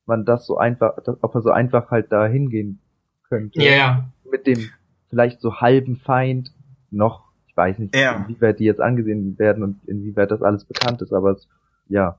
man 0.05 0.25
das 0.25 0.47
so 0.47 0.59
einfach, 0.59 0.99
ob 1.23 1.35
er 1.35 1.41
so 1.43 1.51
einfach 1.51 1.91
halt 1.91 2.13
da 2.13 2.27
hingehen 2.27 2.81
könnte. 3.29 3.61
Ja, 3.63 3.73
ja. 3.73 4.05
Mit 4.31 4.47
dem 4.47 4.69
vielleicht 5.09 5.41
so 5.41 5.57
halben 5.61 5.97
Feind 5.97 6.53
noch. 6.91 7.25
Ich 7.47 7.57
weiß 7.57 7.79
nicht, 7.79 7.97
Ja. 7.97 8.17
inwieweit 8.17 8.59
die 8.59 8.65
jetzt 8.65 8.81
angesehen 8.81 9.39
werden 9.39 9.63
und 9.63 9.81
inwieweit 9.89 10.31
das 10.31 10.43
alles 10.43 10.65
bekannt 10.65 11.01
ist, 11.03 11.13
aber 11.13 11.31
es, 11.33 11.49
ja, 11.89 12.19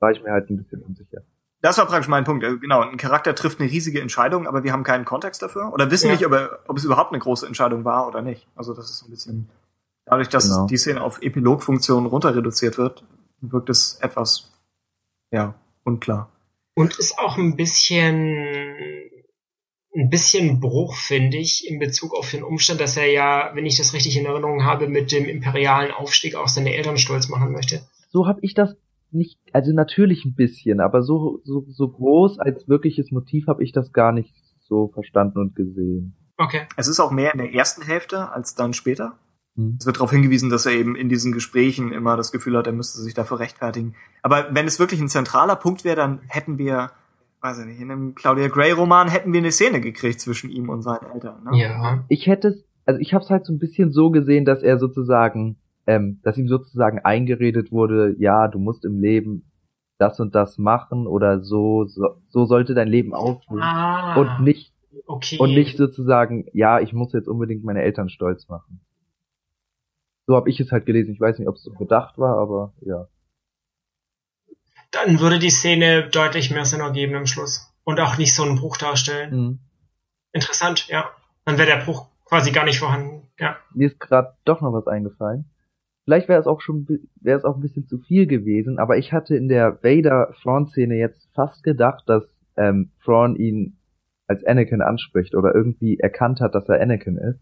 war 0.00 0.10
ich 0.10 0.22
mir 0.22 0.30
halt 0.32 0.50
ein 0.50 0.58
bisschen 0.58 0.82
unsicher. 0.82 1.22
Das 1.64 1.78
war 1.78 1.86
praktisch 1.86 2.08
mein 2.08 2.24
Punkt. 2.24 2.44
Äh, 2.44 2.58
Genau, 2.58 2.82
ein 2.82 2.98
Charakter 2.98 3.34
trifft 3.34 3.58
eine 3.58 3.70
riesige 3.70 3.98
Entscheidung, 4.02 4.46
aber 4.46 4.64
wir 4.64 4.72
haben 4.72 4.82
keinen 4.84 5.06
Kontext 5.06 5.40
dafür 5.40 5.72
oder 5.72 5.90
wissen 5.90 6.08
Ja. 6.08 6.12
nicht, 6.12 6.26
ob, 6.26 6.32
er, 6.32 6.58
ob 6.68 6.76
es 6.76 6.84
überhaupt 6.84 7.12
eine 7.12 7.20
große 7.20 7.46
Entscheidung 7.46 7.86
war 7.86 8.06
oder 8.06 8.20
nicht. 8.20 8.46
Also 8.54 8.74
das 8.74 8.90
ist 8.90 8.98
so 8.98 9.06
ein 9.06 9.10
bisschen 9.10 9.48
dadurch, 10.04 10.28
dass 10.28 10.44
Genau. 10.50 10.66
die 10.66 10.76
Szene 10.76 11.00
auf 11.00 11.22
Epilogfunktionen 11.22 12.06
runter 12.06 12.36
reduziert 12.36 12.76
wird, 12.76 13.02
wirkt 13.40 13.70
es 13.70 13.96
etwas 14.02 14.52
ja 15.32 15.54
unklar. 15.84 16.28
Und 16.74 16.98
ist 16.98 17.18
auch 17.18 17.38
ein 17.38 17.56
bisschen 17.56 18.36
ein 19.96 20.10
bisschen 20.10 20.60
Bruch, 20.60 20.96
finde 20.96 21.38
ich, 21.38 21.66
in 21.66 21.78
Bezug 21.78 22.14
auf 22.14 22.30
den 22.30 22.42
Umstand, 22.42 22.80
dass 22.80 22.96
er 22.98 23.06
ja, 23.10 23.52
wenn 23.54 23.64
ich 23.64 23.76
das 23.78 23.94
richtig 23.94 24.18
in 24.18 24.26
Erinnerung 24.26 24.64
habe, 24.64 24.86
mit 24.88 25.12
dem 25.12 25.24
imperialen 25.24 25.92
Aufstieg 25.92 26.34
auch 26.34 26.48
seine 26.48 26.74
Eltern 26.74 26.98
stolz 26.98 27.28
machen 27.28 27.52
möchte. 27.52 27.80
So 28.10 28.26
habe 28.26 28.40
ich 28.42 28.52
das 28.54 28.74
nicht, 29.14 29.38
also 29.52 29.72
natürlich 29.72 30.24
ein 30.24 30.34
bisschen, 30.34 30.80
aber 30.80 31.02
so, 31.02 31.40
so, 31.44 31.64
so 31.68 31.88
groß 31.88 32.38
als 32.38 32.68
wirkliches 32.68 33.10
Motiv 33.10 33.46
habe 33.46 33.62
ich 33.62 33.72
das 33.72 33.92
gar 33.92 34.12
nicht 34.12 34.34
so 34.60 34.88
verstanden 34.88 35.38
und 35.38 35.56
gesehen. 35.56 36.16
Okay. 36.36 36.62
Es 36.76 36.88
ist 36.88 37.00
auch 37.00 37.10
mehr 37.10 37.32
in 37.32 37.38
der 37.38 37.54
ersten 37.54 37.82
Hälfte 37.82 38.32
als 38.32 38.54
dann 38.54 38.72
später. 38.72 39.18
Hm. 39.56 39.76
Es 39.78 39.86
wird 39.86 39.96
darauf 39.96 40.10
hingewiesen, 40.10 40.50
dass 40.50 40.66
er 40.66 40.72
eben 40.72 40.96
in 40.96 41.08
diesen 41.08 41.32
Gesprächen 41.32 41.92
immer 41.92 42.16
das 42.16 42.32
Gefühl 42.32 42.56
hat, 42.56 42.66
er 42.66 42.72
müsste 42.72 43.00
sich 43.00 43.14
dafür 43.14 43.38
rechtfertigen. 43.38 43.94
Aber 44.22 44.48
wenn 44.50 44.66
es 44.66 44.80
wirklich 44.80 45.00
ein 45.00 45.08
zentraler 45.08 45.56
Punkt 45.56 45.84
wäre, 45.84 45.96
dann 45.96 46.20
hätten 46.26 46.58
wir 46.58 46.90
weiß 47.44 47.58
ich 47.58 47.66
nicht, 47.66 47.80
in 47.80 47.90
einem 47.90 48.14
Claudia 48.14 48.48
Gray 48.48 48.72
Roman 48.72 49.08
hätten 49.08 49.32
wir 49.34 49.38
eine 49.38 49.52
Szene 49.52 49.82
gekriegt 49.82 50.18
zwischen 50.18 50.50
ihm 50.50 50.70
und 50.70 50.80
seinen 50.80 51.04
Eltern. 51.12 51.44
Ne? 51.44 51.58
Ja. 51.58 52.04
Ich 52.08 52.26
hätte 52.26 52.48
es, 52.48 52.64
also 52.86 52.98
ich 52.98 53.12
habe 53.12 53.22
es 53.22 53.28
halt 53.28 53.44
so 53.44 53.52
ein 53.52 53.58
bisschen 53.58 53.92
so 53.92 54.10
gesehen, 54.10 54.46
dass 54.46 54.62
er 54.62 54.78
sozusagen, 54.78 55.56
ähm, 55.86 56.20
dass 56.22 56.38
ihm 56.38 56.48
sozusagen 56.48 57.00
eingeredet 57.00 57.72
wurde, 57.72 58.14
ja, 58.18 58.48
du 58.48 58.58
musst 58.58 58.84
im 58.84 59.00
Leben 59.00 59.50
das 59.98 60.18
und 60.20 60.34
das 60.34 60.58
machen 60.58 61.06
oder 61.06 61.42
so, 61.42 61.84
so, 61.86 62.20
so 62.28 62.46
sollte 62.46 62.74
dein 62.74 62.88
Leben 62.88 63.14
aussehen 63.14 63.60
ah, 63.60 64.16
und 64.16 64.44
nicht 64.44 64.72
okay. 65.06 65.38
und 65.38 65.50
nicht 65.50 65.76
sozusagen, 65.76 66.46
ja, 66.52 66.80
ich 66.80 66.92
muss 66.92 67.12
jetzt 67.12 67.28
unbedingt 67.28 67.64
meine 67.64 67.82
Eltern 67.82 68.08
stolz 68.08 68.48
machen. 68.48 68.80
So 70.26 70.36
habe 70.36 70.48
ich 70.48 70.58
es 70.58 70.72
halt 70.72 70.86
gelesen. 70.86 71.12
Ich 71.12 71.20
weiß 71.20 71.38
nicht, 71.38 71.48
ob 71.48 71.56
es 71.56 71.62
so 71.62 71.72
gedacht 71.72 72.18
war, 72.18 72.38
aber 72.38 72.72
ja 72.80 73.08
dann 74.94 75.20
würde 75.20 75.38
die 75.38 75.50
Szene 75.50 76.08
deutlich 76.08 76.50
mehr 76.50 76.64
Sinn 76.64 76.80
ergeben 76.80 77.14
im 77.14 77.26
Schluss. 77.26 77.70
Und 77.84 78.00
auch 78.00 78.16
nicht 78.16 78.34
so 78.34 78.44
einen 78.44 78.56
Bruch 78.56 78.76
darstellen. 78.76 79.36
Mhm. 79.36 79.58
Interessant, 80.32 80.88
ja. 80.88 81.10
Dann 81.44 81.58
wäre 81.58 81.68
der 81.68 81.84
Bruch 81.84 82.08
quasi 82.24 82.50
gar 82.50 82.64
nicht 82.64 82.78
vorhanden, 82.78 83.28
ja. 83.38 83.56
Mir 83.74 83.88
ist 83.88 84.00
gerade 84.00 84.34
doch 84.44 84.60
noch 84.60 84.72
was 84.72 84.86
eingefallen. 84.86 85.50
Vielleicht 86.04 86.28
wäre 86.28 86.40
es 86.40 86.46
auch 86.46 86.60
schon, 86.60 86.86
wäre 87.20 87.38
es 87.38 87.44
auch 87.44 87.56
ein 87.56 87.62
bisschen 87.62 87.86
zu 87.86 87.98
viel 87.98 88.26
gewesen, 88.26 88.78
aber 88.78 88.98
ich 88.98 89.12
hatte 89.12 89.36
in 89.36 89.48
der 89.48 89.82
Vader-Thrawn-Szene 89.82 90.96
jetzt 90.96 91.30
fast 91.34 91.62
gedacht, 91.62 92.04
dass 92.06 92.36
ähm, 92.56 92.90
Thrawn 93.02 93.36
ihn 93.36 93.78
als 94.26 94.44
Anakin 94.44 94.82
anspricht 94.82 95.34
oder 95.34 95.54
irgendwie 95.54 95.98
erkannt 95.98 96.40
hat, 96.40 96.54
dass 96.54 96.68
er 96.68 96.80
Anakin 96.80 97.16
ist. 97.16 97.40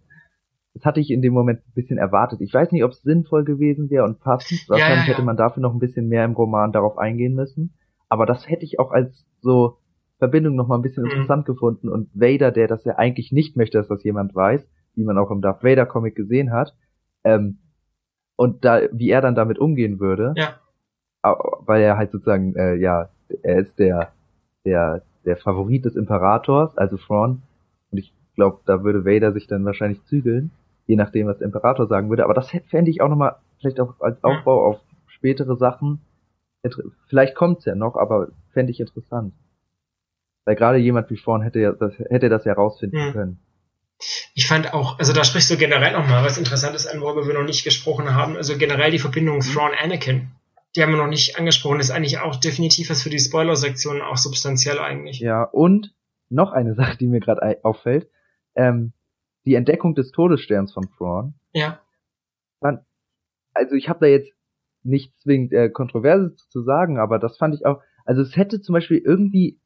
Das 0.75 0.85
hatte 0.85 1.01
ich 1.01 1.11
in 1.11 1.23
dem 1.23 1.35
Moment 1.35 1.61
ein 1.61 1.75
bisschen 1.75 1.99
erwartet. 1.99 2.41
Ich 2.41 2.55
weiß 2.55 2.73
nicht, 2.73 2.85
ob 2.85 2.93
es 2.93 3.03
sinnvoll 3.03 3.45
gewesen 3.45 3.91
wäre 3.91 4.05
und 4.05 4.21
passend. 4.21 4.69
Wahrscheinlich 4.69 5.01
ja, 5.01 5.03
ja, 5.03 5.09
ja. 5.09 5.15
hätte 5.15 5.27
man 5.27 5.37
dafür 5.37 5.63
noch 5.63 5.75
ein 5.75 5.81
bisschen 5.81 6.09
mehr 6.09 6.25
im 6.25 6.33
Roman 6.33 6.73
darauf 6.73 6.99
eingehen 6.99 7.35
müssen. 7.35 7.75
Aber 8.09 8.27
das 8.27 8.49
hätte 8.49 8.65
ich 8.65 8.79
auch 8.79 8.91
als 8.91 9.27
so 9.41 9.79
Verbindung 10.19 10.55
noch 10.55 10.69
mal 10.69 10.77
ein 10.77 10.83
bisschen 10.83 11.05
mhm. 11.05 11.11
interessant 11.11 11.47
gefunden. 11.47 11.89
Und 11.89 12.09
Vader, 12.15 12.53
der 12.53 12.69
das 12.69 12.85
ja 12.85 12.97
eigentlich 12.97 13.33
nicht 13.33 13.57
möchte, 13.57 13.79
dass 13.79 13.89
das 13.89 14.03
jemand 14.03 14.35
weiß, 14.35 14.67
wie 14.95 15.05
man 15.05 15.19
auch 15.19 15.31
im 15.31 15.43
Darth 15.43 15.63
Vader 15.63 15.85
Comic 15.85 16.15
gesehen 16.15 16.53
hat, 16.53 16.75
ähm, 17.25 17.59
und 18.37 18.65
da, 18.65 18.81
wie 18.93 19.11
er 19.11 19.21
dann 19.21 19.35
damit 19.35 19.59
umgehen 19.59 20.01
würde, 20.01 20.35
ja. 20.37 20.59
weil 21.23 21.83
er 21.83 21.97
halt 21.97 22.11
sozusagen, 22.11 22.55
äh, 22.57 22.75
ja, 22.75 23.09
er 23.43 23.59
ist 23.59 23.79
der, 23.79 24.13
der, 24.65 25.03
der 25.25 25.37
Favorit 25.37 25.85
des 25.85 25.97
Imperators, 25.97 26.77
also 26.77 26.97
Thrawn, 26.97 27.43
und 27.91 27.99
ich 27.99 28.13
glaube, 28.35 28.61
da 28.67 28.83
würde 28.83 29.05
Vader 29.05 29.33
sich 29.33 29.47
dann 29.47 29.65
wahrscheinlich 29.65 30.03
zügeln 30.05 30.51
je 30.87 30.97
nachdem, 30.97 31.27
was 31.27 31.39
der 31.39 31.47
Imperator 31.47 31.87
sagen 31.87 32.11
würde. 32.11 32.25
Aber 32.25 32.35
das 32.35 32.51
fände 32.69 32.91
ich 32.91 33.01
auch 33.01 33.09
nochmal, 33.09 33.37
vielleicht 33.59 33.81
auch 33.81 34.01
als 34.01 34.23
Aufbau 34.23 34.67
auf 34.67 34.81
spätere 35.07 35.57
Sachen. 35.57 36.01
Vielleicht 37.09 37.35
kommt's 37.35 37.65
ja 37.65 37.75
noch, 37.75 37.97
aber 37.97 38.29
fände 38.53 38.73
ich 38.73 38.81
interessant. 38.81 39.35
Weil 40.45 40.57
gerade 40.57 40.79
jemand 40.79 41.11
wie 41.11 41.17
Vorn 41.17 41.43
hätte 41.43 41.61
ja 41.61 41.73
das, 41.73 41.99
hätte 41.99 42.29
das 42.29 42.45
ja 42.45 42.53
rausfinden 42.53 43.09
mhm. 43.09 43.13
können. 43.13 43.39
Ich 44.35 44.47
fand 44.47 44.75
auch, 44.75 44.99
also 44.99 45.13
da 45.13 45.25
sprichst 45.25 45.51
du 45.51 45.57
generell 45.57 45.93
nochmal 45.93 46.25
was 46.25 46.39
Interessantes 46.39 46.87
an, 46.87 47.01
worüber 47.01 47.27
wir 47.27 47.35
noch 47.35 47.45
nicht 47.45 47.65
gesprochen 47.65 48.15
haben. 48.15 48.37
Also 48.37 48.57
generell 48.57 48.91
die 48.91 48.99
Verbindung 48.99 49.37
mhm. 49.37 49.43
Thrawn-Anakin. 49.43 50.31
Die 50.75 50.83
haben 50.83 50.93
wir 50.93 50.99
noch 50.99 51.09
nicht 51.09 51.39
angesprochen. 51.39 51.81
Ist 51.81 51.91
eigentlich 51.91 52.19
auch 52.19 52.37
definitiv 52.37 52.91
was 52.91 53.03
für 53.03 53.11
die 53.11 53.19
Spoiler-Sektion 53.19 54.01
auch 54.01 54.17
substanziell 54.17 54.79
eigentlich. 54.79 55.21
Ja, 55.21 55.45
und 55.45 55.95
noch 56.31 56.53
eine 56.53 56.75
Sache, 56.77 56.97
die 56.97 57.07
mir 57.07 57.21
gerade 57.21 57.59
auffällt. 57.63 58.09
Ähm, 58.55 58.93
die 59.45 59.55
Entdeckung 59.55 59.95
des 59.95 60.13
Todessterns 60.13 60.73
von 60.73 60.89
Thrawn. 60.97 61.35
Ja. 61.53 61.81
Man, 62.61 62.85
also 63.55 63.75
ich 63.75 63.89
habe 63.89 64.01
da 64.01 64.07
jetzt 64.07 64.33
nicht 64.83 65.19
zwingend 65.21 65.53
äh, 65.53 65.69
Kontroverse 65.69 66.35
zu 66.35 66.63
sagen, 66.63 66.99
aber 66.99 67.19
das 67.19 67.37
fand 67.37 67.55
ich 67.55 67.67
auch, 67.67 67.81
also 68.05 68.23
es 68.23 68.37
hätte 68.37 68.61
zum 68.61 68.73
Beispiel 68.73 68.99
irgendwie, 68.99 69.61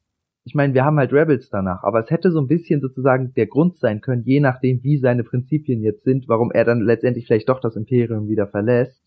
ich 0.46 0.54
meine, 0.54 0.74
wir 0.74 0.84
haben 0.84 0.96
halt 0.96 1.12
Rebels 1.12 1.50
danach, 1.50 1.82
aber 1.82 1.98
es 1.98 2.08
hätte 2.08 2.30
so 2.30 2.40
ein 2.40 2.46
bisschen 2.46 2.80
sozusagen 2.80 3.34
der 3.34 3.48
Grund 3.48 3.78
sein 3.78 4.00
können, 4.00 4.22
je 4.22 4.38
nachdem, 4.38 4.80
wie 4.84 4.96
seine 4.96 5.24
Prinzipien 5.24 5.82
jetzt 5.82 6.04
sind, 6.04 6.28
warum 6.28 6.52
er 6.52 6.64
dann 6.64 6.82
letztendlich 6.82 7.26
vielleicht 7.26 7.48
doch 7.48 7.58
das 7.58 7.74
Imperium 7.74 8.28
wieder 8.28 8.46
verlässt, 8.46 9.02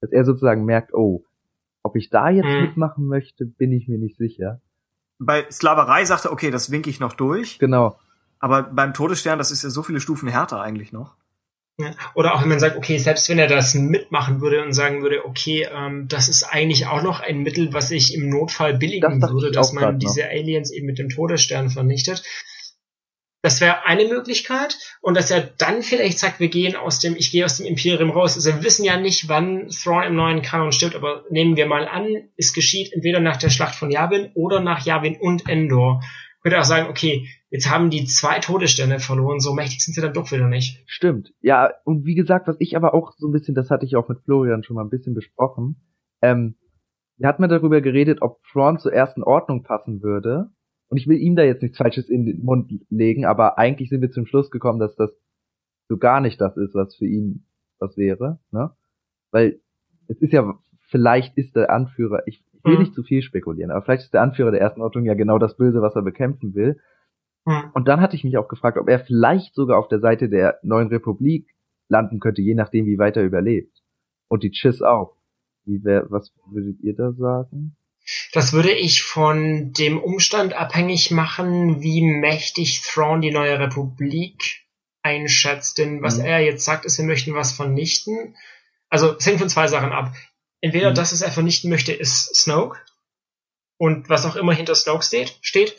dass 0.00 0.10
er 0.12 0.24
sozusagen 0.24 0.64
merkt, 0.64 0.94
oh, 0.94 1.26
ob 1.82 1.94
ich 1.94 2.08
da 2.08 2.30
jetzt 2.30 2.48
mhm. 2.48 2.62
mitmachen 2.62 3.06
möchte, 3.06 3.44
bin 3.44 3.70
ich 3.70 3.86
mir 3.86 3.98
nicht 3.98 4.16
sicher. 4.16 4.62
Bei 5.18 5.44
Sklaverei 5.50 6.06
sagt 6.06 6.24
er, 6.24 6.32
okay, 6.32 6.50
das 6.50 6.70
winke 6.70 6.88
ich 6.88 7.00
noch 7.00 7.12
durch. 7.12 7.58
Genau. 7.58 7.98
Aber 8.38 8.62
beim 8.62 8.94
Todesstern, 8.94 9.36
das 9.36 9.50
ist 9.50 9.62
ja 9.62 9.68
so 9.68 9.82
viele 9.82 10.00
Stufen 10.00 10.26
härter 10.26 10.62
eigentlich 10.62 10.90
noch. 10.90 11.16
Ja. 11.80 11.94
Oder 12.14 12.34
auch 12.34 12.42
wenn 12.42 12.48
man 12.48 12.60
sagt, 12.60 12.76
okay, 12.76 12.98
selbst 12.98 13.28
wenn 13.28 13.38
er 13.38 13.46
das 13.46 13.74
mitmachen 13.74 14.40
würde 14.40 14.62
und 14.62 14.72
sagen 14.72 15.02
würde, 15.02 15.24
okay, 15.24 15.68
ähm, 15.74 16.06
das 16.08 16.28
ist 16.28 16.44
eigentlich 16.44 16.86
auch 16.86 17.02
noch 17.02 17.20
ein 17.20 17.38
Mittel, 17.42 17.72
was 17.72 17.90
ich 17.90 18.14
im 18.14 18.28
Notfall 18.28 18.74
billigen 18.74 19.20
das 19.20 19.30
würde, 19.30 19.50
dass 19.50 19.72
man 19.72 19.98
diese 19.98 20.20
noch. 20.20 20.28
Aliens 20.28 20.70
eben 20.70 20.86
mit 20.86 20.98
dem 20.98 21.08
Todesstern 21.08 21.70
vernichtet. 21.70 22.22
Das 23.42 23.62
wäre 23.62 23.86
eine 23.86 24.04
Möglichkeit. 24.04 24.76
Und 25.00 25.16
dass 25.16 25.30
er 25.30 25.40
dann 25.40 25.82
vielleicht 25.82 26.18
sagt, 26.18 26.40
wir 26.40 26.48
gehen 26.48 26.76
aus 26.76 26.98
dem, 26.98 27.16
ich 27.16 27.30
gehe 27.30 27.44
aus 27.44 27.56
dem 27.56 27.66
Imperium 27.66 28.10
raus. 28.10 28.34
Also 28.34 28.54
wir 28.54 28.62
wissen 28.62 28.84
ja 28.84 28.98
nicht, 28.98 29.28
wann 29.28 29.68
Thrawn 29.70 30.04
im 30.04 30.14
neuen 30.14 30.42
Kanon 30.42 30.72
stirbt, 30.72 30.94
aber 30.94 31.24
nehmen 31.30 31.56
wir 31.56 31.66
mal 31.66 31.88
an, 31.88 32.06
es 32.36 32.52
geschieht 32.52 32.92
entweder 32.92 33.20
nach 33.20 33.38
der 33.38 33.48
Schlacht 33.48 33.74
von 33.74 33.90
Yavin 33.90 34.30
oder 34.34 34.60
nach 34.60 34.84
Yavin 34.84 35.16
und 35.16 35.48
Endor 35.48 36.02
könnte 36.42 36.58
auch 36.58 36.64
sagen, 36.64 36.88
okay, 36.88 37.28
jetzt 37.50 37.70
haben 37.70 37.90
die 37.90 38.04
zwei 38.04 38.38
Todessterne 38.38 38.98
verloren, 39.00 39.40
so 39.40 39.52
mächtig 39.52 39.84
sind 39.84 39.94
sie 39.94 40.00
dann 40.00 40.14
doch 40.14 40.30
wieder 40.32 40.48
nicht. 40.48 40.82
Stimmt. 40.86 41.32
Ja, 41.40 41.70
und 41.84 42.04
wie 42.04 42.14
gesagt, 42.14 42.48
was 42.48 42.56
ich 42.58 42.76
aber 42.76 42.94
auch 42.94 43.12
so 43.16 43.28
ein 43.28 43.32
bisschen, 43.32 43.54
das 43.54 43.70
hatte 43.70 43.86
ich 43.86 43.96
auch 43.96 44.08
mit 44.08 44.20
Florian 44.20 44.62
schon 44.62 44.76
mal 44.76 44.82
ein 44.82 44.90
bisschen 44.90 45.14
besprochen, 45.14 45.76
ähm, 46.22 46.56
wir 47.16 47.28
hatten 47.28 47.42
mal 47.42 47.48
darüber 47.48 47.82
geredet, 47.82 48.22
ob 48.22 48.42
Thrawn 48.50 48.78
zur 48.78 48.94
ersten 48.94 49.22
Ordnung 49.22 49.62
passen 49.62 50.02
würde. 50.02 50.50
Und 50.88 50.96
ich 50.96 51.06
will 51.06 51.18
ihm 51.18 51.36
da 51.36 51.42
jetzt 51.42 51.62
nichts 51.62 51.76
Falsches 51.76 52.08
in 52.08 52.24
den 52.24 52.42
Mund 52.42 52.72
legen, 52.88 53.26
aber 53.26 53.58
eigentlich 53.58 53.90
sind 53.90 54.00
wir 54.00 54.10
zum 54.10 54.24
Schluss 54.24 54.50
gekommen, 54.50 54.80
dass 54.80 54.96
das 54.96 55.14
so 55.88 55.98
gar 55.98 56.22
nicht 56.22 56.40
das 56.40 56.56
ist, 56.56 56.74
was 56.74 56.96
für 56.96 57.06
ihn 57.06 57.46
was 57.78 57.96
wäre, 57.96 58.40
ne? 58.52 58.70
Weil 59.30 59.60
es 60.08 60.20
ist 60.22 60.32
ja, 60.32 60.58
vielleicht 60.88 61.36
ist 61.36 61.56
der 61.56 61.70
Anführer, 61.70 62.22
ich 62.26 62.42
ich 62.60 62.64
will 62.64 62.74
mhm. 62.74 62.80
nicht 62.80 62.94
zu 62.94 63.02
viel 63.02 63.22
spekulieren, 63.22 63.70
aber 63.70 63.82
vielleicht 63.82 64.04
ist 64.04 64.14
der 64.14 64.22
Anführer 64.22 64.50
der 64.50 64.60
ersten 64.60 64.82
Ordnung 64.82 65.04
ja 65.04 65.14
genau 65.14 65.38
das 65.38 65.56
Böse, 65.56 65.80
was 65.80 65.96
er 65.96 66.02
bekämpfen 66.02 66.54
will. 66.54 66.78
Mhm. 67.44 67.70
Und 67.74 67.88
dann 67.88 68.00
hatte 68.00 68.16
ich 68.16 68.24
mich 68.24 68.36
auch 68.36 68.48
gefragt, 68.48 68.78
ob 68.78 68.88
er 68.88 69.00
vielleicht 69.00 69.54
sogar 69.54 69.78
auf 69.78 69.88
der 69.88 70.00
Seite 70.00 70.28
der 70.28 70.58
neuen 70.62 70.88
Republik 70.88 71.54
landen 71.88 72.20
könnte, 72.20 72.42
je 72.42 72.54
nachdem, 72.54 72.86
wie 72.86 72.98
weit 72.98 73.16
er 73.16 73.24
überlebt. 73.24 73.82
Und 74.28 74.42
die 74.42 74.50
Chiss 74.50 74.82
auch. 74.82 75.16
Wie 75.64 75.84
wär, 75.84 76.10
was 76.10 76.32
würdet 76.46 76.80
ihr 76.80 76.94
da 76.94 77.12
sagen? 77.12 77.76
Das 78.32 78.52
würde 78.52 78.72
ich 78.72 79.02
von 79.02 79.72
dem 79.72 79.98
Umstand 79.98 80.54
abhängig 80.54 81.10
machen, 81.10 81.82
wie 81.82 82.02
mächtig 82.02 82.82
Thrawn 82.82 83.20
die 83.20 83.30
neue 83.30 83.58
Republik 83.58 84.64
einschätzt. 85.02 85.78
Denn 85.78 86.02
was 86.02 86.18
mhm. 86.18 86.24
er 86.24 86.40
jetzt 86.40 86.64
sagt, 86.64 86.84
ist, 86.84 86.98
wir 86.98 87.04
möchten 87.04 87.34
was 87.34 87.52
vernichten. 87.52 88.36
Also 88.88 89.16
es 89.16 89.26
hängt 89.26 89.38
von 89.38 89.48
zwei 89.48 89.68
Sachen 89.68 89.92
ab. 89.92 90.12
Entweder 90.60 90.90
mhm. 90.90 90.94
das, 90.94 91.12
was 91.12 91.22
er 91.22 91.30
vernichten 91.30 91.70
möchte, 91.70 91.92
ist 91.92 92.34
Snoke 92.34 92.78
und 93.76 94.08
was 94.08 94.26
auch 94.26 94.36
immer 94.36 94.52
hinter 94.52 94.74
Snoke 94.74 95.04
steht, 95.04 95.38
steht, 95.40 95.76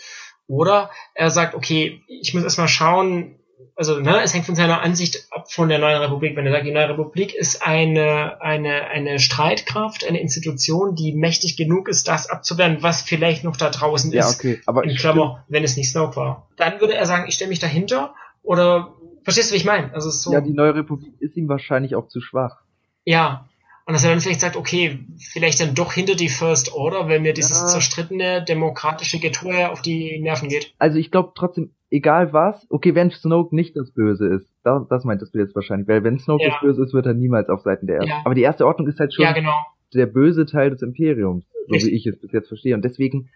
oder 0.51 0.89
er 1.13 1.31
sagt, 1.31 1.55
okay, 1.55 2.01
ich 2.07 2.33
muss 2.33 2.43
erstmal 2.43 2.67
schauen, 2.67 3.35
also 3.75 3.99
ne, 3.99 4.21
es 4.21 4.33
hängt 4.33 4.45
von 4.45 4.55
seiner 4.55 4.81
Ansicht 4.81 5.27
ab 5.31 5.49
von 5.49 5.69
der 5.69 5.79
neuen 5.79 6.01
Republik. 6.01 6.35
Wenn 6.35 6.45
er 6.45 6.51
sagt, 6.51 6.65
die 6.65 6.71
neue 6.71 6.89
Republik 6.89 7.33
ist 7.33 7.65
eine, 7.65 8.41
eine, 8.41 8.87
eine 8.87 9.19
Streitkraft, 9.19 10.05
eine 10.05 10.19
Institution, 10.19 10.95
die 10.95 11.13
mächtig 11.13 11.55
genug 11.55 11.87
ist, 11.87 12.09
das 12.09 12.29
abzuwehren, 12.29 12.79
was 12.81 13.01
vielleicht 13.01 13.45
noch 13.45 13.55
da 13.55 13.69
draußen 13.69 14.11
ja, 14.11 14.27
ist. 14.27 14.39
Okay, 14.39 14.59
aber 14.65 14.83
in 14.83 14.95
Klammer, 14.97 15.45
wenn 15.47 15.63
es 15.63 15.77
nicht 15.77 15.89
Snoke 15.89 16.17
war. 16.17 16.49
Dann 16.57 16.81
würde 16.81 16.95
er 16.95 17.05
sagen, 17.05 17.25
ich 17.29 17.35
stelle 17.35 17.49
mich 17.49 17.59
dahinter 17.59 18.13
oder 18.43 18.93
verstehst 19.23 19.51
du, 19.51 19.53
wie 19.53 19.57
ich 19.57 19.65
meine? 19.65 19.93
Also 19.93 20.09
so. 20.09 20.33
Ja, 20.33 20.41
die 20.41 20.53
neue 20.53 20.75
Republik 20.75 21.13
ist 21.19 21.37
ihm 21.37 21.47
wahrscheinlich 21.47 21.95
auch 21.95 22.09
zu 22.09 22.19
schwach. 22.19 22.57
Ja, 23.05 23.49
und 23.91 23.95
dass 23.95 24.05
er 24.05 24.11
dann 24.11 24.21
vielleicht 24.21 24.39
sagt, 24.39 24.55
okay, 24.55 24.99
vielleicht 25.17 25.59
dann 25.59 25.75
doch 25.75 25.91
hinter 25.91 26.15
die 26.15 26.29
First 26.29 26.73
Order, 26.73 27.09
weil 27.09 27.19
mir 27.19 27.33
dieses 27.33 27.59
ja. 27.59 27.67
zerstrittene 27.67 28.41
demokratische 28.41 29.19
Getue 29.19 29.69
auf 29.69 29.81
die 29.81 30.17
Nerven 30.21 30.47
geht. 30.47 30.73
Also 30.79 30.97
ich 30.97 31.11
glaube 31.11 31.33
trotzdem, 31.35 31.71
egal 31.89 32.31
was, 32.31 32.65
okay, 32.69 32.95
wenn 32.95 33.11
Snoke 33.11 33.53
nicht 33.53 33.75
das 33.75 33.91
Böse 33.91 34.27
ist, 34.27 34.47
das, 34.63 34.87
das 34.87 35.03
meintest 35.03 35.35
du 35.35 35.39
jetzt 35.39 35.53
wahrscheinlich, 35.55 35.89
weil 35.89 36.05
wenn 36.05 36.19
Snoke 36.19 36.41
ja. 36.41 36.51
das 36.51 36.61
Böse 36.61 36.83
ist, 36.83 36.93
wird 36.93 37.05
er 37.05 37.13
niemals 37.13 37.49
auf 37.49 37.63
Seiten 37.63 37.85
der 37.85 37.97
Ersten. 37.97 38.11
Ja. 38.11 38.21
Aber 38.23 38.33
die 38.33 38.43
erste 38.43 38.65
Ordnung 38.65 38.87
ist 38.87 38.97
halt 38.97 39.13
schon 39.13 39.25
genau. 39.33 39.59
der 39.93 40.05
böse 40.05 40.45
Teil 40.45 40.69
des 40.69 40.81
Imperiums, 40.83 41.43
so 41.67 41.75
ich 41.75 41.83
wie 41.83 41.89
ich 41.89 42.07
es 42.07 42.17
bis 42.17 42.31
jetzt 42.31 42.47
verstehe. 42.47 42.75
Und 42.75 42.85
deswegen 42.85 43.29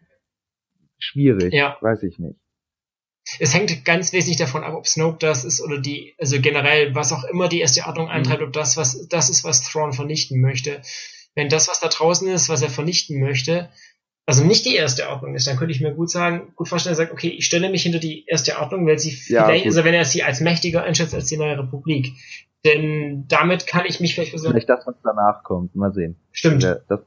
schwierig, 1.00 1.54
weiß 1.82 2.04
ich 2.04 2.18
nicht. 2.18 2.40
Es 3.40 3.54
hängt 3.54 3.86
ganz 3.86 4.14
wesentlich 4.14 4.38
davon 4.38 4.64
ab, 4.64 4.74
ob 4.76 4.88
Snoke 4.88 5.18
das 5.20 5.44
ist 5.46 5.62
oder 5.62 5.80
die, 5.80 6.14
also 6.20 6.40
generell, 6.40 6.94
was 6.96 7.12
auch 7.12 7.24
immer 7.26 7.50
die 7.50 7.60
erste 7.60 7.86
Ordnung 7.86 8.10
eintreibt, 8.10 8.44
ob 8.44 8.54
das 8.54 8.78
was, 8.78 9.08
das 9.08 9.30
ist, 9.30 9.44
was 9.44 9.64
Thrawn 9.64 9.94
vernichten 9.94 10.42
möchte. 10.42 10.82
Wenn 11.34 11.50
das, 11.50 11.68
was 11.68 11.80
da 11.80 11.88
draußen 11.88 12.28
ist, 12.28 12.50
was 12.50 12.62
er 12.62 12.70
vernichten 12.70 13.20
möchte, 13.20 13.70
also 14.28 14.44
nicht 14.44 14.66
die 14.66 14.76
erste 14.76 15.10
Ordnung 15.10 15.36
ist, 15.36 15.46
dann 15.48 15.58
könnte 15.58 15.74
ich 15.74 15.82
mir 15.82 15.94
gut 15.94 16.10
sagen, 16.10 16.54
gut 16.56 16.68
vorstellen, 16.68 16.94
er 16.94 16.98
sagt, 16.98 17.12
okay, 17.12 17.30
ich 17.30 17.46
stelle 17.46 17.70
mich 17.70 17.84
hinter 17.84 18.00
die 18.00 18.26
erste 18.26 18.58
Ordnung, 18.60 18.88
weil 18.88 18.98
sie 18.98 19.12
Ja, 19.32 19.46
vielleicht, 19.46 19.66
gut. 19.66 19.72
also 19.74 19.84
wenn 19.84 19.94
er 19.94 20.06
sie 20.06 20.24
als 20.24 20.40
mächtiger 20.40 20.84
einschätzt 20.84 21.14
als 21.14 21.28
die 21.28 21.38
neue 21.38 21.58
Republik. 21.58 22.14
Denn 22.64 23.26
damit 23.28 23.68
kann 23.68 23.86
ich 23.86 24.00
mich 24.00 24.16
vielleicht 24.16 24.32
versuchen. 24.32 24.54
Vielleicht 24.54 24.70
das, 24.70 24.88
was 24.88 24.96
danach 25.04 25.44
kommt. 25.44 25.76
Mal 25.76 25.94
sehen. 25.94 26.16
Stimmt. 26.32 26.64
Ja, 26.64 26.78
Das. 26.90 27.02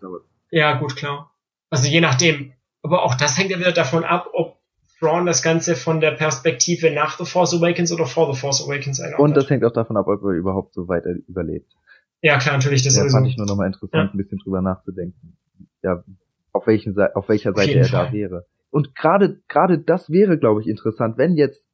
Ja, 0.51 0.79
gut, 0.79 0.95
klar. 0.95 1.35
Also 1.71 1.89
je 1.89 2.01
nachdem. 2.01 2.53
Aber 2.83 3.03
auch 3.03 3.17
das 3.17 3.37
hängt 3.37 3.51
ja 3.51 3.59
wieder 3.59 3.73
davon 3.73 4.05
ab, 4.05 4.29
ob 4.33 4.58
Thrawn 4.99 5.27
das 5.27 5.43
Ganze 5.43 5.77
von 5.77 6.01
der 6.01 6.13
Perspektive 6.13 6.91
nach 6.91 7.19
The 7.19 7.25
Force 7.25 7.55
Awakens 7.55 7.93
oder 7.93 8.07
vor 8.07 8.33
The 8.33 8.39
Force 8.41 8.65
Awakens 8.67 9.01
einordnet. 9.01 9.21
Und 9.29 9.37
das 9.37 9.49
hängt 9.51 9.65
auch 9.65 9.73
davon 9.73 9.97
ab, 9.97 10.07
ob 10.09 10.23
er 10.25 10.31
überhaupt 10.33 10.75
so 10.75 10.89
weit 10.89 11.05
überlebt. 11.29 11.71
ja, 12.23 12.39
klar, 12.39 12.57
natürlich, 12.57 12.83
das 12.83 12.95
Das 12.95 13.03
sowieso. 13.03 13.17
fand 13.17 13.27
ich 13.29 13.37
nur 13.37 13.47
nochmal 13.47 13.67
interessant, 13.69 13.93
Ja. 14.09 14.11
ein 14.13 14.17
bisschen 14.17 14.39
drüber 14.39 14.61
nachzudenken. 14.63 15.37
Ja, 15.83 16.03
auf 16.53 16.67
welchen 16.67 16.95
Seite, 16.95 17.15
auf 17.17 17.29
welcher 17.29 17.51
Auf 17.51 17.57
Seite 17.57 17.69
jeden 17.71 17.83
er 17.85 17.89
da 17.91 18.05
Fall. 18.05 18.13
wäre. 18.13 18.47
Und 18.71 18.95
gerade, 18.97 19.41
gerade 19.49 19.79
das 19.79 20.11
wäre, 20.11 20.37
glaube 20.39 20.61
ich, 20.61 20.67
interessant, 20.69 21.17
wenn 21.17 21.37
jetzt, 21.37 21.65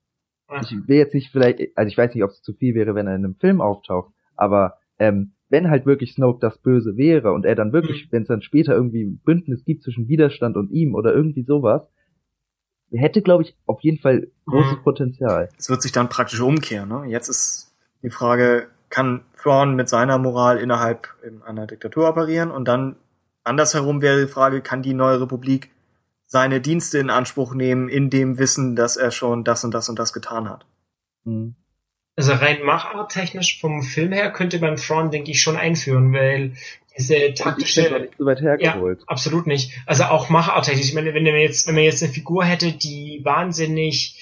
Ja. 0.51 0.61
ich 0.61 0.73
will 0.87 0.99
jetzt 0.99 1.15
nicht 1.15 1.31
vielleicht, 1.33 1.61
also 1.77 1.89
ich 1.89 1.97
weiß 1.97 2.15
nicht, 2.15 2.23
ob 2.25 2.31
es 2.31 2.43
zu 2.43 2.53
viel 2.53 2.75
wäre, 2.75 2.95
wenn 2.95 3.07
er 3.07 3.15
in 3.17 3.25
einem 3.25 3.35
Film 3.37 3.61
auftaucht, 3.63 4.13
aber 4.37 4.75
ähm, 4.99 5.33
wenn 5.49 5.71
halt 5.71 5.87
wirklich 5.87 6.13
Snoke 6.15 6.41
das 6.41 6.59
Böse 6.59 6.97
wäre 6.97 7.33
und 7.33 7.45
er 7.47 7.55
dann 7.55 7.73
wirklich, 7.73 8.07
Mhm. 8.07 8.13
wenn 8.13 8.23
es 8.23 8.29
dann 8.29 8.43
später 8.43 8.75
irgendwie 8.75 9.05
ein 9.05 9.19
Bündnis 9.25 9.65
gibt 9.65 9.83
zwischen 9.83 10.09
Widerstand 10.09 10.57
und 10.57 10.71
ihm 10.71 10.95
oder 10.95 11.15
irgendwie 11.15 11.43
sowas, 11.45 11.89
hätte, 12.99 13.23
glaube 13.23 13.45
ich, 13.45 13.55
auf 13.67 13.81
jeden 13.83 13.99
Fall 13.99 14.29
großes 14.47 14.79
Mhm. 14.79 14.83
Potenzial. 14.83 15.49
Es 15.59 15.69
wird 15.69 15.83
sich 15.83 15.93
dann 15.93 16.09
praktisch 16.09 16.41
umkehren. 16.41 16.89
Ne? 16.89 17.05
Jetzt 17.07 17.29
ist 17.29 17.73
die 18.03 18.11
Frage, 18.11 18.69
kann 18.91 19.23
Thrawn 19.43 19.75
mit 19.75 19.89
seiner 19.89 20.19
Moral 20.19 20.59
innerhalb 20.59 21.09
eben 21.27 21.43
einer 21.43 21.67
Diktatur 21.67 22.09
operieren? 22.09 22.51
Und 22.51 22.67
dann 22.67 22.97
andersherum 23.43 24.03
wäre 24.03 24.21
die 24.21 24.33
Frage, 24.33 24.61
kann 24.61 24.83
die 24.83 24.95
neue 24.95 25.21
Republik 25.21 25.71
seine 26.27 26.61
Dienste 26.61 26.99
in 26.99 27.11
Anspruch 27.11 27.55
nehmen, 27.55 27.89
in 27.89 28.11
dem 28.11 28.39
Wissen, 28.39 28.77
dass 28.77 28.97
er 28.97 29.11
schon 29.11 29.45
das 29.45 29.65
und 29.65 29.73
das 29.73 29.89
und 29.89 29.99
das 29.99 30.13
getan 30.13 30.49
hat? 30.49 30.67
Mhm. 31.25 31.55
Also 32.17 32.33
rein 32.33 32.63
macharttechnisch 32.63 33.61
vom 33.61 33.83
Film 33.83 34.13
her 34.13 34.33
könnte 34.33 34.61
man 34.61 34.77
Thrawn, 34.77 35.11
denke 35.11 35.33
ich, 35.33 35.43
schon 35.43 35.57
einführen, 35.57 36.13
weil 36.13 36.53
diese 36.97 37.35
taktische 37.35 38.09
so 38.19 38.27
weit 38.27 38.41
hergeholt. 38.41 39.03
Absolut 39.07 39.47
nicht. 39.47 39.73
Also 39.87 40.05
auch 40.05 40.29
macharttechnisch. 40.29 40.89
Ich 40.89 40.95
meine, 40.95 41.15
wenn 41.15 41.25
man 41.25 41.35
jetzt, 41.37 41.67
wenn 41.67 41.75
man 41.75 41.85
jetzt 41.85 42.03
eine 42.03 42.13
Figur 42.13 42.45
hätte, 42.45 42.73
die 42.73 43.21
wahnsinnig 43.25 44.21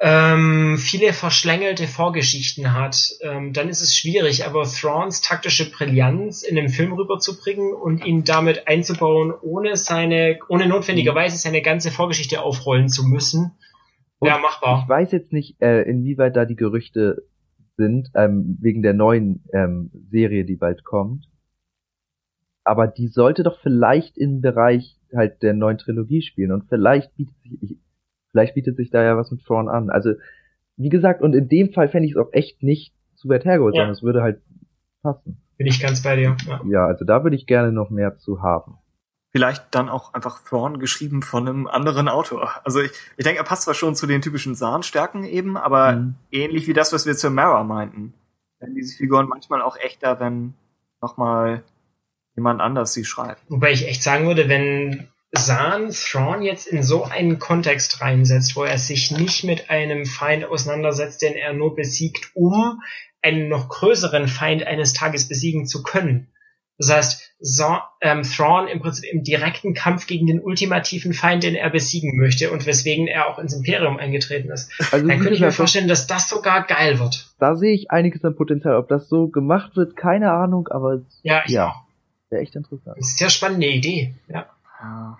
ähm, 0.00 0.78
viele 0.78 1.12
verschlängelte 1.12 1.88
Vorgeschichten 1.88 2.72
hat, 2.72 3.14
ähm, 3.22 3.52
dann 3.52 3.68
ist 3.68 3.80
es 3.80 3.96
schwierig, 3.96 4.46
aber 4.46 4.64
Thrawns 4.64 5.20
taktische 5.20 5.70
Brillanz 5.70 6.42
in 6.42 6.54
dem 6.54 6.68
Film 6.68 6.92
rüberzubringen 6.92 7.72
und 7.72 8.04
ihn 8.04 8.22
damit 8.24 8.68
einzubauen, 8.68 9.32
ohne 9.42 9.76
seine, 9.76 10.38
ohne 10.48 10.68
notwendigerweise 10.68 11.36
seine 11.36 11.62
ganze 11.62 11.90
Vorgeschichte 11.90 12.42
aufrollen 12.42 12.88
zu 12.88 13.04
müssen, 13.04 13.58
wäre 14.20 14.38
machbar. 14.38 14.82
Ich 14.84 14.88
weiß 14.88 15.12
jetzt 15.12 15.32
nicht, 15.32 15.60
äh, 15.60 15.82
inwieweit 15.82 16.36
da 16.36 16.44
die 16.44 16.56
Gerüchte 16.56 17.24
sind, 17.78 18.10
ähm, 18.14 18.58
wegen 18.60 18.82
der 18.82 18.92
neuen 18.92 19.44
ähm, 19.54 19.90
Serie, 20.10 20.44
die 20.44 20.56
bald 20.56 20.84
kommt. 20.84 21.26
Aber 22.64 22.86
die 22.86 23.08
sollte 23.08 23.44
doch 23.44 23.58
vielleicht 23.60 24.18
im 24.18 24.42
Bereich 24.42 24.98
halt 25.14 25.42
der 25.42 25.54
neuen 25.54 25.78
Trilogie 25.78 26.20
spielen 26.20 26.52
und 26.52 26.68
vielleicht 26.68 27.14
bietet 27.16 27.34
sich, 27.42 27.62
ich, 27.62 27.78
vielleicht 28.30 28.54
bietet 28.54 28.76
sich 28.76 28.90
da 28.90 29.02
ja 29.02 29.16
was 29.16 29.30
mit 29.30 29.42
Thrawn 29.42 29.70
an. 29.70 29.88
Also, 29.88 30.12
wie 30.76 30.90
gesagt, 30.90 31.22
und 31.22 31.34
in 31.34 31.48
dem 31.48 31.72
Fall 31.72 31.88
fände 31.88 32.06
ich 32.06 32.12
es 32.12 32.18
auch 32.18 32.32
echt 32.32 32.62
nicht 32.62 32.94
zu 33.14 33.28
weit 33.28 33.46
hergeholt, 33.46 33.74
Ja. 33.74 33.80
sondern 33.82 33.94
es 33.94 34.02
würde 34.02 34.22
halt 34.22 34.42
passen. 35.02 35.38
Bin 35.56 35.66
ich 35.66 35.80
ganz 35.80 36.02
bei 36.02 36.16
dir. 36.16 36.36
Ja. 36.46 36.60
Ja, 36.68 36.86
also 36.86 37.04
da 37.04 37.22
würde 37.24 37.36
ich 37.36 37.46
gerne 37.46 37.72
noch 37.72 37.90
mehr 37.90 38.16
zu 38.18 38.42
haben. 38.42 38.74
Vielleicht 39.30 39.66
dann 39.72 39.88
auch 39.90 40.14
einfach 40.14 40.42
Thrawn 40.42 40.78
geschrieben 40.78 41.22
von 41.22 41.46
einem 41.46 41.66
anderen 41.66 42.08
Autor. 42.08 42.50
Also 42.64 42.80
ich, 42.80 42.92
ich 43.16 43.24
denke, 43.24 43.40
er 43.40 43.44
passt 43.44 43.64
zwar 43.64 43.74
schon 43.74 43.94
zu 43.94 44.06
den 44.06 44.22
typischen 44.22 44.54
Sahn-Stärken 44.54 45.24
eben, 45.24 45.56
aber 45.56 45.92
Mhm. 45.92 46.14
ähnlich 46.30 46.66
wie 46.66 46.72
das, 46.72 46.92
was 46.92 47.04
wir 47.04 47.14
zur 47.14 47.30
Mara 47.30 47.62
meinten. 47.62 48.14
Wenn 48.58 48.74
diese 48.74 48.96
Figuren 48.96 49.28
manchmal 49.28 49.60
auch 49.62 49.76
echter, 49.76 50.18
wenn 50.18 50.54
nochmal 51.02 51.62
jemand 52.36 52.60
anders 52.60 52.92
sie 52.92 53.04
schreibt. 53.04 53.42
Wobei 53.48 53.72
ich 53.72 53.86
echt 53.86 54.02
sagen 54.02 54.26
würde, 54.26 54.48
wenn 54.48 55.08
Zahn 55.34 55.90
Thrawn 55.90 56.40
jetzt 56.42 56.66
in 56.66 56.82
so 56.82 57.04
einen 57.04 57.38
Kontext 57.38 58.00
reinsetzt, 58.00 58.56
wo 58.56 58.64
er 58.64 58.78
sich 58.78 59.10
nicht 59.10 59.44
mit 59.44 59.68
einem 59.68 60.06
Feind 60.06 60.46
auseinandersetzt, 60.46 61.20
den 61.20 61.34
er 61.34 61.52
nur 61.52 61.76
besiegt, 61.76 62.30
um 62.34 62.80
einen 63.20 63.48
noch 63.48 63.68
größeren 63.68 64.26
Feind 64.26 64.66
eines 64.66 64.94
Tages 64.94 65.28
besiegen 65.28 65.66
zu 65.66 65.82
können. 65.82 66.28
Das 66.78 66.90
heißt, 66.92 67.24
ähm, 68.00 68.22
Thrawn 68.22 68.68
im 68.68 68.80
Prinzip 68.80 69.04
im 69.12 69.24
direkten 69.24 69.74
Kampf 69.74 70.06
gegen 70.06 70.26
den 70.26 70.40
ultimativen 70.40 71.12
Feind, 71.12 71.42
den 71.42 71.54
er 71.56 71.70
besiegen 71.70 72.16
möchte 72.16 72.50
und 72.52 72.66
weswegen 72.66 73.06
er 73.08 73.26
auch 73.26 73.38
ins 73.38 73.52
Imperium 73.52 73.96
eingetreten 73.96 74.50
ist. 74.50 74.70
Also, 74.92 75.06
Dann 75.06 75.18
könnte 75.18 75.34
ich 75.34 75.40
mir 75.40 75.50
vorstellen, 75.52 75.88
dass 75.88 76.06
das 76.06 76.28
sogar 76.28 76.66
geil 76.66 76.98
wird. 77.00 77.34
da 77.40 77.56
sehe 77.56 77.74
ich 77.74 77.90
einiges 77.90 78.24
an 78.24 78.36
Potenzial. 78.36 78.76
Ob 78.76 78.88
das 78.88 79.08
so 79.08 79.28
gemacht 79.28 79.76
wird, 79.76 79.96
keine 79.96 80.30
Ahnung, 80.32 80.68
aber 80.68 81.02
Ja, 81.22 81.42
ich 81.46 81.52
Ja. 81.52 81.74
wäre 82.30 82.42
echt 82.42 82.54
interessant. 82.54 82.96
Das 82.98 83.08
ist 83.08 83.18
sehr 83.18 83.30
spannende 83.30 83.66
Idee. 83.66 84.14
Ja. 84.28 84.46
Ja. 84.80 85.18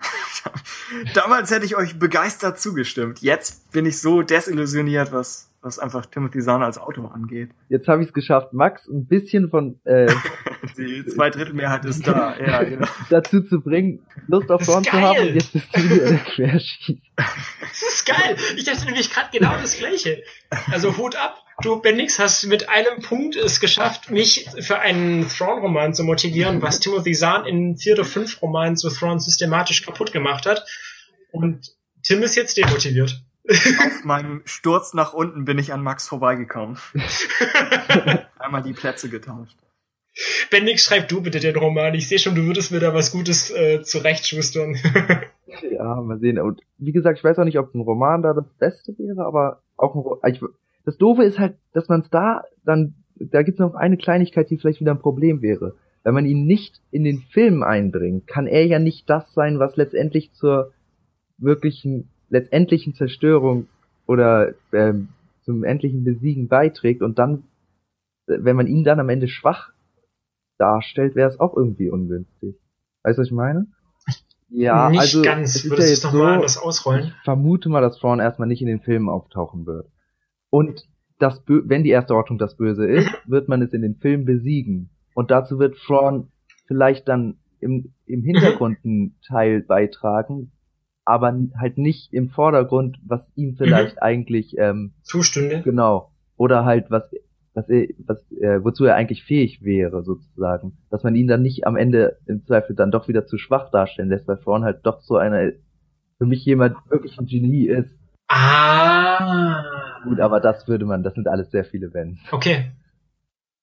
Damals 1.14 1.50
hätte 1.50 1.66
ich 1.66 1.76
euch 1.76 1.98
begeistert 1.98 2.60
zugestimmt. 2.60 3.20
Jetzt 3.20 3.72
bin 3.72 3.84
ich 3.86 4.00
so 4.00 4.22
desillusioniert, 4.22 5.12
was, 5.12 5.47
was 5.60 5.78
einfach 5.78 6.06
Timothy 6.06 6.40
Zahn 6.40 6.62
als 6.62 6.78
Autor 6.78 7.14
angeht. 7.14 7.50
Jetzt 7.68 7.88
habe 7.88 8.02
ich 8.02 8.08
es 8.08 8.14
geschafft, 8.14 8.52
Max 8.52 8.86
ein 8.86 9.06
bisschen 9.06 9.50
von 9.50 9.80
äh, 9.84 10.06
Die 10.76 11.04
Zweidrittelmehrheit 11.04 11.84
ist 11.84 12.06
da. 12.06 12.36
Ja, 12.38 12.62
genau. 12.64 12.86
dazu 13.10 13.42
zu 13.42 13.60
bringen, 13.60 14.00
Lust 14.28 14.50
auf 14.50 14.64
Thrawn 14.64 14.84
zu 14.84 14.90
geil. 14.90 15.02
haben 15.02 15.18
und 15.18 15.34
jetzt 15.34 15.52
bist 15.52 15.76
du 15.76 15.82
wieder 15.82 16.08
der 16.10 16.18
Querschieß. 16.34 17.00
Das 17.16 17.82
ist 17.82 18.06
geil. 18.06 18.36
Ich 18.56 18.64
dachte 18.64 18.86
nämlich 18.86 19.10
gerade 19.10 19.28
genau 19.32 19.52
das 19.60 19.76
Gleiche. 19.76 20.22
Also 20.70 20.96
Hut 20.96 21.16
ab. 21.16 21.42
Du, 21.60 21.80
Bendix, 21.80 22.20
hast 22.20 22.46
mit 22.46 22.68
einem 22.68 23.02
Punkt 23.02 23.34
es 23.34 23.58
geschafft, 23.58 24.12
mich 24.12 24.48
für 24.60 24.78
einen 24.78 25.28
Thrawn-Roman 25.28 25.92
zu 25.92 26.04
motivieren, 26.04 26.62
was 26.62 26.78
Timothy 26.78 27.12
Zahn 27.12 27.46
in 27.46 27.76
vier 27.76 27.94
oder 27.94 28.04
fünf 28.04 28.40
Romanen 28.40 28.76
zu 28.76 28.88
Thrawn 28.90 29.18
systematisch 29.18 29.84
kaputt 29.84 30.12
gemacht 30.12 30.46
hat. 30.46 30.64
Und 31.32 31.74
Tim 32.04 32.22
ist 32.22 32.36
jetzt 32.36 32.56
demotiviert. 32.56 33.24
Auf 33.86 34.04
meinem 34.04 34.42
Sturz 34.44 34.94
nach 34.94 35.14
unten 35.14 35.44
bin 35.44 35.58
ich 35.58 35.72
an 35.72 35.82
Max 35.82 36.06
vorbeigekommen. 36.06 36.78
Einmal 38.38 38.62
die 38.62 38.74
Plätze 38.74 39.08
getauscht. 39.08 39.56
Bendix, 40.50 40.84
schreib 40.84 41.08
du 41.08 41.22
bitte 41.22 41.40
den 41.40 41.56
Roman. 41.56 41.94
Ich 41.94 42.08
sehe 42.08 42.18
schon, 42.18 42.34
du 42.34 42.42
würdest 42.42 42.72
mir 42.72 42.80
da 42.80 42.92
was 42.92 43.12
Gutes 43.12 43.50
äh, 43.50 43.82
zurechtschustern. 43.82 44.76
Ja, 45.72 46.00
mal 46.02 46.18
sehen. 46.18 46.38
Und 46.38 46.60
wie 46.76 46.92
gesagt, 46.92 47.18
ich 47.18 47.24
weiß 47.24 47.38
auch 47.38 47.44
nicht, 47.44 47.58
ob 47.58 47.74
ein 47.74 47.80
Roman 47.80 48.22
da 48.22 48.32
das 48.32 48.44
Beste 48.58 48.96
wäre, 48.98 49.24
aber 49.24 49.62
auch 49.76 49.94
ein 49.94 50.00
Ro 50.00 50.20
ich, 50.26 50.40
das 50.84 50.98
Doofe 50.98 51.24
ist 51.24 51.38
halt, 51.38 51.56
dass 51.72 51.88
man 51.88 52.00
es 52.00 52.10
da 52.10 52.44
dann, 52.64 52.94
da 53.16 53.42
gibt 53.42 53.56
es 53.56 53.60
noch 53.60 53.74
eine 53.74 53.96
Kleinigkeit, 53.96 54.50
die 54.50 54.58
vielleicht 54.58 54.80
wieder 54.80 54.92
ein 54.92 55.00
Problem 55.00 55.42
wäre. 55.42 55.74
Wenn 56.04 56.14
man 56.14 56.26
ihn 56.26 56.44
nicht 56.44 56.80
in 56.90 57.02
den 57.02 57.18
Film 57.18 57.62
einbringt, 57.62 58.26
kann 58.26 58.46
er 58.46 58.66
ja 58.66 58.78
nicht 58.78 59.08
das 59.10 59.32
sein, 59.32 59.58
was 59.58 59.76
letztendlich 59.76 60.32
zur 60.32 60.72
wirklichen, 61.38 62.08
letztendlichen 62.28 62.94
Zerstörung 62.94 63.68
oder 64.06 64.54
ähm, 64.72 65.08
zum 65.42 65.64
endlichen 65.64 66.04
Besiegen 66.04 66.48
beiträgt 66.48 67.02
und 67.02 67.18
dann, 67.18 67.44
äh, 68.26 68.38
wenn 68.40 68.56
man 68.56 68.66
ihn 68.66 68.84
dann 68.84 69.00
am 69.00 69.08
Ende 69.08 69.28
schwach 69.28 69.70
darstellt, 70.58 71.14
wäre 71.14 71.28
es 71.28 71.40
auch 71.40 71.56
irgendwie 71.56 71.90
ungünstig. 71.90 72.56
Weißt 73.02 73.18
du, 73.18 73.22
was 73.22 73.28
ich 73.28 73.32
meine? 73.32 73.66
Ja, 74.50 74.88
Nicht 74.88 75.00
also 75.00 75.22
ganz. 75.22 75.64
Würdest 75.64 75.88
ja 75.88 75.92
es 75.94 76.00
so, 76.00 76.08
nochmal 76.08 76.34
anders 76.34 76.58
ausrollen? 76.58 77.12
ich 77.18 77.24
vermute 77.24 77.68
mal, 77.68 77.82
dass 77.82 77.98
Thrawn 77.98 78.18
erstmal 78.18 78.48
nicht 78.48 78.62
in 78.62 78.66
den 78.66 78.80
Filmen 78.80 79.08
auftauchen 79.08 79.66
wird. 79.66 79.90
Und 80.50 80.88
das, 81.18 81.40
Bö 81.44 81.62
wenn 81.66 81.84
die 81.84 81.90
erste 81.90 82.14
Ordnung 82.14 82.38
das 82.38 82.56
Böse 82.56 82.86
ist, 82.86 83.10
wird 83.26 83.48
man 83.48 83.62
es 83.62 83.72
in 83.72 83.82
den 83.82 83.96
Filmen 83.96 84.24
besiegen. 84.24 84.90
Und 85.14 85.30
dazu 85.30 85.58
wird 85.58 85.76
Thrawn 85.86 86.28
vielleicht 86.66 87.08
dann 87.08 87.38
im, 87.60 87.92
im 88.06 88.22
Hintergrund 88.22 88.78
einen 88.84 89.16
Teil 89.26 89.62
beitragen, 89.62 90.52
aber 91.08 91.34
halt 91.58 91.78
nicht 91.78 92.12
im 92.12 92.28
Vordergrund, 92.28 92.98
was 93.04 93.26
ihm 93.34 93.56
vielleicht 93.56 94.02
eigentlich 94.02 94.56
ähm, 94.58 94.92
Zustünde. 95.02 95.62
Genau. 95.62 96.12
Oder 96.36 96.64
halt, 96.64 96.90
was, 96.90 97.10
was, 97.54 97.68
er, 97.68 97.88
was 98.06 98.20
äh, 98.32 98.62
wozu 98.62 98.84
er 98.84 98.94
eigentlich 98.94 99.24
fähig 99.24 99.62
wäre, 99.62 100.02
sozusagen. 100.04 100.78
Dass 100.90 101.02
man 101.02 101.14
ihn 101.14 101.26
dann 101.26 101.42
nicht 101.42 101.66
am 101.66 101.76
Ende 101.76 102.18
im 102.26 102.44
Zweifel 102.44 102.76
dann 102.76 102.90
doch 102.90 103.08
wieder 103.08 103.26
zu 103.26 103.38
schwach 103.38 103.70
darstellen 103.70 104.10
lässt, 104.10 104.28
weil 104.28 104.38
Thrawn 104.38 104.64
halt 104.64 104.84
doch 104.84 105.00
so 105.00 105.16
einer. 105.16 105.52
Für 106.18 106.26
mich 106.26 106.44
jemand 106.44 106.76
wirklich 106.90 107.16
ein 107.18 107.26
Genie 107.26 107.68
ist. 107.68 107.96
Ah. 108.28 109.62
Gut, 110.04 110.20
aber 110.20 110.40
das 110.40 110.66
würde 110.66 110.84
man, 110.84 111.04
das 111.04 111.14
sind 111.14 111.28
alles 111.28 111.50
sehr 111.52 111.64
viele 111.64 111.94
Wenns. 111.94 112.18
Okay. 112.32 112.72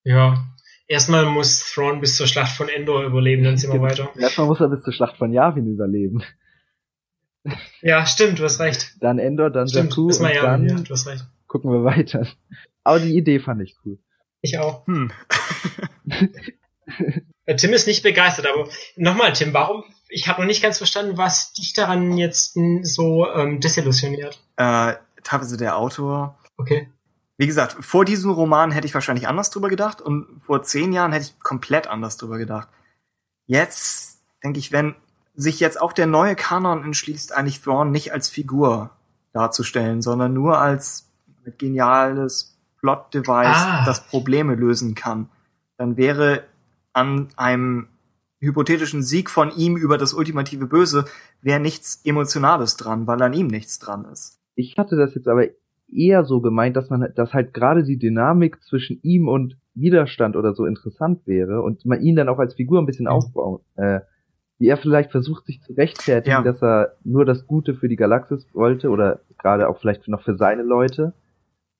Ja. 0.03 0.45
Erstmal 0.87 1.25
muss 1.25 1.73
Thrawn 1.73 1.99
bis 1.99 2.15
zur 2.15 2.27
Schlacht 2.27 2.55
von 2.55 2.69
Endor 2.69 3.03
überleben, 3.03 3.43
dann 3.43 3.57
sind 3.57 3.73
wir 3.73 3.81
weiter. 3.81 4.09
Erstmal 4.17 4.47
muss 4.47 4.61
er 4.61 4.69
bis 4.69 4.83
zur 4.83 4.93
Schlacht 4.93 5.17
von 5.17 5.33
Yavin 5.33 5.67
überleben. 5.67 6.23
Ja, 7.81 8.05
stimmt, 8.05 8.39
du 8.39 8.43
hast 8.43 8.59
recht. 8.59 8.95
Dann 8.99 9.19
Endor, 9.19 9.49
dann 9.49 9.67
Stimmt, 9.67 9.91
Jakku 9.91 10.09
ist 10.09 10.17
und 10.17 10.23
Miami, 10.23 10.67
dann 10.67 10.77
ja, 10.77 10.83
du 10.83 10.91
hast 10.91 11.07
recht. 11.07 11.25
gucken 11.47 11.71
wir 11.71 11.83
weiter. 11.83 12.27
Aber 12.83 12.99
die 12.99 13.15
Idee 13.15 13.39
fand 13.39 13.61
ich 13.61 13.75
cool. 13.85 13.99
Ich 14.41 14.57
auch. 14.59 14.85
Hm. 14.87 15.11
Äh, 17.47 17.55
Tim 17.55 17.73
ist 17.73 17.87
nicht 17.87 18.03
begeistert, 18.03 18.47
aber 18.47 18.67
nochmal, 18.95 19.33
Tim, 19.33 19.53
warum? 19.53 19.83
Ich 20.09 20.27
habe 20.27 20.41
noch 20.41 20.47
nicht 20.47 20.63
ganz 20.63 20.77
verstanden, 20.77 21.17
was 21.17 21.53
dich 21.53 21.73
daran 21.73 22.17
jetzt 22.17 22.57
so 22.81 23.27
ähm, 23.31 23.59
desillusioniert. 23.59 24.39
Äh, 24.57 24.93
teilweise 25.23 25.57
der 25.57 25.77
Autor. 25.77 26.39
Okay. 26.57 26.89
Wie 27.37 27.47
gesagt, 27.47 27.75
vor 27.83 28.05
diesem 28.05 28.31
Roman 28.31 28.71
hätte 28.71 28.87
ich 28.87 28.93
wahrscheinlich 28.93 29.27
anders 29.27 29.49
drüber 29.49 29.69
gedacht 29.69 30.01
und 30.01 30.41
vor 30.45 30.63
zehn 30.63 30.93
Jahren 30.93 31.11
hätte 31.11 31.25
ich 31.25 31.39
komplett 31.39 31.87
anders 31.87 32.17
drüber 32.17 32.37
gedacht. 32.37 32.69
Jetzt 33.45 34.21
denke 34.43 34.59
ich, 34.59 34.71
wenn 34.71 34.95
sich 35.35 35.59
jetzt 35.59 35.81
auch 35.81 35.93
der 35.93 36.07
neue 36.07 36.35
Kanon 36.35 36.83
entschließt, 36.83 37.35
eigentlich 37.35 37.61
Thrawn 37.61 37.91
nicht 37.91 38.13
als 38.13 38.29
Figur 38.29 38.91
darzustellen, 39.33 40.01
sondern 40.01 40.33
nur 40.33 40.59
als 40.59 41.09
geniales 41.57 42.57
Plot-Device, 42.79 43.47
Ah. 43.65 43.83
das 43.85 44.05
Probleme 44.07 44.55
lösen 44.55 44.95
kann, 44.95 45.29
dann 45.77 45.97
wäre 45.97 46.43
an 46.93 47.27
einem 47.35 47.87
hypothetischen 48.39 49.01
Sieg 49.01 49.29
von 49.29 49.51
ihm 49.55 49.75
über 49.75 49.97
das 49.97 50.13
ultimative 50.13 50.67
Böse 50.67 51.05
wäre 51.41 51.59
nichts 51.59 52.01
Emotionales 52.05 52.77
dran, 52.77 53.07
weil 53.07 53.21
an 53.21 53.33
ihm 53.33 53.47
nichts 53.47 53.79
dran 53.79 54.05
ist. 54.11 54.39
Ich 54.55 54.75
hatte 54.77 54.95
das 54.95 55.15
jetzt 55.15 55.27
aber 55.27 55.45
eher 55.91 56.25
so 56.25 56.41
gemeint, 56.41 56.75
dass 56.75 56.89
man, 56.89 57.11
dass 57.15 57.33
halt 57.33 57.53
gerade 57.53 57.83
die 57.83 57.97
Dynamik 57.97 58.61
zwischen 58.63 58.99
ihm 59.03 59.27
und 59.27 59.57
Widerstand 59.73 60.35
oder 60.35 60.53
so 60.53 60.65
interessant 60.65 61.25
wäre 61.27 61.61
und 61.61 61.85
man 61.85 62.01
ihn 62.01 62.15
dann 62.15 62.29
auch 62.29 62.39
als 62.39 62.53
Figur 62.55 62.79
ein 62.81 62.85
bisschen 62.85 63.05
Mhm. 63.05 63.11
aufbaut. 63.11 63.61
Äh, 63.75 63.99
wie 64.57 64.67
er 64.67 64.77
vielleicht 64.77 65.11
versucht, 65.11 65.45
sich 65.45 65.61
zu 65.61 65.73
rechtfertigen, 65.73 66.37
Ja. 66.37 66.41
dass 66.41 66.61
er 66.63 66.95
nur 67.03 67.25
das 67.25 67.45
Gute 67.47 67.75
für 67.75 67.89
die 67.89 67.95
Galaxis 67.97 68.47
wollte 68.53 68.89
oder 68.89 69.19
gerade 69.37 69.67
auch 69.67 69.79
vielleicht 69.79 70.07
noch 70.07 70.23
für 70.23 70.37
seine 70.37 70.63
Leute 70.63 71.13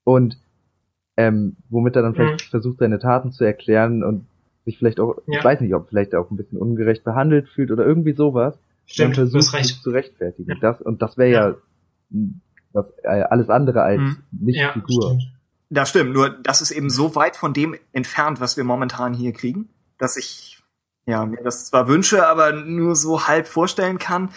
und 0.03 0.37
ähm, 1.17 1.55
womit 1.69 1.95
er 1.95 2.01
dann 2.01 2.13
vielleicht 2.15 2.41
versucht, 2.49 2.79
seine 2.79 2.99
Taten 2.99 3.31
zu 3.31 3.45
erklären 3.45 4.03
und 4.03 4.27
sich 4.65 4.77
vielleicht 4.77 4.99
auch, 4.99 5.15
Ja. 5.27 5.39
ich 5.39 5.45
weiß 5.45 5.61
nicht, 5.61 5.73
ob 5.73 5.87
vielleicht 5.87 6.13
auch 6.15 6.29
ein 6.31 6.35
bisschen 6.37 6.57
ungerecht 6.57 7.03
behandelt 7.05 7.47
fühlt 7.49 7.71
oder 7.71 7.85
irgendwie 7.85 8.13
sowas. 8.13 8.57
Stimmt, 8.85 9.17
du 9.17 9.21
versucht, 9.27 9.53
recht. 9.53 9.65
sich 9.67 9.81
zu 9.81 9.91
rechtfertigen. 9.91 10.49
Ja. 10.49 10.57
Das, 10.59 10.81
und 10.81 11.01
das 11.01 11.17
wäre 11.17 11.31
ja, 11.31 11.55
was, 12.73 12.91
äh, 13.03 13.07
alles 13.29 13.49
andere 13.49 13.83
als 13.83 14.01
Mhm. 14.01 14.17
nicht 14.31 14.59
Ja, 14.59 14.73
Figur. 14.73 15.03
stimmt. 15.15 15.23
Das 15.69 15.89
stimmt, 15.89 16.13
nur 16.13 16.29
das 16.29 16.61
ist 16.61 16.71
eben 16.71 16.89
so 16.89 17.15
weit 17.15 17.35
von 17.37 17.53
dem 17.53 17.75
entfernt, 17.93 18.39
was 18.41 18.57
wir 18.57 18.63
momentan 18.63 19.13
hier 19.13 19.31
kriegen, 19.31 19.69
dass 19.97 20.17
ich 20.17 20.54
ja 21.05 21.25
mir 21.25 21.43
das 21.43 21.65
zwar 21.67 21.87
wünsche, 21.87 22.27
aber 22.27 22.51
nur 22.51 22.95
so 22.95 23.27
halb 23.27 23.47
vorstellen 23.47 23.97
kann. 23.97 24.29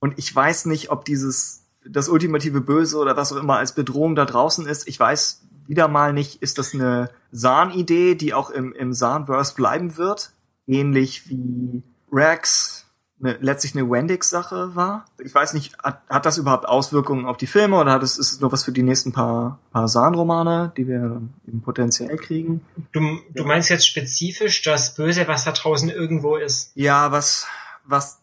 Und 0.00 0.18
ich 0.18 0.34
weiß 0.34 0.66
nicht, 0.66 0.90
ob 0.90 1.04
dieses 1.04 1.64
das 1.84 2.08
ultimative 2.08 2.60
Böse 2.60 2.98
oder 2.98 3.16
was 3.16 3.32
auch 3.32 3.36
immer 3.36 3.56
als 3.56 3.74
Bedrohung 3.74 4.14
da 4.14 4.24
draußen 4.24 4.66
ist. 4.66 4.88
Ich 4.88 4.98
weiß 4.98 5.42
wieder 5.66 5.88
mal 5.88 6.12
nicht, 6.12 6.42
ist 6.42 6.58
das 6.58 6.74
eine 6.74 7.10
Zahn-Idee, 7.32 8.14
die 8.14 8.34
auch 8.34 8.50
im, 8.50 8.72
im 8.72 8.92
Zahnverse 8.92 9.54
bleiben 9.54 9.96
wird? 9.96 10.32
Ähnlich 10.66 11.28
wie 11.28 11.82
Rex 12.12 12.87
eine, 13.20 13.36
letztlich 13.40 13.74
eine 13.74 13.88
Wendix-Sache 13.90 14.74
war. 14.74 15.04
Ich 15.18 15.34
weiß 15.34 15.54
nicht, 15.54 15.76
hat, 15.78 16.02
hat 16.08 16.26
das 16.26 16.38
überhaupt 16.38 16.66
Auswirkungen 16.66 17.26
auf 17.26 17.36
die 17.36 17.46
Filme 17.46 17.76
oder 17.76 17.92
hat 17.92 18.02
es, 18.02 18.18
ist 18.18 18.32
es 18.32 18.40
nur 18.40 18.52
was 18.52 18.64
für 18.64 18.72
die 18.72 18.82
nächsten 18.82 19.12
paar, 19.12 19.58
paar 19.72 19.86
Zahn-Romane, 19.86 20.72
die 20.76 20.86
wir 20.86 21.20
eben 21.46 21.62
potenziell 21.62 22.16
kriegen? 22.16 22.60
Du, 22.92 23.00
du 23.34 23.44
meinst 23.44 23.70
jetzt 23.70 23.86
spezifisch 23.86 24.62
das 24.62 24.94
Böse, 24.94 25.26
was 25.26 25.44
da 25.44 25.52
draußen 25.52 25.88
irgendwo 25.88 26.36
ist. 26.36 26.72
Ja, 26.74 27.10
was, 27.12 27.46
was 27.84 28.20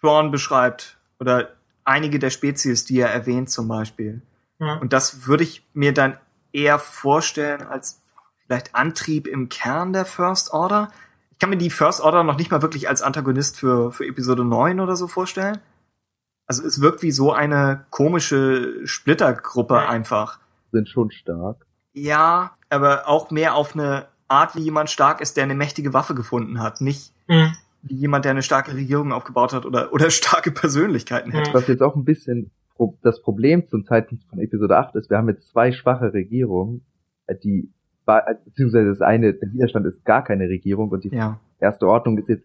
Thrawn 0.00 0.30
beschreibt 0.30 0.96
oder 1.18 1.50
einige 1.84 2.18
der 2.18 2.30
Spezies, 2.30 2.84
die 2.84 3.00
er 3.00 3.10
erwähnt 3.10 3.50
zum 3.50 3.68
Beispiel. 3.68 4.22
Ja. 4.58 4.76
Und 4.76 4.92
das 4.92 5.26
würde 5.26 5.44
ich 5.44 5.66
mir 5.72 5.92
dann 5.92 6.18
eher 6.52 6.78
vorstellen 6.78 7.62
als 7.62 8.00
vielleicht 8.46 8.74
Antrieb 8.74 9.26
im 9.26 9.48
Kern 9.48 9.92
der 9.92 10.04
First 10.04 10.52
Order. 10.52 10.90
Ich 11.44 11.46
kann 11.46 11.58
mir 11.58 11.62
die 11.62 11.68
First 11.68 12.00
Order 12.00 12.24
noch 12.24 12.38
nicht 12.38 12.50
mal 12.50 12.62
wirklich 12.62 12.88
als 12.88 13.02
Antagonist 13.02 13.58
für, 13.60 13.92
für 13.92 14.06
Episode 14.06 14.46
9 14.46 14.80
oder 14.80 14.96
so 14.96 15.06
vorstellen. 15.06 15.58
Also 16.46 16.64
es 16.64 16.80
wirkt 16.80 17.02
wie 17.02 17.10
so 17.10 17.34
eine 17.34 17.84
komische 17.90 18.86
Splittergruppe 18.86 19.86
einfach. 19.86 20.38
Sind 20.72 20.88
schon 20.88 21.10
stark. 21.10 21.66
Ja, 21.92 22.52
aber 22.70 23.08
auch 23.08 23.30
mehr 23.30 23.56
auf 23.56 23.74
eine 23.74 24.06
Art, 24.26 24.56
wie 24.56 24.62
jemand 24.62 24.88
stark 24.88 25.20
ist, 25.20 25.36
der 25.36 25.44
eine 25.44 25.54
mächtige 25.54 25.92
Waffe 25.92 26.14
gefunden 26.14 26.62
hat. 26.62 26.80
Nicht 26.80 27.12
Hm. 27.28 27.52
wie 27.82 27.96
jemand, 27.96 28.24
der 28.24 28.30
eine 28.30 28.42
starke 28.42 28.72
Regierung 28.72 29.12
aufgebaut 29.12 29.52
hat 29.52 29.66
oder, 29.66 29.92
oder 29.92 30.08
starke 30.10 30.50
Persönlichkeiten 30.50 31.30
hätte. 31.30 31.50
Ja. 31.50 31.54
Was 31.54 31.68
jetzt 31.68 31.82
auch 31.82 31.94
ein 31.94 32.06
bisschen 32.06 32.52
das 33.02 33.20
Problem 33.20 33.68
zum 33.68 33.84
Zeitpunkt 33.84 34.24
von 34.30 34.38
Episode 34.38 34.78
8 34.78 34.94
ist, 34.94 35.10
wir 35.10 35.18
haben 35.18 35.28
jetzt 35.28 35.48
zwei 35.48 35.72
schwache 35.72 36.14
Regierungen, 36.14 36.86
äh, 37.26 37.36
die 37.36 37.70
beziehungsweise 38.44 38.88
das 38.88 39.00
eine, 39.00 39.34
der 39.34 39.52
Widerstand 39.52 39.86
ist 39.86 40.04
gar 40.04 40.24
keine 40.24 40.48
Regierung 40.48 40.90
und 40.90 41.04
die 41.04 41.14
Ja. 41.14 41.40
erste 41.60 41.86
Ordnung 41.88 42.18
ist 42.18 42.28
jetzt, 42.28 42.44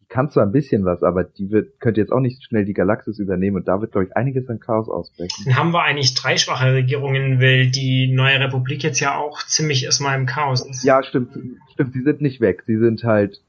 die 0.00 0.06
kann 0.06 0.28
zwar 0.30 0.44
ein 0.44 0.52
bisschen 0.52 0.84
was, 0.84 1.02
aber 1.02 1.24
die 1.24 1.50
wird, 1.50 1.78
könnte 1.80 2.00
jetzt 2.00 2.12
auch 2.12 2.20
nicht 2.20 2.42
schnell 2.44 2.64
die 2.64 2.74
Galaxis 2.74 3.18
übernehmen 3.18 3.56
und 3.56 3.68
da 3.68 3.80
wird, 3.80 3.92
glaube 3.92 4.06
ich, 4.06 4.16
einiges 4.16 4.48
an 4.48 4.58
Chaos 4.60 4.88
ausbrechen. 4.88 5.44
Dann 5.46 5.56
haben 5.56 5.70
wir 5.72 5.82
eigentlich 5.82 6.14
drei 6.14 6.36
schwache 6.36 6.72
Regierungen, 6.74 7.40
weil 7.40 7.70
die 7.70 8.12
neue 8.12 8.40
Republik 8.40 8.82
jetzt 8.82 9.00
ja 9.00 9.16
auch 9.16 9.38
ziemlich 9.46 9.84
erstmal 9.84 10.18
im 10.18 10.26
Chaos 10.26 10.66
ist. 10.68 10.84
Ja, 10.84 11.02
stimmt, 11.02 11.32
stimmt, 11.72 11.92
sie 11.92 12.02
sind 12.02 12.20
nicht 12.20 12.40
weg, 12.40 12.64
sie 12.66 12.76
sind 12.78 13.04
halt 13.04 13.42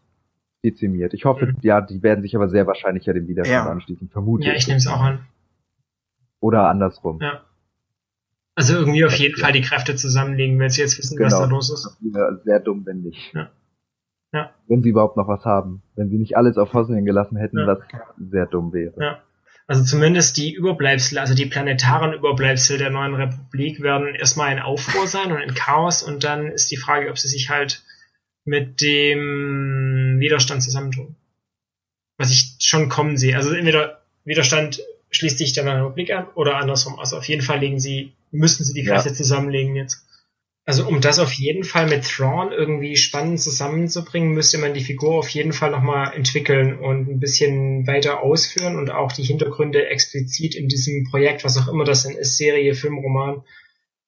dezimiert. 0.63 1.13
Ich 1.15 1.25
hoffe, 1.25 1.47
Mhm. 1.47 1.57
ja, 1.61 1.81
die 1.81 2.03
werden 2.03 2.21
sich 2.21 2.35
aber 2.35 2.47
sehr 2.47 2.67
wahrscheinlich 2.67 3.05
ja 3.07 3.13
dem 3.13 3.27
Widerstand 3.27 3.65
Ja. 3.65 3.71
anschließen, 3.71 4.09
vermute 4.09 4.47
Ja, 4.47 4.53
ich 4.53 4.67
nehme 4.67 4.77
es 4.77 4.87
auch 4.87 5.01
an. 5.01 5.25
Oder 6.39 6.67
andersrum. 6.69 7.19
Ja. 7.21 7.41
Also 8.55 8.75
irgendwie 8.75 9.05
auf 9.05 9.13
jeden 9.15 9.37
Fall 9.39 9.53
die 9.53 9.61
Kräfte 9.61 9.95
zusammenlegen, 9.95 10.59
wenn 10.59 10.69
sie 10.69 10.81
jetzt 10.81 10.97
wissen, 10.97 11.17
was 11.19 11.33
Genau. 11.33 11.45
da 11.45 11.49
los 11.49 11.71
ist. 11.71 11.85
Das 11.85 11.97
wäre 12.01 12.41
sehr 12.43 12.59
dumm, 12.59 12.85
wenn 12.85 13.01
nicht. 13.01 13.33
Ja. 13.33 13.49
Ja. 14.33 14.53
Wenn 14.67 14.81
sie 14.81 14.89
überhaupt 14.89 15.17
noch 15.17 15.27
was 15.27 15.43
haben. 15.45 15.81
Wenn 15.95 16.09
sie 16.09 16.17
nicht 16.17 16.37
alles 16.37 16.57
auf 16.57 16.73
Hosnien 16.73 17.05
gelassen 17.05 17.37
hätten, 17.37 17.59
Ja. 17.59 17.67
was 17.67 17.79
sehr 18.17 18.45
dumm 18.45 18.71
wäre. 18.73 18.93
Ja. 18.99 19.21
Also 19.67 19.83
zumindest 19.85 20.35
die 20.37 20.53
Überbleibsel, 20.53 21.17
also 21.17 21.33
die 21.33 21.45
planetaren 21.45 22.13
Überbleibsel 22.13 22.77
der 22.77 22.89
neuen 22.89 23.15
Republik 23.15 23.81
werden 23.81 24.15
erstmal 24.15 24.51
in 24.51 24.59
Aufruhr 24.59 25.07
sein 25.07 25.31
und 25.31 25.39
in 25.41 25.53
Chaos 25.53 26.03
und 26.03 26.23
dann 26.25 26.47
ist 26.47 26.71
die 26.71 26.77
Frage, 26.77 27.09
ob 27.09 27.17
sie 27.17 27.29
sich 27.29 27.49
halt 27.49 27.83
mit 28.43 28.81
dem 28.81 30.17
Widerstand 30.19 30.61
zusammentun. 30.63 31.15
Was 32.17 32.31
ich 32.31 32.55
schon 32.59 32.89
kommen 32.89 33.15
sehe. 33.17 33.35
Also 33.37 33.53
entweder 33.53 34.01
Widerstand 34.25 34.81
schließt 35.11 35.37
sich 35.37 35.53
der 35.53 35.63
neuen 35.63 35.81
Republik 35.83 36.11
an 36.11 36.27
oder 36.35 36.57
andersrum. 36.57 36.97
Also 36.99 37.17
auf 37.17 37.25
jeden 37.25 37.41
Fall 37.41 37.59
legen 37.59 37.79
sie, 37.79 38.13
müssen 38.31 38.63
sie 38.63 38.73
die 38.73 38.83
Ja. 38.83 38.95
Kräfte 38.95 39.13
zusammenlegen 39.13 39.75
jetzt. 39.75 40.07
Also 40.63 40.87
um 40.87 41.01
das 41.01 41.19
auf 41.19 41.33
jeden 41.33 41.63
Fall 41.63 41.87
mit 41.89 42.03
Thrawn 42.03 42.51
irgendwie 42.51 42.95
spannend 42.95 43.41
zusammenzubringen, 43.41 44.33
müsste 44.33 44.59
man 44.59 44.73
die 44.73 44.83
Figur 44.83 45.17
auf 45.17 45.29
jeden 45.29 45.53
Fall 45.53 45.71
nochmal 45.71 46.13
entwickeln 46.13 46.77
und 46.77 47.09
ein 47.09 47.19
bisschen 47.19 47.87
weiter 47.87 48.21
ausführen 48.21 48.75
und 48.75 48.91
auch 48.91 49.11
die 49.11 49.23
Hintergründe 49.23 49.87
explizit 49.87 50.55
in 50.55 50.67
diesem 50.67 51.03
Projekt, 51.09 51.43
was 51.43 51.57
auch 51.57 51.67
immer 51.67 51.83
das 51.83 52.03
denn 52.03 52.15
ist, 52.15 52.37
Serie, 52.37 52.75
Film, 52.75 52.99
Roman, 52.99 53.43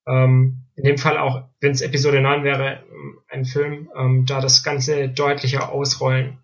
ähm, 0.06 0.60
in 0.76 0.84
dem 0.84 0.98
Fall 0.98 1.18
auch, 1.18 1.50
wenn 1.60 1.72
es 1.72 1.82
Episode 1.82 2.22
9 2.22 2.44
wäre, 2.44 2.84
ähm, 2.90 3.20
ein 3.30 3.46
Film, 3.46 3.90
ähm, 3.98 4.26
da 4.28 4.40
das 4.40 4.64
Ganze 4.64 5.10
deutlicher 5.10 5.72
ausrollen. 5.72 6.38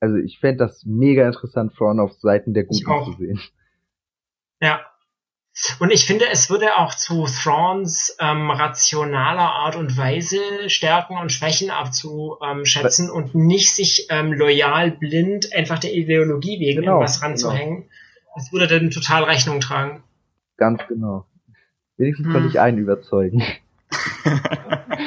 Also 0.00 0.16
ich 0.16 0.38
fände 0.38 0.58
das 0.58 0.84
mega 0.86 1.26
interessant, 1.26 1.74
Frauen 1.74 2.00
auf 2.00 2.12
Seiten 2.14 2.54
der 2.54 2.64
Guten 2.64 3.04
zu 3.04 3.12
sehen. 3.18 3.40
Ja. 4.60 4.80
Und 5.78 5.90
ich 5.90 6.04
finde, 6.06 6.26
es 6.30 6.50
würde 6.50 6.76
auch 6.76 6.94
zu 6.94 7.24
Thrawns 7.26 8.14
ähm, 8.20 8.50
rationaler 8.50 9.40
Art 9.40 9.76
und 9.76 9.96
Weise 9.96 10.38
Stärken 10.68 11.16
und 11.16 11.32
Schwächen 11.32 11.70
abzuschätzen 11.70 13.10
und 13.10 13.34
nicht 13.34 13.74
sich 13.74 14.06
ähm, 14.10 14.34
loyal 14.34 14.90
blind 14.90 15.54
einfach 15.54 15.78
der 15.78 15.94
Ideologie 15.94 16.60
wegen 16.60 16.80
Genau, 16.82 16.96
irgendwas 16.96 17.22
ranzuhängen. 17.22 17.88
Das 18.34 18.52
würde 18.52 18.66
dann 18.66 18.90
total 18.90 19.24
Rechnung 19.24 19.60
tragen. 19.60 20.02
Ganz 20.58 20.82
genau. 20.88 21.26
Wenigstens 21.96 22.26
Hm. 22.26 22.32
konnte 22.34 22.48
ich 22.48 22.60
einen 22.60 22.78
überzeugen. 22.78 23.42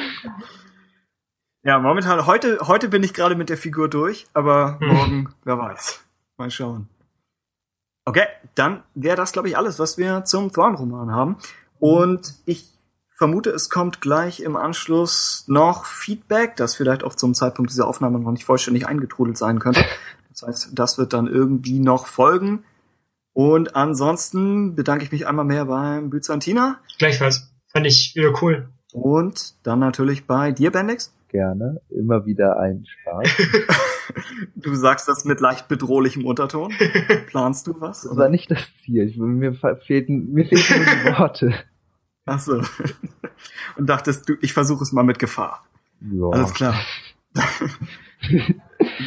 Ja, 1.62 1.78
momentan, 1.78 2.24
heute, 2.26 2.58
heute 2.62 2.88
bin 2.88 3.02
ich 3.02 3.12
gerade 3.12 3.34
mit 3.34 3.50
der 3.50 3.58
Figur 3.58 3.90
durch, 3.90 4.26
aber 4.32 4.78
Hm. 4.80 4.88
morgen, 4.88 5.34
wer 5.44 5.58
weiß. 5.58 6.02
Mal 6.38 6.50
schauen. 6.50 6.88
Okay, 8.04 8.24
dann 8.54 8.82
wäre 8.94 9.16
das, 9.16 9.32
glaube 9.32 9.48
ich, 9.48 9.56
alles, 9.56 9.78
was 9.78 9.98
wir 9.98 10.24
zum 10.24 10.52
Thrawn-Roman 10.52 11.12
haben. 11.12 11.36
Und 11.78 12.34
ich 12.44 12.66
vermute, 13.16 13.50
es 13.50 13.68
kommt 13.68 14.00
gleich 14.00 14.40
im 14.40 14.56
Anschluss 14.56 15.44
noch 15.46 15.84
Feedback, 15.84 16.56
das 16.56 16.74
vielleicht 16.74 17.04
auch 17.04 17.14
zum 17.14 17.34
Zeitpunkt 17.34 17.70
dieser 17.70 17.86
Aufnahme 17.86 18.18
noch 18.18 18.32
nicht 18.32 18.44
vollständig 18.44 18.86
eingetrudelt 18.86 19.36
sein 19.36 19.58
könnte. 19.58 19.84
Das 20.30 20.42
heißt, 20.42 20.70
das 20.72 20.96
wird 20.96 21.12
dann 21.12 21.26
irgendwie 21.26 21.80
noch 21.80 22.06
folgen. 22.06 22.64
Und 23.32 23.76
ansonsten 23.76 24.74
bedanke 24.74 25.04
ich 25.04 25.12
mich 25.12 25.26
einmal 25.26 25.44
mehr 25.44 25.66
beim 25.66 26.10
Byzantiner 26.10 26.78
Gleichfalls. 26.98 27.50
Fand 27.68 27.86
ich 27.86 28.14
wieder 28.14 28.32
cool. 28.42 28.68
und 28.92 29.54
dann 29.64 29.78
natürlich 29.78 30.26
bei 30.26 30.50
dir, 30.50 30.72
Bendix. 30.72 31.12
Gerne. 31.28 31.80
Immer 31.90 32.26
wieder 32.26 32.58
ein 32.58 32.86
Spaß. 32.86 33.28
Du 34.54 34.74
sagst 34.74 35.08
das 35.08 35.24
mit 35.24 35.40
leicht 35.40 35.68
bedrohlichem 35.68 36.24
Unterton. 36.24 36.72
Planst 37.26 37.66
du 37.66 37.80
was? 37.80 38.02
Das 38.02 38.16
war 38.16 38.28
nicht 38.28 38.50
das 38.50 38.60
Ziel. 38.84 39.08
Ich, 39.08 39.16
mir 39.16 39.54
fehlten, 39.54 40.32
mir 40.32 40.44
fehlten 40.44 40.76
nur 40.76 40.84
die 40.84 41.04
Worte. 41.18 41.54
Ach 42.26 42.38
so. 42.38 42.62
Und 43.76 43.86
dachtest 43.86 44.28
du, 44.28 44.34
ich 44.40 44.52
versuche 44.52 44.82
es 44.82 44.92
mal 44.92 45.02
mit 45.02 45.18
Gefahr. 45.18 45.64
Ja. 46.00 46.28
Alles 46.30 46.54
klar. 46.54 46.74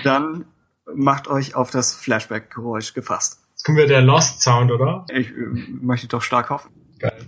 Dann 0.03 0.45
macht 0.93 1.27
euch 1.27 1.55
auf 1.55 1.71
das 1.71 1.95
Flashback-Geräusch 1.95 2.93
gefasst. 2.93 3.39
Jetzt 3.51 3.63
kommen 3.63 3.77
wir 3.77 3.87
der 3.87 4.01
Lost 4.01 4.41
Sound, 4.41 4.71
oder? 4.71 5.05
Ich 5.09 5.29
äh, 5.29 5.33
möchte 5.81 6.07
doch 6.07 6.21
stark 6.21 6.49
hoffen. 6.49 6.71
Geil. 6.99 7.27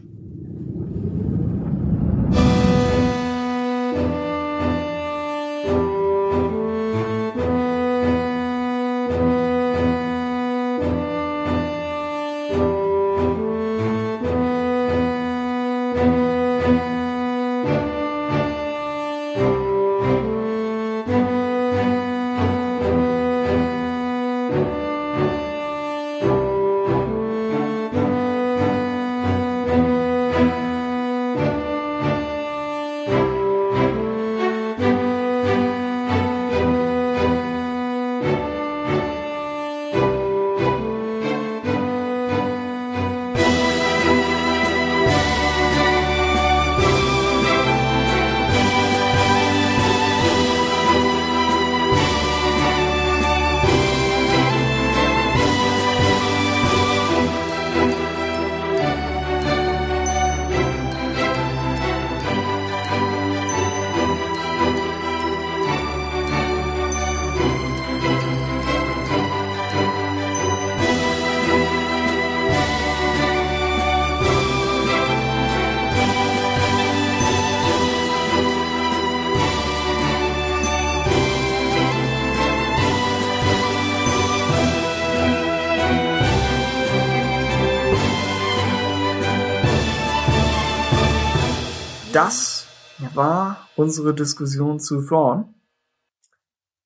Unsere 93.85 94.13
Diskussion 94.13 94.79
zu 94.79 95.01
Thrawn. 95.01 95.53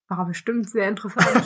War 0.10 0.26
bestimmt 0.26 0.70
sehr 0.70 0.90
interessant. 0.90 1.46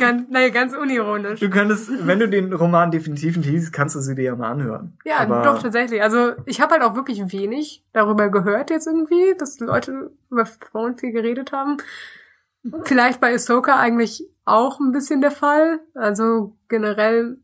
ganz, 0.00 0.28
naja, 0.30 0.48
ganz 0.48 0.74
unironisch. 0.74 1.38
Du 1.38 1.50
könntest, 1.50 1.90
wenn 2.06 2.18
du 2.18 2.28
den 2.28 2.52
Roman 2.52 2.90
definitiv 2.90 3.36
nicht 3.36 3.48
liest, 3.48 3.72
kannst 3.72 3.94
du 3.94 4.00
sie 4.00 4.14
dir 4.14 4.24
ja 4.24 4.36
mal 4.36 4.50
anhören. 4.50 4.96
Ja, 5.04 5.18
Aber 5.18 5.42
doch, 5.42 5.62
tatsächlich. 5.62 6.02
Also 6.02 6.32
ich 6.46 6.60
habe 6.60 6.72
halt 6.72 6.82
auch 6.82 6.96
wirklich 6.96 7.30
wenig 7.30 7.84
darüber 7.92 8.30
gehört 8.30 8.70
jetzt 8.70 8.86
irgendwie, 8.86 9.36
dass 9.38 9.60
Leute 9.60 10.10
über 10.30 10.46
Frauen 10.46 10.94
viel 10.94 11.12
geredet 11.12 11.52
haben. 11.52 11.76
Vielleicht 12.84 13.20
bei 13.20 13.34
Ahsoka 13.34 13.78
eigentlich 13.78 14.26
auch 14.46 14.80
ein 14.80 14.90
bisschen 14.90 15.20
der 15.20 15.30
Fall. 15.30 15.80
Also 15.94 16.56
generell 16.68 17.36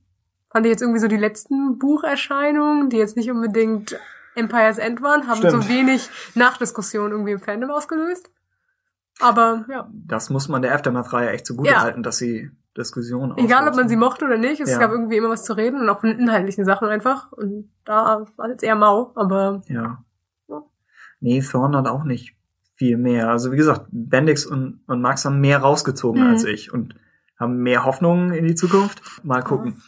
fand 0.51 0.67
ich 0.67 0.71
jetzt 0.71 0.81
irgendwie 0.81 1.01
so 1.01 1.09
die 1.09 1.17
letzten 1.17 1.79
Bucherscheinungen, 1.79 2.89
die 2.89 2.97
jetzt 2.97 3.17
nicht 3.17 3.31
unbedingt 3.31 3.99
Empire's 4.35 4.79
End 4.79 5.01
waren, 5.03 5.27
haben 5.29 5.39
Stimmt. 5.39 5.63
so 5.65 5.69
wenig 5.69 6.09
Nachdiskussion 6.35 7.11
irgendwie 7.13 7.33
im 7.33 7.41
Fandom 7.41 7.71
ausgelöst. 7.71 8.31
Aber 9.21 9.65
ja, 9.69 9.89
Das 9.93 10.29
muss 10.31 10.49
man 10.49 10.63
der 10.63 10.75
Aftermath-Reihe 10.75 11.31
echt 11.31 11.47
zugute 11.47 11.71
Ja. 11.71 11.81
halten, 11.83 12.03
dass 12.03 12.19
sie 12.19 12.51
Diskussionen 12.77 13.33
egal 13.39 13.63
ob 13.63 13.69
auslösen. 13.69 13.77
man 13.77 13.89
sie 13.89 13.97
mochte 13.97 14.25
oder 14.25 14.37
nicht, 14.39 14.61
es 14.61 14.71
Ja. 14.73 14.79
gab 14.79 14.91
irgendwie 14.91 15.17
immer 15.17 15.29
was 15.29 15.45
zu 15.45 15.53
reden 15.57 15.81
und 15.81 15.89
auch 15.89 16.01
von 16.01 16.11
inhaltlichen 16.19 16.65
Sachen 16.65 16.89
einfach. 16.89 17.31
Und 17.31 17.71
da 17.85 18.27
war 18.37 18.49
jetzt 18.49 18.65
eher 18.65 18.75
mau, 18.75 19.13
aber 19.15 19.63
Ja. 19.67 20.03
Ja. 20.49 20.63
Nee, 21.21 21.41
Thorn 21.41 21.77
hat 21.77 21.87
auch 21.87 22.03
nicht 22.03 22.37
viel 22.75 22.97
mehr. 22.97 23.31
Also 23.31 23.53
wie 23.53 23.57
gesagt, 23.57 23.87
Bendix 23.93 24.45
und, 24.45 24.81
und 24.89 25.01
Max 25.01 25.25
haben 25.25 25.41
mehr 25.41 25.59
rausgezogen 25.59 26.21
Mhm. 26.25 26.31
als 26.31 26.45
ich 26.45 26.73
und 26.73 26.97
haben 27.39 27.59
mehr 27.59 27.85
Hoffnungen 27.85 28.33
in 28.33 28.45
die 28.45 28.57
Zukunft. 28.57 29.01
Mal 29.23 29.43
gucken. 29.45 29.81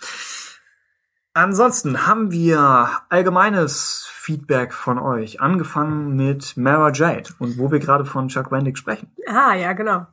Ansonsten 1.37 2.07
haben 2.07 2.33
wir 2.33 2.89
allgemeines 3.11 4.09
Feedback 4.11 4.73
von 4.73 4.99
euch, 4.99 5.39
angefangen 5.43 6.17
mit 6.17 6.57
Mara 6.57 6.91
Jade 6.91 7.29
und 7.39 7.59
wo 7.59 7.71
wir 7.71 7.79
gerade 7.79 8.07
von 8.07 8.29
Chuck 8.29 8.51
Wendig 8.51 8.79
sprechen. 8.79 9.13
Ah, 9.27 9.55
ja, 9.55 9.75
genau. 9.75 10.07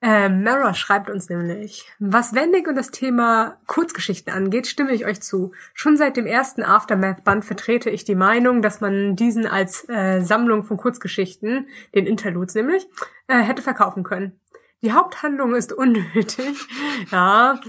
Äh, 0.00 0.28
Mara 0.28 0.72
schreibt 0.74 1.10
uns 1.10 1.28
nämlich, 1.28 1.90
was 1.98 2.32
Wendig 2.32 2.68
und 2.68 2.76
das 2.76 2.92
Thema 2.92 3.56
Kurzgeschichten 3.66 4.32
angeht, 4.32 4.68
stimme 4.68 4.92
ich 4.92 5.04
euch 5.04 5.20
zu. 5.20 5.50
Schon 5.74 5.96
seit 5.96 6.16
dem 6.16 6.26
ersten 6.26 6.62
Aftermath-Band 6.62 7.44
vertrete 7.44 7.90
ich 7.90 8.04
die 8.04 8.14
Meinung, 8.14 8.62
dass 8.62 8.80
man 8.80 9.16
diesen 9.16 9.48
als 9.48 9.88
äh, 9.88 10.20
Sammlung 10.20 10.62
von 10.62 10.76
Kurzgeschichten, 10.76 11.66
den 11.92 12.06
Interludes 12.06 12.54
nämlich, 12.54 12.86
äh, 13.26 13.42
hätte 13.42 13.62
verkaufen 13.62 14.04
können. 14.04 14.38
Die 14.82 14.92
Haupthandlung 14.92 15.54
ist 15.54 15.72
unnötig, 15.72 16.66
ja, 17.12 17.60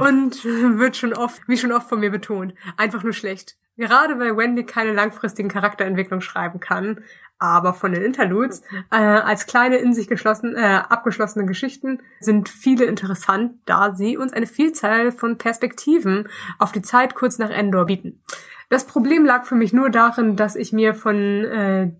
und 0.00 0.44
wird 0.44 0.96
schon 0.96 1.12
oft, 1.12 1.40
wie 1.46 1.56
schon 1.56 1.70
oft 1.70 1.88
von 1.88 2.00
mir 2.00 2.10
betont, 2.10 2.54
einfach 2.76 3.04
nur 3.04 3.12
schlecht. 3.12 3.56
Gerade 3.76 4.18
weil 4.18 4.36
Wendy 4.36 4.64
keine 4.64 4.92
langfristigen 4.92 5.48
Charakterentwicklung 5.48 6.20
schreiben 6.22 6.60
kann, 6.60 7.04
aber 7.38 7.74
von 7.74 7.92
den 7.92 8.02
Interludes 8.02 8.62
äh, 8.90 8.96
als 8.96 9.46
kleine 9.46 9.76
in 9.76 9.92
sich 9.92 10.08
geschlossen, 10.08 10.56
äh, 10.56 10.82
abgeschlossene 10.88 11.44
Geschichten 11.44 12.00
sind 12.18 12.48
viele 12.48 12.86
interessant, 12.86 13.60
da 13.66 13.94
sie 13.94 14.16
uns 14.16 14.32
eine 14.32 14.46
Vielzahl 14.46 15.12
von 15.12 15.36
Perspektiven 15.36 16.28
auf 16.58 16.72
die 16.72 16.82
Zeit 16.82 17.14
kurz 17.14 17.38
nach 17.38 17.50
Endor 17.50 17.84
bieten. 17.84 18.22
Das 18.70 18.86
Problem 18.86 19.24
lag 19.24 19.44
für 19.44 19.54
mich 19.54 19.72
nur 19.72 19.90
darin, 19.90 20.34
dass 20.34 20.56
ich 20.56 20.72
mir 20.72 20.94
von 20.94 21.44
äh, 21.44 21.92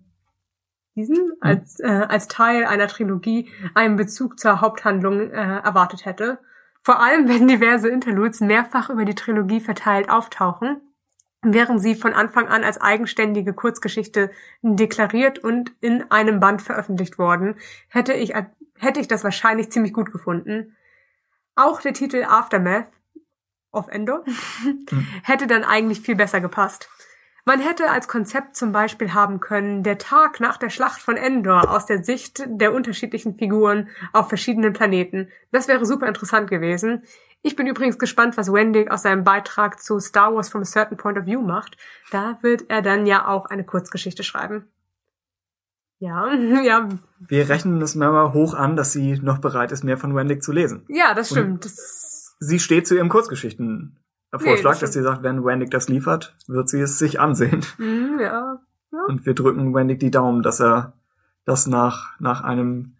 diesen 0.97 1.33
als, 1.41 1.78
äh, 1.78 1.86
als 1.86 2.26
Teil 2.26 2.65
einer 2.65 2.89
Trilogie 2.89 3.50
einen 3.75 3.97
Bezug 3.97 4.41
zur 4.41 4.60
Haupthandlung 4.60 5.31
äh, 5.31 5.60
erwartet 5.60 6.07
hätte. 6.07 6.39
Vor 6.83 7.00
allem, 7.00 7.28
wenn 7.28 7.47
diverse 7.47 7.89
Interludes 7.89 8.41
mehrfach 8.41 8.91
über 8.91 9.05
die 9.05 9.15
Trilogie 9.15 9.60
verteilt 9.60 10.08
auftauchen, 10.08 10.81
wären 11.42 11.78
sie 11.78 11.94
von 11.94 12.15
Anfang 12.15 12.49
an 12.49 12.65
als 12.65 12.81
eigenständige 12.81 13.52
Kurzgeschichte 13.52 14.31
deklariert 14.62 15.39
und 15.39 15.73
in 15.81 16.10
einem 16.10 16.41
Band 16.41 16.62
veröffentlicht 16.62 17.18
worden, 17.18 17.57
hätte 17.89 18.15
ich, 18.15 18.34
hätte 18.78 19.00
ich 19.00 19.08
das 19.08 19.23
wahrscheinlich 19.23 19.70
ziemlich 19.70 19.92
gut 19.92 20.10
gefunden. 20.10 20.76
Auch 21.55 21.81
der 21.81 21.92
Titel 21.92 22.25
Aftermath 22.25 22.89
of 23.70 23.89
Endor 23.89 24.25
hätte 25.23 25.47
dann 25.47 25.62
eigentlich 25.62 26.00
viel 26.00 26.16
besser 26.16 26.41
gepasst. 26.41 26.89
Man 27.49 27.60
hätte 27.60 27.91
als 27.91 28.08
Konzept 28.08 28.57
zum 28.57 28.73
Beispiel 28.73 29.15
haben 29.15 29.39
können, 29.39 29.84
der 29.84 29.99
Tag 29.99 30.41
nach 30.41 30.57
der 30.57 30.68
Schlacht 30.68 31.00
von 31.00 31.16
Endor 31.16 31.70
aus 31.70 31.86
der 31.86 32.02
Sicht 32.02 32.42
der 32.44 32.75
unterschiedlichen 32.75 33.36
Figuren 33.36 33.89
auf 34.12 34.28
verschiedenen 34.28 34.73
Planeten. 34.73 35.28
Das 35.52 35.68
wäre 35.68 35.86
super 35.86 36.08
interessant 36.08 36.50
gewesen. 36.50 37.05
Ich 37.42 37.55
bin 37.55 37.68
übrigens 37.68 38.00
gespannt, 38.00 38.36
was 38.36 38.52
Wendig 38.52 38.91
aus 38.91 39.02
seinem 39.02 39.23
Beitrag 39.23 39.81
zu 39.81 40.00
Star 40.00 40.34
Wars 40.34 40.49
from 40.49 40.62
a 40.62 40.65
Certain 40.65 40.97
Point 40.97 41.18
of 41.18 41.26
View 41.26 41.41
macht. 41.41 41.76
Da 42.10 42.36
wird 42.42 42.65
er 42.68 42.83
dann 42.83 43.07
ja 43.07 43.28
auch 43.28 43.47
eine 43.47 43.62
Kurzgeschichte 43.62 44.25
schreiben. 44.25 44.66
Ja, 46.00 46.34
ja, 46.65 46.89
Wir 47.20 47.49
rechnen 47.49 47.81
es 47.81 47.94
Mara 47.94 48.33
hoch 48.33 48.55
an, 48.55 48.75
dass 48.75 48.92
sie 48.92 49.20
noch 49.20 49.39
bereit 49.39 49.70
ist, 49.70 49.84
mehr 49.84 49.99
von 49.99 50.16
Wendig 50.16 50.42
zu 50.42 50.50
lesen. 50.50 50.84
ja, 50.89 51.15
das 51.15 51.31
stimmt. 51.31 51.65
Das, 51.65 52.34
Sie 52.41 52.58
steht 52.58 52.89
zu 52.89 52.97
ihrem 52.97 53.08
Kurzgeschichten. 53.08 54.00
Vorschlag, 54.39 54.74
Nee, 54.74 54.81
das 54.81 54.81
dass 54.81 54.92
sie 54.92 55.02
sagt, 55.02 55.23
wenn 55.23 55.44
Wendig 55.44 55.70
das 55.70 55.89
liefert, 55.89 56.34
wird 56.47 56.68
sie 56.68 56.81
es 56.81 56.98
sich 56.98 57.20
ansehen. 57.20 57.65
mm, 57.78 58.20
ja, 58.20 58.58
Und 59.08 59.26
wir 59.26 59.34
drücken 59.34 59.74
Wendig 59.74 60.00
die 60.00 60.10
Daumen, 60.10 60.42
dass 60.42 60.60
er 60.60 60.92
das 61.44 61.66
nach, 61.66 62.18
nach 62.18 62.42
einem 62.42 62.92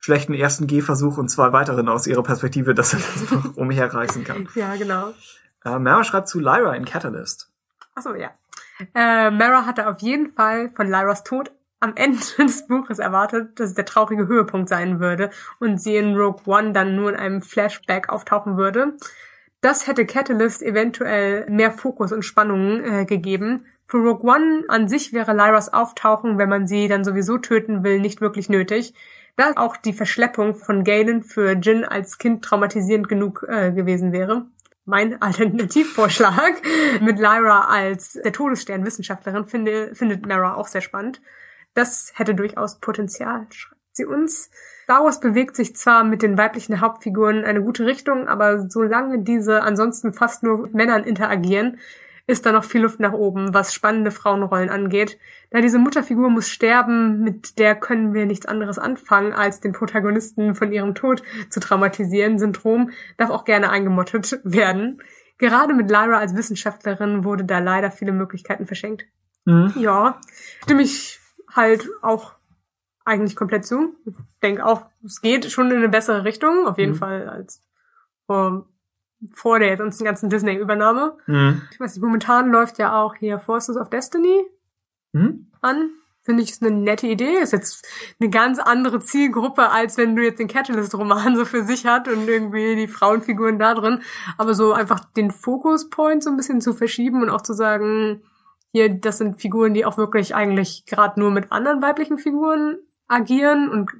schlechten 0.00 0.34
ersten 0.34 0.66
Gehversuch 0.66 1.16
und 1.16 1.28
zwei 1.28 1.52
weiteren 1.52 1.88
aus 1.88 2.06
ihrer 2.06 2.22
Perspektive, 2.22 2.74
dass 2.74 2.92
er 2.92 3.00
das 3.00 3.30
noch 3.44 3.56
umherreißen 3.56 4.24
kann. 4.24 4.48
ja, 4.54 4.74
genau. 4.76 5.12
Äh, 5.64 5.78
Mara 5.78 6.02
schreibt 6.02 6.28
zu 6.28 6.40
Lyra 6.40 6.74
in 6.74 6.84
Catalyst. 6.84 7.48
Achso, 7.94 8.14
ja. 8.14 8.30
Äh, 8.94 9.30
Mara 9.30 9.64
hatte 9.64 9.86
auf 9.88 10.00
jeden 10.00 10.32
Fall 10.32 10.70
von 10.70 10.88
Lyras 10.88 11.22
Tod 11.22 11.52
am 11.78 11.92
Ende 11.94 12.18
des 12.38 12.66
Buches 12.66 12.98
erwartet, 12.98 13.60
dass 13.60 13.70
es 13.70 13.74
der 13.74 13.84
traurige 13.84 14.26
Höhepunkt 14.26 14.68
sein 14.68 14.98
würde 14.98 15.30
und 15.60 15.80
sie 15.80 15.96
in 15.96 16.16
Rogue 16.16 16.42
One 16.46 16.72
dann 16.72 16.96
nur 16.96 17.10
in 17.10 17.16
einem 17.16 17.42
Flashback 17.42 18.08
auftauchen 18.08 18.56
würde. 18.56 18.94
Das 19.62 19.86
hätte 19.86 20.06
Catalyst 20.06 20.60
eventuell 20.60 21.48
mehr 21.48 21.70
Fokus 21.70 22.12
und 22.12 22.24
Spannung 22.24 22.82
äh, 22.82 23.04
gegeben. 23.04 23.64
Für 23.86 23.98
Rogue 23.98 24.28
One 24.28 24.64
an 24.66 24.88
sich 24.88 25.12
wäre 25.12 25.32
Lyras 25.32 25.72
Auftauchen, 25.72 26.36
wenn 26.36 26.48
man 26.48 26.66
sie 26.66 26.88
dann 26.88 27.04
sowieso 27.04 27.38
töten 27.38 27.84
will, 27.84 28.00
nicht 28.00 28.20
wirklich 28.20 28.48
nötig. 28.48 28.92
Da 29.36 29.52
auch 29.54 29.76
die 29.76 29.92
Verschleppung 29.92 30.56
von 30.56 30.82
Galen 30.82 31.22
für 31.22 31.52
Jin 31.52 31.84
als 31.84 32.18
Kind 32.18 32.44
traumatisierend 32.44 33.08
genug 33.08 33.46
äh, 33.48 33.70
gewesen 33.70 34.10
wäre. 34.10 34.46
Mein 34.84 35.22
Alternativvorschlag 35.22 36.60
mit 37.00 37.20
Lyra 37.20 37.68
als 37.68 38.14
der 38.14 38.32
Todesstern-Wissenschaftlerin 38.32 39.44
finde, 39.44 39.94
findet 39.94 40.26
Mara 40.26 40.54
auch 40.56 40.66
sehr 40.66 40.80
spannend. 40.80 41.22
Das 41.74 42.12
hätte 42.16 42.34
durchaus 42.34 42.80
Potenzial, 42.80 43.46
schreibt 43.50 43.81
sie 43.96 44.04
uns. 44.04 44.50
Star 44.84 45.04
Wars 45.04 45.20
bewegt 45.20 45.56
sich 45.56 45.76
zwar 45.76 46.04
mit 46.04 46.22
den 46.22 46.36
weiblichen 46.36 46.80
Hauptfiguren 46.80 47.38
in 47.38 47.44
eine 47.44 47.62
gute 47.62 47.86
Richtung, 47.86 48.28
aber 48.28 48.68
solange 48.68 49.20
diese 49.20 49.62
ansonsten 49.62 50.12
fast 50.12 50.42
nur 50.42 50.58
mit 50.58 50.74
Männern 50.74 51.04
interagieren, 51.04 51.78
ist 52.26 52.46
da 52.46 52.52
noch 52.52 52.64
viel 52.64 52.82
Luft 52.82 53.00
nach 53.00 53.12
oben, 53.12 53.52
was 53.52 53.74
spannende 53.74 54.10
Frauenrollen 54.10 54.70
angeht. 54.70 55.18
Da 55.50 55.60
diese 55.60 55.78
Mutterfigur 55.78 56.30
muss 56.30 56.48
sterben, 56.48 57.20
mit 57.20 57.58
der 57.58 57.74
können 57.74 58.14
wir 58.14 58.26
nichts 58.26 58.46
anderes 58.46 58.78
anfangen, 58.78 59.32
als 59.32 59.60
den 59.60 59.72
Protagonisten 59.72 60.54
von 60.54 60.72
ihrem 60.72 60.94
Tod 60.94 61.22
zu 61.50 61.60
traumatisieren. 61.60 62.38
Syndrom 62.38 62.90
darf 63.18 63.30
auch 63.30 63.44
gerne 63.44 63.70
eingemottet 63.70 64.40
werden. 64.44 65.02
Gerade 65.38 65.74
mit 65.74 65.90
Lyra 65.90 66.18
als 66.18 66.36
Wissenschaftlerin 66.36 67.24
wurde 67.24 67.44
da 67.44 67.58
leider 67.58 67.90
viele 67.90 68.12
Möglichkeiten 68.12 68.66
verschenkt. 68.66 69.04
Mhm. 69.44 69.72
Ja, 69.76 70.20
stimme 70.62 70.82
ich 70.82 71.18
halt 71.54 71.88
auch 72.02 72.34
eigentlich 73.04 73.36
komplett 73.36 73.64
zu. 73.66 73.94
Ich 74.06 74.14
denke 74.42 74.64
auch, 74.64 74.86
es 75.04 75.20
geht 75.20 75.50
schon 75.50 75.70
in 75.70 75.78
eine 75.78 75.88
bessere 75.88 76.24
Richtung, 76.24 76.66
auf 76.66 76.78
jeden 76.78 76.92
Mhm. 76.92 76.96
Fall 76.98 77.28
als 77.28 77.62
vor, 78.26 78.66
vor 79.34 79.58
der 79.58 79.76
ganzen 79.76 80.04
ganzen 80.04 80.30
Disney-Übernahme. 80.30 81.16
Mhm. 81.26 81.62
Ich 81.72 81.80
weiß 81.80 81.94
nicht, 81.94 82.02
momentan 82.02 82.50
läuft 82.50 82.78
ja 82.78 83.00
auch 83.00 83.14
hier 83.16 83.38
Forces 83.38 83.76
of 83.76 83.90
Destiny 83.90 84.44
Mhm. 85.12 85.48
an. 85.60 85.90
Finde 86.24 86.44
ich, 86.44 86.50
ist 86.52 86.62
eine 86.62 86.70
nette 86.76 87.08
Idee. 87.08 87.38
Ist 87.38 87.52
jetzt 87.52 87.84
eine 88.20 88.30
ganz 88.30 88.60
andere 88.60 89.00
Zielgruppe, 89.00 89.70
als 89.70 89.96
wenn 89.96 90.14
du 90.14 90.22
jetzt 90.22 90.38
den 90.38 90.46
Catalyst-Roman 90.46 91.34
so 91.36 91.44
für 91.44 91.62
sich 91.64 91.84
hat 91.84 92.06
und 92.06 92.28
irgendwie 92.28 92.76
die 92.76 92.86
Frauenfiguren 92.86 93.58
da 93.58 93.74
drin. 93.74 94.02
Aber 94.38 94.54
so 94.54 94.72
einfach 94.72 95.00
den 95.16 95.32
Fokus-Point 95.32 96.22
so 96.22 96.30
ein 96.30 96.36
bisschen 96.36 96.60
zu 96.60 96.74
verschieben 96.74 97.22
und 97.22 97.28
auch 97.30 97.42
zu 97.42 97.54
sagen, 97.54 98.22
hier, 98.70 98.88
das 98.88 99.18
sind 99.18 99.40
Figuren, 99.40 99.74
die 99.74 99.84
auch 99.84 99.98
wirklich 99.98 100.34
eigentlich 100.36 100.86
gerade 100.86 101.18
nur 101.18 101.32
mit 101.32 101.50
anderen 101.50 101.82
weiblichen 101.82 102.18
Figuren 102.18 102.78
agieren. 103.12 103.68
Und 103.68 103.90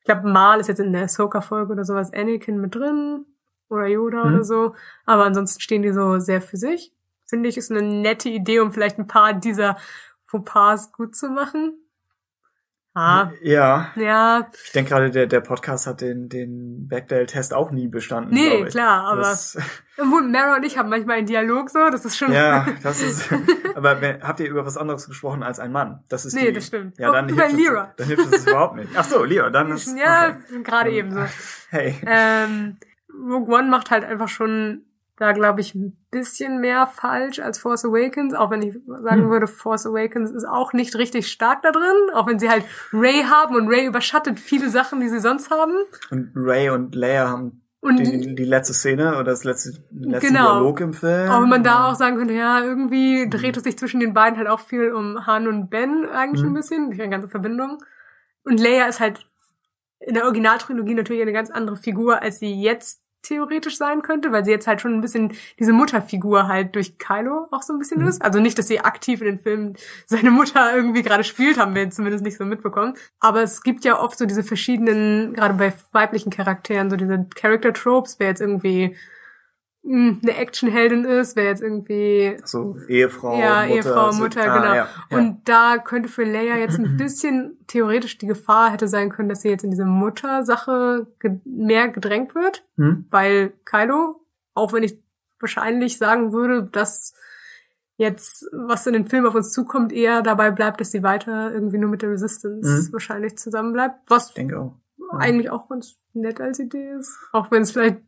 ich 0.00 0.04
glaube, 0.04 0.28
Mal 0.28 0.60
ist 0.60 0.68
jetzt 0.68 0.80
in 0.80 0.92
der 0.92 1.04
Ahsoka-Folge 1.04 1.72
oder 1.72 1.84
sowas 1.84 2.12
Anakin 2.12 2.60
mit 2.60 2.74
drin. 2.74 3.26
Oder 3.68 3.86
Yoda 3.86 4.24
Mhm. 4.24 4.34
oder 4.34 4.44
so. 4.44 4.74
Aber 5.06 5.24
ansonsten 5.24 5.60
stehen 5.60 5.82
die 5.82 5.92
so 5.92 6.18
sehr 6.18 6.42
für 6.42 6.56
sich. 6.56 6.92
Finde 7.26 7.48
ich, 7.48 7.56
ist 7.56 7.70
eine 7.70 7.82
nette 7.82 8.28
Idee, 8.28 8.60
um 8.60 8.72
vielleicht 8.72 8.98
ein 8.98 9.06
paar 9.06 9.32
dieser 9.32 9.78
Fauxpas 10.26 10.92
gut 10.92 11.16
zu 11.16 11.30
machen. 11.30 11.74
Ah, 12.94 13.30
Ja, 13.40 13.90
ja, 13.96 14.50
ich 14.64 14.72
denke 14.72 14.90
gerade, 14.90 15.10
der, 15.10 15.26
der 15.26 15.40
Podcast 15.40 15.86
hat 15.86 16.02
den, 16.02 16.28
den 16.28 16.88
Bechdel-Test 16.88 17.54
auch 17.54 17.70
nie 17.70 17.88
bestanden. 17.88 18.34
Nee, 18.34 18.64
klar, 18.66 19.04
aber- 19.12 19.22
Das, 19.22 19.56
und 19.96 20.30
Mara 20.30 20.56
und 20.56 20.62
ich 20.64 20.76
haben 20.76 20.90
manchmal 20.90 21.16
einen 21.18 21.26
Dialog 21.26 21.70
so, 21.70 21.78
das 21.90 22.04
ist 22.04 22.18
schon. 22.18 22.32
ja, 22.32 22.66
das 22.82 23.00
ist. 23.02 23.32
aber 23.74 23.96
habt 24.22 24.40
ihr 24.40 24.48
über 24.50 24.66
was 24.66 24.76
anderes 24.76 25.06
gesprochen 25.08 25.42
als 25.42 25.58
ein 25.58 25.72
Mann? 25.72 26.04
Das 26.10 26.26
ist 26.26 26.34
Nee, 26.34 26.48
die, 26.48 26.52
das 26.52 26.66
stimmt. 26.66 26.98
Ja, 26.98 27.12
dann 27.12 27.26
Oh, 27.26 27.32
über 27.32 27.44
hilft 27.44 27.58
es, 27.58 27.66
Lyra. 27.66 27.94
dann 27.96 28.06
hilft 28.06 28.34
es 28.34 28.46
überhaupt 28.46 28.76
nicht. 28.76 28.90
Ach 28.94 29.04
so, 29.04 29.24
Lyra, 29.24 29.48
dann 29.48 29.70
ist. 29.72 29.96
ja, 29.96 30.36
okay. 30.50 30.62
gerade 30.62 30.90
eben 30.90 31.12
so. 31.12 31.20
Hey. 31.70 31.98
Ähm, 32.06 32.76
Rogue 33.10 33.54
One 33.54 33.68
macht 33.70 33.90
halt 33.90 34.04
einfach 34.04 34.28
schon 34.28 34.82
da, 35.16 35.32
glaube 35.32 35.60
ich, 35.62 35.74
ein 35.74 35.96
bisschen 36.12 36.60
mehr 36.60 36.86
falsch 36.86 37.40
als 37.40 37.58
Force 37.58 37.84
Awakens, 37.84 38.34
auch 38.34 38.50
wenn 38.52 38.62
ich 38.62 38.74
sagen 39.02 39.22
Hm. 39.22 39.30
würde, 39.30 39.48
Force 39.48 39.86
Awakens 39.86 40.30
ist 40.30 40.44
auch 40.44 40.72
nicht 40.72 40.94
richtig 40.94 41.26
stark 41.26 41.62
da 41.62 41.72
drin, 41.72 42.14
auch 42.14 42.28
wenn 42.28 42.38
sie 42.38 42.48
halt 42.48 42.64
Ray 42.92 43.24
haben 43.24 43.56
und 43.56 43.66
Ray 43.68 43.86
überschattet 43.86 44.38
viele 44.38 44.68
Sachen, 44.70 45.00
die 45.00 45.08
sie 45.08 45.18
sonst 45.18 45.50
haben. 45.50 45.72
Und 46.12 46.30
Ray 46.36 46.70
und 46.70 46.94
Leia 46.94 47.28
haben 47.30 47.62
Und 47.80 47.96
die, 47.98 48.34
die 48.36 48.44
letzte 48.44 48.74
Szene 48.74 49.14
oder 49.14 49.24
das 49.24 49.42
letzte, 49.42 49.72
den 49.90 50.10
letzten 50.10 50.34
Genau. 50.34 50.52
Dialog 50.52 50.80
im 50.80 50.92
Film. 50.92 51.30
Auch 51.30 51.42
wenn 51.42 51.48
man 51.48 51.64
da 51.64 51.90
auch 51.90 51.94
sagen 51.96 52.16
könnte, 52.16 52.34
ja, 52.34 52.62
irgendwie 52.62 53.28
dreht 53.28 53.56
es 53.56 53.64
sich 53.64 53.76
zwischen 53.76 53.98
den 53.98 54.14
beiden 54.14 54.38
halt 54.38 54.48
auch 54.48 54.60
viel 54.60 54.92
um 54.92 55.26
Han 55.26 55.48
und 55.48 55.70
Ben 55.70 56.06
eigentlich 56.08 56.42
Mhm. 56.42 56.50
ein 56.50 56.54
bisschen, 56.54 56.86
durch 56.90 57.00
eine 57.00 57.10
ganze 57.10 57.28
Verbindung. 57.28 57.78
Und 58.44 58.60
Leia 58.60 58.86
ist 58.86 59.00
halt 59.00 59.26
in 60.00 60.14
der 60.14 60.24
Originaltrilogie 60.24 60.94
natürlich 60.94 61.22
eine 61.22 61.32
ganz 61.32 61.50
andere 61.50 61.76
Figur, 61.76 62.22
als 62.22 62.38
sie 62.38 62.60
jetzt 62.60 63.01
theoretisch 63.22 63.76
sein 63.78 64.02
könnte, 64.02 64.32
weil 64.32 64.44
sie 64.44 64.50
jetzt 64.50 64.66
halt 64.66 64.80
schon 64.80 64.94
ein 64.94 65.00
bisschen 65.00 65.32
diese 65.58 65.72
Mutterfigur 65.72 66.48
halt 66.48 66.74
durch 66.74 66.98
Kylo 66.98 67.46
auch 67.50 67.62
so 67.62 67.72
ein 67.72 67.78
bisschen 67.78 68.00
Mhm. 68.02 68.08
ist. 68.08 68.22
Also 68.22 68.40
nicht, 68.40 68.58
dass 68.58 68.68
sie 68.68 68.80
aktiv 68.80 69.20
in 69.20 69.26
den 69.26 69.38
Filmen 69.38 69.74
seine 70.06 70.30
Mutter 70.30 70.74
irgendwie 70.74 71.02
gerade 71.02 71.24
spielt, 71.24 71.58
haben 71.58 71.74
wir 71.74 71.82
jetzt 71.82 71.96
zumindest 71.96 72.24
nicht 72.24 72.36
so 72.36 72.44
mitbekommen. 72.44 72.94
Aber 73.20 73.42
es 73.42 73.62
gibt 73.62 73.84
ja 73.84 73.98
oft 73.98 74.18
so 74.18 74.26
diese 74.26 74.42
verschiedenen, 74.42 75.32
gerade 75.34 75.54
bei 75.54 75.72
weiblichen 75.92 76.30
Charakteren, 76.30 76.90
so 76.90 76.96
diese 76.96 77.26
Character 77.34 77.72
Tropes, 77.72 78.16
wer 78.18 78.28
jetzt 78.28 78.40
irgendwie 78.40 78.96
mh, 79.82 80.18
eine 80.22 80.36
Actionheldin 80.36 81.04
ist, 81.04 81.36
wer 81.36 81.44
jetzt 81.44 81.62
irgendwie 81.62 82.36
so 82.44 82.76
Ehefrau, 82.88 83.38
ja, 83.38 83.62
Mutter, 83.62 83.74
Ehefrau, 83.74 84.10
so- 84.12 84.22
Mutter, 84.22 84.40
ah, 84.50 84.58
genau. 84.58 84.74
Ja, 84.74 84.88
ja. 85.10 85.18
Und 85.18 85.48
da 85.48 85.78
könnte 85.78 86.08
für 86.08 86.24
Leia 86.24 86.56
jetzt 86.56 86.78
ein 86.78 86.96
bisschen 86.96 87.58
theoretisch 87.66 88.18
die 88.18 88.26
Gefahr 88.26 88.70
hätte 88.72 88.88
sein 88.88 89.10
können, 89.10 89.28
dass 89.28 89.42
sie 89.42 89.48
jetzt 89.48 89.64
in 89.64 89.70
diese 89.70 89.84
Mutter-Sache 89.86 91.06
ge 91.20 91.40
mehr 91.44 91.88
gedrängt 91.88 92.34
wird, 92.34 92.64
hm? 92.76 93.06
weil 93.10 93.52
Kylo, 93.64 94.24
auch 94.54 94.72
wenn 94.72 94.82
ich 94.82 94.98
wahrscheinlich 95.40 95.98
sagen 95.98 96.32
würde, 96.32 96.62
dass 96.70 97.14
jetzt, 97.96 98.46
was 98.52 98.86
in 98.86 98.94
den 98.94 99.06
Film 99.06 99.26
auf 99.26 99.34
uns 99.34 99.52
zukommt, 99.52 99.92
eher 99.92 100.22
dabei 100.22 100.50
bleibt, 100.50 100.80
dass 100.80 100.90
sie 100.90 101.02
weiter 101.02 101.52
irgendwie 101.52 101.78
nur 101.78 101.90
mit 101.90 102.02
der 102.02 102.10
Resistance 102.10 102.88
Mhm. 102.88 102.92
wahrscheinlich 102.92 103.36
zusammen 103.38 103.72
bleibt, 103.72 103.96
was 104.08 104.28
Ich 104.30 104.34
denke 104.34 104.58
auch. 104.58 104.76
eigentlich 105.18 105.50
auch 105.50 105.68
ganz 105.68 105.98
nett 106.14 106.40
als 106.40 106.58
Idee 106.58 106.92
ist. 106.98 107.16
Auch 107.32 107.50
wenn 107.50 107.62
es 107.62 107.72
vielleicht 107.72 107.98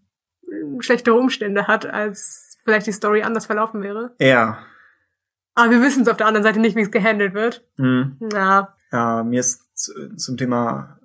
schlechtere 0.80 1.14
Umstände 1.14 1.66
hat, 1.66 1.86
als 1.86 2.58
vielleicht 2.64 2.86
die 2.86 2.92
Story 2.92 3.22
anders 3.22 3.46
verlaufen 3.46 3.82
wäre. 3.82 4.14
Ja. 4.18 4.58
Aber 5.54 5.70
wir 5.70 5.82
wissen 5.82 6.02
es 6.02 6.08
auf 6.08 6.16
der 6.16 6.26
anderen 6.26 6.42
Seite 6.44 6.58
nicht, 6.60 6.74
wie 6.76 6.80
es 6.82 6.90
gehandelt 6.90 7.34
wird. 7.34 7.64
Hm. 7.76 8.16
Ja, 8.32 8.74
Ja, 8.92 9.22
mir 9.24 9.40
ist 9.40 9.62
zu- 9.76 10.14
zum 10.16 10.36
Thema 10.36 10.98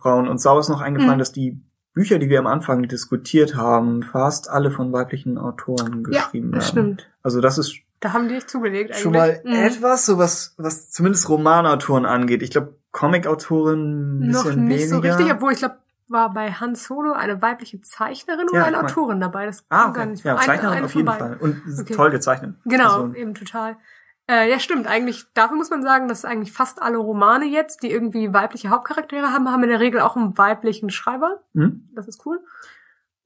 Frauen 0.00 0.28
und 0.28 0.38
Saus 0.40 0.68
noch 0.68 0.80
eingefallen, 0.80 1.14
Mhm. 1.16 1.18
dass 1.20 1.32
die 1.32 1.60
Bücher, 1.92 2.18
die 2.20 2.28
wir 2.28 2.38
am 2.38 2.46
Anfang 2.46 2.86
diskutiert 2.86 3.56
haben, 3.56 4.02
fast 4.04 4.48
alle 4.48 4.70
von 4.70 4.92
weiblichen 4.92 5.36
Autoren 5.38 6.04
ja 6.10 6.20
geschrieben 6.22 6.52
das 6.52 6.74
werden. 6.74 6.96
stimmt. 6.96 7.10
Also 7.22 7.40
das 7.40 7.58
ist 7.58 7.74
Da 7.98 8.12
haben 8.12 8.28
die 8.28 8.36
echt 8.36 8.48
zugelegt 8.48 8.90
eigentlich. 8.92 9.02
schon 9.02 9.12
mal 9.12 9.40
Mhm. 9.44 9.52
etwas, 9.54 10.06
so 10.06 10.18
was, 10.18 10.54
was 10.56 10.90
zumindest 10.90 11.28
Romanautoren 11.28 12.06
angeht. 12.06 12.42
Ich 12.42 12.50
glaube, 12.50 12.76
Comic-Autoren 12.92 14.20
ein 14.24 14.30
Noch 14.30 14.44
bisschen 14.44 14.64
nicht 14.66 14.88
so 14.88 14.96
weniger. 15.02 15.18
richtig, 15.18 15.34
obwohl 15.34 15.52
ich 15.52 15.58
glaube, 15.58 15.76
war 16.10 16.32
bei 16.34 16.50
Han 16.52 16.74
Solo 16.74 17.12
eine 17.12 17.40
weibliche 17.40 17.80
Zeichnerin 17.80 18.46
Ja, 18.52 18.60
oder 18.60 18.64
eine 18.66 18.76
ich 18.76 18.82
mein- 18.82 18.90
Autorin 18.90 19.20
dabei. 19.20 19.46
Das 19.46 19.64
ah, 19.68 19.84
kann 19.84 19.92
gar 19.94 20.02
okay. 20.02 20.10
nicht 20.12 20.24
ja, 20.24 20.36
eine- 20.36 20.46
Zeichnerin 20.46 20.76
eine 20.78 20.86
auf 20.86 20.94
jeden. 20.94 21.08
Fall. 21.08 21.36
Und 21.40 21.62
Okay. 21.80 21.94
toll 21.94 22.10
gezeichnet. 22.10 22.56
Genau, 22.64 23.02
Also, 23.02 23.14
eben 23.14 23.34
total. 23.34 23.76
Äh, 24.28 24.48
ja, 24.50 24.58
stimmt. 24.60 24.86
Eigentlich, 24.86 25.26
dafür 25.34 25.56
muss 25.56 25.70
man 25.70 25.82
sagen, 25.82 26.06
dass 26.06 26.24
eigentlich 26.24 26.52
fast 26.52 26.80
alle 26.82 26.98
Romane 26.98 27.46
jetzt, 27.46 27.82
die 27.82 27.90
irgendwie 27.90 28.32
weibliche 28.32 28.68
Hauptcharaktere 28.70 29.32
haben, 29.32 29.50
haben 29.50 29.62
in 29.64 29.70
der 29.70 29.80
Regel 29.80 30.00
auch 30.00 30.16
einen 30.16 30.36
weiblichen 30.38 30.90
Schreiber. 30.90 31.40
hm? 31.54 31.88
Das 31.94 32.06
ist 32.06 32.24
cool. 32.26 32.40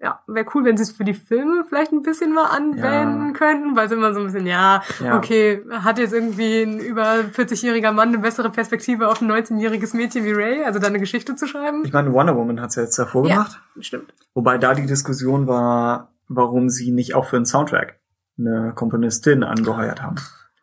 Ja, 0.05 0.21
wäre 0.27 0.45
cool, 0.55 0.65
wenn 0.67 0.77
sie 0.77 0.83
es 0.83 0.93
für 0.93 1.03
die 1.05 1.15
Filme 1.15 1.65
vielleicht 1.67 1.91
ein 1.91 2.03
bisschen 2.03 2.35
mal 2.35 2.45
anwenden 2.45 3.33
könnten, 3.33 3.75
weil 3.75 3.87
es 3.87 3.93
immer 3.93 4.13
so 4.13 4.21
ein 4.21 4.27
bisschen, 4.27 4.47
ja, 4.47 4.83
Ja. 5.03 5.17
okay, 5.17 5.65
hat 5.71 5.99
jetzt 5.99 6.13
irgendwie 6.13 6.61
ein 6.63 6.79
über 6.79 7.21
40-jähriger 7.33 7.91
Mann 7.91 8.09
eine 8.09 8.19
bessere 8.19 8.51
Perspektive 8.51 9.09
auf 9.09 9.23
ein 9.23 9.31
19-jähriges 9.33 9.97
Mädchen 9.97 10.25
wie 10.25 10.33
Ray, 10.33 10.63
also 10.63 10.79
da 10.79 10.89
eine 10.89 10.99
Geschichte 11.01 11.37
zu 11.37 11.47
schreiben? 11.47 11.87
Ich 11.87 11.93
meine, 11.95 12.13
Wonder 12.13 12.37
Woman 12.37 12.61
hat's 12.61 12.75
ja 12.75 12.83
jetzt 12.83 12.99
davor 12.99 13.27
Ja. 13.27 13.35
gemacht. 13.37 13.61
Stimmt. 13.81 14.13
Wobei 14.35 14.59
da 14.59 14.75
die 14.75 14.85
Diskussion 14.85 15.47
war, 15.47 16.13
warum 16.29 16.69
sie 16.69 16.91
nicht 16.91 17.15
auch 17.15 17.25
für 17.25 17.37
einen 17.37 17.47
Soundtrack 17.47 17.99
eine 18.39 18.73
Komponistin 18.75 19.43
angeheuert 19.43 20.03
haben. 20.03 20.17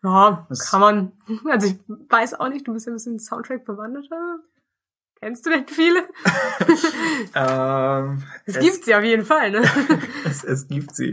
Ja, 0.04 0.46
Das- 0.50 0.70
kann 0.70 0.82
man. 0.82 1.12
Also 1.50 1.66
ich 1.68 1.80
weiß 2.10 2.40
auch 2.40 2.50
nicht, 2.50 2.68
du 2.68 2.74
bist 2.74 2.86
ja 2.86 2.92
ein 2.92 2.96
bisschen 2.96 3.18
Soundtrack 3.18 3.66
bewanderter. 3.66 4.40
Kennst 5.22 5.46
du 5.46 5.52
denn 5.52 5.68
viele? 5.68 6.00
Ähm, 7.36 8.24
Es, 8.46 8.60
gibt 8.60 8.84
sie 8.86 8.96
auf 8.96 9.04
jeden 9.04 9.24
Fall, 9.26 9.52
ne? 9.52 9.62
es, 10.26 10.44
es 10.44 10.68
gibt 10.68 10.96
sie. 10.96 11.12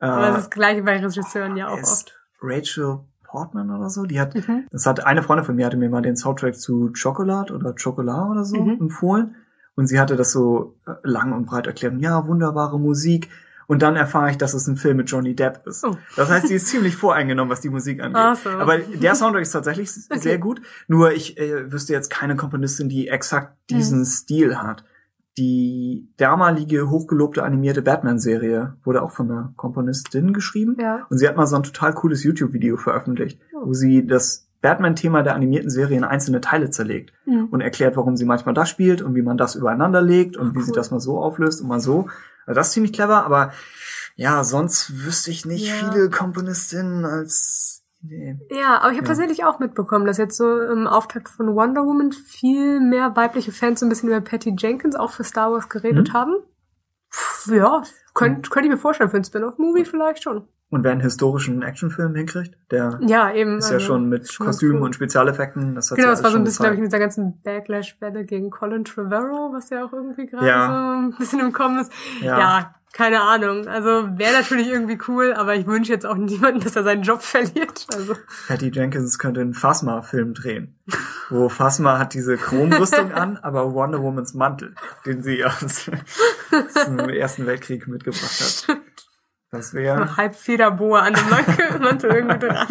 Äh, 0.00 0.06
Aber 0.06 0.22
es 0.30 0.34
ist 0.36 0.44
das 0.46 0.50
gleiche 0.50 0.82
bei 0.82 0.98
Regisseuren 0.98 1.56
ja 1.56 1.68
auch 1.68 1.78
es- 1.78 1.92
oft. 1.92 2.18
Rachel 2.42 2.98
Portman 3.24 3.70
oder 3.70 3.88
so, 3.90 4.04
die 4.04 4.20
hat, 4.20 4.34
Mhm. 4.34 4.66
das 4.70 4.86
hat 4.86 5.04
eine 5.06 5.22
Freundin 5.22 5.44
von 5.46 5.56
mir 5.56 5.66
hatte 5.66 5.76
mir 5.76 5.88
mal 5.88 6.02
den 6.02 6.16
Soundtrack 6.16 6.56
zu 6.56 6.92
Chocolate 7.00 7.54
oder 7.54 7.74
Chocolat 7.74 8.28
oder 8.30 8.44
so 8.44 8.56
Mhm. 8.62 8.80
empfohlen 8.80 9.34
und 9.76 9.86
sie 9.86 9.98
hatte 9.98 10.16
das 10.16 10.30
so 10.32 10.76
äh, 10.86 10.92
lang 11.02 11.32
und 11.32 11.46
breit 11.46 11.66
erklärt, 11.66 11.94
ja, 12.00 12.26
wunderbare 12.26 12.78
Musik 12.78 13.30
Und 13.66 13.82
dann 13.82 13.96
erfahre 13.96 14.30
ich, 14.30 14.36
dass 14.38 14.54
es 14.54 14.66
ein 14.66 14.76
Film 14.76 14.98
mit 14.98 15.10
Johnny 15.10 15.34
Depp 15.34 15.66
ist. 15.66 15.84
Oh. 15.84 15.96
Das 16.16 16.30
heißt, 16.30 16.48
sie 16.48 16.54
ist 16.54 16.66
ziemlich 16.68 16.96
voreingenommen, 16.96 17.50
was 17.50 17.60
die 17.60 17.70
Musik 17.70 18.02
angeht. 18.02 18.36
So. 18.42 18.50
Aber 18.50 18.78
der 18.78 19.14
Soundtrack 19.14 19.42
ist 19.42 19.52
tatsächlich 19.52 19.90
sehr 19.92 20.38
gut. 20.38 20.60
Nur 20.88 21.12
ich 21.12 21.38
äh, 21.38 21.72
wüsste 21.72 21.92
jetzt 21.92 22.10
keine 22.10 22.36
Komponistin, 22.36 22.88
die 22.88 23.08
exakt 23.08 23.56
diesen 23.70 24.00
Mhm. 24.00 24.04
Stil 24.04 24.56
hat. 24.58 24.84
Die 25.36 26.08
damalige 26.16 26.88
hochgelobte 26.90 27.42
animierte 27.42 27.82
Batman-Serie 27.82 28.76
wurde 28.84 29.02
auch 29.02 29.10
von 29.10 29.30
einer 29.30 29.52
Komponistin 29.56 30.32
geschrieben. 30.32 30.76
Ja. 30.78 31.06
Und 31.10 31.18
sie 31.18 31.26
hat 31.26 31.36
mal 31.36 31.46
so 31.46 31.56
ein 31.56 31.64
total 31.64 31.92
cooles 31.92 32.22
YouTube-Video 32.22 32.76
veröffentlicht, 32.76 33.40
Oh. 33.52 33.66
wo 33.66 33.72
sie 33.72 34.06
das 34.06 34.48
Batman-Thema 34.62 35.22
der 35.22 35.34
animierten 35.34 35.70
Serie 35.70 35.96
in 35.98 36.04
einzelne 36.04 36.40
Teile 36.40 36.70
zerlegt 36.70 37.12
Mhm. 37.26 37.46
und 37.50 37.60
erklärt, 37.62 37.96
warum 37.96 38.16
sie 38.16 38.24
manchmal 38.24 38.54
das 38.54 38.68
spielt 38.70 39.02
und 39.02 39.14
wie 39.16 39.22
man 39.22 39.36
das 39.36 39.56
übereinander 39.56 40.00
legt 40.02 40.36
und 40.36 40.50
Ach, 40.50 40.54
wie 40.54 40.60
sie 40.62 40.70
cool. 40.70 40.76
das 40.76 40.90
mal 40.92 41.00
so 41.00 41.18
auflöst 41.18 41.60
und 41.62 41.68
mal 41.68 41.80
so. 41.80 42.06
Also 42.46 42.58
das 42.58 42.68
ist 42.68 42.72
ziemlich 42.74 42.92
clever, 42.92 43.24
aber 43.24 43.52
ja, 44.16 44.44
sonst 44.44 45.04
wüsste 45.04 45.30
ich 45.30 45.44
nicht 45.44 45.66
Ja. 45.68 45.74
viele 45.92 46.10
Komponistinnen 46.10 47.04
als 47.04 47.82
nee. 48.00 48.38
Ja, 48.50 48.78
aber 48.78 48.90
ich 48.92 48.96
habe 48.98 49.06
Ja. 49.06 49.14
tatsächlich 49.14 49.44
auch 49.44 49.58
mitbekommen, 49.58 50.06
dass 50.06 50.18
jetzt 50.18 50.36
so 50.36 50.60
im 50.60 50.86
Auftakt 50.86 51.28
von 51.28 51.54
Wonder 51.54 51.84
Woman 51.84 52.12
viel 52.12 52.80
mehr 52.80 53.16
weibliche 53.16 53.50
Fans 53.52 53.80
so 53.80 53.86
ein 53.86 53.88
bisschen 53.88 54.08
über 54.10 54.20
Patty 54.20 54.54
Jenkins 54.58 54.94
auch 54.94 55.10
für 55.10 55.24
Star 55.24 55.50
Wars 55.52 55.68
geredet 55.68 56.08
Mhm. 56.10 56.12
haben. 56.12 56.34
Pff, 57.12 57.46
ja, 57.52 57.82
könnte 58.14 58.50
könnt 58.50 58.66
ich 58.66 58.70
mir 58.72 58.78
vorstellen 58.78 59.10
für 59.10 59.16
ein 59.16 59.24
Spin-off-Movie 59.24 59.84
vielleicht 59.84 60.22
schon. 60.22 60.46
Und 60.70 60.82
wer 60.82 60.90
einen 60.92 61.02
historischen 61.02 61.62
Actionfilm 61.62 62.14
hinkriegt, 62.16 62.56
der 62.70 62.98
Ja, 63.06 63.32
eben. 63.32 63.58
ist 63.58 63.68
ja 63.68 63.74
also, 63.76 63.86
schon 63.86 64.08
mit 64.08 64.32
schon 64.32 64.46
Kostümen 64.46 64.78
cool. 64.78 64.86
und 64.86 64.94
Spezialeffekten. 64.94 65.74
Das 65.76 65.90
hat 65.90 65.98
Genau, 65.98 66.10
das 66.10 66.24
war 66.24 66.30
so 66.30 66.38
ein 66.38 66.44
bisschen, 66.44 66.64
glaube 66.64 66.74
ich, 66.74 66.80
mit 66.80 66.90
dieser 66.90 66.98
ganzen 66.98 67.40
Backlash-Welle 67.42 68.24
gegen 68.24 68.50
Colin 68.50 68.84
Trevorrow, 68.84 69.52
was 69.52 69.70
ja 69.70 69.84
auch 69.84 69.92
irgendwie 69.92 70.26
gerade 70.26 70.46
Ja. 70.48 70.66
so 70.66 71.06
ein 71.08 71.18
bisschen 71.18 71.40
im 71.40 71.52
Kommen 71.52 71.78
ist. 71.78 71.92
Ja. 72.22 72.38
Ja, 72.38 72.74
keine 72.92 73.20
Ahnung. 73.22 73.68
Also 73.68 74.18
wäre 74.18 74.32
natürlich 74.32 74.68
irgendwie 74.68 74.98
cool, 75.06 75.32
aber 75.34 75.54
ich 75.54 75.66
wünsche 75.66 75.92
jetzt 75.92 76.06
auch 76.06 76.16
niemanden, 76.16 76.60
dass 76.60 76.74
er 76.74 76.82
seinen 76.82 77.02
Job 77.02 77.22
verliert. 77.22 77.86
Also 77.94 78.14
Patty 78.48 78.70
Jenkins 78.72 79.18
könnte 79.18 79.42
einen 79.42 79.54
Phasma-Film 79.54 80.34
drehen, 80.34 80.76
wo 81.30 81.48
Phasma 81.48 81.98
hat 81.98 82.14
diese 82.14 82.36
Chromrüstung 82.36 83.12
an, 83.12 83.36
aber 83.42 83.74
Wonder 83.74 84.02
Womans 84.02 84.34
Mantel, 84.34 84.74
den 85.06 85.22
sie 85.22 85.44
aus 85.44 85.88
dem 86.86 86.98
Ersten 87.10 87.46
Weltkrieg 87.46 87.86
mitgebracht 87.86 88.66
hat. 88.68 88.78
Das 89.54 89.72
wäre 89.72 89.96
eine 90.02 90.16
Halbfederboa 90.16 91.00
an 91.00 91.14
dem 91.14 91.30
Mantel, 91.80 92.10
irgendwie 92.10 92.38
dran. 92.46 92.66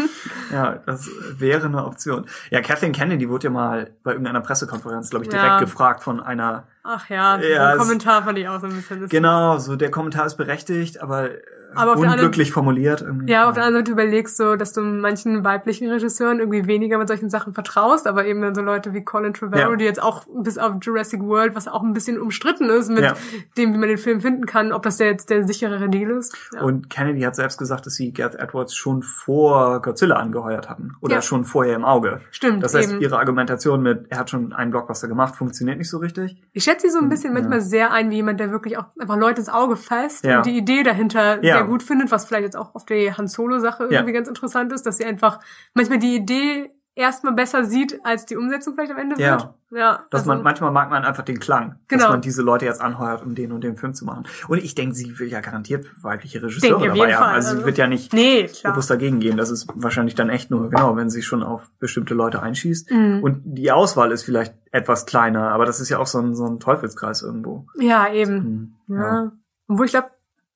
Ja, 0.51 0.75
das 0.85 1.09
wäre 1.37 1.65
eine 1.65 1.83
Option. 1.85 2.25
Ja, 2.51 2.61
Kathleen 2.61 2.91
Kennedy 2.91 3.27
wurde 3.29 3.45
ja 3.45 3.49
mal 3.49 3.91
bei 4.03 4.11
irgendeiner 4.11 4.41
Pressekonferenz, 4.41 5.09
glaube 5.09 5.25
ich, 5.25 5.29
direkt 5.29 5.47
Ja. 5.47 5.59
gefragt 5.59 6.03
von 6.03 6.19
einer, 6.21 6.67
Ach 6.83 7.07
ja, 7.09 7.37
Ja, 7.39 7.71
den 7.71 7.79
Kommentar 7.79 8.23
fand 8.23 8.37
ich 8.37 8.47
auch 8.47 8.59
so 8.59 8.67
ein 8.67 8.75
bisschen 8.75 9.07
genau, 9.07 9.57
so 9.57 9.75
der 9.75 9.89
Kommentar 9.89 10.25
ist 10.25 10.35
berechtigt, 10.35 11.01
aber, 11.01 11.31
äh, 11.31 11.41
Aber 11.75 11.95
unglücklich 11.97 12.51
formuliert. 12.51 13.01
irgendwie. 13.01 13.31
Ja, 13.31 13.47
auf 13.49 13.55
der 13.55 13.63
anderen 13.65 13.85
Seite 13.85 13.91
überlegst 13.91 14.39
du, 14.39 14.55
dass 14.57 14.73
du 14.73 14.81
manchen 14.81 15.43
weiblichen 15.43 15.89
Regisseuren 15.89 16.39
irgendwie 16.39 16.67
weniger 16.67 16.97
mit 16.97 17.07
solchen 17.07 17.29
Sachen 17.29 17.53
vertraust, 17.53 18.07
aber 18.07 18.25
eben 18.25 18.41
dann 18.41 18.55
so 18.55 18.61
Leute 18.61 18.93
wie 18.93 19.03
Colin 19.03 19.33
Trevorrow, 19.33 19.71
Ja. 19.71 19.75
die 19.75 19.85
jetzt 19.85 20.01
auch 20.01 20.25
bis 20.35 20.57
auf 20.57 20.75
Jurassic 20.81 21.21
World, 21.21 21.55
was 21.55 21.67
auch 21.67 21.83
ein 21.83 21.93
bisschen 21.93 22.19
umstritten 22.19 22.69
ist 22.69 22.89
mit 22.89 23.03
Ja. 23.03 23.13
dem, 23.57 23.73
wie 23.73 23.77
man 23.77 23.89
den 23.89 23.97
Film 23.97 24.21
finden 24.21 24.45
kann, 24.45 24.71
ob 24.71 24.83
das 24.83 24.97
der 24.97 25.07
jetzt 25.07 25.29
der 25.29 25.45
sicherere 25.47 25.89
Deal 25.89 26.11
ist. 26.11 26.35
Ja. 26.53 26.61
Und 26.61 26.89
Kennedy 26.89 27.21
hat 27.21 27.35
selbst 27.35 27.57
gesagt, 27.57 27.85
dass 27.85 27.93
sie 27.95 28.11
Gareth 28.13 28.35
Edwards 28.39 28.75
schon 28.75 29.01
vor 29.03 29.81
Godzilla 29.81 30.15
angeheuert 30.17 30.69
hatten. 30.69 30.95
Oder 31.01 31.21
schon 31.21 31.45
vorher 31.45 31.75
im 31.75 31.85
Auge. 31.85 32.19
Stimmt, 32.31 32.63
Das 32.63 32.73
heißt, 32.73 32.91
eben. 32.93 33.01
ihre 33.01 33.17
Argumentation 33.17 33.81
mit, 33.81 34.05
er 34.09 34.19
hat 34.19 34.29
schon 34.29 34.53
einen 34.53 34.71
Blockbuster 34.71 35.07
gemacht, 35.07 35.35
funktioniert 35.35 35.77
nicht 35.77 35.89
so 35.89 35.97
richtig. 35.97 36.41
Ich 36.53 36.63
schätze 36.63 36.87
sie 36.87 36.93
so 36.93 36.99
ein 36.99 37.09
bisschen 37.09 37.33
Ja. 37.33 37.39
manchmal 37.39 37.61
sehr 37.61 37.91
ein, 37.91 38.09
wie 38.09 38.15
jemand, 38.15 38.39
der 38.39 38.51
wirklich 38.51 38.77
auch 38.77 38.85
einfach 38.99 39.17
Leute 39.17 39.39
ins 39.39 39.49
Auge 39.49 39.75
fasst 39.75 40.25
und 40.25 40.45
die 40.45 40.57
Idee 40.57 40.83
dahinter 40.83 41.43
Ja. 41.43 41.62
Sehr 41.63 41.69
gut 41.71 41.83
findet, 41.83 42.11
was 42.11 42.25
vielleicht 42.25 42.43
jetzt 42.43 42.57
auch 42.57 42.75
auf 42.75 42.85
die 42.85 43.11
Han 43.13 43.27
Solo-Sache 43.27 43.85
Ja. 43.85 43.99
irgendwie 43.99 44.13
ganz 44.13 44.27
interessant 44.27 44.71
ist, 44.73 44.85
dass 44.85 44.97
sie 44.97 45.05
einfach 45.05 45.39
manchmal 45.73 45.99
die 45.99 46.15
Idee 46.15 46.71
erstmal 46.95 47.33
besser 47.33 47.63
sieht, 47.65 47.99
als 48.03 48.27
die 48.27 48.37
Umsetzung 48.37 48.75
vielleicht 48.75 48.91
am 48.91 48.99
Ende 48.99 49.19
Ja. 49.19 49.31
wird. 49.31 49.49
Ja. 49.71 50.05
Dass 50.11 50.21
also- 50.21 50.27
man, 50.31 50.43
manchmal 50.43 50.69
mag 50.69 50.91
man 50.91 51.03
einfach 51.03 51.23
den 51.23 51.39
Klang, 51.39 51.79
dass 51.87 51.97
Genau. 51.97 52.11
man 52.11 52.21
diese 52.21 52.43
Leute 52.43 52.65
jetzt 52.65 52.81
anheuert, 52.81 53.23
um 53.23 53.33
den 53.33 53.51
und 53.51 53.63
den 53.63 53.77
Film 53.77 53.95
zu 53.95 54.05
machen. 54.05 54.25
Und 54.47 54.59
ich 54.59 54.75
denke, 54.75 54.93
sie 54.93 55.17
will 55.17 55.27
ja 55.27 55.39
garantiert 55.41 55.87
weibliche 56.03 56.43
Regisseure 56.43 56.89
dabei 56.89 57.15
haben. 57.15 57.23
Fall. 57.23 57.33
Also 57.33 57.47
sie 57.49 57.53
Also- 57.55 57.65
wird 57.65 57.79
ja 57.79 57.87
nicht 57.87 58.13
Nee, 58.13 58.47
bewusst 58.63 58.91
dagegen 58.91 59.19
gehen. 59.19 59.37
Das 59.37 59.49
ist 59.49 59.67
wahrscheinlich 59.73 60.13
dann 60.13 60.29
echt 60.29 60.51
nur, 60.51 60.69
genau, 60.69 60.95
wenn 60.95 61.09
sie 61.09 61.23
schon 61.23 61.41
auf 61.41 61.71
bestimmte 61.79 62.13
Leute 62.13 62.43
einschießt. 62.43 62.91
Mhm. 62.91 63.23
Und 63.23 63.41
die 63.43 63.71
Auswahl 63.71 64.11
ist 64.11 64.21
vielleicht 64.21 64.53
etwas 64.71 65.07
kleiner, 65.07 65.49
aber 65.51 65.65
das 65.65 65.79
ist 65.79 65.89
ja 65.89 65.97
auch 65.97 66.05
so 66.05 66.19
ein, 66.19 66.35
so 66.35 66.45
ein 66.45 66.59
Teufelskreis 66.59 67.23
irgendwo. 67.23 67.65
Ja, 67.79 68.13
eben. 68.13 68.75
Hm, 68.87 68.97
Ja. 68.99 69.31
Obwohl 69.67 69.87
ich 69.87 69.93
glaube, 69.93 70.11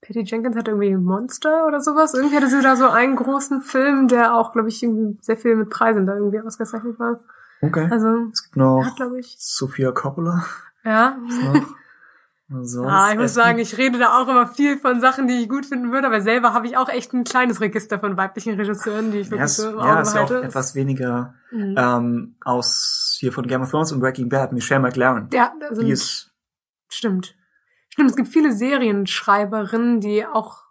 Patty 0.07 0.21
Jenkins 0.21 0.55
hat 0.55 0.67
irgendwie 0.67 0.95
Monster 0.95 1.67
oder 1.67 1.81
sowas. 1.81 2.13
Irgendwie 2.13 2.37
hatte 2.37 2.47
sie 2.47 2.61
da 2.61 2.75
so 2.77 2.87
einen 2.87 3.15
großen 3.17 3.61
Film, 3.61 4.07
der 4.07 4.35
auch, 4.35 4.53
glaube 4.53 4.69
ich, 4.69 4.81
irgendwie 4.81 5.17
sehr 5.21 5.35
viel 5.37 5.55
mit 5.55 5.69
Preisen 5.69 6.05
da 6.05 6.15
irgendwie 6.15 6.39
ausgezeichnet 6.39 6.97
war. 6.97 7.19
Okay. 7.61 7.87
Also, 7.91 8.27
es 8.31 8.43
gibt 8.43 8.55
noch 8.55 8.85
hat, 8.85 9.11
ich. 9.17 9.35
Sophia 9.37 9.91
Coppola. 9.91 10.45
Ja. 10.83 11.17
noch. 11.19 11.67
Sonst 12.49 12.77
Ah, 12.89 13.11
ich 13.11 13.19
muss 13.19 13.33
sagen, 13.33 13.59
ich 13.59 13.77
rede 13.77 13.99
da 13.99 14.21
auch 14.21 14.27
immer 14.29 14.47
viel 14.47 14.77
von 14.77 15.01
Sachen, 15.01 15.27
die 15.27 15.33
ich 15.41 15.49
gut 15.49 15.65
finden 15.65 15.91
würde, 15.91 16.07
aber 16.07 16.21
selber 16.21 16.53
habe 16.53 16.65
ich 16.67 16.77
auch 16.77 16.87
echt 16.87 17.13
ein 17.13 17.25
kleines 17.25 17.59
Register 17.59 17.99
von 17.99 18.15
weiblichen 18.15 18.53
Regisseuren, 18.55 19.11
die 19.11 19.17
ich 19.17 19.25
ja, 19.27 19.31
wirklich 19.31 19.45
ist, 19.47 19.57
so 19.57 19.71
im 19.71 19.77
ja, 19.79 19.91
Auge 19.91 20.01
ist 20.03 20.15
ja 20.15 20.23
auch 20.23 20.31
etwas 20.31 20.73
weniger 20.75 21.33
Mhm. 21.51 21.75
ähm, 21.77 22.35
aus 22.43 23.17
hier 23.19 23.33
von 23.33 23.47
Game 23.47 23.61
of 23.61 23.71
Thrones 23.71 23.91
und 23.91 23.99
Breaking 23.99 24.29
Bad, 24.29 24.53
Michelle 24.53 24.79
McLaren. 24.81 25.29
ja, 25.33 25.53
also, 25.61 25.81
Die 25.81 25.91
ist 25.91 26.31
stimmt. 26.87 27.35
Stimmt, 27.97 28.11
es 28.11 28.15
gibt 28.15 28.27
viele 28.27 28.51
Serienschreiberinnen, 28.53 29.99
die 30.01 30.23
auch, 30.23 30.65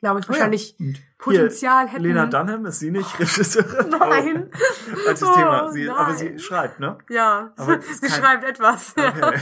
glaube 0.00 0.18
ich, 0.18 0.28
wahrscheinlich 0.28 0.74
Und 0.80 0.98
Potenzial 1.18 1.84
hier, 1.84 1.92
hätten. 1.92 2.02
Lena 2.02 2.26
Dunham 2.26 2.66
ist 2.66 2.80
sie 2.80 2.90
nicht 2.90 3.16
Regisseurin? 3.18 3.90
Nein. 3.90 4.50
Oh, 5.06 5.08
als 5.08 5.20
das 5.20 5.28
Oh, 5.28 5.34
Thema. 5.34 5.70
Sie, 5.72 5.84
nein. 5.86 5.96
aber 5.96 6.14
sie 6.14 6.38
schreibt, 6.38 6.80
ne? 6.80 6.98
Ja, 7.08 7.52
Aber 7.56 7.80
sie 7.92 8.00
kein- 8.06 8.10
schreibt 8.10 8.44
etwas. 8.44 8.94
Okay. 8.96 9.12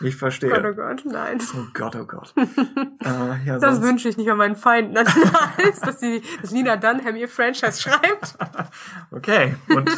Gott, 0.00 0.06
oh 0.14 0.18
verstehe. 0.18 0.74
Gott, 0.74 1.02
nein. 1.04 1.38
Oh 1.54 1.64
Gott, 1.74 1.96
oh 1.96 2.04
Gott. 2.06 2.32
äh, 2.36 3.44
ja, 3.46 3.58
Das 3.58 3.74
sonst, 3.76 3.82
wünsche 3.86 4.08
ich 4.08 4.16
nicht 4.16 4.30
an 4.30 4.38
meinen 4.38 4.56
Feinden. 4.56 4.96
Als, 4.96 5.80
dass, 5.80 5.98
die, 5.98 6.22
dass 6.40 6.50
Lina 6.50 6.76
Dunham 6.76 7.14
ihr 7.16 7.28
Franchise 7.28 7.80
schreibt. 7.80 8.36
Okay, 9.10 9.54
und 9.68 9.90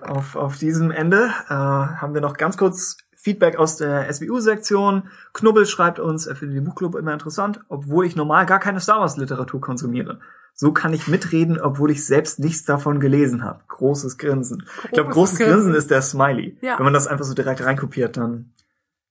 auf, 0.00 0.34
auf 0.36 0.56
diesem 0.58 0.90
Ende 0.90 1.26
äh, 1.48 1.52
haben 1.54 2.14
wir 2.14 2.20
noch 2.22 2.36
ganz 2.38 2.56
kurz 2.56 2.96
Feedback 3.22 3.56
aus 3.56 3.76
der 3.76 4.12
SWU-Sektion. 4.12 5.04
Knubbel 5.32 5.64
schreibt 5.64 6.00
uns, 6.00 6.26
er 6.26 6.34
findet 6.34 6.56
den 6.58 6.64
Buchclub 6.64 6.96
immer 6.96 7.12
interessant, 7.12 7.60
obwohl 7.68 8.04
ich 8.04 8.16
normal 8.16 8.46
gar 8.46 8.58
keine 8.58 8.80
Star 8.80 9.00
Wars-Literatur 9.00 9.60
konsumiere. 9.60 10.18
So 10.54 10.72
kann 10.72 10.92
ich 10.92 11.06
mitreden, 11.06 11.60
obwohl 11.60 11.92
ich 11.92 12.04
selbst 12.04 12.40
nichts 12.40 12.64
davon 12.64 12.98
gelesen 13.00 13.44
habe. 13.44 13.60
Großes 13.68 14.18
Grinsen. 14.18 14.64
ich 14.84 14.90
glaube, 14.90 15.10
Großes 15.10 15.14
großes 15.14 15.38
Grinsen. 15.38 15.54
Grinsen 15.54 15.74
ist 15.76 15.90
der 15.90 16.02
Smiley. 16.02 16.58
Ja. 16.60 16.78
Wenn 16.78 16.84
man 16.84 16.92
das 16.92 17.06
einfach 17.06 17.24
so 17.24 17.32
direkt 17.34 17.64
reinkopiert, 17.64 18.16
dann, 18.16 18.52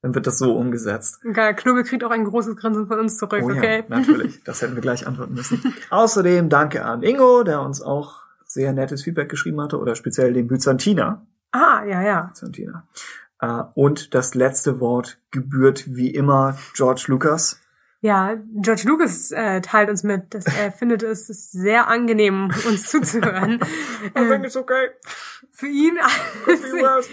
dann 0.02 0.14
wird 0.14 0.28
das 0.28 0.38
so 0.38 0.56
umgesetzt. 0.58 1.22
Geiler 1.34 1.54
Knubbel 1.54 1.84
kriegt 1.84 2.04
auch 2.04 2.12
ein 2.12 2.26
großes 2.26 2.58
Grinsen 2.58 2.88
von 2.88 3.00
uns 3.00 3.18
zurück, 3.18 3.42
Oh 3.44 3.50
okay? 3.52 3.86
ja, 3.90 3.98
natürlich. 3.98 4.44
Das 4.44 4.62
hätten 4.62 4.76
wir 4.76 4.82
gleich 4.82 5.08
antworten 5.08 5.34
müssen. 5.34 5.74
Außerdem 5.90 6.50
danke 6.50 6.84
an 6.84 7.02
Ingo, 7.02 7.44
der 7.44 7.62
uns 7.62 7.82
auch 7.82 8.24
sehr 8.46 8.74
nettes 8.74 9.04
Feedback 9.04 9.30
geschrieben 9.30 9.62
hatte, 9.62 9.80
oder 9.80 9.96
speziell 9.96 10.34
den 10.34 10.48
Byzantiner. 10.48 11.26
Ah, 11.54 11.84
ja, 11.86 12.02
ja. 12.02 12.22
Byzantiner. 12.24 12.84
Äh, 13.42 13.64
Und 13.74 14.14
das 14.14 14.36
letzte 14.36 14.80
Wort 14.80 15.18
gebührt 15.32 15.96
wie 15.96 16.12
immer 16.12 16.58
George 16.74 17.06
Lucas. 17.08 17.60
Ja, 18.04 18.36
George 18.56 18.84
Lucas 18.86 19.32
äh, 19.32 19.62
teilt 19.62 19.90
uns 19.90 20.04
mit, 20.04 20.34
dass 20.34 20.46
er 20.46 20.72
findet 20.78 21.04
es 21.04 21.30
ist 21.30 21.52
sehr 21.52 21.88
angenehm, 21.88 22.52
uns 22.68 22.90
zuzuhören. 22.90 23.60
äh, 24.16 24.46
it's 24.46 24.58
okay. 24.58 24.90
für 25.52 25.68
ihn 25.68 26.00
als, 26.00 27.10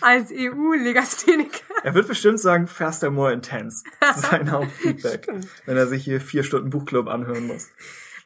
als 0.00 0.30
EU-Legastheniker. 0.32 1.64
Er 1.82 1.94
wird 1.94 2.06
bestimmt 2.06 2.38
sagen, 2.38 2.68
faster, 2.68 3.10
more 3.10 3.32
intense. 3.32 3.82
Das 4.00 4.18
ist 4.18 4.30
sein 4.30 4.50
Hauptfeedback, 4.52 5.26
wenn 5.66 5.76
er 5.76 5.88
sich 5.88 6.04
hier 6.04 6.20
vier 6.20 6.44
Stunden 6.44 6.70
Buchclub 6.70 7.08
anhören 7.08 7.48
muss. 7.48 7.68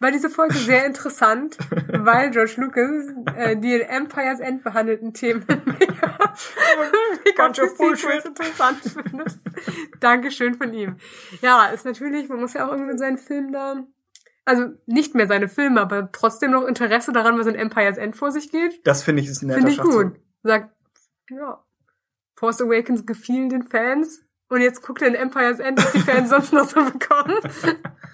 War 0.04 0.12
diese 0.12 0.28
Folge 0.28 0.54
sehr 0.54 0.84
interessant, 0.84 1.56
weil 1.88 2.30
George 2.30 2.54
Lucas 2.58 3.06
äh, 3.36 3.56
die 3.56 3.72
in 3.72 3.80
Empire's 3.80 4.38
End 4.38 4.62
behandelten 4.62 5.14
Themen 5.14 5.44
mega 5.48 6.28
Bunch 7.36 7.58
of 7.60 7.76
bullshit. 7.78 8.24
interessant 8.24 8.80
findet. 8.82 9.38
Dankeschön 10.00 10.54
von 10.54 10.74
ihm. 10.74 10.96
Ja, 11.40 11.66
ist 11.68 11.86
natürlich, 11.86 12.28
man 12.28 12.40
muss 12.40 12.52
ja 12.52 12.66
auch 12.66 12.72
irgendwie 12.72 12.92
in 12.92 12.98
seinen 12.98 13.16
Film 13.16 13.50
da, 13.50 13.86
also 14.44 14.66
nicht 14.84 15.14
mehr 15.14 15.26
seine 15.26 15.48
Filme, 15.48 15.80
aber 15.80 16.12
trotzdem 16.12 16.50
noch 16.50 16.66
Interesse 16.66 17.12
daran, 17.12 17.38
was 17.38 17.46
in 17.46 17.54
Empire's 17.54 17.96
End 17.96 18.14
vor 18.14 18.30
sich 18.30 18.50
geht. 18.50 18.86
Das 18.86 19.02
finde 19.02 19.22
ich 19.22 19.28
ist 19.28 19.42
ein 19.42 19.46
netter 19.46 19.60
Finde 19.60 19.72
ich 19.72 19.80
gut. 19.80 20.20
Sagt, 20.42 20.70
ja, 21.30 21.64
Force 22.36 22.60
Awakens 22.60 23.06
gefielen 23.06 23.48
den 23.48 23.62
Fans 23.62 24.22
und 24.50 24.60
jetzt 24.60 24.82
guckt 24.82 25.00
er 25.00 25.08
in 25.08 25.14
Empire's 25.14 25.60
End, 25.60 25.78
was 25.78 25.92
die 25.92 26.00
Fans 26.00 26.28
sonst 26.28 26.52
noch 26.52 26.68
so 26.68 26.84
bekommen. 26.84 27.38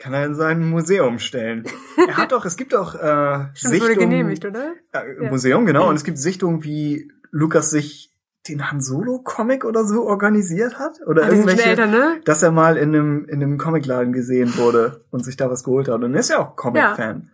Kann 0.00 0.12
er 0.14 0.24
in 0.26 0.34
sein 0.34 0.68
Museum 0.68 1.18
stellen. 1.18 1.64
Er 2.08 2.16
hat 2.16 2.32
doch, 2.32 2.44
es 2.46 2.56
gibt 2.56 2.72
doch 2.72 2.94
äh, 2.94 2.98
Stimmt, 2.98 3.54
das 3.54 3.64
wurde 3.64 3.76
Sichtungen- 3.86 3.98
genehmigt, 3.98 4.44
oder? 4.46 4.72
äh, 4.92 5.22
Ja. 5.24 5.30
Museum, 5.30 5.66
genau. 5.66 5.88
Und 5.88 5.94
es 5.96 6.04
gibt 6.04 6.18
Sichtungen, 6.18 6.64
wie 6.64 7.12
Lukas 7.30 7.70
sich 7.70 8.12
den 8.48 8.70
Han 8.70 8.80
Solo 8.80 9.18
Comic 9.22 9.66
oder 9.66 9.84
so 9.84 10.04
organisiert 10.06 10.78
hat 10.78 10.92
oder 11.06 11.24
Ah, 11.24 11.28
irgendwelche, 11.28 11.62
älter, 11.68 11.86
ne? 11.86 12.20
dass 12.24 12.42
er 12.42 12.50
mal 12.50 12.78
in 12.78 12.88
einem 12.94 13.26
in 13.26 13.42
einem 13.42 13.58
Comicladen 13.58 14.14
gesehen 14.14 14.56
wurde 14.56 15.04
und 15.10 15.22
sich 15.22 15.36
da 15.36 15.50
was 15.50 15.62
geholt 15.62 15.88
hat 15.88 16.02
und 16.02 16.14
er 16.14 16.20
ist 16.20 16.30
ja 16.30 16.38
auch 16.38 16.56
Comic-Fan. 16.56 17.30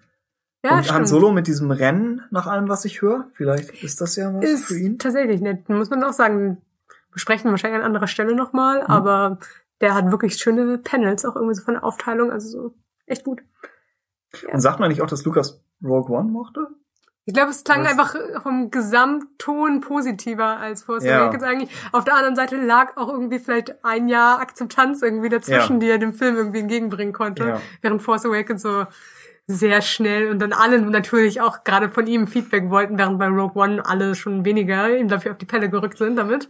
Ja, 0.64 0.70
und 0.72 0.76
Han 0.78 0.84
stimmt. 0.84 1.08
Solo 1.08 1.30
mit 1.30 1.46
diesem 1.46 1.70
Rennen, 1.70 2.22
nach 2.32 2.48
allem, 2.48 2.68
was 2.68 2.84
ich 2.84 3.00
höre, 3.02 3.28
vielleicht 3.34 3.84
ist 3.84 4.00
das 4.00 4.16
ja 4.16 4.34
was 4.34 4.44
ist 4.44 4.64
für 4.64 4.78
ihn. 4.78 4.98
tatsächlich 4.98 5.40
nett. 5.40 5.68
Muss 5.68 5.90
man 5.90 6.02
auch 6.02 6.12
sagen, 6.12 6.58
besprechen 7.12 7.44
wir 7.44 7.50
wahrscheinlich 7.52 7.78
an 7.78 7.86
anderer 7.86 8.08
Stelle 8.08 8.34
nochmal, 8.34 8.78
Mhm. 8.80 8.86
aber 8.86 9.38
der 9.80 9.94
hat 9.94 10.10
wirklich 10.10 10.36
schöne 10.36 10.78
Panels, 10.78 11.24
auch 11.24 11.36
irgendwie 11.36 11.54
so 11.54 11.62
von 11.62 11.74
der 11.74 11.84
Aufteilung, 11.84 12.30
also 12.30 12.48
so 12.48 12.74
echt 13.06 13.24
gut. 13.24 13.42
Und 14.52 14.60
sagt 14.60 14.80
man 14.80 14.88
nicht 14.88 15.02
auch, 15.02 15.06
dass 15.06 15.24
Lucas 15.24 15.62
Rogue 15.82 16.14
One 16.16 16.30
mochte? 16.30 16.66
Ich 17.28 17.34
glaube, 17.34 17.50
es 17.50 17.64
klang 17.64 17.82
Was? 17.82 17.90
einfach 17.90 18.42
vom 18.42 18.70
Gesamtton 18.70 19.80
positiver 19.80 20.58
als 20.58 20.84
Force 20.84 21.04
Ja. 21.04 21.22
Awakens 21.22 21.42
eigentlich. 21.42 21.70
Auf 21.92 22.04
der 22.04 22.14
anderen 22.14 22.36
Seite 22.36 22.56
lag 22.56 22.96
auch 22.96 23.08
irgendwie 23.08 23.40
vielleicht 23.40 23.84
ein 23.84 24.08
Jahr 24.08 24.38
Akzeptanz 24.38 25.02
irgendwie 25.02 25.28
dazwischen, 25.28 25.74
Ja. 25.74 25.78
die 25.80 25.88
er 25.90 25.98
dem 25.98 26.12
Film 26.12 26.36
irgendwie 26.36 26.60
entgegenbringen 26.60 27.12
konnte. 27.12 27.44
Ja. 27.44 27.60
Während 27.82 28.00
Force 28.02 28.24
Awakens 28.26 28.62
so 28.62 28.86
sehr 29.48 29.80
schnell 29.82 30.30
und 30.30 30.40
dann 30.40 30.52
alle 30.52 30.80
natürlich 30.80 31.40
auch 31.40 31.64
gerade 31.64 31.88
von 31.88 32.06
ihm 32.06 32.28
Feedback 32.28 32.70
wollten, 32.70 32.96
während 32.96 33.18
bei 33.18 33.26
Rogue 33.28 33.60
One 33.60 33.84
alle 33.84 34.14
schon 34.14 34.44
weniger 34.44 34.96
ihm 34.96 35.08
dafür 35.08 35.32
auf 35.32 35.38
die 35.38 35.46
Pelle 35.46 35.68
gerückt 35.68 35.98
sind 35.98 36.16
damit. 36.16 36.48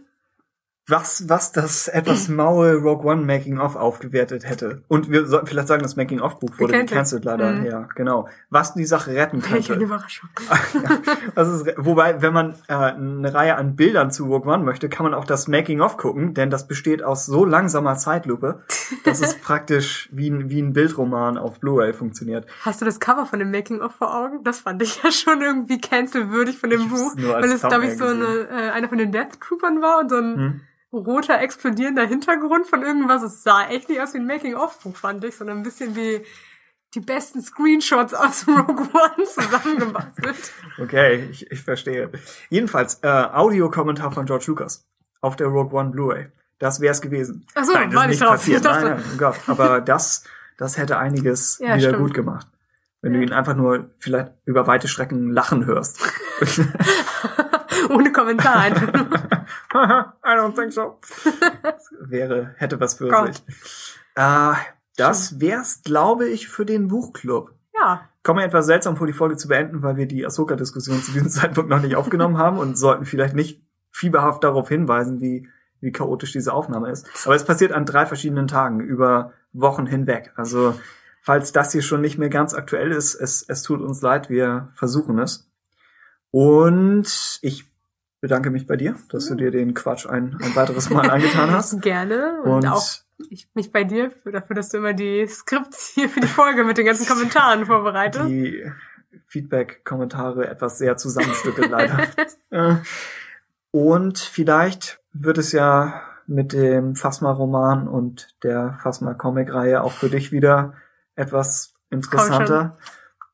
Was, 0.89 1.27
was 1.27 1.51
das 1.51 1.87
etwas 1.89 2.29
maue 2.29 2.75
Rogue 2.75 3.05
One 3.05 3.23
Making-of 3.23 3.75
aufgewertet 3.75 4.47
hätte. 4.49 4.83
Und 4.87 5.11
wir 5.11 5.25
sollten 5.25 5.47
vielleicht 5.47 5.67
sagen, 5.67 5.83
das 5.83 5.97
Making-of-Buch 5.97 6.57
wurde 6.59 6.73
Gecancelt. 6.79 7.25
leider. 7.25 7.51
Mhm. 7.51 7.65
Ja, 7.65 7.87
genau. 7.95 8.29
Was 8.49 8.73
die 8.73 8.85
Sache 8.85 9.11
retten 9.13 9.43
Welche 9.51 9.73
könnte. 9.73 9.83
Überraschung. 9.85 10.29
Das 11.35 11.49
ist, 11.49 11.67
wobei, 11.77 12.21
wenn 12.21 12.33
man 12.33 12.55
äh, 12.67 12.73
eine 12.73 13.33
Reihe 13.33 13.57
an 13.57 13.75
Bildern 13.75 14.11
zu 14.11 14.25
Rogue 14.25 14.51
One 14.51 14.63
möchte, 14.63 14.89
kann 14.89 15.03
man 15.03 15.13
auch 15.13 15.25
das 15.25 15.47
Making-of 15.47 15.97
gucken, 15.97 16.33
denn 16.33 16.49
das 16.49 16.67
besteht 16.67 17.03
aus 17.03 17.25
so 17.25 17.45
langsamer 17.45 17.95
Zeitlupe, 17.95 18.63
dass 19.03 19.21
es 19.21 19.35
praktisch 19.41 20.09
wie 20.11 20.29
ein, 20.29 20.49
wie 20.49 20.61
ein 20.61 20.73
Bildroman 20.73 21.37
auf 21.37 21.59
Blu-ray 21.59 21.93
funktioniert. 21.93 22.47
Hast 22.63 22.81
du 22.81 22.85
das 22.85 22.99
Cover 22.99 23.25
von 23.25 23.39
dem 23.39 23.51
Making 23.51 23.81
of 23.81 23.93
vor 23.93 24.15
Augen? 24.15 24.43
Das 24.43 24.59
fand 24.59 24.81
ich 24.81 25.03
ja 25.03 25.11
schon 25.11 25.41
irgendwie 25.41 25.79
cancelwürdig 25.79 26.57
von 26.57 26.69
dem 26.69 26.81
Ich 26.81 26.89
Buch, 26.89 27.15
weil 27.17 27.43
es 27.51 27.61
glaube 27.61 27.85
ich 27.85 27.97
so 27.97 28.05
eine 28.05 28.47
äh, 28.49 28.69
einer 28.71 28.87
von 28.89 28.97
den 28.97 29.11
Death 29.11 29.39
Troopern 29.41 29.81
war 29.81 29.99
und 29.99 30.09
so 30.09 30.17
ein 30.17 30.35
Hm? 30.37 30.61
Roter 30.93 31.39
explodierender 31.41 32.05
Hintergrund 32.05 32.67
von 32.67 32.81
irgendwas. 32.83 33.21
Es 33.23 33.43
sah 33.43 33.67
echt 33.67 33.89
nicht 33.89 34.01
aus 34.01 34.13
wie 34.13 34.19
ein 34.19 34.27
Making 34.27 34.55
of 34.55 34.79
Buch 34.79 34.95
fand 34.95 35.23
ich, 35.23 35.35
sondern 35.35 35.57
ein 35.57 35.63
bisschen 35.63 35.95
wie 35.95 36.21
die 36.93 37.01
besten 37.01 37.41
Screenshots 37.41 38.13
aus 38.13 38.47
Rogue 38.47 38.87
One 38.93 39.25
zusammengebastelt. 39.25 40.51
Okay, 40.81 41.27
ich, 41.29 41.51
ich 41.51 41.61
verstehe. 41.61 42.09
Jedenfalls, 42.49 42.99
äh, 43.03 43.07
Audiokommentar 43.07 44.11
von 44.11 44.25
George 44.25 44.45
Lucas 44.47 44.85
auf 45.21 45.35
der 45.35 45.47
Rogue 45.47 45.77
One 45.77 45.89
Blu-ray. 45.91 46.27
Das 46.59 46.79
wär's 46.81 47.01
gewesen. 47.01 47.45
Ach 47.53 47.65
so, 47.65 47.73
nein, 47.73 47.91
das 47.91 48.01
ist 48.03 48.09
nicht 48.09 48.21
drauf. 48.21 48.29
passiert. 48.31 48.63
Nein, 48.63 48.83
nein, 48.83 49.03
oh 49.13 49.17
Gott. 49.17 49.35
Aber 49.47 49.81
das, 49.81 50.23
das 50.57 50.77
hätte 50.77 50.97
einiges 50.97 51.59
Ja, 51.59 51.75
wieder 51.75 51.89
stimmt. 51.89 51.97
gut 51.99 52.13
gemacht. 52.13 52.47
Wenn 53.01 53.13
du 53.13 53.21
ihn 53.21 53.31
einfach 53.31 53.55
nur 53.55 53.91
vielleicht 53.99 54.31
über 54.45 54.65
weite 54.65 54.87
Strecken 54.87 55.29
lachen 55.29 55.65
hörst. 55.65 55.99
Ohne 57.89 58.11
Kommentar. 58.11 58.67
I 59.73 60.35
don't 60.35 60.55
think 60.55 60.73
so. 60.73 60.99
Das 61.63 61.89
wäre, 61.99 62.55
hätte 62.57 62.79
was 62.79 62.95
für 62.95 63.09
Gott. 63.09 63.35
sich. 63.35 63.43
Äh, 64.15 64.53
das 64.95 65.39
wär's, 65.39 65.81
glaube 65.83 66.27
ich, 66.27 66.47
für 66.47 66.65
den 66.65 66.87
Buchclub. 66.87 67.51
ja, 67.77 68.09
Kommt 68.23 68.39
mir 68.39 68.45
etwas 68.45 68.65
seltsam 68.65 68.97
vor, 68.97 69.07
die 69.07 69.13
Folge 69.13 69.37
zu 69.37 69.47
beenden, 69.47 69.83
weil 69.83 69.95
wir 69.95 70.05
die 70.05 70.25
Ahsoka-Diskussion 70.25 71.01
zu 71.01 71.11
diesem 71.13 71.29
Zeitpunkt 71.29 71.69
noch 71.69 71.81
nicht 71.81 71.95
aufgenommen 71.95 72.37
haben 72.37 72.57
und 72.57 72.77
sollten 72.77 73.05
vielleicht 73.05 73.35
nicht 73.35 73.61
fieberhaft 73.91 74.43
darauf 74.43 74.67
hinweisen, 74.69 75.21
wie, 75.21 75.47
wie 75.79 75.91
chaotisch 75.91 76.33
diese 76.33 76.51
Aufnahme 76.53 76.89
ist. 76.91 77.07
Aber 77.25 77.35
es 77.35 77.45
passiert 77.45 77.71
an 77.71 77.85
drei 77.85 78.05
verschiedenen 78.05 78.47
Tagen, 78.47 78.79
über 78.81 79.31
Wochen 79.53 79.85
hinweg. 79.85 80.33
Also, 80.35 80.77
falls 81.21 81.51
das 81.51 81.71
hier 81.71 81.81
schon 81.81 82.01
nicht 82.01 82.17
mehr 82.17 82.29
ganz 82.29 82.53
aktuell 82.53 82.91
ist, 82.91 83.15
es, 83.15 83.45
es 83.47 83.63
tut 83.63 83.81
uns 83.81 84.01
leid, 84.01 84.29
wir 84.29 84.69
versuchen 84.75 85.19
es. 85.19 85.49
Und 86.31 87.39
ich 87.41 87.66
bedanke 88.19 88.49
mich 88.49 88.67
bei 88.67 88.75
dir, 88.75 88.95
dass 89.09 89.27
du 89.27 89.35
dir 89.35 89.51
den 89.51 89.73
Quatsch 89.73 90.07
ein, 90.07 90.37
ein 90.41 90.55
weiteres 90.55 90.89
Mal 90.89 91.09
angetan 91.09 91.51
hast. 91.51 91.81
gerne. 91.81 92.41
Und, 92.43 92.51
Und 92.51 92.67
auch 92.67 92.85
ich, 93.29 93.49
mich 93.53 93.71
bei 93.71 93.83
dir 93.83 94.11
für, 94.11 94.31
dafür, 94.31 94.55
dass 94.55 94.69
du 94.69 94.77
immer 94.77 94.93
die 94.93 95.25
Skripts 95.27 95.87
hier 95.95 96.09
für 96.09 96.19
die 96.19 96.27
Folge 96.27 96.63
mit 96.63 96.77
den 96.77 96.85
ganzen 96.85 97.07
Kommentaren 97.07 97.65
vorbereitest. 97.65 98.27
die 98.27 98.71
Feedback-Kommentare 99.27 100.47
etwas 100.47 100.77
sehr 100.77 100.97
zusammenstückelt 100.97 101.69
leider. 101.69 101.99
Und 103.71 104.19
vielleicht 104.19 105.01
wird 105.11 105.37
es 105.37 105.51
ja 105.51 106.01
mit 106.25 106.53
dem 106.53 106.95
Phasma-Roman 106.95 107.87
und 107.87 108.35
der 108.43 108.77
Phasma-Comic-Reihe 108.81 109.81
auch 109.81 109.91
für 109.91 110.09
dich 110.09 110.31
wieder 110.31 110.73
etwas 111.15 111.73
interessanter. 111.89 112.77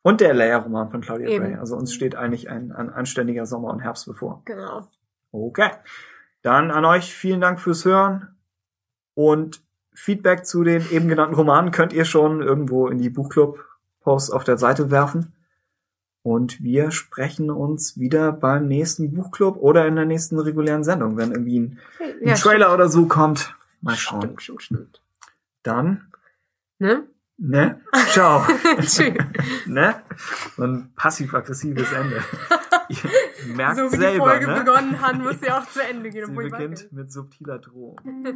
Und 0.04 0.22
der 0.22 0.34
Leia-Roman 0.34 0.90
von 0.92 1.02
Claudia 1.02 1.30
Eben. 1.30 1.46
Gray. 1.46 1.56
Also 1.56 1.76
uns 1.76 1.94
steht 1.94 2.16
eigentlich 2.16 2.50
ein, 2.50 2.72
ein 2.72 2.90
anständiger 2.90 3.46
Sommer 3.46 3.70
und 3.70 3.80
Herbst 3.80 4.06
bevor. 4.06 4.42
Genau. 4.46 4.88
Okay. 5.32 5.72
Dann 6.42 6.72
an 6.72 6.86
euch 6.86 7.14
vielen 7.14 7.42
Dank 7.42 7.60
fürs 7.60 7.86
Hören 7.86 8.36
und 9.16 9.62
Feedback 9.94 10.46
zu 10.46 10.64
den 10.64 10.86
eben 10.92 11.08
genannten 11.08 11.36
Romanen 11.36 11.72
könnt 11.72 11.94
ihr 11.94 12.04
schon 12.06 12.42
irgendwo 12.42 12.88
in 12.88 12.98
die 12.98 13.10
Buchclub-Posts 13.10 14.32
auf 14.32 14.44
der 14.44 14.58
Seite 14.58 14.92
werfen. 14.92 15.34
Und 16.22 16.62
wir 16.64 16.92
sprechen 16.92 17.50
uns 17.50 17.98
wieder 18.00 18.32
beim 18.32 18.68
nächsten 18.68 19.14
Buchclub 19.14 19.58
oder 19.58 19.88
in 19.88 19.96
der 19.96 20.06
nächsten 20.06 20.40
regulären 20.40 20.84
Sendung, 20.84 21.18
wenn 21.18 21.32
irgendwie 21.32 21.60
ein, 21.60 21.80
ein 22.00 22.28
Ja, 22.28 22.36
Trailer 22.36 22.74
oder 22.74 22.88
so 22.90 23.08
kommt. 23.08 23.56
Mal 23.82 23.96
schauen. 23.96 24.22
Stimmt, 24.22 24.42
stimmt, 24.42 24.62
stimmt. 24.64 25.02
Dann, 25.64 26.08
Ne? 26.80 27.08
Ne? 27.38 27.82
Ciao. 28.12 28.46
Tschüss. 28.82 29.14
ne? 29.66 29.96
So 30.56 30.64
ein 30.64 30.92
passiv-aggressives 30.96 31.92
Ende. 31.92 32.22
Ihr 32.90 32.98
merkt 33.56 33.78
So 33.78 33.84
wie 33.92 33.96
die 33.96 34.02
selber, 34.02 34.26
Folge 34.26 34.48
ne? 34.48 34.60
begonnen 34.60 35.02
hat, 35.02 35.18
muss 35.20 35.40
sie 35.40 35.50
auch 35.52 35.68
zu 35.68 35.82
Ende 35.84 36.10
gehen. 36.10 36.26
Sie 36.28 36.32
beginnt 36.34 36.92
mit 36.92 37.12
subtiler 37.12 37.60
Drohung. 37.60 38.00
Ja. 38.26 38.32